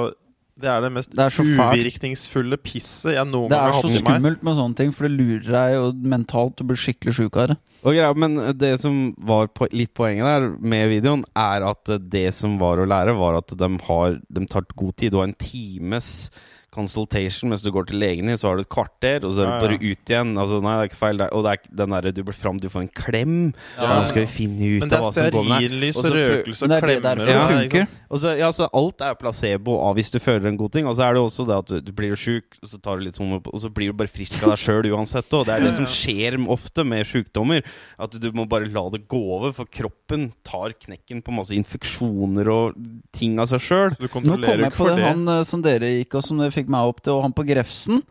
Det 0.57 0.69
er 0.71 0.81
det 0.81 0.89
mest 0.95 1.11
Det 1.13 1.21
er 1.21 1.33
så 1.33 1.43
uvirkningsfulle 1.45 2.57
pisset 2.57 3.13
jeg 3.13 3.29
noen 3.29 3.51
Det 3.51 3.57
gang 3.57 3.67
er 3.67 3.75
har 3.75 3.83
så 3.83 3.87
hatt 3.87 3.91
i 3.91 3.93
meg. 3.93 4.03
skummelt 4.03 4.45
med 4.47 4.57
sånne 4.57 4.79
ting, 4.79 4.93
for 4.95 5.07
det 5.07 5.13
lurer 5.13 5.49
deg 5.53 5.73
jo 5.75 5.83
mentalt. 6.15 6.55
Du 6.57 6.65
blir 6.71 6.79
skikkelig 6.81 7.13
sjuk 7.19 7.37
av 7.37 7.51
det. 7.51 7.57
Og 7.83 7.93
greia, 7.93 8.11
men 8.17 8.35
det 8.57 8.73
som 8.81 8.97
var 9.29 9.51
på, 9.53 9.69
litt 9.77 9.93
poenget 9.97 10.25
der 10.25 10.47
med 10.73 10.89
videoen, 10.91 11.23
er 11.37 11.67
at 11.69 11.93
det 12.09 12.25
som 12.35 12.57
var 12.61 12.81
å 12.81 12.87
lære, 12.89 13.13
var 13.19 13.37
at 13.39 13.53
de, 13.53 13.69
har, 13.89 14.17
de 14.33 14.45
tar 14.49 14.65
god 14.73 14.95
tid. 14.97 15.13
Du 15.13 15.19
har 15.21 15.29
en 15.29 15.37
times 15.37 16.31
consultation 16.77 17.51
mens 17.51 17.65
du 17.65 17.71
går 17.73 17.89
til 17.89 18.01
legen 18.01 18.29
din, 18.29 18.39
så 18.39 18.51
har 18.51 18.57
du 18.59 18.65
et 18.65 18.71
kvarter, 18.71 19.25
og 19.25 19.33
så 19.35 19.43
er 19.43 19.51
du 19.51 19.65
bare 19.65 19.79
ut 19.81 20.13
igjen. 20.13 20.33
Altså, 20.37 20.61
nei, 20.63 20.75
det 20.77 20.85
er 20.85 20.91
ikke 20.91 21.01
feil. 21.01 21.23
Og 21.27 21.45
det 21.45 21.53
er 21.53 21.77
den 21.81 21.95
derre 21.97 22.15
du 22.15 22.23
blir 22.27 22.37
fram, 22.37 22.61
du 22.61 22.69
får 22.71 22.85
en 22.85 22.91
klem. 23.01 23.37
Ja, 23.77 23.83
ja. 23.83 23.99
nå 23.99 24.11
skal 24.11 24.25
vi 24.25 24.31
finne 24.31 24.73
ut 24.77 24.87
av 24.87 25.07
hva 25.07 25.13
som 25.15 25.31
går 25.35 25.47
med 25.51 25.77
deg. 25.77 25.87
Og 25.97 26.11
røkelse 26.17 26.67
og 26.67 26.71
det 26.71 26.77
er 26.77 26.87
det 26.87 26.99
klemmer. 27.01 27.23
Ja, 27.23 27.25
det 27.27 27.37
og- 27.37 27.55
funker. 27.55 27.95
Og 28.07 28.21
så, 28.23 28.31
ja, 28.39 28.47
så 28.55 28.69
alt 28.71 29.03
er 29.03 29.17
placebo 29.19 29.73
av 29.83 29.97
hvis 29.97 30.11
du 30.13 30.19
føler 30.23 30.47
en 30.47 30.59
god 30.59 30.71
ting. 30.71 30.87
Og 30.87 30.95
så 30.95 31.07
er 31.07 31.17
det 31.17 31.23
også 31.23 31.45
det 31.47 31.57
at 31.57 31.71
du, 31.71 31.79
du 31.89 31.91
blir 31.95 32.15
sjuk, 32.15 32.55
og 32.61 32.69
så 32.71 32.79
tar 32.79 32.99
du 32.99 33.07
litt 33.07 33.19
sånn 33.19 33.35
og 33.37 33.59
så 33.59 33.71
blir 33.73 33.91
du 33.91 33.97
bare 33.99 34.11
frisk 34.11 34.39
av 34.45 34.53
deg 34.53 34.61
sjøl 34.63 34.87
uansett. 34.93 35.27
Og 35.35 35.47
det 35.47 35.57
er 35.57 35.65
det 35.67 35.73
som 35.75 35.87
skjer 35.91 36.39
ofte 36.47 36.85
med 36.87 37.07
sjukdommer. 37.07 37.65
At 37.99 38.15
du 38.15 38.29
må 38.35 38.47
bare 38.49 38.69
la 38.71 38.85
det 38.93 39.03
gå 39.11 39.19
over, 39.19 39.51
for 39.55 39.67
kroppen 39.67 40.29
tar 40.47 40.75
knekken 40.79 41.21
på 41.25 41.35
masse 41.35 41.55
infeksjoner 41.57 42.47
og 42.51 42.79
ting 43.15 43.37
av 43.41 43.51
seg 43.51 43.63
sjøl. 43.63 43.97
Nå 43.99 44.11
kom 44.13 44.27
jeg 44.27 44.39
på 44.77 44.87
det, 44.87 44.95
det. 44.95 45.03
han 45.03 45.27
eh, 45.31 45.43
som 45.47 45.63
dere 45.65 45.91
gikk 45.97 46.17
og 46.19 46.25
som 46.25 46.39
dere 46.41 46.53
fikk 46.55 46.66
meg 46.71 46.87
opp 46.91 47.01
til, 47.03 47.13
og 47.17 47.23
han 47.27 47.33
på 47.37 47.45
Grefsen. 47.47 48.01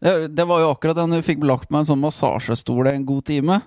Det, 0.00 0.30
det 0.32 0.46
var 0.48 0.62
jo 0.62 0.70
akkurat 0.72 0.96
den 0.96 1.12
du 1.12 1.22
fikk 1.22 1.42
lagt 1.44 1.70
meg 1.70 1.82
en 1.82 1.90
sånn 1.92 2.00
massasjestol 2.02 2.86
i 2.88 2.94
en 2.96 3.04
god 3.08 3.24
time. 3.28 3.60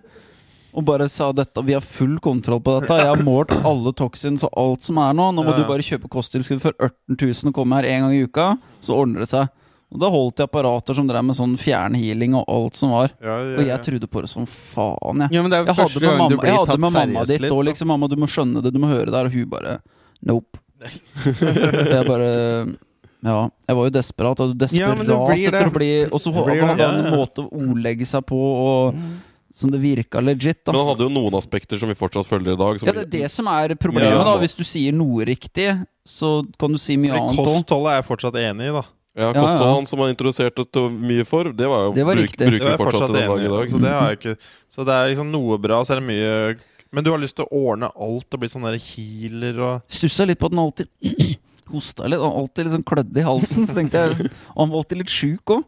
og 0.73 0.85
bare 0.87 1.05
sa 1.09 1.27
dette 1.31 1.61
Vi 1.61 1.73
har 1.75 1.81
full 1.85 2.15
kontroll 2.19 2.59
på 2.65 2.79
dette. 2.81 2.95
Jeg 2.97 3.05
har 3.11 3.21
målt 3.23 3.51
alle 3.63 3.91
toxins 3.93 4.41
og 4.47 4.49
alt 4.57 4.81
som 4.87 4.97
er 4.97 5.13
nå. 5.13 5.27
Nå 5.31 5.43
må 5.45 5.51
Ja, 5.51 5.57
ja. 5.59 5.63
du 5.63 5.69
bare 5.69 5.85
kjøpe 5.85 6.09
kosttilskudd 6.09 6.61
for 6.63 6.73
18 6.81 7.17
000 7.21 7.51
og 7.51 7.53
komme 7.53 7.75
her 7.77 7.85
en 7.91 8.01
gang 8.07 8.15
i 8.17 8.23
uka, 8.25 8.47
så 8.81 8.97
ordner 8.97 9.21
det 9.21 9.29
seg. 9.29 9.51
Og 9.93 9.99
da 10.01 10.09
holdt 10.09 10.41
jeg 10.41 10.49
apparater 10.49 10.97
som 10.97 11.05
drev 11.05 11.21
med 11.27 11.37
sånn 11.37 11.53
fjernhealing 11.61 12.33
og 12.39 12.47
alt 12.49 12.79
som 12.79 12.89
var. 12.95 13.11
Ja, 13.21 13.35
ja, 13.45 13.57
Og 13.61 13.67
jeg 13.69 13.83
trodde 13.85 14.07
på 14.09 14.23
det 14.25 14.29
som 14.31 14.47
faen, 14.49 15.21
jeg. 15.27 15.35
Ja, 15.37 15.43
men 15.45 15.51
det 15.53 15.59
er 15.59 15.69
Jeg 15.69 15.77
hadde 15.77 16.01
med 16.01 16.17
mamma, 16.17 16.47
jeg 16.49 16.57
hadde 16.57 16.79
med 16.81 16.95
mamma 16.97 17.25
ditt 17.29 17.45
òg, 17.51 17.61
liksom 17.69 17.87
Mamma, 17.93 18.09
du 18.09 18.15
må 18.17 18.25
skjønne 18.25 18.63
det, 18.65 18.73
du 18.73 18.79
må 18.81 18.89
høre 18.89 19.13
det 19.13 19.19
her. 19.21 19.29
Og 19.29 19.37
hun 19.37 19.51
bare 19.53 19.75
Nope. 20.25 20.57
jeg 21.93 22.03
bare 22.09 22.31
Ja, 23.23 23.49
jeg 23.69 23.77
var 23.77 23.85
jo 23.87 23.93
desperat. 23.95 24.41
Og 24.43 24.55
desperat 24.59 25.03
Ja, 25.07 25.19
etter 25.31 25.69
å 25.69 25.73
bli 25.73 25.91
Og 26.09 26.19
så 26.19 26.33
var 26.35 26.49
det. 26.51 26.87
en 26.89 27.13
måte 27.15 27.45
å 27.45 27.49
ordlegge 27.51 28.05
seg 28.09 28.25
på, 28.27 28.35
og 28.35 28.97
som 29.53 29.69
det 29.71 29.79
virka 29.79 30.19
legit. 30.19 30.63
Men 30.67 30.75
han 30.81 30.87
hadde 30.91 31.05
jo 31.05 31.11
noen 31.13 31.35
aspekter 31.37 31.77
som 31.79 31.87
vi 31.91 31.95
fortsatt 31.95 32.25
følger 32.25 32.55
i 32.55 32.59
dag. 32.59 32.79
Som 32.81 32.87
Ja, 32.89 32.93
det 32.97 33.03
er 33.05 33.11
det 33.21 33.29
som 33.31 33.47
er 33.47 33.75
problemet. 33.75 34.09
Ja. 34.11 34.23
da 34.25 34.37
Hvis 34.41 34.55
du 34.57 34.63
sier 34.65 34.91
noe 34.91 35.23
riktig, 35.29 35.69
så 36.05 36.41
kan 36.59 36.71
du 36.73 36.77
si 36.81 36.97
mye 36.97 37.13
annet 37.13 37.39
òg. 37.39 37.45
Kostholdet 37.45 37.91
er 37.93 37.99
jeg 38.01 38.07
fortsatt 38.09 38.35
enig 38.41 38.69
i, 38.71 38.73
da. 38.73 38.83
Ja, 39.15 39.27
Ja, 39.29 39.33
Kosthold 39.37 39.69
ja. 39.69 39.73
han 39.77 39.85
som 39.85 39.99
han 40.01 40.09
introduserte 40.09 40.65
mye 40.89 41.23
for, 41.23 41.43
det 41.53 41.67
var 41.69 41.83
jo 41.85 41.93
Det 41.93 42.03
var 42.03 42.15
bruk, 42.17 42.25
riktig. 42.25 42.39
Det 42.39 42.49
bruker 42.49 42.65
er 42.65 42.77
vi 42.77 42.83
fortsatt 42.83 43.13
dag 43.13 43.29
enig 43.29 43.45
i 43.45 43.51
dag. 43.53 43.69
Så 43.69 43.77
det, 43.83 43.91
har 43.93 44.09
jeg 44.09 44.17
ikke, 44.19 44.35
så 44.73 44.85
det 44.89 44.93
er 44.97 45.09
liksom 45.13 45.31
noe 45.31 45.57
bra, 45.61 45.83
så 45.85 45.93
er 45.93 46.01
det 46.01 46.07
mye 46.09 46.57
Men 46.91 47.03
du 47.05 47.11
har 47.11 47.21
lyst 47.21 47.35
til 47.37 47.45
å 47.45 47.61
ordne 47.69 47.91
alt 47.93 48.33
og 48.33 48.39
bli 48.41 48.49
sånn 48.49 48.65
der 48.65 48.77
healer 48.81 49.59
og 49.61 49.81
Stussa 49.87 50.25
litt 50.25 50.39
på 50.41 50.49
at 50.49 50.51
den 50.57 50.59
alltid 50.65 50.89
hosta 51.75 52.07
litt. 52.09 52.21
Han 52.23 52.37
alltid 52.43 52.67
litt 52.67 52.75
sånn 52.77 52.85
klødde 52.87 53.21
i 53.21 53.25
halsen. 53.27 53.67
Så 53.69 53.75
tenkte 53.77 54.01
jeg 54.05 54.29
Og 54.29 54.59
han 54.63 54.71
var 54.73 54.83
alltid 54.83 55.01
litt 55.03 55.13
sjuk 55.13 55.55
òg. 55.57 55.63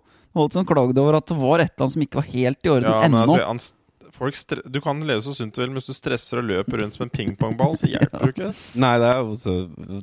Sånn 0.51 0.67
klagde 0.67 0.99
over 0.99 1.15
at 1.21 1.27
det 1.31 1.37
var 1.39 1.61
et 1.63 1.71
eller 1.71 1.85
annet 1.85 1.93
som 1.95 2.01
ikke 2.03 2.19
var 2.19 2.29
helt 2.33 2.67
i 2.67 2.71
orden 2.73 2.91
Ja, 2.91 3.01
ennå. 3.07 3.21
altså, 3.23 3.45
han, 3.47 4.11
folk 4.17 4.35
stre 4.35 4.61
Du 4.67 4.81
kan 4.83 4.99
leve 5.07 5.23
så 5.23 5.31
sunt 5.35 5.55
du 5.55 5.61
vil, 5.61 5.69
men 5.71 5.79
hvis 5.79 5.87
du 5.87 5.95
stresser 5.95 6.41
og 6.41 6.49
løper 6.49 6.81
rundt 6.83 6.95
som 6.97 7.05
en 7.05 7.13
pingpongball, 7.13 7.77
så 7.79 7.87
hjelper 7.87 8.19
du 8.19 8.33
ikke. 8.33 8.49
Nei, 8.83 8.91
det 8.99 9.13
er 9.13 9.21
jo 9.23 9.55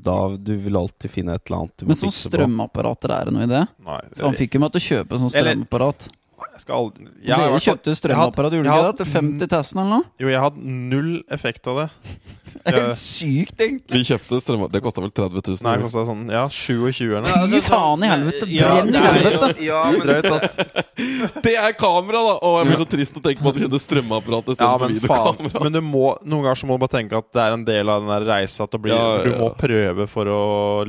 Da 0.08 0.16
Du 0.40 0.54
vil 0.64 0.78
alltid 0.80 1.12
finne 1.12 1.36
et 1.36 1.44
eller 1.48 1.66
annet 1.66 1.76
du 1.76 1.84
må 1.84 1.92
Men 1.92 2.00
sånn 2.00 2.16
strømapparater, 2.16 3.12
er 3.12 3.28
det 3.28 3.36
noe 3.36 3.44
i 3.44 3.52
det? 3.52 3.62
Nei. 3.84 4.00
For 4.16 4.28
han 4.30 4.38
fikk 4.40 4.56
jo 4.56 4.62
meg 4.64 4.72
til 4.72 4.82
å 4.82 4.86
kjøpe 4.88 5.20
sånn 5.20 5.34
strømapparat. 5.36 6.08
Jeg 6.08 6.21
skal 6.62 6.74
aldri 6.78 7.08
jeg 7.24 7.36
Dere 7.38 7.62
kjøpte 7.64 7.94
strømapparat, 7.98 8.52
gjorde 8.58 8.68
jeg 8.68 8.72
dere 8.72 8.82
har- 8.82 8.92
ikke 8.92 8.98
det? 8.98 9.06
Til 9.06 9.48
50 9.48 9.74
000 9.74 9.82
eller 9.82 9.90
noe? 9.96 10.04
Jo, 10.22 10.28
jeg 10.32 10.40
hadde 10.46 10.76
null 10.92 11.10
effekt 11.38 11.66
av 11.72 11.82
det. 11.84 11.88
Ja. 12.62 12.70
helt 12.76 12.98
sykt, 13.00 13.56
egentlig. 13.64 13.96
Vi 13.96 14.04
kjøpte 14.06 14.38
strøm... 14.44 14.60
Det 14.70 14.82
kosta 14.84 15.00
vel 15.02 15.10
30 15.10 15.40
000? 15.40 15.62
Nei, 15.64 15.72
det 15.80 15.86
kosta 15.86 16.02
sånn 16.06 16.28
ja, 16.30 16.42
27 16.52 17.06
eller 17.08 17.24
noe. 17.24 17.46
Fy 17.48 17.60
faen 17.64 18.04
i 18.04 18.10
helvete! 18.10 18.46
Brenn 18.46 18.90
i 18.92 18.98
er 19.00 19.06
helvete! 19.16 19.48
Ja, 19.64 19.80
men 19.88 20.02
Drøyt, 20.04 20.28
ass. 20.36 20.54
Det 21.46 21.54
er 21.58 21.72
kamera, 21.80 22.20
da! 22.28 22.34
Å, 22.44 22.50
jeg 22.60 22.68
blir 22.68 22.78
så 22.82 22.86
trist 22.92 23.16
å 23.18 23.22
tenke 23.24 23.42
på 23.42 23.50
at 23.50 23.56
vi 23.58 23.64
kjøpte 23.64 23.80
strømapparat 23.82 24.52
Ja, 24.52 24.54
istedenfor 24.54 24.84
men 24.84 24.98
videokamera. 25.00 25.62
Men 25.64 25.74
du 25.74 25.80
må, 25.88 26.04
noen 26.28 26.44
ganger 26.44 26.60
så 26.60 26.68
må 26.70 26.76
du 26.76 26.82
bare 26.84 26.94
tenke 26.98 27.18
at 27.22 27.30
det 27.34 27.42
er 27.46 27.56
en 27.56 27.64
del 27.66 27.92
av 27.96 28.04
den 28.04 28.12
der 28.12 28.28
reisa 28.30 28.68
at 28.68 28.78
Ja, 28.92 29.00
ja, 29.00 29.24
Du 29.26 29.32
må 29.40 29.48
prøve 29.64 30.06
for 30.12 30.30
å 30.36 30.40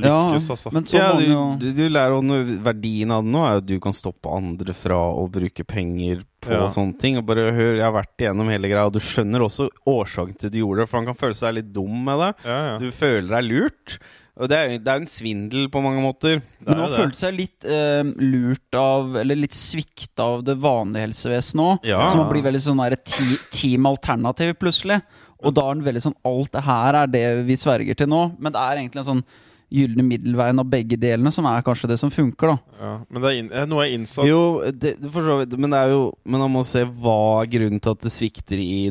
lykkes, 0.04 0.50
altså. 0.54 0.74
men 0.76 0.86
så 0.90 1.00
ja, 1.00 1.10
du, 1.18 1.26
du, 1.64 1.68
du 1.80 1.84
lærer 1.88 2.18
jo 2.18 2.22
noe 2.28 2.58
Verdien 2.68 3.16
av 3.16 3.24
det 3.24 3.32
nå 3.34 3.42
er 3.48 3.56
jo 3.56 3.64
at 3.64 3.68
du 3.72 3.74
kan 3.88 3.96
stoppe 3.96 4.30
andre 4.36 4.76
fra 4.76 5.00
å 5.16 5.26
bruke 5.32 5.43
penger 5.50 6.22
på 6.40 6.50
Ja. 6.52 6.66
sånne 6.68 6.98
ting. 6.98 7.18
Og 7.18 7.26
bare 7.26 7.52
hør, 7.52 7.74
jeg 7.76 7.82
har 7.82 7.92
vært 7.92 8.16
igjennom 8.18 8.48
hele 8.48 8.68
greia, 8.68 8.86
og 8.86 8.92
du 8.92 8.98
skjønner 9.00 9.40
også 9.44 9.68
årsaken 9.86 10.38
til 10.38 10.50
du 10.50 10.58
gjorde 10.58 10.80
det. 10.80 10.88
For 10.88 10.98
han 10.98 11.06
kan 11.06 11.14
føle 11.14 11.34
seg 11.34 11.54
litt 11.54 11.72
dum 11.72 12.04
med 12.04 12.18
det. 12.18 12.34
Ja, 12.44 12.58
ja. 12.72 12.78
Du 12.78 12.90
føler 12.90 13.28
deg 13.28 13.44
lurt. 13.50 13.98
Og 14.36 14.48
det 14.48 14.56
er 14.58 14.70
jo 14.72 14.78
det 14.82 14.88
er 14.88 14.96
en 15.00 15.06
svindel 15.06 15.68
på 15.70 15.80
mange 15.80 16.02
måter. 16.02 16.42
Men 16.66 16.74
han 16.80 16.88
følte 16.90 17.16
seg 17.16 17.36
litt 17.36 17.64
eh, 17.64 18.02
lurt 18.02 18.74
av, 18.74 19.14
eller 19.16 19.36
litt 19.36 19.54
svikta 19.54 20.24
av 20.24 20.42
det 20.44 20.56
vanlige 20.58 21.06
helsevesenet 21.06 21.62
òg. 21.62 21.84
Ja. 21.86 22.08
Som 22.10 22.28
blir 22.28 22.42
veldig 22.42 22.60
sånn 22.64 22.82
der 22.82 22.96
ti, 22.96 23.36
team 23.54 23.86
alternativ 23.86 24.54
plutselig. 24.58 25.02
Og 25.44 25.54
da 25.54 25.68
er 25.70 25.74
den 25.74 25.84
veldig 25.84 26.02
sånn 26.02 26.16
Alt 26.24 26.50
det 26.52 26.62
her 26.64 26.94
er 26.94 27.06
det 27.06 27.46
vi 27.46 27.54
sverger 27.54 27.94
til 27.94 28.08
nå. 28.08 28.36
Men 28.40 28.52
det 28.52 28.60
er 28.60 28.80
egentlig 28.80 29.04
en 29.04 29.10
sånn 29.12 29.24
gylne 29.72 30.04
middelveien 30.06 30.60
av 30.60 30.68
begge 30.70 30.98
delene 31.00 31.32
som 31.34 31.46
er 31.50 31.64
kanskje 31.66 31.90
det 31.92 31.98
som 32.00 32.12
funker, 32.12 32.54
da. 32.54 32.78
Ja. 32.80 32.92
Men 33.08 33.22
det 33.22 33.30
er 33.30 33.38
in, 33.40 33.50
eh, 33.52 33.66
noe 33.70 33.86
jeg 33.86 33.98
innså 33.98 34.26
Jo, 34.28 34.40
det, 34.70 34.96
for 35.10 35.26
så 35.26 35.38
vidt. 35.40 35.56
Men 35.58 35.70
det 35.74 35.80
er 35.80 35.94
jo 35.94 36.02
Men 36.24 36.40
man 36.44 36.52
må 36.52 36.64
se 36.66 36.84
hva 36.84 37.44
grunnen 37.50 37.80
til 37.80 37.94
at 37.96 38.04
det 38.04 38.12
svikter 38.12 38.60
i 38.60 38.90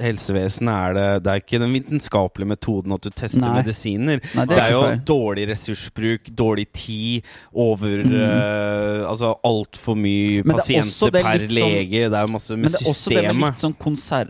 helsevesenet. 0.00 0.72
Er 0.72 0.94
det, 0.96 1.06
det 1.24 1.32
er 1.32 1.40
ikke 1.42 1.58
den 1.60 1.72
vitenskapelige 1.76 2.48
metoden 2.48 2.94
at 2.96 3.02
du 3.04 3.10
tester 3.10 3.42
Nei. 3.44 3.62
medisiner. 3.62 4.20
Nei, 4.34 4.44
Det 4.48 4.58
er 4.58 4.70
jo 4.72 4.82
feil. 4.86 5.00
dårlig 5.04 5.44
ressursbruk, 5.50 6.30
dårlig 6.34 6.66
tid, 6.72 7.22
over 7.54 8.02
Mm. 8.02 8.12
uh, 8.14 9.08
Altså 9.12 9.34
altfor 9.44 9.94
mye 9.96 10.42
Men 10.44 10.56
det 10.56 10.70
er 10.70 10.82
pasienter 10.82 11.10
per 11.22 11.38
sånn- 11.38 11.50
lege. 11.52 12.10
Det 12.10 12.18
er 12.22 12.26
masse 12.26 12.56
med 12.56 12.70
det 12.70 12.80
er 12.80 12.84
systemet. 12.94 13.58
sånn 13.58 13.76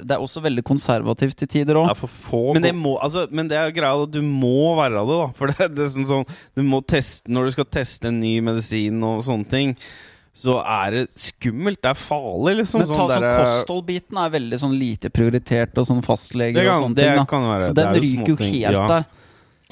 Det 0.07 0.11
er 0.17 0.21
også 0.21 0.43
veldig 0.43 0.63
konservativt 0.65 1.37
til 1.37 1.49
tider 1.49 1.75
òg. 1.75 1.91
er 1.91 1.95
Men 2.55 2.63
det, 2.63 2.75
altså, 3.01 3.29
men 3.31 3.49
det 3.49 3.57
er 3.57 3.71
greia 3.71 4.03
at 4.03 4.11
du 4.11 4.21
må 4.23 4.77
være 4.77 4.99
det, 4.99 5.07
da. 5.09 5.27
For 5.33 5.47
det 5.47 5.61
er 5.61 5.69
liksom 5.69 6.07
sånn 6.07 6.27
Du 6.57 6.63
må 6.63 6.83
teste 6.85 7.29
Når 7.29 7.45
du 7.47 7.51
skal 7.53 7.65
teste 7.67 8.05
en 8.09 8.21
ny 8.21 8.41
medisin 8.41 9.03
og 9.03 9.23
sånne 9.23 9.49
ting, 9.49 9.77
så 10.35 10.55
er 10.64 10.91
det 10.95 11.03
skummelt. 11.20 11.80
Det 11.85 11.91
er 11.91 11.99
farlig, 11.99 12.55
liksom. 12.62 12.80
Men 12.80 12.89
ta 12.89 12.95
sånn 12.95 13.11
derre- 13.12 13.33
kostholdbiten 13.45 14.16
er 14.18 14.30
veldig 14.33 14.59
sånn 14.62 14.76
lite 14.78 15.11
prioritert, 15.12 15.76
og 15.76 15.87
sånn 15.87 16.03
fastleger 16.03 16.70
og 16.72 16.83
sånne 16.87 16.97
ting. 16.97 17.16
da 17.20 17.62
Så 17.68 17.74
den 17.74 17.89
er 17.89 18.01
ryker 18.01 18.33
jo 18.33 18.37
helt 18.37 18.72
ja. 18.72 18.87
der. 18.89 19.05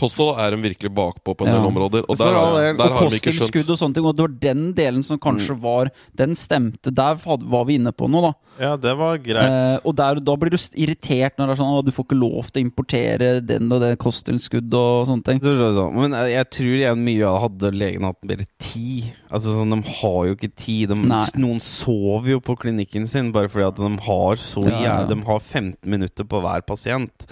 Kosthold 0.01 0.39
er 0.41 0.55
en 0.57 0.63
virkelig 0.65 0.91
bakpå 0.97 1.35
på 1.37 1.45
en 1.47 1.51
Ja. 1.53 1.59
del 1.59 1.69
områder. 1.69 2.05
Og 2.09 2.17
der, 2.17 2.33
all 2.33 2.55
har, 2.57 2.73
der 2.79 2.85
og 2.95 2.99
har 2.99 3.11
vi 3.13 3.19
ikke 3.21 3.35
skjønt 3.37 3.69
og 3.75 3.79
sånne 3.83 3.95
ting. 3.99 4.07
Og 4.09 4.17
det 4.17 4.25
var 4.25 4.35
den 4.47 4.63
delen 4.75 5.03
som 5.05 5.19
kanskje 5.21 5.53
Mm. 5.57 5.61
var 5.61 5.91
Den 6.17 6.35
stemte. 6.35 6.91
Der 6.95 7.15
var 7.21 7.65
vi 7.69 7.77
inne 7.79 7.93
på 7.93 8.09
noe, 8.09 8.31
da. 8.31 8.33
Ja, 8.61 8.77
det 8.77 8.97
var 8.97 9.19
greit. 9.19 9.37
Eh, 9.51 9.79
og 9.85 9.95
der, 9.97 10.21
da 10.21 10.37
blir 10.37 10.51
du 10.51 10.57
irritert 10.77 11.37
når 11.39 11.47
det 11.47 11.53
er 11.59 11.61
sånn 11.63 11.79
at 11.79 11.85
du 11.87 11.93
får 11.93 12.05
ikke 12.09 12.19
lov 12.21 12.51
til 12.51 12.63
å 12.63 12.67
importere 12.67 13.47
den 13.47 13.71
og 13.73 13.81
det 13.81 13.99
kosttilskudd 13.99 14.73
og 14.75 15.07
sånne 15.09 15.25
ting. 15.25 15.37
Er 15.41 15.73
sånn. 15.77 15.95
Men 15.95 16.13
jeg, 16.13 16.33
jeg 16.35 16.51
tror 16.51 16.79
jeg 16.81 16.97
mye 16.97 17.25
av 17.29 17.37
det 17.37 17.45
hadde 17.71 17.79
legene 17.79 18.11
hatt 18.11 18.25
mer 18.25 18.45
tid. 18.59 19.13
Altså 19.31 19.55
sånn, 19.57 19.71
De 19.71 19.91
har 20.01 20.27
jo 20.27 20.35
ikke 20.37 20.53
tid. 20.57 20.89
De, 20.89 20.95
noen 21.41 21.61
sover 21.61 22.31
jo 22.37 22.41
på 22.41 22.57
klinikken 22.59 23.07
sin 23.09 23.33
bare 23.33 23.49
fordi 23.49 23.67
at 23.69 23.77
de 23.77 23.97
har 24.07 24.37
så 24.37 24.65
Ja, 24.69 24.81
ja. 24.83 25.07
De 25.07 25.17
har 25.23 25.41
15 25.41 25.77
minutter 25.85 26.25
på 26.25 26.41
hver 26.43 26.63
pasient. 26.67 27.27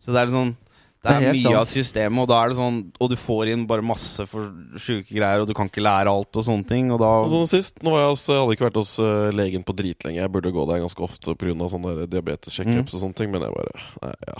Så 0.00 0.12
det 0.14 0.16
er 0.22 0.32
sånn 0.32 0.56
Det 1.00 1.08
Det 1.08 1.16
er, 1.16 1.32
mye 1.32 1.42
sant. 1.42 1.56
av 1.56 1.64
systemet, 1.70 2.20
og 2.20 2.28
da 2.28 2.38
er 2.44 2.48
det 2.52 2.56
sånn 2.58 2.78
Og 3.00 3.08
du 3.08 3.16
får 3.16 3.48
inn 3.54 3.62
bare 3.66 3.80
masse 3.80 4.26
for 4.28 4.50
sjuke 4.76 5.08
greier, 5.08 5.40
og 5.40 5.48
du 5.48 5.54
kan 5.56 5.70
ikke 5.70 5.80
lære 5.80 6.12
alt 6.12 6.36
og 6.36 6.44
sånne 6.44 6.68
ting, 6.68 6.90
og 6.92 7.00
da 7.00 7.08
Og 7.24 7.30
sånn 7.32 7.48
sist, 7.48 7.80
nå 7.82 7.94
var 7.94 8.02
jeg, 8.04 8.10
hos, 8.12 8.26
jeg 8.28 8.36
hadde 8.42 8.56
ikke 8.58 8.68
vært 8.68 8.80
hos 8.82 8.98
eh, 9.00 9.30
legen 9.32 9.64
på 9.64 9.72
dritlenge. 9.78 10.20
Jeg 10.20 10.32
burde 10.34 10.52
gå 10.52 10.66
der 10.68 10.82
ganske 10.84 11.00
ofte 11.06 11.32
pga. 11.40 11.56
sånne 11.72 11.94
der 12.02 12.10
diabetes-checkups 12.18 12.92
og 12.94 13.00
sånne 13.06 13.16
ting, 13.16 13.30
men 13.32 13.40
jeg 13.46 13.56
bare 13.56 13.86
Nei, 14.04 14.14
ja. 14.28 14.38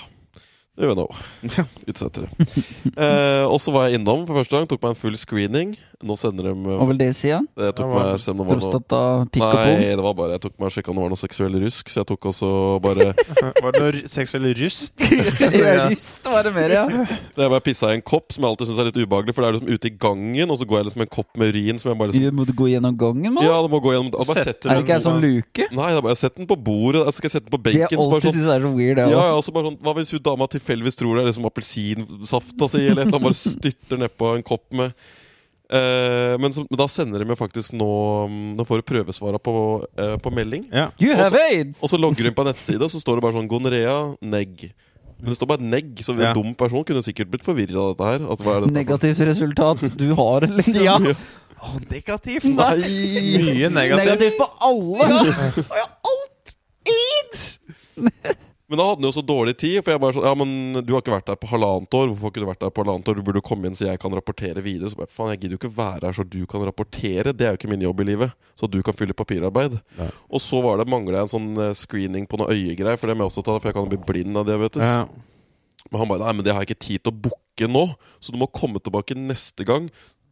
Det 0.81 0.95
know. 0.95 1.09
Utsetter 1.87 2.25
det. 2.25 2.65
Eh, 2.97 3.45
og 3.45 3.59
så 3.61 3.73
var 3.75 3.89
jeg 3.89 4.01
innom 4.01 4.25
for 4.25 4.41
første 4.41 4.57
gang, 4.57 4.69
tok 4.71 4.81
meg 4.83 4.95
en 4.95 5.01
full 5.03 5.19
screening. 5.21 5.75
Nå 6.01 6.15
sender 6.17 6.47
de 6.49 6.53
Hva 6.65 6.87
vil 6.89 6.97
det 6.97 7.11
si 7.13 7.27
igjen? 7.29 7.45
Jeg 7.61 7.75
tok 7.77 7.91
meg 7.93 8.23
se 8.23 8.33
om 8.33 8.39
det 8.41 8.45
var 8.49 8.57
noe 8.57 8.63
Prostata, 8.63 9.01
pikk 9.35 9.45
og 9.45 9.59
Nei, 9.61 9.91
det 9.99 10.05
var 10.07 10.15
bare 10.17 10.37
Jeg 10.39 10.43
tok 10.47 10.55
meg 10.57 10.71
og 10.71 10.73
sjekka 10.73 10.93
om 10.93 10.97
det 10.97 11.03
var 11.05 11.13
noe 11.13 11.21
seksuell 11.21 11.59
rusk, 11.61 11.91
så 11.93 12.01
jeg 12.01 12.09
tok 12.09 12.29
også 12.31 12.53
bare 12.81 13.09
Var 13.67 13.75
det 13.77 13.83
noe 13.85 14.01
seksuell 14.09 14.49
rust? 14.63 14.95
Ja, 15.61 15.91
Just 15.93 16.25
var 16.25 16.47
det 16.49 16.55
mer, 16.57 16.73
ja. 16.73 16.85
Så 17.35 17.45
jeg 17.45 17.53
bare 17.53 17.65
pissa 17.65 17.91
i 17.93 17.99
en 17.99 18.05
kopp, 18.07 18.33
som 18.33 18.47
jeg 18.47 18.55
alltid 18.55 18.71
syns 18.71 18.81
er 18.81 18.89
litt 18.89 19.01
ubehagelig, 19.03 19.35
for 19.37 19.45
det 19.45 19.51
er 19.51 19.57
liksom 19.59 19.75
ute 19.77 19.91
i 19.91 19.93
gangen, 20.07 20.55
og 20.55 20.61
så 20.61 20.69
går 20.71 20.79
jeg 20.81 20.89
liksom 20.89 21.03
med 21.03 21.09
en 21.11 21.13
kopp 21.19 21.41
med 21.43 21.53
urin 21.53 21.81
som 21.83 21.91
jeg 21.93 22.01
bare 22.01 22.13
liksom 22.15 22.25
Du 22.25 22.39
må 22.39 22.47
gå 22.63 22.71
gjennom 22.73 22.97
gangen, 23.05 23.35
mann. 23.37 23.45
Ja, 23.45 23.61
du 23.61 23.69
må 23.73 23.83
gå 23.85 23.93
gjennom 23.93 24.17
og 24.17 24.25
bare 24.31 24.41
Setter 24.41 24.55
sette 24.55 24.73
Er 24.73 24.81
det 24.81 24.87
ikke 24.87 24.97
ei 24.97 25.05
sånn 25.05 25.21
luke? 25.21 25.69
Nei, 25.69 25.91
det 25.93 26.01
er 26.01 26.07
bare, 26.07 26.17
jeg 26.17 26.23
setter 26.23 26.41
den 26.41 26.49
på 26.55 26.59
bordet. 26.71 27.05
Jeg 27.11 27.19
skal 27.19 27.35
sette 27.37 27.45
den 27.51 27.55
på 27.57 27.61
Det 27.61 27.77
jeg 27.77 27.85
benken. 27.85 28.01
så 28.01 28.09
bare 28.09 28.21
alltid 28.23 28.31
sånn, 28.31 28.39
syns 28.41 28.55
er 28.57 28.65
så 28.65 28.73
weird, 28.79 28.97
det 28.97 29.07
ja, 29.11 29.21
òg. 29.21 29.29
ja, 29.35 29.45
så 29.45 29.57
bare 29.59 29.69
sånn, 29.69 29.79
Hva 29.85 29.97
hvis 30.01 30.15
hun 30.17 30.25
dama 30.31 30.49
tilfeldigvis 30.49 30.70
tror 30.71 31.17
det 31.17 31.23
er 31.23 31.31
liksom 31.31 31.49
appelsinsafta 31.49 32.69
si, 32.71 32.85
eller 32.87 33.03
et 33.03 33.11
annet, 33.11 33.25
bare 33.25 33.39
styrter 33.39 34.01
nedpå 34.05 34.35
en 34.37 34.45
kopp 34.47 34.67
med 34.73 34.93
uh, 35.73 36.35
men, 36.41 36.53
så, 36.53 36.65
men 36.69 36.79
da 36.81 36.87
sender 36.91 37.23
de 37.23 37.31
jo 37.31 37.39
faktisk 37.39 37.73
nå 37.79 37.91
mm, 38.31 38.53
Nå 38.59 38.67
får 38.69 38.83
du 38.83 38.89
prøvesvara 38.91 39.39
på, 39.39 39.55
uh, 39.99 40.17
på 40.23 40.31
melding. 40.35 40.69
Yeah. 40.73 40.91
You 41.03 41.17
have 41.19 41.39
aids! 41.51 41.83
Og 41.83 41.91
så 41.93 41.99
logger 42.01 42.25
hun 42.31 42.35
på 42.37 42.43
en 42.47 42.51
nettside, 42.53 42.83
og 42.83 42.91
så 42.93 43.01
står 43.03 43.19
det 43.19 43.27
bare 43.27 43.37
sånn 43.39 43.51
gonorrea, 43.51 43.99
negg. 44.23 44.71
Men 45.21 45.29
det 45.35 45.37
står 45.37 45.51
bare 45.53 45.61
negg, 45.63 46.01
så 46.01 46.15
en 46.15 46.23
Ja. 46.25 46.33
dum 46.33 46.55
person 46.57 46.85
kunne 46.89 47.03
sikkert 47.05 47.29
blitt 47.31 47.45
forvirra 47.45 47.77
av 47.83 47.93
dette 47.93 48.07
her. 48.09 48.21
At, 48.33 48.41
hva 48.41 48.57
er 48.57 48.61
dette 48.63 48.71
for- 48.71 48.79
Negativt 48.79 49.21
resultat. 49.29 49.79
Du 50.01 50.09
har 50.17 50.47
det, 50.47 50.51
liksom. 50.63 50.85
Ja. 50.85 50.97
Å, 51.61 51.77
negativt! 51.91 52.47
Nei. 52.57 52.79
Mye 52.81 53.69
negativt. 53.69 54.07
Negativt 54.07 54.37
på 54.41 54.47
alle! 54.65 55.05
Men 58.71 58.79
da 58.79 58.85
hadde 58.87 59.01
han 59.03 59.09
jo 59.09 59.17
så 59.17 59.23
dårlig 59.27 59.57
tid, 59.59 59.81
for 59.83 59.91
jeg 59.91 60.01
bare 60.03 60.15
sånn 60.15 60.27
Ja, 60.29 60.33
men 60.39 60.51
du 60.87 60.93
har 60.95 61.01
ikke 61.03 61.15
vært 61.17 61.27
der 61.27 61.39
på 61.43 61.49
halvannet 61.51 61.97
år. 61.99 62.07
Hvorfor 62.13 62.29
har 62.29 62.33
ikke 62.35 62.43
du 62.45 62.49
vært 62.53 62.61
der 62.63 62.71
på 62.77 62.85
halvannet 62.85 63.09
år? 63.11 63.17
Du 63.19 63.25
burde 63.27 63.43
komme 63.43 63.67
inn 63.67 63.75
så 63.75 63.89
jeg 63.89 63.99
kan 64.03 64.15
rapportere 64.15 64.63
videre. 64.63 64.93
Så 64.93 65.01
bare, 65.01 65.11
faen, 65.11 65.33
jeg 65.35 65.41
gidder 65.43 65.57
jo 65.57 65.61
ikke 65.65 65.73
være 65.81 66.07
her 66.07 66.15
så 66.21 66.27
du 66.37 66.39
kan 66.51 66.63
rapportere. 66.69 67.33
Det 67.35 67.49
er 67.49 67.57
jo 67.57 67.59
ikke 67.59 67.71
min 67.73 67.83
jobb 67.83 68.05
i 68.05 68.07
livet. 68.13 68.37
Så 68.55 68.69
du 68.71 68.79
kan 68.87 68.95
fylle 68.95 69.17
papirarbeid. 69.19 69.75
Ja. 69.99 70.07
Og 70.31 70.45
så 70.45 70.63
var 70.63 70.79
det 70.79 70.87
mangla 70.93 71.25
en 71.25 71.33
sånn 71.33 71.51
eh, 71.59 71.75
screening 71.75 72.29
på 72.31 72.39
noe 72.39 72.55
øyegreier, 72.55 73.01
for 73.01 73.11
det 73.11 73.19
må 73.19 73.27
jeg 73.27 73.33
også 73.35 73.47
ta, 73.51 73.59
for 73.59 73.73
jeg 73.73 73.79
kan 73.81 73.89
jo 73.89 73.93
bli 73.97 74.01
blind 74.13 74.39
av 74.39 74.47
diabetes. 74.47 74.87
Ja. 74.87 75.03
Men 75.91 76.05
han 76.05 76.13
bare 76.13 76.25
Nei, 76.29 76.37
men 76.39 76.47
det 76.47 76.55
har 76.55 76.63
jeg 76.63 76.71
ikke 76.71 76.87
tid 76.87 77.03
til 77.03 77.11
å 77.15 77.21
booke 77.27 77.69
nå, 77.75 77.85
så 78.23 78.31
du 78.31 78.39
må 78.39 78.47
komme 78.55 78.79
tilbake 78.79 79.19
neste 79.19 79.67
gang. 79.67 79.91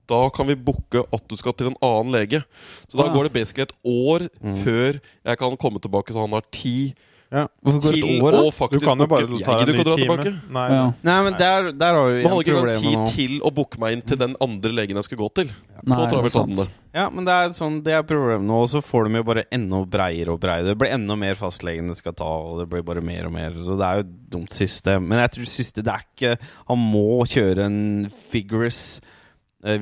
Da 0.09 0.23
kan 0.33 0.47
vi 0.49 0.55
booke 0.57 1.03
at 1.13 1.27
du 1.29 1.35
skal 1.37 1.53
til 1.59 1.73
en 1.73 1.81
annen 1.85 2.15
lege. 2.15 2.45
Så 2.87 2.97
da 2.97 3.09
ja. 3.11 3.13
går 3.13 3.27
det 3.29 3.35
basically 3.35 3.67
et 3.67 3.75
år 3.85 4.29
Mm. 4.39 4.63
før 4.63 5.01
jeg 5.03 5.39
kan 5.43 5.57
komme 5.61 5.83
tilbake, 5.83 6.15
så 6.15 6.23
han 6.23 6.33
har 6.39 6.47
tid 6.55 6.95
Hvorfor 7.29 7.81
går 7.85 7.93
det 7.93 8.01
til 8.01 8.15
et 8.17 8.23
år, 8.25 8.33
da? 8.33 8.39
å 8.41 8.71
Du 8.73 8.79
kan 8.81 8.99
jo 8.99 9.07
bare 9.07 9.27
booke- 9.29 9.45
ta 9.45 9.53
Jeg 9.59 9.67
gidder 9.67 9.75
en 9.75 9.81
ikke 9.81 9.85
å 9.85 9.85
ny 9.85 9.85
dra 9.85 9.97
time. 9.97 10.17
tilbake. 10.17 10.51
Nei, 10.51 10.69
Ja. 10.73 10.93
Nei, 11.05 11.23
men 11.25 11.33
der, 11.39 11.73
der 11.73 11.93
har 11.95 12.09
vi 12.09 12.23
Man 12.23 12.33
hadde 12.33 12.45
ikke 12.45 12.49
engang 12.49 12.83
problem 12.83 12.83
tid 12.83 13.17
til 13.17 13.41
å 13.41 13.51
booke 13.55 13.79
meg 13.79 13.93
inn 13.93 14.03
til 14.03 14.17
den 14.17 14.37
andre 14.41 14.73
legen 14.73 14.97
jeg 14.97 15.05
skulle 15.05 15.29
gå 15.29 15.35
til. 15.35 15.51
Nei, 15.85 15.97
Så 15.99 16.09
travelt 16.11 16.33
sant. 16.33 16.49
hadde 16.49 16.57
den 16.57 16.65
det. 16.65 16.69
Ja, 16.95 17.11
men 17.11 17.25
det 17.27 17.33
er 17.37 17.49
sånn, 17.51 17.83
det 17.85 17.93
er 17.93 18.03
problemet 18.03 18.47
nå, 18.49 18.63
og 18.63 18.69
så 18.69 18.81
får 18.83 19.05
de 19.09 19.15
jo 19.21 19.23
bare 19.25 19.45
enda 19.53 19.85
breiere 19.85 20.29
og 20.33 20.41
breiere. 20.41 20.65
Det 20.73 20.79
blir 20.79 20.91
enda 20.95 21.17
mer 21.17 21.35
fastlegen 21.35 21.87
det 21.89 21.99
skal 21.99 22.13
ta, 22.15 22.25
og 22.25 22.61
det 22.61 22.69
blir 22.71 22.83
bare 22.83 23.03
mer 23.05 23.27
og 23.27 23.33
mer. 23.33 23.51
Så 23.53 23.77
det 23.77 23.85
er 23.85 23.95
jo 23.97 24.01
et 24.09 24.31
dumt 24.31 24.51
system. 24.51 25.07
Men 25.07 25.19
jeg 25.29 25.31
tror 25.33 25.47
siste, 25.47 25.83
det 25.85 25.93
er 25.93 26.05
ikke 26.17 26.39
Han 26.67 26.79
må 26.79 27.27
kjøre 27.29 27.59
en 27.67 28.11
vigorous 28.33 29.01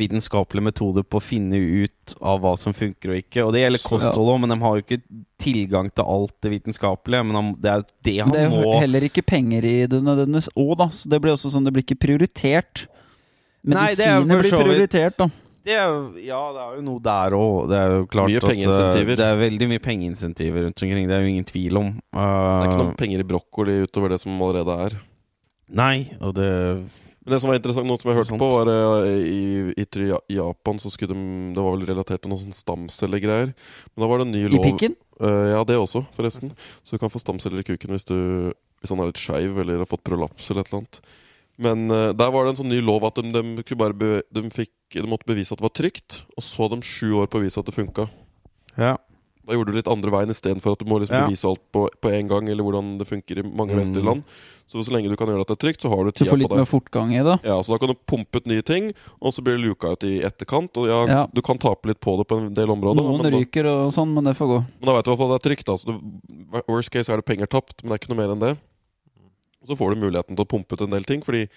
vitenskapelig 0.00 0.62
metode 0.66 1.04
på 1.06 1.20
å 1.20 1.22
finne 1.22 1.56
ut 1.84 2.14
av 2.20 2.40
hva 2.42 2.56
som 2.58 2.74
funker 2.76 3.12
og 3.14 3.20
ikke. 3.22 3.44
Og 3.46 3.52
det 3.54 3.62
gjelder 3.62 3.84
kosthold 3.86 4.32
òg, 4.34 4.40
men 4.42 4.52
de 4.52 4.58
har 4.64 4.76
jo 4.76 4.82
ikke 4.84 5.00
tilgang 5.42 5.90
til 5.94 6.04
alt 6.16 6.34
det 6.42 6.52
vitenskapelige. 6.56 7.22
Men 7.28 7.54
det 7.62 7.72
er 7.72 7.86
det 8.08 8.18
han 8.18 8.28
må 8.30 8.34
Det 8.34 8.42
er 8.42 8.50
jo 8.50 8.60
må 8.66 8.76
heller 8.82 9.06
ikke 9.08 9.24
penger 9.26 9.64
i 9.70 9.76
det 9.86 10.02
nødvendigvis 10.02 10.50
òg, 10.56 10.76
da. 10.82 10.88
Så 10.90 11.10
det 11.12 11.22
blir 11.22 11.36
også 11.36 11.54
sånn, 11.54 11.64
det 11.68 11.74
blir 11.76 11.86
ikke 11.86 12.00
prioritert. 12.02 12.86
Nei, 13.66 13.88
det 13.94 14.06
er 14.06 14.20
jo 14.20 14.26
Medisiner 14.26 14.42
blir 14.42 14.64
prioritert, 14.64 15.16
da. 15.18 15.30
det 15.66 15.74
er, 15.74 15.88
jo- 15.90 16.22
Ja, 16.22 16.42
det 16.54 16.60
er 16.62 16.76
jo 16.76 16.82
noe 16.86 17.00
der 17.02 17.30
òg. 17.38 17.68
Det 17.70 17.78
er 17.78 17.88
jo 17.96 18.06
klart 18.06 18.30
Mye 18.30 18.38
at 18.38 18.96
eh. 18.96 19.14
Det 19.16 19.26
er 19.26 19.36
veldig 19.40 19.68
mye 19.68 19.82
pengeinsentiver 19.82 20.62
rundt 20.68 20.82
omkring. 20.82 21.08
Det 21.08 21.16
er 21.16 21.22
jo 21.22 21.32
ingen 21.34 21.44
tvil 21.44 21.76
om. 21.76 21.90
Det 21.94 22.22
er 22.22 22.68
ikke 22.68 22.78
Uh, 22.78 22.84
noen 22.84 22.96
penger 22.96 23.20
i 23.20 23.26
brokkoli 23.26 23.82
utover 23.86 24.14
det 24.14 24.20
som 24.20 24.40
allerede 24.40 24.78
er. 24.86 25.00
Nei, 25.74 26.06
og 26.20 26.34
det 26.34 26.50
Men 27.26 27.34
det 27.34 27.40
som 27.42 27.50
var 27.50 27.56
interessant, 27.58 27.88
noe 27.90 27.98
som 27.98 28.10
jeg 28.12 28.18
hørte 28.20 28.36
på, 28.38 28.48
var 28.54 28.68
uh, 28.70 29.04
i, 29.10 29.72
i, 29.74 29.84
i, 29.84 30.36
Japan 30.36 30.78
så 30.78 30.92
skulle 30.94 31.10
de 31.10 31.54
Det 31.56 31.64
var 31.64 31.74
vel 31.74 31.88
relatert 31.88 32.22
til 32.22 32.30
noen 32.30 32.44
sånn 32.44 32.54
stamcellegreier. 32.54 33.50
Men 33.50 34.04
da 34.04 34.08
var 34.12 34.22
det 34.22 34.28
en 34.28 34.34
ny 34.36 34.42
lov 34.46 34.60
I 34.60 34.68
pikken? 34.68 34.94
Uh, 35.18 35.50
ja, 35.50 35.64
det 35.66 35.74
også, 35.80 36.04
forresten. 36.14 36.52
Så 36.86 36.94
du 36.94 37.02
kan 37.02 37.10
få 37.10 37.18
stamceller 37.18 37.64
i 37.64 37.66
kuken 37.66 37.96
hvis 37.96 38.06
du 38.06 38.14
Hvis 38.78 38.94
han 38.94 39.02
er 39.02 39.10
litt 39.10 39.18
skeiv 39.18 39.58
eller 39.58 39.82
har 39.82 39.90
fått 39.90 40.04
prolaps 40.06 40.52
eller 40.52 40.62
et 40.62 40.70
eller 40.70 40.84
annet. 40.84 41.00
Men 41.66 41.90
uh, 41.90 42.12
der 42.14 42.30
var 42.30 42.46
det 42.46 42.54
en 42.54 42.60
sånn 42.62 42.70
ny 42.70 42.78
lov 42.84 43.08
at 43.10 43.18
de, 43.18 43.26
de, 43.34 43.74
be, 43.74 44.12
de, 44.22 44.46
fikk, 44.54 44.76
de 44.94 45.10
måtte 45.10 45.26
bevise 45.26 45.50
at 45.50 45.58
det 45.58 45.66
var 45.66 45.74
trygt. 45.74 46.22
Og 46.38 46.46
så 46.46 46.62
hadde 46.62 46.78
de 46.78 46.94
sju 46.94 47.10
år 47.24 47.26
på 47.32 47.42
å 47.42 47.46
vise 47.48 47.58
at 47.58 47.66
det 47.66 47.74
funka. 47.74 48.06
Ja. 48.78 48.94
Da 49.46 49.54
gjorde 49.54 49.70
du 49.70 49.76
litt 49.78 49.86
andre 49.88 50.10
veien 50.10 50.28
istedenfor 50.32 50.72
at 50.74 50.80
du 50.82 50.86
må 50.90 50.98
liksom 50.98 51.14
Ja. 51.14 51.26
bevise 51.28 51.44
alt 51.46 51.60
på, 51.72 51.88
på 52.02 52.10
en 52.12 52.26
gang, 52.28 52.48
eller 52.50 52.64
hvordan 52.66 52.98
det 52.98 53.06
funker 53.06 53.38
i 53.38 53.42
mange 53.46 53.72
Mm. 53.74 53.78
vestlige 53.80 54.04
land. 54.04 54.24
Så 54.66 54.82
så 54.82 54.90
lenge 54.90 55.08
du 55.08 55.14
kan 55.14 55.28
gjøre 55.28 55.42
at 55.42 55.46
det 55.46 55.54
er 55.62 55.62
trygt, 55.68 55.80
så 55.82 55.88
har 55.88 56.02
du 56.02 56.10
Du 56.10 56.18
tida 56.18 56.30
får 56.30 56.36
på 56.36 56.42
litt 56.42 56.56
mer 56.58 56.66
fortgang 56.66 57.12
i 57.14 57.22
det. 57.22 57.36
Ja, 57.46 57.62
så 57.62 57.70
da 57.70 57.78
kan 57.78 57.88
du 57.88 57.94
pumpe 57.94 58.36
ut 58.42 58.46
nye 58.46 58.62
ting, 58.62 58.92
og 59.22 59.32
så 59.32 59.38
blir 59.44 59.54
det 59.56 59.62
luka 59.68 59.92
ut 59.94 60.02
i 60.02 60.18
etterkant. 60.26 60.74
Og 60.76 60.88
ja, 60.90 61.06
Ja. 61.06 61.26
du 61.32 61.40
kan 61.42 61.56
tape 61.58 61.86
litt 61.86 62.00
på 62.00 62.16
det 62.18 62.26
på 62.26 62.36
en 62.38 62.52
del 62.52 62.66
områder. 62.66 63.02
Noen 63.06 63.22
da, 63.22 63.30
ryker 63.30 63.64
og 63.66 63.92
sånn, 63.94 64.12
men 64.12 64.24
det 64.24 64.34
får 64.36 64.48
gå. 64.50 64.58
men 64.80 64.86
da 64.86 64.92
vet 64.96 65.04
du 65.04 65.10
i 65.12 65.14
hvert 65.14 65.18
fall 65.22 65.38
det 65.38 65.38
er 65.44 65.48
trygt. 65.54 65.68
Altså. 65.70 65.86
Det, 65.86 66.62
worst 66.68 66.90
case 66.90 67.08
er 67.08 67.16
det 67.16 67.24
penger 67.24 67.46
tapt, 67.46 67.84
men 67.84 67.92
det 67.92 67.94
er 67.94 68.02
ikke 68.02 68.16
noe 68.16 68.26
mer 68.26 68.34
enn 68.34 68.40
det. 68.40 68.58
Og 69.62 69.68
så 69.70 69.76
får 69.78 69.94
du 69.94 70.00
muligheten 70.02 70.34
til 70.36 70.44
å 70.44 70.48
pumpe 70.48 70.72
ut 70.74 70.80
en 70.82 70.90
del 70.90 71.04
ting, 71.04 71.22
fordi 71.22 71.48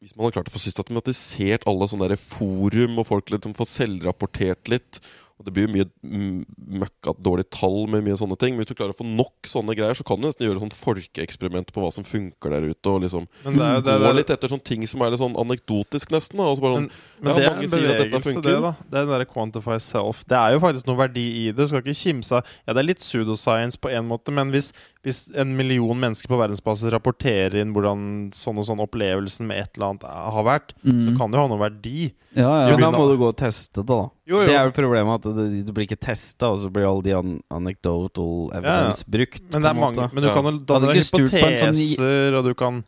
hvis 0.00 0.16
man 0.16 0.26
har 0.26 0.30
klart 0.38 0.46
å 0.46 0.54
få 0.54 0.62
systematisert 0.62 1.66
alle 1.66 1.86
sånne 1.90 2.06
der 2.08 2.16
forum, 2.16 2.98
og 3.00 3.06
folk 3.06 3.26
liksom 3.30 3.52
får 3.54 3.66
selvrapportert 3.66 4.68
litt 4.70 5.00
og 5.38 5.46
Det 5.46 5.52
blir 5.54 5.68
jo 5.68 5.72
mye 5.76 5.86
mm, 6.02 6.38
møkka 6.82 7.12
dårlige 7.22 7.50
tall 7.54 7.86
med 7.92 8.02
mye 8.06 8.16
sånne 8.18 8.36
ting. 8.40 8.56
Men 8.56 8.64
hvis 8.64 8.72
du 8.72 8.78
klarer 8.78 8.90
å 8.94 8.98
få 8.98 9.06
nok 9.06 9.46
sånne 9.46 9.76
greier, 9.78 9.94
så 9.94 10.02
kan 10.06 10.18
du 10.18 10.26
nesten 10.26 10.46
gjøre 10.48 10.62
sånn 10.64 10.74
folkeeksperiment 10.74 11.70
på 11.74 11.82
hva 11.84 11.92
som 11.94 12.06
funker 12.06 12.50
der 12.56 12.66
ute. 12.72 12.90
Og 12.90 13.04
liksom 13.06 13.28
det 13.44 13.54
er 13.54 13.78
det, 13.80 13.84
gå 13.86 14.02
det, 14.02 14.08
er- 14.10 14.18
litt 14.18 14.32
etter 14.34 14.50
sånne 14.52 14.66
ting 14.66 14.86
som 14.90 15.02
er 15.06 15.14
litt 15.14 15.22
sånn 15.22 15.38
anekdotisk, 15.38 16.10
nesten. 16.14 16.40
Da. 16.42 16.48
Og 16.50 16.58
så 16.58 16.64
bare 16.66 16.80
sånn, 16.80 16.88
Men, 16.90 17.07
men 17.20 17.30
Ja, 17.30 17.34
det 17.38 17.44
er 17.44 17.50
mange 17.54 17.62
en 17.64 17.68
sier 17.72 17.88
at 17.90 17.98
dette 17.98 18.10
bevegelse, 18.10 18.32
funker. 18.34 18.48
det, 18.48 18.62
da. 18.62 18.72
Det 18.90 18.98
er 19.00 19.06
den 19.06 19.18
der 19.18 19.24
quantify 19.26 19.78
self. 19.82 20.24
Det 20.28 20.36
er 20.38 20.52
jo 20.54 20.60
faktisk 20.60 20.86
noe 20.86 20.96
verdi 21.00 21.24
i 21.40 21.44
det. 21.52 21.56
Du 21.56 21.66
skal 21.68 21.82
ikke 21.82 21.98
kimse 21.98 22.32
av 22.38 22.44
Ja, 22.66 22.72
det 22.74 22.78
er 22.82 22.88
litt 22.88 22.98
pseudoscience 23.02 23.76
på 23.80 23.90
en 23.90 24.06
måte, 24.08 24.30
men 24.32 24.50
hvis, 24.54 24.72
hvis 25.02 25.28
en 25.34 25.56
million 25.56 25.98
mennesker 25.98 26.28
på 26.28 26.38
verdensbasis 26.38 26.92
rapporterer 26.92 27.56
inn 27.62 27.72
hvordan 27.74 28.30
sånn 28.34 28.58
og 28.58 28.64
sånn 28.68 28.82
opplevelsen 28.84 29.46
med 29.46 29.58
et 29.64 29.70
eller 29.76 29.90
annet 29.94 30.04
har 30.04 30.44
vært, 30.44 30.74
så 30.84 30.92
Mm. 30.94 31.16
kan 31.18 31.30
det 31.30 31.38
jo 31.38 31.42
ha 31.42 31.48
noe 31.48 31.58
verdi. 31.70 32.12
Ja, 32.36 32.68
ja. 32.68 32.76
Men 32.76 32.80
da 32.80 32.90
må 32.92 33.08
du 33.10 33.16
gå 33.18 33.28
og 33.28 33.36
teste 33.36 33.80
det, 33.82 33.86
da. 33.88 34.10
Jo, 34.28 34.40
jo. 34.42 34.46
Det 34.46 34.54
er 34.54 34.64
jo 34.68 34.72
problemet 34.76 35.14
at 35.24 35.34
du, 35.34 35.62
du 35.64 35.72
blir 35.72 35.86
ikke 35.88 35.98
testa, 36.00 36.50
og 36.52 36.58
så 36.60 36.70
blir 36.70 36.84
alle 36.86 37.02
de 37.02 37.12
an 37.16 37.40
anecdotal 37.50 38.50
evidence 38.58 39.04
brukt. 39.08 39.42
Men 39.52 39.62
det 39.64 39.70
er 39.70 39.74
mange 39.74 39.96
måte. 39.96 40.12
Men 40.14 40.22
du 40.22 40.28
Ja. 40.28 40.34
kan 40.34 40.44
jo 40.44 40.58
danne 40.68 40.86
deg 40.92 40.96
en 40.96 41.02
sånn 41.08 41.28
hypoteser, 41.28 42.38
og 42.38 42.44
du 42.44 42.54
kan 42.54 42.84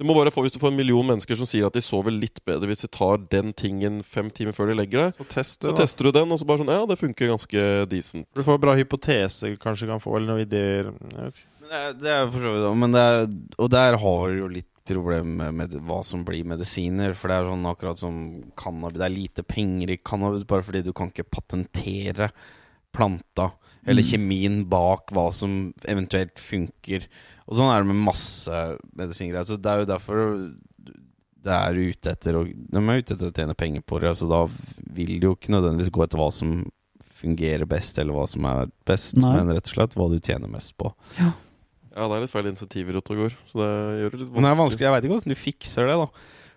Du 0.00 0.06
må 0.08 0.14
bare 0.16 0.32
få, 0.32 0.40
Hvis 0.46 0.54
du 0.54 0.58
får 0.62 0.72
en 0.72 0.78
million 0.80 1.04
mennesker 1.04 1.36
som 1.36 1.48
sier 1.48 1.66
at 1.68 1.76
de 1.76 1.82
sover 1.84 2.14
litt 2.14 2.40
bedre 2.48 2.70
hvis 2.70 2.86
de 2.86 2.88
tar 2.88 3.20
den 3.32 3.52
tingen 3.52 4.00
fem 4.02 4.30
timer 4.32 4.56
før 4.56 4.72
de 4.72 4.78
legger 4.80 5.04
deg, 5.04 5.18
Så 5.18 5.26
tester, 5.28 5.68
så 5.70 5.76
tester 5.76 6.08
du 6.08 6.12
den, 6.16 6.32
og 6.32 6.40
så 6.40 6.48
bare 6.48 6.62
sånn 6.62 6.72
Ja, 6.72 6.86
det 6.88 6.96
funker 7.00 7.28
ganske 7.34 7.66
decent. 7.90 8.26
Du 8.34 8.42
får 8.46 8.56
en 8.56 8.64
bra 8.64 8.74
hypotese, 8.80 9.52
kanskje 9.60 9.90
kan 9.92 10.00
få, 10.00 10.16
eller 10.16 10.32
noen 10.32 10.46
ideer. 10.46 10.88
Jeg 11.12 11.26
vet 11.28 11.42
ikke. 11.42 11.48
Men 11.60 11.68
det 11.70 11.80
er, 11.84 11.92
det 12.00 12.14
er 12.16 12.30
for 12.32 12.40
så 12.48 12.54
vidt 12.56 12.80
men 12.80 12.96
det 12.96 13.04
er, 13.12 13.26
Og 13.60 13.70
der 13.76 13.98
har 14.02 14.24
du 14.32 14.38
jo 14.40 14.48
litt 14.56 14.66
problem 14.90 15.36
med, 15.38 15.54
med 15.54 15.74
hva 15.86 16.00
som 16.02 16.24
blir 16.26 16.42
medisiner. 16.48 17.12
For 17.14 17.30
det 17.30 17.36
er 17.36 17.50
sånn 17.52 17.68
akkurat 17.70 18.00
som 18.00 18.16
cannabis 18.58 18.98
Det 18.98 19.04
er 19.06 19.12
lite 19.14 19.44
penger 19.46 19.92
i 19.94 20.00
cannabis 20.02 20.48
bare 20.48 20.64
fordi 20.66 20.80
du 20.88 20.90
kan 20.96 21.12
ikke 21.12 21.28
patentere 21.30 22.32
planta. 22.96 23.52
Eller 23.86 24.02
Mm. 24.02 24.10
kjemien 24.10 24.56
bak 24.68 25.12
hva 25.14 25.32
som 25.32 25.72
eventuelt 25.88 26.34
funker. 26.42 27.06
Og 27.50 27.58
sånn 27.58 27.70
er 27.74 27.82
det 27.82 27.90
med 27.90 28.04
masse 28.06 28.58
medisingreier. 28.96 29.46
Så 29.48 29.58
det 29.58 29.70
er 29.72 29.82
jo 29.82 29.88
derfor 29.90 30.20
det 31.40 31.54
er 31.56 31.78
ute 31.80 32.12
etter 32.12 32.36
å, 32.36 32.42
De 32.44 32.78
er 32.80 33.00
ute 33.00 33.14
etter 33.16 33.30
å 33.30 33.34
tjene 33.34 33.56
penger 33.58 33.82
på 33.88 33.98
det. 34.02 34.12
Så 34.20 34.28
da 34.30 34.44
vil 34.94 35.14
de 35.18 35.26
jo 35.30 35.34
ikke 35.34 35.54
nødvendigvis 35.54 35.90
gå 35.94 36.04
etter 36.04 36.20
hva 36.20 36.28
som 36.34 36.58
fungerer 37.20 37.66
best, 37.68 37.98
eller 38.00 38.16
hva 38.16 38.24
som 38.30 38.46
er 38.48 38.70
best, 38.88 39.16
Nei. 39.20 39.34
men 39.36 39.50
rett 39.52 39.66
og 39.68 39.74
slett 39.74 39.96
hva 39.98 40.06
du 40.08 40.16
tjener 40.24 40.48
mest 40.52 40.72
på. 40.80 40.92
Ja, 41.18 42.06
det 42.06 42.14
er 42.16 42.22
litt 42.22 42.32
feil 42.32 42.48
insentiver 42.48 42.96
ute 42.96 43.12
og 43.12 43.24
går, 43.26 43.34
så 43.50 43.58
det 43.60 43.70
gjør 44.00 44.14
det 44.14 44.20
litt 44.22 44.30
Men 44.30 44.46
det 44.46 44.52
er 44.52 44.56
vanskelig. 44.56 44.60
vanskelig, 44.62 44.86
jeg 44.86 44.94
veit 44.94 45.04
ikke 45.04 45.14
hvordan 45.16 45.34
du 45.34 45.40
fikser 45.42 45.90
det, 45.90 45.96
da. 46.00 46.06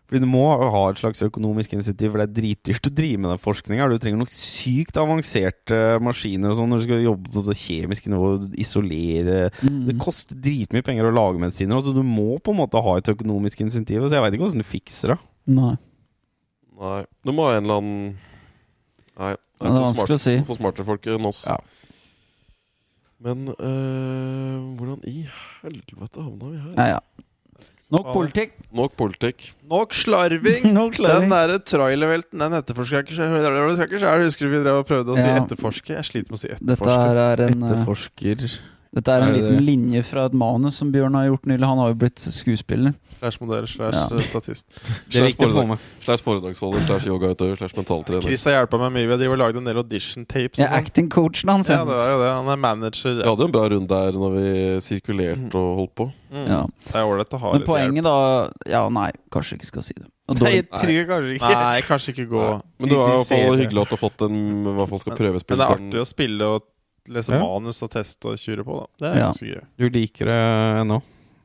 Fordi 0.09 0.19
du 0.19 0.27
må 0.29 0.43
ha 0.51 0.81
et 0.91 0.99
slags 0.99 1.23
økonomisk 1.25 1.73
insentiv, 1.73 2.11
for 2.11 2.19
det 2.21 2.25
er 2.27 2.35
dritdyrt 2.35 2.89
å 2.89 2.91
drive 2.93 3.21
med 3.23 3.31
den 3.31 3.41
forskninga. 3.41 3.87
Du 3.89 4.01
trenger 4.03 4.19
nok 4.19 4.33
sykt 4.35 4.99
avanserte 4.99 5.79
maskiner 6.03 6.51
og 6.51 6.59
sånn 6.59 6.69
når 6.73 6.81
du 6.81 6.85
skal 6.89 7.05
jobbe 7.05 7.31
på 7.33 7.43
så 7.45 7.55
kjemisk 7.57 8.09
nivå, 8.11 8.33
og 8.35 8.57
isolere 8.59 9.49
Mm. 9.63 9.85
Det 9.87 9.95
koster 10.01 10.37
dritmye 10.39 10.83
penger 10.83 11.07
å 11.07 11.13
lage 11.13 11.39
medisiner, 11.39 11.79
så 11.81 11.93
du 11.95 12.01
må 12.03 12.37
på 12.43 12.51
en 12.51 12.59
måte 12.59 12.81
ha 12.83 12.97
et 12.99 13.09
økonomisk 13.11 13.61
insentiv. 13.63 14.03
Så 14.03 14.17
jeg 14.17 14.23
veit 14.23 14.35
ikke 14.35 14.45
hvordan 14.45 14.63
du 14.63 14.67
fikser 14.67 15.13
det. 15.13 15.17
Nei. 15.53 15.75
Nei, 16.79 16.99
du 17.23 17.31
må 17.31 17.47
ha 17.47 17.57
en 17.57 17.63
eller 17.63 17.81
annen 17.81 18.17
Nei, 19.13 19.35
det 19.61 19.69
er 19.69 19.83
vanskelig 19.85 20.17
å 20.17 20.21
si. 20.21 20.35
For 20.47 20.57
smartere 20.57 20.87
folk 20.87 21.05
enn 21.07 21.27
oss. 21.29 21.43
Ja. 21.45 21.59
Men 23.23 23.45
øh, 23.53 24.55
hvordan 24.79 25.03
i 25.07 25.27
helvete 25.61 26.23
havna 26.23 26.49
vi 26.49 26.57
her? 26.59 26.73
Ja, 26.75 26.87
ja. 26.97 27.27
Nok 27.91 28.11
politikk. 28.13 28.53
Nok 28.73 28.93
politikk. 28.95 29.47
Nok 29.69 29.93
slarving! 29.97 30.69
Nok 30.77 30.95
slarving. 30.95 31.27
Den 31.27 31.33
derre 31.35 31.59
trailervelten, 31.59 32.39
den 32.39 32.57
etterforsker 32.59 33.01
jeg 33.01 33.09
ikke. 33.09 33.17
Jeg 33.99 34.27
husker 34.29 34.51
vi 34.53 34.61
drev 34.63 34.83
og 34.83 34.87
prøvde 34.87 35.15
å 35.15 35.17
si 35.19 35.27
Ja. 35.27 35.41
etterforske. 35.41 35.97
Jeg 35.97 36.07
sliter 36.07 36.31
med 36.31 36.39
å 36.39 36.43
si 36.43 36.53
Dette 36.63 36.99
er 36.99 37.43
en, 37.49 37.63
eh, 37.63 37.73
Etterforsker 37.73 38.47
dette 38.93 39.09
er 39.09 39.23
en 39.25 39.29
Er 39.33 39.39
liten 39.39 39.65
linje 39.65 40.03
fra 40.05 40.27
et 40.29 40.33
manus 40.37 40.75
som 40.77 40.91
Bjørn 40.93 41.15
har 41.17 41.25
gjort 41.31 41.47
nylig. 41.49 41.65
Han 41.65 41.79
har 41.81 41.89
jo 41.89 41.95
blitt 42.05 42.21
skuespiller. 42.21 42.93
Slash 43.23 43.39
modell, 43.39 43.65
slash 43.71 43.93
Ja. 43.95 44.07
eh, 44.11 44.19
statist. 44.25 44.65
Det 45.07 45.21
er 45.21 45.27
viktig 45.29 45.47
å 45.47 45.51
få 45.55 45.61
med. 45.69 45.79
Slash 46.03 46.23
foredragsholder, 46.25 46.81
slash 46.89 47.05
yogautøver, 47.07 47.55
slash 47.61 47.75
mentaltrener. 47.77 48.21
Chris 48.25 48.43
har 48.49 48.57
hjulpet 48.57 48.81
meg 48.83 48.91
mye. 48.91 49.05
Vi 49.07 49.13
har 49.13 49.21
drevet 49.21 49.37
og 49.37 49.39
lagd 49.39 49.57
en 49.61 49.63
del 49.69 49.77
audition-tapes. 49.79 50.59
Ja, 50.59 50.65
og 50.67 50.73
sånn. 50.73 50.79
acting-coachen 50.83 51.49
hans. 51.53 51.69
ja, 51.71 51.77
Ja, 51.79 51.85
det 51.87 51.95
er 52.03 52.11
jo 52.11 52.19
det. 52.19 52.31
Han 52.35 52.49
er 52.51 52.59
manager. 52.65 53.15
Vi 53.15 53.29
hadde 53.29 53.39
jo 53.39 53.47
en 53.47 53.55
bra 53.55 53.63
runde 53.71 53.87
der 53.87 54.11
når 54.19 54.35
vi 54.35 54.47
sirkulerte 54.83 55.55
og 55.55 55.71
holdt 55.79 55.95
på. 55.95 56.09
Mm. 56.33 56.47
Ja. 56.51 56.61
Det 56.89 56.95
er 56.99 57.07
ålreit 57.07 57.31
å 57.31 57.39
ha 57.39 57.51
Men 57.53 57.61
litt 57.61 57.67
hjelp. 57.67 57.71
poenget, 57.71 58.03
da 58.03 58.71
Ja, 58.75 58.89
nei, 58.89 59.11
kanskje 59.31 59.55
ikke 59.55 59.65
skal 59.71 59.81
si 59.87 59.93
det. 59.95 60.05
Og 60.27 60.35
Nei, 60.41 60.43
dårlig, 60.43 60.55
jeg 60.55 60.79
tror 60.83 61.07
kanskje 61.13 61.33
ikke 61.37 61.55
Nei, 61.63 61.81
kanskje 61.81 62.09
ikke 62.13 62.27
gå 62.31 62.43
Men 62.79 62.89
det 62.89 62.97
var 62.97 63.07
i 63.07 63.11
hvert 63.11 63.27
fall 63.27 63.37
Kritisere. 63.39 63.57
hyggelig 63.63 63.81
at 63.83 63.89
du 63.89 63.95
har 63.95 64.03
fått 64.09 64.21
en 64.27 64.37
i 64.67 64.75
hvert 64.77 64.89
fall 64.89 64.99
skal 64.99 65.11
Men 65.13 65.19
prøvespille 65.23 65.57
det 65.59 65.67
er 65.67 65.75
artig 65.79 65.99
å 65.99 66.07
spille 66.07 66.41
og 66.43 66.63
lese 67.09 67.29
Ja. 67.35 67.39
manus 67.43 67.81
og 67.83 67.89
teste 67.91 68.25
og 68.31 68.37
kjøre 68.39 68.63
på, 68.63 68.77
da. 68.79 68.85
Det 68.97 69.07
er 69.11 69.19
Ja. 69.19 69.31
ganske 69.31 69.47
gøy. 69.51 69.63
Du 69.77 69.89
liker 69.89 70.25
det 70.25 70.39
ennå? 70.81 71.01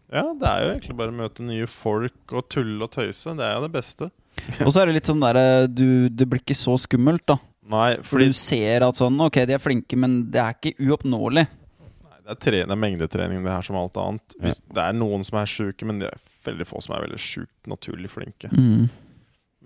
Ja, 0.08 0.24
det 0.32 0.48
er 0.48 0.62
jo 0.62 0.70
egentlig 0.72 0.96
bare 0.96 1.12
å 1.12 1.18
møte 1.18 1.44
nye 1.44 1.68
folk 1.68 2.32
og 2.32 2.48
tulle 2.52 2.86
og 2.86 2.92
tøyse. 2.94 3.34
Det 3.36 3.44
er 3.44 3.56
jo 3.58 3.64
det 3.66 3.72
beste. 3.74 4.08
Og 4.64 4.70
så 4.70 4.80
er 4.80 4.88
det 4.88 5.00
litt 5.00 5.08
sånn 5.10 5.18
derre 5.18 5.66
du, 5.66 6.06
Det 6.14 6.28
blir 6.30 6.38
ikke 6.38 6.54
så 6.54 6.76
skummelt, 6.78 7.24
da. 7.26 7.40
Nei, 7.68 7.96
For 7.98 8.14
fordi 8.14 8.28
du 8.30 8.36
ser 8.38 8.84
at 8.86 8.96
sånn 8.96 9.18
Ok, 9.20 9.40
de 9.50 9.56
er 9.56 9.60
flinke, 9.60 9.98
men 9.98 10.20
det 10.32 10.40
er 10.40 10.54
ikke 10.54 10.86
uoppnåelig. 10.86 11.44
Nei, 11.50 12.20
det, 12.22 12.30
er 12.36 12.38
tre, 12.46 12.62
det 12.62 12.72
er 12.76 12.80
mengdetrening, 12.84 13.42
det 13.44 13.52
her 13.52 13.66
som 13.66 13.80
alt 13.80 13.98
annet. 14.00 14.38
Hvis, 14.40 14.62
Det 14.70 14.84
er 14.84 14.96
noen 14.96 15.26
som 15.26 15.40
er 15.42 15.50
sjuke, 15.50 15.88
men 15.90 16.00
det 16.00 16.12
er 16.12 16.22
veldig 16.46 16.68
få 16.70 16.80
som 16.86 16.96
er 16.96 17.04
veldig 17.08 17.20
sjukt 17.20 17.68
naturlig 17.68 18.12
flinke. 18.14 18.52
Mm. 18.54 18.88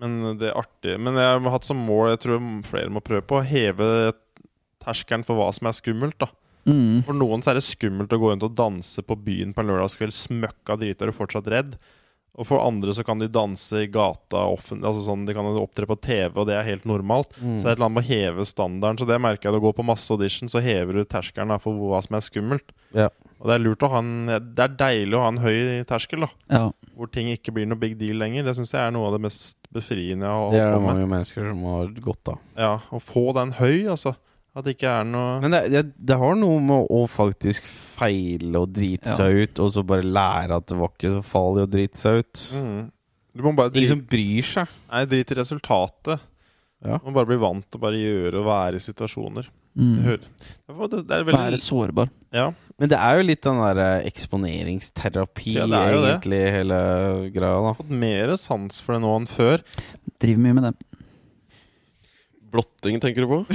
Men 0.02 0.18
det 0.40 0.50
er 0.50 0.58
artig. 0.58 0.96
Men 0.98 1.20
jeg 1.20 1.36
har 1.36 1.54
hatt 1.54 1.68
som 1.68 1.84
mål, 1.86 2.14
jeg 2.16 2.24
tror 2.24 2.42
flere 2.66 2.90
må 2.90 3.04
prøve 3.04 3.22
på, 3.28 3.38
å 3.38 3.46
heve 3.46 3.86
terskelen 4.82 5.22
for 5.28 5.38
hva 5.38 5.52
som 5.54 5.68
er 5.70 5.76
skummelt. 5.78 6.18
da 6.18 6.32
Mm. 6.68 7.02
For 7.06 7.16
noen 7.16 7.42
så 7.42 7.52
er 7.52 7.58
det 7.58 7.66
skummelt 7.66 8.12
å 8.14 8.20
gå 8.20 8.30
rundt 8.30 8.46
og 8.46 8.54
danse 8.58 9.02
på 9.06 9.18
byen 9.18 9.54
på 9.54 9.64
en 9.64 9.72
lørdagskveld, 9.72 10.14
smøkka 10.14 10.78
drita, 10.80 11.08
du 11.08 11.16
fortsatt 11.16 11.50
redd. 11.50 11.76
Og 12.32 12.46
for 12.48 12.62
andre 12.64 12.94
så 12.96 13.04
kan 13.04 13.20
de 13.20 13.26
danse 13.28 13.76
i 13.76 13.88
gata 13.92 14.46
offentlig. 14.48 14.86
Altså 14.88 15.02
sånn, 15.04 15.26
de 15.28 15.34
kan 15.36 15.48
opptre 15.60 15.84
på 15.88 15.98
TV, 16.00 16.30
og 16.32 16.46
det 16.48 16.54
er 16.56 16.64
helt 16.64 16.86
normalt. 16.88 17.34
Mm. 17.36 17.58
Så 17.58 17.66
det 17.66 17.68
er 17.68 17.74
et 17.74 17.76
eller 17.76 17.88
annet 17.90 17.96
med 17.98 18.06
å 18.06 18.08
heve 18.08 18.46
standarden. 18.48 19.00
Så 19.02 19.08
det 19.10 19.18
merker 19.20 19.50
jeg. 19.50 19.60
Å 19.60 19.64
gå 19.66 19.72
på 19.76 19.84
masse 19.84 20.08
audition, 20.14 20.48
så 20.48 20.62
hever 20.64 20.96
du 20.96 21.02
terskelen 21.04 21.52
for 21.60 21.76
hva 21.76 22.00
som 22.04 22.16
er 22.16 22.24
skummelt. 22.24 22.72
Ja. 22.96 23.10
Og 23.36 23.50
det 23.50 23.58
er 23.58 23.64
lurt 23.66 23.84
å 23.84 23.90
ha 23.90 24.00
en 24.00 24.14
Det 24.54 24.64
er 24.64 24.76
deilig 24.80 25.18
å 25.18 25.22
ha 25.26 25.28
en 25.34 25.42
høy 25.42 25.58
terskel, 25.90 26.24
da. 26.24 26.30
Ja. 26.48 26.64
Hvor 26.96 27.12
ting 27.12 27.28
ikke 27.34 27.52
blir 27.52 27.68
noe 27.68 27.80
big 27.80 27.98
deal 28.00 28.22
lenger. 28.22 28.48
Det 28.48 28.56
syns 28.56 28.72
jeg 28.72 28.80
er 28.80 28.96
noe 28.96 29.10
av 29.10 29.18
det 29.18 29.24
mest 29.26 29.58
befriende 29.72 30.24
jeg 30.24 30.40
har 30.40 30.56
Det 30.56 30.62
er 30.62 30.72
det 30.72 30.82
mange 30.86 31.08
mennesker 31.12 31.50
som 31.50 31.64
har 31.68 31.92
godt 32.08 32.32
av. 32.32 32.40
Ja, 32.56 32.74
Å 32.88 33.02
få 33.02 33.28
den 33.36 33.52
høy, 33.60 33.90
altså. 33.92 34.16
At 34.54 34.66
det 34.66 34.74
ikke 34.76 34.90
er 35.00 35.04
noe 35.08 35.40
Men 35.40 35.50
det, 35.54 35.60
det, 35.72 35.82
det 35.96 36.16
har 36.20 36.34
noe 36.36 36.58
med 36.60 36.90
å 36.92 37.02
faktisk 37.08 37.64
feile 37.64 38.60
og 38.60 38.72
drite 38.76 39.08
Ja. 39.08 39.16
seg 39.16 39.38
ut, 39.46 39.62
og 39.64 39.70
så 39.72 39.84
bare 39.88 40.02
lære 40.04 40.58
at 40.60 40.66
det 40.68 40.76
var 40.76 40.90
ikke 40.92 41.14
så 41.14 41.22
farlig 41.24 41.64
å 41.64 41.70
drite 41.72 41.96
seg 42.02 42.18
ut. 42.20 42.42
mm. 42.58 42.82
Du 43.34 43.40
må 43.46 43.54
bare 43.56 43.72
Ingen 43.72 43.88
som 43.88 44.02
bryr 44.04 44.44
seg. 44.44 44.68
Nei, 44.90 45.06
drit 45.08 45.30
i 45.32 45.34
resultatet. 45.38 46.20
Ja. 46.84 46.98
Du 46.98 47.06
må 47.08 47.14
bare 47.16 47.30
bli 47.30 47.38
vant 47.40 47.64
til 47.70 47.78
å 47.80 47.84
bare 47.86 47.96
gjøre 47.96 48.42
og 48.42 48.44
være 48.50 48.76
i 48.76 48.84
situasjoner. 48.84 49.48
Mm. 49.72 50.02
hører- 50.04 50.28
det, 50.92 50.98
det 51.08 51.16
er 51.16 51.24
veldig 51.24 51.38
Være 51.40 51.56
sårbar. 51.62 52.10
Ja. 52.30 52.50
Men 52.78 52.90
det 52.92 52.98
er 52.98 53.16
jo 53.16 53.22
litt 53.24 53.40
den 53.46 53.56
derre 53.62 53.86
eksponeringsterapi, 54.04 55.54
Ja, 55.56 55.64
det 55.66 55.78
er 55.80 55.92
jo 55.94 56.02
det. 56.02 56.10
egentlig, 56.12 56.40
hele 56.52 56.78
greia, 57.32 57.62
da. 57.64 57.72
fått 57.78 57.88
mer 58.02 58.36
sans 58.36 58.80
for 58.84 58.92
det 58.98 59.02
nå 59.02 59.14
enn 59.16 59.26
før. 59.28 59.62
Driver 60.20 60.42
mye 60.44 60.54
med 60.58 60.64
det. 60.68 60.74
Blotting, 62.52 62.98
tenker 63.00 63.24
du 63.24 63.28
på? 63.30 63.38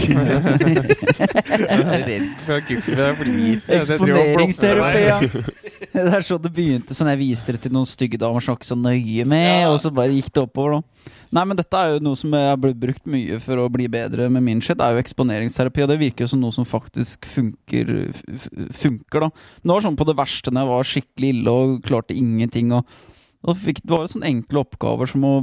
Er 1.68 2.03
redd 2.07 2.28
for 2.44 2.57
at 2.57 2.65
kukken 2.68 2.99
er 3.02 3.15
for 3.18 3.30
liten. 3.30 3.61
Eksponeringsterapi, 3.78 5.02
ja. 5.06 5.18
Det 5.94 6.03
er 6.18 6.26
sånn 6.26 6.41
det 6.44 6.52
begynte, 6.53 6.95
sånn 6.98 7.10
jeg 7.14 7.19
viste 7.22 7.56
det 7.56 7.61
til 7.65 7.74
noen 7.76 7.88
stygge 7.90 8.19
damer 8.22 8.44
som 8.44 8.53
var 8.56 8.60
ikke 8.61 8.69
så 8.72 8.78
nøye 8.80 9.26
med, 9.30 9.48
Ja. 9.64 9.72
og 9.72 9.80
så 9.82 9.91
bare 9.94 10.14
gikk 10.15 10.32
det 10.34 10.44
oppover, 10.44 10.78
da. 10.78 11.14
Nei, 11.38 11.44
men 11.49 11.57
dette 11.60 11.76
er 11.80 11.94
jo 11.95 12.03
noe 12.06 12.15
som 12.19 12.32
jeg 12.34 12.48
har 12.49 12.60
blitt 12.61 12.80
brukt 12.80 13.06
mye 13.11 13.38
for 13.44 13.60
å 13.60 13.68
bli 13.72 13.88
bedre 13.91 14.30
med 14.32 14.44
min 14.45 14.61
shit. 14.64 14.78
Det 14.80 14.86
er 14.86 14.95
jo 14.95 15.03
eksponeringsterapi, 15.03 15.84
og 15.84 15.91
det 15.91 15.99
virker 15.99 16.24
jo 16.26 16.32
som 16.34 16.41
noe 16.41 16.56
som 16.56 16.65
faktisk 16.68 17.28
funker, 17.28 17.91
funker 18.72 19.28
da. 19.28 19.30
Men 19.61 19.68
det 19.68 19.76
var 19.76 19.86
sånn 19.90 19.99
på 19.99 20.07
det 20.07 20.18
verste 20.18 20.53
når 20.53 20.64
jeg 20.64 20.72
var 20.74 20.90
skikkelig 20.94 21.30
ille 21.36 21.53
og 21.61 21.78
klarte 21.86 22.18
ingenting, 22.18 22.74
og 22.74 22.88
og 23.48 23.53
fikk, 23.56 23.78
det 23.86 23.94
var 23.94 24.02
jo 24.02 24.10
sånne 24.11 24.28
enkle 24.28 24.60
oppgaver 24.60 25.07
som 25.07 25.22
å 25.24 25.34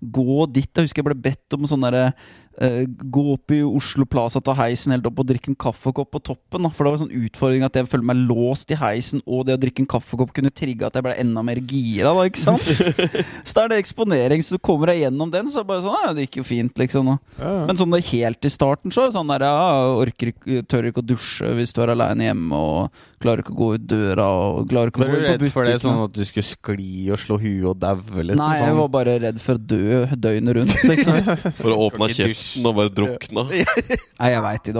gå 0.00 0.46
dit. 0.50 0.66
Jeg 0.72 0.86
husker 0.88 1.02
jeg 1.02 1.06
ble 1.06 1.14
bedt 1.28 1.54
om 1.54 1.66
sånn 1.68 1.84
derre 1.84 2.06
eh, 2.08 2.14
Gå 2.56 3.22
opp 3.34 3.52
i 3.52 3.60
Oslo 3.66 4.06
Plaza, 4.08 4.40
ta 4.40 4.54
heisen 4.56 4.94
helt 4.94 5.06
opp 5.08 5.18
og 5.20 5.28
drikke 5.28 5.50
en 5.52 5.58
kaffekopp 5.60 6.08
på 6.14 6.22
toppen. 6.30 6.64
Da. 6.64 6.70
For 6.72 6.86
det 6.86 6.92
var 6.92 6.98
en 6.98 7.02
sånn 7.04 7.26
utfordring 7.26 7.66
at 7.66 7.76
jeg 7.76 7.88
følte 7.90 8.08
meg 8.08 8.22
låst 8.30 8.72
i 8.72 8.78
heisen, 8.80 9.20
og 9.26 9.44
det 9.48 9.58
å 9.58 9.60
drikke 9.60 9.84
en 9.84 9.90
kaffekopp 9.90 10.32
kunne 10.36 10.52
trigge 10.54 10.88
at 10.88 10.96
jeg 10.96 11.04
ble 11.04 11.16
enda 11.20 11.44
mer 11.44 11.60
gira. 11.60 12.14
Da, 12.16 12.24
ikke 12.30 12.40
sant? 12.40 12.64
så 13.46 13.58
da 13.58 13.66
er 13.66 13.74
det 13.74 13.80
eksponering, 13.82 14.44
så 14.46 14.60
kommer 14.62 14.94
jeg 14.94 15.04
gjennom 15.04 15.32
den, 15.34 15.50
så 15.52 15.60
er 15.60 15.66
det 15.66 15.72
bare 15.74 15.84
sånn 15.84 16.06
Ja, 16.06 16.14
det 16.16 16.26
gikk 16.26 16.40
jo 16.40 16.46
fint, 16.48 16.80
liksom. 16.80 17.12
Da. 17.12 17.18
Ja, 17.42 17.52
ja. 17.60 17.66
Men 17.68 17.80
sånn 17.80 17.92
det 17.92 18.02
helt 18.08 18.48
i 18.48 18.52
starten, 18.52 18.94
så 18.94 19.04
er 19.04 19.10
det 19.10 19.18
sånn 19.18 19.34
der 19.34 19.46
Ja, 19.46 19.92
orker 20.00 20.32
ikke, 20.32 20.62
tør 20.70 20.90
ikke 20.90 21.04
å 21.04 21.08
dusje 21.12 21.52
hvis 21.58 21.76
du 21.76 21.82
er 21.84 21.92
aleine 21.92 22.30
hjemme, 22.30 22.56
og 22.56 23.04
klarer 23.22 23.44
ikke 23.44 23.54
å 23.54 23.60
gå 23.60 23.70
ut 23.76 23.86
døra, 23.90 24.26
og 24.56 24.70
klarer 24.70 24.92
ikke 24.92 25.02
å 25.02 25.04
gå 25.04 25.10
på 25.10 25.12
butikken. 25.12 25.28
Var 25.28 25.40
du 25.40 25.44
redd 25.44 25.54
for 25.54 25.68
det 25.68 25.76
sånn 25.84 26.02
at 26.06 26.16
du 26.16 26.24
skulle 26.28 26.48
skli 26.48 27.06
og 27.12 27.20
slå 27.20 27.38
huet 27.42 27.68
og 27.72 27.78
daue, 27.84 28.24
liksom? 28.30 28.42
Nei, 28.42 28.58
jeg 28.60 28.72
sånn? 28.72 28.80
var 28.80 28.90
bare 28.96 29.16
redd 29.26 29.40
for 29.42 29.60
å 29.60 29.64
dø 29.74 30.02
døgnet 30.26 30.58
rundt, 30.60 30.76
liksom. 30.88 31.32
for 31.60 31.72
å 31.72 31.78
åpne 31.88 32.10
ikke 32.12 32.30
kjeften 32.46 32.68
og 32.70 32.76
bare 32.78 32.92
drukna. 32.94 33.44
Nei, 34.20 34.30
jeg 34.32 34.42
veit 34.46 34.70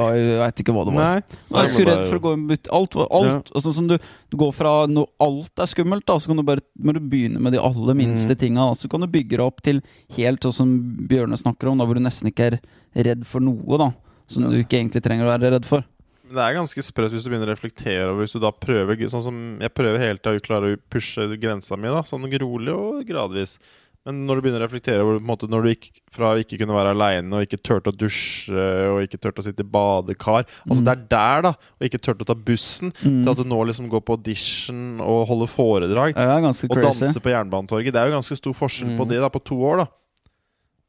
ikke, 0.63 0.75
hva 0.77 0.85
det 0.87 0.95
var. 0.95 1.01
Nei. 1.01 1.41
Jeg 1.51 1.61
er 1.63 1.73
så 1.73 1.87
redd 1.89 2.05
for 2.07 2.19
å 2.19 2.23
gå 2.27 2.35
inn 2.37 2.47
i 2.55 2.59
Alt 2.79 2.97
var 2.99 3.11
alt. 3.21 3.51
Og 3.53 3.65
sånn 3.67 3.77
som 3.81 3.91
du, 3.91 3.97
du 4.33 4.39
går 4.41 4.55
fra 4.57 4.75
når 4.91 5.11
alt 5.27 5.65
er 5.65 5.73
skummelt, 5.73 6.07
da, 6.09 6.19
så 6.23 6.31
kan 6.31 6.41
du 6.41 6.47
bare 6.47 6.65
Må 6.79 6.95
du 6.97 7.01
begynne 7.03 7.43
med 7.43 7.57
de 7.57 7.63
aller 7.63 7.99
minste 7.99 8.37
Mm. 8.37 8.41
tinga. 8.41 8.69
Så 8.79 8.89
kan 8.93 9.03
du 9.05 9.11
bygge 9.11 9.37
deg 9.37 9.45
opp 9.47 9.61
til 9.67 9.83
helt 10.17 10.47
sånn 10.47 10.57
som 10.57 10.73
Bjørne 11.09 11.37
snakker 11.39 11.71
om, 11.71 11.79
da, 11.79 11.87
hvor 11.89 11.99
du 11.99 12.03
nesten 12.05 12.31
ikke 12.31 12.53
er 12.53 12.59
redd 13.07 13.27
for 13.29 13.41
noe, 13.45 13.79
da. 13.81 13.91
Som 14.29 14.49
du 14.51 14.57
ikke 14.59 14.81
egentlig 14.81 15.03
trenger 15.05 15.27
å 15.29 15.35
være 15.35 15.53
redd 15.57 15.69
for. 15.69 15.85
Det 16.27 16.43
er 16.43 16.57
ganske 16.57 16.83
sprøtt 16.83 17.13
hvis 17.15 17.23
du 17.23 17.31
begynner 17.31 17.47
å 17.47 17.55
reflektere 17.55 18.09
over 18.11 18.25
Hvis 18.25 18.35
du 18.35 18.41
da 18.43 18.51
prøver 18.51 18.99
Sånn 19.13 19.23
som 19.23 19.37
jeg 19.63 19.71
prøver 19.77 20.03
hele 20.03 20.19
tida 20.19 20.35
å 20.35 20.43
klare 20.43 20.73
å 20.75 20.81
pushe 20.91 21.29
grensa 21.39 21.79
mi, 21.79 21.87
da 21.87 22.01
Sånn 22.03 22.27
rolig 22.43 22.75
og 22.75 23.05
gradvis. 23.07 23.59
Men 24.07 24.21
når 24.29 24.39
du 24.39 24.43
begynner 24.45 24.63
å 24.63 24.67
reflektere 24.69 25.03
over 25.03 25.19
på 25.19 25.27
måte, 25.27 25.49
Når 25.51 25.63
du 25.65 25.69
gikk 25.73 25.89
fra 26.15 26.29
å 26.31 26.39
ikke 26.39 26.61
kunne 26.61 26.77
være 26.77 26.93
aleine 26.95 27.33
og 27.35 27.43
ikke 27.43 27.59
turte 27.59 27.91
å 27.91 27.97
dusje 27.99 28.55
og 28.55 29.01
ikke 29.03 29.19
turte 29.19 29.43
å 29.43 29.47
sitte 29.49 29.65
i 29.65 29.67
badekar 29.67 30.45
Altså 30.71 30.81
Mm. 30.81 30.85
Det 30.87 30.93
er 30.95 31.03
der, 31.11 31.43
da, 31.43 31.49
og 31.51 31.83
ikke 31.89 31.99
turte 31.99 32.23
å 32.23 32.27
ta 32.31 32.35
bussen, 32.35 32.93
Mm. 33.03 33.25
til 33.25 33.31
at 33.31 33.37
du 33.37 33.45
nå 33.45 33.59
liksom 33.67 33.91
går 33.91 34.01
på 34.07 34.15
audition 34.17 35.01
og 35.01 35.27
holder 35.27 35.47
foredrag. 35.51 36.15
Ja, 36.15 36.39
er 36.39 36.39
Og 36.39 36.45
danser 36.47 37.07
danse 37.11 37.21
på 37.21 37.31
Jernbanetorget. 37.35 37.93
Det 37.93 37.97
er 37.97 38.07
jo 38.11 38.17
ganske 38.21 38.37
stor 38.37 38.53
forskjell 38.55 38.97
på 38.97 39.05
Mm. 39.05 39.09
det 39.09 39.21
da, 39.21 39.29
på 39.29 39.43
to 39.45 39.57
år. 39.59 39.77
da 39.79 39.87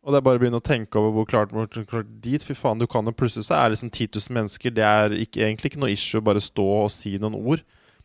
Og 0.05 0.13
det 0.13 0.17
er 0.17 0.21
bare 0.21 0.37
å 0.37 0.41
begynne 0.41 0.61
å 0.61 0.63
tenke 0.63 0.95
over 0.95 1.11
hvor 1.11 1.25
klart 1.27 1.49
hvor 1.51 1.67
klart 1.67 2.21
dit. 2.21 2.41
Fy 2.41 2.53
faen, 2.53 2.77
du 2.79 2.85
kan 2.87 3.03
jo 3.03 3.11
plutselig 3.11 3.43
så 3.49 3.55
er 3.57 3.69
det 3.69 3.77
liksom 3.79 3.91
10 3.91 4.07
000 4.13 4.33
mennesker. 4.37 4.69
Det 4.73 4.83
er 4.83 5.09
ikke, 5.09 5.41
egentlig 5.43 5.65
ikke 5.73 5.79
noe 5.81 5.91
issue 5.91 6.21
å 6.21 6.23
bare 6.23 6.39
stå 6.39 6.85
og 6.85 6.91
si 6.91 7.17
noen 7.17 7.35
ord. 7.35 7.61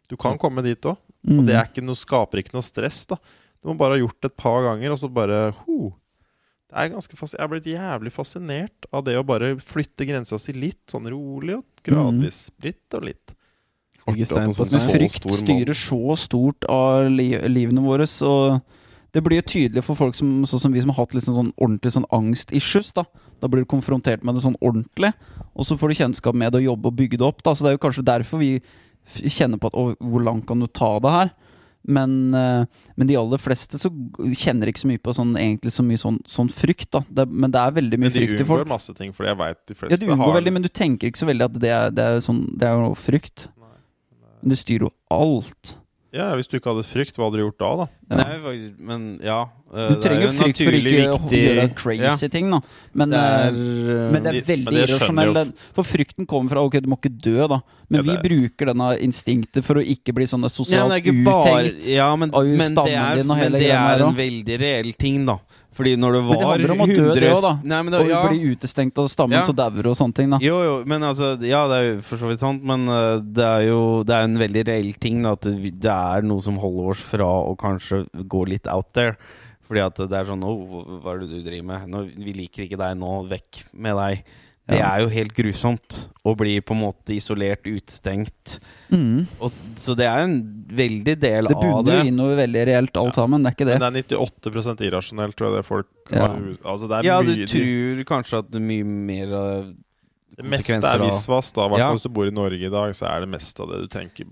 Du 0.09 0.16
kan 0.16 0.36
komme 0.39 0.62
dit 0.64 0.80
òg. 0.80 0.97
Og 1.28 1.44
Mm. 1.44 1.47
det 1.47 1.55
er 1.55 1.64
ikke 1.70 1.84
noe, 1.84 1.94
skaper 1.94 2.39
ikke 2.43 2.55
noe 2.55 2.62
stress. 2.62 3.06
da 3.06 3.16
Du 3.62 3.70
må 3.70 3.76
bare 3.78 3.97
ha 3.97 4.02
gjort 4.02 4.18
det 4.20 4.32
et 4.32 4.40
par 4.43 4.64
ganger, 4.66 4.94
og 4.94 4.98
så 4.98 5.10
bare 5.12 5.52
ho. 5.62 5.93
Det 6.72 6.80
er 6.80 6.89
ganske 6.94 7.18
fas 7.18 7.34
Jeg 7.36 7.43
har 7.43 7.51
blitt 7.52 7.68
jævlig 7.68 8.10
fascinert 8.14 8.86
av 8.93 9.05
det 9.05 9.14
å 9.20 9.26
bare 9.26 9.52
flytte 9.60 10.06
grensa 10.09 10.39
si 10.40 10.55
litt, 10.56 10.80
sånn 10.90 11.06
rolig 11.12 11.59
og 11.60 11.64
gradvis. 11.86 12.47
Litt 12.64 12.97
og 12.97 13.06
litt. 13.10 13.34
Sånn, 14.02 14.18
Men 14.18 14.55
så 14.55 14.66
frykt 14.66 15.28
styrer 15.30 15.76
så 15.78 16.16
stort 16.18 16.66
av 16.66 17.06
li 17.12 17.28
livene 17.47 17.84
våre, 17.84 18.09
så 18.10 18.59
det 19.14 19.20
blir 19.22 19.39
jo 19.39 19.47
tydelig 19.47 19.84
for 19.84 19.94
folk 19.94 20.16
som, 20.18 20.40
sånn 20.48 20.62
som 20.64 20.72
vi 20.74 20.80
som 20.82 20.90
har 20.90 21.05
hatt 21.05 21.14
liksom 21.14 21.36
sånn 21.36 21.52
ordentlig 21.60 21.93
sånn 21.94 22.09
angst-issues. 22.10 22.90
Da 22.97 23.05
Da 23.43 23.48
blir 23.51 23.62
du 23.62 23.66
konfrontert 23.66 24.22
med 24.24 24.34
det 24.34 24.43
sånn 24.43 24.56
ordentlig, 24.62 25.12
og 25.55 25.66
så 25.66 25.76
får 25.76 25.89
du 25.89 25.94
kjennskap 25.98 26.34
med 26.34 26.52
det 26.52 26.62
og 26.62 26.70
jobbe 26.72 26.86
og 26.89 26.97
bygge 26.97 27.18
det 27.18 27.26
opp. 27.26 27.43
Da 27.43 27.55
Så 27.55 27.62
det 27.62 27.70
er 27.70 27.76
jo 27.78 27.84
kanskje 27.86 28.05
derfor 28.06 28.39
vi 28.39 28.60
kjenner 29.06 29.59
på 29.59 29.66
at 29.66 29.74
å, 29.74 29.97
hvor 29.98 30.22
langt 30.22 30.47
kan 30.47 30.59
du 30.59 30.66
ta 30.66 30.98
det 30.98 31.10
her? 31.10 31.30
Men, 31.84 32.34
eh, 32.34 32.64
men 32.96 33.06
de 33.09 33.16
aller 33.18 33.40
fleste 33.42 33.78
så 33.80 33.90
kjenner 34.38 34.70
ikke 34.70 34.84
så 34.84 34.90
mye 34.90 35.02
på 35.02 35.14
sånn, 35.16 35.32
egentlig 35.34 35.72
så 35.74 35.82
mye 35.82 35.98
sånn, 35.98 36.20
sånn 36.30 36.50
frykt. 36.54 36.90
da 36.94 37.02
det, 37.10 37.28
Men 37.28 37.50
det 37.50 37.59
er 37.60 37.70
veldig 37.80 37.98
mye 37.98 38.10
Men 38.10 38.14
frykt 38.14 38.40
i 38.40 38.44
folk. 38.44 38.62
unngår 38.62 38.68
masse 38.70 38.94
ting, 38.94 39.12
fordi 39.12 39.32
jeg 39.32 39.38
veit 39.38 39.60
de 39.66 39.74
fleste 39.74 39.90
Ja, 39.90 39.96
fleste 39.96 40.06
du 40.06 40.12
unngår 40.12 40.32
har 40.32 40.40
veldig, 40.40 40.52
men 40.52 40.62
du 40.62 40.68
tenker 40.68 41.10
ikke 41.10 41.22
så 41.22 41.26
veldig 41.26 41.44
at 41.50 41.59
det 41.59 41.70
er, 41.70 41.90
det 41.90 42.04
er, 42.04 42.20
sånn, 42.20 42.42
det 42.59 42.68
er 42.68 42.78
jo 42.78 42.94
frykt. 42.94 43.48
Men 44.42 44.50
det 44.54 44.59
styrer 44.59 44.88
jo 44.88 44.92
alt. 45.10 45.76
Ja, 46.12 46.26
Hvis 46.36 46.48
du 46.51 46.59
ikke 46.59 46.68
hadde 46.74 46.84
frykt, 46.84 47.16
hva 47.16 47.24
hadde 47.30 47.39
du 47.40 47.43
gjort 47.47 47.62
da? 47.62 47.68
da? 47.80 47.84
Men, 48.10 48.18
Nei, 48.20 48.32
faktisk, 48.44 48.72
men 48.84 49.05
ja. 49.24 49.39
eh, 49.72 49.86
Du 49.89 49.94
er 49.94 50.01
trenger 50.05 50.34
frykt 50.36 50.59
for 50.60 50.76
ikke 50.76 51.05
å 51.09 51.30
gjøre 51.32 51.64
crazy 51.78 52.28
ting, 52.34 52.51
da. 52.52 52.59
Men 53.01 53.14
Det 53.14 53.22
eh, 53.22 53.47
er, 53.47 53.56
eh, 53.56 54.10
men 54.12 54.26
det 54.26 54.34
er 54.34 54.47
veldig 54.51 54.74
men 55.16 55.22
det 55.22 55.34
den- 55.39 55.55
For 55.78 55.89
frykten 55.89 56.28
kommer 56.28 56.52
fra 56.52 56.64
ok, 56.66 56.76
du 56.84 56.90
må 56.93 56.98
ikke 57.01 57.14
dø, 57.16 57.48
da. 57.48 57.62
Men 57.89 58.05
Ja, 58.05 58.12
vi 58.12 58.18
bruker 58.28 58.72
denne 58.74 58.90
instinktet 59.01 59.64
for 59.64 59.80
å 59.80 59.84
ikke 59.84 60.12
bli 60.12 60.28
sånn 60.28 60.44
ja, 60.44 60.52
sosialt 60.52 60.93
men 60.93 60.93
det 60.93 61.01
er 61.01 61.09
ikke 61.09 61.24
bare, 61.24 61.72
ja, 61.89 62.10
men, 62.16 62.28
men, 62.28 62.76
det 62.76 62.93
er, 62.93 63.24
men 63.24 63.52
det 63.56 63.70
er 63.72 64.05
en 64.05 64.20
veldig 64.20 64.60
reell 64.60 64.93
ting, 64.93 65.24
da. 65.24 65.39
Fordi 65.73 65.94
når 65.97 66.16
det 66.16 66.23
Men 66.23 66.32
det 66.39 66.47
handler 66.49 66.73
om 66.74 66.82
å 66.85 66.86
dø, 66.90 67.05
det 67.16 67.28
også, 67.32 67.43
da. 67.47 67.53
Nei, 67.65 67.81
det, 67.90 68.01
Og 68.03 68.11
ja. 68.11 68.20
bli 68.28 68.53
utestengt 68.53 68.99
av 69.01 69.07
stammen, 69.09 69.39
Ja. 69.39 69.43
så 69.47 69.55
dauer 69.57 69.89
og 69.89 69.97
sånne 69.97 70.16
ting, 70.19 70.28
da. 70.35 70.39
Jo, 70.44 70.59
jo, 70.66 70.74
men 70.85 71.03
altså 71.09 71.32
Ja, 71.40 71.65
det 71.70 71.78
er 71.78 71.86
jo 71.86 71.94
for 72.05 72.20
så 72.20 72.28
vidt 72.28 72.44
sant, 72.44 72.62
men 72.62 72.85
uh, 72.89 73.16
det 73.20 73.47
er 73.47 73.69
jo 73.70 74.03
Det 74.05 74.15
er 74.16 74.28
en 74.28 74.36
veldig 74.36 74.66
reell 74.69 74.93
ting 75.01 75.23
da, 75.24 75.32
at 75.32 75.49
det, 75.49 75.89
er 75.93 76.28
noe 76.28 76.44
som 76.44 76.61
holder 76.61 76.93
oss 76.93 77.01
fra 77.01 77.24
å 77.24 77.57
kanskje 77.57 78.05
gå 78.12 78.44
litt 78.53 78.69
out 78.69 78.93
there. 78.93 79.16
Fordi 79.65 79.81
at 79.81 79.97
det 79.97 80.19
er 80.19 80.28
sånn 80.28 80.44
Å, 80.44 80.53
hva 81.01 81.15
er 81.15 81.24
det 81.24 81.31
du 81.32 81.40
driver 81.40 81.69
med? 81.73 81.89
Nå, 81.89 82.05
vi 82.20 82.36
liker 82.36 82.66
ikke 82.66 82.81
deg 82.81 82.99
nå. 83.01 83.23
Vekk 83.32 83.65
med 83.73 83.97
deg. 83.97 84.24
Det 84.68 84.78
er 84.78 85.01
jo 85.02 85.09
helt 85.10 85.32
grusomt 85.34 85.97
å 86.24 86.36
bli 86.39 86.60
på 86.62 86.70
en 86.76 86.80
måte 86.84 87.12
isolert, 87.16 87.64
utestengt. 87.66 88.60
Mm. 88.94 89.26
Og, 89.43 89.51
så 89.76 89.97
det 89.98 90.06
er 90.06 90.22
en 90.22 90.36
veldig 90.70 91.16
del 91.20 91.48
Det 91.51 91.56
av 91.56 91.62
bunner 91.64 91.82
det. 91.89 91.97
jo 91.98 92.12
inn 92.12 92.16
noe 92.20 92.36
veldig 92.39 92.62
reelt, 92.70 92.97
alt 92.97 93.14
sammen. 93.18 93.43
Det 93.43 93.51
er 93.51 93.56
ikke 93.56 93.66
det. 93.72 93.78
Men 93.80 93.93
det 93.98 94.05
er 94.12 94.22
98 94.22 94.86
irrasjonelt, 94.86 95.34
tror 95.36 95.51
jeg 95.51 95.56
det 95.59 95.66
folk 95.66 95.89
Ja. 96.14 96.26
har 96.28 96.39
Altså 96.62 96.89
det 96.89 96.98
er 97.01 97.02
Ja, 97.10 97.22
du 97.22 97.47
tror 97.47 98.05
kanskje 98.12 98.39
at 98.39 98.51
det 98.52 98.60
er 98.62 98.66
mye 98.70 98.84
mer 98.84 99.34
av 99.34 99.74
Det 100.36 100.44
meste 100.44 100.78
er 100.78 100.86
av- 100.86 101.10
visvas, 101.10 101.52
da. 101.52 101.66
I 101.66 101.68
hvert 101.68 101.78
Ja. 101.78 101.89
fall 101.89 101.97
hvis 101.98 102.02
du 102.02 102.09
bor 102.09 102.26
i 102.26 102.30
Norge 102.30 102.62
i 102.66 102.70
dag, 102.70 102.94
så 102.94 103.10
er 103.10 103.20
det 103.26 103.28
meste 103.34 103.60
av 103.60 103.68
det 103.68 103.80
du 103.82 103.89
tenker 103.98 104.26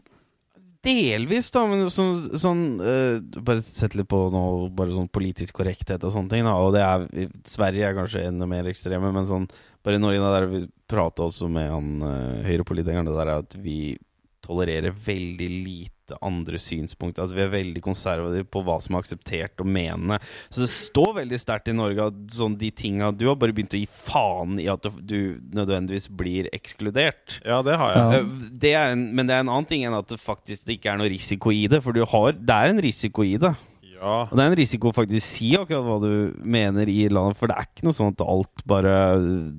Delvis, 0.84 1.50
da, 1.52 1.66
men 1.68 1.90
så, 1.92 2.06
sånn 2.40 2.62
uh, 2.80 3.20
Bare 3.44 3.60
sett 3.60 3.92
litt 3.98 4.08
på 4.08 4.22
noe 4.32 4.70
Bare 4.72 4.94
sånn 4.96 5.10
politisk 5.12 5.58
korrekthet 5.60 6.06
og 6.08 6.14
sånne 6.14 6.32
ting. 6.32 6.46
Da. 6.48 6.54
Og 6.56 6.72
det 6.72 6.84
er 6.86 7.32
Sverige 7.48 7.90
er 7.90 7.98
kanskje 7.98 8.24
enda 8.30 8.48
mer 8.48 8.70
ekstreme, 8.70 9.12
men 9.12 9.28
sånn 9.28 9.48
Bare 9.84 10.00
i 10.00 10.02
Norge 10.02 10.32
der 10.32 10.48
vi 10.48 10.62
prater 10.90 11.26
også 11.28 11.50
med 11.52 11.68
han 11.68 11.90
uh, 12.04 12.40
høyrepolitikeren, 12.46 13.08
det 13.08 13.16
der 13.18 13.32
er 13.34 13.44
at 13.44 13.56
vi 13.60 13.96
tolererer 14.44 14.96
veldig 14.96 15.48
lite 15.52 15.99
andre 16.22 16.58
synspunkter. 16.60 17.22
Altså 17.24 17.36
Vi 17.38 17.44
er 17.44 17.52
veldig 17.52 17.82
konservative 17.84 18.46
på 18.50 18.62
hva 18.66 18.78
som 18.82 18.96
er 18.96 19.04
akseptert 19.04 19.62
å 19.62 19.66
mene. 19.68 20.18
Så 20.50 20.64
det 20.64 20.70
står 20.72 21.14
veldig 21.22 21.40
sterkt 21.40 21.70
i 21.70 21.76
Norge 21.76 22.10
at 22.10 22.20
sånn 22.36 22.56
de 22.60 22.70
tinga 22.74 23.10
Du 23.16 23.26
har 23.28 23.38
bare 23.40 23.54
begynt 23.56 23.74
å 23.76 23.80
gi 23.80 23.88
faen 23.90 24.58
i 24.62 24.68
at 24.72 24.86
du, 25.00 25.38
nødvendigvis 25.54 26.08
blir 26.10 26.50
ekskludert. 26.56 27.40
Ja, 27.46 27.62
det 27.66 27.76
har 27.80 27.94
jeg. 27.94 28.04
Ja. 28.04 28.20
Eh, 28.20 28.52
Det 28.60 28.74
er 28.76 28.92
en, 28.94 29.08
men 29.16 29.26
det 29.30 29.34
er 29.36 29.44
en 29.44 29.52
annen 29.52 29.68
ting 29.70 29.84
enn 29.86 29.96
at 29.96 30.08
det 30.10 30.20
faktisk 30.20 30.68
ikke 30.74 30.92
er 30.92 31.00
noe 31.00 31.10
risiko 31.12 31.52
i 31.54 31.66
det. 31.70 31.82
For 31.84 31.92
du 31.96 32.04
har, 32.04 32.32
det 32.36 32.56
er 32.56 32.74
en 32.74 32.82
risiko 32.84 33.24
i 33.26 33.36
det. 33.40 33.54
Ja. 34.00 34.22
Og 34.30 34.32
det 34.32 34.44
er 34.46 34.48
en 34.54 34.56
risiko 34.56 34.88
å 34.88 34.96
faktisk 34.96 35.26
si 35.26 35.50
akkurat 35.58 35.84
hva 35.84 35.98
du 36.00 36.38
mener 36.40 36.88
i 36.88 37.02
landet, 37.12 37.36
for 37.36 37.50
det 37.50 37.58
er 37.60 37.66
ikke 37.68 37.84
noe 37.84 37.96
sånn 37.98 38.14
at 38.14 38.22
alt 38.24 38.62
bare 38.64 38.94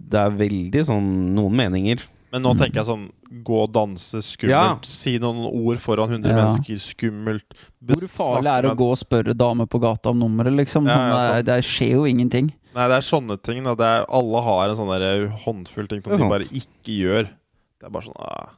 Det 0.10 0.18
er 0.18 0.34
veldig 0.40 0.82
sånn 0.88 1.12
noen 1.36 1.54
meninger. 1.60 2.02
Men 2.32 2.46
nå 2.46 2.54
tenker 2.56 2.80
jeg 2.82 2.88
sånn 2.88 3.10
Gå 3.44 3.58
og 3.66 3.72
danse, 3.76 4.22
skummelt. 4.24 4.52
Ja. 4.54 4.78
Si 4.88 5.18
noen 5.20 5.44
ord 5.48 5.80
foran 5.84 6.12
100 6.12 6.32
Ja. 6.32 6.38
mennesker, 6.46 6.80
skummelt. 6.84 7.58
Hvor 7.84 8.08
farlig 8.12 8.52
er 8.52 8.62
det 8.66 8.72
å 8.72 8.80
gå 8.80 8.88
og 8.92 9.00
spørre 9.00 9.36
damer 9.36 9.68
på 9.72 9.80
gata 9.84 10.12
om 10.12 10.20
nummeret, 10.20 10.56
liksom? 10.56 10.88
Ja, 10.88 10.98
ja, 11.12 11.42
det, 11.42 11.46
det 11.50 11.60
skjer 11.68 11.94
jo 12.00 12.06
ingenting. 12.08 12.52
Nei, 12.76 12.88
det 12.88 12.98
er 13.02 13.08
sånne 13.08 13.36
ting. 13.44 13.64
Da. 13.68 13.76
Det 13.76 13.88
er, 13.88 14.06
alle 14.08 14.42
har 14.48 14.70
en 14.72 14.80
sånn 14.80 14.92
der 14.94 15.28
håndfull 15.44 15.88
ting 15.92 16.04
som 16.04 16.16
de 16.16 16.30
bare 16.32 16.48
ikke 16.48 16.96
gjør. 17.02 17.32
Det 17.80 17.88
er 17.88 17.94
bare 17.96 18.08
sånn 18.08 18.20
ah. 18.24 18.52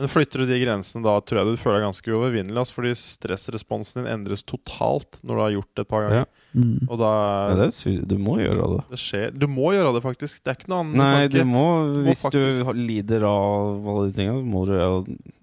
Men 0.00 0.08
flytter 0.08 0.40
du 0.40 0.48
de 0.48 0.56
grensene, 0.62 1.04
da 1.04 1.18
tror 1.20 1.42
jeg 1.42 1.50
du 1.50 1.60
føler 1.60 1.80
deg 1.80 1.88
ganske 1.90 2.12
uovervinnelig. 2.12 2.56
Altså, 2.56 2.76
fordi 2.78 2.92
stressresponsen 2.96 4.00
din 4.00 4.08
endres 4.12 4.42
totalt 4.48 5.18
når 5.20 5.34
du 5.36 5.42
har 5.44 5.54
gjort 5.58 5.72
det 5.76 5.84
et 5.84 5.90
par 5.90 6.06
ganger. 6.06 6.28
Ja. 6.52 6.60
Mm. 6.60 6.88
Og 6.90 6.98
da 6.98 7.10
Ja, 7.50 7.54
det 7.60 7.66
er 7.70 8.06
du 8.10 8.16
må 8.18 8.38
gjøre 8.42 8.70
det. 8.76 8.84
det 8.90 8.98
skjer 8.98 9.38
Du 9.38 9.46
må 9.46 9.70
gjøre 9.70 9.94
det, 9.94 10.02
faktisk. 10.02 10.42
Det 10.42 10.50
er 10.50 10.58
ikke 10.58 10.68
noe 10.72 10.80
annet. 10.84 10.96
Nei, 10.96 11.28
du 11.28 11.38
du 11.38 11.44
må, 11.44 11.66
hvis 12.04 12.22
faktisk- 12.24 12.64
du 12.66 12.72
lider 12.74 13.22
av 13.24 13.86
alle 13.86 14.10
de 14.10 14.16
tingene, 14.18 14.42
må 14.44 14.66
du 14.66 14.74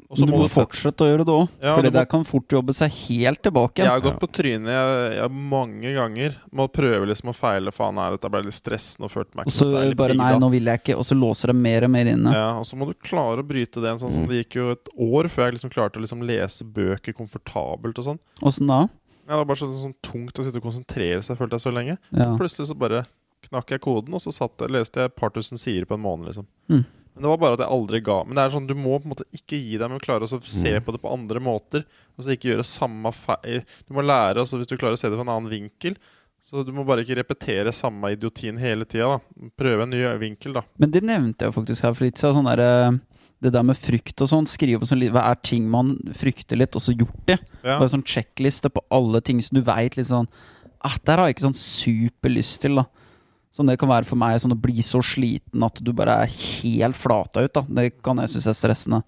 så 0.07 0.23
du 0.23 0.31
må 0.31 0.37
må 0.37 0.45
du 0.47 0.51
fortsette 0.53 1.03
å 1.03 1.07
gjøre 1.09 1.25
det 1.27 1.33
òg, 1.35 1.49
Ja, 1.61 1.73
for 1.75 1.83
det 1.83 1.91
der 1.91 2.05
kan 2.07 2.23
fort 2.23 2.47
jobbe 2.47 2.71
seg 2.71 2.93
helt 3.09 3.41
tilbake 3.43 3.83
Jeg 3.83 3.91
har 3.91 3.99
gått 3.99 4.21
på 4.21 4.29
trynet 4.31 4.71
jeg, 4.71 5.17
jeg, 5.17 5.31
mange 5.51 5.91
ganger 5.97 6.37
med 6.47 6.63
å 6.63 6.71
prøve 6.71 7.09
liksom 7.11 7.33
å 7.33 7.35
feile. 7.35 7.73
Faen, 7.75 7.97
nei, 7.99 8.11
dette 8.15 8.31
ble 8.31 8.45
litt 8.45 8.55
stressende 8.55 9.09
og 9.09 9.11
følte 9.11 9.35
meg 9.35 9.49
ikke 9.49 9.57
så 9.57 9.95
bare 9.99 10.15
Nei, 10.15 10.31
nå 10.39 10.49
vil 10.53 10.63
jeg 10.71 10.79
ikke. 10.79 10.95
Og 10.95 11.03
så 11.03 11.17
låser 11.19 11.51
det 11.51 11.57
mer 11.59 11.83
og 11.83 11.91
mer 11.91 12.05
inne. 12.13 12.31
Ja, 12.31 12.47
og 12.55 12.63
så 12.69 12.79
må 12.79 12.87
du 12.87 12.95
klare 13.03 13.43
å 13.43 13.47
bryte 13.47 13.83
det. 13.83 13.97
Sånn 13.99 14.15
Mm. 14.17 14.27
Det 14.29 14.37
gikk 14.47 14.55
jo 14.55 14.71
et 14.71 14.87
år 14.97 15.27
før 15.29 15.45
jeg 15.51 15.53
liksom 15.59 15.69
klarte 15.69 15.99
å 15.99 16.01
liksom 16.01 16.23
lese 16.25 16.63
bøker 16.63 17.13
komfortabelt 17.13 17.99
og 17.99 18.05
sånn. 18.05 18.19
Åssen 18.41 18.67
da? 18.67 18.87
Ja, 19.27 19.33
det 19.35 19.39
var 19.41 19.47
bare 19.49 19.59
sånn, 19.59 19.73
sånn 19.75 19.95
tungt 20.01 20.39
å 20.39 20.43
sitte 20.45 20.61
og 20.61 20.63
konsentrere 20.69 21.19
seg, 21.25 21.37
følte 21.37 21.57
jeg 21.59 21.65
så 21.67 21.73
lenge. 21.75 21.97
Ja. 22.15 22.29
Plutselig 22.39 22.69
så 22.69 22.77
bare 22.79 23.03
knakk 23.49 23.69
jeg 23.75 23.81
koden, 23.83 24.15
og 24.15 24.21
så 24.23 24.31
satt 24.33 24.63
leste 24.71 25.01
jeg 25.03 25.11
et 25.11 25.15
par 25.19 25.29
tusen 25.35 25.59
sider 25.59 25.85
på 25.85 25.95
en 25.97 26.01
måned. 26.05 26.27
liksom 26.31 26.47
Mm. 26.71 26.85
Men 27.17 27.23
det 27.23 27.29
var 27.31 27.37
bare 27.41 27.53
at 27.57 27.59
jeg 27.65 27.73
aldri 27.73 27.99
ga 28.05 28.23
Men 28.23 28.35
det 28.35 28.43
er 28.45 28.51
sånn, 28.53 28.67
du 28.67 28.75
må 28.77 28.99
på 29.01 29.07
en 29.07 29.13
måte 29.15 29.25
ikke 29.33 29.57
gi 29.57 29.77
deg, 29.81 29.89
men 29.89 29.99
klare 29.99 30.21
å 30.21 30.29
se 30.29 30.37
Mm. 30.37 30.83
på 30.85 30.91
det 30.93 31.01
på 31.01 31.11
andre 31.11 31.39
måter. 31.41 31.83
Og 32.17 32.23
så 32.23 32.29
ikke 32.37 32.51
gjøre 32.53 32.63
samme 32.63 33.11
feil. 33.11 33.63
Du 33.87 33.93
må 33.95 34.03
lære, 34.05 34.37
altså 34.37 34.57
hvis 34.59 34.67
du 34.67 34.77
klarer 34.77 34.93
å 34.93 34.99
se 34.99 35.09
det 35.09 35.17
fra 35.17 35.25
en 35.25 35.33
annen 35.33 35.49
vinkel. 35.49 35.97
Så 36.39 36.63
du 36.63 36.71
må 36.71 36.85
bare 36.85 37.01
ikke 37.03 37.17
repetere 37.17 37.73
samme 37.73 38.13
idiotien 38.13 38.57
hele 38.59 38.85
tida. 38.85 39.19
Prøve 39.57 39.81
en 39.83 39.89
ny 39.89 40.03
vinkel, 40.21 40.53
da. 40.53 40.61
Men 40.77 40.91
det 40.91 41.01
nevnte 41.03 41.39
jeg 41.49 41.53
faktisk 41.53 41.81
her 41.81 41.93
for 41.93 42.05
litt 42.05 42.15
siden. 42.21 42.35
Sånn 42.37 42.55
der, 42.55 42.99
det 43.43 43.51
der 43.53 43.65
med 43.65 43.77
frykt 43.77 44.21
og 44.23 44.29
sånn. 44.31 44.49
Skrive 44.49 44.81
på 44.81 44.89
sånn 44.89 45.03
Hva 45.13 45.27
er 45.29 45.41
ting 45.45 45.67
man 45.69 45.95
frykter 46.17 46.59
litt, 46.59 46.75
og 46.77 46.83
så 46.83 46.95
gjort 46.95 47.19
det? 47.29 47.37
Ja. 47.61 47.77
Bare 47.77 47.91
sånn 47.93 48.05
sjekkliste 48.07 48.71
på 48.73 48.83
alle 48.93 49.21
ting 49.21 49.41
som 49.45 49.59
du 49.59 49.63
veit 49.67 49.97
litt 49.97 50.09
sånn 50.09 50.29
ah, 50.81 50.97
Der 51.05 51.19
har 51.19 51.29
jeg 51.29 51.37
ikke 51.37 51.47
sånn 51.49 51.59
superlyst 51.59 52.61
til, 52.63 52.81
da. 52.81 52.87
Sånn 53.53 53.69
det 53.69 53.77
kan 53.81 53.89
være 53.89 54.09
for 54.09 54.19
meg 54.19 54.39
sånn 54.41 54.55
å 54.55 54.59
bli 54.61 54.83
så 54.85 55.01
sliten 55.05 55.63
at 55.65 55.79
du 55.81 55.93
bare 55.95 56.19
er 56.25 56.33
helt 56.33 56.97
flata 56.97 57.45
ut, 57.45 57.53
da. 57.53 57.63
Det 57.79 57.89
kan 58.05 58.21
jeg 58.21 58.33
synes 58.35 58.49
er 58.51 58.57
stressende. 58.57 59.01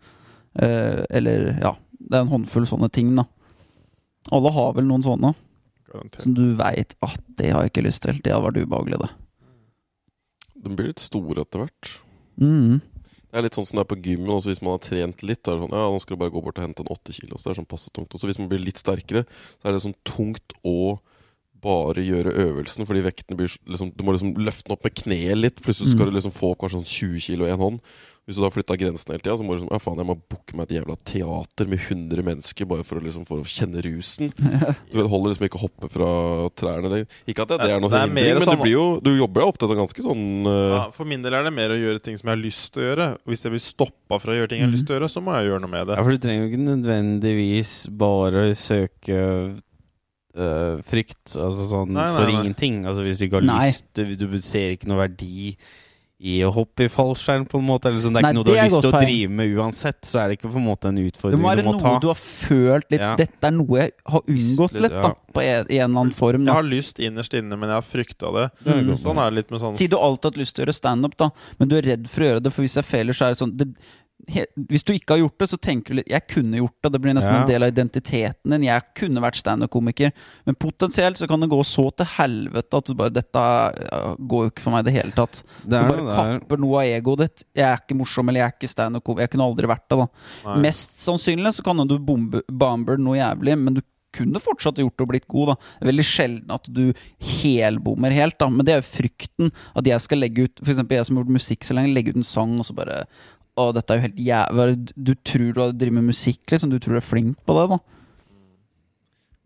Eh, 0.57 1.03
eller 1.19 1.51
ja. 1.59 1.75
Det 1.99 2.15
er 2.15 2.23
en 2.23 2.31
håndfull 2.31 2.65
sånne 2.69 2.89
ting, 2.93 3.11
da. 3.17 3.27
Alle 4.33 4.51
har 4.53 4.75
vel 4.77 4.87
noen 4.87 5.03
sånne 5.05 5.33
Garantert. 5.89 6.23
som 6.23 6.35
du 6.37 6.53
veit 6.57 6.93
at 7.05 7.25
det 7.39 7.51
har 7.53 7.65
jeg 7.65 7.73
ikke 7.73 7.85
lyst 7.85 8.03
til. 8.05 8.21
Det 8.25 8.33
har 8.33 8.45
vært 8.45 8.61
ubehagelig, 8.61 9.01
det. 9.03 9.09
De 10.59 10.75
blir 10.75 10.91
litt 10.91 11.01
store 11.03 11.45
etter 11.45 11.63
hvert. 11.63 11.91
Mm. 12.39 12.79
Det 13.31 13.37
er 13.37 13.43
litt 13.45 13.53
sånn 13.53 13.67
som 13.67 13.77
det 13.77 13.83
er 13.85 13.95
på 13.95 14.01
gymmen. 14.01 14.29
Også 14.33 14.49
hvis 14.49 14.61
man 14.65 14.73
har 14.73 14.79
trent 14.81 15.21
litt, 15.21 15.43
så 15.43 15.51
er 15.53 15.59
det 15.59 15.67
sånn 15.67 15.77
Ja, 15.77 15.85
nå 15.93 16.01
skal 16.01 16.17
du 16.17 16.21
bare 16.23 16.33
gå 16.33 16.41
bort 16.43 16.57
og 16.57 16.65
hente 16.65 16.81
en 16.81 16.89
åtte 16.95 17.13
kilo. 17.13 17.37
Så 17.37 17.43
det 17.49 17.51
er 17.53 17.61
sånn 17.61 17.69
passe 17.69 17.91
tungt. 17.93 18.13
Og 18.13 18.19
så 18.19 18.25
hvis 18.29 18.39
man 18.41 18.49
blir 18.49 18.63
litt 18.63 18.77
sterkere, 18.81 19.25
så 19.61 19.69
er 19.69 19.71
det 19.77 19.83
sånn 19.85 19.95
tungt 20.03 20.53
å 20.65 20.99
bare 21.59 21.99
gjøre 21.99 22.31
øvelsen, 22.39 22.85
fordi 22.87 23.01
vektene 23.03 23.35
blir 23.35 23.51
liksom 23.67 23.91
Du 23.95 24.03
må 24.07 24.13
liksom 24.15 24.33
løfte 24.39 24.63
den 24.69 24.77
opp 24.77 24.83
med 24.87 24.95
kneet 24.95 25.37
litt. 25.37 25.61
Plutselig 25.61 25.91
skal 25.91 26.07
Mm. 26.07 26.11
du 26.13 26.15
liksom 26.19 26.31
få 26.33 26.51
opp 26.53 26.59
kanskje 26.59 26.79
sånn 26.79 26.87
20 26.87 27.19
kilo 27.19 27.45
i 27.45 27.51
en 27.51 27.59
hånd. 27.59 27.81
Hvis 28.29 28.37
du 28.37 28.43
da 28.43 28.51
flytta 28.53 28.75
grensen 28.77 29.09
hele 29.09 29.23
tida, 29.23 29.33
så 29.39 29.41
må 29.41 29.55
du 29.55 29.63
liksom 29.63 29.71
Ja, 29.73 29.79
faen, 29.81 29.97
jeg 30.03 30.05
må 30.05 30.15
booke 30.29 30.53
meg 30.53 30.67
et 30.69 30.75
jævla 30.77 30.95
teater 31.09 31.69
med 31.71 31.79
100 31.81 32.21
mennesker 32.27 32.67
bare 32.69 32.83
for 32.85 32.99
å 32.99 33.03
liksom 33.07 33.23
for 33.25 33.41
å 33.41 33.47
kjenne 33.49 33.81
rusen. 33.81 34.29
Du 34.93 34.99
holder 35.01 35.31
liksom 35.33 35.47
ikke 35.47 35.57
å 35.57 35.63
hoppe 35.63 35.89
fra 35.89 36.09
trærne 36.59 36.91
lenger. 36.93 37.17
Ikke 37.25 37.41
at 37.47 37.55
det, 37.55 37.57
det 37.63 37.71
er 37.73 37.81
noe 37.81 37.89
Det 37.89 37.99
er 38.03 38.11
hindring, 38.11 38.29
men 38.37 38.45
sånn- 38.45 38.59
det 38.59 38.65
blir 38.67 38.75
jo, 38.75 38.83
du 39.01 39.09
jobber 39.17 39.41
deg 39.41 39.49
opp 39.49 39.57
til 39.63 39.73
ganske 39.79 40.05
sånn 40.05 40.23
uh... 40.45 40.53
Ja, 40.75 40.83
for 40.93 41.09
min 41.09 41.25
del 41.25 41.37
er 41.39 41.47
det 41.49 41.53
mer 41.57 41.73
å 41.73 41.79
gjøre 41.79 42.03
ting 42.05 42.19
som 42.21 42.29
jeg 42.29 42.35
har 42.37 42.43
lyst 42.43 42.67
til 42.75 42.83
å 42.83 42.85
gjøre. 42.89 43.07
Hvis 43.33 43.45
jeg 43.47 43.55
blir 43.55 43.63
stoppa 43.65 44.21
fra 44.21 44.35
å 44.35 44.37
gjøre 44.37 44.51
ting 44.53 44.61
jeg 44.61 44.69
har 44.69 44.75
lyst 44.77 44.85
til 44.89 44.93
å 44.93 44.99
gjøre, 44.99 45.09
så 45.15 45.23
må 45.25 45.33
jeg 45.39 45.49
gjøre 45.49 45.63
noe 45.65 45.73
med 45.73 45.89
det. 45.89 45.97
Ja, 45.97 46.05
for 46.05 46.13
du 46.13 46.21
trenger 46.27 46.45
jo 46.45 46.51
ikke 46.53 46.67
nødvendigvis 46.69 47.73
bare 48.05 48.45
søke 48.59 49.23
Uh, 50.39 50.77
frykt, 50.85 51.33
altså 51.33 51.63
sånn 51.67 51.89
Nei, 51.89 52.03
nei, 52.05 52.13
for 52.13 52.29
nei. 52.29 52.33
ingenting. 52.37 52.75
Altså 52.87 53.01
hvis 53.01 53.17
du 53.17 53.23
ikke 53.25 53.39
har 53.39 53.47
Nei. 53.49 53.63
lyst, 53.65 53.87
du, 53.97 54.11
du 54.13 54.35
ser 54.45 54.75
ikke 54.75 54.87
noe 54.91 54.99
verdi 55.01 55.55
i 56.19 56.41
å 56.43 56.49
hoppe 56.51 56.83
i 56.83 56.89
fallskjerm, 56.91 57.45
på 57.47 57.59
en 57.61 57.63
måte. 57.63 57.87
Eller 57.87 58.01
sånn, 58.03 58.11
det 58.17 58.19
er 58.19 58.25
Nei, 58.25 58.31
ikke 58.33 58.39
noe 58.41 58.47
du 58.49 58.51
har 58.51 58.65
lyst 58.67 58.81
til 58.83 58.89
å 58.91 58.99
drive 58.99 59.29
med 59.37 59.53
uansett, 59.55 59.99
så 60.03 60.19
er 60.19 60.27
det 60.27 60.35
ikke 60.39 60.49
på 60.51 60.59
en 60.59 60.65
måte 60.65 60.89
en 60.91 60.97
utfordring 60.99 61.39
du 61.39 61.43
må 61.45 61.47
ta. 61.47 61.55
Det 61.55 61.63
må 61.63 61.71
være 61.71 61.77
noe 61.79 61.79
ta. 61.79 61.93
du 62.03 62.07
har 62.09 62.19
følt 62.19 62.89
litt 62.91 62.99
Ja. 63.05 63.11
Dette 63.21 63.47
er 63.47 63.53
noe 63.55 63.77
jeg 63.79 63.93
har 64.11 64.21
unngått 64.35 64.75
litt, 64.75 64.91
da. 64.97 65.01
ja. 65.07 65.13
På 65.31 65.41
en, 65.45 65.69
I 65.71 65.77
en 65.79 65.85
eller 65.89 66.01
annen 66.03 66.11
form. 66.17 66.43
Jeg 66.49 66.57
har 66.59 66.67
lyst 66.67 66.99
innerst 66.99 67.33
inne, 67.39 67.55
men 67.55 67.69
jeg 67.71 67.77
har 67.79 67.87
frykta 67.87 68.33
det. 68.35 68.45
Det 68.65 68.75
Mm. 68.79 68.97
Sånn 68.99 69.17
er 69.23 69.29
det 69.31 69.35
litt 69.39 69.51
med 69.51 69.61
sånn 69.63 69.77
Si 69.79 69.87
du 69.87 69.95
har 69.95 70.03
alltid 70.09 70.31
hatt 70.33 70.37
lyst 70.43 70.55
til 70.55 70.63
å 70.63 70.67
gjøre 70.67 70.75
standup, 70.75 71.15
da, 71.15 71.29
men 71.57 71.69
du 71.71 71.77
er 71.77 71.81
redd 71.93 72.09
for 72.09 72.21
å 72.21 72.29
gjøre 72.33 72.43
det, 72.43 72.51
for 72.53 72.61
hvis 72.67 72.75
jeg 72.75 72.83
feiler, 72.89 73.13
så 73.15 73.25
er 73.25 73.29
det 73.33 73.39
sånn 73.39 73.55
det, 73.57 73.67
Hvis 74.69 74.83
du 74.85 74.93
ikke 74.93 75.15
har 75.15 75.21
gjort 75.23 75.39
det, 75.41 75.47
så 75.49 75.57
tenker 75.57 75.89
du 75.93 75.99
litt 75.99 76.09
Jeg 76.11 76.27
kunne 76.29 76.59
gjort 76.59 76.75
det, 76.83 76.91
det 76.93 77.01
blir 77.01 77.15
nesten 77.17 77.33
Ja. 77.35 77.41
en 77.41 77.47
del 77.49 77.63
av 77.65 77.71
identiteten 77.73 78.53
din. 78.53 78.63
Jeg 78.67 78.83
kunne 78.95 79.23
vært 79.23 79.39
standup-komiker, 79.41 80.11
men 80.45 80.55
potensielt 80.55 81.17
så 81.17 81.27
kan 81.27 81.39
det 81.41 81.49
gå 81.49 81.59
så 81.65 81.89
til 81.95 82.05
helvete 82.05 82.77
at 82.77 82.85
du 82.85 82.93
bare 82.93 83.09
Dette 83.09 83.43
går 84.19 84.45
jo 84.45 84.49
ikke 84.51 84.61
for 84.61 84.71
meg 84.75 84.85
i 84.85 84.89
det 84.91 84.97
hele 85.01 85.11
tatt. 85.17 85.43
Det 85.65 85.81
du 85.81 85.93
bare 85.93 86.15
kapper 86.39 86.57
noe 86.61 86.81
av 86.83 86.87
egoet 87.01 87.23
ditt. 87.25 87.43
Jeg 87.55 87.65
er 87.65 87.77
ikke 87.81 87.97
morsom, 87.97 88.29
eller 88.29 88.41
jeg 88.43 88.47
er 88.51 88.57
ikke 88.57 88.73
standup-komiker. 88.75 89.25
Jeg 89.27 89.33
kunne 89.35 89.49
aldri 89.49 89.67
vært 89.67 89.87
det, 89.89 89.97
da. 89.97 90.07
Nei. 90.45 90.59
Mest 90.69 90.97
sannsynlig 90.99 91.53
så 91.57 91.63
kan 91.63 91.87
du 91.87 91.97
bombe, 91.97 92.43
bomber 92.49 92.97
noe 92.97 93.17
jævlig, 93.17 93.57
men 93.57 93.73
du 93.79 93.81
kunne 94.11 94.39
fortsatt 94.41 94.79
gjort 94.81 94.97
det 94.97 95.05
og 95.05 95.09
blitt 95.11 95.27
god. 95.29 95.47
da 95.51 95.55
Det 95.55 95.81
er 95.85 95.91
veldig 95.91 96.05
sjelden 96.05 96.51
at 96.55 96.69
du 96.73 96.93
helbommer 97.21 98.11
helt, 98.15 98.37
da 98.39 98.47
men 98.49 98.65
det 98.65 98.73
er 98.73 98.81
jo 98.81 98.87
frykten. 98.89 99.51
At 99.77 99.85
jeg 99.89 100.01
skal 100.01 100.21
legge 100.23 100.47
ut 100.47 100.61
For 100.63 100.73
eksempel 100.73 100.97
jeg 100.97 101.05
som 101.05 101.17
har 101.17 101.23
gjort 101.25 101.37
musikk 101.37 101.67
så 101.67 101.77
lenge, 101.77 101.93
legge 101.93 102.13
ut 102.15 102.19
en 102.21 102.23
sang, 102.27 102.57
og 102.59 102.65
så 102.65 102.75
bare 102.77 103.03
Å, 103.59 103.69
dette 103.75 103.91
er 103.93 103.99
jo 103.99 104.05
helt 104.07 104.19
jævlig 104.23 104.75
Du 104.95 105.13
tror 105.27 105.47
du 105.55 105.61
har 105.63 105.71
driver 105.75 105.97
med 105.99 106.09
musikk, 106.13 106.43
liksom. 106.53 106.71
Du 106.71 106.77
tror 106.79 106.95
du 106.95 107.01
er 107.01 107.05
flink 107.07 107.39
på 107.47 107.55
det, 107.57 107.65
da. 107.73 107.79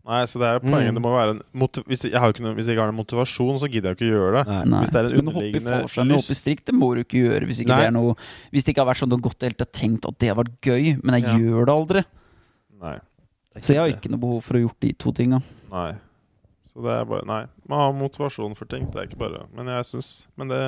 Nei, 0.04 0.18
så 0.28 0.36
det 0.36 0.44
er 0.50 0.58
jo 0.58 0.62
poenget. 0.66 0.90
Mm. 0.92 0.96
Det 0.98 1.02
må 1.06 1.10
være 1.14 1.32
en 1.32 1.38
motiv 1.56 1.86
hvis, 1.88 2.02
jeg 2.10 2.20
har 2.20 2.32
ikke 2.34 2.42
noe, 2.44 2.52
hvis 2.58 2.66
jeg 2.68 2.76
ikke 2.76 2.82
har 2.84 2.90
noen 2.92 2.98
motivasjon, 3.00 3.56
så 3.62 3.70
gidder 3.72 3.94
jeg 3.94 3.96
ikke 3.96 4.08
å 4.10 4.10
gjøre 4.12 4.34
det. 4.42 4.56
Nei. 4.68 4.80
Hvis 4.84 4.92
det 4.92 5.00
er 5.00 5.06
en 5.08 5.14
Men 5.16 5.30
å 5.30 5.32
hoppe 5.38 5.44
i 5.46 5.52
underliggende 5.54 6.18
hoppe 6.18 6.34
i 6.34 6.40
strikk, 6.40 6.60
det 6.68 6.74
må 6.76 6.88
du 6.92 7.00
ikke 7.00 7.22
gjøre 7.22 7.48
hvis 7.48 7.62
ikke 7.64 7.78
det 7.80 7.86
er 7.88 7.94
noe 7.96 8.16
Hvis 8.52 8.66
det 8.66 8.74
ikke 8.74 8.84
har 8.84 8.90
vært 8.90 9.00
sånn 9.00 9.12
du 9.14 9.16
har 9.16 9.24
gått 9.24 9.46
helt 9.48 9.64
og 9.64 9.70
tenkt 9.80 10.08
at 10.10 10.18
det 10.20 10.28
har 10.28 10.36
vært 10.42 10.58
gøy, 10.60 10.90
men 11.00 11.16
jeg 11.16 11.24
Ja. 11.24 11.38
gjør 11.40 11.70
det 11.70 11.76
aldri. 11.78 12.04
Nei. 12.84 12.96
Så 13.56 13.72
jeg 13.72 13.80
har 13.80 13.94
ikke 13.94 14.10
noe 14.12 14.20
behov 14.26 14.42
for 14.44 14.58
å 14.58 14.60
ha 14.60 14.66
gjort 14.66 14.80
de 14.84 14.92
to 14.92 15.12
tinga. 15.16 15.40
Nei. 15.72 15.90
Så 16.68 16.84
det 16.84 16.92
er 17.00 17.04
bare 17.08 17.24
Nei. 17.24 17.42
Man 17.70 17.78
har 17.80 17.96
motivasjon 17.96 18.56
for 18.58 18.68
ting. 18.68 18.90
Det 18.90 19.00
er 19.00 19.06
ikke 19.08 19.22
bare 19.24 19.46
Men 19.54 19.72
jeg 19.72 19.88
syns 19.88 20.26
Men 20.36 20.48
det 20.52 20.60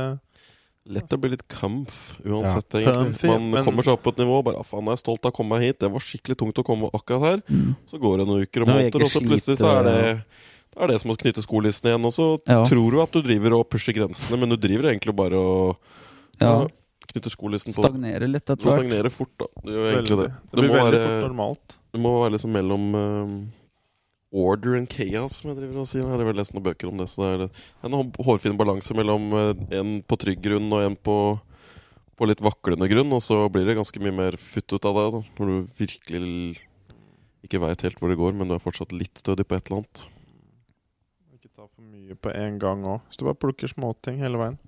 Lett 0.88 1.10
å 1.10 1.18
bli 1.18 1.30
litt 1.32 1.48
kamf 1.50 2.20
uansett, 2.24 2.74
Ja. 2.78 2.92
egentlig. 3.02 3.28
Man 3.28 3.50
men- 3.50 3.64
kommer 3.64 3.82
seg 3.82 3.94
opp 3.94 4.02
på 4.04 4.12
et 4.14 4.18
nivå 4.22 4.42
bare 4.44 4.58
«Ah, 4.60 4.62
faen, 4.62 4.84
jeg 4.86 4.92
er 4.92 5.02
stolt 5.02 5.24
av 5.26 5.32
å 5.32 5.34
komme 5.34 5.58
meg 5.58 5.62
hit. 5.66 5.78
Det 5.80 5.90
var 5.90 5.98
skikkelig 6.00 6.36
tungt 6.38 6.54
å 6.62 6.64
komme 6.64 6.90
akkurat 6.94 7.20
her. 7.20 7.42
Mm. 7.50 7.74
Så 7.90 7.98
går 7.98 8.18
det 8.18 8.26
noen 8.28 8.42
uker 8.46 8.62
og 8.62 8.68
måneder, 8.68 9.02
og 9.02 9.10
så 9.10 9.20
plutselig 9.20 9.58
så 9.58 9.66
er 9.80 9.82
det 9.82 10.22
det 10.76 10.82
er 10.84 10.86
det 10.88 11.00
som 11.00 11.10
å 11.10 11.16
knytte 11.16 11.42
skolissene 11.42 11.90
igjen. 11.90 12.04
Og 12.04 12.12
så 12.12 12.38
Ja. 12.46 12.64
tror 12.64 12.90
du 12.92 13.00
at 13.00 13.10
du 13.10 13.22
driver 13.22 13.54
og 13.58 13.68
pusher 13.70 13.92
grensene, 13.94 14.38
men 14.38 14.48
du 14.50 14.56
driver 14.56 14.92
egentlig 14.92 15.16
bare 15.16 15.34
og 15.34 15.76
Ja. 16.40 16.60
ja, 16.60 16.66
knytter 17.08 17.30
skolissen 17.30 17.72
på 17.72 17.82
Stagnerer 17.82 18.28
litt 18.30 18.44
etter 18.44 18.56
hvert. 18.62 18.82
Du 18.82 18.88
stagnerer 18.88 19.10
fort, 19.10 19.30
da. 19.38 19.46
Det 19.64 19.72
gjør 19.72 19.92
egentlig 19.92 20.16
veldig, 20.18 20.22
det. 20.22 20.32
det 20.52 20.60
blir 20.60 20.68
må 20.70 20.74
veldig 20.76 20.92
være- 20.92 21.22
fort 21.22 21.30
normalt. 21.30 21.76
Du 21.92 21.98
må 21.98 22.10
være 22.22 22.32
liksom 22.32 22.52
mellom 22.52 22.94
um, 22.94 23.52
order 24.32 24.74
and 24.76 24.88
chaos, 24.90 25.38
som 25.40 25.50
jeg 25.52 25.58
driver 25.60 25.80
og 25.82 25.86
sier. 25.88 26.02
Jeg 26.02 26.10
har 26.10 26.24
vel 26.28 26.36
lest 26.36 26.52
noen 26.54 26.64
bøker 26.66 26.88
om 26.90 26.98
det. 27.00 27.06
Så 27.12 27.22
det 27.22 27.46
er 27.48 27.86
en 27.86 27.94
hå- 27.96 28.24
hårfin 28.26 28.56
balanse 28.58 28.94
mellom 28.96 29.28
eh, 29.32 29.52
en 29.78 30.02
på 30.02 30.18
trygg 30.20 30.42
grunn 30.44 30.66
og 30.74 30.82
en 30.82 30.96
på, 30.96 31.16
på 32.18 32.28
litt 32.28 32.42
vaklende 32.44 32.88
grunn. 32.90 33.12
Og 33.16 33.22
så 33.24 33.38
blir 33.52 33.64
det 33.68 33.76
ganske 33.78 34.02
mye 34.02 34.12
mer 34.16 34.36
futt 34.40 34.72
ut 34.74 34.84
av 34.90 34.98
det, 34.98 35.06
da, 35.14 35.22
når 35.38 35.52
du 35.52 35.78
virkelig 35.78 36.60
ikke 37.46 37.60
veit 37.62 37.82
helt 37.86 38.00
hvor 38.02 38.10
det 38.10 38.18
går, 38.18 38.34
men 38.34 38.48
du 38.50 38.56
er 38.56 38.62
fortsatt 38.62 38.90
litt 38.96 39.22
stødig 39.22 39.46
på 39.46 39.54
et 39.54 39.68
eller 39.70 39.84
annet. 39.84 40.02
Ikke 41.36 41.52
ta 41.54 41.68
for 41.68 41.84
mye 41.86 42.16
på 42.18 42.32
en 42.34 42.58
gang 42.58 42.82
òg. 42.84 43.04
Hvis 43.06 43.20
du 43.20 43.24
bare 43.28 43.38
plukker 43.38 43.70
småting 43.70 44.18
hele 44.24 44.40
veien. 44.42 44.58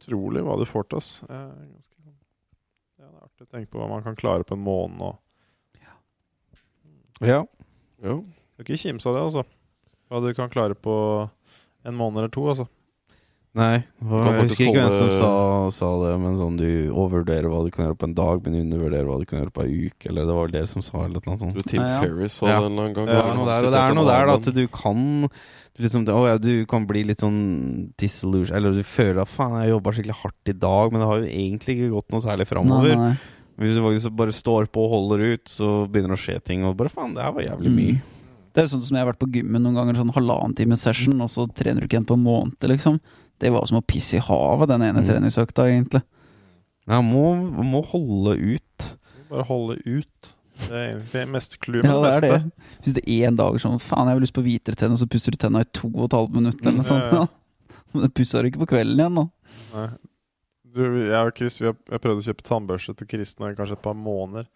Utrolig 0.00 0.42
hva 0.42 0.58
du 0.58 0.66
får 0.66 0.88
til, 0.90 0.98
ass. 0.98 1.12
Sånn- 1.22 2.16
Ja, 3.00 3.06
det 3.06 3.14
er 3.14 3.24
artig 3.24 3.46
å 3.46 3.50
tenke 3.54 3.70
på 3.72 3.78
hva 3.80 3.86
man 3.88 4.02
kan 4.04 4.16
klare 4.18 4.44
på 4.44 4.52
en 4.58 4.64
måned. 4.66 5.00
Og 5.00 5.18
Ja. 7.24 7.44
Ja. 8.02 8.18
Skal 8.60 8.76
ikke 8.76 8.82
kimse 8.84 9.08
av 9.08 9.16
det, 9.16 9.22
altså. 9.30 9.46
Hva 10.10 10.20
du 10.20 10.34
kan 10.36 10.50
klare 10.52 10.76
på 10.76 10.94
en 11.88 11.96
måned 11.96 12.20
eller 12.20 12.32
to, 12.34 12.44
altså. 12.52 12.66
Nei, 13.58 13.80
jeg 13.82 14.34
husker 14.36 14.62
ikke 14.68 14.76
hvem 14.76 14.92
som 14.94 15.08
sa, 15.18 15.30
sa 15.74 15.86
det, 16.04 16.10
men 16.22 16.36
sånn 16.38 16.58
du 16.60 16.66
overvurderer 16.92 17.48
hva 17.50 17.64
du 17.66 17.70
kan 17.74 17.88
gjøre 17.88 17.96
på 17.98 18.06
en 18.06 18.12
dag, 18.14 18.44
men 18.44 18.60
undervurderer 18.60 19.08
hva 19.08 19.16
du 19.18 19.24
kan 19.26 19.40
gjøre 19.40 19.54
på 19.56 19.64
ei 19.64 19.88
uke, 19.88 20.06
eller 20.06 20.28
det 20.28 20.36
var 20.36 20.44
vel 20.46 20.54
dere 20.54 20.68
som 20.70 20.84
sa 20.86 21.00
eller 21.02 21.24
noe 21.26 21.40
sånt. 21.40 21.64
Tim 21.66 21.82
Nei, 21.82 21.88
ja. 21.90 21.96
Ferris 22.04 22.36
sa 22.38 22.46
Ja. 22.46 22.60
det 22.60 22.68
en 22.68 22.76
eller 22.76 22.84
annen 22.84 22.94
gang. 22.94 23.08
Det 23.10 23.16
er 23.16 23.34
noe 23.40 23.48
der, 23.48 23.66
det 23.66 23.80
er 23.80 23.96
noe 23.98 24.06
der 24.06 24.30
da, 24.30 24.36
at 24.38 24.52
du 24.54 24.62
kan 24.70 25.02
du 25.30 25.82
liksom, 25.82 26.06
å 26.14 26.22
ja, 26.28 26.36
du 26.38 26.52
kan 26.70 26.86
bli 26.86 27.02
litt 27.08 27.22
sånn 27.24 27.40
disillusion 27.98 28.54
Eller 28.58 28.74
du 28.76 28.82
føler 28.84 29.22
at 29.22 29.30
faen, 29.30 29.56
jeg 29.64 29.72
jobba 29.72 29.94
skikkelig 29.96 30.18
hardt 30.20 30.52
i 30.52 30.56
dag, 30.66 30.92
men 30.92 31.02
det 31.02 31.10
har 31.10 31.18
jo 31.24 31.34
egentlig 31.42 31.76
ikke 31.78 31.92
gått 31.96 32.14
noe 32.14 32.22
særlig 32.28 32.46
framover. 32.50 33.18
Hvis 33.58 33.74
du 33.74 33.82
faktisk 33.82 34.14
bare 34.22 34.32
står 34.36 34.70
på 34.70 34.86
og 34.86 34.94
holder 34.94 35.26
ut, 35.34 35.50
så 35.50 35.74
begynner 35.90 36.14
det 36.14 36.20
å 36.20 36.22
skje 36.22 36.38
ting, 36.44 36.62
og 36.68 36.78
bare 36.78 36.92
faen, 36.92 37.16
det 37.18 37.26
her 37.26 37.34
var 37.34 37.48
jævlig 37.48 37.74
mye. 37.74 37.98
Mm. 37.98 38.19
Det 38.52 38.62
er 38.62 38.66
jo 38.66 38.72
sånn 38.74 38.82
som 38.82 38.96
jeg 38.98 39.04
har 39.04 39.12
vært 39.12 39.20
på 39.22 39.28
gymmen 39.32 39.62
noen 39.62 39.76
ganger, 39.78 39.94
sånn 40.00 40.12
halvannen 40.14 40.56
time 40.58 40.76
session, 40.76 41.20
og 41.22 41.28
så 41.30 41.44
trener 41.54 41.80
du 41.80 41.86
ikke 41.86 41.98
igjen 42.00 42.08
på 42.08 42.16
en 42.18 42.24
måned, 42.24 42.56
liksom. 42.66 42.98
Det 43.40 43.52
var 43.54 43.64
som 43.70 43.78
å 43.78 43.84
pisse 43.86 44.18
i 44.18 44.24
havet, 44.26 44.68
den 44.68 44.82
ene 44.82 45.00
Mm. 45.00 45.06
treningsøkta, 45.06 45.68
egentlig. 45.70 46.02
Ja, 46.88 46.98
må, 47.00 47.34
må 47.62 47.84
holde 47.86 48.34
ut. 48.36 48.88
Bare 49.30 49.44
holde 49.46 49.76
ut. 49.86 50.32
Det 50.60 50.72
er 50.76 50.88
egentlig 50.98 51.28
mest 51.30 51.54
clouet 51.62 51.84
Ja, 51.86 51.94
med 51.94 52.02
det 52.02 52.20
det 52.20 52.30
beste. 52.30 52.50
det. 52.50 52.82
Hvis 52.84 52.94
det 52.98 53.04
er 53.08 53.28
en 53.28 53.36
dag 53.36 53.54
sånn 53.62 53.78
Faen, 53.80 54.08
jeg 54.10 54.16
har 54.18 54.20
lyst 54.20 54.34
på 54.36 54.42
hvitere 54.44 54.76
tenner, 54.76 54.96
så 55.00 55.06
pusser 55.08 55.30
du 55.32 55.38
tenna 55.40 55.60
i 55.62 55.68
to 55.72 55.88
og 55.94 56.04
et 56.10 56.16
halvt 56.18 56.34
minutt, 56.34 56.60
eller 56.66 56.76
noe 56.82 56.84
sånt. 56.90 57.06
ja, 57.12 57.22
ja. 57.22 57.26
Men 57.94 58.02
det 58.02 58.14
pusser 58.14 58.42
du 58.42 58.50
ikke 58.50 58.66
på 58.66 58.72
kvelden 58.74 58.98
igjen, 59.00 59.14
da. 59.14 59.24
Nei. 59.74 59.88
Du, 60.74 60.82
jeg 61.00 61.26
og 61.26 61.32
Chris 61.38 61.56
vi 61.60 61.66
har 61.66 61.74
jeg 61.90 62.00
prøvde 62.04 62.20
å 62.22 62.26
kjøpe 62.28 62.44
tannbørste 62.46 62.92
til 62.98 63.06
Chris 63.10 63.32
nå 63.40 63.48
i 63.50 63.54
kanskje 63.58 63.78
et 63.78 63.82
par 63.82 63.94
måneder. 63.98 64.46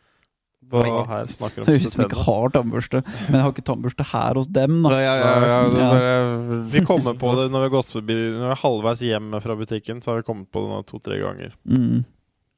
Og 0.73 1.05
her 1.11 1.29
snakker 1.31 1.63
om 1.63 1.69
Hvis 1.71 1.93
ut 1.95 2.07
ikke 2.07 2.25
har 2.25 2.55
tannbørste, 2.55 3.03
men 3.05 3.37
jeg 3.37 3.45
har 3.45 3.53
ikke 3.53 3.67
tannbørste 3.69 4.07
her 4.11 4.41
hos 4.41 4.49
dem, 4.49 4.81
da. 4.87 4.95
Ja, 4.95 5.03
ja, 5.05 5.15
ja, 5.21 5.35
ja, 5.45 5.61
Ja. 5.75 5.91
bare 5.93 6.63
Vi 6.73 6.85
kommer 6.87 7.19
på 7.19 7.35
det 7.39 7.51
når 7.53 7.67
vi 7.67 7.69
har 7.69 7.77
gått 7.77 7.93
forbi 7.93 8.17
Når 8.17 8.49
vi 8.49 8.51
er 8.57 8.63
halvveis 8.65 9.05
hjem 9.05 9.39
fra 9.45 9.59
butikken, 9.61 10.03
så 10.03 10.13
har 10.13 10.23
vi 10.23 10.29
kommet 10.31 10.51
på 10.51 10.65
det 10.65 10.73
nå 10.73 10.83
to-tre 10.89 11.21
ganger. 11.23 11.55
Mm. 11.69 12.05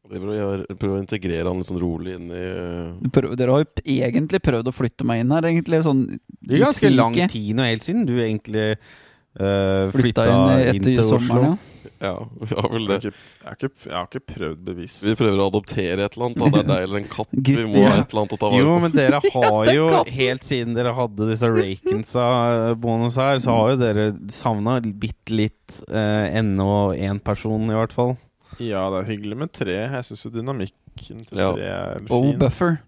Prøver 0.07 0.31
å, 0.39 0.51
prøver 0.79 0.95
å 0.95 1.03
integrere 1.03 1.51
han 1.51 1.59
litt 1.59 1.69
sånn 1.69 1.81
rolig 1.83 2.15
inn 2.15 2.29
i 2.31 2.43
uh... 2.47 3.09
Prøv, 3.11 3.33
dere 3.39 3.57
har 3.57 3.65
jo 3.65 3.97
egentlig 3.97 4.39
prøvd 4.45 4.71
å 4.71 4.75
flytte 4.75 5.07
meg 5.09 5.25
inn 5.25 5.35
her, 5.35 5.49
egentlig. 5.51 5.83
Sånn 5.87 6.05
Det 6.15 6.61
er 6.61 6.67
ganske 6.69 6.93
lang 6.95 7.17
tid 7.33 7.57
nå, 7.59 7.67
helt 7.67 7.87
siden 7.87 8.05
du 8.07 8.15
egentlig 8.15 8.69
uh, 8.77 9.91
Flytta 9.91 9.99
flytta 9.99 10.29
inn 10.31 10.77
inn, 10.77 10.85
til 10.87 11.03
Oslo. 11.03 11.19
sommeren, 11.19 11.57
ja. 11.57 11.76
Ja, 12.03 12.13
vi 12.41 12.49
har 12.53 12.67
vel 12.69 12.83
Jeg 12.85 12.91
har, 12.91 13.01
det. 13.01 13.11
ikke, 13.11 13.17
jeg, 13.17 13.47
har 13.47 13.57
ikke, 13.57 13.71
jeg 13.87 13.95
har 13.97 14.09
ikke 14.11 14.21
prøvd 14.35 14.59
bevisst. 14.67 15.05
Vi 15.07 15.15
prøver 15.17 15.41
å 15.41 15.47
adoptere 15.49 16.05
et 16.05 16.17
eller 16.17 16.27
annet. 16.27 16.39
Da. 16.43 16.51
Det 16.53 16.61
er 16.61 16.69
deg 16.69 16.83
eller 16.87 17.01
en 17.01 17.09
katt. 17.09 17.31
Vi 17.33 17.65
må 17.65 17.85
ha 17.87 17.93
et 17.95 18.11
eller 18.13 18.21
annet 18.23 18.35
å 18.37 18.41
ta 18.43 18.51
vare 18.53 18.61
Jo, 18.61 18.75
men 18.85 18.93
dere 18.97 19.21
har 19.37 19.71
jo, 19.73 19.87
helt 20.19 20.45
siden 20.45 20.77
dere 20.77 20.93
hadde 20.99 21.29
disse 21.31 21.49
Rakensa-bonus 21.55 23.17
her, 23.21 23.41
så 23.43 23.57
har 23.57 23.73
jo 23.73 23.79
dere 23.81 24.07
savna 24.33 24.79
bitte 24.85 25.35
litt 25.37 25.81
uh, 25.89 26.27
ennå 26.37 26.71
én 26.97 27.21
person, 27.25 27.71
i 27.71 27.77
hvert 27.77 27.95
fall. 27.97 28.17
Ja, 28.63 28.87
det 28.93 29.03
er 29.03 29.11
hyggelig 29.11 29.37
med 29.45 29.53
tre. 29.57 29.79
Jeg 29.85 30.07
syns 30.09 30.27
jo 30.29 30.33
dynamikken 30.37 31.25
til 31.27 31.37
tre 31.37 31.67
er 31.67 32.05
Bo 32.09 32.23
Og 32.31 32.37
Buffer. 32.41 32.79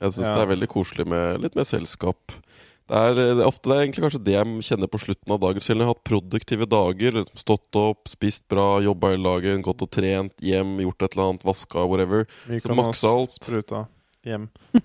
Jeg 0.00 0.14
syns 0.16 0.26
Ja. 0.30 0.34
det 0.38 0.42
er 0.46 0.50
veldig 0.54 0.68
koselig 0.72 1.06
med 1.08 1.40
litt 1.44 1.56
mer 1.56 1.68
selskap. 1.68 2.32
Det 2.90 2.98
er, 2.98 3.12
det 3.14 3.44
er 3.44 3.46
ofte 3.46 3.70
det 3.70 3.74
er 3.76 3.80
egentlig 3.84 4.02
kanskje 4.02 4.18
det 4.26 4.32
jeg 4.34 4.62
kjenner 4.66 4.88
på 4.90 4.98
slutten 4.98 5.30
av 5.30 5.38
dagen. 5.44 5.62
Selv 5.62 5.78
når 5.78 5.84
jeg 5.84 5.88
har 5.88 5.94
hatt 5.94 6.08
produktive 6.10 6.66
dager, 6.66 7.14
liksom 7.20 7.38
stått 7.38 7.76
opp, 7.78 8.08
spist 8.10 8.42
bra, 8.50 8.64
jobba 8.82 9.12
i 9.14 9.20
laget, 9.20 9.60
gått 9.62 9.84
og 9.86 9.90
trent, 9.94 10.34
hjem, 10.42 10.72
gjort 10.82 11.04
et 11.06 11.14
eller 11.14 11.28
annet, 11.28 11.44
vaska, 11.46 11.84
whatever. 11.86 12.26
Mykonos, 12.50 12.66
Så 12.66 12.74
maksa 12.80 13.12
alt. 13.14 13.36
Spruta. 13.38 13.84
Hjem. 14.26 14.48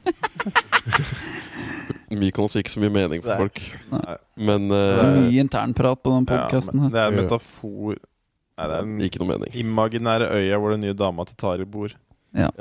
Mykonos 2.22 2.54
gir 2.54 2.62
ikke 2.62 2.76
så 2.76 2.84
mye 2.84 2.94
mening 2.94 3.24
for 3.26 3.42
folk. 3.42 3.58
Nei. 3.92 4.16
Men 4.38 4.68
Det 4.70 4.78
eh, 4.78 5.02
er 5.02 5.16
mye 5.18 5.42
internprat 5.42 6.04
på 6.06 6.14
den 6.14 6.28
podkasten 6.30 6.84
Ja, 6.86 6.90
det 6.94 7.00
er 7.02 7.08
en 7.10 7.18
metafor 7.24 7.96
Nei, 7.96 8.68
det 8.70 8.76
er 8.76 8.84
den 8.86 9.02
ikke 9.04 9.20
noe 9.20 9.30
mening. 9.34 9.50
imaginære 9.60 10.28
øya 10.38 10.60
hvor 10.62 10.72
den 10.76 10.86
nye 10.86 10.94
dama 10.96 11.26
til 11.28 11.36
Tari 11.42 11.66
bor. 11.68 11.90
Ja, 12.38 12.52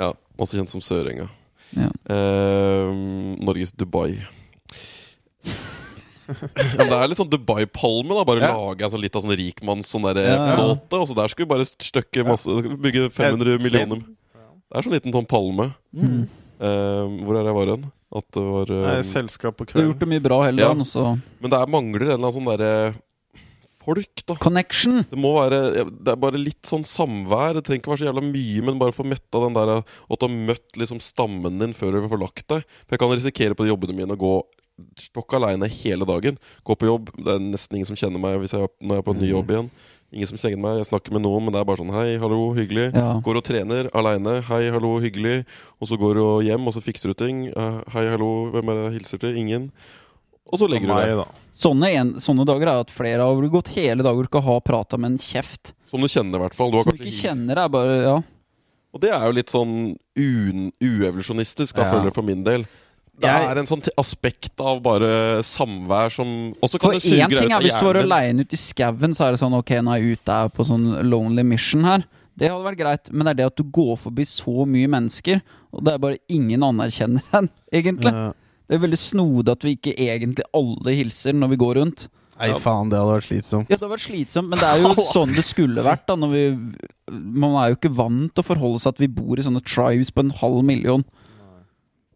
Også 0.41 0.57
kjent 0.59 0.73
som 0.73 0.81
Sørenga. 0.83 1.29
Ja. 1.77 1.91
Uh, 2.09 2.89
Norges 3.45 3.71
Dubai. 3.77 4.16
Men 6.25 6.89
det 6.89 6.97
er 6.97 7.09
litt 7.11 7.19
sånn 7.21 7.31
Dubai-palme. 7.33 8.16
da 8.16 8.25
Bare 8.25 8.41
Ja. 8.41 8.53
lage 8.57 8.85
en 8.87 8.91
sånn 8.95 9.03
litt 9.05 9.16
av 9.16 9.25
sånn 9.25 9.37
rikmanns 9.37 9.91
sånn 9.93 10.07
der 10.09 10.23
Ja, 10.23 10.37
ja. 10.37 10.57
flåte. 10.57 11.01
Og 11.01 11.09
så 11.09 11.15
der 11.15 11.29
skal 11.29 11.45
vi 11.45 11.53
bare 11.53 11.66
støkke 11.69 12.25
masse 12.25 12.47
Bygge 12.81 13.11
500 13.12 13.55
Et 13.57 13.62
millioner. 13.62 14.01
Det 14.01 14.75
er 14.79 14.83
sånn 14.83 14.97
liten 14.97 15.12
sånn 15.12 15.29
palme. 15.29 15.75
Mm. 15.95 16.29
Uh, 16.55 17.05
hvor 17.27 17.37
er 17.37 17.45
jeg 17.45 17.55
var 17.55 17.66
hen? 17.75 17.93
At 18.15 18.27
det 18.33 18.43
var 18.43 18.71
uh, 18.71 18.87
Nei, 18.95 19.03
selskap 19.03 19.57
på 19.59 19.66
Du 19.66 19.79
har 19.79 19.89
gjort 19.93 19.99
det 19.99 20.09
mye 20.09 20.23
bra 20.23 20.43
hele 20.47 20.62
dagen, 20.62 20.85
Ja. 20.87 21.16
Men 21.43 21.51
det 21.51 21.59
er 21.59 21.66
mangler 21.66 22.01
en 22.01 22.11
eller 22.15 22.23
annen 22.23 22.37
sånn 22.37 22.47
derre 22.47 22.95
folk, 23.85 24.23
da. 24.25 24.37
Connection! 24.41 25.03
Det 25.11 25.19
må 25.19 25.35
være 25.37 25.85
Det 25.91 26.12
er 26.15 26.16
bare 26.16 26.41
litt 26.41 26.62
sånn 26.65 26.87
samvær. 26.89 27.53
Det 27.59 27.65
trenger 27.66 27.83
ikke 27.83 27.93
være 27.93 28.03
så 28.05 28.09
jævla 28.09 28.25
mye, 28.25 28.62
men 28.65 28.79
bare 28.81 28.97
få 28.97 29.05
metta 29.05 29.43
den 29.45 29.53
der 29.59 29.75
at 29.83 30.19
du 30.21 30.25
har 30.25 30.33
møtt 30.33 30.79
liksom 30.81 31.03
stammen 31.05 31.59
din 31.61 31.75
før 31.77 31.99
du 31.99 32.09
får 32.09 32.23
lagt 32.23 32.47
deg. 32.49 32.65
For 32.87 32.97
jeg 32.97 33.03
kan 33.03 33.12
risikere 33.12 33.59
på 33.59 33.66
de 33.66 33.75
jobbene 33.75 33.99
mine 33.99 34.16
å 34.16 34.21
gå 34.21 34.35
stokk 34.99 35.35
aleine 35.39 35.69
hele 35.71 36.07
dagen. 36.09 36.39
Gå 36.67 36.77
på 36.79 36.89
jobb. 36.89 37.11
Det 37.17 37.35
er 37.37 37.43
nesten 37.43 37.79
ingen 37.79 37.89
som 37.91 37.99
kjenner 37.99 38.21
meg 38.23 38.39
jeg, 38.49 38.69
når 38.83 38.99
jeg 38.99 39.03
er 39.03 39.07
på 39.07 39.15
en 39.15 39.21
ny 39.23 39.31
jobb 39.31 39.53
igjen. 39.55 39.71
Ingen 40.15 40.31
som 40.31 40.39
kjenner 40.39 40.61
meg. 40.63 40.77
Jeg 40.83 40.89
snakker 40.93 41.15
med 41.17 41.25
noen, 41.25 41.43
men 41.47 41.55
det 41.55 41.61
er 41.61 41.67
bare 41.67 41.81
sånn 41.81 41.91
Hei, 41.95 42.15
hallo, 42.23 42.53
hyggelig. 42.55 42.89
Ja. 42.95 43.09
Går 43.25 43.41
og 43.41 43.45
trener 43.47 43.89
aleine. 43.97 44.37
Hei, 44.47 44.63
hallo, 44.75 44.93
hyggelig. 45.03 45.41
Og 45.83 45.91
så 45.91 45.99
går 45.99 46.21
du 46.21 46.25
hjem, 46.47 46.67
og 46.71 46.77
så 46.77 46.83
fikser 46.85 47.11
du 47.11 47.19
ting. 47.19 47.47
Eh, 47.51 47.81
Hei, 47.95 48.05
hallo, 48.13 48.51
hvem 48.55 48.71
er 48.71 48.79
det 48.81 48.85
jeg 48.89 48.97
hilser 49.01 49.23
til? 49.25 49.39
Ingen. 49.41 49.71
Og 50.53 50.61
så 50.61 50.69
legger 50.71 50.91
du 50.91 50.95
deg. 50.95 51.25
Sånne, 51.57 51.89
en, 51.99 52.13
sånne 52.23 52.45
dager 52.47 52.69
er 52.71 52.85
at 52.85 52.93
flere 52.95 53.25
har 53.27 53.49
gått 53.51 53.73
hele 53.75 54.05
dager 54.05 54.23
og 54.23 54.29
ikke 54.29 54.45
har 54.45 54.61
prata 54.67 54.99
med 55.01 55.15
en 55.15 55.19
kjeft. 55.23 55.73
Som 55.91 56.05
du 56.05 56.11
kjenner, 56.11 56.39
i 56.39 56.45
hvert 56.45 56.55
fall. 56.59 56.71
Du 56.71 56.79
har 56.79 56.87
Som 56.87 56.99
du 56.99 57.03
ikke 57.03 57.17
kjenner, 57.23 57.65
er 57.65 57.73
bare 57.73 57.99
Ja. 58.03 58.17
Og 58.95 59.01
det 59.03 59.11
er 59.11 59.25
jo 59.27 59.35
litt 59.35 59.51
sånn 59.51 59.97
uevolusjonistisk, 60.15 61.75
da, 61.75 61.83
Ja. 61.83 61.91
føler 61.91 62.05
jeg 62.05 62.15
for 62.15 62.23
min 62.23 62.45
del. 62.45 62.67
Det 63.20 63.28
Jeg- 63.31 63.47
er 63.51 63.59
en 63.61 63.66
sånn 63.66 63.82
aspekt 63.97 64.61
av 64.61 64.82
bare 64.82 65.39
samvær 65.47 66.11
som 66.11 66.53
også 66.61 66.81
kan 66.81 66.91
For 66.91 66.93
det 66.99 67.03
suge 67.03 67.20
én 67.23 67.28
ting 67.39 67.53
er 67.53 67.61
hvis 67.62 67.78
du 67.78 67.85
var 67.86 67.95
aleine 68.01 68.41
ute 68.43 68.55
i 68.55 68.59
skauen, 68.59 69.15
så 69.15 69.28
er 69.28 69.31
det 69.32 69.41
sånn 69.41 69.55
ok, 69.55 69.70
nå 69.86 69.95
er 69.95 70.01
jeg 70.03 70.19
ute 70.19 70.39
på 70.57 70.66
sånn 70.66 70.89
lonely 71.09 71.45
mission 71.45 71.85
her. 71.85 72.05
Det 72.36 72.49
hadde 72.51 72.65
vært 72.66 72.78
greit, 72.81 73.12
men 73.12 73.24
det 73.27 73.31
er 73.31 73.35
det 73.35 73.47
at 73.47 73.57
du 73.57 73.62
går 73.70 73.97
forbi 73.97 74.24
så 74.27 74.66
mye 74.66 74.89
mennesker, 74.91 75.41
og 75.73 75.85
det 75.85 75.95
er 75.95 75.99
bare 76.03 76.19
ingen 76.28 76.61
anerkjenner 76.66 77.23
en, 77.32 77.49
egentlig. 77.73 78.11
Ja. 78.12 78.32
Det 78.69 78.74
er 78.74 78.82
veldig 78.89 78.99
snodig 78.99 79.49
at 79.53 79.62
vi 79.62 79.77
ikke 79.77 79.95
egentlig 79.95 80.43
alle 80.53 80.97
hilser 80.97 81.32
når 81.39 81.51
vi 81.51 81.57
går 81.62 81.74
rundt. 81.77 82.09
Nei, 82.41 82.49
faen, 82.59 82.89
det 82.91 82.99
hadde 82.99 83.15
vært 83.15 83.28
slitsomt. 83.31 83.69
Ja, 83.70 83.77
det 83.77 83.81
hadde 83.85 83.93
vært 83.95 84.09
slitsomt, 84.11 84.49
men 84.51 84.59
det 84.59 84.66
er 84.66 84.81
jo 84.82 84.95
sånn 85.15 85.35
det 85.36 85.45
skulle 85.47 85.85
vært. 85.86 86.07
da 86.09 86.16
når 86.16 86.31
vi, 86.32 86.43
Man 87.15 87.55
er 87.62 87.70
jo 87.70 87.77
ikke 87.78 87.95
vant 87.95 88.35
til 88.35 88.43
å 88.43 88.49
forholde 88.49 88.81
seg 88.82 88.89
at 88.97 88.99
vi 88.99 89.07
bor 89.07 89.39
i 89.39 89.43
sånne 89.47 89.62
tribes 89.62 90.11
på 90.11 90.24
en 90.24 90.31
halv 90.41 90.65
million. 90.66 91.05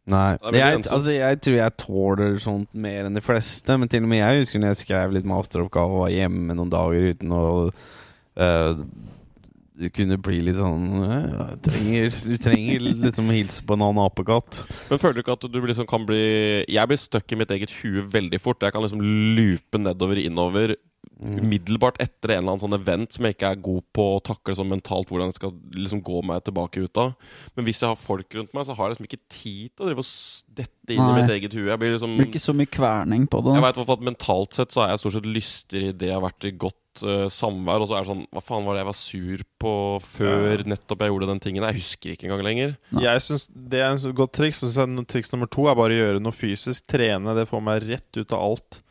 Nei. 0.09 0.39
Jeg, 0.57 0.81
altså, 0.89 1.13
jeg 1.13 1.41
tror 1.45 1.59
jeg 1.59 1.77
tåler 1.83 2.41
sånt 2.41 2.73
mer 2.73 3.09
enn 3.09 3.19
de 3.19 3.25
fleste. 3.25 3.77
Men 3.81 3.91
til 3.93 4.07
og 4.07 4.11
med 4.13 4.23
jeg 4.23 4.43
husker 4.43 4.63
når 4.63 4.73
jeg 4.73 4.83
skrev 4.87 5.15
litt 5.15 5.29
masteroppgave 5.29 5.99
og 5.99 6.05
var 6.07 6.15
hjemme 6.15 6.57
noen 6.57 6.73
dager 6.73 7.11
uten 7.13 7.35
å 7.37 7.45
uh, 7.69 8.83
Du 9.79 9.87
kunne 9.95 10.19
bli 10.25 10.41
litt 10.47 10.59
sånn 10.59 11.05
eh, 11.05 11.53
trenger, 11.63 12.17
Du 12.25 12.37
trenger 12.43 12.87
liksom 12.89 13.29
å 13.29 13.37
hilse 13.37 13.67
på 13.67 13.77
en 13.77 13.85
annen 13.85 14.05
apekatt. 14.07 14.65
Men 14.89 15.03
føler 15.03 15.19
du 15.19 15.25
ikke 15.27 15.37
at 15.37 15.49
du 15.53 15.61
liksom 15.61 15.89
kan 15.91 16.09
bli 16.09 16.25
Jeg 16.65 16.91
blir 16.91 17.01
stuck 17.01 17.37
i 17.37 17.41
mitt 17.43 17.53
eget 17.55 17.75
hue 17.83 18.07
veldig 18.17 18.41
fort. 18.43 18.65
Jeg 18.65 18.75
kan 18.75 18.87
liksom 18.87 19.05
loope 19.37 19.83
nedover, 19.83 20.23
innover. 20.25 20.79
Umiddelbart 21.19 21.99
etter 22.03 22.31
en 22.35 22.43
eller 22.43 22.53
annen 22.55 22.63
sånn 22.63 22.77
event 22.79 23.15
som 23.17 23.27
jeg 23.27 23.35
ikke 23.35 23.51
er 23.51 23.63
god 23.65 23.85
på 23.97 24.05
å 24.15 24.21
takle 24.23 24.55
sånn 24.55 24.71
mentalt, 24.71 25.11
hvordan 25.11 25.33
jeg 25.33 25.39
skal 25.41 25.55
liksom 25.75 26.03
gå 26.07 26.21
meg 26.27 26.45
tilbake 26.47 26.85
ut 26.85 27.01
av. 27.03 27.15
Men 27.57 27.67
hvis 27.67 27.83
jeg 27.83 27.91
har 27.91 27.99
folk 27.99 28.37
rundt 28.39 28.55
meg, 28.55 28.67
så 28.69 28.77
har 28.79 28.87
jeg 28.87 28.97
liksom 28.97 29.09
ikke 29.09 29.25
tid 29.35 29.73
til 29.75 29.85
å 29.85 29.89
drive 29.91 30.05
og 30.05 30.13
dette 30.61 30.95
inn 30.95 31.03
Nei. 31.03 31.09
i 31.11 31.21
mitt 31.23 31.33
eget 31.35 31.57
hue. 31.59 31.67
Jeg 31.69 31.83
blir 31.83 31.95
liksom 31.97 32.15
Det 32.15 32.23
blir 32.23 32.31
ikke 32.33 32.47
så 32.47 32.55
mye 32.57 32.71
kverning 32.79 33.27
på 33.31 33.43
det. 33.45 33.57
Jeg 33.59 33.67
vet 33.67 33.83
at 33.83 34.07
Mentalt 34.09 34.55
sett 34.59 34.75
så 34.75 34.85
er 34.85 34.93
jeg 34.93 35.03
stort 35.03 35.17
sett 35.19 35.29
lystigere 35.29 35.91
i 35.91 35.99
det 35.99 36.13
jeg 36.13 36.17
har 36.17 36.25
vært 36.25 36.47
i 36.49 36.55
godt 36.65 37.03
uh, 37.03 37.27
samvær. 37.33 37.83
Og 37.83 37.91
så 37.91 37.99
er 37.99 38.07
det 38.07 38.11
sånn 38.13 38.25
Hva 38.31 38.45
faen 38.45 38.67
var 38.67 38.77
det 38.79 38.85
jeg 38.85 38.91
var 38.93 38.99
sur 39.03 39.45
på 39.59 39.73
før 40.07 40.65
nettopp 40.71 41.03
jeg 41.05 41.13
gjorde 41.13 41.31
den 41.35 41.43
tingen? 41.45 41.67
Jeg 41.67 41.81
husker 41.83 42.15
ikke 42.15 42.29
engang 42.31 42.47
lenger. 42.47 42.77
Nei. 42.95 43.05
Jeg 43.09 43.27
synes 43.27 43.49
Det 43.53 43.83
er 43.83 43.91
en 43.91 44.03
så 44.07 44.15
godt 44.15 44.37
triks. 44.39 44.63
Så 44.63 44.69
synes 44.69 44.83
jeg 44.85 44.95
no- 44.95 45.07
Triks 45.09 45.33
nummer 45.35 45.51
to 45.51 45.67
er 45.67 45.79
bare 45.79 45.97
å 45.97 46.01
gjøre 46.03 46.23
noe 46.23 46.37
fysisk. 46.37 46.87
Trene. 46.91 47.35
Det 47.35 47.49
får 47.51 47.65
meg 47.65 47.89
rett 47.91 48.23
ut 48.23 48.33
av 48.33 48.45
alt. 48.53 48.83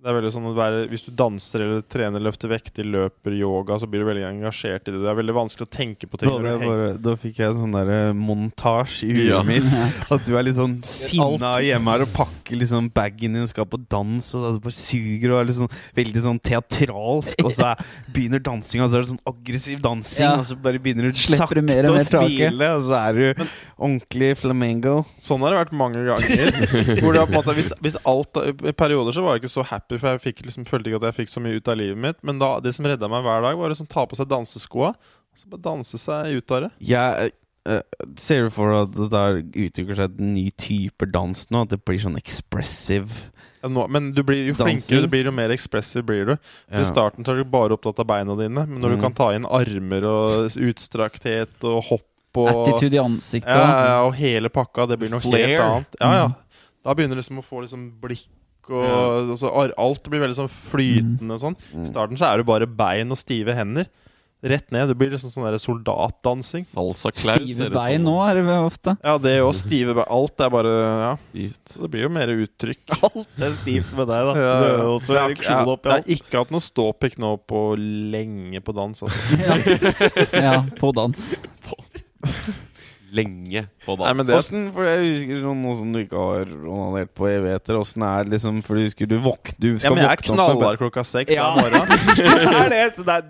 Det 0.00 0.08
er 0.08 0.14
veldig 0.16 0.30
sånn 0.32 0.46
at 0.48 0.54
være 0.56 0.76
Hvis 0.88 1.02
du 1.04 1.10
danser 1.12 1.60
eller 1.60 1.80
trener, 1.92 2.22
løfter 2.24 2.48
vekter, 2.48 2.86
løper, 2.88 3.34
yoga, 3.36 3.76
så 3.82 3.84
blir 3.90 4.00
du 4.00 4.06
veldig 4.08 4.22
engasjert 4.30 4.88
i 4.88 4.94
det. 4.94 5.00
Det 5.02 5.10
er 5.12 5.18
veldig 5.18 5.34
vanskelig 5.36 5.66
å 5.66 5.70
tenke 5.74 6.08
på 6.08 6.16
ting. 6.22 6.30
Da, 6.32 6.38
det 6.40 6.54
bare, 6.64 6.86
da 7.04 7.12
fikk 7.20 7.40
jeg 7.42 7.50
en 7.52 7.58
sånn 7.60 7.74
der 7.76 8.14
montasje 8.16 9.10
i 9.10 9.12
huet 9.18 9.28
Ja. 9.28 9.42
mitt. 9.44 9.66
At 10.16 10.24
du 10.24 10.32
er 10.40 10.46
litt 10.46 10.56
sånn 10.56 10.78
sinna 10.88 11.50
hjemme 11.60 11.92
her 11.92 12.06
og 12.06 12.14
pakker 12.16 12.56
liksom 12.62 12.88
bagen 12.96 13.36
din, 13.36 13.44
skal 13.50 13.68
på 13.68 13.76
dans, 13.92 14.30
og 14.38 14.46
du 14.56 14.62
bare 14.64 14.78
suger 14.78 15.34
og 15.34 15.42
er 15.42 15.50
litt 15.50 15.58
sånn 15.60 15.74
veldig 16.00 16.24
sånn 16.30 16.40
teatralsk. 16.48 17.44
Og 17.44 17.52
så 17.58 17.68
er, 17.74 17.84
begynner 18.16 18.40
dansinga, 18.48 18.86
og 18.86 18.94
så 18.94 18.98
er 19.02 19.04
det 19.04 19.10
sånn 19.12 19.22
aggressiv 19.34 19.84
dansing, 19.84 20.24
Ja. 20.24 20.32
og 20.40 20.48
så 20.48 20.56
bare 20.64 20.80
begynner 20.80 21.10
du 21.12 21.20
sakte 21.20 21.60
mer 21.62 21.84
og 21.84 21.92
å 21.92 21.98
mer 22.00 22.08
taket. 22.08 22.48
smile, 22.48 22.72
og 22.78 22.88
så 22.88 22.96
er 23.04 23.20
du 23.20 23.44
Ordentlig 23.80 24.34
flamengo. 24.36 25.06
Sånn 25.20 25.40
har 25.40 25.54
det 25.54 25.60
vært 25.62 25.76
mange 25.76 26.02
ganger. 26.04 26.50
Hvor 27.00 27.14
det, 27.16 27.22
på 27.24 27.32
en 27.32 27.38
måte, 27.38 27.54
hvis, 27.56 27.70
hvis 27.80 27.96
alt 28.04 28.36
I 28.68 28.74
perioder 28.76 29.12
så 29.16 29.22
var 29.24 29.36
jeg 29.38 29.44
ikke 29.46 29.52
så 29.54 29.64
happy, 29.64 29.89
for 29.98 30.08
jeg 30.12 30.20
fikk, 30.20 30.44
liksom, 30.46 30.64
følte 30.68 30.90
ikke 30.90 31.00
at 31.02 31.08
jeg 31.10 31.26
fikk 31.26 31.28
så 31.32 31.40
mye 31.40 31.56
ut 31.58 31.68
av 31.68 31.76
livet 31.76 31.98
mitt. 31.98 32.16
Men 32.22 32.38
da, 32.38 32.60
det 32.60 32.74
som 32.74 32.84
redda 32.86 33.08
meg 33.08 33.22
hver 33.24 33.42
dag, 33.42 33.56
var 33.58 33.66
å 33.66 33.72
liksom, 33.74 33.88
ta 33.90 34.06
på 34.06 34.14
seg 34.16 34.28
danseskoa. 34.28 34.94
Og 34.94 35.38
så 35.38 35.48
bare 35.48 35.60
danse 35.62 35.98
seg 35.98 36.36
ut 36.38 36.50
av 36.52 36.62
det. 36.62 36.70
Jeg 36.80 37.32
eh, 37.66 37.82
ser 38.16 38.44
du 38.44 38.50
for 38.50 38.70
deg 38.70 38.80
at 38.86 38.94
det 38.96 39.10
der 39.10 39.42
utvikler 39.66 39.96
seg 39.96 40.18
en 40.20 40.34
ny 40.34 40.50
type 40.50 41.06
dans 41.10 41.46
nå? 41.50 41.62
At 41.62 41.70
det 41.74 41.80
blir 41.84 41.98
sånn 41.98 42.16
expressive? 42.20 43.30
Ja, 43.62 43.68
nå, 43.68 43.86
men 43.92 44.12
du 44.16 44.22
blir 44.24 44.46
jo 44.48 44.54
Dansing. 44.54 44.78
flinkere, 44.80 45.02
du 45.04 45.08
blir 45.12 45.24
jo 45.28 45.32
mer 45.36 45.50
expressive 45.52 46.02
blir 46.08 46.24
du. 46.30 46.36
For 46.70 46.80
I 46.80 46.88
starten 46.88 47.24
så 47.26 47.34
er 47.34 47.42
du 47.42 47.50
bare 47.52 47.76
opptatt 47.76 47.98
av 48.00 48.06
beina 48.08 48.32
dine, 48.38 48.64
men 48.66 48.80
når 48.80 48.94
Mm. 48.94 48.96
du 48.96 49.02
kan 49.02 49.12
ta 49.12 49.26
inn 49.36 49.44
armer 49.44 50.04
og 50.08 50.48
utstrakthet 50.56 51.64
og 51.68 51.82
hopp 51.90 52.06
og 52.40 52.48
Attitude 52.48 52.94
i 52.94 53.00
ansiktet. 53.02 53.50
ja, 53.50 53.58
ja, 53.58 53.86
ja, 53.90 54.02
og 54.06 54.14
hele 54.14 54.48
pakka, 54.48 54.86
det 54.88 54.98
blir 55.00 55.10
noe 55.10 55.20
Flair. 55.20 55.48
helt 55.48 55.60
annet. 55.66 55.96
Ja, 56.00 56.12
ja. 56.14 56.26
Mm. 56.28 56.34
Da 56.84 56.94
begynner 56.94 57.16
du 57.16 57.20
liksom 57.20 57.38
å 57.40 57.44
få 57.44 57.60
liksom 57.64 57.88
blikk 58.00 58.28
og 58.72 59.32
altså, 59.36 59.50
Alt 59.76 60.10
blir 60.10 60.22
veldig 60.24 60.38
sånn 60.42 60.52
flytende 60.52 61.36
mm. 61.36 61.42
sånn. 61.42 61.58
Mm. 61.72 61.82
I 61.84 61.90
starten 61.90 62.20
så 62.20 62.30
er 62.30 62.40
det 62.40 62.48
bare 62.50 62.68
bein 62.68 63.10
og 63.12 63.20
stive 63.20 63.56
hender. 63.56 63.90
Rett 64.40 64.70
ned. 64.72 64.88
Det 64.88 64.94
blir 64.96 65.10
liksom 65.12 65.28
sånn 65.28 65.44
der 65.44 65.58
soldatdansing. 65.60 66.64
Stive 66.64 67.66
bein 67.74 68.06
nå 68.06 68.14
er 68.24 68.38
det 68.40 68.54
ofte. 68.56 68.94
Ja, 69.04 69.18
det 69.20 69.34
òg. 69.44 69.52
stive 69.58 69.92
bein. 69.98 70.08
Alt 70.08 70.40
er 70.40 70.52
bare 70.54 70.72
Ja. 70.80 71.10
Stivt. 71.26 71.60
Så 71.74 71.82
det 71.84 71.90
blir 71.92 72.06
jo 72.06 72.12
mer 72.14 72.32
uttrykk. 72.32 72.80
Alt 73.10 73.44
er 73.44 73.52
stivt 73.58 73.92
med 73.98 74.08
deg, 74.08 74.30
da. 74.30 74.32
Ja, 74.32 74.54
Du 74.56 74.64
ja. 74.64 74.72
er 74.72 74.80
jo 74.80 74.96
Jeg 74.96 75.36
jeg- 75.36 75.44
jeg 75.44 75.92
har 75.92 76.08
ikke 76.16 76.38
hatt 76.40 76.50
noe 76.56 76.64
ståpikk 76.64 77.18
nå 77.20 77.34
på 77.44 77.76
lenge 77.76 78.64
på 78.64 78.72
dans. 78.74 79.02
Altså. 79.02 79.20
Ja, 80.32 80.40
ja 80.40 80.56
på 80.80 80.92
dans. 80.96 81.36
Lenge 83.10 83.64
på 83.84 83.96
Nei, 83.98 84.12
men 84.14 84.26
det 84.28 84.36
Åssen, 84.38 84.68
for 84.74 84.86
jeg 84.86 85.00
husker 85.02 85.40
sånn 85.42 85.62
noe 85.64 85.74
som 85.74 85.88
du 85.92 85.98
ikke 86.04 86.20
har 86.20 86.50
onanert 86.70 87.10
på 87.18 87.26
evigheter. 87.26 87.74
Åssen 87.80 88.04
er 88.06 88.24
det 88.28 88.34
liksom 88.36 88.60
For 88.62 88.78
du 88.78 88.84
husker 88.86 89.08
du 89.10 89.16
våk... 89.18 89.50
Du 89.58 89.66
ja, 89.72 89.78
skal 89.82 89.96
men 89.96 90.04
jeg 90.04 90.10
er 90.12 90.20
våkne 90.20 90.30
opp 90.30 90.36
med 90.36 90.60
knallhard 90.60 90.78
klokka 90.84 91.04
seks 91.08 91.32
Ja. 91.34 91.48
hver 91.56 91.74
morgen. 91.74 91.88
det 92.20 92.54
er 92.60 92.70
det! 92.74 92.82
Så 92.96 93.06
det 93.06 93.16
er, 93.16 93.24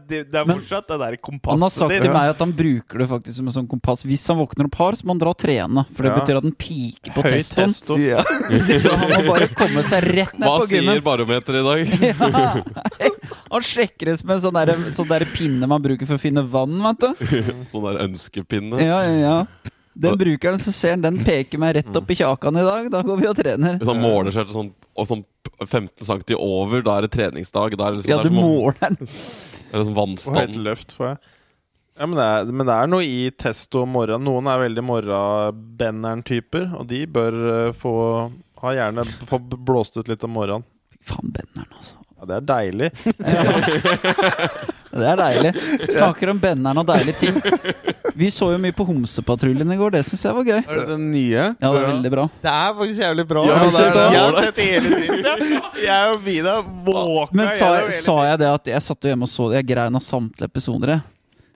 fortsatt 0.51 0.89
det 0.91 0.97
er 0.97 1.01
Men- 1.01 1.07
der 1.07 1.17
kompasset 1.17 1.55
Han 1.57 1.65
har 1.65 1.73
sagt 1.75 1.97
til 2.05 2.13
meg 2.13 2.33
at 2.35 2.45
han 2.45 2.53
bruker 2.61 2.99
det 3.05 3.09
faktisk 3.15 3.37
som 3.41 3.49
en 3.51 3.57
sånn 3.57 3.69
kompass. 3.71 4.05
Hvis 4.05 4.27
han 4.29 4.39
våkner 4.43 4.69
opp 4.69 4.77
hard, 4.83 4.99
så 5.01 5.09
må 5.09 5.15
han 5.17 5.23
dra 5.25 5.33
og 5.33 5.39
trene. 5.41 5.87
For 5.95 6.03
det 6.05 6.13
Ja. 6.13 6.19
betyr 6.21 6.37
at 6.43 6.49
den 6.51 6.57
piker 6.61 7.15
på 7.17 7.23
Høy 7.25 7.31
testoen. 7.39 7.73
testo. 7.73 7.97
Ja. 7.99 8.21
Så 8.85 8.93
han 8.97 9.09
må 9.17 9.33
bare 9.33 9.49
komme 9.57 9.83
seg 9.87 10.05
rett 10.13 10.37
ned 10.39 10.45
Hva 10.49 10.59
på 10.61 10.69
sier 10.69 10.83
gymmen. 10.85 11.01
barometeret 11.05 11.61
i 11.61 11.67
dag? 11.71 11.81
Ja. 13.01 13.09
Han 13.51 13.63
sjekker 13.67 14.11
det 14.13 14.21
med 14.29 14.39
sånn 14.45 14.55
der, 14.55 14.71
sånn 14.95 15.09
der 15.11 15.25
pinne 15.33 15.67
man 15.71 15.83
bruker 15.83 16.07
for 16.07 16.19
å 16.19 16.23
finne 16.23 16.43
vann, 16.47 16.77
vet 16.85 17.03
du. 17.03 17.27
Sånn 17.73 17.83
der 17.89 17.99
ønskepinne. 18.05 18.79
Ja, 18.83 19.01
ja, 19.07 19.17
ja. 19.19 19.70
Den 19.95 20.19
bruker 20.19 20.51
den, 20.55 20.61
så 20.63 20.73
ser 20.73 20.95
den, 20.97 21.03
den 21.03 21.25
peker 21.27 21.59
meg 21.61 21.75
rett 21.81 21.97
opp 21.99 22.11
i 22.13 22.17
kjakan 22.21 22.61
i 22.61 22.63
dag. 22.67 22.87
Da 22.93 23.03
går 23.07 23.19
vi 23.19 23.29
og 23.31 23.37
trener. 23.39 23.81
Hvis 23.81 23.91
han 23.91 24.03
måler 24.03 24.35
seg 24.35 24.47
til 24.47 24.57
sånn, 24.57 24.71
og 24.95 25.09
sånn 25.11 25.25
15 25.67 26.07
cm 26.07 26.23
over, 26.39 26.85
da 26.87 26.97
er 26.99 27.07
det 27.07 27.13
treningsdag. 27.17 27.77
Da 27.79 27.89
er 27.89 27.97
det 27.97 28.03
liksom, 28.03 28.15
Ja, 28.15 28.23
du 28.23 28.31
er 28.31 28.37
måler 28.37 28.79
den. 28.85 28.99
det 29.03 29.75
er 29.75 29.85
liksom 29.85 30.17
Og 30.31 30.39
helt 30.39 30.61
løft 30.69 30.95
får 30.97 31.13
jeg. 31.13 31.21
Ja, 32.01 32.07
men 32.07 32.17
det, 32.17 32.25
er, 32.25 32.53
men 32.57 32.69
det 32.71 32.77
er 32.81 32.89
noe 32.89 33.05
i 33.05 33.23
testo 33.37 33.83
om 33.85 33.91
morgenen. 33.93 34.25
Noen 34.25 34.49
er 34.49 34.63
veldig 34.63 34.85
morgenbenderen-typer, 34.89 36.71
og 36.79 36.87
de 36.89 37.03
bør 37.11 37.41
eh, 37.51 37.73
få 37.77 37.95
ha 38.63 38.73
gjerne 38.77 39.05
få 39.29 39.41
blåst 39.41 39.99
ut 40.01 40.09
litt 40.09 40.25
om 40.25 40.33
morgenen. 40.39 40.65
Fy 40.95 41.03
faen, 41.13 41.35
benneren, 41.35 41.75
altså. 41.77 41.99
Ja, 42.17 42.29
det 42.31 42.39
er 42.39 42.47
deilig. 42.55 42.89
Det 44.91 45.07
er 45.07 45.19
deilig. 45.21 45.51
Snakker 45.95 46.31
om 46.33 46.39
benderen 46.43 46.81
og 46.83 46.87
deilige 46.89 47.15
ting. 47.21 47.37
Vi 48.19 48.27
så 48.35 48.49
jo 48.53 48.59
mye 48.61 48.75
på 48.75 48.85
Homsepatruljen 48.89 49.71
i 49.71 49.77
går. 49.79 49.93
Det 49.95 50.01
syns 50.09 50.25
jeg 50.27 50.35
var 50.35 50.49
gøy. 50.49 50.59
Er 50.65 50.81
det 50.81 50.87
den 50.91 51.05
nye? 51.13 51.45
Ja, 51.61 51.71
det 51.71 51.83
er 51.83 51.87
veldig 51.93 52.11
bra. 52.17 52.25
Det 52.43 52.51
er 52.55 52.75
faktisk 52.81 53.03
jævlig 53.05 53.27
bra. 53.31 53.45
Ja, 53.47 53.59
Jeg 53.61 53.71
det 53.71 53.85
er 53.85 53.95
det. 53.95 54.07
Jeg 54.11 54.25
har 54.25 54.41
sett 54.49 54.61
hele 54.65 54.99
tiden. 54.99 55.55
Jeg 55.85 56.11
og 56.15 56.25
Vida 56.27 56.57
våka 56.89 57.39
Men 57.39 57.53
sa, 57.55 57.69
jeg, 57.79 57.95
sa 58.03 58.17
jeg 58.33 58.41
det 58.43 58.51
at 58.51 58.73
jeg 58.75 58.87
satt 58.89 59.09
hjemme 59.13 59.29
og 59.29 59.33
så 59.33 59.47
det? 59.53 59.61
Jeg 59.61 59.69
grein 59.71 60.01
av 60.01 60.05
samtlige 60.05 60.51
episoder, 60.51 60.95
jeg. 60.97 61.07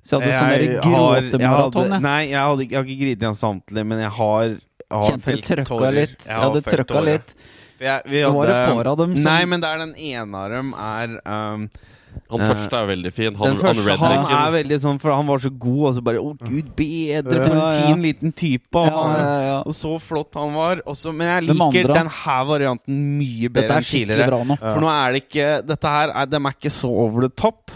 Så 0.05 0.20
jeg 0.20 0.36
hadde 0.36 0.78
sånn 0.78 0.85
gråtemaraton. 0.85 1.94
Nei, 2.05 2.20
jeg, 2.28 2.39
hadde, 2.39 2.65
ikke- 2.66 2.74
jeg 2.74 2.78
har 2.78 2.89
ikke 2.93 3.02
grinet 3.02 3.23
igjen 3.24 3.39
samtlige, 3.40 3.85
men 3.89 4.02
jeg 4.05 4.11
har, 4.20 4.55
har 4.94 5.11
Kjente 5.11 5.36
trøkka 5.48 5.65
tårer. 5.70 5.93
litt. 5.98 6.27
Jeg 6.28 6.36
hadde 6.44 6.61
har 6.62 6.77
trøkka 6.77 7.05
litt. 7.09 7.35
Jeg, 7.81 8.02
vi 8.06 8.20
Det 8.23 8.31
var 8.32 8.47
et 8.52 8.69
par 8.77 8.86
av 8.93 8.97
dem 9.01 9.16
som 9.16 9.24
Nei, 9.27 9.44
men 9.51 9.61
det 9.65 9.69
er 9.74 9.78
den 9.82 9.94
ene 9.98 10.43
av 10.44 10.52
dem 10.55 10.69
er 10.78 11.15
um, 11.27 11.65
Han 12.31 12.41
Eh, 12.41 12.49
første 12.49 12.73
er 12.81 12.87
veldig 12.89 13.13
fin. 13.13 13.35
Han, 13.37 13.49
Den 13.55 13.57
første, 13.61 13.97
han 14.01 14.25
han 14.25 14.33
er 14.49 14.53
veldig 14.65 14.79
sånn 14.81 14.99
For 15.01 15.13
han 15.13 15.27
var 15.29 15.39
så 15.45 15.51
god, 15.59 15.83
og 15.89 15.95
så 15.95 16.03
bare 16.03 16.23
Å, 16.23 16.31
gud 16.41 16.71
bedre, 16.75 17.47
for 17.47 17.55
en 17.55 17.83
fin 17.85 18.03
liten 18.03 18.33
type. 18.33 18.75
Og, 18.75 19.73
så 19.77 20.01
flott 20.01 20.35
han 20.35 20.55
var. 20.55 20.81
Og 20.87 20.97
så- 20.97 21.13
men 21.15 21.29
jeg 21.29 21.55
liker 21.55 21.93
den 21.95 22.09
her 22.09 22.45
varianten 22.45 23.19
mye 23.19 23.49
bedre 23.53 23.77
enn 23.77 23.85
tidligere. 23.85 24.47
nå. 24.47 24.59
For 24.59 24.81
nå 24.81 24.89
er 24.89 25.13
det 25.13 25.29
ikke 25.29 25.67
Dette 25.67 25.85
her 25.89 26.09
er, 26.15 26.27
De 26.27 26.37
er 26.37 26.51
ikke 26.57 26.73
så 26.73 26.89
over 26.89 27.21
the 27.23 27.29
top. 27.29 27.71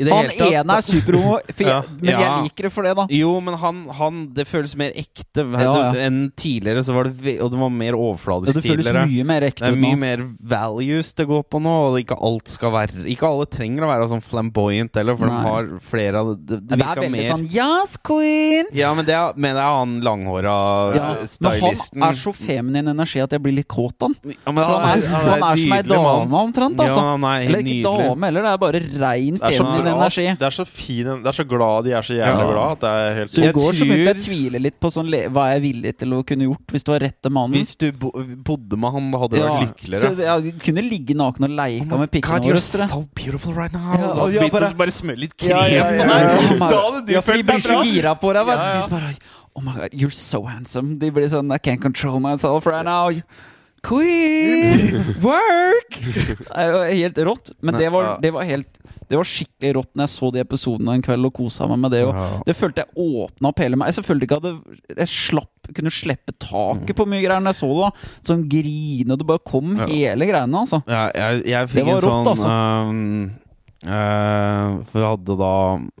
I 0.00 0.04
det 0.08 0.12
Han 0.14 0.24
hele 0.24 0.36
tatt. 0.40 0.54
ene 0.62 0.76
er 0.80 0.84
superhomo, 0.86 1.34
Ja. 1.60 1.80
men 1.92 2.00
men 2.00 2.20
jeg 2.24 2.44
liker 2.46 2.66
det 2.68 2.72
for 2.72 2.86
det, 2.88 2.94
da. 2.96 3.04
Jo, 3.12 3.34
men 3.44 3.54
han, 3.60 3.80
han 3.98 4.20
Det 4.34 4.46
føles 4.48 4.72
mer 4.80 4.94
ekte 4.96 5.44
Ja, 5.44 5.74
ja. 5.92 6.06
enn 6.06 6.30
tidligere. 6.40 6.82
Så 6.86 6.94
var 6.96 7.10
det, 7.10 7.36
og 7.44 7.50
det 7.52 7.60
var 7.60 7.70
mer 7.74 7.92
Ja, 7.92 8.00
overfladisk 8.00 8.54
det 8.56 8.64
føles 8.64 8.86
tidligere. 8.86 9.06
mye 9.10 9.24
mer 9.28 9.40
Det 9.50 9.62
er 9.68 9.76
mye 9.76 9.96
nå. 9.96 10.00
mer 10.00 10.24
values 10.54 11.12
det 11.18 11.26
går 11.28 11.44
på 11.52 11.60
nå, 11.62 11.74
og 11.92 11.98
ikke 12.00 12.16
alt 12.16 12.48
skal 12.48 12.72
være 12.72 13.04
Ikke 13.12 13.28
alle 13.28 13.46
trenger 13.50 13.84
å 13.84 13.90
være 13.92 14.08
sånn 14.14 14.24
flamboyant 14.24 14.94
heller, 14.96 15.16
for 15.20 15.26
Nei. 15.28 15.36
de 15.36 15.50
har 15.50 15.70
flere 15.90 16.22
av 16.24 16.32
det 16.32 16.38
Det, 16.50 16.60
det 16.70 16.78
Men 16.80 16.86
er 16.88 17.00
veldig 17.02 17.12
mer 17.16 17.28
sånn 17.34 17.46
Yes, 17.50 17.96
queen! 18.06 18.70
Ja, 18.76 18.94
men 18.96 19.04
det 19.08 19.14
er, 19.18 19.32
men 19.36 19.54
det 19.58 19.62
er 19.66 19.76
han 19.80 19.94
langhåra 20.06 20.56
Ja, 20.96 21.10
eh, 21.20 21.36
men 21.40 21.60
han 21.60 22.08
er 22.10 22.18
så 22.20 22.32
feminin 22.36 22.88
energi 22.94 23.20
at 23.22 23.30
jeg 23.36 23.42
blir 23.44 23.54
litt 23.60 23.68
kåt 23.70 24.00
av 24.02 24.14
han. 24.14 24.34
han 24.46 24.58
er, 24.58 24.64
han 24.64 24.80
er, 24.80 25.06
han 25.10 25.44
er 25.50 25.60
som 25.60 25.74
ei 25.76 25.82
dame, 25.82 26.40
omtrent. 26.40 26.78
Ja, 26.80 26.86
Altså. 26.90 27.00
han 27.10 27.24
er 27.24 27.44
Eller 27.48 27.60
ikke 27.60 27.68
nydelig. 27.70 28.08
dame 28.08 28.26
heller, 28.30 28.42
det 28.46 28.50
er 28.50 28.60
bare 28.64 28.80
rein 29.04 29.38
feminin. 29.40 29.89
Energi. 29.96 30.26
Det 30.38 30.46
er 30.48 30.54
så 30.56 30.66
fin 30.66 31.06
Det 31.22 31.26
er 31.32 31.36
så 31.38 31.44
glad 31.48 31.84
de 31.84 31.92
er 31.98 32.02
så 32.06 32.14
jævlig 32.18 32.44
Ja. 32.44 32.50
glad 32.52 32.72
at 32.72 32.80
det 32.80 32.90
er 32.90 33.14
helt 33.18 33.30
Så 33.34 33.42
i 33.44 33.52
går 33.52 33.72
så 33.78 33.84
begynte 33.88 34.10
jeg 34.10 34.16
å 34.16 34.24
tvile 34.26 34.60
litt 34.62 34.78
på 34.80 34.90
sånn, 34.94 35.10
hva 35.32 35.44
jeg 35.50 35.56
er 35.56 35.64
villig 35.64 35.92
til 35.98 36.14
å 36.14 36.20
kunne 36.26 36.44
gjort 36.48 36.66
hvis 36.74 36.84
det 36.84 36.92
var 36.94 37.00
rette 37.06 37.30
mannen. 37.30 37.56
Hvis 37.58 37.74
du 37.76 37.92
bo 37.92 38.10
bodde 38.50 38.76
med 38.78 38.92
han, 38.92 39.10
hadde 39.12 39.30
du 39.30 39.36
Ja, 39.42 39.60
vært 39.60 40.00
så 40.00 40.12
jeg 40.20 40.54
kunne 40.62 40.82
ligge 40.88 41.14
naken 41.16 41.44
og 41.44 41.50
leika 41.50 41.92
Oh 41.94 41.98
med 41.98 42.10
pikkene 42.10 42.40
God, 42.40 42.46
you're 42.46 42.88
so 42.88 43.08
beautiful 43.14 43.52
right 43.54 43.72
now. 43.72 43.92
Ja, 43.98 44.08
så 44.14 44.32
ja, 44.34 44.48
bare- 44.48 44.74
bare 44.74 44.90
smør 44.90 45.18
litt 45.18 45.36
krem 45.36 45.50
Ja, 45.50 45.66
ja, 45.66 45.84
på 45.84 45.96
ja, 45.96 46.06
deg. 46.06 46.58
ja. 46.60 46.68
Da 46.70 46.80
hadde 46.80 47.06
du 47.06 47.14
følt 47.20 47.26
deg 47.26 47.26
bra. 47.26 47.36
de 47.36 47.42
blir 47.52 47.60
så 47.60 47.68
bra. 47.68 47.82
gira 47.84 48.14
på 48.20 48.32
deg. 48.34 48.46
vet 48.46 48.56
du. 48.56 48.62
Ja, 48.62 48.74
ja. 48.74 48.86
De 48.86 48.90
bare 48.90 49.14
Oh 49.56 49.62
my 49.62 49.72
god, 49.74 49.90
you're 49.92 50.10
so 50.14 50.44
handsome. 50.46 50.98
De 50.98 51.10
blir 51.10 51.26
sånn 51.28 51.50
I 51.52 51.58
can't 51.58 51.80
control 51.82 52.20
myself 52.20 52.66
right 52.66 52.84
now. 52.84 53.10
Queen! 53.82 55.14
Work! 55.24 55.96
Det 55.98 56.36
er 56.54 56.70
jo 56.70 56.80
helt 57.02 57.20
rått. 57.28 57.52
Men 57.64 57.78
det 57.80 57.90
var, 57.92 58.18
det 58.22 58.32
var 58.36 58.44
helt 58.48 58.79
Det 59.10 59.18
var 59.18 59.26
skikkelig 59.26 59.70
rått 59.74 59.90
når 59.98 60.06
jeg 60.06 60.12
så 60.14 60.28
de 60.32 60.40
episodene 60.44 60.94
en 60.94 61.02
kveld 61.02 61.26
og 61.26 61.32
kosa 61.34 61.66
meg 61.66 61.80
med 61.82 61.90
det. 61.96 62.04
Og 62.06 62.14
Ja. 62.14 62.26
Det 62.46 62.54
følte 62.56 62.84
jeg 62.84 62.94
åpna 62.96 63.50
opp 63.50 63.58
hele 63.64 63.76
meg. 63.80 63.90
Jeg 63.92 64.04
følte 64.06 64.28
ikke 64.28 64.38
at 64.38 64.96
jeg 65.02 65.08
slapp, 65.10 65.72
kunne 65.74 65.90
slippe 65.90 66.32
taket 66.38 66.94
på 66.96 67.06
mye 67.10 67.20
greier 67.24 67.42
når 67.42 67.50
jeg 67.52 67.60
så 67.60 67.70
det. 67.74 67.90
da 67.90 68.30
Sånn 68.30 68.44
grine, 68.48 69.16
det 69.18 69.26
bare 69.26 69.42
kom 69.44 69.76
Ja. 69.82 69.86
hele 69.90 70.26
greiene, 70.30 70.62
altså. 70.62 70.82
Ja, 70.86 71.10
jeg, 71.14 71.44
jeg 71.50 71.68
fikk 71.68 71.74
Det 71.74 71.86
var 71.86 71.98
en 71.98 72.06
rått, 72.06 72.24
sånn 72.24 72.34
altså. 72.36 72.48
ehm, 72.54 73.30
eh, 73.84 74.78
For 74.88 75.00
jeg 75.00 75.10
hadde 75.10 75.36
da 75.40 75.52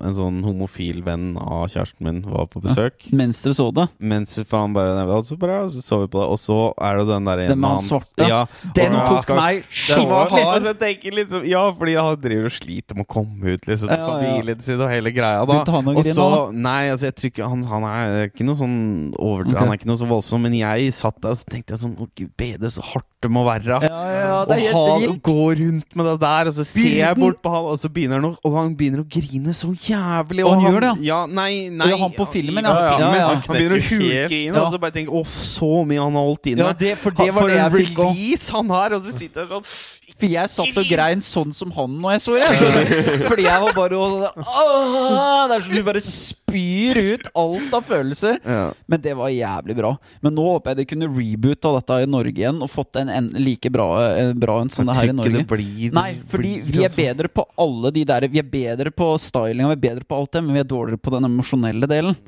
en 0.06 0.16
sånn 0.16 0.40
homofil 0.44 1.02
venn 1.06 1.36
av 1.40 1.68
kjæresten 1.72 2.06
min 2.06 2.20
var 2.26 2.48
på 2.52 2.62
besøk. 2.64 3.08
Mens 3.16 3.42
dere 3.44 3.56
så 3.56 3.68
det. 3.74 3.88
Mens 4.00 4.36
han 4.50 4.74
bare 4.76 5.06
Og 5.08 5.24
så 5.26 5.38
bare 5.40 5.62
så, 5.72 5.82
så 5.84 6.00
vi 6.02 6.10
på 6.12 6.20
det, 6.20 6.28
og 6.34 6.38
så 6.40 6.58
er 6.80 7.00
det 7.00 7.06
den 7.10 7.24
der 7.28 7.44
Den 7.48 7.60
med 7.60 7.70
han 7.76 7.84
svarte? 7.84 8.28
Ja, 8.28 8.44
Den 8.76 8.94
og- 8.96 9.06
tok 9.08 9.28
ja, 9.28 9.38
meg 9.40 9.64
skikkelig 9.70 11.14
liksom 11.20 11.46
Ja, 11.48 11.62
fordi 11.72 11.94
han 11.96 12.20
driver 12.20 12.50
og 12.50 12.56
sliter 12.56 12.96
med 12.96 13.06
å 13.06 13.10
komme 13.10 13.54
ut 13.54 13.66
liksom, 13.66 13.88
Ja, 13.90 13.96
ja. 13.96 14.08
familien 14.10 14.60
sin 14.60 14.80
og 14.80 14.90
hele 14.90 15.10
greia. 15.12 15.44
da 15.46 15.60
Og 15.64 16.04
så? 16.04 16.52
Nei, 16.52 16.90
altså 16.90 17.08
jeg 17.08 17.14
tror 17.16 17.30
ikke 17.30 17.48
han, 17.48 17.62
han 17.64 17.84
er 17.84 18.28
ikke 18.28 18.44
noe 18.46 18.58
sånn 18.58 19.14
over, 19.18 19.46
okay. 19.46 19.58
Han 19.60 19.68
er 19.72 19.78
ikke 19.80 19.90
noe 19.90 20.00
så 20.00 20.08
voldsom, 20.10 20.42
men 20.42 20.54
jeg 20.58 20.92
satt 20.96 21.20
der 21.20 21.30
og 21.34 21.40
så 21.40 21.48
tenkte 21.50 21.74
jeg 21.74 21.82
sånn 21.84 21.96
Å 22.00 22.08
gud 22.16 22.32
bedre, 22.36 22.70
så 22.70 22.82
hardt 22.92 23.06
det 23.20 23.28
må 23.28 23.42
være. 23.44 23.76
Ja, 23.84 24.00
ja, 24.16 24.36
det 24.48 24.70
og 24.72 24.86
han 25.02 25.18
går 25.20 25.58
rundt 25.60 25.96
med 25.98 26.06
det 26.08 26.14
der, 26.22 26.48
og 26.48 26.54
så 26.56 26.64
ser 26.64 26.94
jeg 27.02 27.18
bort 27.20 27.42
på 27.44 27.52
han, 27.52 27.66
og 27.70 27.78
så 27.80 27.88
begynner 27.92 28.18
han 28.20 28.26
å, 28.28 28.32
og 28.44 28.56
han 28.58 28.74
begynner 28.78 29.02
å 29.04 29.06
grine 29.10 29.54
så 29.56 29.70
jævlig. 29.74 30.44
Og 30.44 30.52
han 30.56 30.64
gjør 30.66 30.80
det, 30.86 30.92
ja? 31.06 31.20
Nei, 31.30 31.68
nei 31.70 31.88
Og 31.94 32.02
han 32.04 32.14
på 32.16 32.26
filmen, 32.32 32.64
ja. 32.66 32.74
ja, 32.74 32.84
ja, 32.84 32.98
Ja, 32.98 33.28
Han. 33.30 33.42
Han 33.46 33.56
begynner 33.56 33.76
å 33.78 33.84
hulgrine, 33.88 34.44
Ja. 34.50 34.64
og 34.64 34.74
så 34.74 34.80
bare 34.82 34.96
tenker 34.98 35.14
åh, 35.20 35.26
så 35.50 35.70
mye 35.86 36.02
han 36.02 36.18
har 36.18 36.26
holdt 36.30 36.50
inne. 36.52 36.66
Ja, 36.66 36.72
det, 36.84 36.92
for 36.98 37.10
det 37.16 37.30
var 37.32 37.40
for 37.42 37.48
det 37.54 37.58
en 37.60 37.64
jeg 37.70 37.86
fikk 37.86 38.02
òg. 38.02 38.12
release 38.14 38.50
han 38.58 38.70
har, 38.76 38.96
og 38.98 39.02
så 39.06 39.16
sitter 39.16 39.46
han 39.46 39.60
sånn 39.60 39.72
For 40.20 40.28
jeg 40.28 40.50
satt 40.52 40.76
og 40.80 40.88
grein 40.90 41.22
sånn 41.24 41.52
som 41.56 41.70
han 41.76 41.94
når 42.02 42.14
jeg 42.16 42.22
så 42.26 42.34
det. 42.36 42.48
Fordi 43.30 43.46
jeg 43.46 43.62
var 43.64 43.76
bare 43.76 43.98
og, 44.00 44.40
Åh, 44.40 45.48
Det 45.48 45.56
er 45.56 45.64
som 45.66 45.74
du 45.74 45.82
bare 45.86 46.02
spyr 46.04 47.00
ut 47.14 47.28
alt 47.42 47.76
av 47.78 47.86
følelser. 47.88 48.38
ja. 48.44 48.66
Men 48.90 49.00
det 49.04 49.14
var 49.16 49.30
jævlig 49.32 49.76
bra. 49.78 49.92
Men 50.24 50.34
nå 50.36 50.44
håper 50.48 50.72
jeg 50.74 50.80
de 50.80 50.88
kunne 50.92 51.08
reboota 51.14 51.72
dette 51.76 52.00
i 52.04 52.08
Norge 52.10 52.34
igjen 52.34 52.58
og 52.64 52.70
fått 52.72 52.98
en, 53.00 53.08
en 53.12 53.30
like 53.40 53.70
bra, 53.72 53.86
eh, 54.12 54.32
bra 54.34 54.58
en 54.64 54.72
sånn 54.72 54.90
her 54.92 55.12
i 55.12 55.16
Norge. 55.16 55.36
det 55.40 55.46
blir 55.50 55.94
Nei, 55.94 56.10
fordi 56.28 56.56
blir 56.66 56.80
vi 56.80 56.86
er 56.88 56.94
bedre 56.96 57.30
på 57.32 57.44
alle 57.60 57.92
de 57.94 58.04
der 58.08 58.26
Vi 58.30 58.42
er 58.42 58.50
bedre 58.50 58.90
på 58.94 59.12
stylinga, 59.22 59.70
vi 59.72 59.78
er 59.78 59.84
bedre 59.88 60.04
på 60.06 60.18
alt 60.18 60.32
det, 60.36 60.44
men 60.44 60.58
vi 60.58 60.62
er 60.64 60.68
dårligere 60.68 61.00
på 61.00 61.14
den 61.14 61.28
emosjonelle 61.30 61.88
delen. 61.90 62.18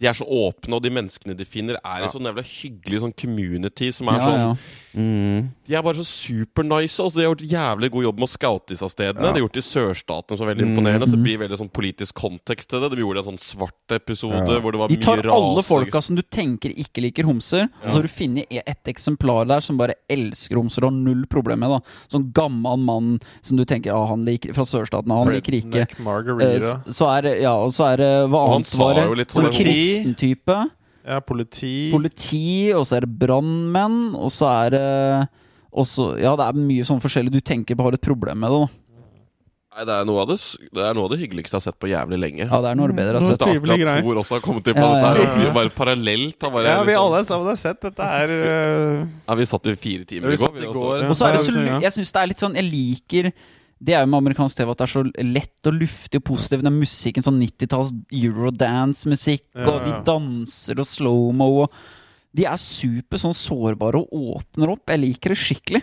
De 0.00 0.06
er 0.06 0.12
så 0.14 0.24
åpne, 0.24 0.74
og 0.74 0.82
de 0.82 0.90
menneskene 0.90 1.36
de 1.36 1.44
finner, 1.44 1.74
er 1.84 1.98
Ja. 2.00 2.04
en 2.04 2.10
sånn 2.10 2.22
jævla 2.28 2.44
hyggelig 2.44 3.00
sånn 3.02 3.16
community 3.16 3.90
som 3.92 4.08
er 4.08 4.12
Ja, 4.18 4.26
sånn 4.26 4.38
ja. 4.38 4.56
Mm. 4.98 5.48
De 5.68 5.74
er 5.74 5.82
bare 5.82 5.94
så 5.94 6.04
supernice. 6.06 6.98
Altså, 7.02 7.16
de 7.18 7.24
har 7.26 7.34
gjort 7.34 7.44
jævlig 7.50 7.90
god 7.92 8.02
jobb 8.04 8.18
med 8.18 8.26
å 8.26 8.30
scoute 8.32 8.66
disse 8.72 8.88
stedene. 8.90 9.20
Ja. 9.26 9.32
De 9.32 9.40
har 9.40 9.44
gjort 9.48 9.52
det 9.58 9.62
i 9.62 9.68
sørstatene, 9.68 10.38
som 10.38 10.48
er 10.48 10.54
veldig 10.54 10.64
Mm. 10.66 10.72
imponerende. 10.78 11.06
Så 11.06 11.12
det 11.12 11.22
blir 11.22 11.38
veldig 11.38 11.58
sånn 11.58 11.70
politisk 11.70 12.14
kontekst 12.14 12.68
til 12.68 12.80
det. 12.80 12.90
De 12.90 12.96
gjorde 13.02 13.18
en 13.18 13.36
sånn 13.36 13.38
svart 13.38 13.90
episode 13.90 14.48
Ja. 14.48 14.60
hvor 14.60 14.72
det 14.72 14.78
var 14.78 14.88
De 14.88 14.96
tar 14.96 15.16
mye 15.18 15.24
rase 15.24 15.34
alle 15.34 15.62
folka 15.62 16.02
som 16.02 16.16
du 16.16 16.22
tenker 16.22 16.70
ikke 16.74 17.02
liker 17.02 17.24
homser, 17.24 17.68
og 17.84 17.90
så 17.90 17.94
har 17.94 18.02
du 18.02 18.08
funnet 18.08 18.46
et 18.50 18.84
eksemplar 18.86 19.46
der 19.46 19.60
som 19.60 19.76
bare 19.76 19.94
elsker 20.08 20.56
homser 20.56 20.82
og 20.84 20.90
har 20.92 20.98
null 20.98 21.26
problem 21.26 21.58
med 21.60 21.68
da 21.70 21.80
Sånn 22.08 22.32
gammel 22.32 22.78
mann 22.78 23.20
som 23.42 23.56
du 23.56 23.64
tenker 23.64 23.92
ah, 23.92 24.06
han 24.06 24.24
liker 24.24 24.52
fra 24.54 24.64
sørstaten, 24.64 25.10
ah, 25.12 25.24
han 25.24 25.34
liker 25.34 25.52
ikke. 25.52 25.74
Eh, 25.82 26.02
Margarita. 26.02 26.82
Så 26.88 27.06
er 27.18 27.22
det, 27.22 27.42
ja, 27.42 27.52
og 27.54 27.70
så 27.72 27.92
er 27.92 27.96
det 27.98 28.30
Hva 28.30 28.54
annet 28.56 28.74
var 28.76 28.94
det? 28.94 29.28
Sånn 29.28 29.44
kristen 29.88 30.18
type. 30.20 30.58
Ja, 31.08 31.20
politi. 31.24 31.74
Politi, 31.92 32.44
og 32.76 32.84
så 32.88 32.98
er 32.98 33.06
det 33.06 33.14
brannmenn, 33.18 34.14
og 34.18 34.28
så 34.34 34.50
er 34.66 34.74
det 34.76 34.84
også, 35.72 36.18
Ja, 36.20 36.34
det 36.36 36.44
er 36.48 36.60
mye 36.60 36.84
sånn 36.84 37.00
forskjellig 37.00 37.32
du 37.32 37.40
tenker 37.40 37.76
på 37.78 37.86
har 37.86 37.96
et 37.96 38.04
problem 38.04 38.40
med 38.44 38.52
det. 38.52 38.60
da 38.68 38.84
Nei, 39.78 39.84
det 39.86 39.94
er, 39.94 40.06
noe 40.08 40.22
av 40.24 40.26
det, 40.26 40.36
det 40.74 40.82
er 40.82 40.96
noe 40.96 41.06
av 41.06 41.12
det 41.12 41.18
hyggeligste 41.20 41.54
jeg 41.54 41.60
har 41.60 41.64
sett 41.68 41.76
på 41.78 41.86
jævlig 41.86 42.16
lenge. 42.18 42.46
Ja, 42.48 42.58
det 42.64 42.70
er 42.72 42.78
noe 42.80 42.88
av 42.88 42.90
det 42.90 42.96
bedre 42.98 43.20
jeg 43.20 43.22
har 43.22 43.28
sett. 43.28 43.42
Startet 43.44 43.70
at 43.70 43.82
Tor 43.84 44.00
Thor 44.02 44.18
også 44.24 44.34
har 44.34 44.40
kommet 44.42 44.70
inn 44.72 44.74
på 44.74 44.86
Ja, 44.88 44.96
ja, 44.98 45.12
dette. 45.14 45.26
ja. 45.28 45.44
her, 45.44 45.52
Bare 45.54 45.70
parallelt. 45.76 46.38
Bare, 46.40 46.64
Ja, 46.66 46.80
vi 46.82 46.90
liksom, 46.90 47.04
alle 47.04 47.20
sammen 47.28 47.46
har 47.52 47.60
sett 47.60 47.80
dette 47.86 48.08
her. 48.10 48.32
uh, 48.32 49.04
ja, 49.28 49.36
vi 49.38 49.46
satt 49.52 49.68
jo 49.70 49.76
i 49.76 49.78
fire 49.78 50.08
timer 50.08 50.34
i 50.34 50.40
går. 50.40 51.06
Og 51.06 51.14
så 51.14 51.28
er 51.28 51.36
det 51.38 51.44
så, 51.46 51.62
jeg 51.84 51.94
synes 51.94 52.10
det 52.16 52.22
er 52.24 52.32
litt 52.32 52.42
sånn 52.42 52.58
Jeg 52.58 52.66
liker 52.72 53.30
Det 53.78 53.94
er 53.94 54.02
jo 54.02 54.10
med 54.10 54.18
amerikansk 54.18 54.58
TV 54.58 54.72
at 54.72 54.80
det 54.80 54.86
er 54.88 54.92
så 54.92 55.02
lett 55.06 55.68
og 55.70 55.76
luftig 55.78 56.18
og 56.18 56.24
positivt. 56.32 56.64
Den 56.66 56.80
musikken, 56.80 57.22
sånn 57.22 57.38
90-talls 57.38 57.92
eurodance-musikk, 58.10 59.44
Ja, 59.54 59.68
og 59.70 59.84
de 59.86 59.92
ja. 59.92 60.00
danser 60.06 60.80
og 60.82 60.88
slow-mo 60.88 61.68
De 62.36 62.44
er 62.44 62.58
super 62.60 63.20
sånn 63.22 63.36
sårbare 63.36 64.02
og 64.02 64.10
åpner 64.38 64.74
opp. 64.74 64.84
Jeg 64.90 65.00
liker 65.00 65.32
det 65.32 65.38
skikkelig. 65.40 65.82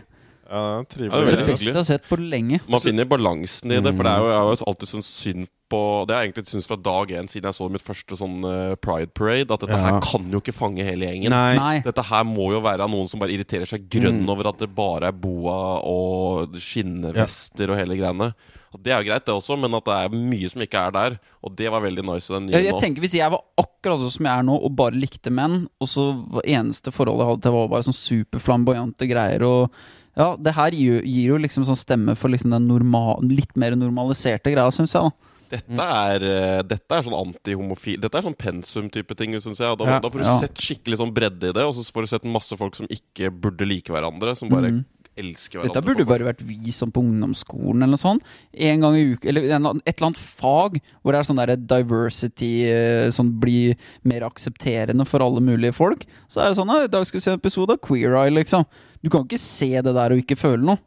Ja, 0.55 0.61
det 0.87 1.01
er 1.01 1.05
Ja, 1.05 1.11
det 1.11 1.25
veldig 1.27 1.35
hyggelig. 1.35 1.51
beste 1.51 1.67
jeg 1.67 1.75
har 1.75 1.87
sett 1.89 2.07
på 2.07 2.17
lenge. 2.21 2.61
Man 2.71 2.79
finner 2.85 3.05
balansen 3.11 3.71
i 3.75 3.81
det, 3.83 3.91
for 3.97 4.07
det 4.07 4.13
er 4.15 4.23
jo, 4.23 4.29
jeg 4.31 4.39
har 4.39 4.55
jo 4.55 4.67
alltid 4.71 4.91
syntes 4.93 5.11
synd 5.19 5.47
på 5.65 5.79
Det 6.05 6.13
har 6.13 6.21
jeg 6.21 6.29
egentlig 6.29 6.45
syntes 6.51 6.67
fra 6.69 6.77
dag 6.77 7.07
én, 7.17 7.27
siden 7.27 7.47
jeg 7.49 7.55
så 7.57 7.67
mitt 7.73 7.81
første 7.81 8.15
sånn 8.19 8.35
eh, 8.45 8.75
Pride 8.77 9.09
Parade, 9.17 9.49
at 9.51 9.59
dette 9.65 9.73
Ja. 9.73 9.81
her 9.89 9.99
kan 10.05 10.27
jo 10.31 10.39
ikke 10.39 10.53
fange 10.53 10.85
hele 10.85 11.07
gjengen. 11.09 11.33
Nei. 11.33 11.55
Nei. 11.57 11.79
Dette 11.81 12.03
her 12.05 12.23
må 12.23 12.51
jo 12.53 12.61
være 12.61 12.81
av 12.85 12.89
noen 12.93 13.09
som 13.09 13.19
bare 13.19 13.33
irriterer 13.33 13.65
seg 13.67 13.89
grønn 13.89 14.21
Mm. 14.23 14.29
over 14.29 14.47
at 14.53 14.59
det 14.61 14.69
bare 14.75 15.07
er 15.09 15.11
boa 15.11 15.81
og 15.83 16.53
skinnvester 16.55 17.71
og 17.73 17.77
hele 17.81 17.97
greiene. 17.97 18.33
Og 18.75 18.83
Det 18.83 18.91
er 18.91 19.01
jo 19.03 19.09
greit, 19.09 19.25
det 19.25 19.33
også, 19.33 19.57
men 19.57 19.73
at 19.73 19.85
det 19.85 19.93
er 19.95 20.09
mye 20.15 20.49
som 20.51 20.61
ikke 20.61 20.79
er 20.87 20.91
der. 20.91 21.19
Og 21.43 21.55
det 21.55 21.71
var 21.71 21.81
veldig 21.81 22.03
nice 22.03 22.29
i 22.29 22.33
den 22.35 22.45
nye 22.47 22.55
Jeg, 22.57 22.65
jeg 22.65 22.73
nå. 22.73 22.79
tenker 22.81 23.01
Hvis 23.01 23.13
jeg 23.15 23.31
var 23.31 23.41
akkurat 23.57 23.99
sånn 23.99 24.11
som 24.11 24.25
jeg 24.25 24.37
er 24.39 24.43
nå, 24.43 24.55
og 24.63 24.75
bare 24.75 24.91
likte 24.99 25.31
menn, 25.31 25.67
og 25.79 25.87
så 25.87 26.05
var 26.29 26.41
eneste 26.45 26.91
forholdet 26.91 27.23
jeg 27.25 27.31
hadde 27.31 27.41
til, 27.41 27.51
var 27.55 27.67
bare 27.71 27.87
sånn 27.87 28.01
superflamboyante 28.01 29.07
greier 29.09 29.41
og 29.47 29.71
Ja, 30.15 30.35
det 30.39 30.53
her 30.55 30.71
gir, 30.71 31.01
gir 31.03 31.25
jo 31.33 31.37
liksom 31.37 31.65
sånn 31.67 31.75
stemme 31.79 32.15
for 32.15 32.29
liksom 32.31 32.51
den 32.55 32.67
normal, 32.69 33.19
litt 33.27 33.55
mer 33.59 33.75
normaliserte 33.75 34.53
greia, 34.53 34.71
syns 34.71 34.93
jeg. 34.95 35.11
da 35.11 35.11
Dette 35.57 35.79
er, 35.85 36.23
eh, 36.25 36.61
dette 36.63 36.91
er 36.97 37.03
sånn 37.03 37.13
antihomofil 37.35 37.99
Dette 38.01 38.17
er 38.17 38.23
sånn 38.25 38.35
pensum-type 38.35 39.15
ting, 39.15 39.33
syns 39.39 39.59
jeg. 39.59 39.77
Da, 39.77 39.85
Ja. 39.85 39.99
da 39.99 40.09
får 40.09 40.19
du 40.23 40.25
Ja. 40.25 40.39
sett 40.39 40.55
skikkelig 40.55 40.97
sånn 40.97 41.13
bredde 41.13 41.49
i 41.49 41.53
det, 41.53 41.63
og 41.63 41.75
så 41.75 41.83
får 41.91 42.01
du 42.01 42.07
sett 42.07 42.23
masse 42.23 42.57
folk 42.57 42.75
som 42.75 42.87
ikke 42.87 43.29
burde 43.29 43.67
like 43.67 43.85
hverandre, 43.91 44.35
som 44.35 44.49
bare 44.49 44.71
Mhm. 44.71 44.85
Elsker 45.19 45.59
hverandre. 45.59 45.73
Dette 45.73 45.85
burde 45.85 46.03
jo 46.03 46.09
bare 46.09 46.27
vært 46.27 46.43
vi 46.47 46.73
som 46.75 46.91
på 46.93 47.03
ungdomsskolen 47.03 47.83
eller 47.83 47.93
noe 47.95 48.01
sånt. 48.01 48.25
En 48.51 48.83
gang 48.85 48.97
i 48.97 49.05
uke, 49.13 49.29
eller 49.31 49.47
et 49.47 49.55
eller 49.55 50.07
annet 50.09 50.21
fag 50.21 50.79
hvor 51.01 51.15
det 51.15 51.19
er 51.21 51.29
sånn 51.29 51.41
der 51.41 51.55
diversity 51.59 52.51
eh, 52.69 53.11
Sånn 53.15 53.33
bli 53.39 53.75
mer 54.07 54.25
aksepterende 54.27 55.05
for 55.07 55.23
alle 55.23 55.43
mulige 55.43 55.75
folk. 55.75 56.05
Så 56.27 56.41
er 56.41 56.51
det 56.51 56.59
sånn 56.59 56.71
«Ja, 56.73 56.85
I 56.85 56.91
dag 56.91 57.07
skal 57.07 57.19
vi 57.19 57.25
se 57.27 57.33
en 57.35 57.41
episode 57.41 57.77
av 57.77 57.81
Queer 57.85 58.17
Eye, 58.19 58.33
liksom. 58.33 58.65
Du 59.01 59.11
kan 59.13 59.25
ikke 59.25 59.41
se 59.41 59.71
det 59.75 59.93
der 59.95 60.15
og 60.15 60.21
ikke 60.23 60.39
føle 60.39 60.63
noe. 60.65 60.81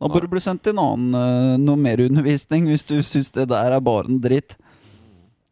Da 0.00 0.08
bør 0.08 0.24
du 0.24 0.32
bli 0.32 0.40
sendt 0.40 0.62
til 0.64 0.72
en 0.74 0.80
annen 0.82 1.16
eh, 1.18 1.56
noe 1.60 1.76
mer 1.80 2.00
undervisning 2.00 2.70
hvis 2.70 2.86
du 2.88 2.96
syns 3.04 3.32
det 3.36 3.50
der 3.52 3.76
er 3.76 3.84
bare 3.84 4.08
en 4.08 4.20
dritt. 4.24 4.56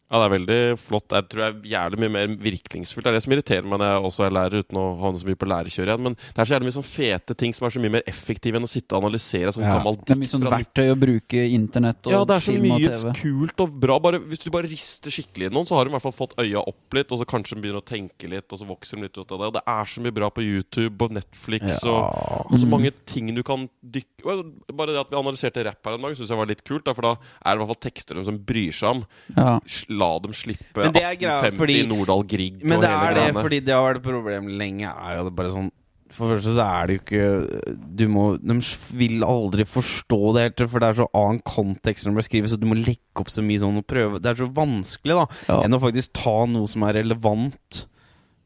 Ja, 0.09 0.18
det 0.22 0.24
er 0.24 0.32
veldig 0.39 0.59
flott. 0.80 1.12
Jeg 1.12 1.26
tror 1.28 1.43
det 1.43 1.48
er 1.48 1.68
jævlig 1.68 1.98
mye 2.01 2.12
mer 2.14 2.30
virkningsfullt. 2.40 3.05
Det 3.05 3.10
er 3.10 3.16
det 3.18 3.22
som 3.26 3.32
irriterer 3.35 3.66
meg 3.68 3.80
når 3.82 3.90
jeg 3.93 4.05
også 4.09 4.24
er 4.24 4.32
lærer, 4.32 4.62
uten 4.64 4.78
å 4.80 4.85
ha 5.02 5.10
noe 5.12 5.20
så 5.20 5.28
mye 5.28 5.36
på 5.43 5.48
lærerkjøret 5.52 5.93
igjen. 5.93 6.05
Men 6.06 6.14
det 6.16 6.39
er 6.40 6.48
så 6.48 6.55
jævlig 6.55 6.68
mye 6.70 6.76
sånn 6.78 6.86
fete 6.89 7.36
ting 7.43 7.52
som 7.56 7.66
er 7.68 7.74
så 7.74 7.82
mye 7.82 7.93
mer 7.98 8.06
effektive 8.09 8.56
enn 8.56 8.64
å 8.64 8.70
sitte 8.72 8.97
og 8.97 9.05
analysere 9.05 9.52
sånn 9.52 9.66
Ja. 9.68 9.74
gammel 9.76 9.98
Det 10.01 10.14
er 10.16 10.20
mye 10.22 10.32
sånn 10.32 10.47
verktøy 10.48 10.89
å 10.94 10.97
bruke 10.97 11.43
internett 11.59 12.09
og 12.09 12.12
Ja, 12.14 12.22
det 12.24 12.39
er 12.39 12.47
så 12.47 12.55
mye 12.56 13.12
kult 13.20 13.60
og 13.66 13.76
bra. 13.85 13.98
Bare, 14.01 14.18
hvis 14.32 14.40
du 14.47 14.48
bare 14.55 14.70
rister 14.72 15.12
skikkelig 15.12 15.51
i 15.51 15.52
noen, 15.52 15.68
så 15.68 15.76
har 15.76 15.85
de 15.85 15.93
i 15.93 15.97
hvert 15.98 16.06
fall 16.09 16.16
fått 16.16 16.32
øya 16.40 16.64
opp 16.64 16.97
litt, 16.97 17.12
og 17.12 17.20
så 17.20 17.28
kanskje 17.28 17.59
de 17.59 17.60
begynner 17.66 17.82
å 17.82 17.89
tenke 17.93 18.32
litt, 18.32 18.48
og 18.48 18.59
så 18.62 18.64
vokser 18.68 18.97
de 18.97 19.02
litt 19.05 19.18
ut 19.20 19.28
av 19.28 19.39
det. 19.44 19.47
Og 19.52 19.56
det 19.60 19.64
er 19.68 19.85
så 19.93 20.01
mye 20.01 20.16
bra 20.16 20.30
på 20.32 20.40
YouTube 20.40 21.05
og 21.05 21.12
Netflix 21.12 21.85
og, 21.85 22.01
og 22.48 22.56
så 22.56 22.66
mange 22.66 22.93
ting 23.05 23.28
du 23.36 23.43
kan 23.44 23.68
dykke 23.85 24.24
Bare 24.72 24.93
det 24.93 25.01
at 25.01 25.10
vi 25.12 25.16
analyserte 25.18 25.62
rapp 25.64 25.85
her 25.85 25.94
en 25.97 26.02
dag, 26.02 26.16
syns 26.16 26.30
jeg 26.32 26.39
var 26.39 26.48
litt 26.48 26.64
kult, 26.64 26.85
da, 26.86 26.93
for 26.97 27.02
da 27.02 27.12
er 27.44 27.52
det 27.52 27.59
i 27.59 27.60
hvert 27.60 27.70
fall 27.74 27.82
tekster 27.90 28.24
som 28.24 28.39
bryr 28.48 28.72
seg 28.74 28.89
om. 28.97 29.05
Ja. 29.36 29.59
La 29.98 30.18
dem 30.22 30.32
slippe 30.32 30.84
Men 30.84 30.92
det 30.94 31.02
er 31.02 31.16
greia, 31.16 31.40
1850 31.42 31.58
fordi- 31.58 31.88
Nordahl 31.90 32.22
Grieg 32.30 32.62
Men 32.64 32.80
det 32.80 32.88
er 32.90 33.14
det, 33.14 33.24
greiene. 33.24 33.42
fordi 33.42 33.60
det 33.64 33.74
har 33.74 33.88
vært 33.92 33.96
et 34.02 34.08
problem 34.08 34.48
lenge, 34.58 34.86
er 34.94 35.16
jo 35.18 35.24
det 35.28 35.34
bare 35.36 35.50
sånn 35.56 35.70
For 36.10 36.30
det 36.30 36.38
første 36.38 36.54
så 36.56 36.64
er 36.64 36.86
det 36.86 36.94
jo 36.96 37.02
ikke 37.04 37.96
Du 37.98 38.04
må 38.08 38.22
De 38.40 38.54
vil 38.96 39.20
aldri 39.26 39.64
forstå 39.68 40.20
det 40.34 40.42
helt, 40.46 40.62
for 40.70 40.80
det 40.80 40.88
er 40.88 41.02
så 41.02 41.08
annen 41.14 41.42
kontekst 41.44 42.06
når 42.06 42.14
det 42.14 42.18
blir 42.18 42.28
skrevet, 42.30 42.48
så 42.54 42.60
du 42.60 42.66
må 42.70 42.78
legge 42.80 43.20
opp 43.20 43.28
så 43.28 43.42
mye 43.44 43.60
sånn 43.60 43.76
og 43.76 43.86
prøve 43.86 44.22
Det 44.22 44.30
er 44.32 44.40
så 44.46 44.48
vanskelig, 44.54 45.18
da, 45.20 45.26
Ja. 45.52 45.62
enn 45.64 45.74
å 45.76 45.80
faktisk 45.82 46.12
ta 46.14 46.46
noe 46.46 46.66
som 46.66 46.82
er 46.84 46.94
relevant. 47.02 47.86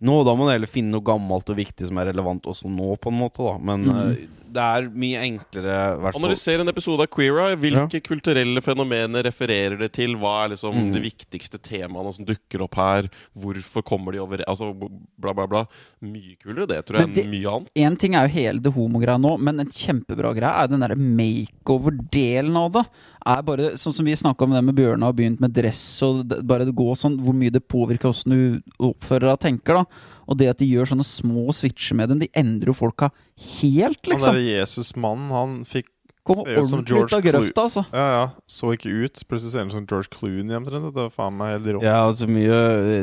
Nå, 0.02 0.24
Da 0.24 0.34
må 0.34 0.46
du 0.48 0.50
heller 0.50 0.66
finne 0.66 0.90
noe 0.90 1.00
gammelt 1.06 1.48
og 1.48 1.56
viktig 1.56 1.86
som 1.86 1.96
er 1.98 2.06
relevant 2.12 2.42
også 2.42 2.64
nå, 2.66 2.98
på 2.98 3.12
en 3.12 3.20
måte, 3.20 3.38
da. 3.38 3.56
Men 3.58 3.84
Mhm. 3.84 4.28
Det 4.52 4.62
er 4.62 4.88
mye 4.90 5.20
enklere, 5.24 5.76
hvert. 6.02 6.16
Analysere 6.18 6.60
en 6.60 6.68
episode 6.72 7.00
av 7.00 7.08
Queer 7.12 7.38
Eye. 7.46 7.56
Hvilke 7.56 8.00
kulturelle 8.04 8.60
fenomener 8.62 9.24
refererer 9.24 9.78
det 9.80 9.92
til? 9.96 10.14
Hva 10.20 10.44
er 10.44 10.52
liksom 10.54 10.74
Mm. 10.76 10.92
de 10.92 11.00
viktigste 11.00 11.58
temaene 11.62 12.12
som 12.14 12.24
dukker 12.28 12.62
opp 12.66 12.74
her? 12.76 13.08
Hvorfor 13.38 13.82
kommer 13.84 14.12
de 14.12 14.18
over 14.20 14.42
Altså 14.46 14.72
bla, 14.74 15.32
bla, 15.32 15.46
bla. 15.46 15.64
Mye 16.02 16.36
kulere 16.42 16.66
det, 16.68 16.84
tror 16.86 16.98
jeg, 17.00 17.14
det- 17.14 17.24
enn 17.24 17.30
mye 17.30 17.48
annet. 17.54 17.68
Én 17.76 17.98
ting 17.98 18.14
er 18.14 18.28
jo 18.28 18.34
hele 18.34 18.60
det 18.60 18.72
homogreia 18.74 19.18
nå, 19.20 19.38
men 19.40 19.60
en 19.60 19.66
kjempebra 19.68 20.34
greie 20.34 20.62
er 20.64 20.68
den 20.68 20.80
derre 20.80 20.96
makeover-delen 20.96 22.56
av 22.56 22.72
det. 22.72 22.84
Er 23.24 23.42
bare, 23.46 23.72
sånn 23.78 23.94
som 23.94 24.04
vi 24.04 24.12
snakka 24.18 24.42
om 24.42 24.50
det 24.56 24.64
med 24.66 24.74
Bjørnar 24.74 25.12
og 25.12 25.16
begynt 25.20 25.40
med 25.40 25.52
dress, 25.54 25.84
og 26.02 26.24
det, 26.28 26.40
bare 26.46 26.64
det 26.66 26.74
går 26.74 26.96
sånn, 26.98 27.20
hvor 27.22 27.36
mye 27.38 27.52
det 27.54 27.62
påvirker 27.70 28.10
åssen 28.10 28.32
du 28.34 28.62
oppfører 28.82 29.28
deg 29.28 29.36
og 29.36 29.40
tenker. 29.40 29.74
da 29.74 29.84
Og 30.28 30.38
det 30.38 30.48
at 30.48 30.58
de 30.58 30.66
gjør 30.70 30.86
sånne 30.90 31.04
små 31.06 31.52
switcher 31.54 31.94
med 31.98 32.08
dem, 32.08 32.18
de 32.20 32.28
endrer 32.34 32.66
jo 32.70 32.74
folka 32.74 33.10
helt, 33.60 34.02
liksom. 34.06 34.34
Derre 34.42 34.60
Jesus-mannen, 34.62 35.32
han 35.34 35.58
fikk 35.68 35.88
Kom 36.22 36.38
ser 36.46 36.60
ut 36.62 36.68
som 36.70 36.82
ut 36.84 36.86
George 36.86 37.16
av 37.16 37.22
grøfta, 37.24 37.62
altså. 37.66 37.82
Ja, 37.90 38.02
ja. 38.14 38.26
Så 38.46 38.68
ikke 38.76 38.92
ut. 38.94 39.22
Plutselig 39.26 39.50
ser 39.50 39.64
han 39.64 39.72
ut 39.72 39.74
som 39.74 39.86
George 39.90 40.06
Clooney 40.14 40.54
omtrent. 40.54 40.84
Det 40.94 41.00
var 41.00 41.08
faen 41.10 41.34
meg 41.34 41.56
helt 41.56 41.66
rått. 41.74 41.82
Ja, 41.82 41.96
altså 42.06 42.28
mye 42.30 42.60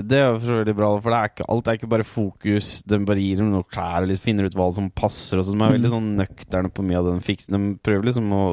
Det 0.08 0.22
er 0.22 0.30
jo 0.30 0.38
veldig 0.46 0.76
bra, 0.78 0.94
for 1.04 1.12
det 1.12 1.18
er 1.20 1.34
ikke, 1.34 1.48
alt 1.52 1.68
er 1.68 1.80
ikke 1.82 1.90
bare 1.92 2.06
fokus. 2.08 2.70
De 2.88 3.02
bare 3.10 3.20
gir 3.20 3.42
dem 3.42 3.52
noen 3.52 3.68
klær 3.68 4.08
og 4.08 4.14
litt 4.14 4.24
finner 4.24 4.48
ut 4.48 4.56
hva 4.56 4.70
som 4.72 4.88
passer. 4.96 5.42
Og 5.42 5.50
så 5.50 5.52
De 5.52 5.60
er 5.60 5.76
veldig 5.76 5.92
sånn 5.98 6.10
nøkterne 6.16 6.72
på 6.72 6.88
mye 6.88 7.02
av 7.02 7.12
den 7.12 7.20
fiksen. 7.28 7.58
De 7.60 7.74
prøver 7.84 8.08
liksom 8.08 8.32
å, 8.32 8.46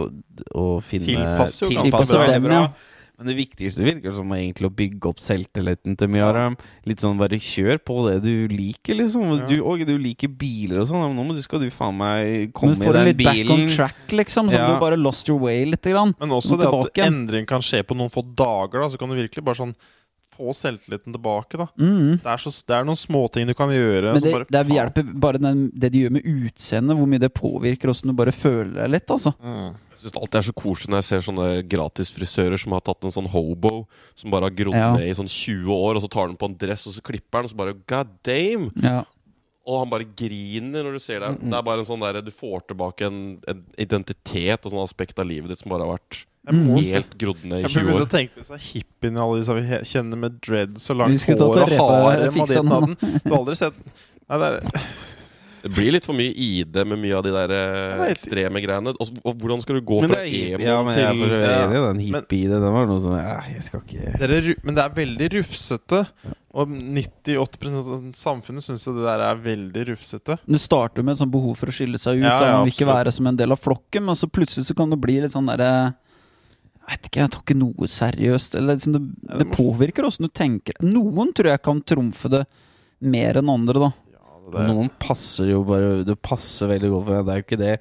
å 0.58 0.66
finne 0.82 1.12
Tilpasser 1.14 1.70
jo 1.70 1.86
ganske 1.86 2.10
bra. 2.10 2.26
dem, 2.34 2.50
ja. 2.56 2.66
Men 3.16 3.30
det 3.30 3.36
viktigste 3.38 3.80
virker 3.80 4.12
som 4.12 4.28
egentlig 4.36 4.68
å 4.68 4.74
bygge 4.76 5.08
opp 5.08 5.20
selvtilliten 5.24 5.94
til 5.96 6.10
mye. 6.12 6.50
Litt 6.84 7.00
sånn 7.00 7.16
bare 7.16 7.38
kjør 7.40 7.78
på 7.80 7.96
det 8.10 8.18
du 8.26 8.48
liker, 8.52 8.98
liksom. 8.98 9.24
Ja. 9.38 9.46
Du, 9.48 9.54
og 9.64 9.80
du 9.88 9.94
liker 9.96 10.28
biler 10.28 10.82
og 10.82 10.90
sånn. 10.90 11.16
Nå 11.16 11.24
må 11.24 11.32
du, 11.36 11.40
skal 11.44 11.64
du 11.64 11.70
faen 11.72 11.96
meg 11.96 12.52
komme 12.56 12.76
i 12.76 12.92
den 12.92 13.16
bilen. 13.16 13.16
Du 13.16 13.24
får 13.24 13.32
litt 13.32 13.48
back 13.48 13.52
on 13.56 13.68
track, 13.72 14.16
liksom. 14.20 14.50
Sånn 14.52 14.60
Ja. 14.60 14.74
du 14.74 14.80
bare 14.82 15.00
lost 15.00 15.28
your 15.32 15.40
way 15.40 15.64
litt. 15.64 15.82
grann. 15.86 16.14
Men 16.20 16.30
også 16.36 16.58
det 16.60 16.66
at 16.68 17.06
endring 17.06 17.46
kan 17.46 17.60
skje 17.64 17.82
på 17.86 17.96
noen 17.96 18.10
få 18.12 18.22
dager. 18.36 18.80
Da 18.82 18.88
Så 18.90 18.98
kan 18.98 19.08
du 19.08 19.14
virkelig 19.16 19.44
bare 19.44 19.54
sånn 19.54 19.74
få 20.36 20.52
selvtilliten 20.52 21.14
tilbake. 21.14 21.56
da 21.56 21.66
Mm. 21.78 22.20
Det 22.20 22.26
er, 22.26 22.36
så, 22.36 22.50
det 22.66 22.76
er 22.76 22.84
noen 22.84 23.00
småting 23.00 23.46
du 23.46 23.54
kan 23.54 23.70
gjøre. 23.70 24.12
Men 24.12 24.20
det, 24.22 24.32
bare, 24.32 24.44
det 24.50 24.66
hjelper 24.76 25.20
bare 25.20 25.38
den, 25.38 25.70
det 25.74 25.92
de 25.92 26.02
gjør 26.04 26.12
med 26.12 26.22
utseendet, 26.24 26.96
hvor 26.98 27.06
mye 27.08 27.18
det 27.22 27.32
påvirker 27.32 27.88
åssen 27.88 28.08
du 28.08 28.12
bare 28.12 28.32
føler 28.32 28.74
deg 28.82 28.90
litt, 28.90 29.06
altså. 29.08 29.32
Mm. 29.40 29.74
Jeg 30.06 30.12
synes 30.12 30.20
alltid 30.22 30.36
det 30.36 30.38
er 30.38 30.46
så 30.46 30.54
koselig 30.62 30.90
når 30.92 31.00
jeg 31.02 31.08
ser 31.10 31.24
sånne 31.26 31.46
gratisfrisører 31.72 32.60
som 32.62 32.74
har 32.76 32.84
tatt 32.86 33.02
en 33.08 33.14
sånn 33.14 33.26
hobo 33.32 33.72
som 34.14 34.30
bare 34.30 34.46
har 34.46 34.54
grodd 34.54 34.76
Ja. 34.78 34.92
ned 34.94 35.08
i 35.10 35.16
sånn 35.18 35.26
20 35.30 35.66
år, 35.74 35.96
og 35.98 36.02
så 36.04 36.10
tar 36.12 36.28
den 36.30 36.36
på 36.38 36.46
en 36.46 36.56
dress, 36.60 36.86
og 36.86 36.94
så 36.94 37.02
klipper 37.02 37.42
den, 37.42 37.48
og 37.48 37.50
så 37.50 37.58
bare 37.58 37.74
God 37.90 38.12
damn! 38.22 38.68
Ja. 38.82 39.02
Og 39.66 39.80
han 39.82 39.90
bare 39.90 40.06
griner 40.06 40.84
når 40.86 40.92
du 40.94 41.00
ser 41.02 41.18
det. 41.24 41.32
Det 41.42 41.52
er 41.58 41.62
bare 41.66 41.82
en 41.82 41.88
sånn 41.88 41.98
der, 42.04 42.20
Du 42.22 42.30
får 42.30 42.68
tilbake 42.68 43.08
en, 43.08 43.40
en 43.50 43.64
identitet 43.82 44.62
og 44.62 44.70
sånn 44.70 44.84
aspekt 44.84 45.18
av 45.18 45.26
livet 45.26 45.50
ditt 45.50 45.58
som 45.58 45.72
bare 45.74 45.82
har 45.88 45.96
vært 45.98 46.20
se 46.46 46.92
helt 46.94 47.16
grodd 47.18 47.42
ned 47.42 47.64
i 47.64 47.66
20 47.66 47.66
år. 47.66 47.66
Jeg 47.66 47.74
20 47.74 47.88
begynte 47.90 48.06
å 48.06 48.12
tenke 48.14 48.34
på 48.36 48.44
disse 48.44 48.60
hippiene 48.70 49.18
alle 49.24 49.40
disse 49.40 49.56
vi 49.58 49.80
kjenner 49.90 50.16
med 50.22 50.36
dreads 50.46 50.86
og 50.94 51.00
langt 51.02 51.26
hår 51.26 51.42
og 51.42 51.56
hare. 51.58 51.66
repa- 51.74 51.98
harem 52.06 52.38
og 52.38 52.46
ditt 52.46 52.62
og 52.62 52.70
datten. 52.70 53.20
Du 53.24 53.30
har 53.32 53.38
aldri 53.40 53.56
sett 53.58 53.74
Nei, 54.30 54.38
det 54.38 54.46
er 54.46 54.86
Det 55.66 55.72
blir 55.74 55.90
litt 55.96 56.06
for 56.06 56.14
mye 56.14 56.30
ID 56.30 56.76
med 56.86 57.00
mye 57.02 57.18
av 57.18 57.24
de 57.26 57.32
der 57.34 57.52
eh, 57.56 58.02
ekstreme 58.12 58.62
greiene. 58.62 58.94
Og, 59.02 59.20
og 59.26 59.36
hvordan 59.42 59.62
skal 59.64 59.80
du 59.80 59.84
gå 59.88 60.00
Men 60.04 60.12
fra 60.12 60.22
er, 60.22 60.54
emo 60.54 60.62
ja, 60.62 60.76
men 60.86 60.94
jeg 60.94 61.06
er 61.06 61.16
til 61.16 61.22
vidt 61.24 61.36
Ja, 61.36 61.54
enig 61.64 61.78
i 61.78 61.84
den 61.86 62.02
hippie-ID. 62.06 62.54
Det 62.54 62.72
var 62.76 62.90
noe 62.90 63.02
som 63.02 63.16
ja, 63.18 63.36
Jeg 63.50 63.64
skal 63.66 63.82
ikke 63.82 64.16
det 64.22 64.28
er, 64.38 64.50
men 64.62 64.78
det 64.78 64.84
er 64.84 64.94
veldig 65.00 65.30
rufsete. 65.36 66.02
Og 66.56 66.70
98% 66.72 67.80
av 67.82 68.06
samfunnet 68.16 68.64
syns 68.64 68.86
jo 68.86 68.94
det 68.96 69.04
der 69.04 69.24
er 69.26 69.42
veldig 69.44 69.86
rufsete. 69.90 70.38
Det 70.46 70.60
starter 70.62 71.04
med 71.04 71.16
et 71.16 71.20
sånt 71.20 71.34
behov 71.34 71.58
for 71.60 71.72
å 71.72 71.74
skille 71.74 72.00
seg 72.00 72.22
ut. 72.22 72.24
Ja, 72.24 72.36
ja, 72.40 72.52
Man 72.56 72.70
vil 72.70 72.76
ikke 72.76 72.88
være 72.88 73.12
som 73.12 73.28
en 73.28 73.40
del 73.42 73.52
av 73.52 73.60
flokken, 73.60 74.06
men 74.06 74.16
så 74.16 74.30
plutselig 74.30 74.68
så 74.70 74.76
kan 74.78 74.92
det 74.94 75.00
bli 75.02 75.18
litt 75.24 75.34
sånn 75.34 75.50
derre 75.50 75.68
Jeg 76.86 76.94
vet 76.94 77.10
ikke, 77.10 77.20
jeg 77.24 77.34
tar 77.34 77.42
ikke 77.44 77.58
noe 77.58 77.90
seriøst. 77.90 78.56
Eller 78.60 78.78
liksom 78.78 78.96
det, 78.96 79.02
det 79.26 79.42
det 79.42 79.50
påvirker 79.52 80.06
åssen 80.08 80.28
du 80.28 80.32
tenker. 80.32 80.78
Noen 80.86 81.34
tror 81.36 81.52
jeg 81.52 81.64
kan 81.66 81.82
trumfe 81.82 82.30
det 82.32 82.46
mer 83.04 83.42
enn 83.42 83.50
andre, 83.52 83.88
da. 83.88 83.92
Det, 84.46 84.66
Noen 84.68 84.90
passer 85.02 85.48
jo 85.50 85.62
bare 85.66 86.04
Det 86.06 86.14
passer 86.22 86.68
veldig 86.70 86.90
godt 86.92 87.06
for 87.08 87.16
deg, 87.16 87.24
det 87.26 87.32
er 87.34 87.40
jo 87.40 87.46
ikke 87.46 87.60
det. 87.62 87.76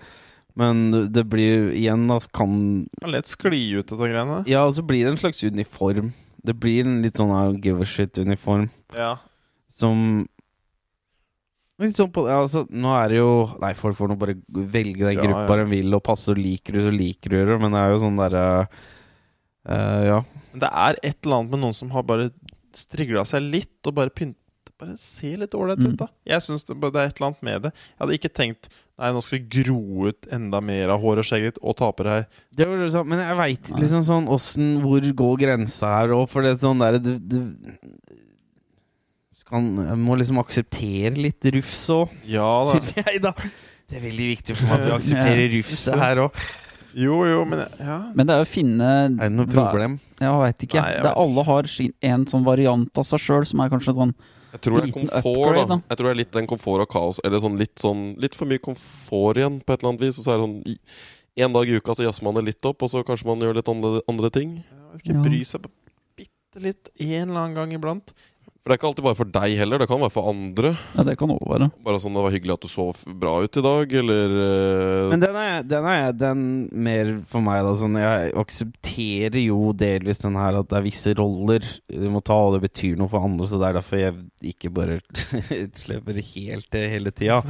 Men 0.55 0.83
det 1.13 1.25
blir 1.29 1.67
igjen 1.75 2.05
da 2.09 2.19
kan 2.33 2.53
kan 3.01 3.11
lett 3.11 3.27
skli 3.27 3.59
ut, 3.75 3.89
dette 3.89 3.99
greiene. 3.99 4.39
Ja, 4.49 4.63
og 4.65 4.73
så 4.77 4.85
blir 4.87 5.03
det 5.03 5.11
en 5.13 5.19
slags 5.19 5.43
uniform. 5.43 6.13
Det 6.45 6.55
blir 6.61 6.87
en 6.87 7.01
litt 7.03 7.19
sånn 7.19 7.33
her 7.33 7.57
give 7.61 7.83
a 7.83 7.89
shit-uniform 7.89 8.69
Ja. 8.95 9.17
som 9.67 10.25
Litt 11.81 11.97
sånn 11.99 12.11
på 12.15 12.23
altså, 12.31 12.61
Nå 12.71 12.91
er 12.95 13.09
det 13.11 13.17
jo 13.17 13.31
Nei, 13.59 13.73
folk 13.75 13.97
får 13.97 14.11
nå 14.13 14.15
bare 14.21 14.37
velge 14.47 15.03
den 15.09 15.17
Ja, 15.17 15.23
gruppa 15.25 15.57
ja. 15.57 15.63
de 15.63 15.65
vil, 15.73 15.89
og 15.97 16.03
passe, 16.05 16.29
og 16.31 16.39
liker 16.39 16.77
du, 16.77 16.83
så 16.85 16.93
liker 16.93 17.33
du 17.33 17.39
det, 17.49 17.57
men 17.59 17.73
det 17.75 17.81
er 17.81 17.91
jo 17.91 18.01
sånn 18.05 18.21
derre 18.21 18.45
uh, 19.67 20.01
Ja. 20.07 20.19
Men 20.53 20.63
det 20.63 20.69
er 20.85 20.99
et 21.01 21.17
eller 21.25 21.41
annet 21.41 21.51
med 21.55 21.63
noen 21.65 21.75
som 21.75 21.91
har 21.91 22.05
bare 22.07 22.29
strigla 22.75 23.25
seg 23.27 23.43
litt, 23.43 23.75
og 23.87 23.97
bare 23.97 24.13
pynt 24.13 24.37
Bare 24.81 24.97
ser 24.99 25.38
litt 25.39 25.53
ålreit 25.56 25.80
Mm. 25.80 25.93
ut, 25.93 25.97
da. 26.02 26.07
Jeg 26.27 26.41
syns 26.43 26.65
det, 26.68 26.76
det 26.81 26.95
er 26.99 27.07
et 27.07 27.15
eller 27.22 27.27
annet 27.30 27.43
med 27.47 27.61
det. 27.64 27.72
Jeg 27.73 27.99
hadde 28.03 28.18
ikke 28.19 28.34
tenkt 28.34 28.68
Nei, 28.95 29.10
nå 29.11 29.19
skal 29.22 29.39
vi 29.41 29.64
gro 29.64 30.07
ut 30.07 30.27
enda 30.31 30.61
mer 30.64 30.88
av 30.93 31.02
håret 31.03 31.19
og 31.19 31.26
skjegg 31.27 31.43
ditt, 31.49 31.57
og 31.61 31.76
tape 31.76 31.97
på 31.99 32.06
deg 32.07 32.27
Det 32.56 32.65
var 32.69 32.84
sånn, 32.93 33.07
men 33.11 33.19
jeg 33.19 33.35
veit 33.41 33.72
liksom 33.81 34.03
sånn 34.07 34.30
åssen 34.31 34.69
Hvor 34.84 35.03
går 35.19 35.38
grensa 35.41 35.89
her 35.99 36.14
òg? 36.15 36.30
For 36.31 36.41
det 36.45 36.53
er 36.53 36.61
sånn 36.61 36.80
derre 36.80 37.02
du, 37.03 37.18
du 37.19 37.39
kan, 39.45 39.65
Jeg 39.85 39.97
må 40.02 40.15
liksom 40.19 40.39
akseptere 40.41 41.11
litt 41.19 41.43
rufs 41.56 41.81
òg, 41.93 42.14
Ja 42.30 42.47
syns 42.72 42.93
jeg, 42.97 43.19
da. 43.23 43.34
Det 43.85 43.99
er 43.99 44.06
veldig 44.07 44.30
viktig 44.31 44.56
for 44.57 44.72
meg 44.72 44.80
at 44.80 44.85
vi 44.88 44.93
aksepterer 44.99 45.52
rufset 45.57 45.99
her 46.02 46.22
òg. 46.23 46.39
Jo, 46.95 47.18
jo, 47.27 47.41
men 47.45 47.65
ja. 47.84 47.97
Men 48.15 48.30
det 48.30 48.38
er 48.38 48.45
å 48.45 48.47
finne 48.47 48.88
Er 49.11 49.27
det 49.27 49.34
noe 49.35 49.49
problem? 49.52 49.97
Jeg 50.23 50.39
veit 50.39 50.64
ikke. 50.69 50.80
Nei, 50.80 50.93
jeg 50.95 51.03
det 51.03 51.10
vet 51.11 51.19
alle 51.26 51.43
har 51.52 51.68
sin, 51.69 51.91
en 52.15 52.23
sånn 52.31 52.45
variant 52.47 53.02
av 53.03 53.06
seg 53.11 53.19
sjøl 53.27 53.43
som 53.49 53.60
er 53.65 53.73
kanskje 53.73 53.93
sånn 53.99 54.15
Jeg 54.56 54.61
tror 54.65 54.80
det 54.82 54.88
er 54.90 54.95
komfort, 54.95 55.19
upgrade, 55.19 55.68
da. 55.68 55.76
da. 55.76 55.82
Jeg 55.91 55.99
tror 55.99 56.07
det 56.10 56.14
er 56.15 56.19
litt 56.23 56.34
den 56.40 56.48
komfort 56.49 56.84
og 56.86 56.90
kaos. 56.95 57.19
Eller 57.27 57.44
sånn 57.44 57.57
litt 57.60 57.76
sånn 57.84 58.03
Litt 58.23 58.36
for 58.40 58.48
mye 58.49 58.61
komfort 58.64 59.40
igjen, 59.41 59.60
på 59.61 59.76
et 59.76 59.82
eller 59.84 59.94
annet 59.94 60.06
vis. 60.07 60.19
Og 60.22 60.26
så 60.27 60.34
er 60.34 60.40
det 60.40 60.48
sånn 60.48 60.80
En 61.45 61.52
dag 61.57 61.68
i 61.68 61.76
uka 61.76 61.95
så 61.98 62.06
jazzer 62.07 62.23
man 62.23 62.38
det 62.40 62.45
litt 62.48 62.65
opp, 62.69 62.80
og 62.86 62.90
så 62.94 63.02
kanskje 63.03 63.27
man 63.27 63.41
gjør 63.44 63.57
litt 63.60 63.68
andre, 63.68 63.99
andre 64.07 64.30
ting. 64.32 64.53
Jeg 64.95 65.02
skal 65.03 65.15
Ja. 65.18 65.23
bry 65.26 65.41
seg 65.44 65.61
på 65.65 65.69
bitte 66.15 66.61
litt 66.64 66.88
en 66.95 67.30
eller 67.30 67.41
annen 67.41 67.56
gang 67.57 67.73
iblant. 67.76 68.14
For 68.65 68.71
det 68.71 68.79
er 68.79 68.79
ikke 68.79 68.87
alltid 68.89 69.05
bare 69.05 69.17
for 69.19 69.29
deg 69.29 69.51
heller, 69.59 69.77
det 69.77 69.85
kan 69.91 69.99
være 70.01 70.09
for 70.09 70.27
andre. 70.31 70.69
Ja, 70.95 71.03
det 71.05 71.13
kan 71.19 71.29
også 71.29 71.49
være. 71.51 71.67
Bare 71.85 71.99
sånn 72.01 72.15
'det 72.17 72.23
var 72.25 72.33
hyggelig 72.33 72.53
at 72.55 72.63
du 72.65 72.67
så 72.67 72.85
bra 73.05 73.33
ut 73.45 73.57
i 73.61 73.61
dag', 73.61 73.93
eller 73.93 74.33
eh, 74.41 75.09
Men 75.11 75.19
den 75.21 75.35
er, 75.37 75.61
den 75.61 75.85
er 75.85 76.11
den 76.17 76.41
mer 76.73 77.11
for 77.29 77.45
meg, 77.45 77.61
da. 77.61 77.75
Sånn, 77.77 77.93
jeg 78.01 78.33
aksepterer 78.33 79.37
jo 79.37 79.69
delvis 79.69 80.17
den 80.17 80.33
her 80.33 80.57
at 80.57 80.67
det 80.67 80.79
er 80.79 80.87
visse 80.87 81.13
roller 81.13 81.61
du 81.93 82.09
må 82.09 82.23
ta, 82.25 82.33
og 82.33 82.57
det 82.57 82.65
betyr 82.65 82.97
noe 82.97 83.07
for 83.07 83.21
andre, 83.21 83.45
så 83.45 83.61
det 83.61 83.69
er 83.69 83.77
derfor 83.77 84.01
jeg 84.01 84.17
ikke 84.41 84.73
bare 84.73 84.97
slipper 85.85 86.17
helt 86.33 86.71
det 86.73 86.89
hele 86.89 87.13
tida. 87.13 87.43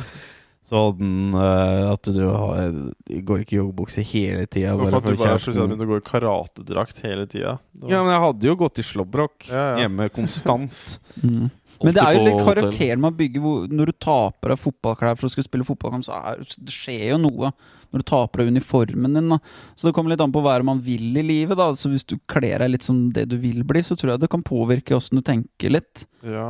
Sånn 0.65 1.35
uh, 1.37 1.91
at 1.91 2.07
du 2.09 2.23
har, 2.25 2.71
går 3.05 3.43
ikke 3.43 3.53
i 3.53 3.59
joggebukse 3.59 4.01
hele 4.09 4.47
tida 4.49 4.71
Så 4.73 4.79
for 4.79 4.97
at 4.97 5.03
du 5.05 5.11
bare 5.11 5.35
plutselig 5.37 5.59
begynte 5.59 5.85
å 5.85 5.91
gå 5.91 5.99
i 5.99 6.05
karatedrakt 6.07 7.03
hele 7.05 7.27
tida. 7.29 7.59
Var- 7.77 7.91
Ja, 7.93 7.99
men 8.01 8.15
jeg 8.15 8.23
hadde 8.23 8.49
jo 8.49 8.55
gått 8.63 8.81
i 8.81 8.87
slåbrok 8.87 9.45
Ja, 9.51 9.61
ja. 9.75 9.77
hjemme 9.85 10.09
konstant. 10.13 10.97
Mm. 11.25 11.47
Men 11.83 11.95
det 11.95 12.03
er 12.03 12.15
jo 12.15 12.23
litt 12.23 12.45
karakteren 12.47 13.01
man 13.03 13.15
bygger 13.17 13.41
hvor, 13.43 13.63
Når 13.67 13.89
du 13.89 13.93
taper 13.99 14.53
av 14.53 14.59
fotballklær 14.61 15.17
for 15.19 15.27
å 15.27 15.31
skulle 15.33 15.47
spille 15.47 15.67
fotballkamp, 15.67 16.05
så 16.07 16.15
er, 16.31 16.43
det 16.55 16.71
skjer 16.71 17.09
jo 17.09 17.17
noe 17.19 17.49
når 17.91 18.01
du 18.03 18.07
taper 18.09 18.43
av 18.43 18.51
uniformen 18.51 19.15
din. 19.15 19.29
Da. 19.31 19.37
Så 19.75 19.87
det 19.87 19.93
kommer 19.95 20.11
litt 20.11 20.23
an 20.23 20.33
på 20.35 20.43
hva 20.43 20.57
man 20.67 20.81
vil 20.83 21.15
i 21.19 21.23
livet. 21.23 21.55
Da. 21.59 21.69
Så 21.75 21.91
hvis 21.91 22.07
du 22.07 22.17
kler 22.31 22.63
deg 22.63 22.73
litt 22.73 22.87
som 22.87 23.09
det 23.15 23.27
du 23.31 23.37
vil 23.39 23.63
bli, 23.67 23.83
så 23.85 23.95
tror 23.95 24.13
jeg 24.13 24.23
det 24.23 24.31
kan 24.33 24.43
påvirke 24.43 24.95
åssen 24.97 25.19
du 25.19 25.23
tenker 25.25 25.71
litt. 25.77 26.05
Ja. 26.23 26.49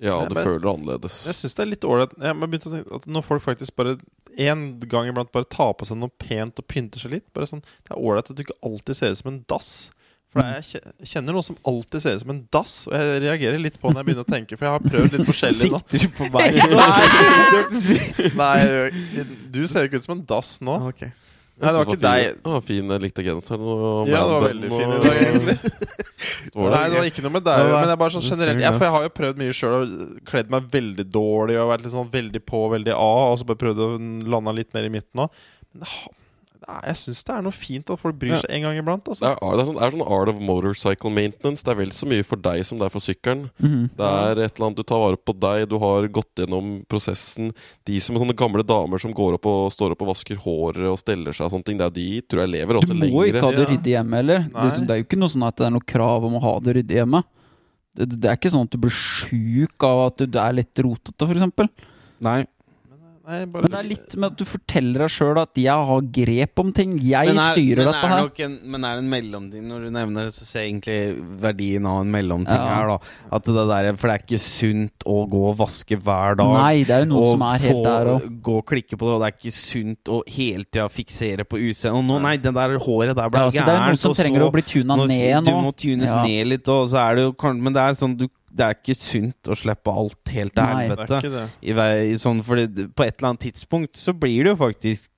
Ja, 0.00 0.16
du 0.24 0.34
men- 0.34 0.44
føler 0.44 0.60
det 0.64 0.70
annerledes. 0.72 1.20
Jeg 1.28 1.36
syns 1.36 1.54
det 1.58 1.62
er 1.62 1.70
litt 1.74 1.84
ålreit 1.84 2.14
Jeg 2.16 2.32
har 2.32 2.40
begynt 2.46 2.66
å 2.66 2.72
tenke 2.72 2.94
at 2.96 3.06
Når 3.06 3.24
folk 3.26 3.42
faktisk 3.44 3.76
bare 3.76 3.98
en 4.40 4.78
gang 4.88 5.08
iblant 5.10 5.32
bare 5.34 5.44
tar 5.44 5.74
på 5.76 5.84
seg 5.84 5.98
noe 6.00 6.08
pent 6.22 6.56
og 6.58 6.66
pynter 6.70 7.02
seg 7.02 7.10
litt 7.18 7.26
bare 7.34 7.48
sånn, 7.50 7.60
Det 7.84 7.92
er 7.92 8.00
ålreit 8.00 8.30
at 8.30 8.36
du 8.38 8.42
ikke 8.44 8.56
alltid 8.64 8.96
ser 8.96 9.10
ut 9.10 9.18
som 9.18 9.32
en 9.32 9.44
dass. 9.50 9.90
For 10.30 10.46
jeg 10.46 10.82
kjenner 11.10 11.34
noen 11.34 11.42
som 11.42 11.56
alltid 11.66 12.02
ser 12.04 12.14
ut 12.14 12.22
som 12.22 12.30
en 12.30 12.44
dass, 12.54 12.74
og 12.86 12.94
jeg 12.94 13.22
reagerer 13.24 13.58
litt 13.58 13.80
på 13.82 13.90
når 13.90 13.98
jeg 13.98 14.06
begynner 14.06 14.22
å 14.22 14.30
tenke, 14.30 14.56
for 14.56 14.68
jeg 14.68 14.76
har 14.76 14.84
prøvd 14.84 15.16
litt 15.16 15.26
forskjellig 15.26 15.70
nå. 15.72 15.80
Sikter 15.80 16.04
du 16.04 16.08
på 16.14 16.28
meg? 16.30 16.54
Nei, 18.38 19.24
du 19.50 19.66
ser 19.66 19.82
jo 19.82 19.90
ikke 19.90 19.98
ut 19.98 20.06
som 20.06 20.14
en 20.14 20.22
dass 20.30 20.52
nå. 20.62 20.76
Ok. 20.92 21.02
Nei, 21.60 21.70
det 21.70 21.76
var 21.76 21.88
ikke 21.90 22.00
deg. 22.00 22.36
Det 22.40 22.52
var 22.54 22.62
fin, 22.64 22.92
jeg 22.94 23.02
likte 23.04 23.24
genseren. 23.26 23.64
og 23.68 24.08
Ja, 24.08 24.20
det 24.24 24.32
var 24.32 24.46
veldig 24.46 24.70
fin 24.72 24.94
i 24.94 25.00
dag, 25.04 25.18
egentlig. 25.26 25.56
Nei, 26.56 26.84
det? 26.88 26.96
var 26.96 27.08
ikke 27.10 27.24
noe 27.26 27.34
med 27.34 27.44
deg, 27.46 27.64
men 27.68 27.84
det 27.90 27.94
er 27.94 28.00
bare 28.00 28.14
sånn 28.14 28.24
er 28.24 28.32
generelt 28.32 28.64
ja. 28.64 28.70
For 28.76 28.86
jeg 28.86 28.94
har 28.96 29.04
jo 29.06 29.12
prøvd 29.18 29.42
mye 29.42 29.56
sjøl 29.56 29.76
og 29.76 30.22
kledd 30.30 30.54
meg 30.54 30.70
veldig 30.72 31.06
dårlig 31.12 31.58
og 31.60 31.68
vært 31.74 31.84
litt 31.84 31.94
sånn 31.94 32.08
veldig 32.14 32.42
på, 32.48 32.62
veldig 32.74 32.94
av, 32.96 33.20
og 33.34 33.36
så 33.42 33.48
bare 33.50 33.60
prøvd 33.60 33.84
å 33.84 33.90
lande 34.36 34.56
litt 34.56 34.72
mer 34.76 34.88
i 34.88 34.92
midten 34.96 35.24
òg. 35.26 35.44
Det 36.60 36.68
det 36.68 36.88
jeg 36.90 36.96
syns 37.00 37.20
det 37.24 37.32
er 37.34 37.42
noe 37.46 37.54
fint 37.56 37.90
at 37.90 37.98
folk 38.02 38.16
bryr 38.20 38.34
Ja. 38.34 38.40
seg 38.42 38.50
en 38.56 38.62
gang 38.66 38.76
iblant. 38.78 39.04
Det 39.04 39.10
Altså. 39.14 39.24
er, 39.30 39.56
det, 39.56 39.60
er 39.62 39.66
sånn, 39.70 39.76
det 39.78 39.84
er 39.86 39.94
sånn 39.96 40.12
art 40.12 40.28
of 40.28 40.40
motorcycle 40.44 41.10
maintenance. 41.10 41.62
Det 41.64 41.72
er 41.72 41.78
vel 41.80 41.90
så 41.96 42.06
mye 42.10 42.24
for 42.26 42.36
deg 42.36 42.64
som 42.68 42.78
det 42.78 42.86
er 42.86 42.92
for 42.94 43.00
sykkelen. 43.00 43.46
Mhm. 43.60 43.90
Det 43.96 44.06
er 44.10 44.42
et 44.44 44.52
eller 44.58 44.66
annet 44.68 44.76
Du 44.76 44.82
tar 44.84 45.00
vare 45.00 45.16
på 45.16 45.32
deg, 45.40 45.68
du 45.70 45.78
har 45.78 46.08
gått 46.08 46.34
gjennom 46.36 46.84
prosessen. 46.86 47.52
De 47.86 47.98
som 48.00 48.14
er 48.16 48.20
sånne 48.20 48.36
gamle 48.36 48.62
damer 48.62 48.98
som 49.00 49.12
går 49.12 49.34
opp 49.40 49.46
og 49.46 49.72
står 49.72 49.92
opp 49.96 50.02
og 50.02 50.08
vasker 50.12 50.36
håret 50.36 50.84
og 50.90 50.98
steller 51.00 51.32
seg 51.32 51.46
og 51.48 51.52
sånne 51.56 51.64
ting, 51.64 51.78
det 51.78 51.86
er 51.86 51.96
de 51.96 52.20
tror 52.28 52.44
jeg 52.44 52.50
lever 52.54 52.80
Du 52.80 52.94
må 52.94 53.00
lengre. 53.00 53.26
ikke 53.32 53.40
ha 53.46 53.50
det 53.56 53.68
ryddig 53.72 53.92
hjemme 53.96 54.16
heller. 54.20 54.38
Det, 54.52 54.86
det 54.86 54.90
er 54.90 55.00
jo 55.00 55.04
ikke 55.08 55.18
noe 55.20 55.28
sånn 55.32 55.46
at 55.48 55.56
det 55.56 55.66
er 55.66 55.70
noe 55.70 55.86
krav 55.86 56.24
om 56.24 56.34
å 56.36 56.40
ha 56.44 56.54
det 56.60 56.76
ryddig 56.76 56.96
hjemme. 57.00 57.22
Det, 57.96 58.06
det 58.20 58.28
er 58.30 58.36
ikke 58.36 58.52
sånn 58.52 58.68
at 58.68 58.70
du 58.70 58.78
blir 58.78 58.92
sjuk 58.94 59.82
av 59.82 60.06
at 60.06 60.22
du 60.30 60.38
er 60.38 60.52
litt 60.60 60.78
rotete, 60.78 61.26
f.eks. 61.26 61.68
Nei. 62.20 62.46
Nei, 63.30 63.44
bare, 63.46 63.62
Men 63.62 63.70
det 63.70 63.78
er 63.78 63.86
litt 63.86 64.14
med 64.18 64.32
at 64.32 64.38
du 64.40 64.44
forteller 64.48 65.04
deg 65.04 65.10
sjøl 65.14 65.38
at 65.38 65.54
'jeg 65.54 65.86
har 65.90 66.00
grep 66.16 66.58
om 66.58 66.72
ting'. 66.74 66.96
Jeg 67.00 67.28
er- 67.28 67.54
styrer 67.54 67.84
dette 67.86 68.02
er 68.02 68.08
her. 68.10 68.30
En, 68.46 68.58
men 68.64 68.84
er 68.84 68.96
det 68.96 69.04
en 69.04 69.10
mellomting 69.10 69.62
når 69.70 69.84
du 69.84 69.90
nevner 69.90 70.24
det, 70.26 70.34
så 70.34 70.44
ser 70.44 70.60
jeg 70.62 70.72
egentlig 70.74 71.38
verdien 71.40 71.86
av 71.86 72.00
en 72.00 72.10
mellomting 72.10 72.58
Ja. 72.58 72.74
her, 72.74 72.86
da. 72.88 72.98
At 73.30 73.44
det 73.44 73.54
der, 73.54 73.96
for 73.96 74.08
det 74.08 74.14
er 74.18 74.24
ikke 74.26 74.40
sunt 74.40 74.98
å 75.06 75.28
gå 75.30 75.48
og 75.50 75.56
vaske 75.58 75.96
hver 75.96 76.36
dag. 76.36 76.46
Nei, 76.46 76.82
det 76.82 76.90
er 76.90 77.04
jo 77.06 77.10
noen 77.14 77.22
og 77.22 77.30
som 77.30 77.42
er 77.42 77.58
helt 77.58 77.76
få- 77.76 77.84
der 77.84 78.06
òg. 78.18 78.42
Gå 78.42 78.56
og 78.58 78.66
klikke 78.66 78.96
på 78.98 79.06
det, 79.06 79.14
og 79.14 79.20
det 79.22 79.26
er 79.30 79.38
ikke 79.38 79.54
sunt 79.54 80.04
å 80.08 80.22
hele 80.26 80.64
tida 80.64 80.88
fiksere 80.88 81.44
på 81.46 81.56
utseendet. 81.70 81.94
Og 81.98 82.04
nå, 82.04 82.20
nei, 82.20 82.36
det 82.36 82.52
der 82.52 82.78
håret 82.78 83.14
der 83.14 83.30
ble 83.30 83.38
Ja, 83.38 83.46
altså, 83.46 83.64
det 83.64 83.68
er 83.68 83.86
noen 83.86 83.96
som 83.96 84.14
trenger 84.14 84.40
så- 84.40 84.50
å 84.50 84.52
bli 84.52 84.62
tuna 84.62 84.96
nå- 84.96 85.06
ned 85.06 85.44
Du 85.44 85.52
må 85.52 85.72
tunes 85.76 86.10
Ja. 86.10 86.24
ned 86.24 86.46
litt, 86.48 86.68
og 86.68 86.88
så 86.88 86.98
er 86.98 87.14
det 87.14 87.22
jo 87.38 87.50
Men 87.60 87.72
det 87.72 87.80
er 87.80 87.92
sånn 87.94 88.16
du, 88.16 88.28
Det 88.50 88.66
er 88.66 88.74
ikke 88.74 88.96
sunt 88.98 89.50
å 89.50 89.54
slippe 89.56 89.92
alt 89.94 90.32
helt 90.34 90.54
til 90.54 90.64
helvete. 90.64 91.20
det. 91.30 91.46
I 91.62 92.14
sånn, 92.18 92.42
fordi 92.42 92.66
det- 92.74 92.88
på 92.94 93.06
et 93.06 93.16
eller 93.20 93.30
annet 93.34 93.46
tidspunkt 93.52 93.94
så 93.96 94.12
blir 94.12 94.44
det 94.44 94.50
jo 94.56 94.56
faktisk 94.66 95.08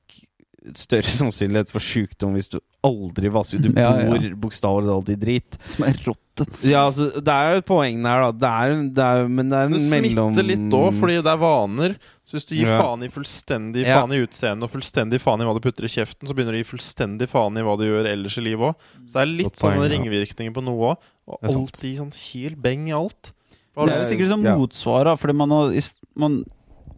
større 0.76 1.10
sannsynlighet 1.20 1.72
for 1.72 1.80
sykdom 1.82 2.36
hvis 2.36 2.48
du 2.52 2.60
aldri 2.86 3.28
vasker 3.34 3.58
Du 3.62 3.72
Ja, 3.76 3.96
ja. 3.98 4.10
bor 4.10 4.28
bokstavelig 4.46 4.90
talt 4.92 5.08
i 5.10 5.16
drit. 5.18 5.58
Som 5.64 5.86
er 5.88 5.96
rotte. 6.06 6.46
Ja, 6.64 6.86
altså, 6.88 7.10
det 7.20 7.28
er 7.34 7.50
jo 7.52 7.58
et 7.60 7.66
poeng 7.68 7.98
der, 8.02 8.22
da. 8.22 8.30
Det 8.32 8.48
er, 8.50 8.70
det 8.96 9.04
er, 9.04 9.26
men 9.28 9.50
det 9.52 9.58
er 9.58 9.66
en 9.68 9.74
Det 9.76 9.82
mellom 9.90 10.32
smitter 10.32 10.46
litt 10.48 10.72
òg, 10.78 10.94
fordi 10.98 11.16
det 11.22 11.32
er 11.34 11.40
vaner. 11.42 11.96
Så 12.24 12.38
hvis 12.38 12.46
du 12.48 12.54
gir 12.56 12.70
Ja. 12.70 12.78
faen 12.80 13.02
i 13.04 13.10
fullstendig 13.12 13.84
Ja. 13.86 14.00
faen 14.00 14.14
i 14.16 14.22
utseendet 14.24 14.62
og 14.66 14.70
fullstendig 14.72 15.20
faen 15.20 15.42
i 15.42 15.44
hva 15.44 15.54
du 15.54 15.60
putter 15.60 15.84
i 15.84 15.90
kjeften, 15.92 16.26
så 16.26 16.34
begynner 16.34 16.54
du 16.56 16.58
å 16.58 16.62
gi 16.62 16.70
fullstendig 16.72 17.28
faen 17.28 17.58
i 17.58 17.62
hva 17.66 17.76
du 17.78 17.84
gjør 17.84 18.08
ellers 18.14 18.38
i 18.38 18.46
livet 18.46 18.70
òg. 18.70 18.76
Så 19.06 19.12
det 19.18 19.22
er 19.22 19.32
litt 19.34 19.50
Godt 19.50 19.62
sånne 19.66 19.90
ringvirkninger 19.92 20.54
på 20.56 20.64
noe 20.64 20.94
òg. 20.94 20.96
Og 21.28 21.38
alltid 21.42 21.96
sånn 22.00 22.10
kil 22.12 22.56
beng 22.56 22.88
i 22.88 22.92
alt. 22.96 23.32
Det 23.76 23.88
er 23.88 24.02
jo 24.02 24.08
sikkert 24.10 24.28
som 24.28 24.42
Ja. 24.44 24.56
motsvar, 24.58 25.04
da, 25.04 25.14
fordi 25.16 25.34
man, 25.36 25.50
har, 25.50 25.70
i, 25.72 25.80
man 26.16 26.44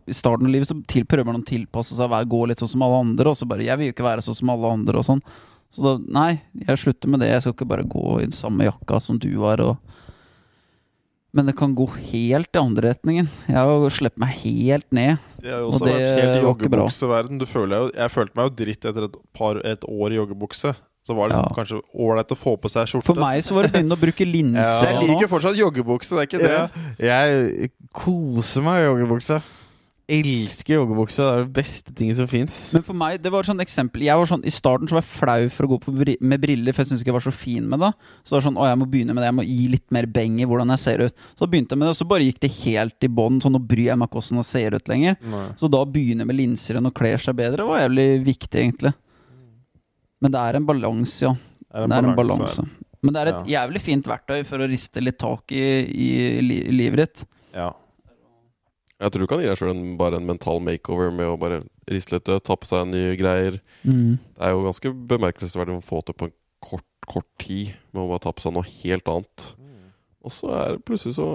i 0.09 0.13
starten 0.13 0.47
av 0.47 0.53
livet 0.53 0.67
så 0.69 0.75
til, 0.87 1.05
prøver 1.05 1.27
man 1.27 1.43
å 1.43 1.45
tilpasse 1.47 1.95
seg, 1.95 2.09
være- 2.11 2.29
gå 2.29 2.47
litt 2.49 2.59
sånn 2.59 2.69
som 2.73 2.83
alle 2.83 3.01
andre, 3.05 3.29
og 3.31 3.37
så 3.37 3.47
bare 3.47 3.63
'Jeg 3.63 3.79
vil 3.79 3.87
jo 3.89 3.93
ikke 3.93 4.09
være 4.11 4.23
sånn 4.25 4.35
som 4.37 4.51
alle 4.51 4.73
andre', 4.73 4.99
og 4.99 5.05
sånn. 5.05 5.23
Så 5.73 5.83
da, 5.83 5.99
nei, 6.21 6.41
jeg 6.67 6.79
slutter 6.79 7.09
med 7.09 7.21
det. 7.21 7.31
Jeg 7.31 7.43
skal 7.43 7.53
ikke 7.53 7.69
bare 7.69 7.85
gå 7.85 8.19
i 8.19 8.23
den 8.25 8.33
samme 8.33 8.61
jakka 8.65 9.01
som 9.03 9.19
du 9.19 9.31
var, 9.39 9.61
og 9.61 9.77
Men 11.37 11.47
det 11.47 11.57
kan 11.57 11.75
gå 11.75 11.89
helt 12.13 12.47
i 12.55 12.59
andre 12.61 12.95
retningen. 12.95 13.27
Jeg 13.49 13.57
har 13.57 13.91
sluppet 13.91 14.19
meg 14.19 14.29
helt 14.45 14.87
ned. 14.93 15.19
Det 15.43 15.51
har 15.51 15.59
jo 15.63 15.67
Og 15.67 15.73
også 15.75 15.85
det 15.85 15.95
vært 15.95 16.21
helt 16.21 16.37
i 16.39 16.45
var 16.45 16.55
ikke 16.55 16.71
bra. 16.71 16.85
joggebukseverden. 16.87 17.39
Du 17.41 17.45
føler 17.47 17.75
jo, 17.75 17.91
jeg 17.93 18.11
følte 18.15 18.35
meg 18.37 18.45
jo 18.47 18.65
dritt 18.65 18.85
etter 18.85 19.05
et, 19.09 19.17
par, 19.35 19.57
et 19.67 19.81
år 19.81 20.13
i 20.13 20.19
joggebukse. 20.21 20.77
Så 21.05 21.15
var 21.15 21.29
det 21.29 21.37
Ja. 21.37 21.49
kanskje 21.55 21.83
ålreit 21.95 22.31
å 22.33 22.37
få 22.37 22.57
på 22.59 22.71
seg 22.73 22.87
skjorte. 22.89 23.05
For 23.05 23.15
meg 23.21 23.43
så 23.45 23.53
var 23.55 23.63
det 23.69 23.73
begynne 23.75 23.93
å 23.93 24.01
bruke 24.01 24.25
linser. 24.25 24.87
Jeg 24.89 25.09
liker 25.11 25.29
fortsatt 25.29 25.57
joggebukse, 25.59 26.17
det 26.17 26.23
er 26.23 26.31
ikke 26.31 26.41
det. 26.41 26.55
Ja. 26.99 27.27
Jeg 27.27 27.71
koser 27.93 28.63
meg 28.65 28.81
i 28.83 28.89
joggebukse. 28.89 29.43
elsker 30.07 30.75
joggebukse. 30.77 31.17
Det 31.17 31.33
er 31.33 31.45
det 31.47 31.53
beste 31.57 31.93
tinget 31.97 32.17
som 32.19 32.27
fins. 32.29 32.57
Men 32.75 32.83
for 32.85 32.93
meg, 32.93 33.23
det 33.25 33.31
var 33.33 33.41
et 33.41 33.49
sånt 33.49 33.63
eksempel 33.65 34.03
Jeg 34.05 34.15
var 34.21 34.27
sånn, 34.29 34.43
I 34.45 34.53
starten 34.53 34.87
så 34.87 34.99
var 34.99 35.01
jeg 35.01 35.09
flau 35.17 35.49
for 35.49 35.65
å 35.65 35.71
gå 35.73 35.79
på 35.81 35.95
bri 35.97 36.17
med 36.21 36.43
briller, 36.43 36.75
for 36.77 36.85
jeg 36.85 36.91
syntes 36.91 37.01
ikke 37.05 37.13
jeg 37.13 37.17
var 37.17 37.25
så 37.25 37.33
fin 37.33 37.69
med 37.69 37.81
det. 37.81 37.91
Så 38.25 38.35
det 38.35 38.37
var 38.37 38.45
sånn, 38.51 38.59
å 38.61 38.67
jeg 38.69 38.79
må 38.83 38.89
begynne 38.91 39.15
med 39.17 39.23
det, 39.25 39.31
jeg 39.31 39.39
må 39.39 39.47
gi 39.49 39.69
litt 39.73 39.87
mer 39.97 40.05
beng 40.07 40.41
i 40.41 40.45
hvordan 40.45 40.69
jeg 40.75 40.83
ser 40.85 40.99
ut. 41.07 41.15
Så 41.41 41.49
begynte 41.49 41.73
jeg 41.73 41.79
med 41.81 41.89
det, 41.89 41.95
og 41.97 42.01
så 42.03 42.09
bare 42.09 42.27
gikk 42.29 42.41
det 42.45 42.53
helt 42.65 43.01
i 43.01 43.09
bånn. 43.09 43.41
Sånn, 43.41 43.57
nå 43.57 43.63
bryr 43.67 43.89
jeg 43.93 43.97
meg 43.99 44.09
ikke 44.11 44.21
hvordan 44.21 44.43
jeg 44.43 44.51
ser 44.53 44.77
ut 44.77 44.89
lenger. 44.93 45.17
Nei. 45.25 45.47
Så 45.57 45.71
da 45.73 45.79
å 45.81 45.89
begynne 45.89 46.27
med 46.29 46.37
linser 46.37 46.77
enn 46.77 46.91
å 46.91 46.93
kle 46.93 47.15
seg 47.17 47.37
bedre, 47.41 47.65
var 47.65 47.81
jævlig 47.89 48.09
viktig, 48.29 48.61
egentlig. 48.61 48.93
Men 50.25 50.33
det 50.33 50.41
er 50.41 50.57
en 50.59 50.67
balanse, 50.69 51.21
ja. 51.29 51.35
Er 51.75 51.87
Det 51.91 51.97
er 51.99 52.09
en 52.09 52.17
balanse. 52.17 52.65
Men 53.05 53.13
det 53.13 53.21
er 53.21 53.31
et 53.35 53.47
Ja. 53.47 53.67
jævlig 53.67 53.81
fint 53.85 54.07
verktøy 54.09 54.45
for 54.49 54.63
å 54.65 54.69
riste 54.71 55.03
litt 55.05 55.19
tak 55.21 55.53
i, 55.53 55.65
i 55.85 56.11
li 56.41 56.61
livet 56.73 57.03
ditt. 57.03 57.25
Ja. 57.53 57.73
Jeg 59.03 59.11
tror 59.13 59.25
du 59.25 59.27
kan 59.29 59.41
gi 59.43 59.49
deg 59.51 59.59
sjøl 59.59 59.97
bare 59.99 60.17
en 60.17 60.27
mental 60.29 60.61
makeover 60.65 61.11
med 61.13 61.27
å 61.29 61.37
bare 61.39 61.59
riste 61.91 62.15
litt 62.17 62.25
ta 62.25 62.57
på 62.57 62.69
seg 62.71 62.87
nye 62.89 63.17
greier. 63.21 63.59
Mm. 63.85 64.17
Det 64.39 64.47
er 64.47 64.55
jo 64.55 64.63
ganske 64.65 64.93
bemerkelsesverdig 65.11 65.77
å 65.77 65.85
få 65.85 66.01
til 66.07 66.15
på 66.17 66.31
en 66.31 66.35
kort, 66.65 66.87
kort 67.11 67.29
tid 67.43 67.75
med 67.93 68.05
å 68.05 68.09
bare 68.15 68.25
ta 68.25 68.33
på 68.33 68.41
seg 68.47 68.55
noe 68.57 68.65
helt 68.65 69.11
annet. 69.13 69.51
Og 70.25 70.33
så 70.33 70.49
er 70.57 70.77
det 70.79 70.85
plutselig 70.89 71.19
så 71.19 71.27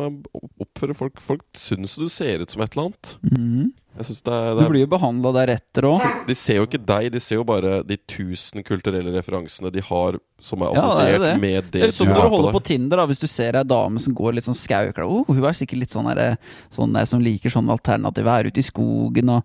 oppfører 0.63 0.97
folk 0.97 1.19
Folk 1.21 1.43
syns 1.57 1.93
du 1.99 2.07
ser 2.09 2.41
ut 2.41 2.49
som 2.49 2.63
et 2.65 2.73
eller 2.73 2.89
annet. 2.89 3.11
Mm. 3.29 3.67
Det 3.99 4.05
er, 4.05 4.15
Du 4.15 4.59
det 4.59 4.63
er 4.63 4.69
blir 4.71 4.83
jo 4.85 4.89
behandla 4.93 5.31
deretter 5.35 5.85
òg. 5.89 6.03
De 6.29 6.35
ser 6.37 6.59
jo 6.61 6.65
ikke 6.67 6.79
deg, 6.87 7.09
de 7.11 7.19
ser 7.19 7.39
jo 7.41 7.43
bare 7.47 7.81
de 7.83 7.97
tusen 8.09 8.63
kulturelle 8.63 9.11
referansene 9.11 9.71
de 9.75 9.83
har 9.83 10.17
som 10.39 10.63
er 10.63 10.73
Ja, 10.77 10.85
det 10.95 11.07
er 11.17 11.19
det. 11.25 11.31
med 11.41 11.71
Det 11.73 11.81
det 11.83 11.93
som 11.97 12.07
du 12.07 12.13
når 12.13 12.15
du 12.15 12.21
har 12.21 12.29
på 12.29 12.35
holder 12.37 12.49
deg. 12.53 12.57
på 12.57 12.63
Tinder, 12.69 13.01
da 13.01 13.05
hvis 13.09 13.19
du 13.19 13.27
ser 13.27 13.57
ei 13.59 13.65
dame 13.67 13.99
som 13.99 14.15
går 14.15 14.37
litt 14.37 14.47
sånn 14.47 14.55
skaukledd. 14.55 15.03
Oh, 15.09 15.25
hun 15.27 15.43
er 15.43 15.57
sikkert 15.57 15.83
litt 15.83 15.91
sånn, 15.93 16.07
der, 16.15 16.37
sånn 16.71 16.95
der 16.95 17.09
som 17.11 17.19
liker 17.25 17.51
sånn 17.53 17.69
alternativ, 17.73 18.29
er 18.31 18.47
ute 18.49 18.63
i 18.63 18.69
skogen 18.69 19.33
og 19.35 19.43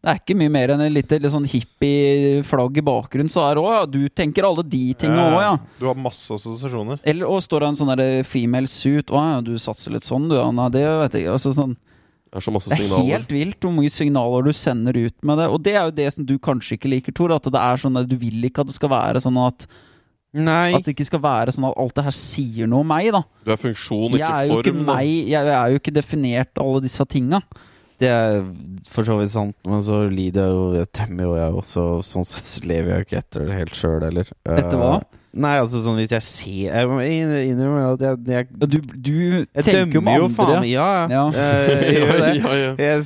Det 0.00 0.08
er 0.08 0.16
ikke 0.22 0.36
mye 0.40 0.48
mer 0.52 0.70
enn 0.72 0.80
et 0.80 0.92
lite 0.94 1.18
litt 1.20 1.32
sånn 1.32 1.44
hippie-flagg 1.44 2.78
i 2.80 2.84
bakgrunnen, 2.86 3.28
så 3.28 3.42
er 3.50 3.58
det 3.58 3.64
òg, 3.64 3.72
ja. 3.74 3.82
Du 3.84 4.00
tenker 4.08 4.46
alle 4.48 4.64
de 4.64 4.82
tinga 4.96 5.26
òg, 5.34 5.40
ja. 5.44 5.50
Du 5.80 5.84
har 5.90 5.98
masse 6.00 6.32
assosiasjoner. 6.32 7.02
Eller 7.04 7.28
og 7.28 7.42
står 7.44 7.60
det 7.66 7.68
en 7.68 7.78
sånn 7.82 7.92
der 8.00 8.22
female 8.24 8.70
suit, 8.70 9.12
å 9.12 9.20
ja, 9.20 9.40
du 9.44 9.52
satser 9.60 9.92
litt 9.92 10.06
sånn, 10.08 10.28
du, 10.30 10.36
ja. 10.38 10.46
Nei, 10.56 10.70
det 10.72 10.84
vet 10.86 11.18
jeg 11.18 11.26
ikke. 11.26 11.34
Altså, 11.36 11.52
sånn. 11.58 11.76
Det 12.30 12.38
er 12.38 12.46
så 12.46 12.52
masse 12.54 12.70
Det 12.70 12.78
er 12.78 12.82
signaler. 12.86 13.10
helt 13.10 13.32
vilt 13.34 13.60
hvor 13.66 13.72
mye 13.74 13.90
signaler 13.92 14.44
du 14.46 14.52
sender 14.54 14.96
ut 15.04 15.16
med 15.26 15.40
det. 15.42 15.46
Og 15.50 15.62
det 15.66 15.72
er 15.74 15.84
jo 15.90 15.94
det 16.00 16.08
som 16.14 16.24
du 16.28 16.36
kanskje 16.38 16.76
ikke 16.78 16.90
liker, 16.92 17.12
Tor. 17.18 17.32
At 17.34 17.42
det 17.50 17.58
er 17.60 17.80
sånn 17.82 17.98
at 17.98 18.06
du 18.08 18.14
vil 18.22 18.44
ikke 18.46 18.62
at 18.62 18.70
det 18.70 18.76
skal 18.78 18.92
være 18.92 19.20
sånn 19.24 19.36
at 19.44 19.66
Nei. 20.32 20.70
At 20.78 20.84
det 20.86 20.92
ikke 20.94 21.08
skal 21.08 21.18
være 21.24 21.50
sånn 21.50 21.64
at 21.66 21.74
alt 21.82 21.96
det 21.98 22.04
her 22.06 22.14
sier 22.14 22.68
noe 22.70 22.84
om 22.84 22.86
meg, 22.86 23.08
da. 23.10 23.24
Du 23.42 23.50
er 23.50 23.58
funksjon, 23.58 24.12
Jeg 24.14 24.22
er 24.22 24.46
ikke 24.46 24.52
jo 24.54 24.58
ikke 24.62 24.72
form. 24.76 24.84
da. 24.86 24.94
meg, 24.94 25.08
jeg 25.26 25.48
er 25.56 25.72
jo 25.74 25.80
ikke 25.80 25.94
definert 25.96 26.52
av 26.62 26.68
alle 26.70 26.82
disse 26.84 27.06
tinga. 27.10 27.40
Det 28.00 28.08
er 28.08 28.38
for 28.88 29.04
så 29.04 29.18
vidt 29.20 29.32
sant, 29.34 29.56
men 29.68 29.82
så 29.84 30.02
lider 30.08 30.46
jeg 30.46 30.56
jo 30.56 30.62
Jeg 30.78 30.88
tømmer 30.96 31.26
jo, 31.26 31.32
jeg 31.36 31.56
også. 31.62 31.86
Sånn 32.06 32.28
sett 32.28 32.68
lever 32.68 32.94
jeg 32.94 33.02
jo 33.02 33.08
ikke 33.08 33.18
etter 33.20 33.44
det 33.44 33.58
helt 33.58 33.76
sjøl, 33.76 33.98
heller. 34.06 34.30
Etter 34.48 34.80
hva? 34.80 34.94
Eh, 35.02 35.19
Nei, 35.30 35.52
altså 35.62 35.78
sånn 35.84 35.94
hvis 36.00 36.10
jeg 36.10 36.24
ser 36.26 36.72
Jeg 36.74 37.50
innrømmer 37.52 37.84
at 37.92 38.00
jeg, 38.02 38.16
jeg, 38.26 38.46
Du, 38.66 38.78
du 38.82 39.10
jeg 39.46 39.62
tenker 39.62 39.92
dømmer 40.00 40.16
jo 40.18 40.28
faen 40.34 40.56
andre. 40.56 40.66
Ja, 40.66 40.86
Ja. 41.06 41.20
Eh, 41.30 41.68
jeg 41.70 42.00
gjør 42.00 42.10
jo 42.10 42.16
det. 42.18 42.30
ja, 42.40 42.54
ja. 42.58 42.72
Jeg 42.80 42.96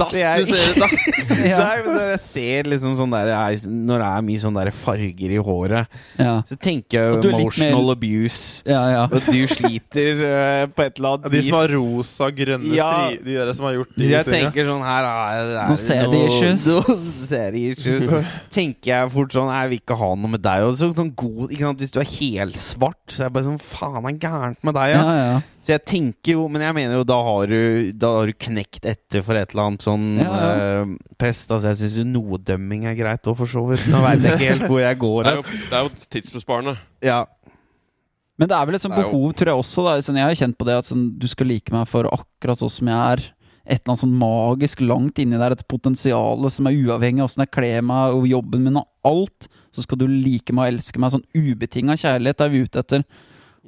dass 0.00 0.48
du 0.48 0.54
ser 0.54 0.70
ut, 0.72 0.80
da! 0.80 0.88
Ja. 1.50 1.58
Nei, 1.62 1.76
men 1.86 1.98
jeg 2.10 2.20
ser 2.20 2.66
liksom 2.68 2.96
sånn 2.98 3.12
der 3.14 3.28
jeg- 3.30 3.68
Når 3.70 4.02
det 4.02 4.08
er 4.08 4.24
mye 4.26 4.40
sånn 4.42 4.56
der 4.58 4.70
farger 4.76 5.30
i 5.36 5.38
håret, 5.40 5.86
Ja. 6.20 6.32
så 6.48 6.56
tenker 6.60 6.96
jeg 6.98 7.30
emotional 7.30 7.86
mer- 7.86 7.92
abuse. 7.94 8.62
ja, 8.68 8.80
ja. 8.92 9.04
Og 9.08 9.20
du 9.28 9.38
sliter 9.48 10.20
uh, 10.20 10.64
på 10.74 10.84
et 10.84 10.98
eller 10.98 11.08
Ja, 11.08 11.14
annet 11.20 11.32
de 11.32 11.42
som 11.46 11.56
har 11.60 11.68
rosa, 11.76 12.30
grønne 12.40 12.74
Ja. 12.76 12.88
stri... 13.10 13.20
De 13.24 13.36
der 13.38 13.52
som 13.56 13.68
har 13.68 13.76
gjort 13.78 13.94
de 13.96 14.08
Jeg 14.10 14.24
tenker 14.28 14.68
sånn 14.68 14.82
her 14.84 15.08
er, 15.10 15.52
er 15.66 15.76
ser 15.80 16.08
de 16.12 16.24
issues. 16.26 16.66
Nå 16.66 16.98
ser 17.30 17.50
de 17.56 17.64
issues. 17.72 18.10
tenker 18.56 18.92
jeg 18.94 19.12
fort 19.14 19.32
sånn 19.36 19.52
Jeg 19.52 19.70
vil 19.74 19.80
ikke 19.84 19.96
ha 20.00 20.10
noe 20.16 20.34
med 20.36 20.44
deg. 20.44 20.66
Og 20.68 20.76
så, 20.80 20.90
sånn 20.96 21.12
god, 21.16 21.49
sant? 21.58 21.80
Hvis 21.82 21.90
du 21.94 21.98
er 22.00 22.08
helsvart, 22.08 23.00
så 23.10 23.24
er 23.24 23.28
det 23.30 23.34
bare 23.34 23.46
sånn 23.48 23.58
Faen, 23.62 24.06
er 24.06 24.18
gærent 24.22 24.62
med 24.66 24.76
deg, 24.76 24.92
ja? 24.94 25.00
ja, 25.02 25.24
ja. 25.32 25.40
Så 25.60 25.72
jeg 25.74 25.82
tenker 25.90 26.32
jo 26.38 26.46
Men 26.48 26.62
jeg 26.64 26.76
mener 26.78 26.96
jo 26.96 27.02
da 27.04 27.18
har 27.26 27.50
du 27.50 27.90
Da 27.92 28.08
har 28.14 28.30
du 28.30 28.32
knekt 28.46 28.86
etter 28.88 29.20
for 29.26 29.36
et 29.36 29.50
eller 29.52 29.66
annet 29.68 29.84
sånn 29.84 30.06
Ja, 30.22 30.28
ja. 30.30 30.52
eh, 30.84 30.94
press. 31.20 31.42
Altså 31.50 31.72
jeg 31.72 31.80
syns 31.82 31.98
jo 32.00 32.06
noe 32.08 32.38
dømming 32.38 32.86
er 32.88 32.96
greit 32.96 33.26
òg, 33.28 33.36
for 33.42 33.50
så 33.50 33.64
vidt. 33.68 33.84
Nå 33.92 34.00
veit 34.06 34.22
jeg 34.24 34.38
ikke 34.38 34.52
helt 34.54 34.68
hvor 34.70 34.80
jeg 34.80 35.00
går. 35.02 35.22
Det 35.28 35.34
er 35.34 35.42
jo, 35.42 35.44
det 35.50 35.76
er 35.80 35.84
jo 35.88 36.08
tidsbesparende. 36.16 36.76
Ja. 37.04 37.20
Men 38.40 38.48
det 38.48 38.56
er 38.56 38.64
vel 38.70 38.78
et 38.78 38.82
sånt 38.86 38.96
behov, 38.96 39.26
tror 39.36 39.50
jeg 39.52 39.60
også. 39.60 39.82
Da. 39.84 39.98
Sånn, 40.04 40.16
jeg 40.16 40.24
har 40.30 40.38
kjent 40.40 40.56
på 40.56 40.64
det 40.64 40.78
at 40.80 40.88
sånn, 40.88 41.04
du 41.20 41.26
skal 41.28 41.50
like 41.50 41.74
meg 41.74 41.84
for 41.90 42.08
akkurat 42.08 42.62
sånn 42.62 42.72
som 42.72 42.88
jeg 42.88 43.16
er. 43.18 43.24
Et 43.70 43.76
eller 43.76 43.92
annet 43.92 44.00
sånn 44.00 44.14
magisk 44.18 44.80
langt 44.82 45.20
inni 45.20 45.36
der, 45.38 45.52
et 45.54 45.66
potensial 45.68 46.46
som 46.50 46.66
er 46.70 46.78
uavhengig 46.80 47.20
av 47.20 47.28
åssen 47.28 47.44
jeg 47.44 47.52
kler 47.52 47.84
meg 47.86 48.16
og 48.16 48.24
jobben 48.30 48.64
min 48.64 48.80
og 48.80 48.88
alt. 49.06 49.50
Så 49.70 49.84
skal 49.86 49.98
du 50.00 50.06
like 50.10 50.52
meg 50.56 50.66
og 50.68 50.74
elske 50.74 50.98
meg. 51.02 51.12
Sånn 51.14 51.26
ubetinga 51.36 51.94
kjærlighet 52.00 52.40
er 52.46 52.48
vi 52.52 52.62
ute 52.66 52.82
etter. 52.82 53.04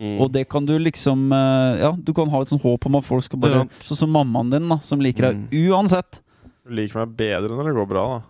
Mm. 0.00 0.16
Og 0.24 0.30
det 0.32 0.46
kan 0.48 0.64
du 0.64 0.72
liksom 0.80 1.26
eh, 1.36 1.80
Ja, 1.82 1.90
du 1.92 2.14
kan 2.16 2.30
ha 2.32 2.40
et 2.40 2.48
sånt 2.48 2.62
håp 2.64 2.86
om 2.88 2.94
at 2.96 3.04
folk 3.04 3.26
skal 3.26 3.38
bare 3.42 3.66
Sånn 3.84 3.98
som 3.98 4.10
mammaen 4.14 4.48
din, 4.50 4.64
da, 4.70 4.78
som 4.80 5.02
liker 5.04 5.26
deg 5.28 5.36
Mm. 5.42 5.68
uansett. 5.68 6.20
Du 6.64 6.72
liker 6.72 7.02
meg 7.02 7.12
bedre 7.18 7.52
når 7.58 7.68
det 7.68 7.74
går 7.76 7.88
bra, 7.90 8.04
da. 8.14 8.20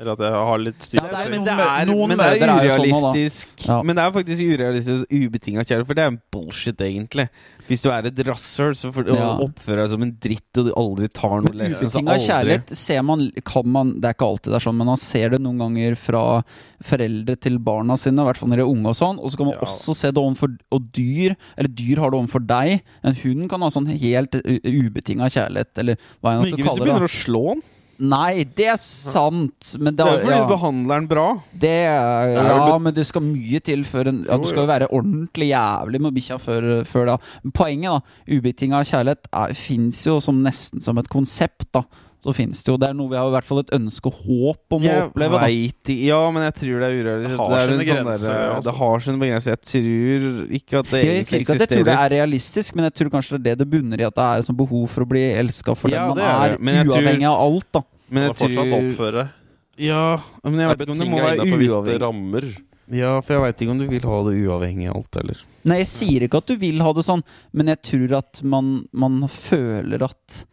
Eller 0.00 0.12
at 0.16 0.22
jeg 0.24 0.32
har 0.32 0.58
litt 0.64 0.80
styr. 0.86 0.96
Ja, 0.96 1.08
det 1.10 1.18
er 1.20 1.30
men 1.30 1.44
det 1.44 1.52
er, 1.60 1.86
noen 1.90 2.08
men 2.08 2.16
det 2.16 2.26
er 2.40 2.50
urealistisk. 2.56 3.50
er 3.60 3.66
sånn. 3.66 3.84
Men 3.84 3.96
det 3.98 4.04
er 4.06 4.12
faktisk 4.14 4.40
urealistisk 4.48 5.10
ubetinga 5.12 5.60
kjærlighet, 5.66 5.86
for 5.90 5.98
det 5.98 6.04
er 6.06 6.12
en 6.14 6.20
bullshit, 6.32 6.80
egentlig. 6.86 7.26
Hvis 7.68 7.82
du 7.84 7.90
er 7.92 8.06
et 8.08 8.22
rasshøl 8.26 8.72
så 8.74 8.90
får- 8.90 9.10
Ja. 9.12 9.28
og 9.36 9.50
oppfører 9.50 9.82
deg 9.84 9.90
som 9.90 10.02
en 10.02 10.12
dritt 10.18 10.58
og 10.58 10.64
du 10.66 10.72
aldri 10.72 11.08
tar 11.12 11.42
noe 11.44 11.52
lesson, 11.54 11.90
så 11.90 12.00
Ubetinga 12.00 12.16
kjærlighet 12.26 12.74
ser 12.76 13.02
man, 13.02 13.30
kan 13.44 13.66
man 13.66 13.92
Det 14.00 14.08
er 14.08 14.14
ikke 14.14 14.28
alltid 14.30 14.50
det 14.50 14.54
er 14.56 14.64
sånn, 14.70 14.76
men 14.80 14.86
man 14.86 14.96
ser 14.96 15.28
det 15.28 15.40
noen 15.40 15.58
ganger 15.58 15.96
fra 15.96 16.42
foreldre 16.82 17.36
til 17.38 17.58
barna 17.58 17.96
sine, 18.00 18.22
i 18.22 18.24
hvert 18.24 18.38
fall 18.40 18.48
når 18.48 18.56
de 18.56 18.62
er 18.64 18.72
unge 18.72 18.86
og 18.86 18.96
sånn. 18.96 19.18
Og 19.20 19.30
så 19.30 19.36
kan 19.36 19.46
man 19.46 19.54
Ja. 19.54 19.60
også 19.68 19.94
se 19.94 20.10
det 20.10 20.16
overfor 20.16 20.56
og 20.72 20.92
dyr, 20.92 21.36
eller 21.58 21.68
dyr 21.68 21.96
har 21.98 22.10
det 22.10 22.18
overfor 22.20 22.46
deg. 22.46 22.82
En 23.04 23.14
hund 23.14 23.48
kan 23.50 23.60
ha 23.60 23.68
sånn 23.68 23.86
helt 23.86 24.32
ubetinga 24.32 25.28
kjærlighet, 25.28 25.76
eller 25.76 25.96
hva 26.24 26.40
jeg 26.42 26.54
ikke 26.54 26.64
skal 26.64 26.64
hvis 26.64 26.74
du 26.78 26.84
begynner 26.84 27.04
å 27.04 27.12
slå 27.12 27.44
den. 27.54 27.62
Nei, 28.00 28.44
det 28.56 28.66
er 28.72 28.78
sant, 28.80 29.74
men 29.78 29.96
Det 29.96 30.04
er 30.06 30.14
jo 30.14 30.20
fordi 30.22 30.32
ja, 30.32 30.44
du 30.46 30.52
behandler 30.54 31.02
den 31.02 31.08
bra. 31.10 31.24
det 31.60 31.72
er, 31.84 32.30
Ja, 32.48 32.78
men 32.80 32.94
det 32.96 33.04
skal 33.06 33.24
mye 33.26 33.60
til 33.60 33.84
før 33.84 34.08
en, 34.08 34.22
ja, 34.24 34.38
Du 34.40 34.48
skal 34.48 34.64
jo 34.64 34.70
være 34.70 34.88
ordentlig 34.90 35.50
jævlig 35.50 36.00
med 36.00 36.14
bikkja 36.16 36.38
før, 36.40 36.68
før 36.88 37.10
da. 37.12 37.16
Men 37.44 37.52
poenget, 37.52 37.92
da, 37.92 38.36
ubetinga 38.38 38.80
kjærlighet, 38.88 39.28
fins 39.60 40.06
jo 40.06 40.16
som 40.24 40.40
nesten 40.44 40.80
som 40.84 40.98
et 41.02 41.10
konsept, 41.12 41.68
da. 41.76 41.84
Så 42.20 42.34
finnes 42.36 42.58
det 42.62 42.68
jo 42.68 42.76
Det 42.76 42.90
er 42.90 42.92
noe 42.98 43.08
vi 43.08 43.16
har 43.16 43.26
i 43.30 43.32
hvert 43.32 43.46
fall 43.48 43.60
et 43.62 43.70
ønske 43.72 44.10
og 44.10 44.16
håp 44.26 44.74
om 44.76 44.82
å 44.84 44.96
oppleve, 45.06 45.38
vet 45.40 45.92
Ja, 46.04 46.18
men 46.30 46.42
jeg 46.44 46.54
tror 46.58 46.80
det 46.82 46.88
er 46.90 46.96
urealistisk. 47.00 47.36
Det 47.38 47.48
har 47.48 47.60
sine 47.70 47.84
grenser. 47.84 47.94
sånn 47.96 48.04
grenser, 48.04 48.28
der- 48.28 48.54
altså. 48.54 48.64
Det 48.70 48.74
har 48.80 49.00
sine 49.00 49.18
begrenser. 49.22 49.50
Jeg 49.50 49.62
tror 49.70 50.52
ikke 50.60 50.78
at 50.82 50.90
det 50.90 51.00
Jeg 51.00 51.14
egentlig 51.16 51.40
ikke 51.40 51.54
at 51.54 51.58
jeg 51.64 51.68
tror 51.70 51.84
det 51.84 51.96
er 51.96 52.08
realistisk, 52.16 52.74
men 52.76 52.84
jeg 52.84 52.94
tror 53.00 53.10
kanskje 53.10 53.30
det 53.30 53.40
er 53.40 53.44
det 53.56 53.58
det 53.64 53.70
bunner 53.70 54.00
i. 54.00 54.04
At 54.04 54.14
det 54.14 54.24
er 54.28 54.38
et 54.38 54.44
sånt 54.50 54.58
behov 54.60 54.88
for 54.90 55.04
å 55.04 55.08
bli 55.08 55.22
elska 55.32 55.74
for 55.76 55.88
Ja, 55.88 56.08
den 56.08 56.16
det 56.16 56.24
man 56.24 56.34
er 56.44 56.52
er, 56.52 56.84
uavhengig 56.84 57.24
tror- 57.24 57.32
av 57.32 57.40
alt, 57.40 57.72
da. 57.72 57.82
Men 58.10 58.22
jeg 58.28 58.36
fortsatt 58.36 58.68
tror 58.68 58.90
oppføre. 58.90 59.30
Ja, 59.78 60.16
men 60.44 60.54
jeg 60.60 60.68
vet 60.68 60.78
ikke 60.86 60.90
om 60.92 60.98
det 60.98 61.08
må 61.08 61.20
være 61.24 61.40
uavhengig. 61.40 62.00
rammer. 62.04 62.56
Ja, 62.92 63.20
for 63.22 63.32
jeg 63.34 63.42
veit 63.54 63.56
ikke 63.62 63.70
om 63.70 63.78
du 63.78 63.86
vil 63.86 64.00
ha 64.02 64.22
det 64.28 64.34
uavhengig 64.44 64.88
av 64.90 64.96
alt, 64.96 65.16
eller. 65.16 65.36
Nei, 65.64 65.76
jeg 65.78 65.86
sier 65.86 66.20
ikke 66.28 66.36
at 66.38 66.46
du 66.46 66.56
vil 66.56 66.80
ha 66.82 66.92
det 66.92 67.04
sånn, 67.06 67.22
men 67.54 67.66
jeg 67.68 67.80
tror 67.82 68.18
at 68.18 68.42
man, 68.42 68.84
man 68.92 69.22
føler 69.28 70.02
at 70.02 70.44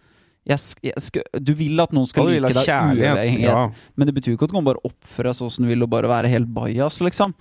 jeg, 0.47 0.57
sk- 0.63 0.87
jeg 0.87 1.43
Du 1.43 1.53
vil 1.59 1.79
at 1.83 1.91
noen 1.95 2.07
skal 2.07 2.25
like 2.31 2.53
deg 2.53 2.67
uavhengig, 2.71 3.41
Ja. 3.43 3.67
men 3.95 4.07
det 4.07 4.15
betyr 4.15 4.31
jo 4.33 4.37
ikke 4.37 4.47
at 4.47 4.55
du 4.55 4.57
kan 4.61 4.63
bare 4.71 4.83
oppføre 4.87 5.31
deg 5.31 5.35
sånn 5.41 5.51
som 5.51 5.65
du 5.65 5.69
vil 5.73 5.83
og 5.83 5.89
bare 5.91 6.07
være 6.07 6.29
helt 6.31 6.47
bajas, 6.53 6.99
liksom. 7.03 7.33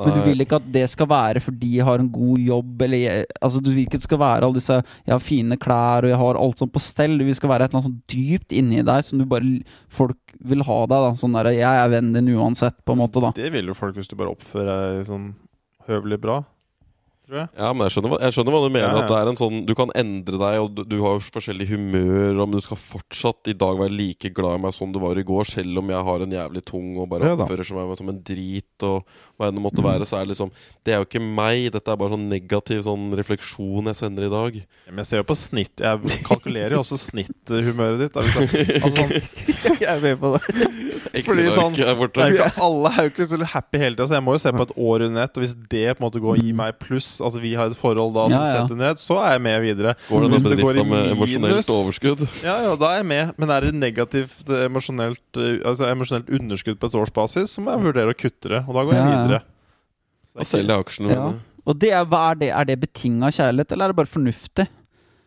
Men 0.00 0.14
du 0.16 0.20
vil 0.24 0.40
ikke 0.40 0.56
at 0.56 0.68
det 0.72 0.86
skal 0.88 1.06
være 1.10 1.40
fordi 1.44 1.74
jeg 1.76 1.84
har 1.84 1.98
en 2.00 2.08
god 2.08 2.38
jobb, 2.40 2.82
eller 2.86 2.96
jeg, 2.96 3.24
altså 3.42 3.60
Du 3.60 3.68
vil 3.74 3.82
ikke 3.84 3.98
at 3.98 4.00
det 4.00 4.08
skal 4.08 4.18
være 4.22 4.46
alle 4.46 4.54
disse 4.56 4.76
Jeg 5.04 5.12
har 5.12 5.18
fine 5.20 5.56
klær, 5.60 6.04
og 6.06 6.08
jeg 6.08 6.16
har 6.16 6.38
alt 6.40 6.58
sånt 6.62 6.72
på 6.72 6.80
stell. 6.80 7.18
Det 7.18 7.34
skal 7.36 7.50
være 7.50 7.64
et 7.66 7.74
eller 7.74 7.82
annet 7.82 7.90
sånn 7.90 8.02
dypt 8.08 8.54
inni 8.56 8.80
deg 8.86 9.04
som 9.04 9.18
du 9.18 9.26
bare 9.26 9.50
Folk 9.90 10.16
vil 10.40 10.62
ha 10.64 10.78
deg, 10.86 11.04
da. 11.04 11.10
Sånn 11.20 11.34
der, 11.36 11.50
Jeg 11.52 11.68
er 11.84 11.90
vennen 11.92 12.14
din 12.16 12.32
uansett, 12.38 12.78
på 12.86 12.92
en 12.96 13.02
måte, 13.02 13.20
da. 13.20 13.32
Det 13.36 13.52
vil 13.52 13.66
jo 13.66 13.74
folk 13.76 13.94
hvis 13.98 14.08
du 14.08 14.16
bare 14.16 14.32
oppfører 14.32 14.96
deg 14.96 15.06
sånn 15.10 15.34
høvelig 15.90 16.20
bra. 16.22 16.38
Tror 17.30 17.38
jeg. 17.44 17.50
Ja, 17.62 17.68
men 17.70 17.86
jeg 17.86 17.94
skjønner, 17.94 18.10
hva, 18.10 18.18
jeg 18.24 18.34
skjønner 18.34 18.54
hva 18.56 18.60
du 18.64 18.72
mener. 18.74 18.88
Ja, 18.88 18.94
ja. 18.96 19.02
At 19.04 19.10
det 19.12 19.18
er 19.20 19.28
en 19.30 19.38
sånn 19.38 19.60
Du 19.68 19.72
kan 19.78 19.92
endre 19.94 20.40
deg, 20.40 20.56
og 20.64 20.72
du, 20.74 20.82
du 20.90 20.96
har 21.04 21.14
jo 21.14 21.22
forskjellig 21.30 21.68
humør, 21.70 22.40
men 22.42 22.56
du 22.56 22.64
skal 22.64 22.80
fortsatt 22.80 23.52
i 23.52 23.54
dag 23.60 23.78
være 23.78 23.94
like 23.94 24.32
glad 24.34 24.58
i 24.58 24.62
meg 24.64 24.74
som 24.74 24.90
du 24.90 24.98
var 25.02 25.20
i 25.20 25.26
går, 25.26 25.46
selv 25.52 25.82
om 25.82 25.92
jeg 25.94 26.06
har 26.10 26.24
en 26.26 26.34
jævlig 26.40 26.64
tung 26.66 26.90
og 26.98 27.06
bare 27.12 27.30
Ja 27.30 27.38
oppfører 27.38 27.70
meg 27.78 27.94
som 28.00 28.10
en 28.10 28.20
drit 28.26 28.86
og 28.88 29.06
hva 29.40 29.48
enn 29.50 29.56
det 29.58 29.64
måtte 29.64 29.84
være. 29.84 30.06
Så 30.08 30.18
er 30.20 30.26
det 30.28 30.34
liksom 30.34 30.52
Det 30.84 30.94
er 30.94 31.00
jo 31.02 31.08
ikke 31.08 31.22
meg. 31.24 31.70
Dette 31.74 31.90
er 31.94 31.98
bare 32.00 32.12
sånn 32.14 32.28
negativ 32.30 32.84
sånn 32.86 33.08
refleksjon 33.18 33.90
jeg 33.90 33.98
sender 33.98 34.28
i 34.28 34.32
dag. 34.32 34.60
Men 34.90 35.02
jeg 35.02 35.10
ser 35.10 35.22
jo 35.22 35.26
på 35.30 35.36
snitt 35.38 35.80
Jeg 35.80 36.22
kalkulerer 36.28 36.76
jo 36.76 36.82
også 36.84 36.98
snitthumøret 37.00 38.04
ditt. 38.06 38.20
Altså, 38.20 38.44
sånn, 38.96 39.16
Jeg 39.80 39.88
er 39.96 40.00
med 40.04 40.20
på 40.20 40.34
det. 40.36 40.68
Fordi 41.26 41.44
sånn 41.50 41.74
er 41.80 41.96
det 42.10 42.22
er 42.22 42.30
jo 42.30 42.36
ikke, 42.36 42.48
alle 42.62 42.90
er 42.92 43.06
jo 43.06 43.10
ikke 43.10 43.26
så 43.30 43.38
happy 43.54 43.80
hele 43.80 43.96
tida, 43.96 44.06
så 44.10 44.16
jeg 44.18 44.24
må 44.24 44.34
jo 44.36 44.40
se 44.42 44.52
på 44.54 44.64
et 44.66 44.72
år 44.78 45.04
under 45.08 45.24
ett. 45.26 45.38
Og 45.38 45.42
hvis 45.44 45.54
det 45.72 45.84
på 45.96 46.00
en 46.00 46.04
måte 46.06 46.20
går 46.22 46.40
i 46.44 46.52
meg 46.56 46.76
pluss, 46.82 47.08
altså 47.24 47.40
vi 47.42 47.52
har 47.58 47.70
et 47.72 47.78
forhold 47.78 48.14
da 48.14 48.26
som 48.30 48.36
Ja, 48.44 48.50
ja. 48.50 48.60
sett 48.60 48.74
under 48.76 48.90
ett, 48.92 49.02
så 49.02 49.16
er 49.22 49.34
jeg 49.34 49.42
med 49.46 49.56
videre. 49.64 49.94
Går 50.08 50.28
Hvis 50.34 50.46
det 50.46 50.58
går 50.60 50.78
i 50.80 50.84
med 50.84 50.90
minus- 50.90 51.16
emosjonelt 51.16 51.72
overskudd? 51.74 52.24
Ja, 52.44 52.56
ja, 52.68 52.74
da 52.78 52.92
er 52.94 53.00
jeg 53.02 53.08
med. 53.10 53.32
Men 53.40 53.52
er 53.56 53.66
det 53.66 53.72
negativt 53.78 54.44
eh, 54.50 54.66
emosjonelt 54.68 55.40
eh, 55.40 55.58
Altså 55.70 55.88
emosjonelt 55.90 56.30
underskudd 56.30 56.78
på 56.80 56.90
et 56.90 56.96
årsbasis, 57.02 57.56
så 57.56 57.62
må 57.64 57.74
jeg 57.74 57.84
vurdere 57.88 58.14
å 58.14 58.18
kutte 58.18 58.48
det. 58.52 58.60
Og 58.66 58.74
da 58.78 58.84
går 58.86 58.94
jeg 58.96 59.06
videre. 59.10 59.29
Er 60.38 60.44
selger 60.44 60.82
aksjene 60.84 61.10
Ja. 61.14 61.32
Og 61.66 61.78
det 61.78 61.90
er, 61.92 62.04
hva 62.08 62.30
er 62.30 62.34
det? 62.40 62.48
Er 62.56 62.64
det 62.64 62.80
betinga 62.80 63.28
kjærlighet, 63.30 63.72
eller 63.72 63.84
er 63.84 63.92
det 63.92 63.96
bare 63.96 64.06
fornuftig? 64.10 64.66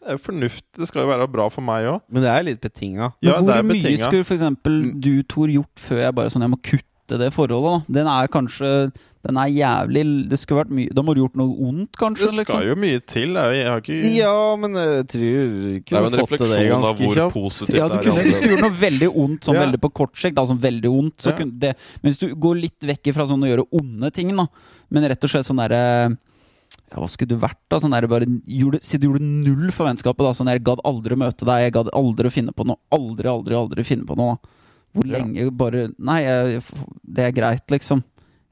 Det 0.03 0.09
er 0.09 0.17
jo 0.17 0.23
fornuftig. 0.25 0.80
Det 0.81 0.88
skal 0.89 1.03
jo 1.05 1.07
være 1.13 1.27
bra 1.31 1.45
for 1.49 1.61
meg 1.61 1.85
òg. 1.88 2.01
Men 2.11 2.23
det 2.25 2.31
er 2.34 2.43
litt 2.43 2.59
betinga. 2.61 3.13
Ja, 3.23 3.38
det 3.38 3.43
hvor 3.45 3.53
er 3.55 3.63
mye 3.63 3.77
betinget. 3.80 3.99
skulle 4.09 4.25
for 4.25 4.35
eksempel 4.35 4.81
Mm. 4.84 4.99
du, 5.01 5.23
Tor, 5.23 5.47
gjort 5.47 5.75
før 5.80 5.97
jeg 6.03 6.15
bare 6.15 6.30
sånn 6.34 6.41
Jeg 6.41 6.49
må 6.51 6.59
kutte 6.61 7.17
det 7.19 7.31
forholdet, 7.34 7.85
da? 7.88 7.93
Den 7.99 8.07
er 8.07 8.27
kanskje 8.27 8.91
Den 9.23 9.38
er 9.38 9.47
jævlig 9.47 10.30
Det 10.30 10.39
skulle 10.39 10.63
vært 10.65 10.71
mye 10.75 10.89
Da 10.93 11.01
må 11.01 11.13
du 11.15 11.21
gjort 11.21 11.35
noe 11.39 11.55
ondt, 11.69 11.91
kanskje? 11.95 12.27
Det 12.31 12.47
skal 12.47 12.63
liksom. 12.63 12.67
jo 12.67 12.75
mye 12.75 12.99
til. 13.05 13.34
Jeg, 13.35 13.67
har 13.67 13.80
ikke 13.80 14.15
Ja, 14.17 14.55
men 14.57 14.73
jeg 14.73 15.07
tror 15.07 15.21
Det 15.23 15.93
er 15.93 16.01
jo 16.01 16.05
en 16.05 16.19
fått 16.19 16.38
til 16.38 16.47
det 16.47 16.59
refleksjon 16.59 16.84
av 16.84 16.97
hvor 16.99 17.15
kjapt. 17.15 17.34
positivt 17.34 17.77
Ja, 17.77 17.88
du 17.88 17.97
det 17.97 18.07
er. 18.07 18.23
hvis 18.23 18.41
du 18.41 18.49
gjorde 18.49 18.61
noe 18.67 18.80
veldig 18.84 19.09
ondt, 19.15 19.39
sånn 19.47 19.55
Ja. 19.55 19.65
veldig 19.65 19.80
på 19.80 19.93
kort 19.93 20.15
sikt, 20.15 20.35
da, 20.35 20.41
sånn 20.43 20.59
veldig 20.59 20.89
ondt, 20.91 21.17
så 21.17 21.31
Ja. 21.31 21.38
kunne 21.38 21.59
det 21.59 21.75
Men 22.03 22.11
hvis 22.11 22.19
du 22.19 22.35
går 22.35 22.59
litt 22.59 22.80
vekk 22.81 23.13
fra 23.13 23.23
sånn 23.27 23.43
å 23.43 23.47
gjøre 23.47 23.67
onde 23.71 24.11
ting, 24.11 24.35
da, 24.35 24.47
men 24.94 25.07
rett 25.10 25.26
og 25.26 25.32
slett 25.34 25.48
sånn 25.48 25.60
derre 25.64 25.82
ja, 26.14 26.98
Hva 26.98 27.07
skulle 27.10 27.34
du 27.34 27.41
vært, 27.41 27.60
da? 27.70 27.80
Sånn 27.82 27.94
der, 27.94 28.07
bare 28.10 28.28
gjorde, 28.49 28.80
Si 28.86 28.98
du 29.02 29.07
gjorde 29.10 29.26
null 29.26 29.72
for 29.74 29.90
vennskapet, 29.90 30.26
da. 30.26 30.34
Sånn 30.38 30.49
jeg 30.52 30.64
gadd 30.65 30.82
aldri 30.88 31.18
å 31.18 31.22
møte 31.22 31.45
deg, 31.49 31.68
jeg 31.68 31.76
gadd 31.76 31.91
aldri 31.98 32.30
å 32.30 32.34
finne 32.34 32.53
på 32.56 32.65
noe. 32.70 32.82
Aldri, 32.94 33.30
aldri, 33.30 33.57
aldri 33.57 33.86
finne 33.88 34.07
på 34.10 34.18
noe. 34.20 34.38
da 34.41 34.60
Hvor 34.94 35.06
Ja. 35.10 35.18
lenge 35.18 35.49
bare 35.57 35.88
Nei, 35.98 36.22
jeg, 36.22 36.64
det 37.03 37.28
er 37.28 37.32
greit, 37.34 37.65
liksom. 37.74 38.03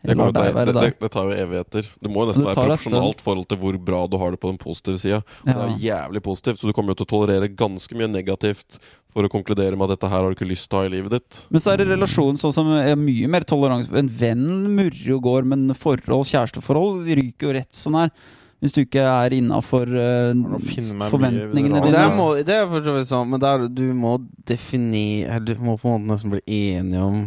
Det, 0.01 0.15
ta, 0.17 0.31
det, 0.33 0.73
det, 0.73 0.93
det 0.97 1.09
tar 1.13 1.27
jo 1.29 1.35
evigheter. 1.37 1.85
Du 2.01 2.09
må 2.09 2.23
jo 2.23 2.31
nesten 2.31 2.47
være 2.47 2.57
proporsjonalt 2.57 3.19
forhold 3.21 3.47
til 3.51 3.59
hvor 3.61 3.75
bra 3.77 3.99
du 4.09 4.15
har 4.17 4.33
det 4.33 4.39
på 4.41 4.49
den 4.49 4.57
positive 4.57 4.97
sida. 4.97 5.19
Det 5.45 5.53
er 5.53 5.59
er 5.61 5.75
jævlig 5.77 6.23
positivt, 6.25 6.57
så 6.57 6.65
du 6.65 6.73
kommer 6.73 6.95
jo 6.95 7.03
til 7.03 7.05
å 7.05 7.11
tolerere 7.11 7.51
ganske 7.53 7.93
mye 7.99 8.09
negativt 8.09 8.79
for 9.11 9.27
å 9.27 9.31
konkludere 9.31 9.75
med 9.77 9.89
at 9.89 9.97
dette 9.97 10.09
her 10.11 10.21
har 10.23 10.31
du 10.31 10.37
ikke 10.37 10.49
lyst 10.49 10.69
til 10.69 10.79
å 10.79 10.83
ha 10.83 10.89
i 10.89 10.93
livet 10.93 11.15
ditt. 11.17 11.39
Men 11.51 11.63
så 11.63 11.73
er 11.73 11.81
det 11.81 11.89
relasjonen 11.91 12.39
sånn 12.39 12.55
som 12.55 12.69
er 12.77 12.93
mye 12.99 13.31
mer 13.31 13.43
tolerant 13.47 13.89
En 13.91 14.11
venn 14.21 14.45
murrer 14.71 15.15
og 15.17 15.25
går, 15.25 15.49
men 15.51 15.73
forhold, 15.77 16.29
kjæresteforhold 16.31 17.09
ryker 17.19 17.49
jo 17.49 17.57
rett 17.59 17.75
sånn 17.75 17.99
her. 17.99 18.13
Hvis 18.61 18.75
du 18.75 18.83
ikke 18.83 19.01
er 19.01 19.33
innafor 19.33 19.89
mye 19.89 21.09
forventningene 21.09 21.81
dine. 21.81 21.93
Det, 21.95 22.01
er, 22.03 22.11
må, 22.13 22.27
det 22.45 22.57
er 22.59 22.67
for 22.69 22.85
så 22.85 22.93
vidt 22.93 23.09
sånn, 23.09 23.31
men 23.33 23.41
der, 23.41 23.65
du 23.73 23.87
må 23.97 24.19
definere 24.45 25.39
Du 25.41 25.55
må 25.57 25.79
på 25.81 25.89
en 25.89 26.03
måte 26.05 26.11
nesten 26.13 26.35
bli 26.35 26.43
enig 26.69 27.01
om 27.01 27.23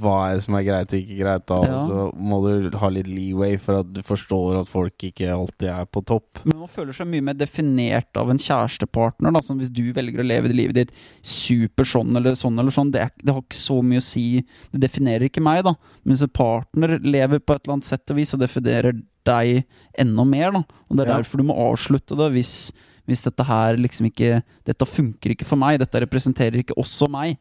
hva 0.00 0.30
er 0.30 0.38
det 0.38 0.44
som 0.46 0.54
er 0.56 0.64
greit 0.64 0.92
og 0.94 0.98
ikke 1.02 1.16
greit. 1.18 1.42
da 1.46 1.56
Ja. 1.66 1.80
Så 1.86 1.96
må 2.16 2.38
du 2.42 2.78
ha 2.78 2.88
litt 2.88 3.06
leeway 3.06 3.58
for 3.60 3.80
at 3.80 3.92
du 3.92 4.00
forstår 4.02 4.60
at 4.62 4.68
folk 4.70 4.96
ikke 5.04 5.28
alltid 5.28 5.68
er 5.68 5.84
på 5.84 6.00
topp. 6.08 6.40
Men 6.46 6.60
man 6.62 6.68
føler 6.72 6.92
seg 6.96 7.06
mye 7.12 7.20
mer 7.22 7.34
definert 7.34 8.08
av 8.16 8.30
en 8.30 8.38
kjærestepartner. 8.40 9.32
Da. 9.32 9.40
Som 9.44 9.58
hvis 9.60 9.70
du 9.72 9.92
velger 9.92 10.22
å 10.22 10.26
leve 10.26 10.48
det 10.48 10.56
livet 10.56 10.74
ditt 10.74 10.92
super 11.20 11.84
sånn 11.84 12.16
eller 12.16 12.32
sånn, 12.34 12.58
eller 12.58 12.72
sånn 12.72 12.90
det, 12.94 13.02
er, 13.02 13.10
det 13.22 13.34
har 13.34 13.42
ikke 13.44 13.60
så 13.60 13.82
mye 13.84 14.00
å 14.00 14.06
si. 14.06 14.24
Det 14.72 14.80
definerer 14.80 15.28
ikke 15.28 15.44
meg, 15.44 15.62
da. 15.64 15.74
Men 16.04 16.16
en 16.16 16.28
partner 16.28 16.98
lever 16.98 17.38
på 17.44 17.54
et 17.54 17.66
eller 17.66 17.74
annet 17.76 17.90
sett 17.92 18.10
og 18.10 18.16
vis, 18.16 18.32
og 18.32 18.40
definerer 18.40 18.96
deg 19.28 19.64
enda 19.98 20.24
mer. 20.24 20.52
Da. 20.52 20.64
Og 20.88 20.96
det 20.96 21.04
er 21.06 21.10
Ja. 21.12 21.20
derfor 21.20 21.36
du 21.36 21.44
må 21.44 21.54
avslutte 21.68 22.16
det 22.16 22.32
hvis, 22.32 22.72
hvis 23.06 23.22
dette 23.28 23.44
her 23.44 23.76
liksom 23.76 24.08
ikke 24.08 24.42
Dette 24.64 24.86
funker 24.86 25.34
ikke 25.36 25.44
for 25.44 25.56
meg. 25.56 25.78
Dette 25.80 26.00
representerer 26.00 26.62
ikke 26.64 26.78
også 26.80 27.10
meg. 27.10 27.36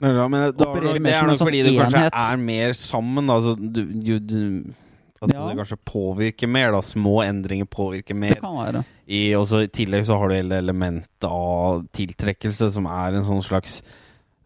Men 0.00 0.14
da, 0.14 0.26
men 0.30 0.44
da, 0.54 0.66
Opererer 0.68 1.00
mer 1.02 1.10
det 1.10 1.16
er 1.18 1.26
nok 1.26 1.38
sånn 1.40 1.48
fordi 1.48 1.62
du 1.66 1.72
kanskje 1.80 2.04
er 2.12 2.36
mer 2.38 2.74
sammen. 2.78 3.30
Altså, 3.34 3.56
du, 3.58 3.80
du, 3.98 4.12
du, 4.22 4.74
at 5.20 5.32
Ja. 5.34 5.48
det 5.48 5.56
kanskje 5.58 5.78
påvirker 5.90 6.46
mer. 6.48 6.70
da 6.76 6.80
Små 6.86 7.16
endringer 7.26 7.66
påvirker 7.66 8.14
mer. 8.14 8.36
Det 8.36 8.42
kan 8.44 8.54
være. 8.60 8.84
I, 9.10 9.22
også, 9.34 9.64
I 9.66 9.72
tillegg 9.74 10.04
så 10.06 10.18
har 10.20 10.28
du 10.30 10.36
hele 10.36 10.60
elementet 10.62 11.26
av 11.26 11.82
tiltrekkelse, 11.98 12.70
som 12.70 12.86
er 12.86 13.18
en 13.18 13.26
sånn 13.26 13.42
slags 13.42 13.80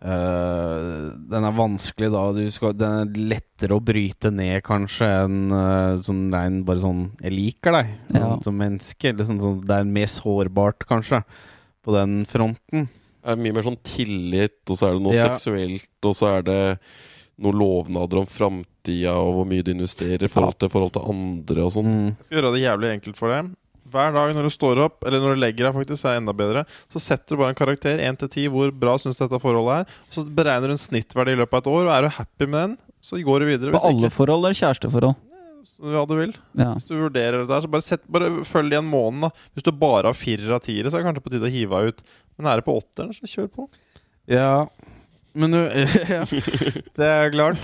øh, 0.02 1.12
Den 1.30 1.44
er 1.46 1.56
vanskelig, 1.58 2.08
da. 2.14 2.22
Du 2.36 2.42
skal, 2.54 2.72
den 2.78 2.96
er 3.02 3.20
lettere 3.34 3.76
å 3.76 3.84
bryte 3.84 4.32
ned, 4.34 4.62
kanskje, 4.66 5.08
enn 5.26 5.52
øh, 5.52 6.00
sånn 6.06 6.24
rein 6.32 6.62
bare 6.64 6.82
sånn 6.82 7.04
'Jeg 7.20 7.32
liker 7.36 7.72
deg' 7.76 7.92
Ja. 8.14 8.20
sånn, 8.24 8.42
som 8.48 8.56
menneske. 8.58 9.12
Eller 9.12 9.24
sånn, 9.28 9.40
sånn, 9.44 9.60
det 9.66 9.76
er 9.76 9.84
mer 9.84 10.06
sårbart, 10.08 10.86
kanskje, 10.88 11.22
på 11.84 11.92
den 11.98 12.24
fronten. 12.24 12.88
Er 13.22 13.38
mye 13.38 13.54
mer 13.54 13.62
sånn 13.66 13.78
tillit, 13.86 14.60
og 14.68 14.78
så 14.78 14.88
er 14.88 14.96
det 14.96 15.02
noe 15.04 15.14
Ja. 15.14 15.28
seksuelt, 15.30 15.88
og 16.02 16.14
så 16.18 16.38
er 16.38 16.42
det 16.42 16.60
noen 17.42 17.58
lovnader 17.58 18.18
om 18.22 18.26
framtida 18.26 19.14
og 19.16 19.34
hvor 19.36 19.46
mye 19.48 19.62
du 19.64 19.72
investerer 19.72 20.26
i 20.26 20.30
forhold 20.30 20.58
til, 20.58 20.68
forhold 20.72 20.92
til 20.92 21.06
andre 21.08 21.64
og 21.64 21.72
sånn. 21.74 21.90
Mm. 21.90 22.06
Jeg 22.18 22.26
skal 22.26 22.38
gjøre 22.38 22.52
det 22.54 22.62
jævlig 22.66 22.90
enkelt 22.96 23.16
for 23.16 23.28
deg. 23.34 23.50
Hver 23.92 24.12
dag 24.14 24.34
når 24.34 24.46
du 24.48 24.52
står 24.54 24.78
opp, 24.86 25.04
eller 25.04 25.20
når 25.20 25.34
du 25.34 25.40
legger 25.42 25.66
deg, 25.68 25.74
faktisk, 25.76 26.04
er 26.08 26.16
enda 26.20 26.32
bedre. 26.32 26.64
Så 26.90 27.00
setter 27.02 27.34
du 27.36 27.42
bare 27.42 27.52
en 27.52 27.58
karakter, 27.58 28.00
1 28.00 28.18
til 28.22 28.28
10, 28.28 28.48
hvor 28.48 28.70
bra 28.72 28.94
syns 28.96 29.18
dette 29.20 29.40
forholdet 29.42 29.82
er. 29.82 29.98
Og 30.08 30.16
så 30.16 30.24
beregner 30.24 30.72
du 30.72 30.76
en 30.76 30.80
snittverdi 30.80 31.34
i 31.36 31.40
løpet 31.42 31.58
av 31.58 31.60
et 31.60 31.72
år, 31.74 31.84
og 31.84 31.92
er 31.92 32.02
du 32.02 32.16
happy 32.16 32.46
med 32.46 32.62
den, 32.62 32.78
så 33.02 33.20
går 33.22 33.40
du 33.40 33.46
videre. 33.50 33.74
På 33.76 33.84
alle 33.84 34.08
ikke, 34.08 34.16
forhold 34.16 34.46
eller 34.46 34.56
kjæresteforhold? 34.56 35.14
ja, 35.82 36.04
du 36.06 36.14
vil. 36.14 36.32
Ja. 36.58 36.72
Hvis 36.76 36.86
du 36.86 36.94
vurderer 36.94 37.42
det 37.42 37.48
der, 37.50 37.62
så 37.64 37.70
bare, 37.70 37.82
sett, 37.84 38.04
bare 38.10 38.30
følg 38.46 38.70
det 38.70 38.78
i 38.78 38.82
en 38.82 38.90
måned. 38.90 39.26
da 39.26 39.30
Hvis 39.56 39.66
du 39.66 39.72
bare 39.74 40.06
har 40.10 40.14
firer 40.14 40.54
av 40.54 40.62
tiere, 40.62 40.90
så 40.90 40.98
er 40.98 41.02
det 41.02 41.08
kanskje 41.10 41.24
på 41.24 41.32
tide 41.34 41.48
å 41.48 41.52
hive 41.52 41.80
deg 41.80 41.92
ut. 41.92 42.02
Men 42.38 42.48
er 42.52 42.60
det 42.60 42.66
på 42.66 42.74
åtteren, 42.80 43.12
så 43.16 43.28
kjør 43.28 43.48
på. 43.52 43.68
Ja 44.30 44.66
Men 45.34 45.50
du 45.54 45.58
ja, 46.14 46.22
Det 46.28 47.06
er 47.08 47.30
klart. 47.34 47.56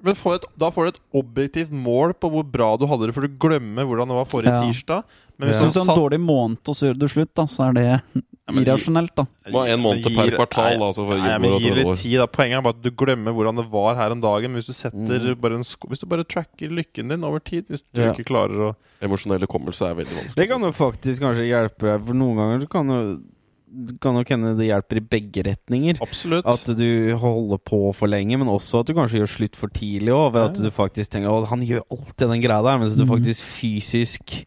Men 0.06 0.14
et, 0.38 0.46
da 0.62 0.70
får 0.72 0.86
du 0.86 0.92
et 0.94 1.02
objektivt 1.22 1.72
mål 1.74 2.14
på 2.22 2.30
hvor 2.30 2.46
bra 2.46 2.72
du 2.78 2.86
hadde 2.88 3.08
det, 3.10 3.16
for 3.18 3.26
du 3.26 3.36
glemmer 3.42 3.88
hvordan 3.90 4.12
det 4.12 4.18
var 4.20 4.28
forrige 4.30 4.54
Ja. 4.54 4.62
tirsdag. 4.68 5.04
Men 5.38 5.50
hvis 5.50 5.58
Ja. 5.60 5.66
Du 5.66 5.74
satt 5.74 5.90
en 5.90 5.98
dårlig 6.04 6.20
måned, 6.22 6.62
og 6.70 6.76
så 6.78 6.88
gjør 6.92 7.00
du 7.02 7.08
slutt, 7.10 7.34
da, 7.36 7.48
så 7.50 7.70
er 7.70 7.74
det 7.80 7.88
irrasjonelt, 8.54 9.16
da. 9.18 9.26
Hva 9.50 9.64
en 9.74 9.80
måned 9.82 10.04
per 10.16 10.30
kvartal, 10.36 10.78
Nei, 10.78 10.88
altså, 10.88 11.06
for 11.08 11.18
nei, 11.18 11.38
men 11.42 11.56
gir 11.60 11.76
litt 11.80 11.98
tid 11.98 12.18
da 12.22 12.28
Poenget 12.28 12.60
er 12.60 12.62
bare 12.62 12.76
at 12.78 12.82
du 12.84 12.92
glemmer 12.92 13.34
hvordan 13.34 13.56
det 13.58 13.66
var 13.72 13.96
her 13.96 14.12
om 14.12 14.22
dagen. 14.22 14.52
Men 14.52 14.62
hvis 14.62 14.68
du 14.70 14.74
setter 14.74 15.20
Mm. 15.34 15.40
bare 15.42 15.56
en 15.56 15.64
sko 15.64 15.88
Hvis 15.90 16.00
du 16.00 16.06
bare 16.06 16.24
tracker 16.24 16.70
lykken 16.70 17.10
din 17.10 17.24
over 17.24 17.40
tid 17.40 17.66
Hvis 17.68 17.84
du 17.94 18.02
Ja. 18.02 18.12
ikke 18.14 18.26
klarer 18.26 18.70
å 18.70 18.76
Emosjonell 19.02 19.42
hukommelse 19.42 19.82
er 19.90 19.96
veldig 19.96 20.14
vanskelig. 20.14 20.36
Det 20.36 20.48
kan 20.50 20.62
jo 20.62 20.72
faktisk 20.72 21.22
kanskje 21.22 21.50
hjelpe 21.50 21.80
deg, 21.90 22.06
for 22.06 22.14
noen 22.14 22.36
ganger 22.38 22.62
så 22.62 22.70
kan 22.70 22.88
jo 22.88 23.22
det 23.78 24.00
kan 24.00 24.14
nok 24.16 24.30
hende 24.30 24.56
det 24.58 24.70
hjelper 24.70 24.96
i 24.96 25.00
begge 25.02 25.44
retninger. 25.44 25.98
Absolutt. 26.00 26.46
At 26.46 26.64
du 26.78 27.18
holder 27.18 27.58
på 27.58 27.94
for 27.94 28.08
lenge, 28.08 28.38
men 28.40 28.48
også 28.48 28.80
at 28.80 28.86
du 28.86 28.94
kanskje 28.94 29.20
gjør 29.20 29.28
slutt 29.28 29.56
for 29.58 29.68
tidlig. 29.68 30.14
Ved 30.32 30.42
at 30.42 30.54
du 30.54 30.70
faktisk 30.72 31.10
tenker 31.12 31.46
han 31.46 31.60
gjør 31.60 31.82
alltid 31.92 32.30
den 32.30 32.42
greia 32.42 32.64
der, 32.64 32.78
mens 32.80 32.96
du 32.96 33.04
Mhm. 33.04 33.20
faktisk 33.20 33.44
fysisk 33.44 34.46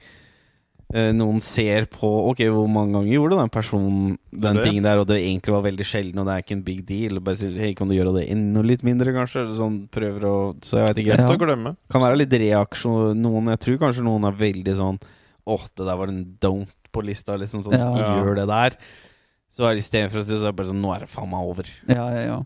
Noen 0.89 1.43
ser 1.44 1.85
på 1.93 2.09
Ok, 2.31 2.39
hvor 2.48 2.65
mange 2.73 2.94
ganger 2.97 3.12
gjorde 3.12 3.36
den 3.36 3.51
personen 3.52 4.15
den 4.32 4.56
Det 4.56 4.62
tingen 4.65 4.86
der, 4.86 4.98
og 5.02 5.06
det 5.10 5.19
egentlig 5.20 5.52
var 5.52 5.65
veldig 5.66 5.85
sjelden, 5.85 6.20
og 6.23 6.24
det 6.24 6.32
er 6.32 6.44
ikke 6.47 6.56
en 6.56 6.62
big 6.65 6.78
deal. 6.89 7.20
Bare 7.20 7.36
sier 7.36 7.59
Hei, 7.60 7.74
kan 7.77 7.89
du 7.90 7.94
gjøre 7.94 8.15
det 8.16 8.23
enda 8.32 8.62
litt 8.65 8.81
mindre, 8.86 9.12
kanskje? 9.12 9.43
Eller 9.44 9.59
Sånn, 9.60 9.77
prøver 9.93 10.24
å 10.24 10.35
Så 10.65 10.78
jeg 10.81 10.89
vet 10.89 11.02
ikke. 11.05 11.19
Lett 11.19 11.28
Ja. 11.28 11.36
å 11.36 11.43
glemme. 11.43 11.77
Kan 11.93 12.01
være 12.01 12.16
litt 12.23 12.31
reaksjon 12.32 13.20
Noen, 13.20 13.51
Jeg 13.52 13.60
tror 13.60 13.78
kanskje 13.85 14.05
noen 14.09 14.24
er 14.24 14.32
veldig 14.32 14.77
sånn 14.81 14.98
Åh, 15.47 15.65
det 15.77 15.85
der 15.85 15.97
var 15.97 16.09
en 16.09 16.24
don't 16.40 16.73
på 16.93 17.02
lista, 17.05 17.36
liksom. 17.36 17.62
Sånn, 17.65 17.77
Ja. 17.77 17.93
ikke 17.93 18.24
gjør 18.24 18.35
det 18.36 18.47
der. 18.48 18.77
Så 19.52 19.69
det 19.69 19.82
istedenfor 19.85 20.20
å 20.20 20.24
si 20.24 20.36
så 20.36 20.48
er 20.48 20.52
det 20.52 20.56
bare 20.56 20.69
sånn 20.73 20.81
Nå 20.81 20.94
er 20.97 21.01
det 21.01 21.09
faen 21.09 21.28
meg 21.28 21.40
over. 21.40 21.65
Ja, 21.86 22.09
ja, 22.16 22.23
ja. 22.24 22.43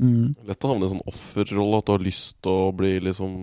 Mm. 0.00 0.34
Lett 0.48 0.64
å 0.64 0.68
havne 0.70 0.86
i 0.86 0.88
en 0.88 0.94
sånn 0.94 1.08
offerrolle, 1.10 1.78
at 1.82 1.84
du 1.84 1.92
har 1.92 1.98
lyst 2.00 2.38
til 2.40 2.50
å 2.56 2.70
bli 2.72 2.94
liksom 3.04 3.34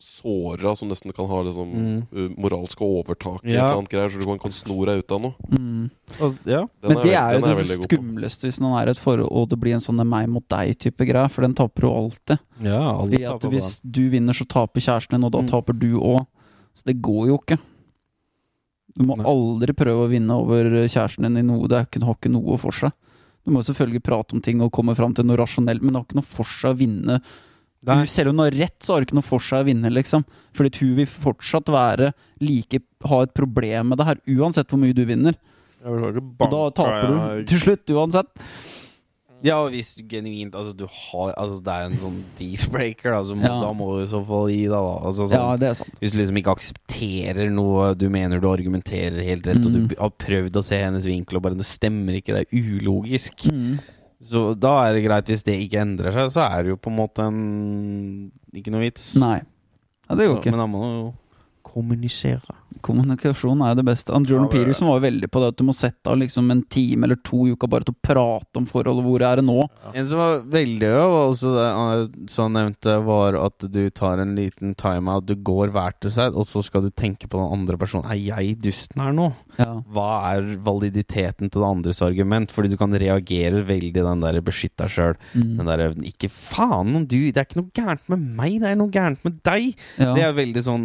såra, 0.00 0.72
som 0.78 0.88
nesten 0.88 1.12
kan 1.12 1.26
ha 1.28 1.42
liksom 1.44 1.68
Mm. 1.74 2.36
moralsk 2.38 2.80
overtak 2.80 3.44
i 3.44 3.48
et 3.52 3.58
eller 3.58 3.76
annet 3.76 3.90
greier, 3.92 4.08
så 4.08 4.18
du 4.22 4.38
kan, 4.38 4.50
sno 4.52 4.84
deg 4.86 5.02
ut 5.04 5.12
av 5.12 5.20
noe. 5.20 5.34
Mm. 5.52 5.90
Og, 6.20 6.38
ja. 6.48 6.62
Men 6.82 6.96
det 7.02 7.12
er, 7.12 7.34
er 7.34 7.38
jo 7.38 7.54
det 7.60 7.76
skumleste 7.90 8.48
hvis 8.48 8.60
man 8.64 8.80
er 8.80 8.88
i 8.88 8.90
et 8.96 8.98
forhold 9.02 9.28
og 9.30 9.48
det 9.50 9.58
blir 9.60 9.74
en 9.76 9.80
sånn 9.84 10.00
meg 10.08 10.28
mot 10.32 10.46
deg-type 10.48 11.04
greie, 11.06 11.28
for 11.28 11.42
den 11.42 11.54
taper 11.54 11.82
jo 11.82 11.92
alltid. 11.92 12.38
ja 12.62 12.80
alle 12.96 13.10
Fordi 13.10 13.24
at 13.34 13.42
hvis 13.52 13.70
du 13.84 14.08
vinner, 14.08 14.32
så 14.32 14.46
taper 14.48 14.80
kjæresten 14.80 15.10
din, 15.18 15.24
og 15.24 15.32
da 15.32 15.42
Mm. 15.42 15.48
taper 15.48 15.78
du 15.78 15.98
òg. 16.00 16.26
Så 16.74 16.84
det 16.86 17.02
går 17.02 17.26
jo 17.28 17.38
ikke. 17.38 17.58
Du 18.96 19.04
må 19.04 19.16
Nei. 19.16 19.26
aldri 19.26 19.74
prøve 19.74 20.06
å 20.06 20.10
vinne 20.10 20.30
over 20.30 20.64
kjæresten 20.88 21.22
din 21.22 21.36
i 21.36 21.42
noe. 21.42 21.68
Det 21.68 21.76
er 21.78 21.84
ikke, 21.84 22.00
det 22.00 22.06
har 22.08 22.14
ikke 22.16 22.32
noe 22.32 22.56
for 22.58 22.70
seg. 22.72 22.92
Du 23.48 23.54
må 23.56 23.62
selvfølgelig 23.64 24.04
prate 24.04 24.36
om 24.36 24.42
ting 24.44 24.60
og 24.60 24.72
komme 24.76 24.92
fram 24.96 25.14
til 25.16 25.24
noe 25.24 25.38
rasjonelt, 25.40 25.80
men 25.80 25.94
det 25.94 26.02
har 26.02 26.04
ikke 26.04 26.18
noe 26.18 26.32
for 26.36 26.48
seg 26.52 26.74
å 26.74 26.76
vinne. 26.82 27.14
Nei. 27.88 28.02
Selv 28.10 28.32
om 28.32 28.40
du 28.40 28.42
har 28.44 28.56
rett, 28.58 28.76
så 28.84 28.92
har 28.92 29.00
det 29.00 29.08
ikke 29.08 29.16
noe 29.16 29.24
for 29.24 29.44
seg 29.44 29.62
å 29.62 29.68
vinne, 29.70 29.92
liksom. 29.94 30.24
Fordi 30.58 30.72
hun 30.82 30.96
vil 30.98 31.08
fortsatt 31.08 31.70
være 31.72 32.10
like 32.44 32.82
Ha 33.08 33.20
et 33.22 33.32
problem 33.32 33.92
med 33.92 34.00
det 34.00 34.08
her, 34.08 34.20
uansett 34.34 34.68
hvor 34.68 34.80
mye 34.82 34.96
du 34.96 35.04
vinner. 35.06 35.36
Og 35.86 36.50
da 36.50 36.62
taper 36.74 37.06
du 37.06 37.44
til 37.48 37.60
slutt, 37.62 37.92
uansett. 37.94 38.32
Ja, 39.46 39.56
hvis 39.70 39.94
du 39.94 40.02
genuint 40.02 40.54
Altså, 40.58 40.72
du 40.76 40.86
har 40.90 41.32
Altså, 41.38 41.60
det 41.62 41.72
er 41.74 41.84
en 41.86 41.98
sånn 42.02 42.16
deal-breaker, 42.38 43.12
da, 43.14 43.20
så 43.22 43.36
må, 43.38 43.42
Ja. 43.46 43.60
da 43.62 43.72
må 43.72 43.86
du 43.96 44.02
i 44.02 44.08
så 44.10 44.22
fall 44.26 44.48
gi 44.50 44.64
deg, 44.64 44.70
da. 44.74 44.98
Altså, 45.06 45.28
sånn, 45.28 45.38
Ja, 45.38 45.56
det 45.56 45.68
er 45.70 45.74
sant. 45.74 45.94
Hvis 46.00 46.10
du 46.12 46.18
liksom 46.18 46.40
ikke 46.42 46.56
aksepterer 46.56 47.50
noe 47.54 47.94
du 47.94 48.08
mener 48.10 48.40
du 48.40 48.48
argumenterer 48.50 49.22
helt 49.22 49.46
rett, 49.46 49.64
og 49.64 49.70
Mm. 49.72 49.88
du 49.88 49.94
har 50.00 50.10
prøvd 50.10 50.50
å 50.58 50.64
se 50.64 50.76
hennes 50.82 51.04
vinkel, 51.06 51.36
og 51.36 51.42
bare 51.42 51.54
det 51.56 51.66
stemmer 51.66 52.18
ikke, 52.20 52.34
det 52.34 52.46
er 52.48 52.58
ulogisk, 52.58 53.46
Mm. 53.52 53.78
så 54.20 54.58
da 54.58 54.88
er 54.88 54.94
det 54.94 55.04
greit. 55.04 55.26
Hvis 55.26 55.44
det 55.44 55.60
ikke 55.70 55.80
endrer 55.86 56.12
seg, 56.12 56.30
så 56.34 56.50
er 56.50 56.62
det 56.64 56.70
jo 56.70 56.76
på 56.76 56.90
en 56.90 56.96
måte 56.98 57.18
en 57.26 58.32
Ikke 58.54 58.70
noe 58.72 58.80
vits. 58.80 59.14
Nei. 59.16 59.42
Ja, 60.08 60.14
det 60.16 60.26
går 60.26 60.40
ikke. 60.42 60.50
Men 60.50 60.58
da 60.58 60.66
må 60.66 60.80
du 60.80 60.88
jo 61.04 61.14
kommunisere. 61.62 62.42
Kommunikasjon 62.88 63.60
er 63.64 63.74
jo 63.74 63.78
det 63.82 63.86
beste. 63.88 64.14
Han 64.14 64.24
Jordan 64.24 64.48
Ja, 64.48 64.52
det 64.52 64.60
er- 64.60 64.64
Peterson 64.64 64.88
var 64.88 64.98
jo 65.00 65.06
veldig 65.06 65.30
på 65.30 65.40
det 65.42 65.48
at 65.52 65.56
du 65.60 65.64
må 65.64 65.74
sette 65.76 66.06
av 66.08 66.18
liksom 66.18 66.50
en 66.50 66.62
time 66.62 67.04
eller 67.04 67.16
to 67.16 67.46
i 67.46 67.52
uka 67.52 67.68
bare 67.68 67.84
til 67.84 67.94
å 67.94 68.02
prate 68.02 68.56
om 68.56 68.66
forholdet. 68.66 69.04
Hvor 69.04 69.20
er 69.22 69.36
det 69.36 69.44
nå? 69.44 69.68
En 69.94 70.06
som 70.06 70.18
var 70.18 70.40
veldig 70.42 70.88
bra, 70.88 71.04
og 71.04 71.34
også 71.34 71.52
det 71.54 71.66
han 72.38 72.52
nevnte, 72.52 73.04
var 73.04 73.36
at 73.38 73.58
du 73.70 73.90
tar 73.90 74.18
en 74.18 74.34
liten 74.36 74.74
timeout, 74.74 75.26
du 75.26 75.34
går 75.36 75.70
hver 75.70 75.92
til 76.00 76.10
seg, 76.10 76.34
og 76.34 76.46
så 76.46 76.62
skal 76.64 76.82
du 76.82 76.90
tenke 76.90 77.28
på 77.28 77.38
den 77.38 77.52
andre 77.52 77.76
personen. 77.76 78.08
Er 78.10 78.16
jeg 78.16 78.58
dusten 78.62 79.00
her 79.02 79.12
nå? 79.12 79.32
Ja. 79.58 79.82
Hva 79.92 80.36
er 80.36 80.56
validiteten 80.56 81.50
til 81.50 81.60
det 81.60 81.68
andres 81.68 82.02
argument? 82.02 82.50
Fordi 82.50 82.70
du 82.70 82.76
kan 82.76 82.92
reagere 82.92 83.64
veldig 83.66 83.92
den 83.94 84.20
der 84.20 84.40
beskytt 84.40 84.76
deg 84.78 84.88
sjøl. 84.88 85.16
Mm. 85.34 85.56
Den 85.58 85.66
derre 85.66 85.88
Ikke 86.08 86.30
faen 86.30 86.94
om 86.96 87.04
du 87.06 87.30
Det 87.32 87.36
er 87.36 87.44
ikke 87.44 87.60
noe 87.60 87.70
gærent 87.74 88.08
med 88.08 88.20
meg, 88.38 88.60
det 88.60 88.70
er 88.70 88.76
noe 88.78 88.90
gærent 88.90 89.24
med 89.24 89.42
deg! 89.42 89.74
ja. 89.98 90.14
Det 90.14 90.22
er 90.24 90.32
veldig 90.32 90.62
sånn 90.64 90.84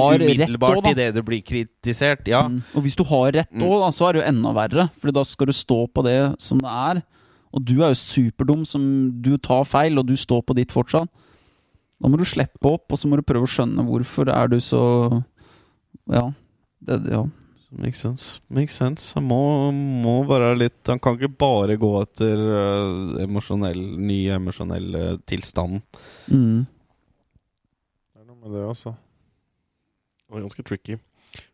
har 0.00 0.18
rett 0.18 0.30
umiddelbart 0.30 0.79
da. 0.84 0.90
idet 0.94 1.14
du 1.14 1.22
blir 1.26 1.42
kritisert. 1.42 2.26
Ja. 2.28 2.42
Mm. 2.48 2.60
Og 2.74 2.84
hvis 2.84 2.96
du 2.96 3.04
har 3.04 3.32
rett 3.32 3.52
Mm. 3.52 3.62
òg, 3.66 3.80
da, 3.84 3.90
så 3.94 4.08
er 4.08 4.12
det 4.12 4.22
jo 4.22 4.28
enda 4.28 4.52
verre. 4.56 4.90
Fordi 5.00 5.12
da 5.14 5.24
skal 5.24 5.46
du 5.46 5.52
stå 5.52 5.80
på 5.92 6.04
det 6.04 6.18
som 6.40 6.58
det 6.58 6.70
er. 6.70 7.02
Og 7.52 7.64
du 7.66 7.82
er 7.82 7.90
jo 7.90 7.98
superdum 7.98 8.64
som 8.66 8.82
du 9.20 9.36
tar 9.38 9.64
feil, 9.64 9.98
og 9.98 10.06
du 10.06 10.14
står 10.14 10.42
på 10.46 10.54
ditt 10.54 10.70
fortsatt. 10.70 11.08
Da 12.00 12.08
må 12.08 12.16
du 12.16 12.24
slippe 12.24 12.64
opp, 12.64 12.86
og 12.92 12.98
så 12.98 13.08
må 13.10 13.16
du 13.18 13.22
prøve 13.26 13.44
å 13.44 13.50
skjønne 13.50 13.84
hvorfor 13.84 14.30
er 14.32 14.48
du 14.48 14.58
så 14.60 15.22
Ja. 16.08 16.30
Det, 16.80 17.04
ja. 17.10 17.24
Makes 17.70 18.00
sense. 18.00 18.40
Makes 18.50 18.72
sense. 18.80 19.12
Han 19.14 19.28
må, 19.28 19.70
må 20.02 20.24
være 20.26 20.56
litt 20.58 20.88
Han 20.90 20.98
kan 20.98 21.14
ikke 21.14 21.36
bare 21.38 21.76
gå 21.78 21.90
etter 22.02 22.40
uh, 22.40 23.22
emosjonell, 23.22 23.78
ny 24.00 24.24
emosjonell 24.34 24.88
uh, 24.96 25.16
tilstand. 25.30 25.78
Mm. 26.32 26.64
Det 28.10 28.22
er 28.22 28.26
noe 28.26 28.40
med 28.40 28.56
det 28.56 28.64
også. 28.66 28.94
Det 30.30 30.36
var 30.36 30.44
ganske 30.46 30.62
tricky. 30.62 30.94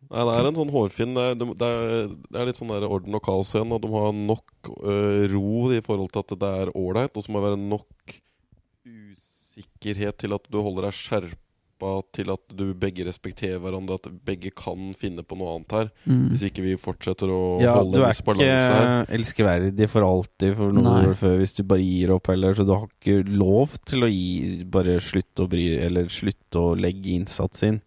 Nei, 0.07 0.21
det 0.25 0.33
er 0.37 0.47
en 0.49 0.55
sånn 0.57 0.71
hårfin 0.73 1.11
Det 1.13 1.23
er, 1.23 1.35
det 1.37 1.67
er, 1.67 2.07
det 2.33 2.37
er 2.41 2.47
litt 2.49 2.57
sånn 2.57 2.71
der 2.73 2.85
orden 2.89 3.17
og 3.17 3.21
kaos 3.25 3.51
igjen. 3.53 3.73
Og 3.73 3.81
du 3.83 3.89
må 3.89 4.05
ha 4.05 4.13
nok 4.13 4.71
øh, 4.77 5.25
ro 5.33 5.67
i 5.73 5.81
forhold 5.85 6.13
til 6.13 6.23
at 6.23 6.37
det 6.41 6.53
er 6.63 6.71
ålreit, 6.77 7.17
og 7.17 7.25
så 7.25 7.33
må 7.33 7.41
det 7.41 7.49
være 7.51 7.59
nok 7.65 8.15
usikkerhet 8.87 10.17
til 10.21 10.33
at 10.37 10.47
du 10.53 10.57
holder 10.63 10.87
deg 10.89 10.97
skjerpa 10.97 11.91
til 12.15 12.31
at 12.33 12.55
du 12.57 12.71
begge 12.73 13.05
respekterer 13.05 13.59
hverandre, 13.61 13.99
at 13.99 14.07
begge 14.25 14.49
kan 14.57 14.95
finne 14.97 15.21
på 15.21 15.37
noe 15.37 15.51
annet 15.59 15.75
her. 15.77 15.91
Mm. 16.09 16.23
Hvis 16.31 16.47
ikke 16.47 16.63
vi 16.65 16.73
fortsetter 16.81 17.29
å 17.29 17.41
Ja, 17.61 17.75
du 17.77 17.83
holde 17.83 17.99
en 17.99 18.07
er 18.07 18.09
viss 18.15 18.23
balanse 18.25 18.55
her. 18.63 18.87
ikke 19.03 19.17
elskverdig 19.19 19.89
for 19.93 20.07
alltid 20.07 20.55
for 20.57 20.73
noe 20.73 20.85
Nei. 20.87 20.95
du 20.97 21.05
gjorde 21.11 21.19
før 21.21 21.37
hvis 21.43 21.53
du 21.59 21.63
bare 21.69 21.85
gir 21.85 22.15
opp 22.17 22.31
heller. 22.33 22.57
Så 22.57 22.65
du 22.65 22.73
har 22.73 22.87
ikke 22.89 23.19
lov 23.29 23.77
til 23.85 24.07
å 24.07 24.09
gi 24.09 24.63
Bare 24.73 24.97
slutte 25.05 25.45
å 25.45 25.51
bry 25.51 25.67
Eller 25.85 26.09
slutte 26.09 26.63
å 26.65 26.73
legge 26.77 27.13
innsats 27.13 27.61
inn. 27.69 27.77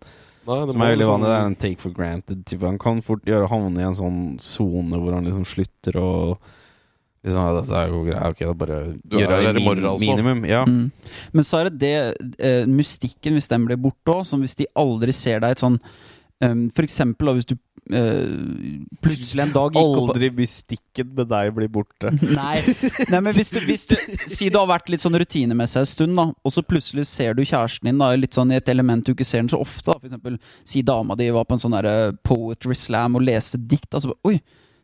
Nei, 0.46 0.66
Som 0.66 0.80
er 0.82 0.86
veldig 0.86 0.98
liksom- 0.98 1.12
vanlig. 1.12 1.28
Det 1.28 1.36
er 1.36 1.46
en 1.46 1.56
take 1.56 1.80
for 1.80 1.90
granted. 1.90 2.46
Type. 2.46 2.62
Han 2.66 2.78
kan 2.78 3.02
fort 3.02 3.24
gjøre 3.24 3.48
havne 3.48 3.78
i 3.78 3.82
en 3.82 3.94
sånn 3.94 4.40
sone 4.40 4.96
hvor 4.96 5.12
han 5.12 5.24
liksom 5.24 5.44
slutter 5.44 6.00
å 6.00 6.38
Liksom, 7.20 7.36
ja, 7.36 7.60
dette 7.60 7.76
er 7.76 7.90
jo 7.92 7.98
greit, 8.06 8.22
ok, 8.32 8.38
da 8.38 8.52
bare 8.56 8.76
Du 9.04 9.18
det 9.18 9.26
gjøre 9.26 9.50
i 9.50 9.52
min, 9.52 9.84
altså. 9.84 10.00
minimum. 10.00 10.44
Ja. 10.48 10.64
Mm. 10.64 10.90
Men 11.34 11.44
så 11.44 11.58
er 11.60 11.68
det 11.68 11.78
det 11.82 11.96
uh, 12.40 12.64
mystikken, 12.66 13.34
hvis 13.36 13.48
den 13.50 13.66
blir 13.66 13.76
borte 13.76 14.14
òg, 14.14 14.24
som 14.24 14.40
hvis 14.40 14.56
de 14.56 14.66
aldri 14.74 15.12
ser 15.12 15.42
deg 15.44 15.50
et 15.50 15.60
sånn 15.60 15.76
um, 16.44 16.68
For 16.74 16.86
eksempel 16.86 17.30
da, 17.30 17.36
hvis 17.38 17.52
du 17.52 17.56
Uh, 17.90 18.84
plutselig 19.02 19.42
en 19.42 19.52
dag 19.54 19.74
gikk 19.74 19.96
opp 19.98 20.12
Aldri 20.12 20.28
mystikken 20.36 21.08
med 21.16 21.26
deg 21.32 21.48
blir 21.56 21.70
borte. 21.72 22.12
Nei, 22.38 22.60
Nei 23.10 23.20
men 23.24 23.34
hvis 23.34 23.50
du, 23.50 23.58
hvis 23.66 23.86
du 23.90 23.96
Si 24.30 24.46
du 24.52 24.60
har 24.60 24.68
vært 24.70 24.92
litt 24.92 25.02
sånn 25.02 25.16
rutinemessig 25.18 25.80
en 25.80 25.88
stund, 25.88 26.14
da 26.14 26.28
og 26.30 26.54
så 26.54 26.62
plutselig 26.62 27.08
ser 27.10 27.34
du 27.34 27.42
kjæresten 27.42 27.90
din 27.90 27.98
da 27.98 28.12
litt 28.14 28.36
sånn 28.36 28.52
i 28.54 28.60
et 28.60 28.70
element 28.70 29.02
du 29.02 29.10
ikke 29.14 29.26
ser 29.26 29.42
den 29.42 29.50
så 29.50 29.58
ofte. 29.64 29.88
da 29.88 29.98
For 29.98 30.06
eksempel, 30.06 30.38
Si 30.62 30.84
dama 30.86 31.16
di 31.18 31.32
var 31.34 31.48
på 31.48 31.56
en 31.56 31.64
sånn 31.64 31.78
poetry 32.26 32.76
slam 32.78 33.18
og 33.18 33.26
leste 33.26 33.58
dikt. 33.58 33.90
Altså, 33.96 34.14
Oi, 34.28 34.38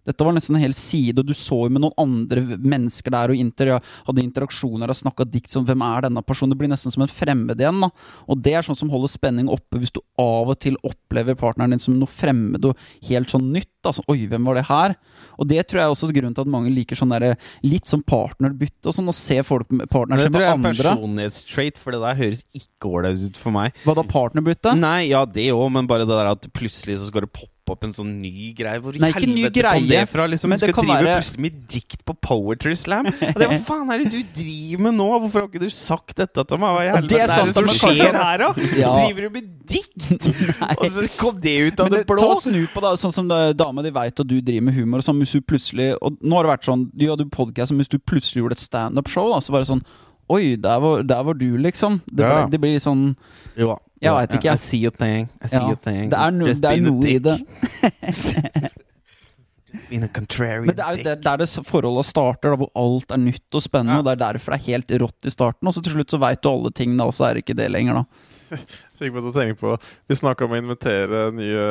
dette 0.06 0.24
var 0.26 0.36
nesten 0.36 0.56
en 0.56 0.62
hel 0.62 0.74
side, 0.76 1.18
og 1.20 1.26
du 1.26 1.34
så 1.36 1.64
jo 1.66 1.72
med 1.72 1.82
noen 1.82 1.96
andre 2.00 2.44
mennesker 2.56 3.12
der 3.14 3.32
og 3.34 3.40
inter, 3.40 3.72
hadde 4.06 4.22
interaksjoner 4.24 4.92
og 4.92 4.98
snakka 4.98 5.26
dikt 5.28 5.52
som 5.52 5.66
Hvem 5.66 5.82
er 5.82 6.06
denne 6.06 6.22
personen? 6.22 6.54
Det 6.54 6.60
blir 6.60 6.70
nesten 6.70 6.94
som 6.94 7.02
en 7.02 7.10
fremmed 7.10 7.58
igjen. 7.58 7.80
da 7.82 7.90
Og 8.30 8.38
det 8.42 8.54
er 8.54 8.66
sånn 8.66 8.78
som 8.78 8.90
holder 8.92 9.10
spenning 9.10 9.50
oppe 9.50 9.80
hvis 9.82 9.94
du 9.94 10.00
av 10.22 10.52
og 10.52 10.58
til 10.62 10.76
opplever 10.86 11.34
partneren 11.38 11.74
din 11.74 11.82
som 11.82 11.96
noe 11.98 12.10
fremmed 12.10 12.64
og 12.70 12.78
helt 13.08 13.32
sånn 13.32 13.50
nytt. 13.54 13.72
Altså, 13.86 14.02
Oi, 14.10 14.24
hvem 14.30 14.46
var 14.46 14.58
det 14.58 14.66
her? 14.70 14.94
Og 15.38 15.48
det 15.50 15.64
tror 15.66 15.80
jeg 15.80 15.88
er 15.88 15.94
også 15.94 16.10
grunnen 16.14 16.34
til 16.36 16.46
at 16.46 16.52
mange 16.52 16.72
liker 16.74 16.98
sånn 16.98 17.12
der, 17.14 17.34
litt 17.66 17.90
sånn 17.90 18.04
partnerbytte 18.06 18.90
og 18.90 18.96
sånn, 18.96 19.10
og 19.10 19.18
se 19.18 19.40
folk 19.46 19.70
med 19.70 19.86
Men 19.90 20.16
andre. 20.16 20.24
det 20.26 20.32
tror 20.34 20.46
jeg 20.46 20.54
er 20.54 20.64
personlighetstrait, 20.70 21.78
for 21.82 21.94
det 21.94 22.02
der 22.02 22.18
høres 22.22 22.42
ikke 22.56 22.90
ålreit 22.90 23.26
ut 23.26 23.40
for 23.40 23.54
meg. 23.54 23.76
Hva 23.86 23.94
da, 23.98 24.06
partnerbytte? 24.10 24.74
Nei, 24.78 25.10
ja, 25.10 25.24
det 25.26 25.50
òg, 25.54 25.68
men 25.74 25.90
bare 25.90 26.06
det 26.06 26.14
der 26.14 26.32
at 26.34 26.48
plutselig 26.56 26.98
så 27.00 27.10
skal 27.10 27.26
det 27.26 27.32
poppe 27.34 27.55
opp 27.74 27.84
en 27.86 27.92
sånn 27.96 28.12
ny 28.22 28.52
greie. 28.56 28.80
Hvor 28.82 28.94
i 28.96 29.00
Nei, 29.02 29.10
ikke 29.10 29.26
ny 29.26 29.42
helvete 29.46 29.62
kom 29.62 29.80
greie, 29.82 29.88
det 29.90 30.08
fra? 30.10 30.26
Liksom, 30.30 30.50
men 30.52 30.58
du 30.58 30.64
skal 30.66 30.84
drive 30.84 30.96
være- 31.06 31.16
plutselig 31.20 31.40
med 31.46 31.56
dikt 31.72 32.04
på 32.06 32.14
Poetry 32.26 32.74
Slam? 32.78 33.06
Og 33.06 33.40
det, 33.42 33.48
hva 33.50 33.58
faen 33.70 33.90
er 33.94 34.04
det 34.04 34.10
du 34.14 34.20
driver 34.40 34.82
med 34.86 34.94
nå? 35.00 35.08
Hvorfor 35.24 35.40
har 35.44 35.48
ikke 35.50 35.62
du 35.64 35.70
sagt 35.74 36.14
dette 36.22 36.44
til 36.46 36.58
meg? 36.62 36.76
Hva 36.76 36.84
i 36.86 36.90
helvete 36.94 37.12
det 37.14 37.20
er 37.20 37.26
er, 37.26 37.34
sant, 37.34 37.52
det 37.52 37.54
som 37.54 37.70
skjer 37.74 38.00
kanskje- 38.02 38.22
her, 38.22 38.38
da? 38.38 38.50
Ja. 38.82 38.92
Driver 39.00 39.26
du 39.26 39.30
med 39.38 39.52
dikt? 39.66 40.28
Og 40.80 40.86
så 40.94 41.06
kom 41.18 41.40
det 41.42 41.56
ut 41.72 41.80
av 41.80 41.90
det 41.90 41.98
det, 42.02 42.06
blå? 42.06 42.18
ta 42.22 42.30
og 42.36 42.42
snu 42.44 42.60
på 42.72 42.82
da, 42.84 42.94
sånn 43.00 43.14
som 43.14 43.28
dama 43.56 43.82
di 43.82 43.90
veit 43.94 44.20
at 44.20 44.26
du 44.30 44.36
driver 44.40 44.66
med 44.70 44.74
humor. 44.78 45.02
Og 45.02 45.08
sånn, 45.08 45.18
hvis 45.22 45.32
du 45.36 45.40
plutselig 45.42 45.92
Og 46.00 46.16
nå 46.22 46.36
har 46.38 46.46
det 46.46 46.52
vært 46.56 46.68
sånn 46.68 46.86
Du 46.94 47.06
hadde 47.10 47.26
podkast, 47.32 47.72
men 47.74 47.82
hvis 47.82 47.90
du 47.92 47.98
plutselig 47.98 48.42
gjorde 48.44 48.56
et 48.58 48.62
standup-show, 48.66 49.32
så 49.42 49.54
bare 49.56 49.68
sånn 49.68 49.82
Oi, 50.28 50.56
der 50.58 50.80
var, 50.82 51.04
der 51.06 51.20
var 51.22 51.36
du, 51.38 51.52
liksom. 51.62 52.00
Det, 52.08 52.18
ble, 52.18 52.30
Ja. 52.42 52.46
det 52.50 52.58
blir 52.58 52.80
sånn 52.82 53.12
Jo, 53.54 53.76
Jeg 54.02 54.12
vet 54.12 54.34
ikke, 54.36 54.48
jeg. 54.50 54.60
I 54.60 54.64
see 54.66 54.86
a 54.86 54.90
thing. 54.92 55.30
I 55.40 55.48
see 55.48 55.56
Ja, 55.56 55.70
a 55.72 55.78
thing. 55.86 56.10
Det 56.12 56.18
er, 56.20 56.34
no, 56.36 56.46
Just 56.50 56.62
det 56.64 56.72
er 56.72 56.82
noe 56.84 57.08
i 57.08 57.18
det. 57.24 57.36
Being 59.90 60.04
a 60.04 60.08
contrarian 60.08 60.64
Men 60.66 60.76
det 60.76 60.84
er 60.84 60.96
jo 60.96 61.04
der, 61.04 61.18
der 61.24 61.42
det 61.42 61.48
forholdet 61.68 62.06
starter, 62.08 62.54
da, 62.54 62.60
hvor 62.60 62.70
alt 62.80 63.12
er 63.12 63.20
nytt 63.20 63.56
og 63.58 63.64
spennende. 63.64 63.98
Ja. 63.98 64.02
Og 64.02 64.08
det 64.08 64.14
er 64.16 64.22
derfor 64.32 64.54
det 64.54 64.60
er 64.62 64.70
helt 64.70 64.96
rått 65.04 65.28
i 65.28 65.32
starten. 65.32 65.68
Og 65.68 65.76
så 65.76 65.82
til 65.84 65.96
slutt 65.96 66.14
så 66.14 66.20
veit 66.22 66.42
du 66.44 66.50
alle 66.52 66.72
tingene, 66.76 67.04
og 67.06 67.16
så 67.16 67.28
er 67.28 67.36
det 67.36 67.44
ikke 67.46 67.58
det 67.58 67.68
lenger, 67.72 68.02
da. 68.02 68.32
Fikk 68.96 69.10
meg 69.10 69.24
til 69.24 69.28
å 69.28 69.34
tenke 69.34 69.56
på 69.58 69.72
Vi 70.06 70.16
snakka 70.20 70.46
om 70.46 70.52
å 70.54 70.58
invitere 70.60 71.22
nye 71.34 71.64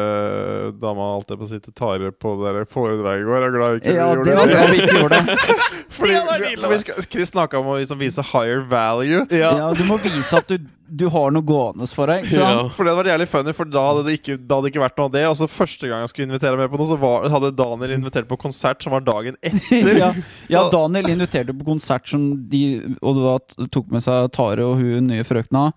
dama 0.76 1.06
alt 1.14 1.30
det 1.32 1.38
på 1.40 1.48
sitt 1.48 1.64
si 1.64 1.72
til 1.72 1.76
Tare 1.80 2.10
på 2.12 2.34
det 2.42 2.52
der 2.52 2.68
foredraget 2.68 3.24
i 3.24 3.28
går. 3.30 3.38
Jeg 3.38 3.48
er 3.48 3.56
glad 3.56 3.72
vi 3.72 3.80
ikke 3.80 3.94
Ja, 3.96 4.08
gjorde 4.12 4.26
det 4.26 4.66
vi 4.74 4.82
ikke 4.82 4.98
gjorde 5.00 5.22
det. 5.22 5.38
Fordi, 5.96 6.12
Det 6.12 6.26
var 6.66 6.74
vi. 6.76 7.06
Chris 7.08 7.32
snakka 7.32 7.62
om 7.62 7.72
å 7.72 7.78
liksom 7.80 8.02
vise 8.02 8.26
higher 8.34 8.66
value. 8.68 9.24
Ja, 9.32 9.54
du 9.72 9.86
må 9.88 9.98
vise 10.04 10.42
at 10.42 10.52
du, 10.52 10.68
du 10.88 11.08
har 11.10 11.34
noe 11.34 11.46
gående 11.46 11.88
for 11.90 12.12
deg. 12.12 12.26
Ikke 12.26 12.36
sant? 12.38 12.60
Ja. 12.60 12.68
For 12.76 12.86
det 12.86 12.94
hadde 12.94 13.02
vært 13.02 13.12
jævlig 13.14 13.28
funny, 13.32 13.56
for 13.58 13.72
da 13.72 13.84
hadde 13.88 14.04
det 14.08 14.18
ikke, 14.20 14.38
da 14.38 14.60
hadde 14.60 14.68
det 14.68 14.74
ikke 14.74 14.84
vært 14.84 15.00
noe 15.00 15.10
av 15.10 15.16
det. 15.16 15.24
Altså 15.32 15.50
Første 15.56 15.90
gang 15.90 16.04
jeg 16.04 16.12
skulle 16.12 16.30
invitere 16.30 16.60
med 16.60 16.72
på 16.72 16.80
noe, 16.82 16.90
så 16.90 17.00
var, 17.02 17.28
hadde 17.34 17.52
Daniel 17.58 17.96
invitert 17.98 18.30
på 18.30 18.40
konsert 18.42 18.86
som 18.86 18.96
var 18.96 19.06
dagen 19.06 19.40
etter. 19.42 19.92
ja, 20.04 20.14
ja, 20.52 20.64
Daniel 20.74 21.12
inviterte 21.16 21.56
på 21.58 21.68
konsert 21.68 22.10
som 22.10 22.28
de 22.52 22.64
Og 23.02 23.18
det 23.18 23.26
var, 23.26 23.68
tok 23.74 23.92
med 23.94 24.04
seg 24.06 24.30
Tare 24.36 24.66
og 24.66 24.80
hun 24.82 25.10
nye 25.10 25.26
frøkna, 25.26 25.70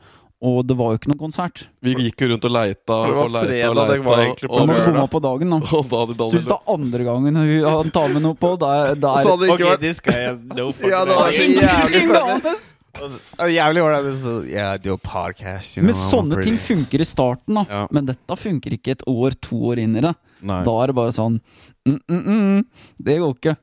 og 0.44 0.60
det 0.68 0.76
var 0.78 0.92
jo 0.92 1.00
ikke 1.00 1.10
noen 1.10 1.20
konsert. 1.20 1.64
Vi 1.82 1.96
gikk 1.98 2.22
jo 2.22 2.30
rundt 2.32 2.44
og 2.46 2.52
leita 2.54 2.98
det 3.02 3.14
og 3.18 3.32
leita 3.34 3.46
fredag, 3.48 3.70
og 3.70 3.78
det 3.78 3.86
leita. 3.88 4.06
var 4.06 4.22
egentlig 4.22 4.50
på 4.50 4.54
og, 4.54 4.70
lørdag. 4.70 4.88
bomma 4.92 5.06
på 5.10 5.20
dagen, 5.24 5.54
da. 5.54 5.60
og 5.78 5.90
da 5.90 6.02
hadde 6.04 6.18
Så 6.18 6.36
hvis 6.36 6.50
det 6.50 6.58
er 6.58 6.74
andre 6.78 7.06
gangen 7.08 7.40
han 7.66 7.94
tar 7.96 8.12
med 8.14 8.26
noe 8.28 8.38
på, 8.38 8.54
da, 8.60 8.72
da 8.94 9.14
er 9.18 9.26
så 9.26 9.34
hadde 9.34 9.46
det 9.46 9.52
ikke 9.52 9.58
okay, 9.58 9.70
vært 9.72 9.86
this 9.86 10.02
guy 10.04 10.20
has 10.22 10.42
no 10.52 10.68
fucking 10.70 10.94
Ja, 10.94 11.04
det 11.08 11.18
var 11.18 11.32
så 11.32 11.48
jævlig! 11.56 12.04
Ja, 12.14 12.58
Jævlig 12.96 13.82
ålreit. 13.84 14.48
Yeah, 14.48 14.96
podcast. 15.02 15.76
You 15.76 15.82
know, 15.84 15.92
Men 15.92 15.94
sånne 15.94 16.34
pretty- 16.36 16.44
ting 16.44 16.58
funker 16.58 17.00
i 17.00 17.04
starten, 17.04 17.54
da. 17.54 17.64
Ja. 17.68 17.86
Men 17.90 18.06
dette 18.06 18.36
funker 18.36 18.72
ikke 18.72 18.90
et 18.96 19.02
år, 19.06 19.36
to 19.40 19.56
år 19.70 19.78
inn 19.78 19.96
i 19.96 20.00
det. 20.00 20.14
Nei. 20.42 20.64
Da 20.64 20.70
er 20.82 20.86
det 20.86 20.94
bare 20.94 21.12
sånn 21.12 21.40
mm, 21.86 21.98
mm, 22.08 22.24
mm, 22.24 22.64
Det 23.02 23.18
går 23.18 23.34
ikke. 23.34 23.56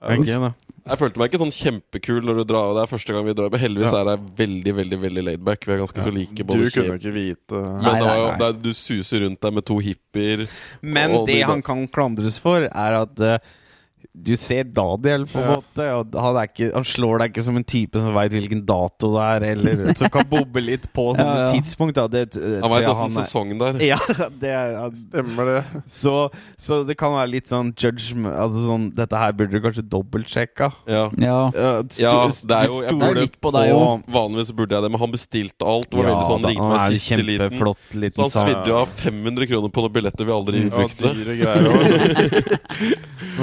Okay, 0.00 0.38
da. 0.38 0.54
Jeg 0.88 0.96
følte 1.00 1.18
meg 1.20 1.28
ikke 1.30 1.40
sånn 1.42 1.52
kjempekul 1.52 2.20
når 2.24 2.36
du 2.38 2.44
drar. 2.48 2.70
Det 2.76 2.82
er 2.84 2.90
første 2.96 3.12
gang 3.12 3.24
vi 3.26 3.34
drar. 3.36 3.50
Men 3.50 3.60
heldigvis 3.60 3.92
Ja. 3.92 4.00
er 4.00 4.10
jeg 4.16 4.20
veldig 4.38 4.74
veldig, 4.78 4.98
veldig 5.02 5.24
laidback. 5.26 5.66
Vi 5.66 5.72
er 5.74 5.78
ganske 5.82 6.00
så 6.04 6.12
like. 6.14 6.34
Du 6.34 6.44
kunne 6.70 6.96
ikke 6.96 7.12
vite 7.12 7.52
Men 7.52 7.82
Nei, 7.82 7.98
det 7.98 8.06
nei, 8.06 8.36
det 8.38 8.46
er, 8.48 8.52
du 8.62 8.70
suser 8.72 9.20
rundt 9.26 9.40
deg 9.40 9.52
med 9.58 9.66
to 9.66 9.76
hippier. 9.78 10.48
Men 10.80 11.10
Og 11.10 11.26
det 11.26 11.34
de- 11.34 11.42
han 11.42 11.60
kan 11.62 11.86
klandres 11.88 12.38
for, 12.40 12.60
er 12.62 12.92
at 13.02 13.20
eh, 13.20 13.38
Du 14.18 14.32
ser 14.36 14.64
Daniel, 14.64 15.26
på 15.30 15.38
en 15.38 15.44
Ja. 15.46 15.54
måte. 15.60 15.84
Og 15.94 16.14
han, 16.20 16.36
er 16.40 16.48
ikke, 16.48 16.72
han 16.74 16.82
slår 16.84 17.18
deg 17.22 17.30
ikke 17.32 17.42
som 17.46 17.56
en 17.56 17.64
type 17.64 17.94
som 18.02 18.12
veit 18.16 18.32
hvilken 18.34 18.64
dato 18.66 19.12
det 19.14 19.22
er, 19.22 19.44
eller 19.52 19.92
som 20.00 20.08
kan 20.10 20.26
bobbe 20.28 20.60
litt 20.64 20.88
på 20.92 21.04
sånne 21.14 21.36
Ja, 21.36 21.44
ja. 21.46 21.52
tidspunkt. 21.54 21.94
Da. 21.94 22.08
Det, 22.08 22.22
eh, 22.36 22.58
Han 22.60 22.70
veit 22.72 22.88
åssen 22.90 23.14
sesongen 23.14 23.58
der. 23.62 23.78
Ja, 23.92 23.98
det 24.40 24.50
er 24.50 24.90
Stemmer 24.98 25.44
det. 25.52 25.82
så, 25.86 26.16
så 26.58 26.80
det 26.88 26.96
kan 26.98 27.12
være 27.14 27.30
litt 27.30 27.46
sånn 27.48 27.70
judgment 27.78 28.34
Altså 28.34 28.64
sånn 28.66 28.88
Dette 28.98 29.16
her 29.20 29.32
burde 29.38 29.52
du 29.54 29.60
kanskje 29.62 29.84
dobbeltsjekka. 29.88 30.72
Ja. 30.88 31.04
Ja. 31.16 31.38
Ja, 31.54 31.70
Ja, 31.98 32.14
det 32.28 32.56
er 32.58 32.66
jo- 32.66 32.82
Jeg 32.82 33.14
litt 33.22 33.40
på 33.40 33.52
deg 33.54 33.70
òg. 33.72 34.02
vanligvis 34.10 34.50
burde 34.52 34.74
jeg 34.74 34.82
det, 34.82 34.90
men 34.90 35.00
han 35.00 35.12
bestilte 35.14 35.62
alt. 35.64 35.90
Det 35.90 35.96
var 36.02 36.10
veldig 36.10 36.26
sånn, 36.32 36.42
da, 36.42 36.48
ringte 36.48 36.66
han 36.66 36.76
meg 36.90 36.98
sist 36.98 37.12
i 37.12 37.22
liten. 37.22 37.50
kjempeflott 37.50 38.14
Så 38.18 38.22
han 38.26 38.48
svidde 38.48 38.66
jo 38.66 38.76
av 38.82 38.88
500 38.98 39.46
kroner 39.46 39.68
på 39.70 39.86
noen 39.86 39.92
billetter 39.94 40.26
vi 40.26 40.32
aldri 40.34 40.64
Og 40.66 40.72
brukte. 40.74 41.14
dyre 41.14 41.38
greier 41.38 42.98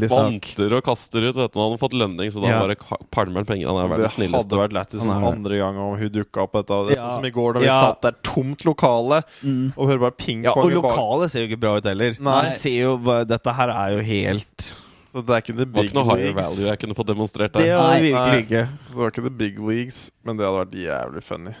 Nydelig 0.00 0.10
spanter 0.10 0.76
og 0.78 0.82
kaster 0.84 1.28
ut. 1.28 1.34
Vet 1.36 1.52
du. 1.52 1.58
Han 1.60 1.70
hadde 1.70 1.80
fått 1.82 1.96
lønning, 1.98 2.30
så 2.32 2.42
da 2.42 2.48
Ja. 2.48 2.60
bare 2.60 2.76
palmer 3.10 3.42
han 3.42 3.44
penger. 3.44 3.66
Han 3.68 3.76
er 3.76 4.08
Det 4.08 4.30
hadde 4.30 4.58
vært 4.58 4.72
lættis 4.72 5.06
er 5.06 5.24
andre 5.32 5.58
gang 5.58 5.76
om 5.76 5.96
hun 5.98 6.08
dukka 6.10 6.42
opp. 6.42 6.52
Dette. 6.52 6.88
Det 6.88 6.96
er 6.98 7.00
Ja. 7.02 7.08
sånn 7.08 7.14
som 7.16 7.24
i 7.24 7.30
går, 7.30 7.52
da 7.54 7.60
vi 7.60 7.66
Ja. 7.66 7.80
satt 7.92 8.02
der 8.02 8.12
tomt 8.22 8.64
lokale 8.64 9.22
Mm. 9.44 9.72
og 9.76 9.88
hører 9.88 10.00
bare 10.00 10.10
ping 10.12 10.42
Ja, 10.44 10.52
og 10.52 10.70
lokalet 10.70 11.30
ser 11.30 11.46
jo 11.46 11.48
ikke 11.56 11.60
bra 11.60 11.76
ut 11.76 11.84
heller. 11.84 12.16
Nei. 12.20 12.42
Det 12.44 12.58
ser 12.60 12.80
jo, 12.82 12.96
dette 13.24 13.52
her 13.52 13.68
er 13.70 13.96
jo 13.96 14.02
helt 14.02 14.74
Så 15.14 15.24
det 15.24 15.30
er 15.30 15.40
ikke 15.40 15.56
the 15.56 15.64
Det 15.64 15.72
var 15.72 15.82
ikke 15.84 15.94
noe 15.94 16.04
higher 16.04 16.32
leagues. 16.34 16.58
value 16.58 16.68
jeg 16.68 16.78
kunne 16.80 16.94
fått 16.94 17.06
demonstrert 17.06 17.52
Det 17.52 17.64
der. 17.64 17.76
var 17.78 17.94
Nei. 17.94 18.00
virkelig 18.12 18.46
ikke. 18.46 18.68
Så 18.86 18.88
det 18.88 18.96
var 18.96 19.10
ikke 19.10 19.22
the 19.24 19.30
big 19.30 19.58
leagues, 19.58 20.10
men 20.22 20.36
det 20.36 20.44
hadde 20.46 20.66
vært 20.66 20.74
jævlig 20.84 21.22
funny. 21.22 21.54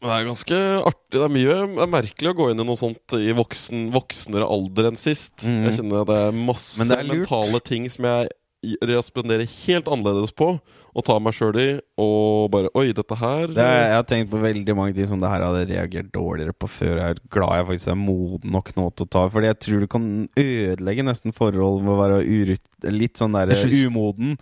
Det 0.00 0.08
er 0.08 0.26
ganske 0.26 0.58
artig. 0.88 1.12
Det 1.12 1.24
er 1.26 1.32
mye 1.34 1.56
det 1.76 1.84
er 1.84 1.92
merkelig 1.92 2.30
å 2.30 2.36
gå 2.38 2.50
inn 2.50 2.62
i 2.62 2.66
noe 2.66 2.80
sånt 2.80 3.16
i 3.18 3.34
voksen, 3.36 3.88
voksnere 3.92 4.48
alder 4.48 4.90
enn 4.90 5.00
sist. 5.00 5.34
Mm. 5.44 5.64
Jeg 5.68 5.80
kjenner 5.80 6.04
at 6.04 6.10
det 6.10 6.20
er 6.26 6.38
masse 6.48 6.86
det 6.88 6.96
er 6.96 7.10
mentale 7.10 7.60
ting 7.64 7.88
som 7.92 8.08
jeg 8.08 8.30
responderer 8.84 9.48
helt 9.48 9.88
annerledes 9.88 10.32
på, 10.36 10.50
og 10.90 11.04
tar 11.06 11.20
meg 11.22 11.32
sjøl 11.36 11.56
i, 11.60 11.68
og 12.02 12.50
bare 12.52 12.70
Oi, 12.76 12.90
dette 12.96 13.16
her 13.16 13.46
Det 13.54 13.62
er, 13.62 13.84
jeg 13.88 13.96
har 13.96 14.08
tenkt 14.10 14.32
på 14.32 14.40
veldig 14.42 14.74
mange 14.76 14.96
ting 14.96 15.06
som 15.08 15.22
det 15.22 15.30
her 15.32 15.44
hadde 15.46 15.62
reagert 15.70 16.10
dårligere 16.12 16.52
på 16.52 16.68
før. 16.68 16.98
Jeg 17.00 17.14
er 17.14 17.22
glad 17.32 17.54
jeg 17.60 17.68
faktisk 17.70 17.92
er 17.92 18.00
moden 18.00 18.56
nok 18.56 18.72
nå 18.76 18.88
til 18.92 19.06
å 19.06 19.12
ta 19.16 19.22
Fordi 19.32 19.48
jeg 19.48 19.60
tror 19.64 19.84
du 19.84 19.88
kan 19.94 20.10
ødelegge 20.42 21.06
nesten 21.06 21.36
forhold 21.36 21.80
med 21.86 21.94
å 21.94 22.00
være 22.02 22.20
litt 22.90 23.20
sånn 23.20 23.38
der 23.38 23.54
umoden. 23.86 24.36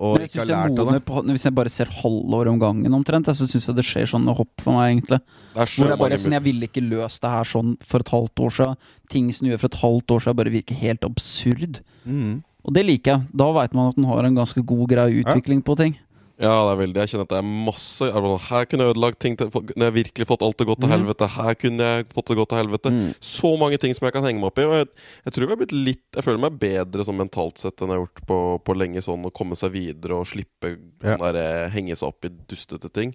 Og 0.00 0.22
ikke 0.24 0.40
har 0.40 0.48
lært 0.48 0.78
av 0.80 0.90
det. 0.94 1.00
på, 1.04 1.20
hvis 1.28 1.44
jeg 1.44 1.54
bare 1.56 1.72
ser 1.72 1.90
halvår 1.92 2.48
om 2.48 2.60
gangen 2.62 2.94
omtrent, 2.96 3.28
så 3.36 3.44
syns 3.44 3.68
jeg 3.68 3.76
det 3.76 3.84
skjer 3.84 4.08
sånne 4.08 4.32
hopp 4.36 4.62
for 4.64 4.78
meg, 4.78 4.94
egentlig. 4.94 5.18
Hvor 5.52 5.92
jeg 5.92 6.00
bare 6.00 6.18
sånn, 6.20 6.36
jeg 6.38 6.46
ville 6.46 6.68
ikke 6.70 6.84
løst 6.86 7.20
det 7.20 7.32
her 7.34 7.50
sånn 7.50 7.74
for 7.84 8.00
et 8.00 8.12
halvt 8.14 8.44
år 8.46 8.54
siden. 8.56 8.78
Ting 9.12 9.28
som 9.36 9.50
gjør 9.50 9.60
for 9.60 9.68
et 9.68 9.80
halvt 9.82 10.14
år 10.16 10.24
siden, 10.24 10.38
bare 10.40 10.54
virker 10.56 10.80
helt 10.80 11.04
absurd. 11.04 11.82
Mm. 12.08 12.38
Og 12.64 12.76
det 12.76 12.86
liker 12.88 13.12
jeg. 13.12 13.28
Da 13.42 13.50
veit 13.56 13.76
man 13.76 13.92
at 13.92 14.00
den 14.00 14.08
har 14.08 14.24
en 14.24 14.40
ganske 14.40 14.64
god, 14.72 14.86
grei 14.88 15.10
utvikling 15.20 15.60
på 15.64 15.76
ting. 15.80 15.98
Ja, 16.40 16.54
det 16.64 16.70
er 16.72 16.78
veldig 16.80 17.00
Jeg 17.02 17.10
kjenner 17.12 17.26
at 17.26 17.32
det 17.34 17.38
er 17.42 17.48
masse 17.68 18.06
Her 18.48 18.64
kunne 18.64 18.84
jeg 18.86 18.94
ødelagt 18.94 19.18
ting 19.20 19.34
til, 19.36 19.50
Når 19.52 19.84
jeg 19.90 19.94
virkelig 19.98 20.26
fått 20.30 20.44
alt 20.46 20.62
å 20.64 20.66
gå 20.70 20.76
til 20.80 20.88
Mhm. 20.88 20.94
helvete. 20.96 21.28
Her 21.34 21.54
kunne 21.60 21.88
jeg 21.90 22.06
fått 22.08 22.26
det 22.32 22.36
godt 22.38 22.48
til 22.48 22.58
helvete. 22.62 22.90
Mm. 22.94 23.14
Så 23.20 23.50
mange 23.60 23.78
ting 23.78 23.92
som 23.94 24.06
jeg 24.06 24.14
kan 24.14 24.24
henge 24.24 24.40
meg 24.40 24.48
opp 24.48 24.58
i. 24.58 24.64
Og 24.64 24.72
jeg, 24.78 24.88
jeg 25.26 25.32
tror 25.34 25.42
jeg 25.44 25.50
har 25.52 25.60
blitt 25.60 25.76
litt 25.84 26.06
Jeg 26.16 26.24
føler 26.24 26.40
meg 26.40 26.58
bedre 26.58 27.04
sånn 27.04 27.20
mentalt 27.20 27.58
sett 27.58 27.76
enn 27.84 27.88
jeg 27.92 27.98
har 27.98 28.06
gjort 28.06 28.26
på, 28.26 28.38
på 28.64 28.76
lenge. 28.76 29.02
Sånn 29.04 29.24
å 29.28 29.32
komme 29.32 29.54
seg 29.54 29.72
videre 29.72 30.16
og 30.16 30.26
slippe 30.26 30.78
Ja. 31.04 31.16
sånn 31.16 31.26
der, 31.32 31.36
eh, 31.36 31.70
henge 31.76 31.94
seg 31.96 32.08
opp 32.08 32.24
i 32.24 32.28
dustete 32.48 32.90
ting. 32.92 33.14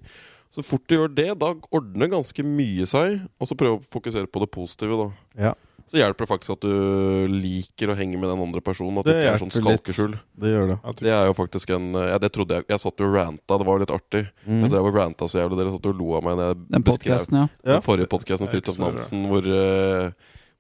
Så 0.54 0.64
fort 0.64 0.86
du 0.88 0.96
gjør 0.96 1.14
det, 1.14 1.40
da 1.40 1.54
ordner 1.74 2.08
ganske 2.08 2.46
mye 2.46 2.86
seg. 2.88 3.28
Og 3.42 3.48
så 3.50 3.58
prøve 3.58 3.82
å 3.82 3.84
fokusere 3.90 4.28
på 4.32 4.40
det 4.40 4.52
positive, 4.52 4.96
da. 5.02 5.12
Ja. 5.50 5.54
Så 5.86 6.00
hjelper 6.00 6.26
det 6.26 6.30
faktisk 6.32 6.52
at 6.56 6.64
du 6.66 6.74
liker 7.30 7.92
å 7.94 7.96
henge 7.98 8.18
med 8.18 8.26
den 8.32 8.42
andre 8.42 8.62
personen. 8.66 8.98
At 9.00 9.06
det, 9.06 9.14
Det 9.14 9.22
ikke 9.22 9.34
er 9.36 9.42
sånn 9.44 9.52
litt. 9.54 9.62
skalkeskjul. 9.62 10.14
Det 10.42 10.50
gjør 10.56 10.66
det. 10.72 10.78
Det 11.02 11.12
er 11.14 11.26
jo 11.30 11.34
faktisk 11.38 11.68
en 11.76 11.86
Ja, 11.94 12.18
det 12.18 12.32
trodde 12.34 12.54
jeg 12.58 12.64
Jeg 12.74 12.80
satt 12.82 12.98
jo 13.00 13.06
og 13.06 13.14
ranta, 13.16 13.54
det 13.62 13.66
var 13.68 13.74
jo 13.78 13.82
litt 13.86 13.94
artig. 13.94 14.24
Mm. 14.48 14.62
Altså, 14.64 14.74
jeg 14.80 14.86
var 14.88 14.94
ranta 15.02 15.24
så 15.30 15.36
jævlig, 15.44 15.58
dere 15.62 15.74
satt 15.76 15.86
og 15.92 15.96
lo 16.00 16.08
av 16.18 16.22
meg 16.26 16.34
da 16.40 16.44
jeg 16.50 16.56
Den 16.74 16.84
beskrev 16.90 17.16
ja. 17.16 17.20
Ja. 17.38 17.46
den 17.76 17.86
forrige 17.86 18.10
podkasten 18.10 18.50
Fridtjof. 18.50 18.78
Nansen, 18.82 19.20
hvor, 19.30 19.44
uh, 19.46 20.10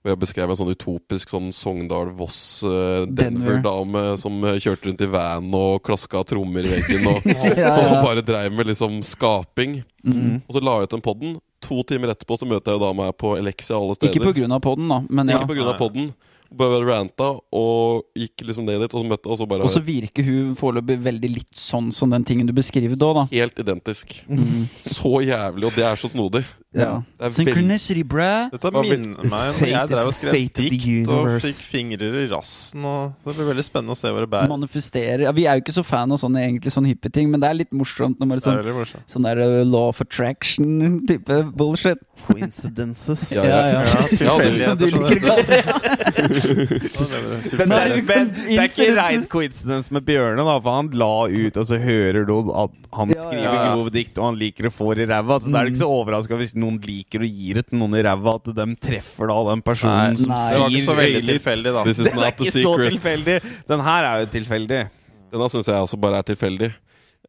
hvor 0.05 0.09
jeg 0.13 0.21
beskrev 0.21 0.45
en 0.53 0.59
sånn 0.61 0.73
utopisk 0.75 1.25
sånn 1.33 1.49
Sogndal-Voss-Denver-dame 1.57 4.03
som 4.21 4.33
eh, 4.45 4.59
kjørte 4.61 4.85
rundt 4.89 5.01
i 5.01 5.07
van 5.09 5.49
og 5.57 5.81
klaska 5.85 6.21
trommer 6.29 6.61
i 6.65 6.69
veggen 6.75 7.07
og, 7.09 7.25
Ja, 7.57 7.73
og 7.89 8.03
bare 8.05 8.21
dreiv 8.25 8.51
med 8.53 8.67
liksom 8.69 9.01
skaping. 9.05 9.81
Mm. 10.05 10.41
Og 10.45 10.51
så 10.53 10.61
la 10.63 10.77
jeg 10.79 10.83
ut 10.89 10.95
den 10.97 11.01
podden. 11.05 11.31
To 11.65 11.81
timer 11.89 12.13
etterpå 12.13 12.37
så 12.39 12.47
møter 12.49 12.73
jeg 12.73 12.79
jo 12.79 12.85
da 12.85 12.91
meg 12.97 13.11
på 13.21 13.33
Elexia 13.39 13.77
alle 13.77 13.97
steder. 13.97 14.13
Ikke 14.13 14.25
av 14.55 14.61
podden, 14.65 14.87
da, 14.91 15.01
men 15.09 15.31
ja. 15.33 15.39
Ikke 15.39 15.51
på 15.51 15.57
grunn 15.57 15.71
av 15.71 15.79
podden. 15.81 16.09
Bare 16.55 16.79
ranta 16.87 17.29
og 17.55 18.05
gikk 18.15 18.45
liksom 18.47 18.65
ned 18.69 18.79
dit, 18.85 18.93
og 18.95 19.03
så 19.03 19.09
møtte 19.09 19.27
og 19.33 19.37
så 19.41 19.47
bare 19.49 19.65
Og 19.67 19.71
så 19.73 19.81
virker 19.83 20.23
hun 20.27 20.53
foreløpig 20.59 20.99
veldig 21.03 21.31
litt 21.37 21.55
sånn 21.59 21.91
som 21.95 22.09
den 22.13 22.23
tingen 22.27 22.47
du 22.47 22.53
beskriver 22.55 22.95
da, 22.99 23.13
da. 23.21 23.25
Helt 23.33 23.59
identisk. 23.59 24.13
Mm. 24.29 24.67
Så 24.85 25.17
jævlig, 25.25 25.65
og 25.67 25.73
det 25.75 25.83
er 25.89 25.99
så 25.99 26.11
snodig. 26.13 26.45
Ja. 26.75 26.97
Det 27.15 27.23
er 27.29 27.31
Synchronicity, 27.31 28.01
bræ! 28.03 28.49
dette 28.51 28.67
minner 28.75 29.21
meg 29.31 29.45
om 29.47 29.53
Fate- 29.55 29.69
jeg 29.71 29.87
drev 29.93 30.09
og 30.09 30.15
skrev 30.17 30.33
fate 30.35 30.59
of 30.59 30.65
the 30.65 30.69
dikt 30.73 31.07
og 31.07 31.13
universe. 31.21 31.45
fikk 31.47 31.61
fingrer 31.71 32.17
i 32.19 32.25
rassen. 32.33 32.83
Og 32.83 33.13
det 33.29 33.35
blir 33.37 33.47
veldig 33.53 33.63
spennende 33.63 33.95
å 33.95 33.99
se 33.99 34.11
hvor 34.11 34.25
det 34.25 34.29
bærer. 34.33 34.49
Manifestere 34.51 35.23
ja, 35.23 35.31
Vi 35.31 35.45
er 35.47 35.55
jo 35.55 35.63
ikke 35.63 35.75
så 35.77 35.85
fan 35.87 36.11
av 36.11 36.19
sånne 36.19 36.43
egentlig 36.43 36.73
sånne 36.75 36.91
hippe 36.91 37.07
ting, 37.15 37.29
men 37.31 37.39
det 37.39 37.47
er 37.47 37.59
litt 37.61 37.71
morsomt 37.71 38.19
når 38.19 38.27
man 38.27 38.35
Det 38.37 38.43
er 38.43 38.49
sånn, 38.49 38.59
veldig 38.59 38.75
morsomt. 38.81 39.07
sånn 39.07 39.23
der 39.29 39.39
uh, 39.39 39.63
law 39.63 39.87
of 39.93 40.01
attraction-type 40.03 41.39
bullshit. 41.55 42.03
Coincidences. 42.27 43.23
Ja, 43.31 43.43
Ja, 43.47 43.61
ja. 43.71 43.79
Ja, 43.79 43.85
Som 44.65 44.77
du 44.77 44.85
tilfeldigheter, 44.85 44.91
liker 44.91 45.15
å 45.15 45.29
kalle 45.31 45.47
det. 45.47 45.63
Men, 46.45 47.69
Nei, 47.71 47.81
men, 47.89 48.05
men 48.07 48.29
det 48.35 48.55
er 48.57 48.67
ikke 48.69 48.87
rein 48.97 49.23
coincidence 49.31 49.93
med 49.95 50.05
Bjørne, 50.07 50.43
da, 50.45 50.55
for 50.63 50.77
han 50.79 50.89
la 50.97 51.09
ut, 51.31 51.57
og 51.61 51.67
så 51.69 51.79
hører 51.81 52.27
noen 52.29 52.51
at 52.65 52.75
han 52.95 53.13
Ja, 53.15 53.25
skriver 53.25 53.45
ja. 53.47 53.63
grove 53.73 53.93
dikt, 53.95 54.17
og 54.19 54.29
han 54.29 54.39
liker 54.39 54.69
å 54.69 54.73
få 54.73 54.89
det 54.97 55.05
i 55.07 55.09
ræva. 55.11 55.39
Så 55.43 55.51
da 55.53 55.61
er 55.61 55.69
det 55.69 55.75
ikke 55.75 55.83
så 55.83 55.91
overraska 55.99 56.39
hvis 56.41 56.55
noen 56.59 56.79
liker 56.85 57.25
å 57.25 57.29
gi 57.29 57.55
det 57.57 57.65
til 57.69 57.81
noen 57.81 57.97
i 57.99 58.03
ræva, 58.05 58.37
at 58.39 58.51
de 58.59 58.67
treffer 58.89 59.31
da 59.31 59.37
den 59.51 59.65
personen 59.65 60.15
Nei, 60.15 60.21
som 60.21 60.33
Nei. 60.35 60.43
det 60.51 60.61
var 60.63 60.75
ikke 60.79 60.87
så 60.89 60.97
veldig 61.01 61.25
tilfeldig, 61.31 61.75
da. 61.79 61.85
Det 61.89 62.07
er 62.13 62.31
ikke 62.35 62.55
så 62.55 62.75
tilfeldig. 62.85 63.37
Den 63.73 63.85
her 63.89 64.09
er 64.11 64.23
jo 64.25 64.31
tilfeldig. 64.39 64.81
Denne 65.35 65.51
syns 65.51 65.67
jeg 65.71 65.87
også 65.89 65.97
bare 65.99 66.21
er 66.21 66.27
tilfeldig. 66.33 66.71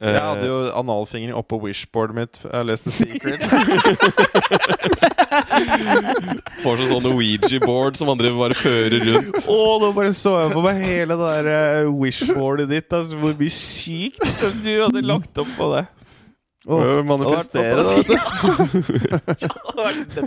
Eh, 0.00 0.12
Jeg 0.12 0.20
hadde 0.20 0.46
jo 0.46 0.56
analfingring 0.76 1.32
oppå 1.38 1.56
wishboardet 1.62 2.16
mitt. 2.18 2.40
Jeg 2.44 2.66
leste 2.68 2.92
Secret. 2.92 3.40
Får 6.60 6.82
sånn 6.82 6.90
sånn 6.92 7.08
Ouija-board 7.14 7.96
som 7.96 8.10
andre 8.12 8.32
bare 8.36 8.56
fører 8.58 9.00
rundt. 9.08 9.40
Å, 9.48 9.58
nå 9.80 9.92
bare 9.96 10.12
så 10.16 10.34
jeg 10.42 10.52
på 10.52 10.64
meg 10.66 10.82
hele 10.84 11.16
det 11.16 11.32
der 11.32 11.48
eh, 11.54 11.92
wishboardet 11.96 12.68
ditt. 12.74 12.92
Altså, 12.92 13.16
hvor 13.22 13.36
mye 13.40 13.54
sykt 13.56 14.20
du 14.64 14.72
hadde 14.82 15.04
lagt 15.06 15.40
opp 15.40 15.52
på 15.56 15.72
det. 15.78 15.86
Å, 16.66 16.76
manifestere 17.06 17.76
det, 17.78 17.84
vet 17.86 18.08
du. 18.10 18.14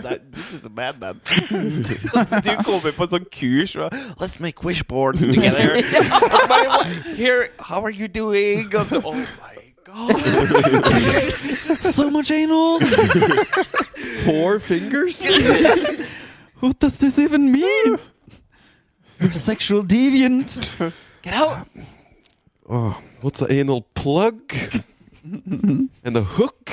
det 0.00 0.14
this 0.32 0.54
is 0.56 0.64
a 0.64 0.70
madman. 0.72 1.20
du 1.28 2.52
kommer 2.64 2.94
på 2.96 3.04
en 3.04 3.12
sånn 3.12 3.26
kurs 3.28 3.76
og 3.76 3.92
Let's 4.18 4.40
make 4.40 4.64
wishboards 4.64 5.20
together. 5.20 5.76
Og 5.76 6.48
bare, 6.48 6.68
"What? 6.72 6.86
Here, 7.20 7.50
how 7.60 7.84
are 7.84 7.92
you 7.92 8.08
doing? 8.08 8.72
Og 8.74 8.86
så, 8.88 9.02
oh 9.04 9.14
my 9.14 9.49
god. 9.90 11.82
So 11.82 12.10
much 12.10 12.30
anal! 12.30 12.80
Four 14.24 14.60
fingers? 14.60 15.20
What 16.60 16.78
does 16.78 16.98
this 16.98 17.18
even 17.18 17.52
mean? 17.52 17.98
You're 19.18 19.30
a 19.30 19.34
sexual 19.34 19.82
deviant. 19.82 20.60
Get 21.22 21.34
out! 21.34 21.66
Oh, 22.68 23.00
What's 23.20 23.42
an 23.42 23.52
anal 23.52 23.82
plug? 23.94 24.54
And 25.24 26.16
a 26.16 26.22
hook? 26.22 26.70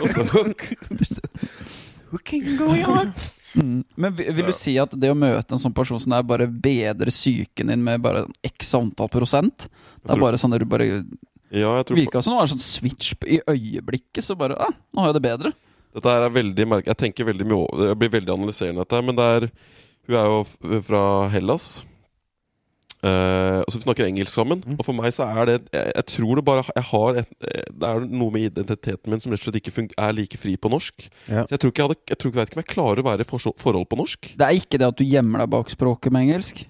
What's 0.00 0.18
a 0.18 0.24
hook? 0.24 0.68
There's 0.90 1.18
a 1.18 1.28
Hooking 2.10 2.56
going 2.56 2.84
on? 2.84 3.14
Mm. 3.54 3.84
Men 3.96 4.14
vil, 4.14 4.46
du 4.46 4.52
si 4.54 4.76
at 4.78 4.92
det 4.98 5.10
å 5.10 5.16
møte 5.16 5.54
en 5.54 5.62
sånn 5.62 5.74
person 5.74 5.98
som 6.02 6.12
er 6.14 6.26
bare 6.26 6.46
bedre 6.50 7.10
psyken 7.10 7.70
din 7.72 7.82
med 7.86 8.02
bare 8.02 8.26
x 8.46 8.74
antall 8.78 9.08
prosent? 9.10 9.68
Det 10.02 10.12
er 10.14 10.20
bare 10.20 10.38
sånn 10.38 10.54
at 10.54 10.62
du 10.62 10.68
bare 10.70 11.02
Ja, 11.50 11.74
jeg 11.80 11.88
tror 11.88 11.98
Virka 11.98 12.22
som 12.22 12.34
det 12.34 12.38
var 12.38 12.46
en 12.46 12.52
sånn 12.54 12.62
switch 12.62 13.14
i 13.26 13.40
øyeblikket, 13.50 14.22
så 14.22 14.38
bare 14.38 14.58
ah, 14.62 14.74
Nå 14.94 15.02
har 15.02 15.10
jeg 15.10 15.18
det 15.18 15.26
bedre. 15.26 15.52
Dette 15.90 16.14
her 16.14 16.22
er 16.22 16.34
veldig 16.34 16.66
merke. 16.70 16.90
Jeg 16.92 17.00
tenker 17.02 17.26
veldig 17.26 17.46
mye 17.50 17.62
over 17.64 17.88
Jeg 17.90 17.98
blir 17.98 18.12
veldig 18.14 18.34
analyserende 18.36 18.84
dette 18.84 18.98
her, 18.98 19.06
men 19.06 19.18
det 19.18 19.30
er 19.36 19.46
Hun 20.06 20.18
er 20.20 20.28
jo 20.30 20.82
fra 20.86 21.04
Hellas. 21.32 21.70
Uh, 23.00 23.64
så 23.64 23.78
Vi 23.78 23.86
snakker 23.86 24.06
engelsk 24.06 24.34
sammen. 24.34 24.62
Mm. 24.62 24.76
Og 24.76 24.84
for 24.84 24.94
meg 24.94 25.14
så 25.16 25.26
er 25.26 25.48
det 25.48 25.54
Jeg, 25.72 25.92
jeg 25.96 26.06
tror 26.12 26.36
det 26.36 26.44
bare 26.44 26.64
Jeg 26.68 26.84
har 26.90 27.20
et, 27.22 27.30
Det 27.40 27.88
er 27.88 28.02
noe 28.04 28.34
med 28.34 28.50
identiteten 28.50 29.08
min 29.08 29.22
som 29.22 29.32
rett 29.32 29.40
og 29.40 29.48
slett 29.48 29.60
ikke 29.62 29.86
er 29.96 30.12
like 30.14 30.38
fri 30.38 30.54
på 30.60 30.70
norsk. 30.70 31.08
Ja. 31.26 31.46
Så 31.48 31.56
jeg 31.56 31.62
tror 31.62 31.72
ikke 31.72 31.82
jeg 31.82 31.88
hadde 31.88 32.12
Jeg 32.12 32.20
tror 32.20 32.30
ikke, 32.30 32.40
vet 32.40 32.52
ikke 32.52 32.60
om 32.60 32.64
jeg 32.64 32.74
klarer 32.74 33.02
å 33.02 33.08
være 33.10 33.26
i 33.26 33.30
forhold 33.30 33.88
på 33.90 33.98
norsk. 33.98 34.34
Det 34.36 34.46
er 34.46 34.60
ikke 34.60 34.78
det 34.78 34.92
at 34.92 35.00
du 35.00 35.08
gjemmer 35.08 35.42
deg 35.42 35.54
bak 35.56 35.72
språket 35.72 36.14
med 36.14 36.28
engelsk. 36.28 36.62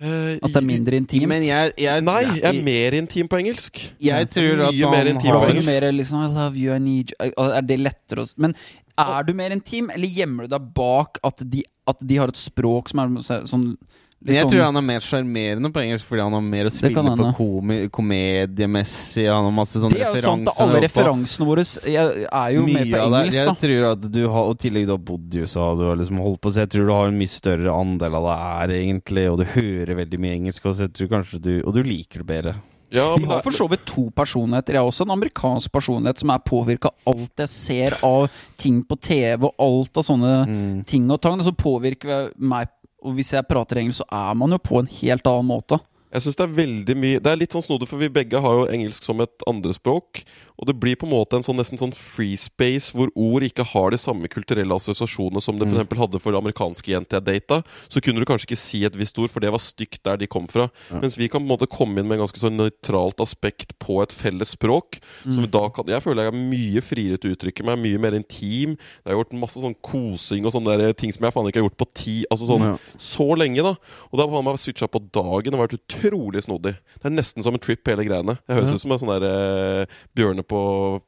Eh, 0.00 0.38
At 0.42 0.52
det 0.54 0.60
er 0.60 0.66
mindre 0.66 0.94
intimt. 1.00 1.26
Men 1.26 1.42
jeg, 1.42 1.72
jeg 1.82 2.02
Nei, 2.06 2.20
jeg 2.38 2.44
er 2.46 2.62
mer 2.62 2.94
intim 3.00 3.26
på 3.28 3.38
engelsk. 3.40 3.80
Jeg 4.00 4.28
tror 4.30 4.60
at 4.68 4.74
Mye 4.76 4.90
mer 4.92 5.08
intim 5.10 5.30
Er 5.30 5.34
på 5.34 5.38
har 5.40 5.46
det 5.48 5.56
engelsk. 5.56 5.66
mer 5.72 5.86
liksom 5.96 6.20
I 6.22 6.28
love 6.36 6.56
you, 6.56 6.72
I 6.74 6.78
need 6.78 7.10
you 7.18 7.32
Er 7.48 7.62
det 7.66 7.80
lettere 7.80 8.22
å 8.22 8.28
s- 8.28 8.34
Men 8.38 8.54
er 8.98 9.22
du 9.26 9.32
mer 9.34 9.50
intim, 9.54 9.90
eller 9.94 10.06
gjemmer 10.10 10.46
du 10.46 10.54
deg 10.56 10.68
bak 10.74 11.18
at 11.24 11.42
de, 11.50 11.64
at 11.86 11.98
de 12.06 12.16
har 12.18 12.28
et 12.28 12.38
språk 12.38 12.88
som 12.90 12.98
er 13.00 13.44
sånn 13.46 13.76
Men 14.20 14.34
jeg 14.34 14.44
sånn- 14.44 14.50
tror 14.50 14.64
han 14.64 14.76
er 14.76 14.82
mer 14.82 15.00
sjarmerende 15.00 15.68
på 15.72 15.80
engelsk 15.80 16.04
fordi 16.08 16.22
han 16.26 16.32
har 16.32 16.40
mer 16.42 16.64
å 16.66 16.72
spille 16.74 17.02
på 17.16 17.28
komi 17.38 17.88
komediemessig. 17.88 19.26
Han 19.30 19.44
har 19.46 19.52
masse 19.54 19.78
sånne 19.78 19.94
referanser. 19.94 20.14
Det 20.14 20.18
er 20.18 20.22
jo 20.22 20.30
sant, 20.30 20.48
at 20.48 20.60
alle 20.64 20.80
referansene 20.82 21.46
våre 21.46 21.64
er 21.64 22.54
jo 22.56 22.64
mer 22.66 22.84
på 22.84 23.02
engelsk, 23.04 23.36
Jeg 23.38 23.46
da. 23.46 23.54
tror 23.54 23.86
at 23.92 24.08
du 24.12 24.28
har 24.28 24.44
Og 24.48 24.54
i 24.56 24.68
tillegg 24.68 24.86
du 24.86 24.92
har 24.96 24.98
bodd 24.98 25.34
i 25.34 25.38
USA, 25.44 25.74
du 25.76 25.84
har 25.88 25.96
liksom 25.96 26.18
holdt 26.18 26.40
på 26.40 26.50
Så 26.52 26.64
jeg 26.64 26.70
tror 26.70 26.86
du 26.86 26.92
har 26.92 27.06
en 27.06 27.18
mye 27.18 27.28
større 27.28 27.70
andel 27.74 28.14
av 28.14 28.24
det 28.26 28.38
her, 28.42 28.68
egentlig, 28.82 29.30
og 29.30 29.38
du 29.38 29.44
hører 29.44 29.94
veldig 30.04 30.18
mye 30.18 30.34
engelsk 30.40 30.62
også. 30.64 30.88
Jeg 30.88 30.92
tror 30.94 31.08
kanskje 31.18 31.40
du 31.40 31.62
Og 31.64 31.74
du 31.74 31.82
liker 31.82 32.18
det 32.24 32.26
bedre. 32.26 32.54
Ja, 32.90 33.14
Vi 33.16 33.20
men 33.20 33.30
har 33.30 33.42
for 33.42 33.50
så 33.52 33.68
vidt 33.68 33.84
to 33.84 34.10
personligheter. 34.16 34.72
Jeg 34.72 34.80
har 34.80 34.88
også 34.88 35.02
en 35.04 35.12
amerikansk 35.12 35.70
personlighet 35.70 36.16
som 36.18 36.30
er 36.30 36.38
påvirka 36.38 36.86
av 37.06 37.14
alt 37.18 37.36
jeg 37.36 37.48
ser 37.48 37.90
av 38.02 38.30
ting 38.56 38.82
på 38.82 38.98
TV 38.98 39.44
og 39.44 39.54
alt 39.60 39.98
av 39.98 40.04
sånne 40.04 40.46
Mm. 40.48 40.86
ting 40.86 41.10
og 41.10 41.20
tang. 41.20 41.38
Så 41.40 41.52
påvirker 41.54 42.32
meg 42.38 42.66
Og 43.04 43.14
hvis 43.14 43.32
jeg 43.34 43.46
prater 43.46 43.82
engelsk, 43.82 44.02
så 44.02 44.08
er 44.10 44.34
man 44.38 44.54
jo 44.54 44.58
på 44.62 44.80
en 44.80 44.90
helt 44.90 45.30
annen 45.30 45.48
måte. 45.48 45.78
Jeg 46.08 46.24
synes 46.24 46.38
det 46.38 46.44
er 46.46 46.56
veldig 46.56 46.94
mye 46.96 47.20
Det 47.20 47.30
er 47.30 47.36
litt 47.36 47.52
sånn 47.52 47.64
snodig, 47.66 47.88
for 47.90 48.00
vi 48.00 48.08
begge 48.12 48.40
har 48.40 48.54
jo 48.56 48.68
engelsk 48.72 49.04
som 49.04 49.20
et 49.20 49.44
andrespråk. 49.50 50.22
Og 50.58 50.66
det 50.66 50.74
blir 50.82 50.96
på 50.98 51.06
en 51.06 51.12
måte 51.12 51.38
en 51.38 51.44
sånn 51.46 51.56
nesten 51.60 51.78
sånn 51.78 51.92
free 51.94 52.34
space 52.36 52.90
hvor 52.90 53.12
ord 53.14 53.44
ikke 53.46 53.62
har 53.70 53.92
de 53.94 53.98
samme 54.02 54.26
kulturelle 54.26 54.74
assosiasjonene 54.74 55.38
som 55.44 55.54
det 55.58 55.68
for 55.68 55.76
eksempel 55.78 56.00
hadde 56.02 56.18
for 56.18 56.34
amerikanske 56.34 56.90
jenter 56.90 57.20
jeg 57.20 57.26
data. 57.46 57.60
Så 57.88 58.02
kunne 58.02 58.18
du 58.18 58.26
kanskje 58.26 58.48
ikke 58.48 58.58
si 58.58 58.80
et 58.84 58.96
visst 58.98 59.18
ord, 59.22 59.30
for 59.30 59.38
det 59.44 59.52
var 59.54 59.62
stygt 59.62 60.02
der 60.02 60.18
de 60.18 60.26
kom 60.26 60.48
fra. 60.50 60.66
Mens 60.90 61.14
vi 61.18 61.28
kan 61.30 61.38
på 61.40 61.46
en 61.46 61.52
måte 61.52 61.68
komme 61.70 62.00
inn 62.02 62.08
med 62.10 62.18
en 62.18 62.24
ganske 62.26 62.42
sånn 62.42 62.58
nøytralt 62.58 63.22
aspekt 63.22 63.76
på 63.78 64.00
et 64.02 64.10
felles 64.12 64.50
språk. 64.56 64.98
Som 65.22 65.46
da 65.46 65.62
kan, 65.70 65.86
jeg 65.86 66.02
føler 66.02 66.26
jeg 66.26 66.34
er 66.34 66.42
mye 66.50 66.82
friere 66.82 67.20
til 67.22 67.30
å 67.30 67.36
uttrykke 67.38 67.62
meg, 67.68 67.78
mye 67.86 68.02
mer 68.02 68.18
intim. 68.18 68.74
Det 69.04 69.12
har 69.12 69.20
gjort 69.20 69.38
masse 69.38 69.62
sånn 69.62 69.78
kosing 69.86 70.42
og 70.48 70.56
sånne 70.56 70.74
der 70.82 70.92
ting 70.98 71.14
som 71.14 71.22
jeg 71.28 71.36
faen 71.38 71.46
ikke 71.52 71.62
har 71.62 71.68
gjort 71.68 71.78
på 71.84 71.90
ti 71.94 72.16
Altså 72.32 72.48
sånn 72.50 72.64
Ja. 72.66 72.74
så 72.98 73.28
lenge, 73.38 73.62
da. 73.62 73.76
Og 74.10 74.18
da 74.18 74.26
har 74.26 74.42
man 74.42 74.58
switcha 74.58 74.88
på 74.90 74.98
dagen 75.14 75.54
og 75.54 75.62
vært 75.62 75.78
utrolig 75.78 76.42
snodig. 76.44 76.74
Det 76.98 77.06
er 77.06 77.14
nesten 77.14 77.42
som 77.46 77.54
en 77.54 77.62
trip, 77.62 77.86
hele 77.86 78.02
greiene. 78.04 78.38
Jeg 78.48 78.58
høres 78.58 78.74
ut 78.74 78.82
som 78.82 78.92
en 78.92 78.98
sånn 78.98 79.14
der 79.20 79.28
eh, 79.28 79.86
bjørne 80.18 80.42
på, 80.48 80.60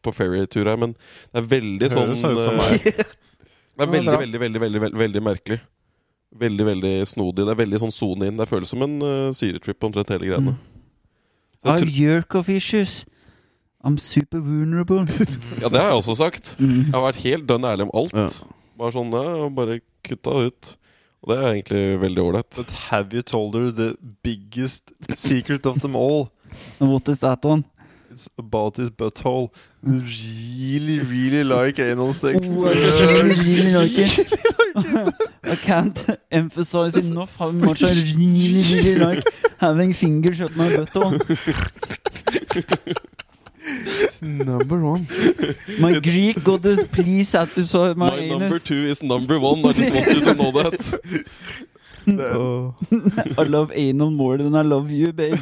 på 0.04 0.14
ferrytur 0.14 0.68
her, 0.68 0.78
men 0.80 0.94
det 1.32 1.42
er 1.42 1.50
veldig 1.50 1.90
sånn 1.92 2.14
Høres 2.14 2.24
ut 2.24 2.42
som 2.44 2.56
eh, 2.56 2.60
meg. 2.64 3.04
Det 3.80 3.86
er 3.86 3.92
veldig, 3.94 4.16
veldig, 4.24 4.40
veldig, 4.40 4.60
veldig, 4.64 4.82
veldig, 4.84 5.00
veldig 5.04 5.22
merkelig. 5.24 5.60
Veldig, 6.40 6.66
veldig 6.66 6.94
snodig. 7.10 7.46
Det 7.46 7.54
er 7.54 7.58
veldig 7.58 7.80
sånn 7.82 7.94
sone 7.94 8.28
inn. 8.30 8.36
Det 8.38 8.46
føles 8.46 8.70
som 8.70 8.84
en 8.86 8.98
uh, 9.02 9.30
syretrip, 9.34 9.80
omtrent 9.88 10.12
hele 10.14 10.28
greiene. 10.28 10.54
Mm. 10.54 10.66
I've 11.64 11.88
jerk 11.90 12.36
of 12.38 12.48
issues. 12.48 13.04
I'm 13.82 13.96
super 13.98 14.38
vulnerable. 14.44 15.06
ja, 15.62 15.68
det 15.68 15.80
har 15.80 15.90
jeg 15.90 16.02
også 16.02 16.18
sagt. 16.20 16.54
Mm. 16.60 16.90
Jeg 16.90 16.94
har 16.94 17.06
vært 17.06 17.22
helt 17.24 17.48
dønn 17.48 17.64
ærlig 17.64 17.88
om 17.88 17.94
alt. 18.02 18.14
Ja. 18.14 18.28
Bare 18.80 18.94
sånn, 18.94 19.16
ja, 19.16 19.48
bare 19.56 19.80
kutta 20.06 20.36
ut. 20.46 20.74
Og 21.20 21.32
det 21.32 21.36
er 21.36 21.48
egentlig 21.50 21.82
veldig 22.00 22.22
ålreit. 22.22 22.56
But 22.56 22.70
have 22.90 23.16
you 23.16 23.24
told 23.24 23.56
her 23.56 23.72
the 23.72 23.94
biggest 24.24 24.92
secret 25.16 25.66
of 25.66 25.80
them 25.80 25.96
all? 25.96 26.30
What 26.78 27.08
is 27.08 27.20
that 27.20 27.44
one? 27.44 27.64
It's 28.20 28.28
about 28.36 28.76
his 28.76 28.90
butthole. 28.90 29.50
Really, 29.82 31.00
really 31.00 31.42
like 31.42 31.78
anal 31.78 32.12
sex. 32.12 32.38
Oh, 32.44 32.64
really 32.70 33.72
like 33.72 33.92
it. 33.96 34.28
I 35.44 35.56
can't 35.56 36.06
emphasize 36.30 36.96
enough 36.96 37.36
how 37.36 37.50
much 37.50 37.82
I 37.82 37.92
really, 37.92 38.62
really 38.74 38.96
like 38.96 39.24
having 39.58 39.94
fingers 39.94 40.42
up 40.42 40.54
my 40.54 40.68
butthole. 40.68 41.16
Number 44.20 44.84
one. 44.84 45.06
My 45.78 45.98
Greek 45.98 46.44
goddess, 46.44 46.86
please 46.86 47.30
satisfy 47.30 47.94
my, 47.96 48.10
My 48.10 48.28
number 48.36 48.58
two 48.58 48.84
is 48.84 49.02
number 49.02 49.40
one. 49.40 49.64
I 49.64 49.72
just 49.72 49.94
want 49.94 50.06
you 50.08 50.20
to 50.20 50.34
know 50.34 50.50
that. 50.60 50.90
I 53.38 53.42
love 53.44 53.72
anal 53.74 54.10
more 54.10 54.36
than 54.36 54.54
I 54.54 54.62
love 54.62 54.90
you, 54.90 55.12
babe. 55.14 55.40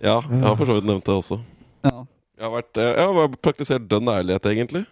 Ja, 0.00 0.20
jeg 0.20 0.42
har 0.44 0.58
for 0.58 0.68
så 0.68 0.76
vidt 0.78 0.88
nevnt 0.88 1.06
det 1.06 1.16
også. 1.16 1.40
Ja. 1.86 1.96
Jeg 2.36 2.44
har, 2.44 2.52
vært, 2.52 2.76
eh, 2.76 2.92
jeg 2.92 3.16
har 3.16 3.36
praktisert 3.40 3.88
dønn 3.88 4.12
ærlighet, 4.12 4.46
egentlig. 4.52 4.84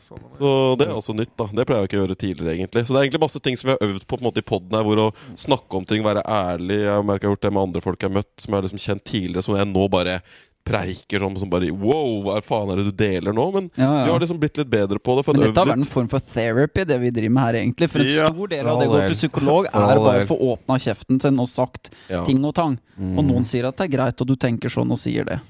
Sånn 0.00 0.20
Så 0.36 0.50
det 0.80 0.86
er 0.88 0.96
også 0.96 1.14
nytt, 1.16 1.32
da. 1.38 1.46
Det 1.52 1.64
pleier 1.68 1.82
jeg 1.82 1.90
ikke 1.90 1.98
å 1.98 2.02
gjøre 2.02 2.16
tidligere, 2.18 2.54
egentlig. 2.56 2.82
Så 2.86 2.94
det 2.94 3.00
er 3.00 3.06
egentlig 3.06 3.22
masse 3.24 3.40
ting 3.44 3.56
som 3.58 3.68
vi 3.68 3.74
har 3.74 3.88
øvd 3.88 4.04
på 4.04 4.16
på 4.16 4.20
en 4.20 4.26
måte 4.28 4.42
i 4.42 4.46
poden 4.46 4.76
her, 4.76 4.84
hvor 4.86 5.02
å 5.02 5.08
snakke 5.38 5.78
om 5.78 5.86
ting, 5.88 6.04
være 6.04 6.24
ærlig. 6.24 6.80
Jeg 6.82 6.92
har 6.92 7.02
jeg 7.04 7.12
har 7.14 7.30
gjort 7.30 7.44
det 7.44 7.52
med 7.52 7.62
andre 7.62 7.82
folk 7.84 8.02
jeg 8.02 8.10
har 8.10 8.16
møtt, 8.18 8.32
som 8.36 8.52
jeg 8.52 8.58
har 8.58 8.66
liksom 8.68 8.84
kjent 8.84 9.04
tidligere, 9.04 9.44
som 9.44 9.56
jeg 9.58 9.70
nå 9.70 9.84
bare 9.92 10.20
preiker 10.68 11.24
om 11.26 11.36
som 11.40 11.50
bare 11.50 11.70
Wow, 11.72 12.22
hva 12.26 12.38
faen 12.44 12.70
er 12.72 12.80
det 12.80 12.86
du 12.90 12.94
deler 13.00 13.34
nå? 13.36 13.46
Men 13.54 13.70
Ja, 13.74 13.90
vi 14.04 14.12
har 14.12 14.20
liksom 14.22 14.38
blitt 14.40 14.60
litt 14.60 14.70
bedre 14.70 15.00
på 15.02 15.16
det. 15.18 15.24
For 15.26 15.36
Men 15.36 15.48
dette 15.48 15.58
har 15.64 15.70
vært 15.72 15.82
en 15.82 15.92
form 15.96 16.08
for 16.12 16.20
therapy, 16.34 16.84
det 16.88 17.00
vi 17.02 17.10
driver 17.10 17.34
med 17.36 17.46
her, 17.48 17.60
egentlig. 17.62 17.90
For 17.90 18.04
en 18.04 18.12
Ja, 18.12 18.30
stor 18.32 18.48
del 18.54 18.66
av 18.68 18.80
det 18.80 18.88
å 18.88 18.94
gå 18.94 19.02
til 19.08 19.18
psykolog, 19.22 19.66
er 19.72 20.02
bare 20.06 20.24
å 20.24 20.30
få 20.30 20.38
åpna 20.54 20.78
kjeften 20.86 21.20
sin 21.22 21.38
og 21.40 21.48
sagt 21.48 21.90
Ja. 22.08 22.24
ting 22.24 22.44
og 22.44 22.54
tang. 22.54 22.78
Mm. 22.98 23.18
Og 23.18 23.24
noen 23.24 23.44
sier 23.44 23.66
at 23.68 23.76
det 23.76 23.88
er 23.88 23.96
greit, 23.96 24.20
og 24.20 24.26
du 24.26 24.36
tenker 24.36 24.68
sånn 24.68 24.90
og 24.90 24.98
sier 24.98 25.24
det. 25.24 25.40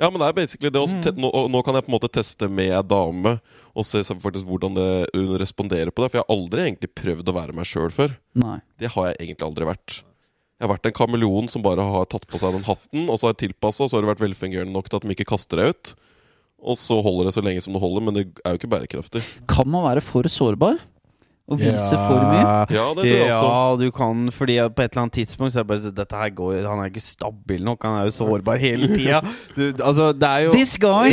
Ja, 0.00 0.10
men 0.10 0.18
det 0.18 0.26
er 0.26 0.32
basically 0.32 0.70
det 0.70 0.80
også. 0.80 1.14
mm. 1.14 1.20
nå, 1.22 1.30
nå 1.48 1.64
kan 1.64 1.74
jeg 1.74 1.84
på 1.86 1.92
en 1.92 1.98
måte 2.00 2.10
teste 2.10 2.48
med 2.50 2.72
ei 2.74 2.82
dame 2.82 3.38
og 3.74 3.84
se 3.86 4.02
faktisk 4.02 4.46
hvordan 4.46 4.74
det, 4.74 4.88
hun 5.14 5.36
responderer 5.38 5.90
på 5.94 6.02
det. 6.02 6.10
For 6.10 6.18
jeg 6.18 6.24
har 6.26 6.34
aldri 6.34 6.64
egentlig 6.66 6.90
prøvd 6.94 7.30
å 7.30 7.34
være 7.34 7.54
meg 7.54 7.66
sjøl 7.66 7.90
før. 7.94 8.16
Nei. 8.34 8.58
Det 8.78 8.90
har 8.94 9.12
jeg 9.12 9.16
egentlig 9.20 9.46
aldri 9.46 9.68
vært. 9.70 10.02
Jeg 10.54 10.68
har 10.68 10.70
vært 10.76 10.86
en 10.86 10.94
kameleon 10.94 11.48
som 11.50 11.64
bare 11.64 11.82
har 11.82 12.06
tatt 12.10 12.26
på 12.30 12.38
seg 12.38 12.54
den 12.54 12.66
hatten, 12.68 13.06
og 13.10 13.18
så 13.18 13.26
har 13.26 13.34
jeg 13.34 13.48
tilpassa, 13.48 13.84
og 13.84 13.90
så 13.90 13.98
har 13.98 14.04
det 14.04 14.12
vært 14.12 14.22
velfungerende 14.22 14.74
nok 14.74 14.86
til 14.88 15.00
at 15.00 15.06
de 15.06 15.14
ikke 15.16 15.26
kaster 15.32 15.60
deg 15.60 15.74
ut. 15.74 15.94
Og 16.64 16.78
så 16.80 16.96
holder 17.04 17.28
det 17.28 17.34
så 17.36 17.42
lenge 17.44 17.60
som 17.64 17.74
det 17.76 17.82
holder, 17.82 18.04
men 18.06 18.16
det 18.16 18.24
er 18.40 18.54
jo 18.54 18.60
ikke 18.62 18.70
bærekraftig. 18.72 19.24
Kan 19.50 19.68
man 19.68 19.84
være 19.88 20.04
for 20.04 20.30
sårbar? 20.30 20.78
Og 21.44 21.58
vise 21.60 21.96
for 21.98 22.22
mye? 22.24 22.52
Ja, 22.72 22.86
det 22.96 23.02
tror 23.02 23.10
jeg 23.10 23.32
også. 23.34 23.48
Ja, 23.50 23.74
du 23.82 23.90
kan, 23.92 24.22
fordi 24.32 24.54
på 24.64 24.80
et 24.86 24.94
eller 24.94 25.02
annet 25.02 25.16
tidspunkt 25.18 25.52
så 25.52 25.60
er 25.60 25.66
det 25.66 25.72
bare 25.74 25.92
Dette 25.98 26.16
her 26.22 26.30
går 26.38 26.54
Han 26.64 26.80
er 26.80 26.88
ikke 26.88 27.02
stabil 27.04 27.66
nok, 27.66 27.84
han 27.84 27.98
er 27.98 28.08
jo 28.08 28.14
sårbar 28.16 28.62
hele 28.62 28.88
tida. 28.94 29.20
Altså, 29.84 30.12
det 30.16 30.30
er 30.30 30.46
jo 30.46 30.54
This 30.56 30.78
guy! 30.80 31.12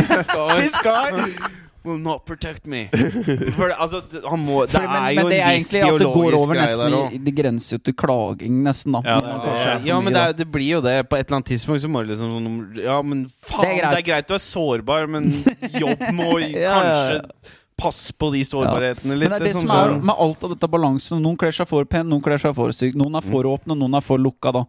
This 0.60 0.78
guy 0.84 1.18
will 1.84 1.98
not 1.98 2.24
protect 2.26 2.66
me. 2.66 2.88
For 2.92 3.68
det, 3.68 3.76
altså, 3.78 4.00
han 4.28 4.40
må 4.44 4.66
Det 4.66 4.80
men, 4.82 4.90
er 4.96 5.10
jo 5.16 5.22
men 5.22 5.30
det 5.32 5.38
er 5.40 5.48
en 5.52 5.58
viss 5.58 5.70
at 5.74 5.98
det 5.98 6.06
går 6.06 6.12
biologisk 6.14 6.38
over 6.38 6.54
greie 6.54 6.66
nesten 6.66 6.84
der 6.84 6.96
i 6.96 7.00
òg. 7.02 7.24
Det 7.28 7.34
grenser 7.40 7.76
jo 7.76 7.80
til 7.88 7.94
klaging, 8.02 8.60
nesten. 8.66 8.92
da 8.92 9.00
Ja, 9.06 9.16
det- 9.20 9.38
kanskje 9.46 9.70
er 9.76 9.86
Ja, 9.90 10.00
men 10.00 10.12
det, 10.12 10.22
er, 10.22 10.32
det 10.42 10.46
blir 10.52 10.68
jo 10.76 10.80
det. 10.84 10.94
På 11.08 11.16
et 11.18 11.26
eller 11.26 11.36
annet 11.40 11.50
tidspunkt 11.52 11.82
så 11.82 11.88
må 11.90 12.04
du 12.06 12.12
liksom 12.12 12.76
Ja, 12.82 13.00
men 13.02 13.26
faen, 13.42 13.62
Det 13.66 13.74
det 13.74 13.82
er 13.82 13.88
er 13.88 13.92
greit. 13.96 14.06
greit, 14.12 14.28
du 14.28 14.34
er 14.34 14.44
sårbar, 14.46 15.08
men 15.08 15.30
jobb 15.82 16.06
må 16.14 16.30
Ja, 16.40 16.46
ja, 16.46 16.60
ja. 16.60 16.76
kanskje 16.78 17.58
passe 17.82 18.12
på 18.14 18.28
de 18.30 18.44
sårbarhetene 18.46 19.16
litt. 19.18 19.28
Men 19.32 19.40
det 19.40 19.40
er 19.40 19.44
det 19.48 19.54
sånn 19.56 19.66
som 19.66 19.76
er 19.76 19.88
sånn- 19.96 20.04
med 20.06 20.14
alt 20.22 20.44
av 20.44 20.50
dette 20.54 20.68
balansen. 20.70 21.18
Noen 21.24 21.36
kler 21.40 21.50
seg 21.56 21.66
for 21.66 21.84
pen, 21.84 22.06
noen 22.08 22.22
kler 22.22 22.38
seg 22.38 22.54
for 22.54 22.70
sykt. 22.70 22.94
Noen 22.94 23.16
er 23.18 23.24
for 23.26 23.42
åpne, 23.50 23.74
noen 23.74 23.96
er 23.98 24.04
for 24.06 24.18
lukka. 24.22 24.52
da 24.52 24.64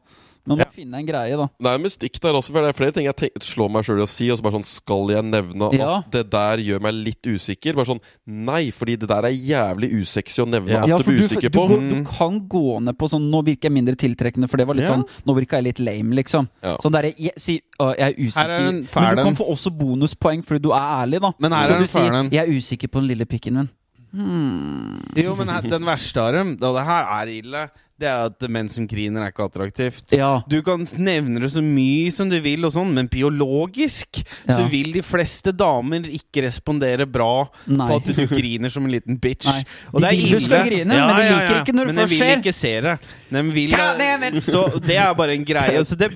man 0.45 0.57
må 0.59 0.65
finne 0.75 0.97
en 0.99 1.05
greie, 1.07 1.37
da. 1.39 1.47
Det 1.59 1.71
er 1.71 1.79
mystikk 1.79 2.19
der 2.19 2.33
også, 2.35 2.51
for 2.51 2.59
det 2.65 2.69
er 2.73 2.75
flere 2.77 2.91
ting 2.91 3.05
jeg 3.07 3.31
slår 3.39 3.69
meg 3.71 3.85
sjøl 3.87 4.01
i 4.01 4.03
å 4.03 4.07
si. 4.11 4.29
Og 4.29 4.37
så 4.39 4.43
bare 4.43 4.57
sånn, 4.57 4.65
Skal 4.67 5.07
jeg 5.13 5.23
nevne 5.23 5.69
Ja. 5.73 5.97
at 5.99 6.11
det 6.11 6.29
der 6.29 6.57
gjør 6.57 6.81
meg 6.81 6.93
litt 6.93 7.21
usikker? 7.23 7.73
Bare 7.75 7.85
sånn, 7.85 8.01
Nei, 8.27 8.71
fordi 8.71 8.97
det 8.99 9.07
der 9.07 9.23
er 9.29 9.31
jævlig 9.31 9.91
usexy 10.01 10.41
å 10.43 10.47
nevne 10.49 10.69
Ja. 10.69 10.81
at 10.83 10.87
Ja, 10.89 10.97
du 10.97 11.03
blir 11.03 11.23
usikker 11.23 11.49
du, 11.49 11.59
på. 11.59 11.67
Du, 11.69 11.89
du 11.95 12.03
kan 12.03 12.41
gå 12.47 12.81
ned 12.81 12.97
på 12.97 13.07
sånn 13.09 13.29
Nå 13.31 13.43
virker 13.43 13.69
jeg 13.69 13.71
mindre 13.71 13.95
tiltrekkende, 13.95 14.49
for 14.49 14.57
det 14.57 14.67
var 14.67 14.75
litt 14.75 14.85
Ja. 14.85 14.95
sånn 14.97 15.07
Nå 15.25 15.35
virka 15.35 15.61
jeg 15.61 15.63
litt 15.63 15.79
lame, 15.79 16.13
liksom. 16.15 16.49
Ja. 16.61 16.77
Sånn 16.83 16.91
der 16.91 17.03
jeg, 17.13 17.31
si, 17.37 17.61
å, 17.79 17.95
jeg 17.97 18.13
er 18.13 18.19
usikker 18.19 18.49
er 18.49 18.67
en 18.67 18.87
Men 18.95 19.15
du 19.15 19.23
kan 19.23 19.35
få 19.35 19.47
også 19.49 19.71
bonuspoeng 19.71 20.43
fordi 20.43 20.61
du 20.61 20.71
er 20.71 21.05
ærlig, 21.05 21.21
da. 21.21 21.31
Men 21.39 21.51
her 21.53 21.61
Skal 21.61 21.75
er 21.75 21.79
du 21.79 21.85
si 21.87 21.99
'jeg 21.99 22.33
er 22.35 22.51
usikker 22.51 22.87
på 22.89 22.99
den 22.99 23.07
lille 23.07 23.25
pikken 23.25 23.53
min'? 23.53 23.69
Jo, 24.13 25.33
men 25.35 25.47
den 25.69 25.85
verste 25.85 26.21
av 26.21 26.33
dem, 26.33 26.51
og 26.61 26.75
det 26.77 26.85
her 26.85 27.03
er 27.21 27.31
ille, 27.33 27.63
det 28.01 28.07
er 28.09 28.25
at 28.25 28.45
menn 28.51 28.67
som 28.71 28.87
griner, 28.89 29.21
er 29.23 29.31
ikke 29.31 29.45
attraktivt. 29.45 30.15
Ja. 30.17 30.41
Du 30.49 30.57
kan 30.65 30.81
nevne 30.97 31.39
det 31.43 31.51
så 31.53 31.61
mye 31.63 32.09
som 32.11 32.29
du 32.31 32.35
vil, 32.43 32.65
og 32.65 32.73
sånn, 32.73 32.89
men 32.95 33.07
biologisk 33.11 34.19
så 34.47 34.63
vil 34.71 34.89
de 34.95 35.03
fleste 35.05 35.53
damer 35.55 36.07
ikke 36.09 36.43
respondere 36.47 37.05
bra 37.09 37.45
Nei. 37.69 37.87
på 37.91 37.99
at 38.01 38.09
du 38.17 38.23
griner 38.33 38.73
som 38.73 38.87
en 38.87 38.93
liten 38.95 39.19
bitch. 39.21 39.45
Nei. 39.47 39.61
Og 39.93 40.01
De 40.01 40.07
det 40.07 40.09
er 40.09 40.17
ille. 40.19 40.39
du 40.39 40.47
skal 40.47 40.65
grine, 40.67 40.97
men 40.97 41.13
de 41.21 41.27
liker 41.29 41.59
ikke 41.61 41.75
når 41.77 41.91
det 41.91 41.95
men 41.95 42.01
først 42.03 42.15
de 42.15 42.23
vil 42.25 42.41
ikke 42.41 42.55
se 42.57 42.73
det. 42.87 42.95
De 43.33 43.43
vil, 43.59 43.77
så 44.49 44.63
det 44.89 44.97
er 45.05 45.13
bare 45.21 45.37
en 45.37 45.45
greie. 45.47 45.85
Så 45.85 45.99
det, 45.99 46.09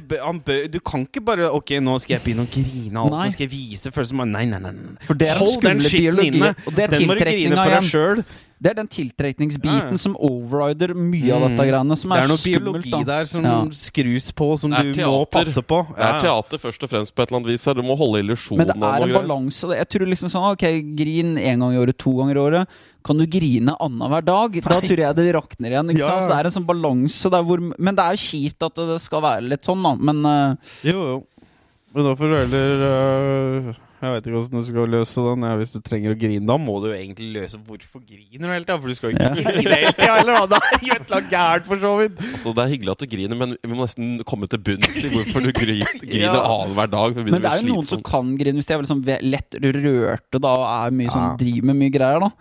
du 0.73 0.79
kan 0.81 1.05
ikke 1.07 1.23
bare 1.25 1.47
Ok, 1.57 1.71
nå 1.81 1.95
skal 2.03 2.17
jeg 2.17 2.25
begynne 2.25 2.43
å 2.45 2.51
grine, 2.51 2.99
alt, 3.05 3.15
nå 3.15 3.31
skal 3.33 3.47
jeg 3.47 3.53
vise 3.53 3.93
følelser 3.93 4.25
Nei, 4.27 4.43
nei, 4.49 4.59
nei. 4.59 4.73
nei. 4.75 5.15
Det 5.17 5.29
Hold 5.39 5.61
den 5.63 5.81
skitten 5.85 6.19
inne. 6.25 6.51
det 6.75 6.89
Den 6.91 7.07
må 7.07 7.15
du 7.15 7.23
grine 7.23 7.55
for 7.55 7.77
deg 7.77 7.87
sjøl. 7.87 8.25
Det 8.59 8.71
er 8.71 8.73
den 8.79 8.87
tiltrekningsbiten 8.89 9.69
Ja, 9.85 9.91
ja. 9.93 9.97
som 10.01 10.15
overrider 10.17 10.95
mye 10.97 11.29
av 11.35 11.43
dette 11.45 11.65
greiene, 11.69 11.95
som 11.97 12.09
Det 12.09 12.17
er, 12.17 12.23
er 12.23 12.27
noe 12.31 12.37
skummelt. 12.41 12.83
biologi 12.87 12.91
da. 12.91 13.03
der 13.19 13.25
som 13.29 13.43
Ja. 13.45 13.57
skrus 13.69 14.31
på, 14.33 14.47
som 14.57 14.71
du 14.71 14.93
teater. 14.93 15.05
må 15.11 15.29
passe 15.29 15.61
på. 15.61 15.77
Det 15.93 16.01
er 16.07 16.21
teater 16.21 16.57
først 16.57 16.83
og 16.83 16.89
fremst 16.89 17.13
på 17.13 17.21
et 17.21 17.29
eller 17.29 17.39
annet 17.41 17.51
vis 17.53 17.65
her. 17.65 17.73
Du 17.75 17.83
må 17.83 17.95
holde 17.95 18.23
illusjonen 18.23 18.57
Men 18.57 18.67
det 18.67 18.75
er 18.81 19.03
en 19.05 19.13
balanse. 19.13 19.61
Jeg 19.77 19.87
tror 19.89 20.07
liksom 20.09 20.29
sånn 20.33 20.47
Ok, 20.51 20.65
grin 20.97 21.37
en 21.37 21.59
gang 21.59 21.73
i 21.73 21.77
året, 21.77 21.97
to 21.97 22.11
ganger 22.17 22.35
i 22.35 22.39
året. 22.49 22.67
Kan 23.05 23.17
du 23.19 23.25
grine 23.27 23.75
annenhver 23.79 24.25
dag? 24.25 24.51
Da 24.63 24.81
tror 24.81 24.97
jeg 24.97 25.15
det 25.15 25.35
rakner 25.35 25.69
igjen. 25.69 25.89
Ikke 25.93 25.99
Ja, 25.99 26.07
sant? 26.17 26.21
Så 26.25 26.27
det 26.33 26.37
er 26.41 26.45
en 26.49 26.55
sånn 26.57 26.65
balanse 26.67 27.29
der 27.29 27.43
hvor 27.43 27.59
Men 27.77 27.95
det 27.95 28.03
er 28.03 28.11
jo 28.17 28.25
kjipt 28.25 28.65
at 28.65 28.73
det 28.75 29.01
skal 29.01 29.21
være 29.21 29.47
litt 29.49 29.61
sånn, 29.63 29.81
da. 29.83 29.93
Men 29.95 30.25
uh, 30.25 30.55
Jo, 30.83 30.97
jo. 31.13 31.23
Men 31.93 32.03
da 32.03 32.15
får 32.15 32.27
du 32.27 32.35
heller 32.35 33.69
øh, 33.69 33.75
Jeg 33.97 34.11
vet 34.13 34.27
ikke 34.29 34.37
hvordan 34.37 34.61
du 34.61 34.65
skal 34.67 34.91
løse 34.93 35.21
den. 35.25 35.43
Ja, 35.47 35.55
hvis 35.57 35.71
du 35.73 35.79
trenger 35.81 36.11
å 36.13 36.17
grine, 36.21 36.45
da 36.45 36.57
må 36.61 36.75
du 36.83 36.85
jo 36.91 36.93
egentlig 36.93 37.31
løse 37.33 37.57
hvorfor 37.65 38.03
griner 38.05 38.43
du 38.45 38.51
hele 38.53 38.65
tida. 38.67 38.75
For 38.77 38.91
du 38.91 38.97
skal 38.99 39.09
jo 39.09 39.15
ikke 39.17 39.45
grine 39.47 39.77
hele 39.81 39.93
tida, 39.97 40.17
eller 40.21 40.35
hva? 40.37 40.43
Det 40.51 40.59
er 40.59 40.75
jo 40.85 40.93
et 40.93 41.07
eller 41.07 41.17
annet 41.17 41.31
gærent, 41.31 41.65
for 41.71 41.81
så 41.81 41.93
vidt. 42.03 42.19
Altså, 42.27 42.53
det 42.53 42.61
er 42.65 42.71
hyggelig 42.75 42.93
at 42.93 43.01
du 43.01 43.07
griner, 43.15 43.39
men 43.41 43.55
vi 43.57 43.71
må 43.73 43.79
nesten 43.87 44.11
komme 44.29 44.49
til 44.51 44.61
bunns 44.67 44.99
i 45.01 45.09
hvorfor 45.15 45.47
du 45.47 45.51
griner, 45.63 45.97
griner 46.03 46.27
Ja. 46.27 46.43
annenhver 46.45 46.91
dag. 46.93 47.17
for 47.17 47.23
Men 47.33 47.41
det 47.41 47.49
er 47.55 47.63
jo 47.63 47.67
noen 47.73 47.89
som 47.89 48.05
kan 48.05 48.29
grine 48.37 48.61
hvis 48.61 48.69
de 48.69 48.77
er 48.77 48.85
liksom 48.85 49.01
lett 49.33 49.59
rørte 49.65 50.43
da, 50.45 50.53
og 50.61 50.69
er 50.77 50.95
mye 51.01 51.15
sånn, 51.17 51.33
driver 51.41 51.69
med 51.71 51.81
mye 51.81 51.95
greier. 51.97 52.21
da 52.27 52.31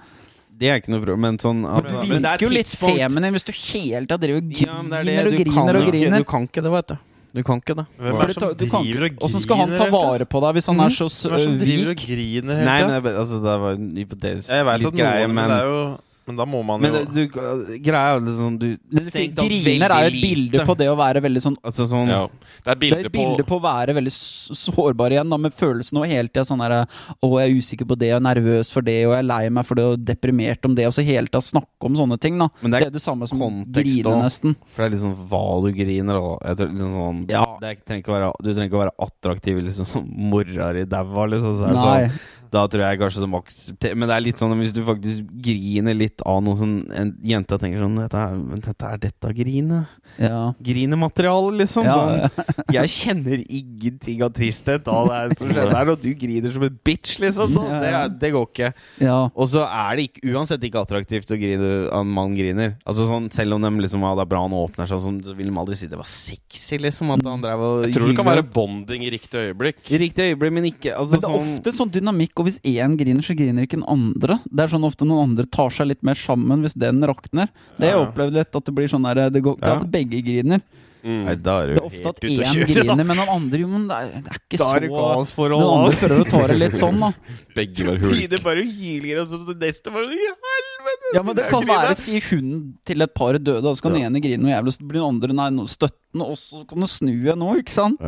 Det 0.61 0.69
er 0.74 0.78
ikke 0.85 0.93
noe 0.93 1.05
problem, 1.09 1.24
men 1.24 1.39
sånn 1.41 1.65
at, 1.73 1.85
Du 1.89 1.89
det 1.89 2.20
er 2.20 2.20
virker 2.20 2.47
jo 2.51 2.53
litt 2.53 2.77
feminin 2.77 3.33
hvis 3.33 3.49
du 3.49 3.53
hele 3.57 4.05
tida 4.05 4.20
driver 4.20 4.45
og 4.45 4.61
Ja, 4.61 4.77
det 4.85 5.05
griner 5.09 5.24
det. 5.24 5.27
og 5.27 5.41
griner 5.41 5.53
kan 5.57 5.66
griner 5.73 5.81
og 5.81 5.89
griner. 5.93 6.19
Du 6.20 6.33
kan 6.37 6.49
ikke 6.53 6.62
det, 6.69 6.73
vet 6.77 6.93
du. 6.93 6.97
Du 7.37 7.43
kan 7.45 7.61
ikke 7.61 7.75
det. 7.77 7.85
Hvem 8.01 8.17
er 8.17 8.31
det 8.31 8.35
som 8.39 8.49
du 8.49 8.65
driver 8.65 9.03
og 9.05 9.17
og 9.21 9.25
Åssen 9.29 9.43
skal 9.45 9.59
han 9.61 9.75
ta 9.77 9.87
vare 9.93 10.25
på 10.33 10.41
deg 10.41 10.57
hvis 10.57 10.67
han 10.73 10.79
er 10.81 10.95
så 10.97 11.09
Hvem 11.13 11.35
er 11.35 11.37
det 11.37 11.45
som 11.45 11.59
driver 11.61 11.91
vik? 11.91 11.93
og 11.93 12.07
griner 12.09 12.61
hele 12.63 12.69
Nei, 12.71 12.77
tida? 12.81 12.95
jeg, 12.97 13.17
altså, 13.23 13.41
det 13.45 13.57
var 13.67 13.77
en 13.77 13.91
hypotetisk 14.01 14.49
Jeg 14.55 14.67
veit 14.71 14.81
litt 14.81 14.89
at 14.89 15.01
greie, 15.03 15.27
noen 15.27 15.35
men, 15.37 15.43
men 15.43 15.53
det 15.53 15.59
er 15.61 15.69
jo, 15.69 15.83
men 16.27 16.36
da 16.36 16.44
må 16.44 16.65
man 16.65 16.81
Men 16.81 16.93
jo 16.93 17.05
det- 17.05 17.15
du, 17.15 17.78
greia 17.81 18.16
er 18.16 18.19
jo 18.19 18.24
liksom 18.27 18.59
du 18.59 18.77
strengt 19.01 19.36
tatt 19.36 19.47
Griner 19.47 19.90
er 19.90 20.01
jo 20.03 20.07
et 20.07 20.12
veldig 20.12 20.23
bilde 20.23 20.65
på 20.66 20.77
det 20.77 20.89
å 20.90 20.97
være 20.98 21.20
veldig 21.23 21.43
sånn 21.44 21.57
Altså 21.65 21.86
sånn 21.86 22.09
Ja. 22.09 22.27
Det 22.65 22.73
er 22.73 22.74
Det 22.81 22.93
er 22.93 23.07
et 23.07 23.12
bilde 23.12 23.44
på 23.44 23.57
på 23.57 23.61
å 23.61 23.62
være 23.62 23.94
veldig 23.94 24.11
s- 24.12 24.51
sårbar 24.53 25.11
igjen, 25.15 25.31
da, 25.31 25.36
med 25.39 25.53
følelsen 25.55 25.98
og 25.98 26.07
hele 26.07 26.28
tida 26.28 26.44
sånn 26.44 26.61
her 26.61 26.86
Å, 27.23 27.40
jeg 27.40 27.51
er 27.51 27.57
usikker 27.57 27.86
på 27.86 27.97
det, 27.98 28.09
jeg 28.11 28.16
er 28.16 28.20
nervøs 28.27 28.73
for 28.73 28.82
det, 28.82 29.07
og 29.07 29.12
jeg 29.15 29.19
er 29.23 29.28
lei 29.31 29.48
meg 29.48 29.65
for 29.66 29.74
det, 29.77 29.85
og 29.85 30.05
deprimert 30.05 30.65
om 30.66 30.74
det, 30.74 30.86
og 30.86 30.93
så 30.93 31.05
hele 31.07 31.27
tida 31.31 31.40
snakke 31.40 31.86
om 31.86 31.94
sånne 31.94 32.19
ting, 32.20 32.36
da. 32.39 32.48
Men 32.62 32.70
Det 32.73 32.81
det 32.81 32.86
er 32.89 32.90
det 32.98 33.03
samme 33.03 33.27
som 33.28 33.39
kontekst 33.39 34.03
grine, 34.03 34.05
også. 34.05 34.23
nesten. 34.27 34.57
For 34.74 34.82
det 34.82 34.93
er 34.93 34.97
liksom 34.97 35.15
hva 35.28 35.62
du 35.62 35.73
griner 35.73 36.16
og 36.20 36.43
jeg 36.44 36.57
tror 36.57 36.69
liksom 36.74 36.93
sånn 36.98 37.31
Ja. 37.31 37.44
det 37.61 37.69
er, 37.70 37.77
trenger 37.86 38.03
ikke 38.03 38.12
å 38.12 38.16
være, 38.19 38.32
Du 38.43 38.53
trenger 38.53 38.69
ikke 38.70 38.81
å 38.81 38.85
være 38.85 38.97
attraktiv 39.07 39.62
liksom 39.62 39.86
som 39.86 40.05
mora 40.16 40.73
di 40.73 40.85
daua, 40.85 41.27
liksom. 41.31 41.55
Så 41.57 41.65
er 41.65 41.69
det 41.69 41.74
Nei. 41.77 42.09
sånn, 42.09 42.19
da 42.57 42.65
tror 42.73 42.87
jeg 42.87 43.01
kanskje 43.03 43.23
som 43.23 43.33
maks 43.37 43.59
Men 43.93 44.09
det 44.09 44.15
er 44.16 44.24
litt 44.24 44.41
sånn 44.41 44.57
hvis 44.61 44.73
du 44.74 44.83
faktisk 44.87 45.28
griner 45.45 45.97
litt 45.97 46.24
av 46.27 46.41
noe 46.47 46.57
sånn 46.59 46.74
En 46.97 47.12
jente 47.27 47.59
tenker 47.61 47.85
sånn 47.85 47.99
Dette 48.01 48.23
er, 48.24 48.37
men 48.41 48.65
dette 48.65 48.91
er 48.91 49.03
dette 49.07 49.33
grinet? 49.37 49.93
Ja. 50.23 50.53
Grinemateriale, 50.65 51.51
liksom. 51.61 51.85
Ja, 51.89 51.97
Sånn. 51.97 52.45
Jeg 52.77 52.91
kjenner 52.93 53.41
ingenting 53.43 54.23
av 54.24 54.33
tristhet. 54.37 54.89
av 54.89 55.09
det 55.11 55.37
sett 55.39 55.53
det 55.57 55.65
er 55.77 55.91
du 56.01 56.09
griner 56.16 56.55
som 56.55 56.65
en 56.66 56.78
bitch, 56.87 57.16
liksom. 57.23 57.53
Da. 57.57 57.81
Det, 57.83 57.93
det 58.23 58.31
går 58.37 58.47
ikke. 58.49 58.70
ja. 59.03 59.16
Og 59.35 59.51
så 59.51 59.65
er 59.66 59.99
det 59.99 60.07
ikke, 60.09 60.23
uansett 60.33 60.65
ikke 60.69 60.83
attraktivt 60.87 61.33
å 61.35 61.39
grine 61.41 61.70
av 61.91 62.05
en 62.05 62.15
mann 62.16 62.37
griner. 62.39 62.77
Altså 62.87 63.09
sånn, 63.11 63.28
Selv 63.35 63.59
om 63.59 63.66
de 63.66 63.73
liksom, 63.85 64.05
ja, 64.07 64.15
det 64.16 64.24
er 64.24 64.31
bra 64.31 64.45
han 64.47 64.57
åpner 64.57 64.89
seg, 64.89 65.03
sånn, 65.05 65.20
så 65.27 65.35
vil 65.37 65.51
de 65.51 65.59
aldri 65.61 65.77
si 65.78 65.91
det 65.91 65.99
var 66.01 66.09
sexy. 66.09 66.78
liksom 66.87 67.12
At 67.16 67.27
han 67.27 67.45
drev 67.45 67.65
og 67.66 67.85
Jeg 67.87 67.97
tror 67.99 68.11
det 68.12 68.16
kan 68.23 68.31
være 68.31 68.47
bonding 68.57 69.05
i 69.07 69.12
riktig 69.12 69.43
øyeblikk. 69.51 69.83
I 69.91 70.01
riktig 70.07 70.31
øyeblikk, 70.31 70.57
men 70.57 70.70
ikke 70.70 70.95
altså, 70.97 71.19
Men 71.19 71.20
det 71.20 71.28
er 71.28 71.37
sånn, 71.37 71.53
ofte 71.59 71.77
sånn 71.81 71.95
dynamikk, 71.99 72.45
og 72.47 72.52
hvis 72.52 72.60
én 72.62 72.94
griner, 73.01 73.24
så 73.27 73.35
griner 73.35 73.66
ikke 73.66 73.81
den 73.81 73.89
andre. 73.90 74.39
Det 74.47 74.62
er 74.62 74.70
sånn 74.77 74.86
ofte 74.86 75.06
noen 75.09 75.32
andre 75.32 75.47
tar 75.51 75.74
seg 75.74 75.90
litt 75.90 76.02
mer 76.06 76.14
sammen 76.14 76.62
hvis 76.62 76.78
den 76.78 77.02
rakner. 77.02 77.51
Det 77.77 77.90
har 77.90 77.97
jeg 77.98 78.06
opplevd 78.06 78.39
litt, 78.39 78.55
at 78.55 78.64
det 78.70 78.74
blir 78.77 78.90
sånn 78.93 79.02
der 79.09 79.27
Det 79.35 79.43
går 79.43 79.56
ikke 79.59 79.66
Ja. 79.73 79.81
at 79.82 79.90
begge 79.90 80.23
griner. 80.23 80.62
Mm. 81.06 81.20
Nei, 81.23 81.35
da 81.39 81.52
er 81.62 81.66
Det 81.66 81.77
er 81.77 81.86
ofte 81.86 82.09
at 82.10 82.20
én 82.27 82.66
griner, 82.66 83.05
men 83.06 83.16
den 83.16 83.28
andre 83.31 83.59
jo, 83.60 83.68
men 83.70 83.85
det 83.86 83.94
er, 83.97 84.06
det 84.27 84.31
er 84.32 84.40
ikke 84.40 84.59
Da 84.59 84.70
er 84.74 84.81
det 84.81 84.89
så. 84.90 85.44
Den 85.47 85.66
andre 85.66 85.93
prøver 86.01 86.23
å 86.24 86.31
ta 86.31 86.47
det 86.51 86.56
litt 86.59 86.78
sånn, 86.81 86.98
da. 86.98 87.10
Begge 87.59 87.86
var 87.86 88.01
hulk. 88.02 88.43
Bare 88.43 88.64
hyler, 88.66 89.20
og 89.23 89.28
så 89.31 89.39
det 89.47 89.59
neste 89.62 89.93
var 89.94 90.02
det 90.02 90.18
helvete! 90.18 91.12
Ja, 91.14 91.23
men 91.23 91.36
det 91.39 91.44
kan 91.51 91.62
griner. 91.62 91.85
være 91.86 91.97
si 92.01 92.18
hunden 92.31 92.64
til 92.85 93.02
et 93.06 93.14
par 93.14 93.39
døde, 93.39 93.62
og 93.70 93.77
så 93.78 93.86
kan 93.86 93.94
den 93.94 94.09
ene 94.09 94.23
grine 94.24 94.43
noe 94.43 94.51
jævlig, 94.56 94.74
så 94.74 94.82
blir 94.89 94.98
den 94.98 95.10
andre 95.14 95.32
nei, 95.39 95.66
støttende, 95.70 96.27
og 96.27 96.35
så 96.43 96.64
kan 96.66 96.82
du 96.82 96.86
snu 96.90 97.12
igjen 97.14 97.39
nå, 97.39 97.52
ikke 97.62 97.77
sant? 97.77 98.02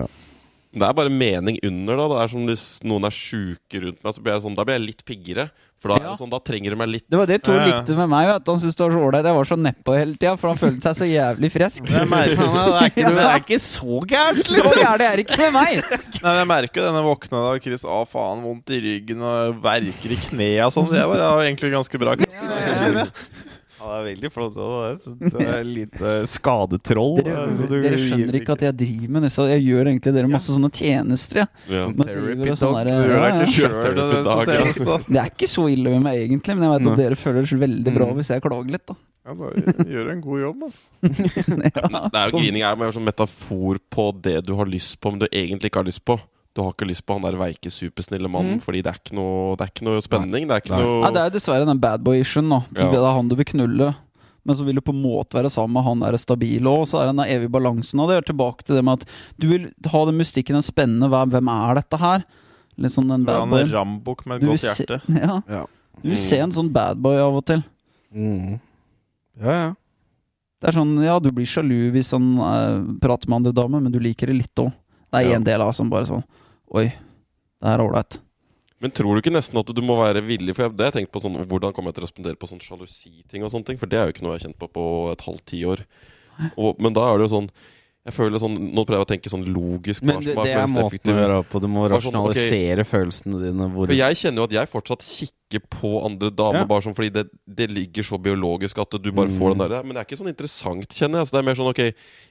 Det 0.75 0.85
er 0.85 0.93
bare 0.99 1.11
mening 1.13 1.57
under, 1.65 1.97
da. 1.97 2.09
Det 2.13 2.19
er 2.25 2.29
som 2.35 2.45
hvis 2.51 2.67
noen 2.85 3.07
er 3.09 3.15
sjuke 3.15 3.81
rundt 3.87 4.03
meg, 4.05 4.13
så 4.15 4.21
blir 4.23 4.35
jeg 4.37 4.45
sånn 4.45 4.57
Da 4.59 4.65
blir 4.69 4.77
jeg 4.79 4.87
litt 4.89 5.05
piggere. 5.09 5.49
For 5.79 5.93
da, 5.93 5.97
Ja. 6.03 6.11
det 6.11 6.19
sånn, 6.19 6.31
da 6.33 6.41
trenger 6.43 6.71
de 6.75 6.77
meg 6.77 6.89
litt. 6.91 7.05
Det 7.09 7.17
var 7.21 7.27
det 7.31 7.37
Tor 7.47 7.61
likte 7.63 7.95
med 7.95 8.09
meg, 8.11 8.27
vet. 8.27 8.49
Han 8.51 8.59
syntes 8.59 8.75
det 8.75 8.83
var 8.83 8.91
så 8.97 9.03
ålreit. 9.07 9.25
Jeg 9.31 9.37
var 9.39 9.45
så 9.47 9.59
nedpå 9.63 9.95
hele 9.95 10.17
tida, 10.19 10.33
for 10.37 10.49
han 10.51 10.59
følte 10.59 10.83
seg 10.83 10.97
så 10.99 11.07
jævlig 11.07 11.51
frisk. 11.55 11.85
Jeg 11.87 12.09
merker, 12.11 12.35
det, 12.43 12.65
er 12.81 12.89
ikke, 12.91 13.13
det 13.15 13.27
er 13.29 13.39
ikke 13.45 13.59
så 13.63 14.01
gærent, 14.11 14.43
Så 14.43 14.59
liksom! 14.65 14.81
gærent 14.83 15.05
er 15.07 15.17
det 15.17 15.25
ikke 15.29 15.39
med 15.39 15.53
meg! 15.55 15.85
nei, 16.25 16.35
jeg 16.41 16.49
merker 16.51 16.83
jo 16.83 16.87
denne 16.89 17.05
våkna 17.07 17.45
da, 17.47 17.53
Chris. 17.63 17.85
Å, 17.87 18.01
faen, 18.11 18.43
vondt 18.43 18.75
i 18.75 18.81
ryggen 18.89 19.23
og 19.23 19.63
verker 19.63 20.17
i 20.17 20.19
kneet 20.27 20.67
og 20.67 20.75
sånn. 20.75 20.91
Så 20.91 20.99
jeg 20.99 21.13
var 21.15 21.45
egentlig 21.47 21.71
ganske 21.79 22.03
bra 22.03 22.17
Ja, 22.27 22.27
ja, 22.43 23.05
Ja, 23.05 23.07
det 23.79 23.97
er 23.99 24.05
veldig 24.09 24.31
flott. 24.35 24.57
også, 24.59 25.13
Det 25.23 25.45
er 25.47 25.63
litt 25.67 25.97
uh, 26.01 26.23
skadetroll. 26.29 27.19
Dere, 27.23 27.45
eh, 27.47 27.61
du 27.71 27.75
dere 27.83 27.99
skjønner 28.01 28.39
ikke 28.41 28.57
at 28.57 28.65
jeg 28.67 28.77
driver 28.83 29.13
med 29.17 29.27
disse. 29.29 29.47
Jeg 29.53 29.65
gjør 29.67 29.91
egentlig 29.93 30.15
dere 30.19 30.31
masse 30.33 30.55
sånne 30.57 30.71
tjenester, 30.75 31.43
Ja. 31.43 31.47
Ja. 31.71 31.85
Therapy 31.89 32.35
driver 32.43 32.59
sånn 32.59 32.75
dog. 32.75 32.79
der, 32.79 33.13
ja, 33.13 33.29
ja. 33.29 33.51
Kjøper 33.59 33.95
det. 35.09 35.21
er 35.23 35.31
ikke 35.31 35.51
så 35.51 35.69
ille 35.73 35.95
med 35.95 36.03
meg 36.09 36.25
egentlig, 36.25 36.57
men 36.59 36.67
jeg 36.67 36.75
vet 36.75 36.91
at 36.93 37.03
dere 37.05 37.19
føler 37.19 37.47
det 37.47 37.61
veldig 37.67 37.95
bra 37.95 38.09
Mm. 38.09 38.17
hvis 38.19 38.31
jeg 38.33 38.43
klager 38.43 38.71
litt, 38.73 38.87
da. 38.89 38.95
Ja, 39.29 39.35
da 39.37 39.85
gjør 39.85 40.05
du 40.09 40.11
en 40.15 40.21
god 40.25 40.41
jobb, 40.41 40.63
altså. 40.69 40.81
ja. 41.69 42.03
Det 42.09 42.21
er 42.23 42.31
jo 42.31 42.39
Grining 42.39 42.63
er 42.65 42.71
jo 42.73 42.81
mer 42.81 42.93
som 42.97 43.05
metafor 43.05 43.79
på 43.93 44.09
det 44.25 44.39
du 44.47 44.55
har 44.57 44.67
lyst 44.71 44.97
på, 45.01 45.13
men 45.13 45.21
du 45.21 45.27
egentlig 45.29 45.69
ikke 45.71 45.83
har 45.83 45.89
lyst 45.91 46.05
på. 46.09 46.17
Du 46.59 46.65
har 46.65 46.73
ikke 46.75 46.89
lyst 46.91 47.05
på 47.07 47.15
han 47.15 47.23
der 47.23 47.37
veike, 47.39 47.71
supersnille 47.71 48.27
mannen, 48.27 48.57
Mm. 48.59 48.63
fordi 48.65 48.81
det 48.83 48.91
er 48.91 48.99
ikke 48.99 49.15
noe, 49.15 49.55
det 49.55 49.63
er 49.63 49.71
ikke 49.71 49.85
noe 49.87 50.01
spenning. 50.03 50.49
Det 50.49 50.57
er 50.57 50.61
ikke 50.65 50.73
Nei. 50.75 50.81
noe 50.83 51.01
Nei, 51.05 51.11
det 51.15 51.23
er 51.23 51.31
dessverre 51.37 51.67
den 51.69 51.79
badboy-issuen. 51.79 52.51
Ja. 52.51 52.91
Det 52.91 52.99
er 52.99 53.13
han 53.15 53.29
du 53.31 53.37
vil 53.39 53.47
knulle. 53.47 53.95
Men 54.49 54.57
så 54.57 54.65
vil 54.65 54.75
du 54.75 54.81
på 54.81 54.91
en 54.95 55.03
måte 55.03 55.37
være 55.39 55.51
sammen 55.53 55.75
med 55.77 55.85
han 55.85 56.01
der 56.01 56.17
stabile 56.19 56.67
òg, 56.73 56.83
så 56.89 57.03
er 57.03 57.07
den 57.13 57.17
der 57.21 57.31
evige 57.31 57.51
balansen. 57.53 58.01
Og 58.01 58.09
det 58.09 58.17
er 58.17 58.27
tilbake 58.33 58.65
til 58.65 58.75
det 58.77 58.85
med 58.85 59.03
at 59.03 59.09
du 59.39 59.47
vil 59.49 59.69
ha 59.93 60.05
den 60.09 60.17
mystikken, 60.19 60.57
den 60.59 60.63
spennende 60.67 61.07
hvem, 61.13 61.31
hvem 61.31 61.49
er 61.53 61.75
dette 61.79 61.99
her? 62.01 62.25
Litt 62.79 62.93
sånn 62.95 63.09
den 63.13 63.25
Du 63.27 63.31
er 63.31 63.43
en 63.43 63.51
badboyen. 63.51 63.71
rambukk 63.77 64.25
med 64.27 64.37
et 64.37 64.41
Du 64.41 64.47
vil 64.49 64.57
godt 64.57 64.67
se, 64.67 64.85
hjerte. 64.87 65.01
ja, 65.29 65.43
Ja. 65.49 65.65
du 66.03 66.09
vil 66.09 66.17
se 66.17 66.39
en 66.41 66.51
sånn 66.51 66.73
badboy 66.73 67.19
av 67.23 67.37
og 67.37 67.45
til. 67.45 67.63
Mm. 68.15 68.59
Ja, 69.41 69.53
ja. 69.53 69.75
Det 70.61 70.71
er 70.71 70.79
sånn, 70.81 70.97
ja, 71.05 71.19
du 71.23 71.31
blir 71.31 71.47
sjalu 71.47 71.93
hvis 71.95 72.11
han 72.11 72.33
eh, 72.43 72.99
prater 72.99 73.29
med 73.31 73.37
andre 73.45 73.53
damer, 73.55 73.81
men 73.85 73.93
du 73.93 74.01
liker 74.01 74.27
det 74.27 74.41
litt 74.41 74.55
òg. 74.59 74.73
Det 75.13 75.21
er 75.21 75.31
Ja. 75.31 75.37
en 75.37 75.45
del 75.45 75.61
av 75.63 75.73
som 75.75 75.89
bare 75.91 76.05
sånn 76.07 76.25
Oi, 76.69 76.89
det 77.63 77.71
er 77.73 77.81
ålreit. 77.81 78.19
Men 78.83 78.93
tror 78.95 79.17
du 79.17 79.23
ikke 79.23 79.33
nesten 79.33 79.59
at 79.59 79.71
du 79.75 79.81
må 79.83 79.97
være 79.99 80.21
villig 80.23 80.55
For 80.55 80.67
jeg, 80.67 80.77
det 80.79 80.85
har 80.85 80.93
jeg 80.93 80.97
tenkt 81.01 81.11
på 81.11 81.23
sånn 81.25 81.35
Hvordan 81.51 81.73
kommer 81.75 81.91
jeg 81.91 81.97
til 81.97 82.05
å 82.05 82.07
respondere 82.07 82.39
på 82.39 82.47
sånn 82.47 82.61
sjalusiting 82.63 83.43
og 83.43 83.51
sånne 83.51 83.67
ting? 83.67 83.81
For 83.81 83.91
det 83.91 83.99
er 83.99 84.07
jo 84.07 84.15
ikke 84.15 84.23
noe 84.23 84.37
jeg 84.37 84.43
har 84.43 84.45
kjent 84.47 84.61
på 84.61 84.69
på 84.77 84.85
et 85.11 85.25
halvt 85.27 85.45
tiår. 85.51 85.83
Men 86.79 86.95
da 86.95 87.09
er 87.09 87.19
det 87.19 87.27
jo 87.27 87.33
sånn 87.33 87.49
Jeg 88.09 88.17
føler 88.17 88.41
sånn 88.43 88.57
Nå 88.73 88.85
prøver 88.89 89.03
jeg 89.03 89.07
å 89.07 89.11
tenke 89.13 89.33
sånn 89.33 89.47
logisk. 89.53 90.05
Men 90.09 90.23
det, 90.25 90.35
det 90.35 90.53
er 90.57 90.69
måten 90.73 91.13
å 91.13 91.19
gjøre 91.23 91.41
på. 91.53 91.61
Du 91.61 91.69
må 91.71 91.89
rasjonalisere 91.93 92.49
sånn, 92.49 92.85
okay. 92.85 92.93
følelsene 92.93 93.43
dine. 93.43 93.69
Hvor 93.75 93.93
jeg 93.93 94.21
kjenner 94.23 94.43
jo 94.43 94.47
at 94.49 94.55
jeg 94.59 94.71
fortsatt 94.73 95.05
kikker 95.05 95.63
på 95.73 95.91
andre 96.05 96.29
damer 96.37 96.61
Ja. 96.61 96.67
bare 96.69 96.85
sånn 96.85 96.93
fordi 96.97 97.09
det, 97.13 97.23
det 97.49 97.71
ligger 97.73 98.05
så 98.05 98.19
biologisk 98.21 98.81
at 98.83 98.97
du 99.01 99.09
bare 99.17 99.33
får 99.33 99.55
den 99.55 99.59
Mm. 99.59 99.71
der 99.71 99.83
Men 99.83 99.95
det 99.97 100.01
er 100.03 100.07
ikke 100.09 100.19
sånn 100.21 100.29
interessant, 100.33 100.89
kjenner 100.93 101.19
jeg. 101.19 101.25
Altså, 101.25 101.33
det 101.37 101.41
er 101.41 101.47
mer 101.49 101.57
sånn 101.57 101.71
ok, 101.73 101.81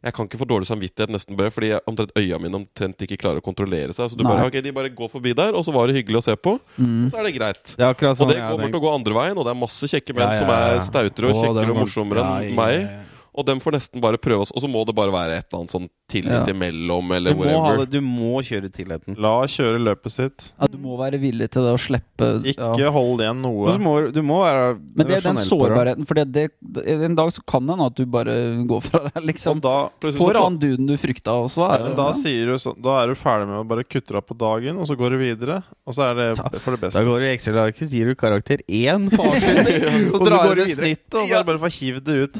jeg 0.06 0.14
kan 0.14 0.28
ikke 0.30 0.38
få 0.42 0.48
dårlig 0.50 0.70
samvittighet 0.70 1.10
nesten 1.10 1.38
bare 1.40 1.50
fordi 1.54 1.72
jeg, 1.74 1.82
omtrent 1.90 2.14
øya 2.18 2.38
mine 2.42 2.60
omtrent 2.62 3.02
ikke 3.02 3.18
klarer 3.18 3.42
å 3.42 3.46
kontrollere 3.46 3.94
seg. 3.94 4.12
Så 4.12 4.18
du 4.18 4.24
Nei. 4.24 4.34
bare, 4.34 4.48
ok, 4.52 4.62
de 4.62 4.72
bare 4.72 4.90
går 4.94 5.10
forbi 5.10 5.34
der, 5.34 5.54
og 5.58 5.66
så 5.66 5.74
var 5.74 5.88
det 5.90 5.98
hyggelig 5.98 6.22
å 6.22 6.26
se 6.30 6.36
på. 6.38 6.60
Mm. 6.78 7.10
Så 7.10 7.18
er 7.18 7.24
det 7.26 7.34
greit. 7.38 7.64
det 7.78 7.86
er 7.86 7.94
sånn, 7.94 8.22
Og 8.22 8.30
det 8.30 8.38
kommer 8.38 8.50
kommer 8.50 8.64
tenker. 8.66 8.72
til 8.78 8.82
å 8.82 8.86
gå 8.86 8.94
andre 8.96 9.14
veien, 9.18 9.38
og 9.38 9.46
det 9.46 9.52
er 9.54 9.60
masse 9.66 9.90
kjekke 9.92 10.14
menn 10.14 10.28
Ja, 10.28 10.34
ja, 10.34 10.40
som 10.40 10.50
er 10.54 10.80
stautere 10.86 11.30
og 11.34 11.38
kjekkere 11.42 11.74
og 11.74 11.78
morsommere 11.82 12.22
ja, 12.22 12.38
enn 12.38 12.50
ja, 12.50 12.56
meg. 12.58 13.07
Og 13.38 13.46
dem 13.46 13.62
får 13.62 13.78
nesten 13.78 14.04
bare 14.04 14.20
prøve 14.22 14.48
oss. 14.48 14.54
Og 14.56 14.64
så 14.64 14.70
må 14.72 14.82
det 14.88 14.96
bare 14.98 15.14
være 15.14 15.40
et 15.40 15.48
eller 15.48 15.64
annet 15.64 15.76
sånn 15.76 15.90
tillit 16.08 16.32
Ja. 16.32 16.46
imellom, 16.54 17.10
Du 17.10 17.16
eller 17.16 17.36
må, 17.36 17.44
ha 17.44 17.60
whatever. 17.60 17.86
det, 17.86 17.92
du 18.00 18.02
må 18.02 18.40
kjøre 18.46 18.70
tilliten. 18.72 19.16
La 19.20 19.34
kjøre 19.44 19.80
løpet 19.84 20.12
sitt. 20.14 20.46
Ja, 20.60 20.68
du 20.72 20.78
må 20.80 20.96
være 21.00 21.20
villig 21.20 21.50
til 21.52 21.66
det 21.68 21.74
å 21.76 21.80
slippe 21.82 22.30
Ikke 22.48 22.78
ja. 22.80 22.92
hold 22.96 23.20
igjen 23.26 23.42
Og 23.44 23.68
noe. 23.68 23.78
må, 23.84 23.94
du 24.16 24.22
må 24.24 24.38
være 24.46 24.78
Men 24.96 25.08
det 25.10 25.18
er 25.18 25.26
den 25.28 25.42
sårbarheten, 25.44 26.08
for 26.08 26.16
det, 26.16 26.26
det, 26.32 26.86
en 26.96 27.16
dag 27.20 27.32
så 27.36 27.44
kan 27.46 27.66
det 27.68 27.76
hende 27.76 27.90
at 27.92 27.96
du 28.00 28.06
bare 28.06 28.36
går 28.70 28.82
fra 28.86 29.02
deg, 29.10 29.18
Og 29.20 29.28
liksom. 29.28 29.60
da, 29.64 29.76
Plutselig 30.00 30.22
Får 30.24 30.40
han 30.42 30.58
duden 30.64 30.88
du 30.88 30.96
frykta 30.98 31.36
også, 31.44 31.68
er 31.76 31.84
det 31.90 31.96
da, 32.00 32.08
ja. 32.14 32.18
sier 32.24 32.54
du 32.54 32.56
så, 32.64 32.74
da 32.80 33.02
er 33.04 33.12
du 33.12 33.16
ferdig 33.20 33.50
med 33.52 33.60
å 33.60 33.68
bare 33.68 33.84
kutte 33.84 34.16
deg 34.16 34.26
på 34.32 34.38
dagen, 34.40 34.80
og 34.80 34.88
så 34.88 34.96
går 35.00 35.16
du 35.16 35.18
videre. 35.22 35.60
Og 35.88 35.94
så 35.98 36.08
er 36.08 36.16
det 36.22 36.28
for 36.64 36.72
det 36.76 36.82
beste. 36.86 37.00
Da 37.02 37.04
går 37.08 37.20
du 37.20 37.26
i 37.28 37.34
Excel-arket, 37.36 37.90
sier 37.92 38.08
du 38.12 38.16
karakter 38.16 38.64
én 38.68 39.10
på 39.12 39.28
avslutningen, 39.28 40.08
Så 40.16 40.24
drar 40.24 40.56
du 40.56 40.64
i 40.64 40.72
snittet, 40.72 41.20
og 41.20 41.28
så 41.28 41.36
er 41.36 41.44
det 41.44 41.48
bare 41.52 41.60
å 41.60 41.66
få 41.68 41.72
hivd 41.82 42.08
det 42.08 42.18
ut. 42.24 42.40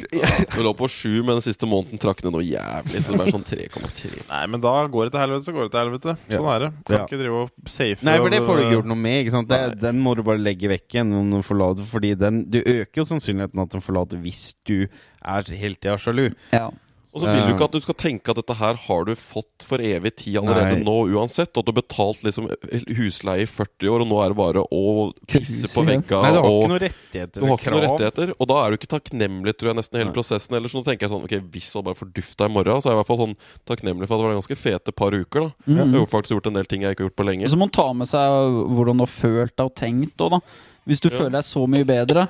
Du 0.56 0.60
lå 0.64 0.74
på 0.80 0.88
sju, 0.92 1.14
men 1.24 1.36
den 1.38 1.46
siste 1.46 1.68
måneden 1.70 2.00
trakk 2.02 2.24
ned 2.24 2.36
noe 2.38 2.46
jævlig. 2.48 3.04
Så 3.04 3.12
det 3.14 3.22
bare 3.22 3.36
sånn 3.36 3.46
3,3. 3.58 4.14
Nei, 4.30 4.42
men 4.54 4.62
da 4.64 4.74
går 4.94 5.08
det 5.10 5.16
til 5.18 5.22
helvete, 5.26 5.46
så 5.50 5.56
går 5.58 5.68
det 5.68 5.72
til 5.74 5.82
helvete. 5.84 6.16
Sånn 6.30 6.50
er 6.54 6.60
det. 6.68 6.72
Kan 6.86 6.98
Ja. 6.98 7.04
ikke 7.10 7.20
drive 7.24 7.42
og 7.44 7.52
safe 7.66 8.06
Nei, 8.06 8.18
for 8.22 8.30
det 8.30 8.42
får 8.46 8.58
du 8.58 8.64
ikke 8.68 8.76
gjort 8.78 8.92
noe 8.94 9.02
med. 9.04 9.20
ikke 9.26 9.32
sant? 9.38 9.50
Det, 9.50 9.80
den 9.82 10.00
må 10.06 10.16
du 10.16 10.24
bare 10.24 10.38
legge 10.42 10.70
vekk 10.70 10.88
igjen. 11.00 11.14
Om 11.18 11.32
du 11.32 11.42
forlater, 11.42 11.86
fordi 11.90 12.14
den, 12.16 12.44
du 12.50 12.60
øker 12.62 13.02
jo 13.02 13.08
sannsynligheten 13.12 13.60
at 13.66 13.70
den 13.74 13.82
forlater 13.82 14.22
hvis 14.22 14.54
du 14.68 14.86
er 14.88 15.44
hele 15.58 15.76
tida 15.76 15.98
sjalu. 15.98 16.30
Ja. 16.54 16.70
Og 17.18 17.24
Og 17.24 17.26
så 17.26 17.34
vil 17.34 17.48
du 17.48 17.54
ikke 17.56 17.66
at 17.66 17.74
du 17.74 17.82
skal 17.82 17.96
tenke 17.98 18.30
at 18.30 18.38
dette 18.38 18.54
her 18.60 18.76
har 18.78 19.06
du 19.08 19.14
fått 19.18 19.66
for 19.66 19.82
evig 19.82 20.12
tid 20.22 20.36
allerede 20.38 20.76
Nei. 20.78 20.84
nå 20.86 20.94
uansett. 21.18 21.50
At 21.58 21.66
du 21.66 21.72
har 21.74 21.78
betalt 21.82 22.22
liksom 22.24 22.46
husleie 22.94 23.42
i 23.42 23.48
40 23.50 23.90
år, 23.90 24.04
og 24.06 24.08
nå 24.12 24.20
er 24.22 24.30
det 24.34 24.38
bare 24.38 24.64
å 24.70 24.82
pisse 25.26 25.70
på 25.74 25.82
vegga. 25.88 26.20
Nei, 26.22 26.32
du 26.36 26.38
har 26.38 26.46
og 26.46 26.62
ikke 26.62 26.70
noen 26.70 26.84
rettigheter 26.84 27.42
du 27.42 27.48
har 27.48 27.58
ikke 27.58 27.74
noen 27.74 27.86
rettigheter, 27.88 28.34
og 28.38 28.50
da 28.52 28.60
er 28.62 28.70
du 28.70 28.78
ikke 28.78 28.92
takknemlig, 28.94 29.56
tror 29.58 29.72
jeg, 29.72 29.80
nesten 29.82 29.98
i 29.98 30.02
hele 30.04 30.12
Nei. 30.12 30.18
prosessen. 30.20 30.58
Ellers 30.60 30.76
så 30.78 30.84
tenker 30.86 31.08
jeg 31.08 31.14
sånn, 31.16 31.26
ok, 31.26 31.36
hvis 31.58 31.72
du 31.74 31.82
bare 31.90 31.98
fordufta 31.98 32.46
i 32.46 32.54
morgen, 32.54 32.82
så 32.84 32.92
er 32.92 32.94
jeg 32.94 33.00
i 33.00 33.02
hvert 33.02 33.10
fall 33.12 33.22
sånn 33.26 33.36
takknemlig 33.74 34.08
for 34.08 34.14
at 34.14 34.22
det 34.22 34.28
var 34.30 34.36
en 34.38 34.42
ganske 34.44 34.60
fete 34.62 34.94
par 35.02 35.18
uker, 35.18 35.48
da. 35.50 35.52
Mm. 35.66 35.82
Jeg 35.82 36.00
har 36.04 36.12
faktisk 36.14 36.36
gjort 36.38 36.52
en 36.54 36.60
del 36.62 36.70
ting 36.70 36.86
jeg 36.86 36.94
ikke 36.94 37.04
har 37.06 37.10
gjort 37.10 37.20
på 37.24 37.28
lenge. 37.32 37.46
Og 37.50 37.54
så 37.56 37.58
må 37.58 37.66
man 37.66 37.74
ta 37.82 37.88
med 37.98 38.08
seg 38.14 38.62
hvordan 38.78 39.02
du 39.02 39.06
har 39.08 39.14
følt 39.18 39.56
deg 39.58 39.66
og 39.66 39.76
tenkt 39.82 40.22
òg, 40.22 40.38
da. 40.38 40.40
Hvis 40.88 41.02
du 41.02 41.10
Ja. 41.10 41.18
føler 41.18 41.32
deg 41.42 41.44
så 41.44 41.66
mye 41.68 41.84
bedre 41.84 42.28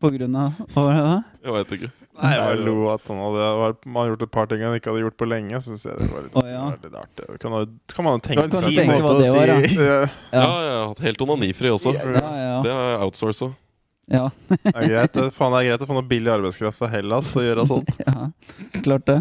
på 0.00 0.10
grunn 0.16 0.34
av 0.36 0.52
Hva 0.74 0.82
var 0.84 0.94
det? 1.00 1.24
Jeg 1.44 1.52
vet 1.56 1.72
ikke. 1.78 1.90
Nei, 2.20 2.30
jeg 2.36 2.42
bare 2.44 2.64
lo 2.66 2.74
at 2.92 3.06
han 3.08 3.20
hadde 3.24 3.46
vært- 3.60 3.86
gjort 4.10 4.22
et 4.26 4.30
par 4.34 4.46
ting 4.50 4.60
han 4.66 4.74
ikke 4.76 4.90
hadde 4.92 5.02
gjort 5.06 5.16
på 5.22 5.28
lenge. 5.30 5.60
Syns 5.64 5.84
jeg 5.86 5.96
det 5.98 6.08
var 6.10 6.22
litt, 6.26 6.36
oh, 6.36 6.46
ja. 6.50 6.64
litt 6.82 6.94
artig. 7.00 7.26
Kan, 7.40 7.50
man- 7.54 7.74
kan 7.94 8.04
man 8.04 8.18
jo 8.18 8.22
tenke 8.28 8.44
seg 8.50 8.66
seg 8.66 8.78
tenke 8.80 9.00
hva 9.00 9.16
det 9.20 9.30
var, 9.34 9.46
ja? 9.46 9.58
si- 9.66 9.76
Ja, 9.80 9.98
Ja, 10.00 10.40
Ja, 10.40 10.52
jeg 10.66 10.76
har 10.76 10.86
hatt 10.94 11.04
helt 11.08 11.22
onanifri 11.26 11.68
også. 11.74 11.94
ja, 11.96 12.06
ja. 12.20 12.62
Det 12.62 12.70
har 12.76 12.88
jeg 12.92 13.00
outsourca. 13.08 13.50
ja, 14.10 14.24
det 14.50 14.74
er 14.74 14.88
greit. 14.88 15.12
Det, 15.12 15.28
faen, 15.32 15.52
det 15.54 15.60
er 15.64 15.68
greit 15.70 15.82
å 15.86 15.88
få 15.92 15.94
noe 16.00 16.08
billig 16.10 16.32
arbeidskraft 16.34 16.78
fra 16.78 16.88
Hellas 16.92 17.30
til 17.32 17.42
å 17.42 17.46
gjøre 17.48 17.66
sånt. 17.70 17.94
ja. 18.06 18.28
Klart 18.82 19.06
det. 19.06 19.20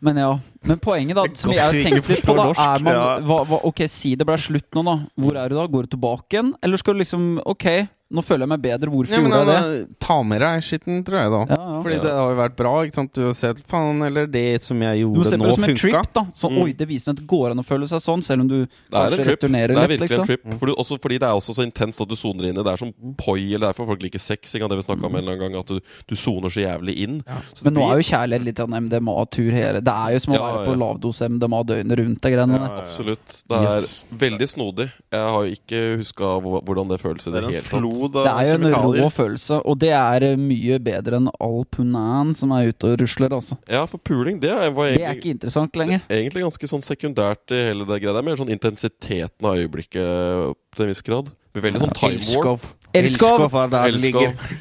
Men 0.00 0.16
ja. 0.16 0.30
Men 0.64 0.78
poenget, 0.80 1.16
da, 1.16 1.24
som 1.36 1.52
jeg 1.52 1.60
har 1.60 1.72
tenkt 1.76 2.08
litt 2.08 2.24
på, 2.24 2.34
da, 2.36 2.50
er 2.56 2.82
man 2.84 3.24
hva, 3.28 3.42
hva, 3.48 3.58
Ok, 3.68 3.82
si 3.92 4.14
det 4.16 4.24
ble 4.28 4.36
slutt 4.40 4.68
nå, 4.76 4.84
da. 4.86 4.94
Hvor 5.20 5.36
er 5.36 5.48
du 5.52 5.56
da? 5.58 5.66
Går 5.68 5.88
du 5.88 5.96
tilbake 5.96 6.36
igjen? 6.38 6.54
Eller 6.64 6.80
skal 6.80 6.94
du 6.96 7.02
liksom 7.02 7.26
Ok, 7.44 7.66
nå 8.12 8.22
føler 8.26 8.42
jeg 8.42 8.48
meg 8.50 8.62
bedre. 8.62 8.90
Hvorfor 8.90 9.10
Ja, 9.14 9.20
men 9.20 9.30
gjorde 9.30 9.54
jeg 9.54 9.86
det? 9.88 9.98
Ta 10.00 10.22
med 10.26 10.40
deg 10.40 10.62
skitten, 10.66 11.04
tror 11.06 11.18
jeg, 11.20 11.30
da. 11.30 11.40
Ja, 11.54 11.58
ja. 11.70 11.82
Fordi 11.82 11.94
Ja. 11.94 12.02
det 12.02 12.10
har 12.10 12.30
jo 12.30 12.38
vært 12.40 12.56
bra. 12.56 12.72
ikke 12.84 12.94
sant? 12.94 13.12
Du 13.14 13.22
har 13.22 13.32
sett 13.32 13.58
faen, 13.70 14.02
eller 14.06 14.26
det 14.26 14.62
som 14.62 14.80
jeg 14.82 14.98
gjorde 15.04 15.14
nå, 15.14 15.22
funka. 15.22 15.30
gjorde 15.30 15.30
ser 15.30 15.38
på 15.38 15.46
det 15.46 15.54
som 15.54 15.64
en 15.64 15.70
funka. 15.70 16.02
trip, 16.02 16.12
da. 16.14 16.22
Så, 16.34 16.50
Mm. 16.50 16.62
Oi, 16.64 16.72
det 16.72 16.88
viser 16.88 17.06
meg 17.06 17.14
at 17.14 17.20
det 17.22 17.26
går 17.28 17.50
an 17.52 17.58
å 17.58 17.64
føle 17.64 17.86
seg 17.86 18.00
sånn, 18.02 18.22
selv 18.24 18.40
om 18.40 18.48
du 18.48 18.66
Det 18.66 18.68
er 18.92 18.98
kanskje 18.98 19.18
en 19.20 19.24
trip. 19.24 19.38
returnerer 19.40 19.68
Det 19.68 19.76
er 19.78 19.88
litt, 19.88 20.00
virkelig 20.00 20.10
liksom. 20.10 20.20
en 20.20 20.26
trip. 20.26 20.58
For 20.58 20.66
du, 20.66 20.74
også 20.74 20.98
fordi 21.00 21.18
det 21.20 21.22
er 21.22 21.34
også 21.38 21.54
så 21.54 21.62
intenst 21.64 22.00
at 22.00 22.08
du 22.08 22.16
soner 22.16 22.44
inn 22.50 22.58
i. 22.58 22.62
Det 22.62 22.72
er 22.72 22.76
som 22.76 22.92
poi, 23.16 23.54
eller 23.54 23.72
derfor 23.72 23.86
folk 23.86 24.02
liker 24.02 24.18
sex. 24.18 24.54
Ikke? 24.54 24.68
Det 24.68 24.76
vi 24.76 24.82
snakket 24.90 25.04
om 25.04 25.14
en 25.14 25.22
eller 25.22 25.36
annen 25.36 25.52
gang 25.52 25.60
At 25.60 25.66
du, 25.66 25.80
du 26.08 26.14
soner 26.16 26.48
så 26.50 26.60
jævlig 26.66 26.98
inn. 26.98 27.22
Så 27.54 27.62
Men 27.62 27.74
nå 27.74 27.80
blir- 27.80 27.92
er 27.94 28.02
jo 28.02 28.10
kjærlighet 28.10 28.44
litt 28.44 28.56
sånn 28.56 28.74
MDMA-tur 28.74 29.50
hele 29.52 29.80
Det 29.80 29.88
er 29.94 30.10
jo 30.12 30.18
som 30.18 30.34
å 30.34 30.36
Ja, 30.36 30.42
være 30.42 30.66
ja. 30.66 30.72
på 30.72 30.78
lavdose 30.78 31.22
MDMA 31.30 31.62
døgnet 31.64 31.98
rundt, 31.98 32.20
det 32.20 32.32
greiene 32.32 32.58
der. 32.58 32.66
Ja, 32.66 32.76
ja. 32.76 32.82
Absolutt. 32.82 33.44
Det 33.46 33.56
er 33.56 33.80
Yes. 33.80 34.04
veldig 34.12 34.48
snodig. 34.50 34.90
Jeg 35.12 35.20
har 35.30 35.44
jo 35.46 35.54
ikke 35.54 35.98
huska 35.98 36.40
hvordan 36.42 36.88
det 36.88 37.00
føles 37.00 37.26
i 37.26 37.30
Det 37.30 37.44
en 37.44 37.50
hele 37.50 37.60
tatt. 37.62 37.70
Flod 38.00 38.16
Det 38.16 38.32
er 38.32 38.48
jo 38.48 38.56
en 38.58 38.96
rå 39.04 39.10
følelse, 39.12 39.60
og 39.64 39.78
det 39.82 39.92
er 39.96 40.26
eh, 40.32 40.36
mye 40.40 40.78
bedre 40.82 41.20
enn 41.20 41.28
all 41.40 41.64
punan 41.70 42.34
som 42.34 42.52
er 42.56 42.70
ute 42.72 42.90
og 42.94 43.00
rusler, 43.04 43.30
altså. 43.36 43.58
Ja, 43.68 43.84
for 43.86 43.98
puling, 44.02 44.40
det 44.42 44.50
er- 44.50 44.70
var 44.74 44.90
Det 44.94 45.04
er 45.04 45.14
ikke 45.20 45.34
interessant 45.36 45.76
lenger. 45.76 46.00
egentlig 46.10 46.42
ganske 46.44 46.66
sånn 46.72 46.82
sekundært 46.84 47.52
i 47.54 47.60
hele 47.70 47.84
det 47.86 48.00
greia. 48.02 48.12
Det 48.16 48.22
er 48.24 48.28
mer 48.30 48.36
sånn 48.40 48.50
intensiteten 48.56 49.44
av 49.46 49.56
øyeblikket 49.60 50.56
til 50.76 50.84
en 50.86 50.90
viss 50.94 51.02
grad. 51.02 51.30
Veldig 51.54 51.80
sånn 51.82 51.94
time 51.94 52.18
warp. 52.18 52.26
Elskov. 52.26 52.66
Elskov. 52.94 53.38
Elskov 53.40 53.54
er 53.54 53.68
der 53.68 53.86
det 53.90 53.94
Elskov. 53.94 54.20
ligger. 54.22 54.58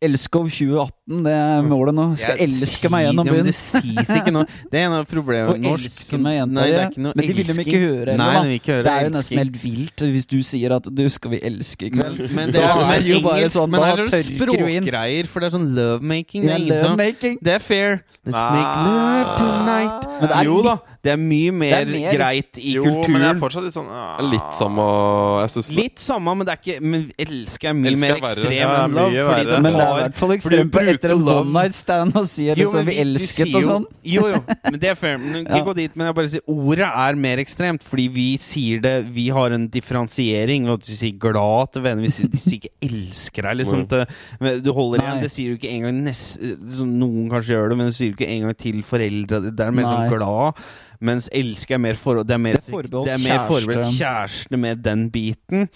Elskov 0.00 0.46
2018, 0.48 1.18
det 1.26 1.32
er 1.36 1.58
målet 1.68 1.92
nå. 1.92 2.04
Skal 2.16 2.38
Jeg 2.40 2.48
elske 2.48 2.88
meg 2.88 3.02
gjennom 3.04 3.26
ja, 3.28 3.32
byen. 3.34 3.48
Det 3.50 3.52
sies 3.52 4.08
ikke 4.16 4.32
noe. 4.32 4.46
Det 4.72 4.78
er 4.80 4.86
en 4.86 4.94
av 4.96 5.02
problemene 5.10 5.52
med 5.58 5.66
norsk. 5.66 5.84
elske 5.90 6.20
meg 6.24 6.38
gjennom 6.38 6.56
Nei, 6.56 6.64
det 6.70 6.78
er 6.80 6.86
ikke 6.88 7.02
noe 7.04 7.12
Men 7.18 7.26
de 7.28 7.34
vil 7.36 7.50
de 7.50 7.56
ikke 7.66 7.80
høre, 7.82 8.14
Nei, 8.16 8.28
de 8.32 8.46
vil 8.48 8.56
ikke 8.62 8.72
høre 8.78 8.86
Det 8.86 8.94
er 8.94 9.04
jo 9.04 9.10
nesten 9.18 9.40
helt 9.42 9.58
vilt 9.60 10.04
hvis 10.14 10.26
du 10.30 10.38
sier 10.46 10.72
at 10.78 10.88
'du, 10.88 11.02
skal 11.12 11.34
vi 11.34 11.40
elske 11.50 11.90
i 11.90 11.92
kveld'? 11.92 12.22
men 12.32 12.48
det 12.54 12.62
er, 12.62 12.70
er 12.70 12.88
men 12.88 13.02
det 13.04 13.12
jo 13.12 13.20
bare 13.26 13.50
sånn, 13.52 13.68
men 13.74 13.80
da 13.84 13.90
det 13.92 14.06
er 14.06 14.12
tørker 14.14 14.46
du 14.48 14.54
inn. 14.56 14.88
språkgreier, 14.88 15.28
for 15.28 15.40
det 15.44 15.50
er 15.50 15.54
sånn 15.58 15.68
lovemaking. 15.76 16.48
Det 16.48 16.54
Ja, 16.54 16.56
er 16.56 16.64
lovemaking. 16.72 17.36
Det 17.44 17.52
er 17.58 17.58
fair. 17.60 18.00
Let's 18.24 18.40
make 18.56 18.72
love 18.88 19.36
tonight. 19.36 20.08
Men 20.20 20.28
det 20.32 20.36
er 20.40 20.44
jo 20.48 20.62
da, 20.64 20.74
det 21.02 21.12
er 21.14 21.16
mye 21.16 21.52
mer, 21.56 21.72
er 21.80 21.86
mer- 21.88 22.12
greit 22.12 22.58
i 22.60 22.74
Jo, 22.74 22.84
men 23.08 23.22
det 23.22 23.28
er 23.30 23.38
fortsatt 23.40 23.64
litt 23.64 23.72
sånn 23.72 23.86
uh, 23.88 24.18
Litt 24.20 24.50
samme 24.52 24.84
Jeg 25.40 25.50
synes 25.54 25.70
Litt 25.78 26.02
samme, 26.02 26.34
men 26.36 26.44
det 26.44 26.52
er 26.52 26.60
ikke 26.60 26.82
Men 26.84 27.06
elsker 27.24 27.70
er 27.70 27.76
mye 27.78 27.88
elsker 27.94 28.02
mer 28.02 28.12
er 28.12 28.20
ekstrem 28.20 28.52
Ja, 28.58 28.72
enn 28.84 28.96
love. 28.98 29.10
mye 29.14 29.24
Fordi 29.30 29.46
verre. 29.48 29.60
Men 29.64 29.78
det 29.78 29.80
er 29.86 29.94
i 29.94 30.02
hvert 30.02 30.18
fall 30.20 30.34
ekstremt 30.36 30.74
på 30.74 30.82
etter 30.92 31.14
en 31.14 31.24
love. 31.24 31.40
one 31.46 31.54
night 31.56 31.74
stand 31.78 32.16
og 32.20 32.26
sier 32.28 32.52
Jo, 32.60 32.66
liksom 32.68 32.76
men 32.82 32.90
vi 32.90 32.96
elsket 33.00 33.54
og 33.56 33.64
sånn. 33.70 33.86
Jo, 34.04 34.26
jo, 34.34 34.42
men 34.68 34.78
det 34.82 34.90
er 34.92 34.98
fair. 35.00 35.16
Men 35.24 35.40
ikke 35.46 35.56
Ja. 35.56 35.64
gå 35.70 35.74
dit. 35.80 35.96
Men 35.96 36.10
jeg 36.10 36.14
bare 36.20 36.28
sier 36.34 36.44
ordet 36.52 36.90
er 37.06 37.18
mer 37.24 37.42
ekstremt, 37.46 37.82
fordi 37.82 38.06
vi 38.18 38.26
sier 38.36 38.80
det 38.84 38.94
Vi 39.16 39.28
har 39.32 39.56
en 39.56 39.68
differensiering. 39.72 40.68
Og 40.68 40.80
du 40.84 40.92
sier 40.92 41.16
glad 41.18 41.72
til 41.72 41.82
venner. 41.88 42.02
Vi 42.04 42.10
sier, 42.12 42.28
de 42.28 42.38
sier 42.44 42.60
ikke 42.60 42.74
'elsker 42.82 43.42
deg', 43.48 43.56
liksom. 43.62 43.86
Til, 43.88 44.04
men 44.40 44.60
du 44.60 44.72
holder 44.76 44.98
Nei. 45.00 45.06
igjen. 45.08 45.22
Det 45.24 45.30
sier 45.32 45.48
du 45.48 45.56
ikke 45.56 45.72
engang 45.72 46.04
nest, 46.04 46.38
Noen 46.84 47.28
kanskje 47.32 47.56
gjør 47.56 47.68
det, 47.72 47.76
men 47.80 47.86
det 47.88 47.94
sier 47.96 48.12
du 48.12 48.16
ikke 48.20 48.30
engang 48.36 48.56
til 48.56 48.82
foreldre. 48.84 49.40
Det 49.56 49.60
er 49.66 49.70
mer 49.72 49.84
Nei. 49.88 49.96
sånn 49.96 50.12
glad. 50.18 50.54
Mens 51.00 51.28
'elsker' 51.32 51.74
er 51.74 51.78
mer 51.78 51.94
forhold 51.94 52.26
Det 52.26 52.34
er 52.34 52.38
mer, 52.38 52.52
Det 52.52 52.68
er 52.68 52.72
forbeholdt 52.72 53.06
det 53.06 53.14
er 53.14 53.24
mer 53.28 53.46
forbeholdt 53.48 53.98
kjæreste 53.98 54.56
med 54.58 54.82
den 54.84 55.10
biten. 55.10 55.68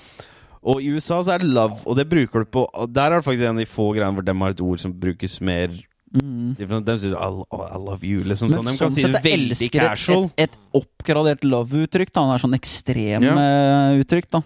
Og 0.64 0.82
i 0.82 0.90
USA 0.92 1.22
så 1.22 1.34
er 1.34 1.38
det 1.38 1.48
love, 1.48 1.80
og 1.86 1.96
det 1.96 2.08
bruker 2.08 2.44
du 2.44 2.44
på 2.44 2.68
Der 2.92 3.10
er 3.10 3.20
det 3.20 3.24
faktisk 3.24 3.42
en 3.44 3.56
av 3.56 3.62
de 3.62 3.66
få 3.68 3.92
greiene 3.94 4.14
hvor 4.14 4.24
de 4.24 4.38
har 4.38 4.48
et 4.50 4.60
ord 4.60 4.78
som 4.78 4.92
brukes 4.92 5.40
mer 5.40 5.68
Mm. 6.14 6.54
de 6.56 6.98
sier 6.98 7.14
I, 7.18 7.28
I 7.74 7.78
love 7.78 8.04
you, 8.06 8.22
liksom. 8.22 8.48
Men 8.50 8.62
sånn. 8.62 8.64
De 8.64 8.70
sånn 8.70 8.78
kan 8.78 8.90
si 8.94 9.02
det 9.02 9.22
veldig 9.24 9.66
et, 9.66 9.72
casual. 9.72 10.24
et, 10.38 10.50
et 10.52 10.58
oppgradert 10.78 11.42
love-uttrykk. 11.42 12.12
da 12.14 12.22
Det 12.28 12.34
er 12.36 12.44
sånn 12.46 12.54
ekstreme 12.54 13.32
Ja. 13.32 13.98
uttrykk, 13.98 14.30
da. 14.30 14.42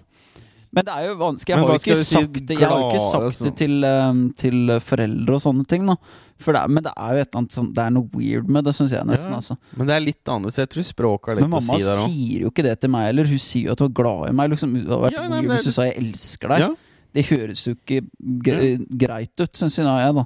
Men 0.73 0.85
det 0.85 0.95
er 0.95 1.07
jo 1.09 1.15
vanskelig. 1.17 1.55
Jeg 1.55 1.59
har 1.59 1.69
jo 1.69 1.81
ikke 1.81 1.97
si? 1.97 2.15
sagt 2.15 2.47
det, 2.47 2.59
jeg 2.59 2.69
har 2.69 2.83
ikke 2.89 3.05
sagt 3.11 3.25
altså. 3.25 3.45
det 3.45 3.55
til, 3.57 3.85
um, 3.85 4.33
til 4.37 4.81
foreldre 4.81 5.35
og 5.35 5.41
sånne 5.45 5.67
ting. 5.69 5.87
da 5.87 5.97
det 6.47 6.63
Men 6.71 6.83
det 6.87 6.93
er 6.97 7.15
jo 7.15 7.21
et 7.21 7.29
eller 7.29 7.39
annet 7.43 7.53
sånn 7.57 7.73
Det 7.75 7.83
er 7.85 7.91
noe 7.91 8.09
weird 8.15 8.49
med 8.49 8.65
det, 8.65 8.75
syns 8.77 8.93
jeg 8.95 9.05
nesten. 9.07 9.31
Ja. 9.31 9.37
altså 9.41 9.57
Men 9.77 9.87
det 9.91 9.95
er 9.97 10.01
litt 10.05 10.25
annerledes. 10.25 10.59
Jeg 10.63 10.69
tror 10.75 10.83
språket 10.87 11.27
har 11.33 11.35
litt 11.41 11.45
å 11.49 11.49
mamma 11.49 11.79
si 11.79 11.85
der 11.85 11.97
òg. 12.03 12.13
sier 12.13 12.41
jo 12.45 12.51
ikke 12.53 12.63
det 12.69 12.81
til 12.81 12.91
meg 12.91 13.07
heller. 13.11 13.25
Hun 13.33 13.39
sier 13.39 13.65
jo 13.67 13.73
at 13.73 13.81
hun 13.81 13.89
er 13.91 13.95
glad 14.03 14.29
i 14.29 14.33
meg. 14.33 14.51
Liksom. 14.55 14.75
Det 14.75 14.85
hadde 14.89 15.01
vært 15.07 15.13
Ja, 15.19 15.29
nei, 15.29 15.41
weird 15.41 15.51
hvis 15.59 15.65
hun 15.65 15.73
sa 15.73 15.83
'jeg 15.89 15.97
elsker 16.03 16.49
deg'. 16.49 16.59
Ja. 16.61 16.71
Det 17.15 17.27
høres 17.27 17.65
jo 17.67 17.75
ikke 17.75 18.01
gre 18.45 18.79
greit 18.99 19.41
ut, 19.41 19.53
syns 19.57 19.77
jeg, 19.79 19.85
da. 19.85 20.25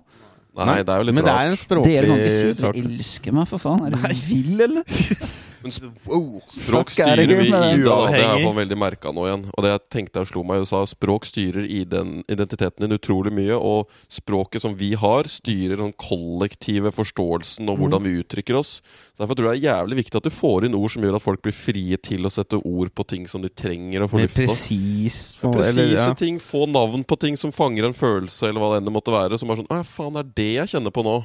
Nei, 0.52 0.82
det 0.82 0.89
er 0.93 0.98
jo 0.98 1.05
litt 1.09 1.14
Men 1.14 1.24
det 1.24 1.32
er 1.32 1.39
rart. 1.39 1.51
en 1.51 1.56
språklig 1.56 1.93
Dere 1.94 2.06
kan 2.06 2.18
ikke 2.18 2.28
si 2.28 2.52
sak. 2.60 2.74
'dere 2.74 2.84
elsker 2.98 3.32
meg', 3.32 3.48
for 3.48 3.59
faen. 3.59 3.86
Er 3.86 3.90
dere 3.97 4.14
vill, 4.28 4.60
eller? 4.60 4.84
Men 5.62 5.72
språk 5.72 6.93
er 6.98 7.16
det 7.16 7.26
styrer 7.26 7.39
vi 7.39 7.47
i 7.47 7.52
det? 7.52 7.84
det, 7.84 8.24
har 8.24 8.39
fall 8.43 8.56
veldig 8.59 8.78
merka 8.78 9.12
nå 9.14 9.26
igjen. 9.28 9.44
Og 9.52 9.64
det 9.64 9.72
jeg 9.72 9.82
tenkte 9.97 10.22
jeg 10.22 10.30
slo 10.32 10.43
meg 10.47 10.60
i 10.60 10.66
USA, 10.66 10.82
språk 10.90 11.28
styrer 11.28 11.68
identiteten 11.68 12.84
din 12.86 12.97
utrolig 12.97 13.32
mye. 13.34 13.56
Og 13.59 13.90
språket 14.12 14.64
som 14.64 14.76
vi 14.78 14.93
har, 14.98 15.30
styrer 15.30 15.80
den 15.82 15.94
kollektive 16.01 16.93
forståelsen 16.94 17.70
og 17.70 17.80
hvordan 17.82 18.06
vi 18.06 18.18
uttrykker 18.22 18.59
oss. 18.59 18.80
Så 19.12 19.22
Derfor 19.22 19.36
tror 19.39 19.51
jeg 19.52 19.60
det 19.60 19.68
er 19.68 19.74
jævlig 19.76 19.97
viktig 20.01 20.18
at 20.18 20.24
du 20.26 20.32
får 20.32 20.64
inn 20.66 20.76
ord 20.78 20.90
som 20.94 21.05
gjør 21.05 21.18
at 21.18 21.24
folk 21.24 21.43
blir 21.44 21.55
frie 21.56 21.98
til 22.01 22.24
å 22.26 22.32
sette 22.32 22.59
ord 22.59 22.93
på 22.97 23.05
ting 23.06 23.26
som 23.28 23.43
de 23.44 23.51
trenger 23.52 24.06
å 24.06 24.09
få 24.10 24.22
luft 24.22 24.39
presis. 24.39 25.36
på- 25.40 25.52
Presise 25.52 26.09
ja. 26.09 26.14
ting, 26.14 26.39
få 26.40 26.64
navn 26.66 27.05
på 27.05 27.18
ting 27.20 27.36
som 27.36 27.52
fanger 27.52 27.84
en 27.84 27.94
følelse, 27.94 28.48
eller 28.48 28.60
hva 28.60 28.72
det 28.72 28.82
enn 28.82 28.93
måtte 28.93 29.12
være. 29.12 29.39
Som 29.39 29.51
er 29.51 29.60
sånn 29.60 29.68
Å 29.70 29.82
ja, 29.82 29.86
faen, 29.86 30.16
det 30.16 30.24
er 30.24 30.32
det 30.34 30.52
jeg 30.56 30.72
kjenner 30.74 30.90
på 30.90 31.05
nå. 31.05 31.18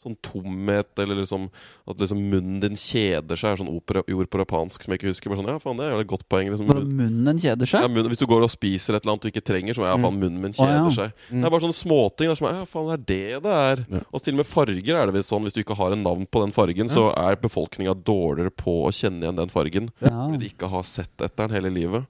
Sånn 0.00 0.14
tomhet, 0.24 0.88
eller 1.02 1.18
liksom 1.18 1.42
at 1.84 1.98
liksom 2.00 2.20
munnen 2.32 2.60
din 2.62 2.76
kjeder 2.80 3.36
seg, 3.36 3.50
er 3.52 3.58
sånn 3.60 3.68
opera, 3.68 4.00
ord 4.08 4.30
på 4.32 4.38
japansk 4.40 4.80
som 4.86 4.94
jeg 4.94 5.00
ikke 5.02 5.10
husker. 5.10 5.28
Bare 5.28 5.42
sånn, 5.42 5.50
ja, 5.52 5.60
faen, 5.60 5.76
det 5.76 5.88
er 5.90 6.00
et 6.00 6.08
godt 6.08 6.24
poeng. 6.32 6.48
Liksom. 6.48 6.70
Hvordan 6.70 6.86
munnen 6.96 7.40
kjeder 7.42 7.68
Ja, 7.68 7.82
seg? 7.82 7.90
munnen, 7.92 8.08
hvis 8.08 8.22
du 8.22 8.24
går 8.30 8.46
og 8.46 8.52
spiser 8.54 8.96
et 8.96 9.04
eller 9.04 9.12
annet 9.18 9.26
du 9.26 9.28
ikke 9.28 9.44
trenger, 9.44 9.76
så 9.76 9.84
er 9.84 9.90
ja, 9.92 9.98
faen, 10.00 10.16
munnen 10.22 10.40
min 10.40 10.54
Å, 10.56 10.64
ja. 10.64 10.78
kjeder 10.78 10.96
seg. 10.96 11.12
Mm. 11.28 11.34
Det 11.42 11.50
er 11.50 11.54
bare 11.56 11.64
sånne 11.66 11.78
småting. 11.82 12.32
Er 12.32 12.40
som, 12.40 12.48
ja, 12.48 12.64
faen, 12.72 12.88
det 12.88 12.96
er 12.96 13.04
det 13.36 13.42
det 13.44 13.58
er. 13.66 13.84
Ja. 13.98 14.02
Og 14.08 14.24
til 14.24 14.38
og 14.38 14.40
med 14.40 14.48
farger 14.48 15.02
er 15.02 15.10
det 15.12 15.16
visst 15.18 15.34
sånn. 15.34 15.44
Hvis 15.44 15.58
du 15.58 15.60
ikke 15.60 15.76
har 15.82 15.92
en 15.98 16.02
navn 16.08 16.24
på 16.32 16.44
den 16.46 16.56
fargen, 16.56 16.88
så 16.88 17.10
er 17.12 17.36
befolkninga 17.44 17.92
dårligere 18.00 18.54
på 18.56 18.78
å 18.88 18.90
kjenne 18.96 19.28
igjen 19.28 19.36
den 19.42 19.52
fargen. 19.52 19.92
Ja. 20.00 20.16
Fordi 20.16 20.40
de 20.46 20.50
ikke 20.54 20.72
har 20.72 20.88
sett 20.88 21.12
etter 21.20 21.44
den 21.44 21.58
hele 21.60 21.70
livet. 21.76 22.08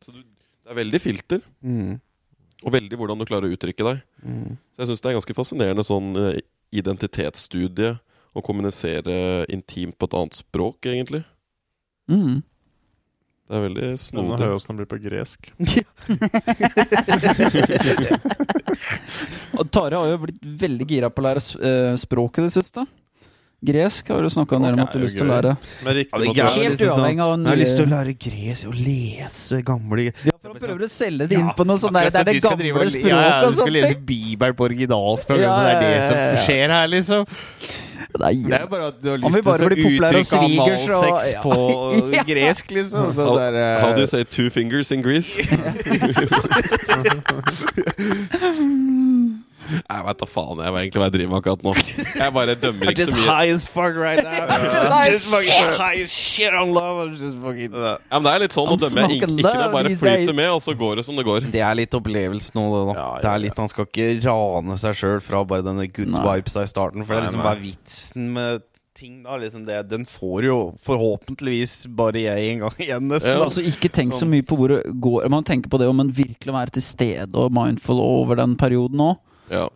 Så 0.00 0.16
du, 0.16 0.22
det 0.24 0.72
er 0.72 0.80
veldig 0.80 1.04
filter. 1.04 1.44
Mm. 1.60 1.98
Og 2.64 2.72
veldig 2.72 2.96
hvordan 2.96 3.20
du 3.20 3.26
klarer 3.28 3.44
å 3.50 3.52
uttrykke 3.52 3.84
deg. 3.84 3.98
Mm. 4.24 4.56
Så 4.72 4.80
jeg 4.82 4.88
syns 4.88 5.02
det 5.04 5.10
er 5.10 5.16
ganske 5.18 5.34
fascinerende 5.36 5.84
sånn 5.84 6.08
eh, 6.16 6.38
identitetsstudie 6.74 7.94
å 8.36 8.42
kommunisere 8.44 9.46
intimt 9.52 9.96
på 9.98 10.08
et 10.08 10.16
annet 10.18 10.36
språk, 10.36 10.86
egentlig. 10.90 11.22
Mm. 12.10 12.42
Det 13.46 13.54
er 13.54 13.62
veldig 13.62 13.88
snodig. 14.02 14.26
Nå 14.26 14.34
hører 14.34 14.50
jeg 14.50 14.58
åssen 14.58 14.72
det 14.72 14.80
blir 14.80 14.90
på 14.90 14.98
gresk. 15.04 15.40
Tare 19.76 19.94
har 20.00 20.06
jo 20.10 20.22
blitt 20.24 20.42
veldig 20.66 20.86
gira 20.90 21.08
på 21.10 21.22
å 21.22 21.26
lære 21.28 21.42
eh, 21.62 21.94
språket 22.00 22.42
i 22.42 22.46
det 22.48 22.54
siste. 22.56 22.82
Gresk 23.64 24.08
har 24.12 24.20
du 24.22 24.28
snakka 24.30 24.56
om 24.58 24.62
dere 24.66 24.76
måtte 24.76 24.98
er 24.98 25.02
lyst 25.06 25.16
til 25.16 25.24
å 25.26 25.28
lære. 25.32 25.54
Helt 25.86 26.10
sånn- 26.12 26.26
uavhengig 26.28 27.20
av 27.24 27.30
Jeg 27.40 27.48
har 27.48 27.56
lyst 27.56 27.76
til 27.78 27.86
å 27.86 27.88
lære 27.88 28.12
gresk 28.20 28.66
og 28.68 28.74
lese 28.76 29.62
gamle 29.64 30.02
Ja, 30.04 30.10
for 30.42 30.48
han 30.52 30.60
prøver 30.60 30.82
å 30.84 30.88
selge 30.92 31.24
det 31.26 31.32
inn 31.38 31.46
Ja, 31.48 31.52
på 31.56 31.64
noe 31.66 31.78
sånt 31.80 31.92
der, 31.96 32.04
det 32.10 32.20
er 32.20 32.24
det 32.24 32.42
gamle 32.42 32.56
språket 32.60 32.76
og- 32.76 32.90
sånt. 32.92 33.04
ja, 33.08 33.40
Du 33.48 33.52
skal 33.56 33.72
lese. 33.72 33.94
Bibelen 33.96 34.54
på 34.54 34.60
originalspråk. 34.68 35.38
Ja, 35.40 35.62
det 35.62 35.72
er 35.72 35.80
det 35.80 36.02
som 36.06 36.16
skjer 36.46 36.68
her, 36.68 36.86
liksom. 36.86 37.26
Nei, 38.20 38.34
Det 38.34 38.52
er 38.52 38.60
jo 38.60 38.66
bare 38.68 38.86
at 38.86 39.00
du 39.02 39.08
har 39.10 39.18
lyst 39.18 39.42
til 39.42 39.42
å 39.42 39.46
uttrykke 39.56 40.24
svigers 40.24 40.88
analsex 40.88 41.32
ja. 41.32 41.42
på 41.42 41.52
Ja. 42.14 42.22
gresk, 42.24 42.66
liksom. 42.70 43.12
Så 43.14 43.24
How, 43.24 43.34
det 43.36 43.42
er, 43.42 43.54
eh, 43.56 43.80
how 43.80 43.92
do 43.92 44.00
you 44.00 44.06
say 44.06 44.24
two 44.24 44.50
fingers 44.50 44.90
in 44.92 45.02
Greece? 45.02 45.36
Jeg 49.86 50.02
veit 50.02 50.18
da 50.18 50.26
faen 50.26 50.60
jeg 50.64 50.72
egentlig 50.80 50.98
hva 51.00 51.06
jeg 51.06 51.14
driver 51.14 51.30
med 51.30 51.38
akkurat 51.38 51.62
nå. 51.62 51.72
Jeg 52.18 52.32
bare 52.34 52.54
dømmer 52.58 52.90
ikke 52.90 53.04
så 53.06 53.12
mye. 53.14 53.26
high 53.28 53.52
as 53.54 53.66
fuck 53.70 53.94
right 53.94 54.22
now. 54.26 54.46
I'm 54.96 55.12
just 55.12 55.28
fucking 55.30 55.70
high 55.78 56.00
as 56.02 56.10
shit 56.10 56.52
on 56.52 56.72
love. 56.74 56.98
I'm 57.04 57.14
just 57.14 57.38
fucking 57.38 57.70
Ja, 57.76 57.94
men 58.18 58.26
Det 58.26 58.32
er 58.34 58.42
litt 58.46 58.56
sånn 58.56 58.72
å 58.72 58.78
dømme. 58.82 59.06
Ik 59.14 59.22
ikke 59.22 59.30
det 59.38 59.66
bare 59.76 59.92
flyter 60.02 60.34
med, 60.34 60.50
og 60.56 60.62
så 60.64 60.74
går 60.74 60.98
det 60.98 61.06
som 61.06 61.18
det 61.20 61.26
går. 61.28 61.46
Det 61.54 61.62
er 61.62 61.78
litt 61.78 61.94
opplevelsen 61.94 62.58
nå, 62.58 62.64
det, 62.74 62.80
da. 62.90 62.96
Ja, 62.98 63.06
ja, 63.06 63.20
Det 63.22 63.30
er 63.30 63.44
litt, 63.46 63.60
Han 63.62 63.70
skal 63.70 63.86
ikke 63.86 64.08
rane 64.26 64.78
seg 64.82 64.98
sjøl 64.98 65.20
fra 65.22 65.44
bare 65.46 65.66
denne 65.68 65.86
good 65.86 66.10
Nei. 66.16 66.24
vibes 66.32 66.58
i 66.58 66.66
starten. 66.70 67.06
For 67.06 67.14
det 67.14 67.22
er 67.22 67.28
liksom 67.30 67.46
bare 67.46 67.62
vitsen 67.62 68.32
med 68.34 68.66
ting, 68.96 69.20
da. 69.22 69.36
Liksom 69.38 69.66
det, 69.68 69.78
den 69.92 70.06
får 70.08 70.48
jo 70.48 70.58
forhåpentligvis 70.82 71.86
bare 71.94 72.22
jeg 72.26 72.50
en 72.54 72.64
gang 72.66 72.82
igjen, 72.82 73.08
nesten. 73.12 73.36
Ja. 73.36 73.44
Altså 73.44 73.62
Ikke 73.62 73.90
tenk 73.92 74.16
så 74.16 74.26
mye 74.28 74.42
på 74.46 74.58
hvor 74.58 74.72
det 74.72 74.82
går. 75.04 75.28
Man 75.32 75.46
tenker 75.46 75.70
på 75.70 75.78
det 75.78 75.88
om 75.90 76.00
en 76.02 76.10
virkelig 76.16 76.52
å 76.52 76.56
være 76.56 76.74
til 76.78 76.84
stede 76.86 77.36
og 77.38 77.54
mindful 77.54 78.00
over 78.02 78.40
den 78.42 78.56
perioden 78.58 79.02
òg. 79.12 79.22
Ja. 79.50 79.68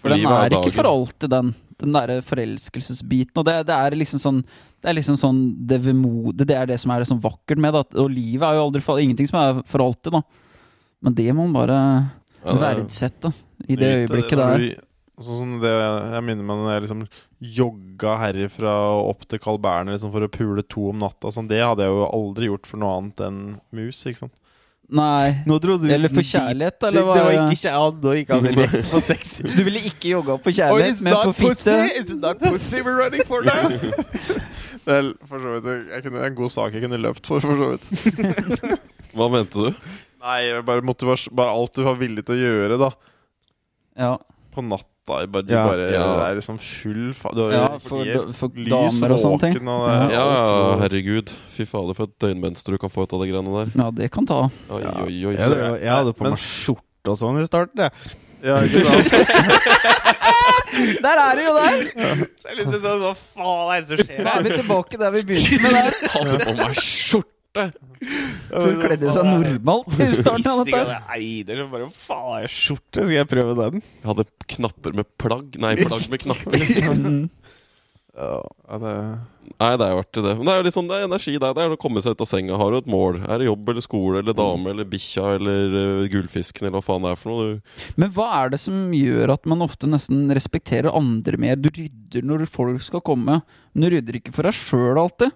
For 0.00 0.08
den 0.14 0.24
er 0.26 0.50
ikke 0.54 0.72
for 0.76 0.88
alltid, 0.88 1.30
den. 1.30 1.54
Den 1.78 1.92
derre 1.94 2.20
forelskelsesbiten. 2.26 3.36
Og 3.38 3.44
det, 3.46 3.54
det 3.68 3.74
er 3.74 3.94
liksom 3.98 4.18
sånn 4.22 4.40
Det 4.82 4.90
er 4.90 4.94
liksom 4.98 5.16
sånn 5.18 5.38
det 5.70 5.80
vemodige 5.84 6.46
Det 6.46 6.56
er 6.56 6.66
det 6.66 6.78
som 6.82 6.90
er 6.94 7.04
sånn 7.06 7.20
vakkert 7.22 7.58
med 7.62 7.74
det. 7.74 7.84
Og 7.98 8.10
livet 8.10 8.42
er 8.48 8.58
jo 8.58 8.64
aldri 8.68 8.82
for 8.82 8.98
Ingenting 9.02 9.28
som 9.30 9.38
er 9.40 9.62
for 9.66 9.82
alltid, 9.84 10.12
da. 10.18 10.22
Men 11.02 11.14
det 11.14 11.28
må 11.34 11.46
man 11.46 11.54
bare 11.60 11.78
Ja, 12.44 12.52
det 12.52 12.58
er- 12.58 12.62
verdsette 12.82 13.32
i 13.68 13.74
det 13.76 13.88
Nyte 13.88 14.02
øyeblikket 14.06 14.36
det 14.36 14.44
der. 14.44 14.58
du- 14.58 14.84
Sånn 15.18 15.34
som 15.38 15.54
det 15.60 15.70
jeg 16.14 16.22
minner 16.22 16.44
meg 16.46 16.58
når 16.62 16.72
jeg 16.74 16.82
liksom 16.84 17.00
jogga 17.42 18.12
herifra 18.20 18.70
og 18.94 19.08
opp 19.10 19.24
til 19.26 19.40
Carl 19.42 19.58
Berner 19.58 19.96
liksom 19.96 20.12
for 20.12 20.20
å 20.22 20.30
pule 20.30 20.62
to 20.62 20.90
om 20.90 20.98
natta. 21.02 21.32
Sånn, 21.34 21.48
det 21.50 21.58
hadde 21.58 21.82
jeg 21.82 21.90
jo 21.90 22.04
aldri 22.06 22.46
gjort 22.46 22.66
for 22.70 22.78
noe 22.78 22.98
annet 23.00 23.16
enn 23.26 23.40
mus. 23.74 24.04
ikke 24.06 24.18
sant? 24.22 24.32
Nei. 24.88 25.42
Nå 25.44 25.58
trodde 25.60 25.84
du 25.84 25.92
Eller 25.92 26.08
for 26.08 26.24
kjærlighet, 26.24 26.78
Det, 26.80 27.02
hva? 27.04 27.12
det 27.12 27.20
det 27.20 27.24
var 27.26 27.50
ikke 27.52 27.60
kjærlighet, 27.60 27.98
da 28.04 28.14
gikk 28.16 28.30
han 28.32 28.46
rett 28.56 28.86
på 28.88 29.00
sex. 29.04 29.32
Så 29.44 29.58
du 29.58 29.64
ville 29.66 29.82
ikke 29.90 30.14
jogga 30.14 30.36
opp 30.38 30.46
for 30.46 30.56
kjærlighet, 30.56 30.96
oh, 30.96 31.04
men 31.04 31.18
for 31.18 31.36
fitte? 31.36 31.74
It's 32.00 32.14
not 32.16 32.40
pussy 32.40 32.80
we're 32.80 32.96
running 32.96 33.24
for 33.28 33.44
now! 33.44 33.68
Det 34.88 34.94
er 34.96 35.08
for 35.28 35.42
så 35.44 35.50
vidt 35.58 35.90
jeg 35.92 36.04
kunne, 36.06 36.20
en 36.24 36.36
god 36.38 36.52
sak 36.54 36.72
jeg 36.72 36.80
kunne 36.86 37.00
løpt 37.04 37.26
for, 37.28 37.44
for 37.44 37.60
så 37.60 37.66
vidt. 37.74 38.54
Hva 39.18 39.26
mente 39.34 39.66
du? 39.66 39.90
Nei, 40.24 40.38
bare 40.64 40.80
Bare 40.88 41.52
alt 41.52 41.74
du 41.76 41.82
var 41.84 41.98
villig 42.00 42.24
til 42.24 42.38
å 42.38 42.46
gjøre, 42.46 42.78
da. 42.80 42.88
Ja, 44.00 44.14
På 44.54 44.64
natta. 45.08 45.26
Bare, 45.32 45.42
du 45.48 45.52
Ja. 45.54 45.64
bare 45.66 45.88
Ja. 45.92 46.04
er 46.28 46.34
liksom 46.36 46.58
full 46.60 47.12
fa 47.14 47.30
Du 47.34 47.40
har, 47.44 47.52
ja 47.52 47.78
for, 47.78 48.04
for 48.32 48.48
lys 48.54 48.68
damer 49.00 49.12
og 49.16 49.20
sånne 49.24 49.40
ting. 49.40 49.68
Og, 49.68 49.88
Ja, 49.88 50.08
ja, 50.10 50.76
herregud. 50.84 51.32
Fy 51.56 51.64
fader, 51.64 51.94
for 51.94 52.04
et 52.04 52.18
døgnmønster 52.20 52.70
du 52.72 52.78
kan 52.78 52.90
få 52.90 53.02
ut 53.08 53.12
av 53.12 53.20
de 53.24 53.32
greiene 53.32 53.52
der. 53.64 53.72
Ja, 53.82 53.90
det 53.90 54.10
kan 54.12 54.26
ta. 54.26 54.50
Oi, 54.70 54.82
Ja. 54.82 54.94
oi, 55.02 55.24
oi. 55.26 55.34
Jeg, 55.34 55.40
hadde- 55.48 55.80
jeg 55.80 55.90
hadde 55.90 56.12
på 56.14 56.24
meg 56.28 56.38
skjorte 56.38 57.08
og 57.08 57.16
sånn 57.18 57.40
i 57.42 57.46
starten, 57.46 57.78
jeg. 57.88 57.92
Ja, 58.44 58.56
ikke 58.62 58.84
sant? 58.86 59.10
Der 61.02 61.16
er 61.18 61.34
det 61.34 61.44
jo 61.44 61.54
der! 61.56 61.78
Det 62.44 62.50
er 62.52 62.56
liksom 62.60 62.80
sånn, 62.84 63.00
Hva 63.02 63.14
faen 63.16 63.72
er 63.74 63.80
det 63.80 63.88
som 63.88 63.98
skjer 64.06 64.22
Da 64.24 64.34
er 64.38 64.42
vi 64.46 64.50
tilbake 64.54 64.98
der 65.00 65.10
vi 65.16 65.22
begynte 65.26 65.62
med 65.64 65.74
der. 65.74 65.96
Hadde 66.14 66.38
på 66.44 66.54
meg 66.60 66.76
skjorte! 66.78 67.37
Tror 68.48 68.72
du 68.72 68.82
kledde 68.82 69.14
seg 69.14 69.28
normalt 69.28 69.96
i 70.00 70.10
starten 70.16 70.50
av 70.52 70.62
dette. 70.64 70.98
Eider 71.16 71.62
som 71.62 71.72
bare 71.74 71.88
faen 72.06 72.44
jeg 72.44 72.52
skjorte? 72.54 73.02
Skal 73.02 73.16
jeg 73.16 73.30
prøve 73.30 73.56
den? 73.58 73.82
Jeg 73.82 74.10
hadde 74.12 74.28
knapper 74.54 75.00
med 75.00 75.10
plagg. 75.20 75.58
Nei, 75.60 75.74
plagg 75.82 76.06
med 76.12 76.24
knapper. 76.26 76.68
Mm. 76.94 77.26
Ja, 78.18 78.78
det 78.82 78.94
Nei, 79.58 79.70
det 79.80 79.86
er 79.86 79.94
jo 79.94 80.00
artig, 80.02 80.22
det. 80.22 80.32
Men 80.36 80.46
det 80.46 80.52
er 80.52 80.58
jo 80.60 80.64
litt 80.66 80.74
sånn, 80.76 80.88
det 80.90 80.96
er 80.98 81.04
energi 81.06 81.32
der. 81.40 81.54
Det 81.56 81.62
er 81.64 81.72
å 81.74 81.78
komme 81.80 82.02
seg 82.04 82.14
ut 82.14 82.20
av 82.22 82.28
senga. 82.28 82.58
Har 82.60 82.70
du 82.70 82.76
et 82.78 82.90
mål? 82.90 83.16
Er 83.24 83.40
det 83.40 83.48
jobb 83.48 83.70
eller 83.72 83.82
skole 83.82 84.20
eller 84.20 84.36
dame 84.36 84.70
eller 84.74 84.86
bikkja 84.86 85.24
eller 85.38 85.72
uh, 85.74 86.04
gullfisken 86.12 86.66
eller 86.66 86.76
hva 86.76 86.82
faen 86.84 87.06
det 87.06 87.14
er 87.14 87.18
for 87.18 87.32
noe? 87.32 87.56
Du, 87.56 87.88
Men 87.98 88.12
hva 88.14 88.28
er 88.42 88.52
det 88.52 88.60
som 88.62 88.92
gjør 88.94 89.32
at 89.34 89.48
man 89.50 89.64
ofte 89.64 89.90
nesten 89.90 90.28
respekterer 90.36 90.94
andre 90.94 91.40
mer? 91.40 91.58
Du 91.58 91.70
rydder 91.72 92.28
når 92.28 92.44
folk 92.52 92.84
skal 92.84 93.02
komme, 93.06 93.40
men 93.72 93.86
du 93.86 93.88
rydder 93.96 94.20
ikke 94.20 94.34
for 94.36 94.46
deg 94.46 94.58
sjøl 94.60 95.00
alltid. 95.00 95.34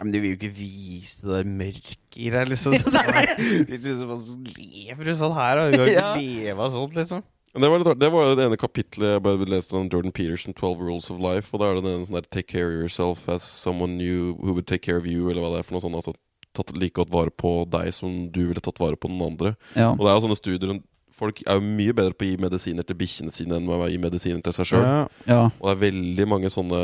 Ja, 0.00 0.06
men 0.06 0.14
du 0.14 0.18
vil 0.22 0.30
jo 0.32 0.38
ikke 0.38 0.54
vise 0.56 1.20
det 1.20 1.34
der 1.34 1.48
mørket 1.60 2.16
i 2.16 2.30
deg, 2.32 2.48
liksom. 2.48 2.72
Hvis 3.68 3.82
du 3.84 3.90
så 4.00 4.36
lever 4.56 5.10
du 5.10 5.12
sånn 5.18 5.34
her, 5.36 5.60
og 5.60 5.74
du 5.74 5.76
kan 5.76 5.90
ikke 5.90 5.98
Ja. 5.98 6.14
leve 6.16 6.64
av 6.64 6.72
sånt, 6.72 6.96
liksom. 6.96 7.20
Det 7.50 7.68
var, 7.68 7.82
litt, 7.82 7.98
det 7.98 8.08
var 8.14 8.28
jo 8.28 8.34
det 8.38 8.44
ene 8.46 8.56
kapitlet 8.56 9.08
jeg 9.16 9.22
bare 9.26 9.48
leste 9.50 9.74
om 9.76 9.88
Jordan 9.90 10.14
Peterson, 10.14 10.54
12 10.54 10.84
Rules 10.86 11.10
of 11.10 11.18
Life. 11.20 11.50
Og 11.52 11.60
da 11.60 11.68
er 11.68 11.80
det 11.80 11.84
den 11.84 12.04
sånn 12.06 12.16
der 12.16 12.28
Take 12.30 12.46
care 12.48 12.70
of 12.70 12.76
yourself 12.78 13.28
as 13.28 13.42
someone 13.42 13.98
new 13.98 14.36
who 14.38 14.54
would 14.54 14.68
take 14.70 14.86
care 14.86 14.96
of 15.02 15.08
you, 15.10 15.28
eller 15.28 15.42
hva 15.42 15.50
det 15.56 15.58
er 15.60 15.66
for 15.68 15.76
noe 15.76 15.84
sånt. 15.84 15.98
Altså 15.98 16.14
tatt 16.56 16.72
like 16.78 16.96
godt 16.96 17.10
vare 17.12 17.30
på 17.34 17.52
deg 17.70 17.90
som 17.94 18.30
du 18.32 18.40
ville 18.48 18.62
tatt 18.64 18.80
vare 18.80 18.96
på 18.96 19.10
noen 19.10 19.34
andre. 19.34 19.52
Ja. 19.74 19.90
Og 19.92 20.00
det 20.00 20.08
er 20.12 20.16
jo 20.16 20.24
sånne 20.28 20.40
studier 20.40 20.80
Folk 21.20 21.42
er 21.44 21.58
jo 21.58 21.66
mye 21.76 21.92
bedre 21.92 22.14
på 22.16 22.24
å 22.24 22.28
gi 22.30 22.38
medisiner 22.40 22.86
til 22.88 22.96
bikkjene 22.96 23.28
sine 23.34 23.58
enn 23.58 23.66
å 23.68 23.82
gi 23.92 23.98
medisiner 24.00 24.40
til 24.40 24.54
seg 24.56 24.70
sjøl. 24.70 24.86
Ja. 24.86 25.00
ja. 25.28 25.40
Og 25.58 25.66
det 25.68 25.74
er 25.74 25.82
veldig 25.82 26.26
mange 26.30 26.48
sånne 26.48 26.78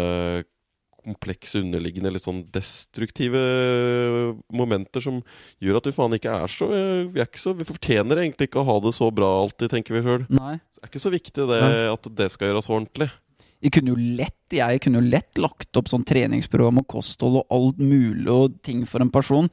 komplekse, 1.06 1.60
underliggende, 1.62 2.10
litt 2.12 2.24
sånn 2.24 2.42
destruktive 2.54 3.42
momenter 4.52 5.04
som 5.04 5.20
gjør 5.62 5.78
at 5.80 5.88
vi 5.88 5.94
faen 5.94 6.16
ikke 6.18 6.32
er 6.34 6.50
så 6.50 6.68
Vi 6.68 7.22
er 7.22 7.28
ikke 7.28 7.42
så, 7.42 7.54
vi 7.56 7.68
fortjener 7.68 8.22
egentlig 8.24 8.50
ikke 8.50 8.62
å 8.62 8.66
ha 8.66 8.76
det 8.84 8.92
så 8.96 9.10
bra 9.14 9.28
alltid, 9.44 9.70
tenker 9.72 9.96
vi 9.96 10.02
sjøl. 10.06 10.26
Det 10.26 10.82
er 10.82 10.90
ikke 10.90 11.02
så 11.02 11.14
viktig 11.14 11.46
det 11.52 11.62
at 11.92 12.10
det 12.18 12.28
skal 12.34 12.50
gjøres 12.50 12.70
ordentlig. 12.72 13.08
Jeg 13.64 13.72
kunne 13.72 13.94
jo 13.94 14.16
lett 14.18 14.52
Jeg 14.52 14.82
kunne 14.84 15.00
jo 15.00 15.10
lett 15.10 15.40
lagt 15.40 15.78
opp 15.78 15.88
sånn 15.90 16.04
treningsprogram 16.06 16.82
og 16.82 16.88
kosthold 16.92 17.40
og 17.40 17.54
alt 17.56 17.80
mulig 17.82 18.28
og 18.30 18.60
ting 18.66 18.84
for 18.86 19.02
en 19.02 19.10
person, 19.12 19.48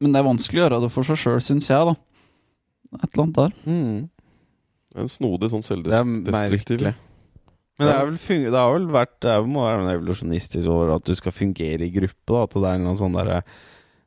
men 0.00 0.14
det 0.14 0.20
er 0.20 0.28
vanskelig 0.28 0.60
å 0.60 0.64
gjøre 0.66 0.80
det 0.84 0.90
for 0.94 1.08
seg 1.08 1.18
sjøl, 1.18 1.40
syns 1.44 1.66
jeg, 1.70 1.90
da. 1.90 1.96
Et 3.00 3.08
eller 3.08 3.24
annet 3.24 3.40
der. 3.40 3.56
Mm. 3.66 3.98
En 5.00 5.10
snodig 5.10 5.50
sånn 5.52 5.62
Det 5.62 5.94
er 5.94 6.06
selvdestruktiv. 6.06 6.86
Men 7.80 7.88
det, 7.88 7.96
er 7.96 8.06
vel 8.10 8.44
det 8.52 8.60
har 8.60 8.72
vel 8.76 8.86
vært 8.92 9.16
Det 9.24 9.34
må 9.48 9.64
være 9.64 9.94
evolusjonistisk 9.96 10.68
over 10.68 10.94
at 10.98 11.04
du 11.08 11.14
skal 11.16 11.32
fungere 11.32 11.86
i 11.86 11.92
gruppe. 11.94 12.28
Da, 12.28 12.42
at 12.44 12.56
det 12.56 12.68
er 12.68 12.80
en 12.82 12.96
sånn 13.00 13.16
der, 13.16 13.30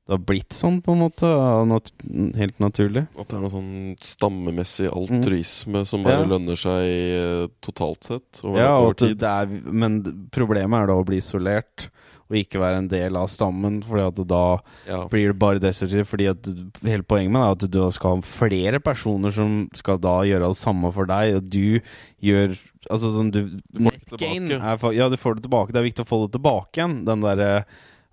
Det 0.03 0.11
har 0.13 0.21
blitt 0.27 0.53
sånn, 0.53 0.81
på 0.83 0.93
en 0.93 1.01
måte. 1.01 1.29
Nat 1.71 1.89
helt 2.37 2.59
naturlig. 2.61 3.05
At 3.17 3.29
det 3.31 3.37
er 3.39 3.43
noe 3.45 3.53
sånn 3.53 3.73
stammemessig 4.03 4.89
altruisme 4.91 5.85
som 5.89 6.03
bare 6.05 6.21
Ja. 6.21 6.29
lønner 6.35 6.59
seg 6.59 6.83
eh, 6.85 7.47
totalt 7.63 8.03
sett 8.11 8.41
over, 8.43 8.59
Ja, 8.59 8.77
over 8.79 8.93
tid. 8.99 9.23
er, 9.23 9.47
men 9.47 10.01
problemet 10.29 10.83
er 10.83 10.87
da 10.87 10.93
å 10.99 11.05
bli 11.07 11.17
isolert 11.23 11.89
og 12.33 12.39
ikke 12.41 12.59
være 12.63 12.81
en 12.81 12.87
del 12.91 13.15
av 13.19 13.27
stammen, 13.31 13.79
Fordi 13.85 14.07
at 14.07 14.27
da 14.27 14.43
Ja. 14.89 15.05
blir 15.07 15.27
det 15.31 15.39
bare 15.39 15.59
destruktivt. 15.61 16.07
Fordi 16.09 16.27
at 16.31 16.49
Hele 16.83 17.03
poenget 17.03 17.31
med 17.31 17.41
det 17.41 17.47
er 17.47 17.51
at 17.51 17.71
du 17.71 17.91
skal 17.91 18.15
ha 18.17 18.21
flere 18.21 18.79
personer 18.83 19.31
som 19.31 19.69
skal 19.73 19.97
da 20.01 20.21
gjøre 20.25 20.49
det 20.49 20.57
samme 20.57 20.91
for 20.91 21.05
deg, 21.05 21.35
og 21.37 21.49
du 21.49 21.79
gjør 22.21 22.57
Altså 22.91 23.13
sånn 23.15 23.31
du 23.31 23.45
Du 23.71 23.79
får 23.79 24.17
det 24.17 24.19
tilbake. 24.19 24.59
er 24.59 24.93
Ja, 24.97 25.07
du 25.07 25.15
får 25.15 25.35
det 25.37 25.43
tilbake. 25.45 25.71
Det 25.71 25.79
er 25.79 25.87
viktig 25.87 26.03
å 26.03 26.09
få 26.09 26.17
det 26.27 26.33
tilbake 26.35 26.73
igjen. 26.81 27.05
Den 27.05 27.21
derre 27.21 27.63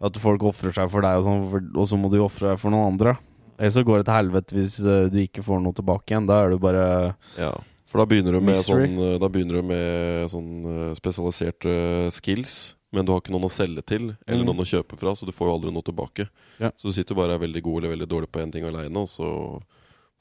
at 0.00 0.16
folk 0.16 0.40
ofrer 0.46 0.72
seg 0.72 0.88
for 0.88 1.02
deg, 1.02 1.18
og 1.18 1.24
sånn, 1.24 1.76
og 1.76 1.86
så 1.88 1.98
må 1.98 2.08
du 2.08 2.20
ofre 2.22 2.50
deg 2.54 2.58
for 2.60 2.70
noen 2.70 2.92
andre. 2.94 3.16
Ellers 3.58 3.74
så 3.74 3.82
går 3.84 3.98
det 3.98 4.06
til 4.06 4.14
helvete 4.14 4.54
hvis 4.54 4.78
eh, 4.86 5.08
du 5.10 5.18
ikke 5.26 5.42
får 5.44 5.60
noe 5.60 5.74
tilbake 5.74 6.06
igjen. 6.14 6.26
Da 6.30 6.44
er 6.46 6.50
du 6.54 6.58
bare 6.62 7.14
Ja, 7.36 7.50
for 7.90 7.98
da 7.98 8.06
begynner 8.06 8.32
du 8.32 8.40
med 8.40 8.54
sånn, 8.62 8.94
da 9.20 9.28
begynner 9.28 9.58
du 9.60 9.62
med 9.66 10.30
sånn 10.30 10.52
eh, 10.64 10.94
spesialiserte 10.94 12.10
skills, 12.14 12.76
men 12.92 13.06
du 13.06 13.12
har 13.12 13.20
ikke 13.22 13.32
noen 13.34 13.46
å 13.46 13.52
selge 13.52 13.82
til, 13.86 14.08
eller 14.26 14.42
Mm. 14.44 14.48
noen 14.50 14.64
å 14.64 14.68
kjøpe 14.70 14.96
fra, 14.98 15.12
så 15.14 15.26
du 15.26 15.32
får 15.32 15.46
jo 15.48 15.54
aldri 15.54 15.72
noe 15.72 15.82
tilbake. 15.86 16.28
Ja. 16.58 16.70
Så 16.76 16.88
du 16.90 16.92
sitter 16.92 17.14
bare 17.14 17.34
og 17.34 17.40
er 17.40 17.46
veldig 17.46 17.62
god 17.62 17.76
eller 17.84 17.94
veldig 17.96 18.08
dårlig 18.08 18.30
på 18.32 18.40
én 18.42 18.52
ting 18.52 18.64
aleine, 18.64 18.96
og 18.96 19.06
så 19.08 19.62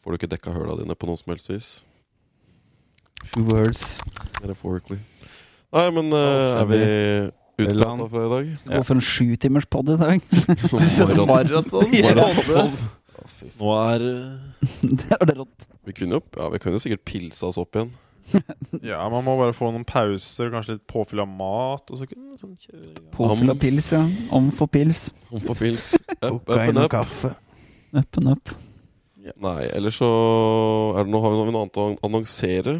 får 0.03 0.11
du 0.11 0.17
ikke 0.19 0.30
dekka 0.38 0.53
høla 0.53 0.77
dine 0.77 0.95
på 0.95 1.07
noe 1.09 1.17
som 1.17 1.33
helst 1.33 1.49
vis. 1.49 1.69
Few 3.33 3.43
words. 3.43 4.01
Metaphorically. 4.41 4.99
Nei, 5.73 5.89
men 5.91 6.14
eh, 6.14 6.17
Altså, 6.17 6.59
er 6.61 6.65
vi 6.69 7.65
utprata 7.65 8.06
fra 8.09 8.22
i 8.25 8.30
dag? 8.31 8.51
Gå 8.77 8.83
for 8.88 8.95
en 8.95 9.01
sjutimerspod 9.03 9.89
i 9.89 9.98
dag. 9.99 10.22
Maraton. 11.27 11.91
Maraton. 12.06 12.77
Nå 13.59 13.73
er 13.75 14.06
det 14.99 15.11
er 15.19 15.25
det 15.27 15.35
rått. 15.38 15.67
Vi 15.85 15.93
kunne 15.98 16.17
jo 16.17 16.22
ja, 16.38 16.48
vi 16.53 16.59
kunne 16.64 16.80
jo 16.80 16.83
sikkert 16.85 17.03
pilsa 17.07 17.49
oss 17.51 17.59
opp 17.61 17.75
igjen. 17.75 17.91
Ja, 18.91 19.01
man 19.11 19.25
må 19.25 19.35
bare 19.40 19.56
få 19.58 19.72
noen 19.74 19.85
pauser, 19.88 20.51
kanskje 20.53 20.77
litt 20.77 20.85
påfyll 20.90 21.24
av 21.24 21.30
mat, 21.32 21.90
og 21.90 21.99
så 21.99 22.08
kunne 22.09 22.38
sånn 22.40 22.56
kjøre. 22.61 22.93
Påfyll 23.16 23.53
av 23.53 23.59
pils, 23.61 23.91
ja. 23.95 24.03
Om 24.35 24.51
for 24.56 24.72
pils. 24.72 25.08
Om 25.32 25.43
for 25.48 25.58
pils. 25.59 25.91
Up, 26.22 26.43
up 26.45 26.56
and 26.58 26.77
og 26.77 26.85
up. 26.88 26.93
kaffe. 26.93 27.33
Up 27.95 28.19
and 28.22 28.33
up. 28.35 28.53
Nei, 29.40 29.66
ellers 29.75 29.98
så 29.99 30.08
er 30.98 31.06
det 31.06 31.11
noe, 31.14 31.22
har 31.25 31.33
vi 31.33 31.41
noe 31.41 31.64
annet 31.66 31.80
å 31.82 31.90
annonsere. 32.08 32.80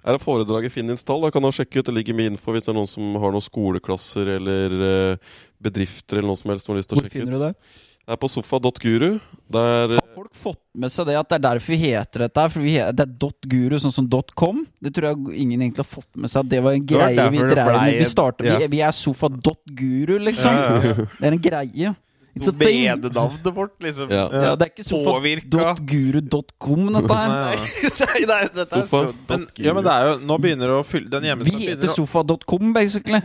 Er 0.00 0.16
det 0.16 0.22
foredraget 0.22 0.72
Finn 0.72 0.92
install? 0.92 1.20
Da 1.26 1.30
kan 1.34 1.44
du 1.44 1.50
sjekke 1.52 1.80
ut. 1.80 1.86
Det 1.88 1.92
ligger 1.94 2.16
mye 2.16 2.30
info 2.32 2.54
hvis 2.54 2.64
det 2.66 2.72
er 2.72 2.78
noen 2.78 2.88
som 2.88 3.16
har 3.20 3.34
noen 3.34 3.44
skoleklasser 3.44 4.30
eller 4.38 4.76
eh, 4.86 5.32
bedrifter 5.60 6.20
eller 6.20 6.30
noe 6.32 6.40
som 6.40 6.52
helst 6.52 6.68
som 6.68 6.72
har 6.72 6.80
lyst 6.80 6.92
til 6.92 6.96
å 6.96 7.02
Hvor 7.02 7.08
sjekke 7.08 7.18
finner 7.20 7.36
du 7.36 7.44
det? 7.48 7.52
Det 8.00 8.14
er 8.16 8.20
på 8.22 8.30
sofa.guru. 8.32 9.10
Der 9.52 9.96
Har 9.98 9.99
folk 10.14 10.34
fått 10.36 10.62
med 10.74 10.92
seg 10.92 11.06
det 11.08 11.16
at 11.20 11.28
det 11.30 11.36
er 11.38 11.44
derfor 11.46 11.74
vi 11.74 11.78
heter 11.84 12.18
dette? 12.26 12.40
For 12.52 12.60
vi 12.64 12.70
he 12.76 12.84
det 12.96 13.04
er 13.06 13.12
dot 13.22 13.40
.guru, 13.50 13.76
sånn 13.82 13.94
som 13.94 14.06
dot 14.10 14.30
.com. 14.38 14.56
Det 14.82 14.90
tror 14.96 15.06
jeg 15.10 15.16
ingen 15.44 15.58
egentlig 15.62 15.82
har 15.84 15.90
fått 15.90 16.10
med 16.16 16.28
seg. 16.32 16.38
At 16.44 16.50
det 16.52 16.60
var 16.64 16.72
en 16.76 16.86
greie 16.92 17.26
vi 17.34 17.42
drev 17.42 17.72
med. 17.72 17.98
Vi, 18.00 18.06
startet, 18.10 18.44
ja. 18.48 18.54
vi, 18.60 18.64
vi 18.76 18.80
er 18.86 18.94
sofa 18.96 19.26
dot 19.32 19.62
.guru, 19.66 20.16
liksom. 20.30 20.54
Ja, 20.54 20.58
ja, 20.70 20.76
ja. 20.94 20.98
Det 21.16 21.26
er 21.28 21.34
en 21.36 21.44
greie. 21.48 21.88
It's 22.34 22.48
a 22.48 22.52
thing. 22.52 22.86
VD-navnet 22.86 23.56
vårt, 23.56 23.82
liksom. 23.82 24.10
Ja. 24.10 24.30
Ja, 24.32 24.56
det 24.56 24.64
er 24.68 24.70
ikke 24.70 24.84
sofa.guru.com, 24.86 26.92
dette 26.94 27.14
her. 27.18 27.28
Nei. 27.34 27.56
nei, 28.04 28.20
nei, 28.30 28.42
dette 28.54 28.62
er 28.62 28.66
Sofa. 28.86 29.00
Men, 29.32 29.40
ja, 29.58 29.74
men 29.74 29.82
det 29.86 29.92
er 29.94 30.02
jo 30.06 30.12
Nå 30.30 30.34
begynner 30.42 30.66
det 30.70 30.76
å 30.78 30.84
fylle 30.86 31.08
Den 31.10 31.22
Vi 31.48 31.54
heter 31.64 31.88
sofa.com, 31.90 32.64
basically. 32.76 33.20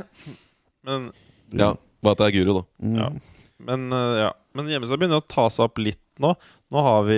Men, 0.86 1.00
Ja, 1.54 1.70
bare 2.02 2.14
at 2.18 2.22
det 2.24 2.28
er 2.32 2.36
guru, 2.40 2.52
da. 2.58 2.64
Mm. 2.82 2.98
ja. 2.98 3.08
men, 3.70 3.80
uh, 3.94 4.14
ja. 4.24 4.32
men 4.58 4.64
hjemmesiden 4.74 5.00
begynner 5.04 5.22
å 5.22 5.30
ta 5.30 5.46
seg 5.54 5.62
opp 5.70 5.78
litt 5.82 6.05
nå. 6.19 6.35
Nå 6.72 6.82
har 6.82 7.03
vi 7.06 7.16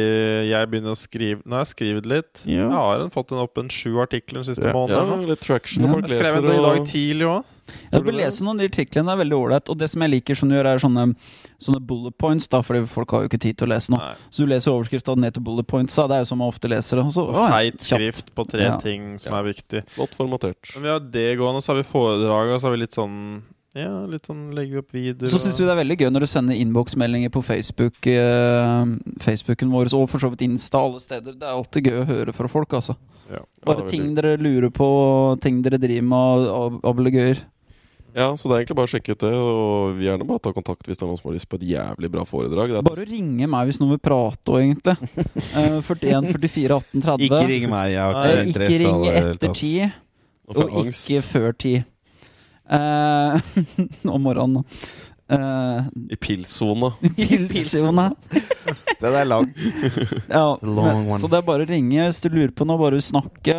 Jeg 0.50 0.68
begynner 0.70 0.92
å 0.92 0.98
skrive 1.00 1.42
Nå 1.46 1.56
har 1.56 1.64
jeg 1.64 1.72
skrevet 1.76 2.06
litt. 2.06 2.42
Ja. 2.46 2.68
Jeg 2.68 2.72
har 2.76 3.00
en, 3.06 3.10
fått 3.14 3.32
en 3.32 3.40
opp 3.40 3.58
en 3.58 3.70
sju 3.70 3.96
artikler 4.04 4.42
den 4.44 4.48
siste 4.50 4.68
Ja. 4.68 4.74
Ja, 4.74 5.04
måneden. 5.06 5.28
litt 5.30 5.40
traction, 5.42 5.86
Ja. 5.88 5.94
folk 5.94 6.08
Jeg 6.10 6.20
skrev 6.20 6.38
en 6.38 6.46
og... 6.46 6.52
i 6.54 6.66
dag 6.68 6.88
tidlig 6.88 7.28
òg. 7.32 7.44
Jeg 7.92 8.04
vil 8.04 8.16
lese 8.16 8.44
noen 8.46 8.56
av 8.56 8.64
de 8.64 8.68
artiklene, 8.70 9.06
det 9.08 9.12
er 9.12 9.22
veldig 9.26 9.38
ålreit. 9.38 9.70
Og 9.70 9.78
det 9.78 9.90
som 9.92 10.02
jeg 10.02 10.12
liker 10.12 10.36
som 10.40 10.48
du 10.48 10.56
gjør, 10.56 10.68
er 10.72 10.80
sånne, 10.80 11.04
sånne 11.60 11.82
bullet 11.84 12.16
points, 12.18 12.48
da, 12.48 12.62
fordi 12.64 12.86
folk 12.88 13.12
har 13.12 13.26
jo 13.26 13.28
ikke 13.28 13.42
tid 13.44 13.58
til 13.60 13.68
å 13.68 13.72
lese 13.74 13.92
nå. 13.92 14.00
Så 14.32 14.46
du 14.46 14.48
leser 14.48 14.72
overskrifta 14.72 15.18
ned 15.20 15.34
til 15.36 15.44
bullet 15.44 15.68
points, 15.68 15.96
da. 16.00 16.06
Det 16.08 16.16
er 16.16 16.24
jo 16.24 16.30
som 16.32 16.40
man 16.40 16.48
ofte 16.48 16.70
leser 16.72 17.02
det. 17.02 17.12
Så, 17.12 17.26
Feit 17.52 17.84
skrift 17.84 18.32
på 18.34 18.48
tre 18.48 18.64
Ja. 18.70 18.78
ting 18.80 19.18
som 19.20 19.34
Ja. 19.34 19.40
er 19.40 19.52
viktig. 19.52 19.84
flott 19.92 20.16
formatert. 20.16 20.64
Men 20.76 20.84
vi 20.84 20.90
har 20.90 21.00
det 21.02 21.38
gående, 21.38 21.60
så 21.62 21.74
har 21.76 21.82
vi 21.84 21.84
foredrag, 21.92 22.56
og 22.56 22.62
så 22.62 22.68
har 22.68 22.72
vi 22.72 22.78
litt 22.86 22.96
sånn 22.96 23.44
Ja, 23.78 23.92
litt 24.10 24.26
sånn 24.26 24.48
legger 24.58 24.78
vi 24.78 24.82
opp 24.82 24.94
videoer 24.96 25.30
Så 25.30 25.38
syns 25.44 25.60
vi 25.60 25.66
det 25.68 25.74
er 25.76 25.80
veldig 25.84 25.98
gøy 26.02 26.10
når 26.14 26.24
du 26.26 26.30
sender 26.32 26.58
innboksmeldinger 26.58 27.30
på 27.36 27.44
Facebook, 27.46 28.00
eh, 28.10 28.94
Facebooken 29.22 29.70
vår 29.74 29.92
og 29.94 30.08
for 30.10 30.24
så 30.24 30.32
vidt 30.34 30.42
Insta 30.48 30.82
alle 30.82 31.02
steder. 31.04 31.36
Det 31.38 31.46
er 31.46 31.54
alltid 31.54 31.90
gøy 31.92 32.00
å 32.02 32.08
høre 32.10 32.34
fra 32.34 32.50
folk, 32.50 32.74
altså. 32.80 32.96
Ja. 33.30 33.44
Bare 33.68 33.84
Ja, 33.84 33.90
ting 33.92 34.16
dere 34.18 34.38
lurer 34.40 34.72
på, 34.74 34.88
ting 35.44 35.62
dere 35.62 35.78
driver 35.78 36.08
med 36.10 36.48
av- 36.50 36.80
ablegøyer. 36.90 37.44
Ja, 38.18 38.32
så 38.34 38.48
det 38.50 38.54
er 38.56 38.62
egentlig 38.64 38.78
bare 38.80 38.88
å 38.88 38.94
sjekke 38.96 39.14
ut 39.14 39.20
det, 39.22 39.34
og 39.38 40.00
gjerne 40.02 40.26
bare 40.26 40.40
ta 40.42 40.52
kontakt 40.56 40.88
hvis 40.88 40.98
det 40.98 41.04
er 41.06 41.10
noen 41.12 41.20
som 41.20 41.30
har 41.30 41.36
lyst 41.38 41.50
på 41.52 41.60
et 41.60 41.68
jævlig 41.70 42.10
bra 42.10 42.24
foredrag. 42.26 42.72
Det 42.74 42.80
er 42.80 42.88
Bare 42.88 43.06
ringe 43.06 43.46
meg 43.52 43.68
hvis 43.70 43.78
noen 43.84 43.92
vil 43.94 44.00
prate 44.02 44.56
òg, 44.56 44.64
egentlig. 44.64 44.96
uh, 45.54 45.82
41 45.86 46.32
44 46.34 46.80
18 46.80 47.04
30. 47.04 47.28
Ikke 47.28 47.44
ring 47.52 47.70
meg, 47.70 47.92
jeg 47.94 48.02
har 48.02 48.16
Eh, 48.16 48.32
ikke 48.32 48.40
ikke 48.40 48.48
interesse 48.48 48.88
av 48.90 49.04
det. 49.04 49.12
Ikke 49.12 49.22
ring 49.22 49.36
etter 49.36 49.54
ti, 49.54 49.94
og 50.48 50.88
ikke 50.88 51.22
før 51.28 51.58
ti. 51.62 51.76
Eh, 52.70 53.40
om 54.16 54.22
morgenen. 54.22 54.64
Uh, 55.28 55.84
i 56.10 56.16
pilssona. 56.16 56.94
Pilsjona. 57.16 58.16
Den 59.02 59.14
er 59.14 59.26
lang. 59.26 59.50
Ja, 60.30 60.58
long 60.62 60.86
men, 60.86 61.10
one. 61.10 61.20
så 61.20 61.28
det 61.28 61.42
er 61.42 61.44
bare 61.46 61.66
å 61.66 61.70
ringe 61.70 62.06
hvis 62.08 62.22
du 62.24 62.30
lurer 62.32 62.54
på 62.56 62.66
noe. 62.68 62.80
Bare 62.80 63.02
snakke. 63.04 63.58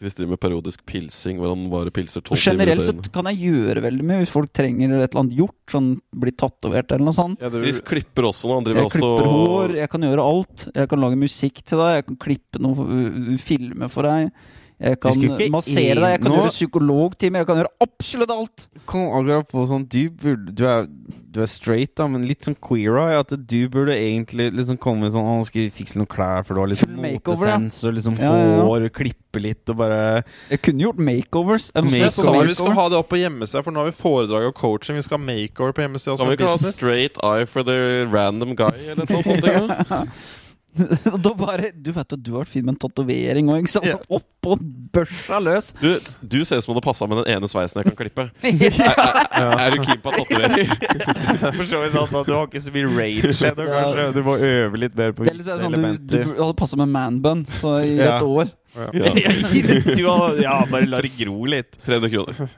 Vi 0.00 0.08
driver 0.08 0.30
med 0.32 0.40
periodisk 0.40 0.80
pilsing, 0.88 1.36
hvordan 1.42 1.66
bare 1.68 1.92
pilser 1.92 2.24
tolv 2.24 2.40
timer 2.40 2.64
generelt 2.64 2.86
så 2.88 3.12
kan 3.12 3.28
jeg 3.28 3.50
gjøre 3.50 3.82
veldig 3.84 4.06
mye 4.08 4.22
hvis 4.22 4.32
folk 4.32 4.48
trenger 4.56 4.94
et 4.96 5.02
eller 5.10 5.20
annet 5.26 5.36
gjort. 5.36 5.58
Sånn 5.74 5.90
bli 6.22 6.32
tatovert 6.32 6.94
eller 6.96 7.10
noe 7.10 7.18
sånt. 7.18 7.42
Ja, 7.44 7.50
det, 7.52 7.60
Vi 7.66 7.74
klipper 7.84 8.30
også 8.30 8.48
nå. 8.48 8.62
Jeg 8.72 8.86
også... 8.86 8.96
Klipper 8.96 9.28
hår, 9.28 9.76
jeg 9.82 9.92
kan 9.92 10.08
gjøre 10.08 10.24
alt. 10.32 10.64
Jeg 10.72 10.90
kan 10.94 11.04
lage 11.04 11.20
musikk 11.20 11.60
til 11.60 11.84
deg, 11.84 11.98
jeg 11.98 12.08
kan 12.08 12.18
klippe 12.24 12.64
noe, 12.64 12.88
uh, 12.88 13.36
filme 13.44 13.90
for 13.92 14.08
deg. 14.08 14.32
Jeg 14.80 14.96
kan 14.96 15.12
massere 15.52 15.98
deg, 16.00 16.10
jeg 16.14 16.20
kan 16.24 16.32
nå- 16.32 16.36
gjøre 16.40 16.52
psykologtimer, 16.54 17.42
jeg 17.42 17.48
kan 17.50 17.58
gjøre 17.60 17.72
absolutt 17.84 18.30
alt! 18.32 18.68
Kom 18.88 19.10
akkurat 19.12 19.48
på 19.50 19.64
sånn 19.68 19.84
Du, 19.92 19.98
burde, 20.08 20.54
du, 20.56 20.62
er, 20.64 20.86
du 21.30 21.40
er 21.44 21.50
straight, 21.52 21.92
da, 22.00 22.06
men 22.08 22.24
litt 22.24 22.48
sånn 22.48 22.56
queer-eye. 22.64 23.18
At 23.20 23.34
du 23.36 23.58
burde 23.68 23.92
egentlig 23.92 24.48
liksom 24.56 24.78
komme 24.80 25.04
med 25.04 25.12
sånn 25.12 25.28
Å, 25.28 25.36
skal 25.44 25.66
vi 25.66 25.74
fikse 25.82 26.00
noen 26.00 26.08
klær, 26.10 26.46
for 26.48 26.56
du 26.56 26.62
har 26.64 26.72
litt 26.72 26.80
makeover, 26.88 27.52
ja. 27.52 27.58
motesens 27.60 27.84
og 27.84 27.96
liksom 27.98 28.16
Ja, 28.22 28.32
ja, 28.40 28.56
hår 28.64 28.66
hår, 28.70 28.88
klippe 28.96 29.44
litt 29.44 29.68
og 29.70 29.78
bare 29.82 30.00
Jeg 30.48 30.62
kunne 30.64 30.86
gjort 30.88 31.04
makeovers. 31.10 31.68
Er 31.76 31.84
som 31.84 31.92
jeg 32.00 32.16
sa 32.16 32.36
vi 32.40 32.56
skal 32.56 32.76
ha 32.80 32.88
det 32.88 33.00
opp 33.04 33.12
på 33.12 33.20
hjemmesida, 33.20 33.62
for 33.66 33.76
nå 33.76 33.84
har 33.84 33.92
vi 33.92 33.96
foredrag 34.00 34.48
og 34.48 34.56
coaching. 34.58 34.96
Vi 34.96 35.04
skal 35.06 35.20
ha 35.20 35.24
makeover 35.28 35.76
på 35.76 35.84
hjemmesida. 35.84 36.16
Kan 36.16 36.32
vi 36.32 36.40
ikke 36.40 36.54
ha 36.56 36.58
straight 36.72 37.20
eye 37.22 37.44
for 37.44 37.62
the 37.68 38.06
random 38.10 38.56
guy, 38.56 38.72
eller 38.88 39.04
noe 39.04 39.22
sånt? 39.28 40.16
Ja? 40.78 40.86
Og 41.14 41.18
da 41.24 41.30
bare 41.34 41.70
Du 41.74 41.90
vet 41.96 42.12
at 42.14 42.20
du 42.22 42.30
har 42.34 42.44
vært 42.44 42.52
fin 42.52 42.64
med 42.66 42.76
en 42.76 42.80
tatovering 42.84 43.48
òg, 43.50 43.64
ikke 43.64 43.72
sant? 43.74 43.88
Ja. 43.88 43.96
Oppå 44.12 44.54
børsa 44.94 45.40
løs! 45.42 45.72
Du, 45.80 45.88
du 46.22 46.36
ser 46.46 46.60
ut 46.60 46.64
som 46.66 46.72
om 46.74 46.78
det 46.78 46.84
passa 46.86 47.08
med 47.10 47.20
den 47.22 47.32
ene 47.34 47.48
sveisen 47.50 47.80
jeg 47.82 47.90
kan 47.90 47.98
klippe. 47.98 48.28
Er, 48.50 49.46
er, 49.46 49.50
er 49.66 49.74
du 49.74 49.82
keen 49.84 50.00
på 50.04 50.12
tatovering? 50.14 50.70
For 51.58 51.64
så 51.68 51.82
vidt 51.82 51.94
sant 51.96 52.14
du 52.28 52.32
har 52.34 52.46
ikke 52.48 52.62
så 52.64 52.72
mye 52.74 52.88
rage 52.94 53.34
ennå, 53.50 53.66
kanskje. 53.70 54.06
Du 54.16 54.22
må 54.26 54.36
øve 54.36 54.80
litt 54.84 54.96
mer 54.98 55.14
på 55.16 55.26
visse 55.26 55.58
sånn, 55.60 55.76
du, 56.00 56.16
du 56.16 56.32
hadde 56.38 56.56
passa 56.60 56.78
med 56.80 56.90
manbun 56.94 57.44
så 57.58 57.76
i 57.84 57.96
Ja. 57.98 58.16
et 58.16 58.26
år. 58.26 58.50
Ja. 58.70 58.86
du 58.94 60.04
hadde, 60.06 60.42
ja, 60.44 60.56
bare 60.70 60.86
la 60.86 61.00
det 61.02 61.10
gro 61.18 61.40
litt. 61.50 61.74
300 61.86 62.12
kroner. 62.12 62.52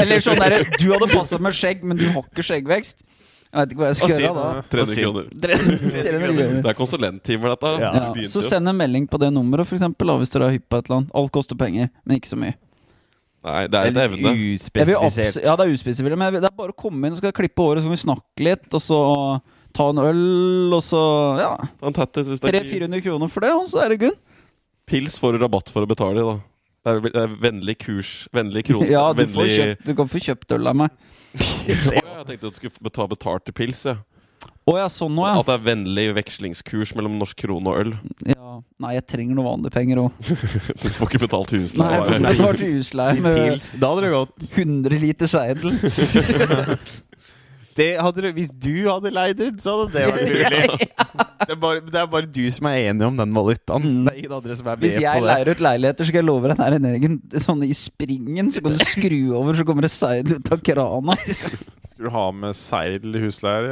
Eller 0.00 0.22
sånn 0.24 0.38
derre 0.40 0.62
du 0.78 0.86
hadde 0.94 1.10
passa 1.12 1.38
med 1.42 1.56
skjegg, 1.56 1.84
men 1.84 2.00
du 2.00 2.06
har 2.14 2.24
ikke 2.24 2.46
skjeggvekst. 2.48 3.04
Jeg 3.48 3.62
vet 3.64 3.70
ikke 3.72 3.80
hva 3.80 3.88
jeg 3.88 3.96
skal 3.96 4.10
gjøre 4.12 4.36
da. 4.36 4.48
300 4.68 4.96
kroner. 5.02 5.28
300 5.40 6.20
kroner. 6.36 6.56
Det 6.62 6.70
er 6.72 6.76
konsulenttimer, 6.76 7.52
dette. 7.54 7.70
Ja. 7.80 7.90
Ja, 7.96 8.26
så 8.28 8.42
send 8.44 8.68
en 8.68 8.76
melding 8.76 9.06
på 9.08 9.20
det 9.22 9.30
nummeret, 9.32 9.70
eksempel, 9.72 10.12
hvis 10.20 10.34
dere 10.34 10.50
er 10.50 10.56
hypp 10.58 10.66
på 10.68 10.80
et 10.82 10.88
eller 10.90 10.98
annet. 11.00 11.14
Alt 11.16 11.32
koster 11.32 11.56
penger, 11.60 11.88
men 12.04 12.18
ikke 12.20 12.28
så 12.34 12.36
mye. 12.40 12.56
Nei, 13.48 13.62
det 13.70 13.78
er 13.80 13.88
et 13.92 14.00
evne. 14.02 14.32
litt 14.34 14.58
uspesifisert. 14.60 15.38
ja, 15.46 15.54
det 15.56 15.64
er 15.64 15.72
uspesifisert, 15.72 16.18
men 16.18 16.32
vil- 16.34 16.42
det 16.42 16.50
er 16.50 16.56
bare 16.58 16.74
å 16.74 16.76
komme 16.76 17.06
inn 17.06 17.14
og 17.14 17.20
skal 17.22 17.30
jeg 17.30 17.38
klippe 17.38 17.64
håret, 17.64 17.80
så 17.80 17.88
kan 17.88 17.94
vi 17.94 18.02
snakke 18.02 18.44
litt, 18.44 18.66
og 18.74 18.82
så 18.84 18.98
ta 19.78 19.88
en 19.94 20.02
øl, 20.02 20.74
og 20.74 20.82
så 20.84 21.02
Ja. 21.38 21.52
Ta 21.88 22.04
hvis 22.18 22.40
det 22.42 22.50
er 22.52 22.60
300-400 22.60 23.02
kroner 23.06 23.28
for 23.32 23.40
det, 23.46 23.52
og 23.54 23.64
så 23.70 23.80
er 23.84 23.94
det 23.94 24.00
good. 24.00 24.18
Pils 24.90 25.16
får 25.22 25.38
du 25.38 25.44
rabatt 25.46 25.70
for 25.70 25.86
å 25.86 25.88
betale, 25.88 26.20
da. 26.20 26.36
Det 26.84 26.92
er, 26.96 27.00
det 27.00 27.22
er 27.22 27.32
vennlig 27.40 27.78
kurs. 27.78 28.28
Vennlig 28.34 28.66
krone. 28.68 28.90
Ja, 28.96 29.12
du, 29.12 29.24
får 29.24 29.46
vennlig 29.46 29.56
kjøpt, 29.56 29.86
du 29.86 29.94
kan 29.94 30.08
få 30.12 30.20
kjøpt 30.28 30.52
øl 30.58 30.66
av 30.66 30.76
meg. 30.84 30.90
Jeg 32.18 32.26
tenkte 32.26 32.48
at 32.48 32.56
du 32.56 32.58
skulle 32.58 32.90
ta 32.90 33.04
betalt 33.06 33.44
til 33.46 33.54
pils. 33.54 33.84
Ja. 33.86 34.00
Å 34.68 34.74
ja, 34.76 34.86
sånn 34.92 35.14
nå, 35.16 35.22
ja. 35.24 35.38
At 35.38 35.46
det 35.48 35.54
er 35.54 35.62
vennlig 35.64 36.04
vekslingskurs 36.18 36.92
mellom 36.98 37.14
norsk 37.20 37.38
krone 37.44 37.70
og 37.70 37.78
øl. 37.84 37.94
ja. 38.26 38.36
Nei, 38.82 38.90
jeg 38.96 39.04
trenger 39.10 39.38
noe 39.38 39.46
vanlige 39.46 39.74
penger 39.74 40.00
òg. 40.02 40.18
Du 40.82 40.88
får 40.96 41.08
ikke 41.08 41.20
betalt 41.24 41.52
Nei, 41.54 41.88
jeg 41.94 42.04
får 42.08 42.24
betalt 42.26 42.62
husleie 42.64 43.22
med 43.22 43.38
Pils. 43.38 43.68
Da 43.78 43.90
hadde 43.92 44.04
det 44.04 44.10
gått. 44.14 44.46
100 44.50 45.00
liter 45.02 45.30
seidel. 45.30 45.78
Det 47.78 47.86
hadde, 48.02 48.32
hvis 48.34 48.50
du 48.58 48.72
hadde 48.88 49.10
leid 49.14 49.38
ut, 49.44 49.60
så 49.62 49.74
hadde 49.76 49.92
det 49.94 50.04
vært 50.10 50.28
mulig. 50.34 50.88
Det 51.38 51.54
er, 51.54 51.58
bare, 51.62 51.80
det 51.86 52.00
er 52.00 52.08
bare 52.10 52.26
du 52.34 52.42
som 52.50 52.66
er 52.70 52.80
enig 52.90 53.06
om 53.06 53.16
den 53.20 53.32
valutaen. 53.36 53.84
Mm. 53.86 54.00
Det 54.08 54.12
er 54.12 54.18
ingen 54.24 54.34
andre 54.40 54.56
som 54.58 54.66
er 54.72 54.76
med 54.80 54.84
Hvis 54.88 54.98
jeg 55.00 55.14
på 55.14 55.24
det. 55.24 55.30
leier 55.30 55.50
ut 55.54 55.62
leiligheter, 55.68 56.04
så 56.04 56.10
skal 56.10 56.20
jeg 56.22 56.26
love 56.28 56.50
deg 56.50 56.62
her 56.64 56.76
en 56.80 56.88
egen 56.90 57.14
sånn 57.46 57.62
i 57.64 57.70
springen, 57.78 58.50
så 58.54 58.64
kan 58.66 58.74
du 58.76 58.84
skru 58.90 59.18
over, 59.38 59.54
så 59.60 59.66
kommer 59.68 59.86
det 59.86 59.92
seil 59.94 60.34
ut 60.34 60.52
av 60.56 60.62
krana. 60.66 61.16
Skulle 61.98 62.12
du 62.12 62.14
ha 62.14 62.26
med 62.30 62.54
seidel 62.54 63.16
i 63.18 63.22
husleier? 63.24 63.64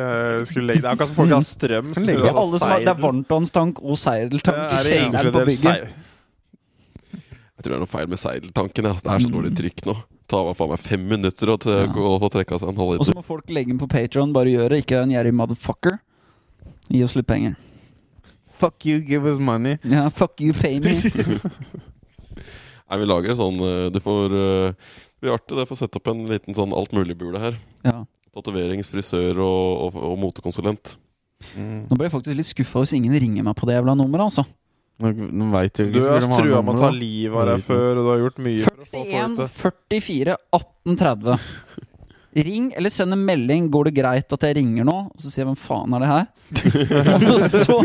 Det 0.51 0.81
er 0.81 0.89
akkurat 0.91 1.11
som 1.13 1.19
folk 1.21 1.31
har 1.37 1.45
strøm. 1.47 1.93
så 1.95 2.03
legge 2.09 2.27
ha 2.27 2.41
Alle 2.43 2.59
som 2.59 2.73
har, 2.73 2.81
det 2.83 2.91
er 2.91 3.03
varmtvannstank 3.05 3.79
og 3.87 4.01
seideltank 4.03 4.57
Ja, 4.59 4.65
i 4.67 4.67
er 4.67 4.83
det 4.83 4.97
kjelleren 4.97 5.15
egentlig 5.15 5.35
på 5.37 5.45
bygget. 5.47 5.63
seil- 5.63 7.23
Jeg 7.57 7.63
tror 7.63 7.71
det 7.71 7.77
er 7.77 7.83
noe 7.85 7.93
feil 7.93 8.09
med 8.11 8.19
seideltanken. 8.23 8.89
Ja. 8.91 8.97
Det 8.99 9.13
er 9.15 9.23
så 9.27 9.31
dårlig 9.33 9.53
trykk 9.61 9.85
nå. 9.91 9.95
Ta 10.27 10.43
meg 10.43 10.57
faen 10.59 10.73
meg 10.73 10.83
fem 10.83 11.05
minutter 11.07 11.53
å, 11.53 11.57
Ja. 11.65 11.87
gå 11.87 12.03
og 12.03 12.21
få 12.25 12.31
trekka 12.35 12.59
seg 12.59 12.73
en 12.73 12.81
Og 12.81 13.05
så 13.07 13.15
må 13.15 13.23
folk 13.25 13.49
legge 13.49 13.71
den 13.71 13.79
på 13.79 13.89
Patron, 13.89 14.33
bare 14.33 14.51
gjøre 14.51 14.71
det. 14.71 14.85
Ikke 14.85 15.03
en 15.03 15.11
gjerrig 15.11 15.33
motherfucker. 15.33 16.01
Gi 16.91 17.03
oss 17.05 17.15
litt 17.15 17.27
penger. 17.27 17.55
Fuck 18.57 18.87
you, 18.87 19.01
give 19.01 19.27
us 19.27 19.39
money. 19.39 19.79
Ja, 19.85 20.09
fuck 20.09 20.41
you, 20.41 20.53
pay 20.53 20.81
me. 20.81 20.95
Nei, 22.87 22.99
vi 22.99 23.07
lager 23.09 23.33
en 23.33 23.39
sånn 23.39 23.57
eh, 23.67 23.89
Du 23.91 23.99
får 23.99 24.35
eh, 24.37 24.75
Det 25.17 25.25
blir 25.25 25.35
artig 25.35 25.59
det 25.59 25.67
får 25.67 25.81
sette 25.81 25.99
opp 25.99 26.11
en 26.13 26.23
liten 26.31 26.55
sånn 26.55 26.75
altmulig-bule 26.77 27.41
her. 27.43 27.57
Ja. 27.87 28.05
Tatoverings-, 28.37 28.91
frisør 28.93 29.41
og, 29.43 29.87
og, 29.87 29.99
og 30.13 30.19
motekonsulent. 30.21 30.95
Mm. 31.57 31.87
Nå 31.89 31.97
ble 31.97 32.07
jeg 32.07 32.15
faktisk 32.15 32.37
litt 32.37 32.49
skuffa 32.51 32.83
hvis 32.85 32.95
ingen 32.99 33.17
ringer 33.17 33.47
meg 33.47 33.57
på 33.59 33.67
det 33.69 33.79
jævla 33.79 33.97
nummeret, 33.99 34.29
altså. 34.29 34.45
Nå, 34.97 35.11
nå 35.13 35.47
vet 35.53 35.77
du 35.77 35.91
Du 35.93 35.99
ikke 36.01 36.15
har 36.15 36.25
så 36.25 36.31
mye 36.31 36.41
trua 36.41 36.63
med 36.65 36.79
å 36.79 36.85
ta 36.87 36.93
livet 36.95 37.37
av 37.37 37.49
deg 37.51 37.65
før, 37.67 37.89
og 37.91 37.99
du 38.01 38.11
har 38.15 38.23
gjort 38.23 38.39
mye 38.47 38.65
for 38.65 38.85
å 38.85 38.87
få 38.89 39.03
41 39.05 39.35
til 39.41 39.51
44 39.59 40.37
18 40.61 41.01
30. 41.03 41.51
Ring 42.47 42.69
eller 42.77 42.93
send 42.93 43.17
en 43.17 43.25
melding. 43.25 43.71
Går 43.73 43.91
det 43.91 43.95
greit 43.97 44.33
at 44.37 44.45
jeg 44.45 44.57
ringer 44.59 44.85
nå? 44.89 44.97
Og 45.09 45.21
så 45.21 45.33
sier 45.33 45.45
jeg 45.45 45.51
hvem 45.51 45.61
faen 45.61 45.97
er 45.97 46.05
det 46.05 46.11
her? 46.13 46.27
og 47.35 47.47
så 47.53 47.79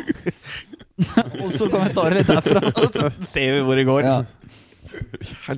Og 1.41 1.51
så 1.55 1.67
kan 1.71 1.85
vi 1.87 1.93
ta 1.95 2.03
det 2.09 2.19
litt 2.19 2.29
derfra. 2.29 2.61
ser 3.33 3.55
vi 3.55 3.61
hvor 3.65 3.79
det 3.79 3.85
går. 3.87 4.05
Ja. 4.05 4.17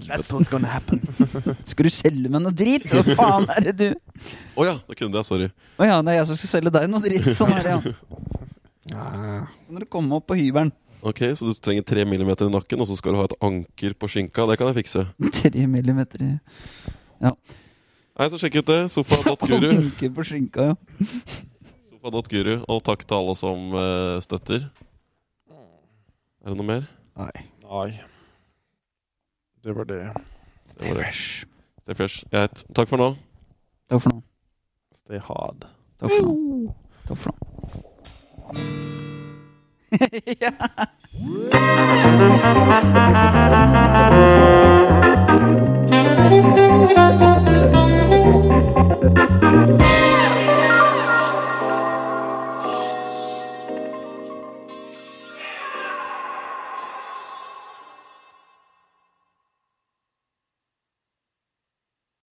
That's 0.05 0.29
not 0.33 0.49
gonna 0.51 0.69
happen. 0.69 1.01
Skal 1.65 1.89
du 1.89 1.93
selge 1.93 2.29
meg 2.29 2.43
noe 2.43 2.53
drit? 2.53 2.85
Hva 2.91 3.01
faen 3.17 3.47
er 3.49 3.71
det 3.71 3.73
du 3.79 3.87
Å 4.61 4.67
ja, 4.67 4.75
da 4.77 4.97
kunne 4.97 5.13
det. 5.15 5.25
Sorry. 5.25 5.49
Å 5.49 5.89
ja, 5.89 5.97
det 6.05 6.13
er 6.13 6.19
jeg 6.19 6.29
som 6.29 6.39
skal 6.39 6.51
selge 6.51 6.73
deg 6.77 6.85
noe 6.91 7.01
dritt. 7.03 7.29
Sånn 7.33 7.53
er 7.57 7.65
det, 7.65 7.95
ja. 8.93 9.01
Når 9.73 9.85
du 9.85 9.89
kommer 9.89 10.21
opp 10.21 10.27
på 10.29 10.37
hybelen? 10.37 10.69
Ok, 11.03 11.19
Så 11.35 11.45
du 11.45 11.53
trenger 11.59 11.83
tre 11.83 12.05
millimeter 12.07 12.47
i 12.47 12.53
nakken, 12.53 12.79
og 12.79 12.87
så 12.87 12.95
skal 12.95 13.11
du 13.11 13.19
ha 13.19 13.25
et 13.27 13.35
anker 13.43 13.95
på 13.99 14.07
skinka. 14.07 14.45
Det 14.47 14.57
kan 14.59 14.69
jeg 14.71 14.83
fikse. 14.83 15.03
Tre 15.41 15.65
millimeter 15.67 16.23
i 16.23 16.33
Nei, 17.23 18.27
så 18.29 18.37
sjekk 18.39 18.61
ut 18.61 18.69
det. 18.69 18.79
Sofa.guru. 18.93 19.69
Anker 19.81 20.13
på 20.15 20.25
skinka, 20.29 20.69
ja. 20.71 21.07
Sofa.guru. 21.89 22.55
Og 22.71 22.83
takk 22.87 23.03
til 23.03 23.19
alle 23.19 23.35
som 23.35 23.75
uh, 23.75 24.21
støtter. 24.23 24.69
Er 26.43 26.51
det 26.51 26.59
noe 26.59 26.67
mer? 26.67 26.87
Nei. 27.19 27.31
Nei. 27.63 27.87
Det 29.63 29.75
var 29.75 29.87
det. 29.91 30.03
Det 30.75 30.87
var 30.87 31.03
det. 31.03 31.13
Stay 31.83 31.95
fresh. 31.95 32.23
Greit. 32.31 32.65
Takk 32.75 32.91
for 32.91 32.97
nå. 32.97 33.13
Takk 33.91 34.03
for 34.03 34.15
nå. 34.15 34.21
Stay 35.03 35.19
hard. 35.19 35.67
Takk 35.99 36.11
for 36.15 36.29
nå. 36.29 36.75
Takk 37.07 37.17
for 37.17 37.31
nå. 38.53 39.12
ja. 40.41 40.51
Iya. 46.93 47.29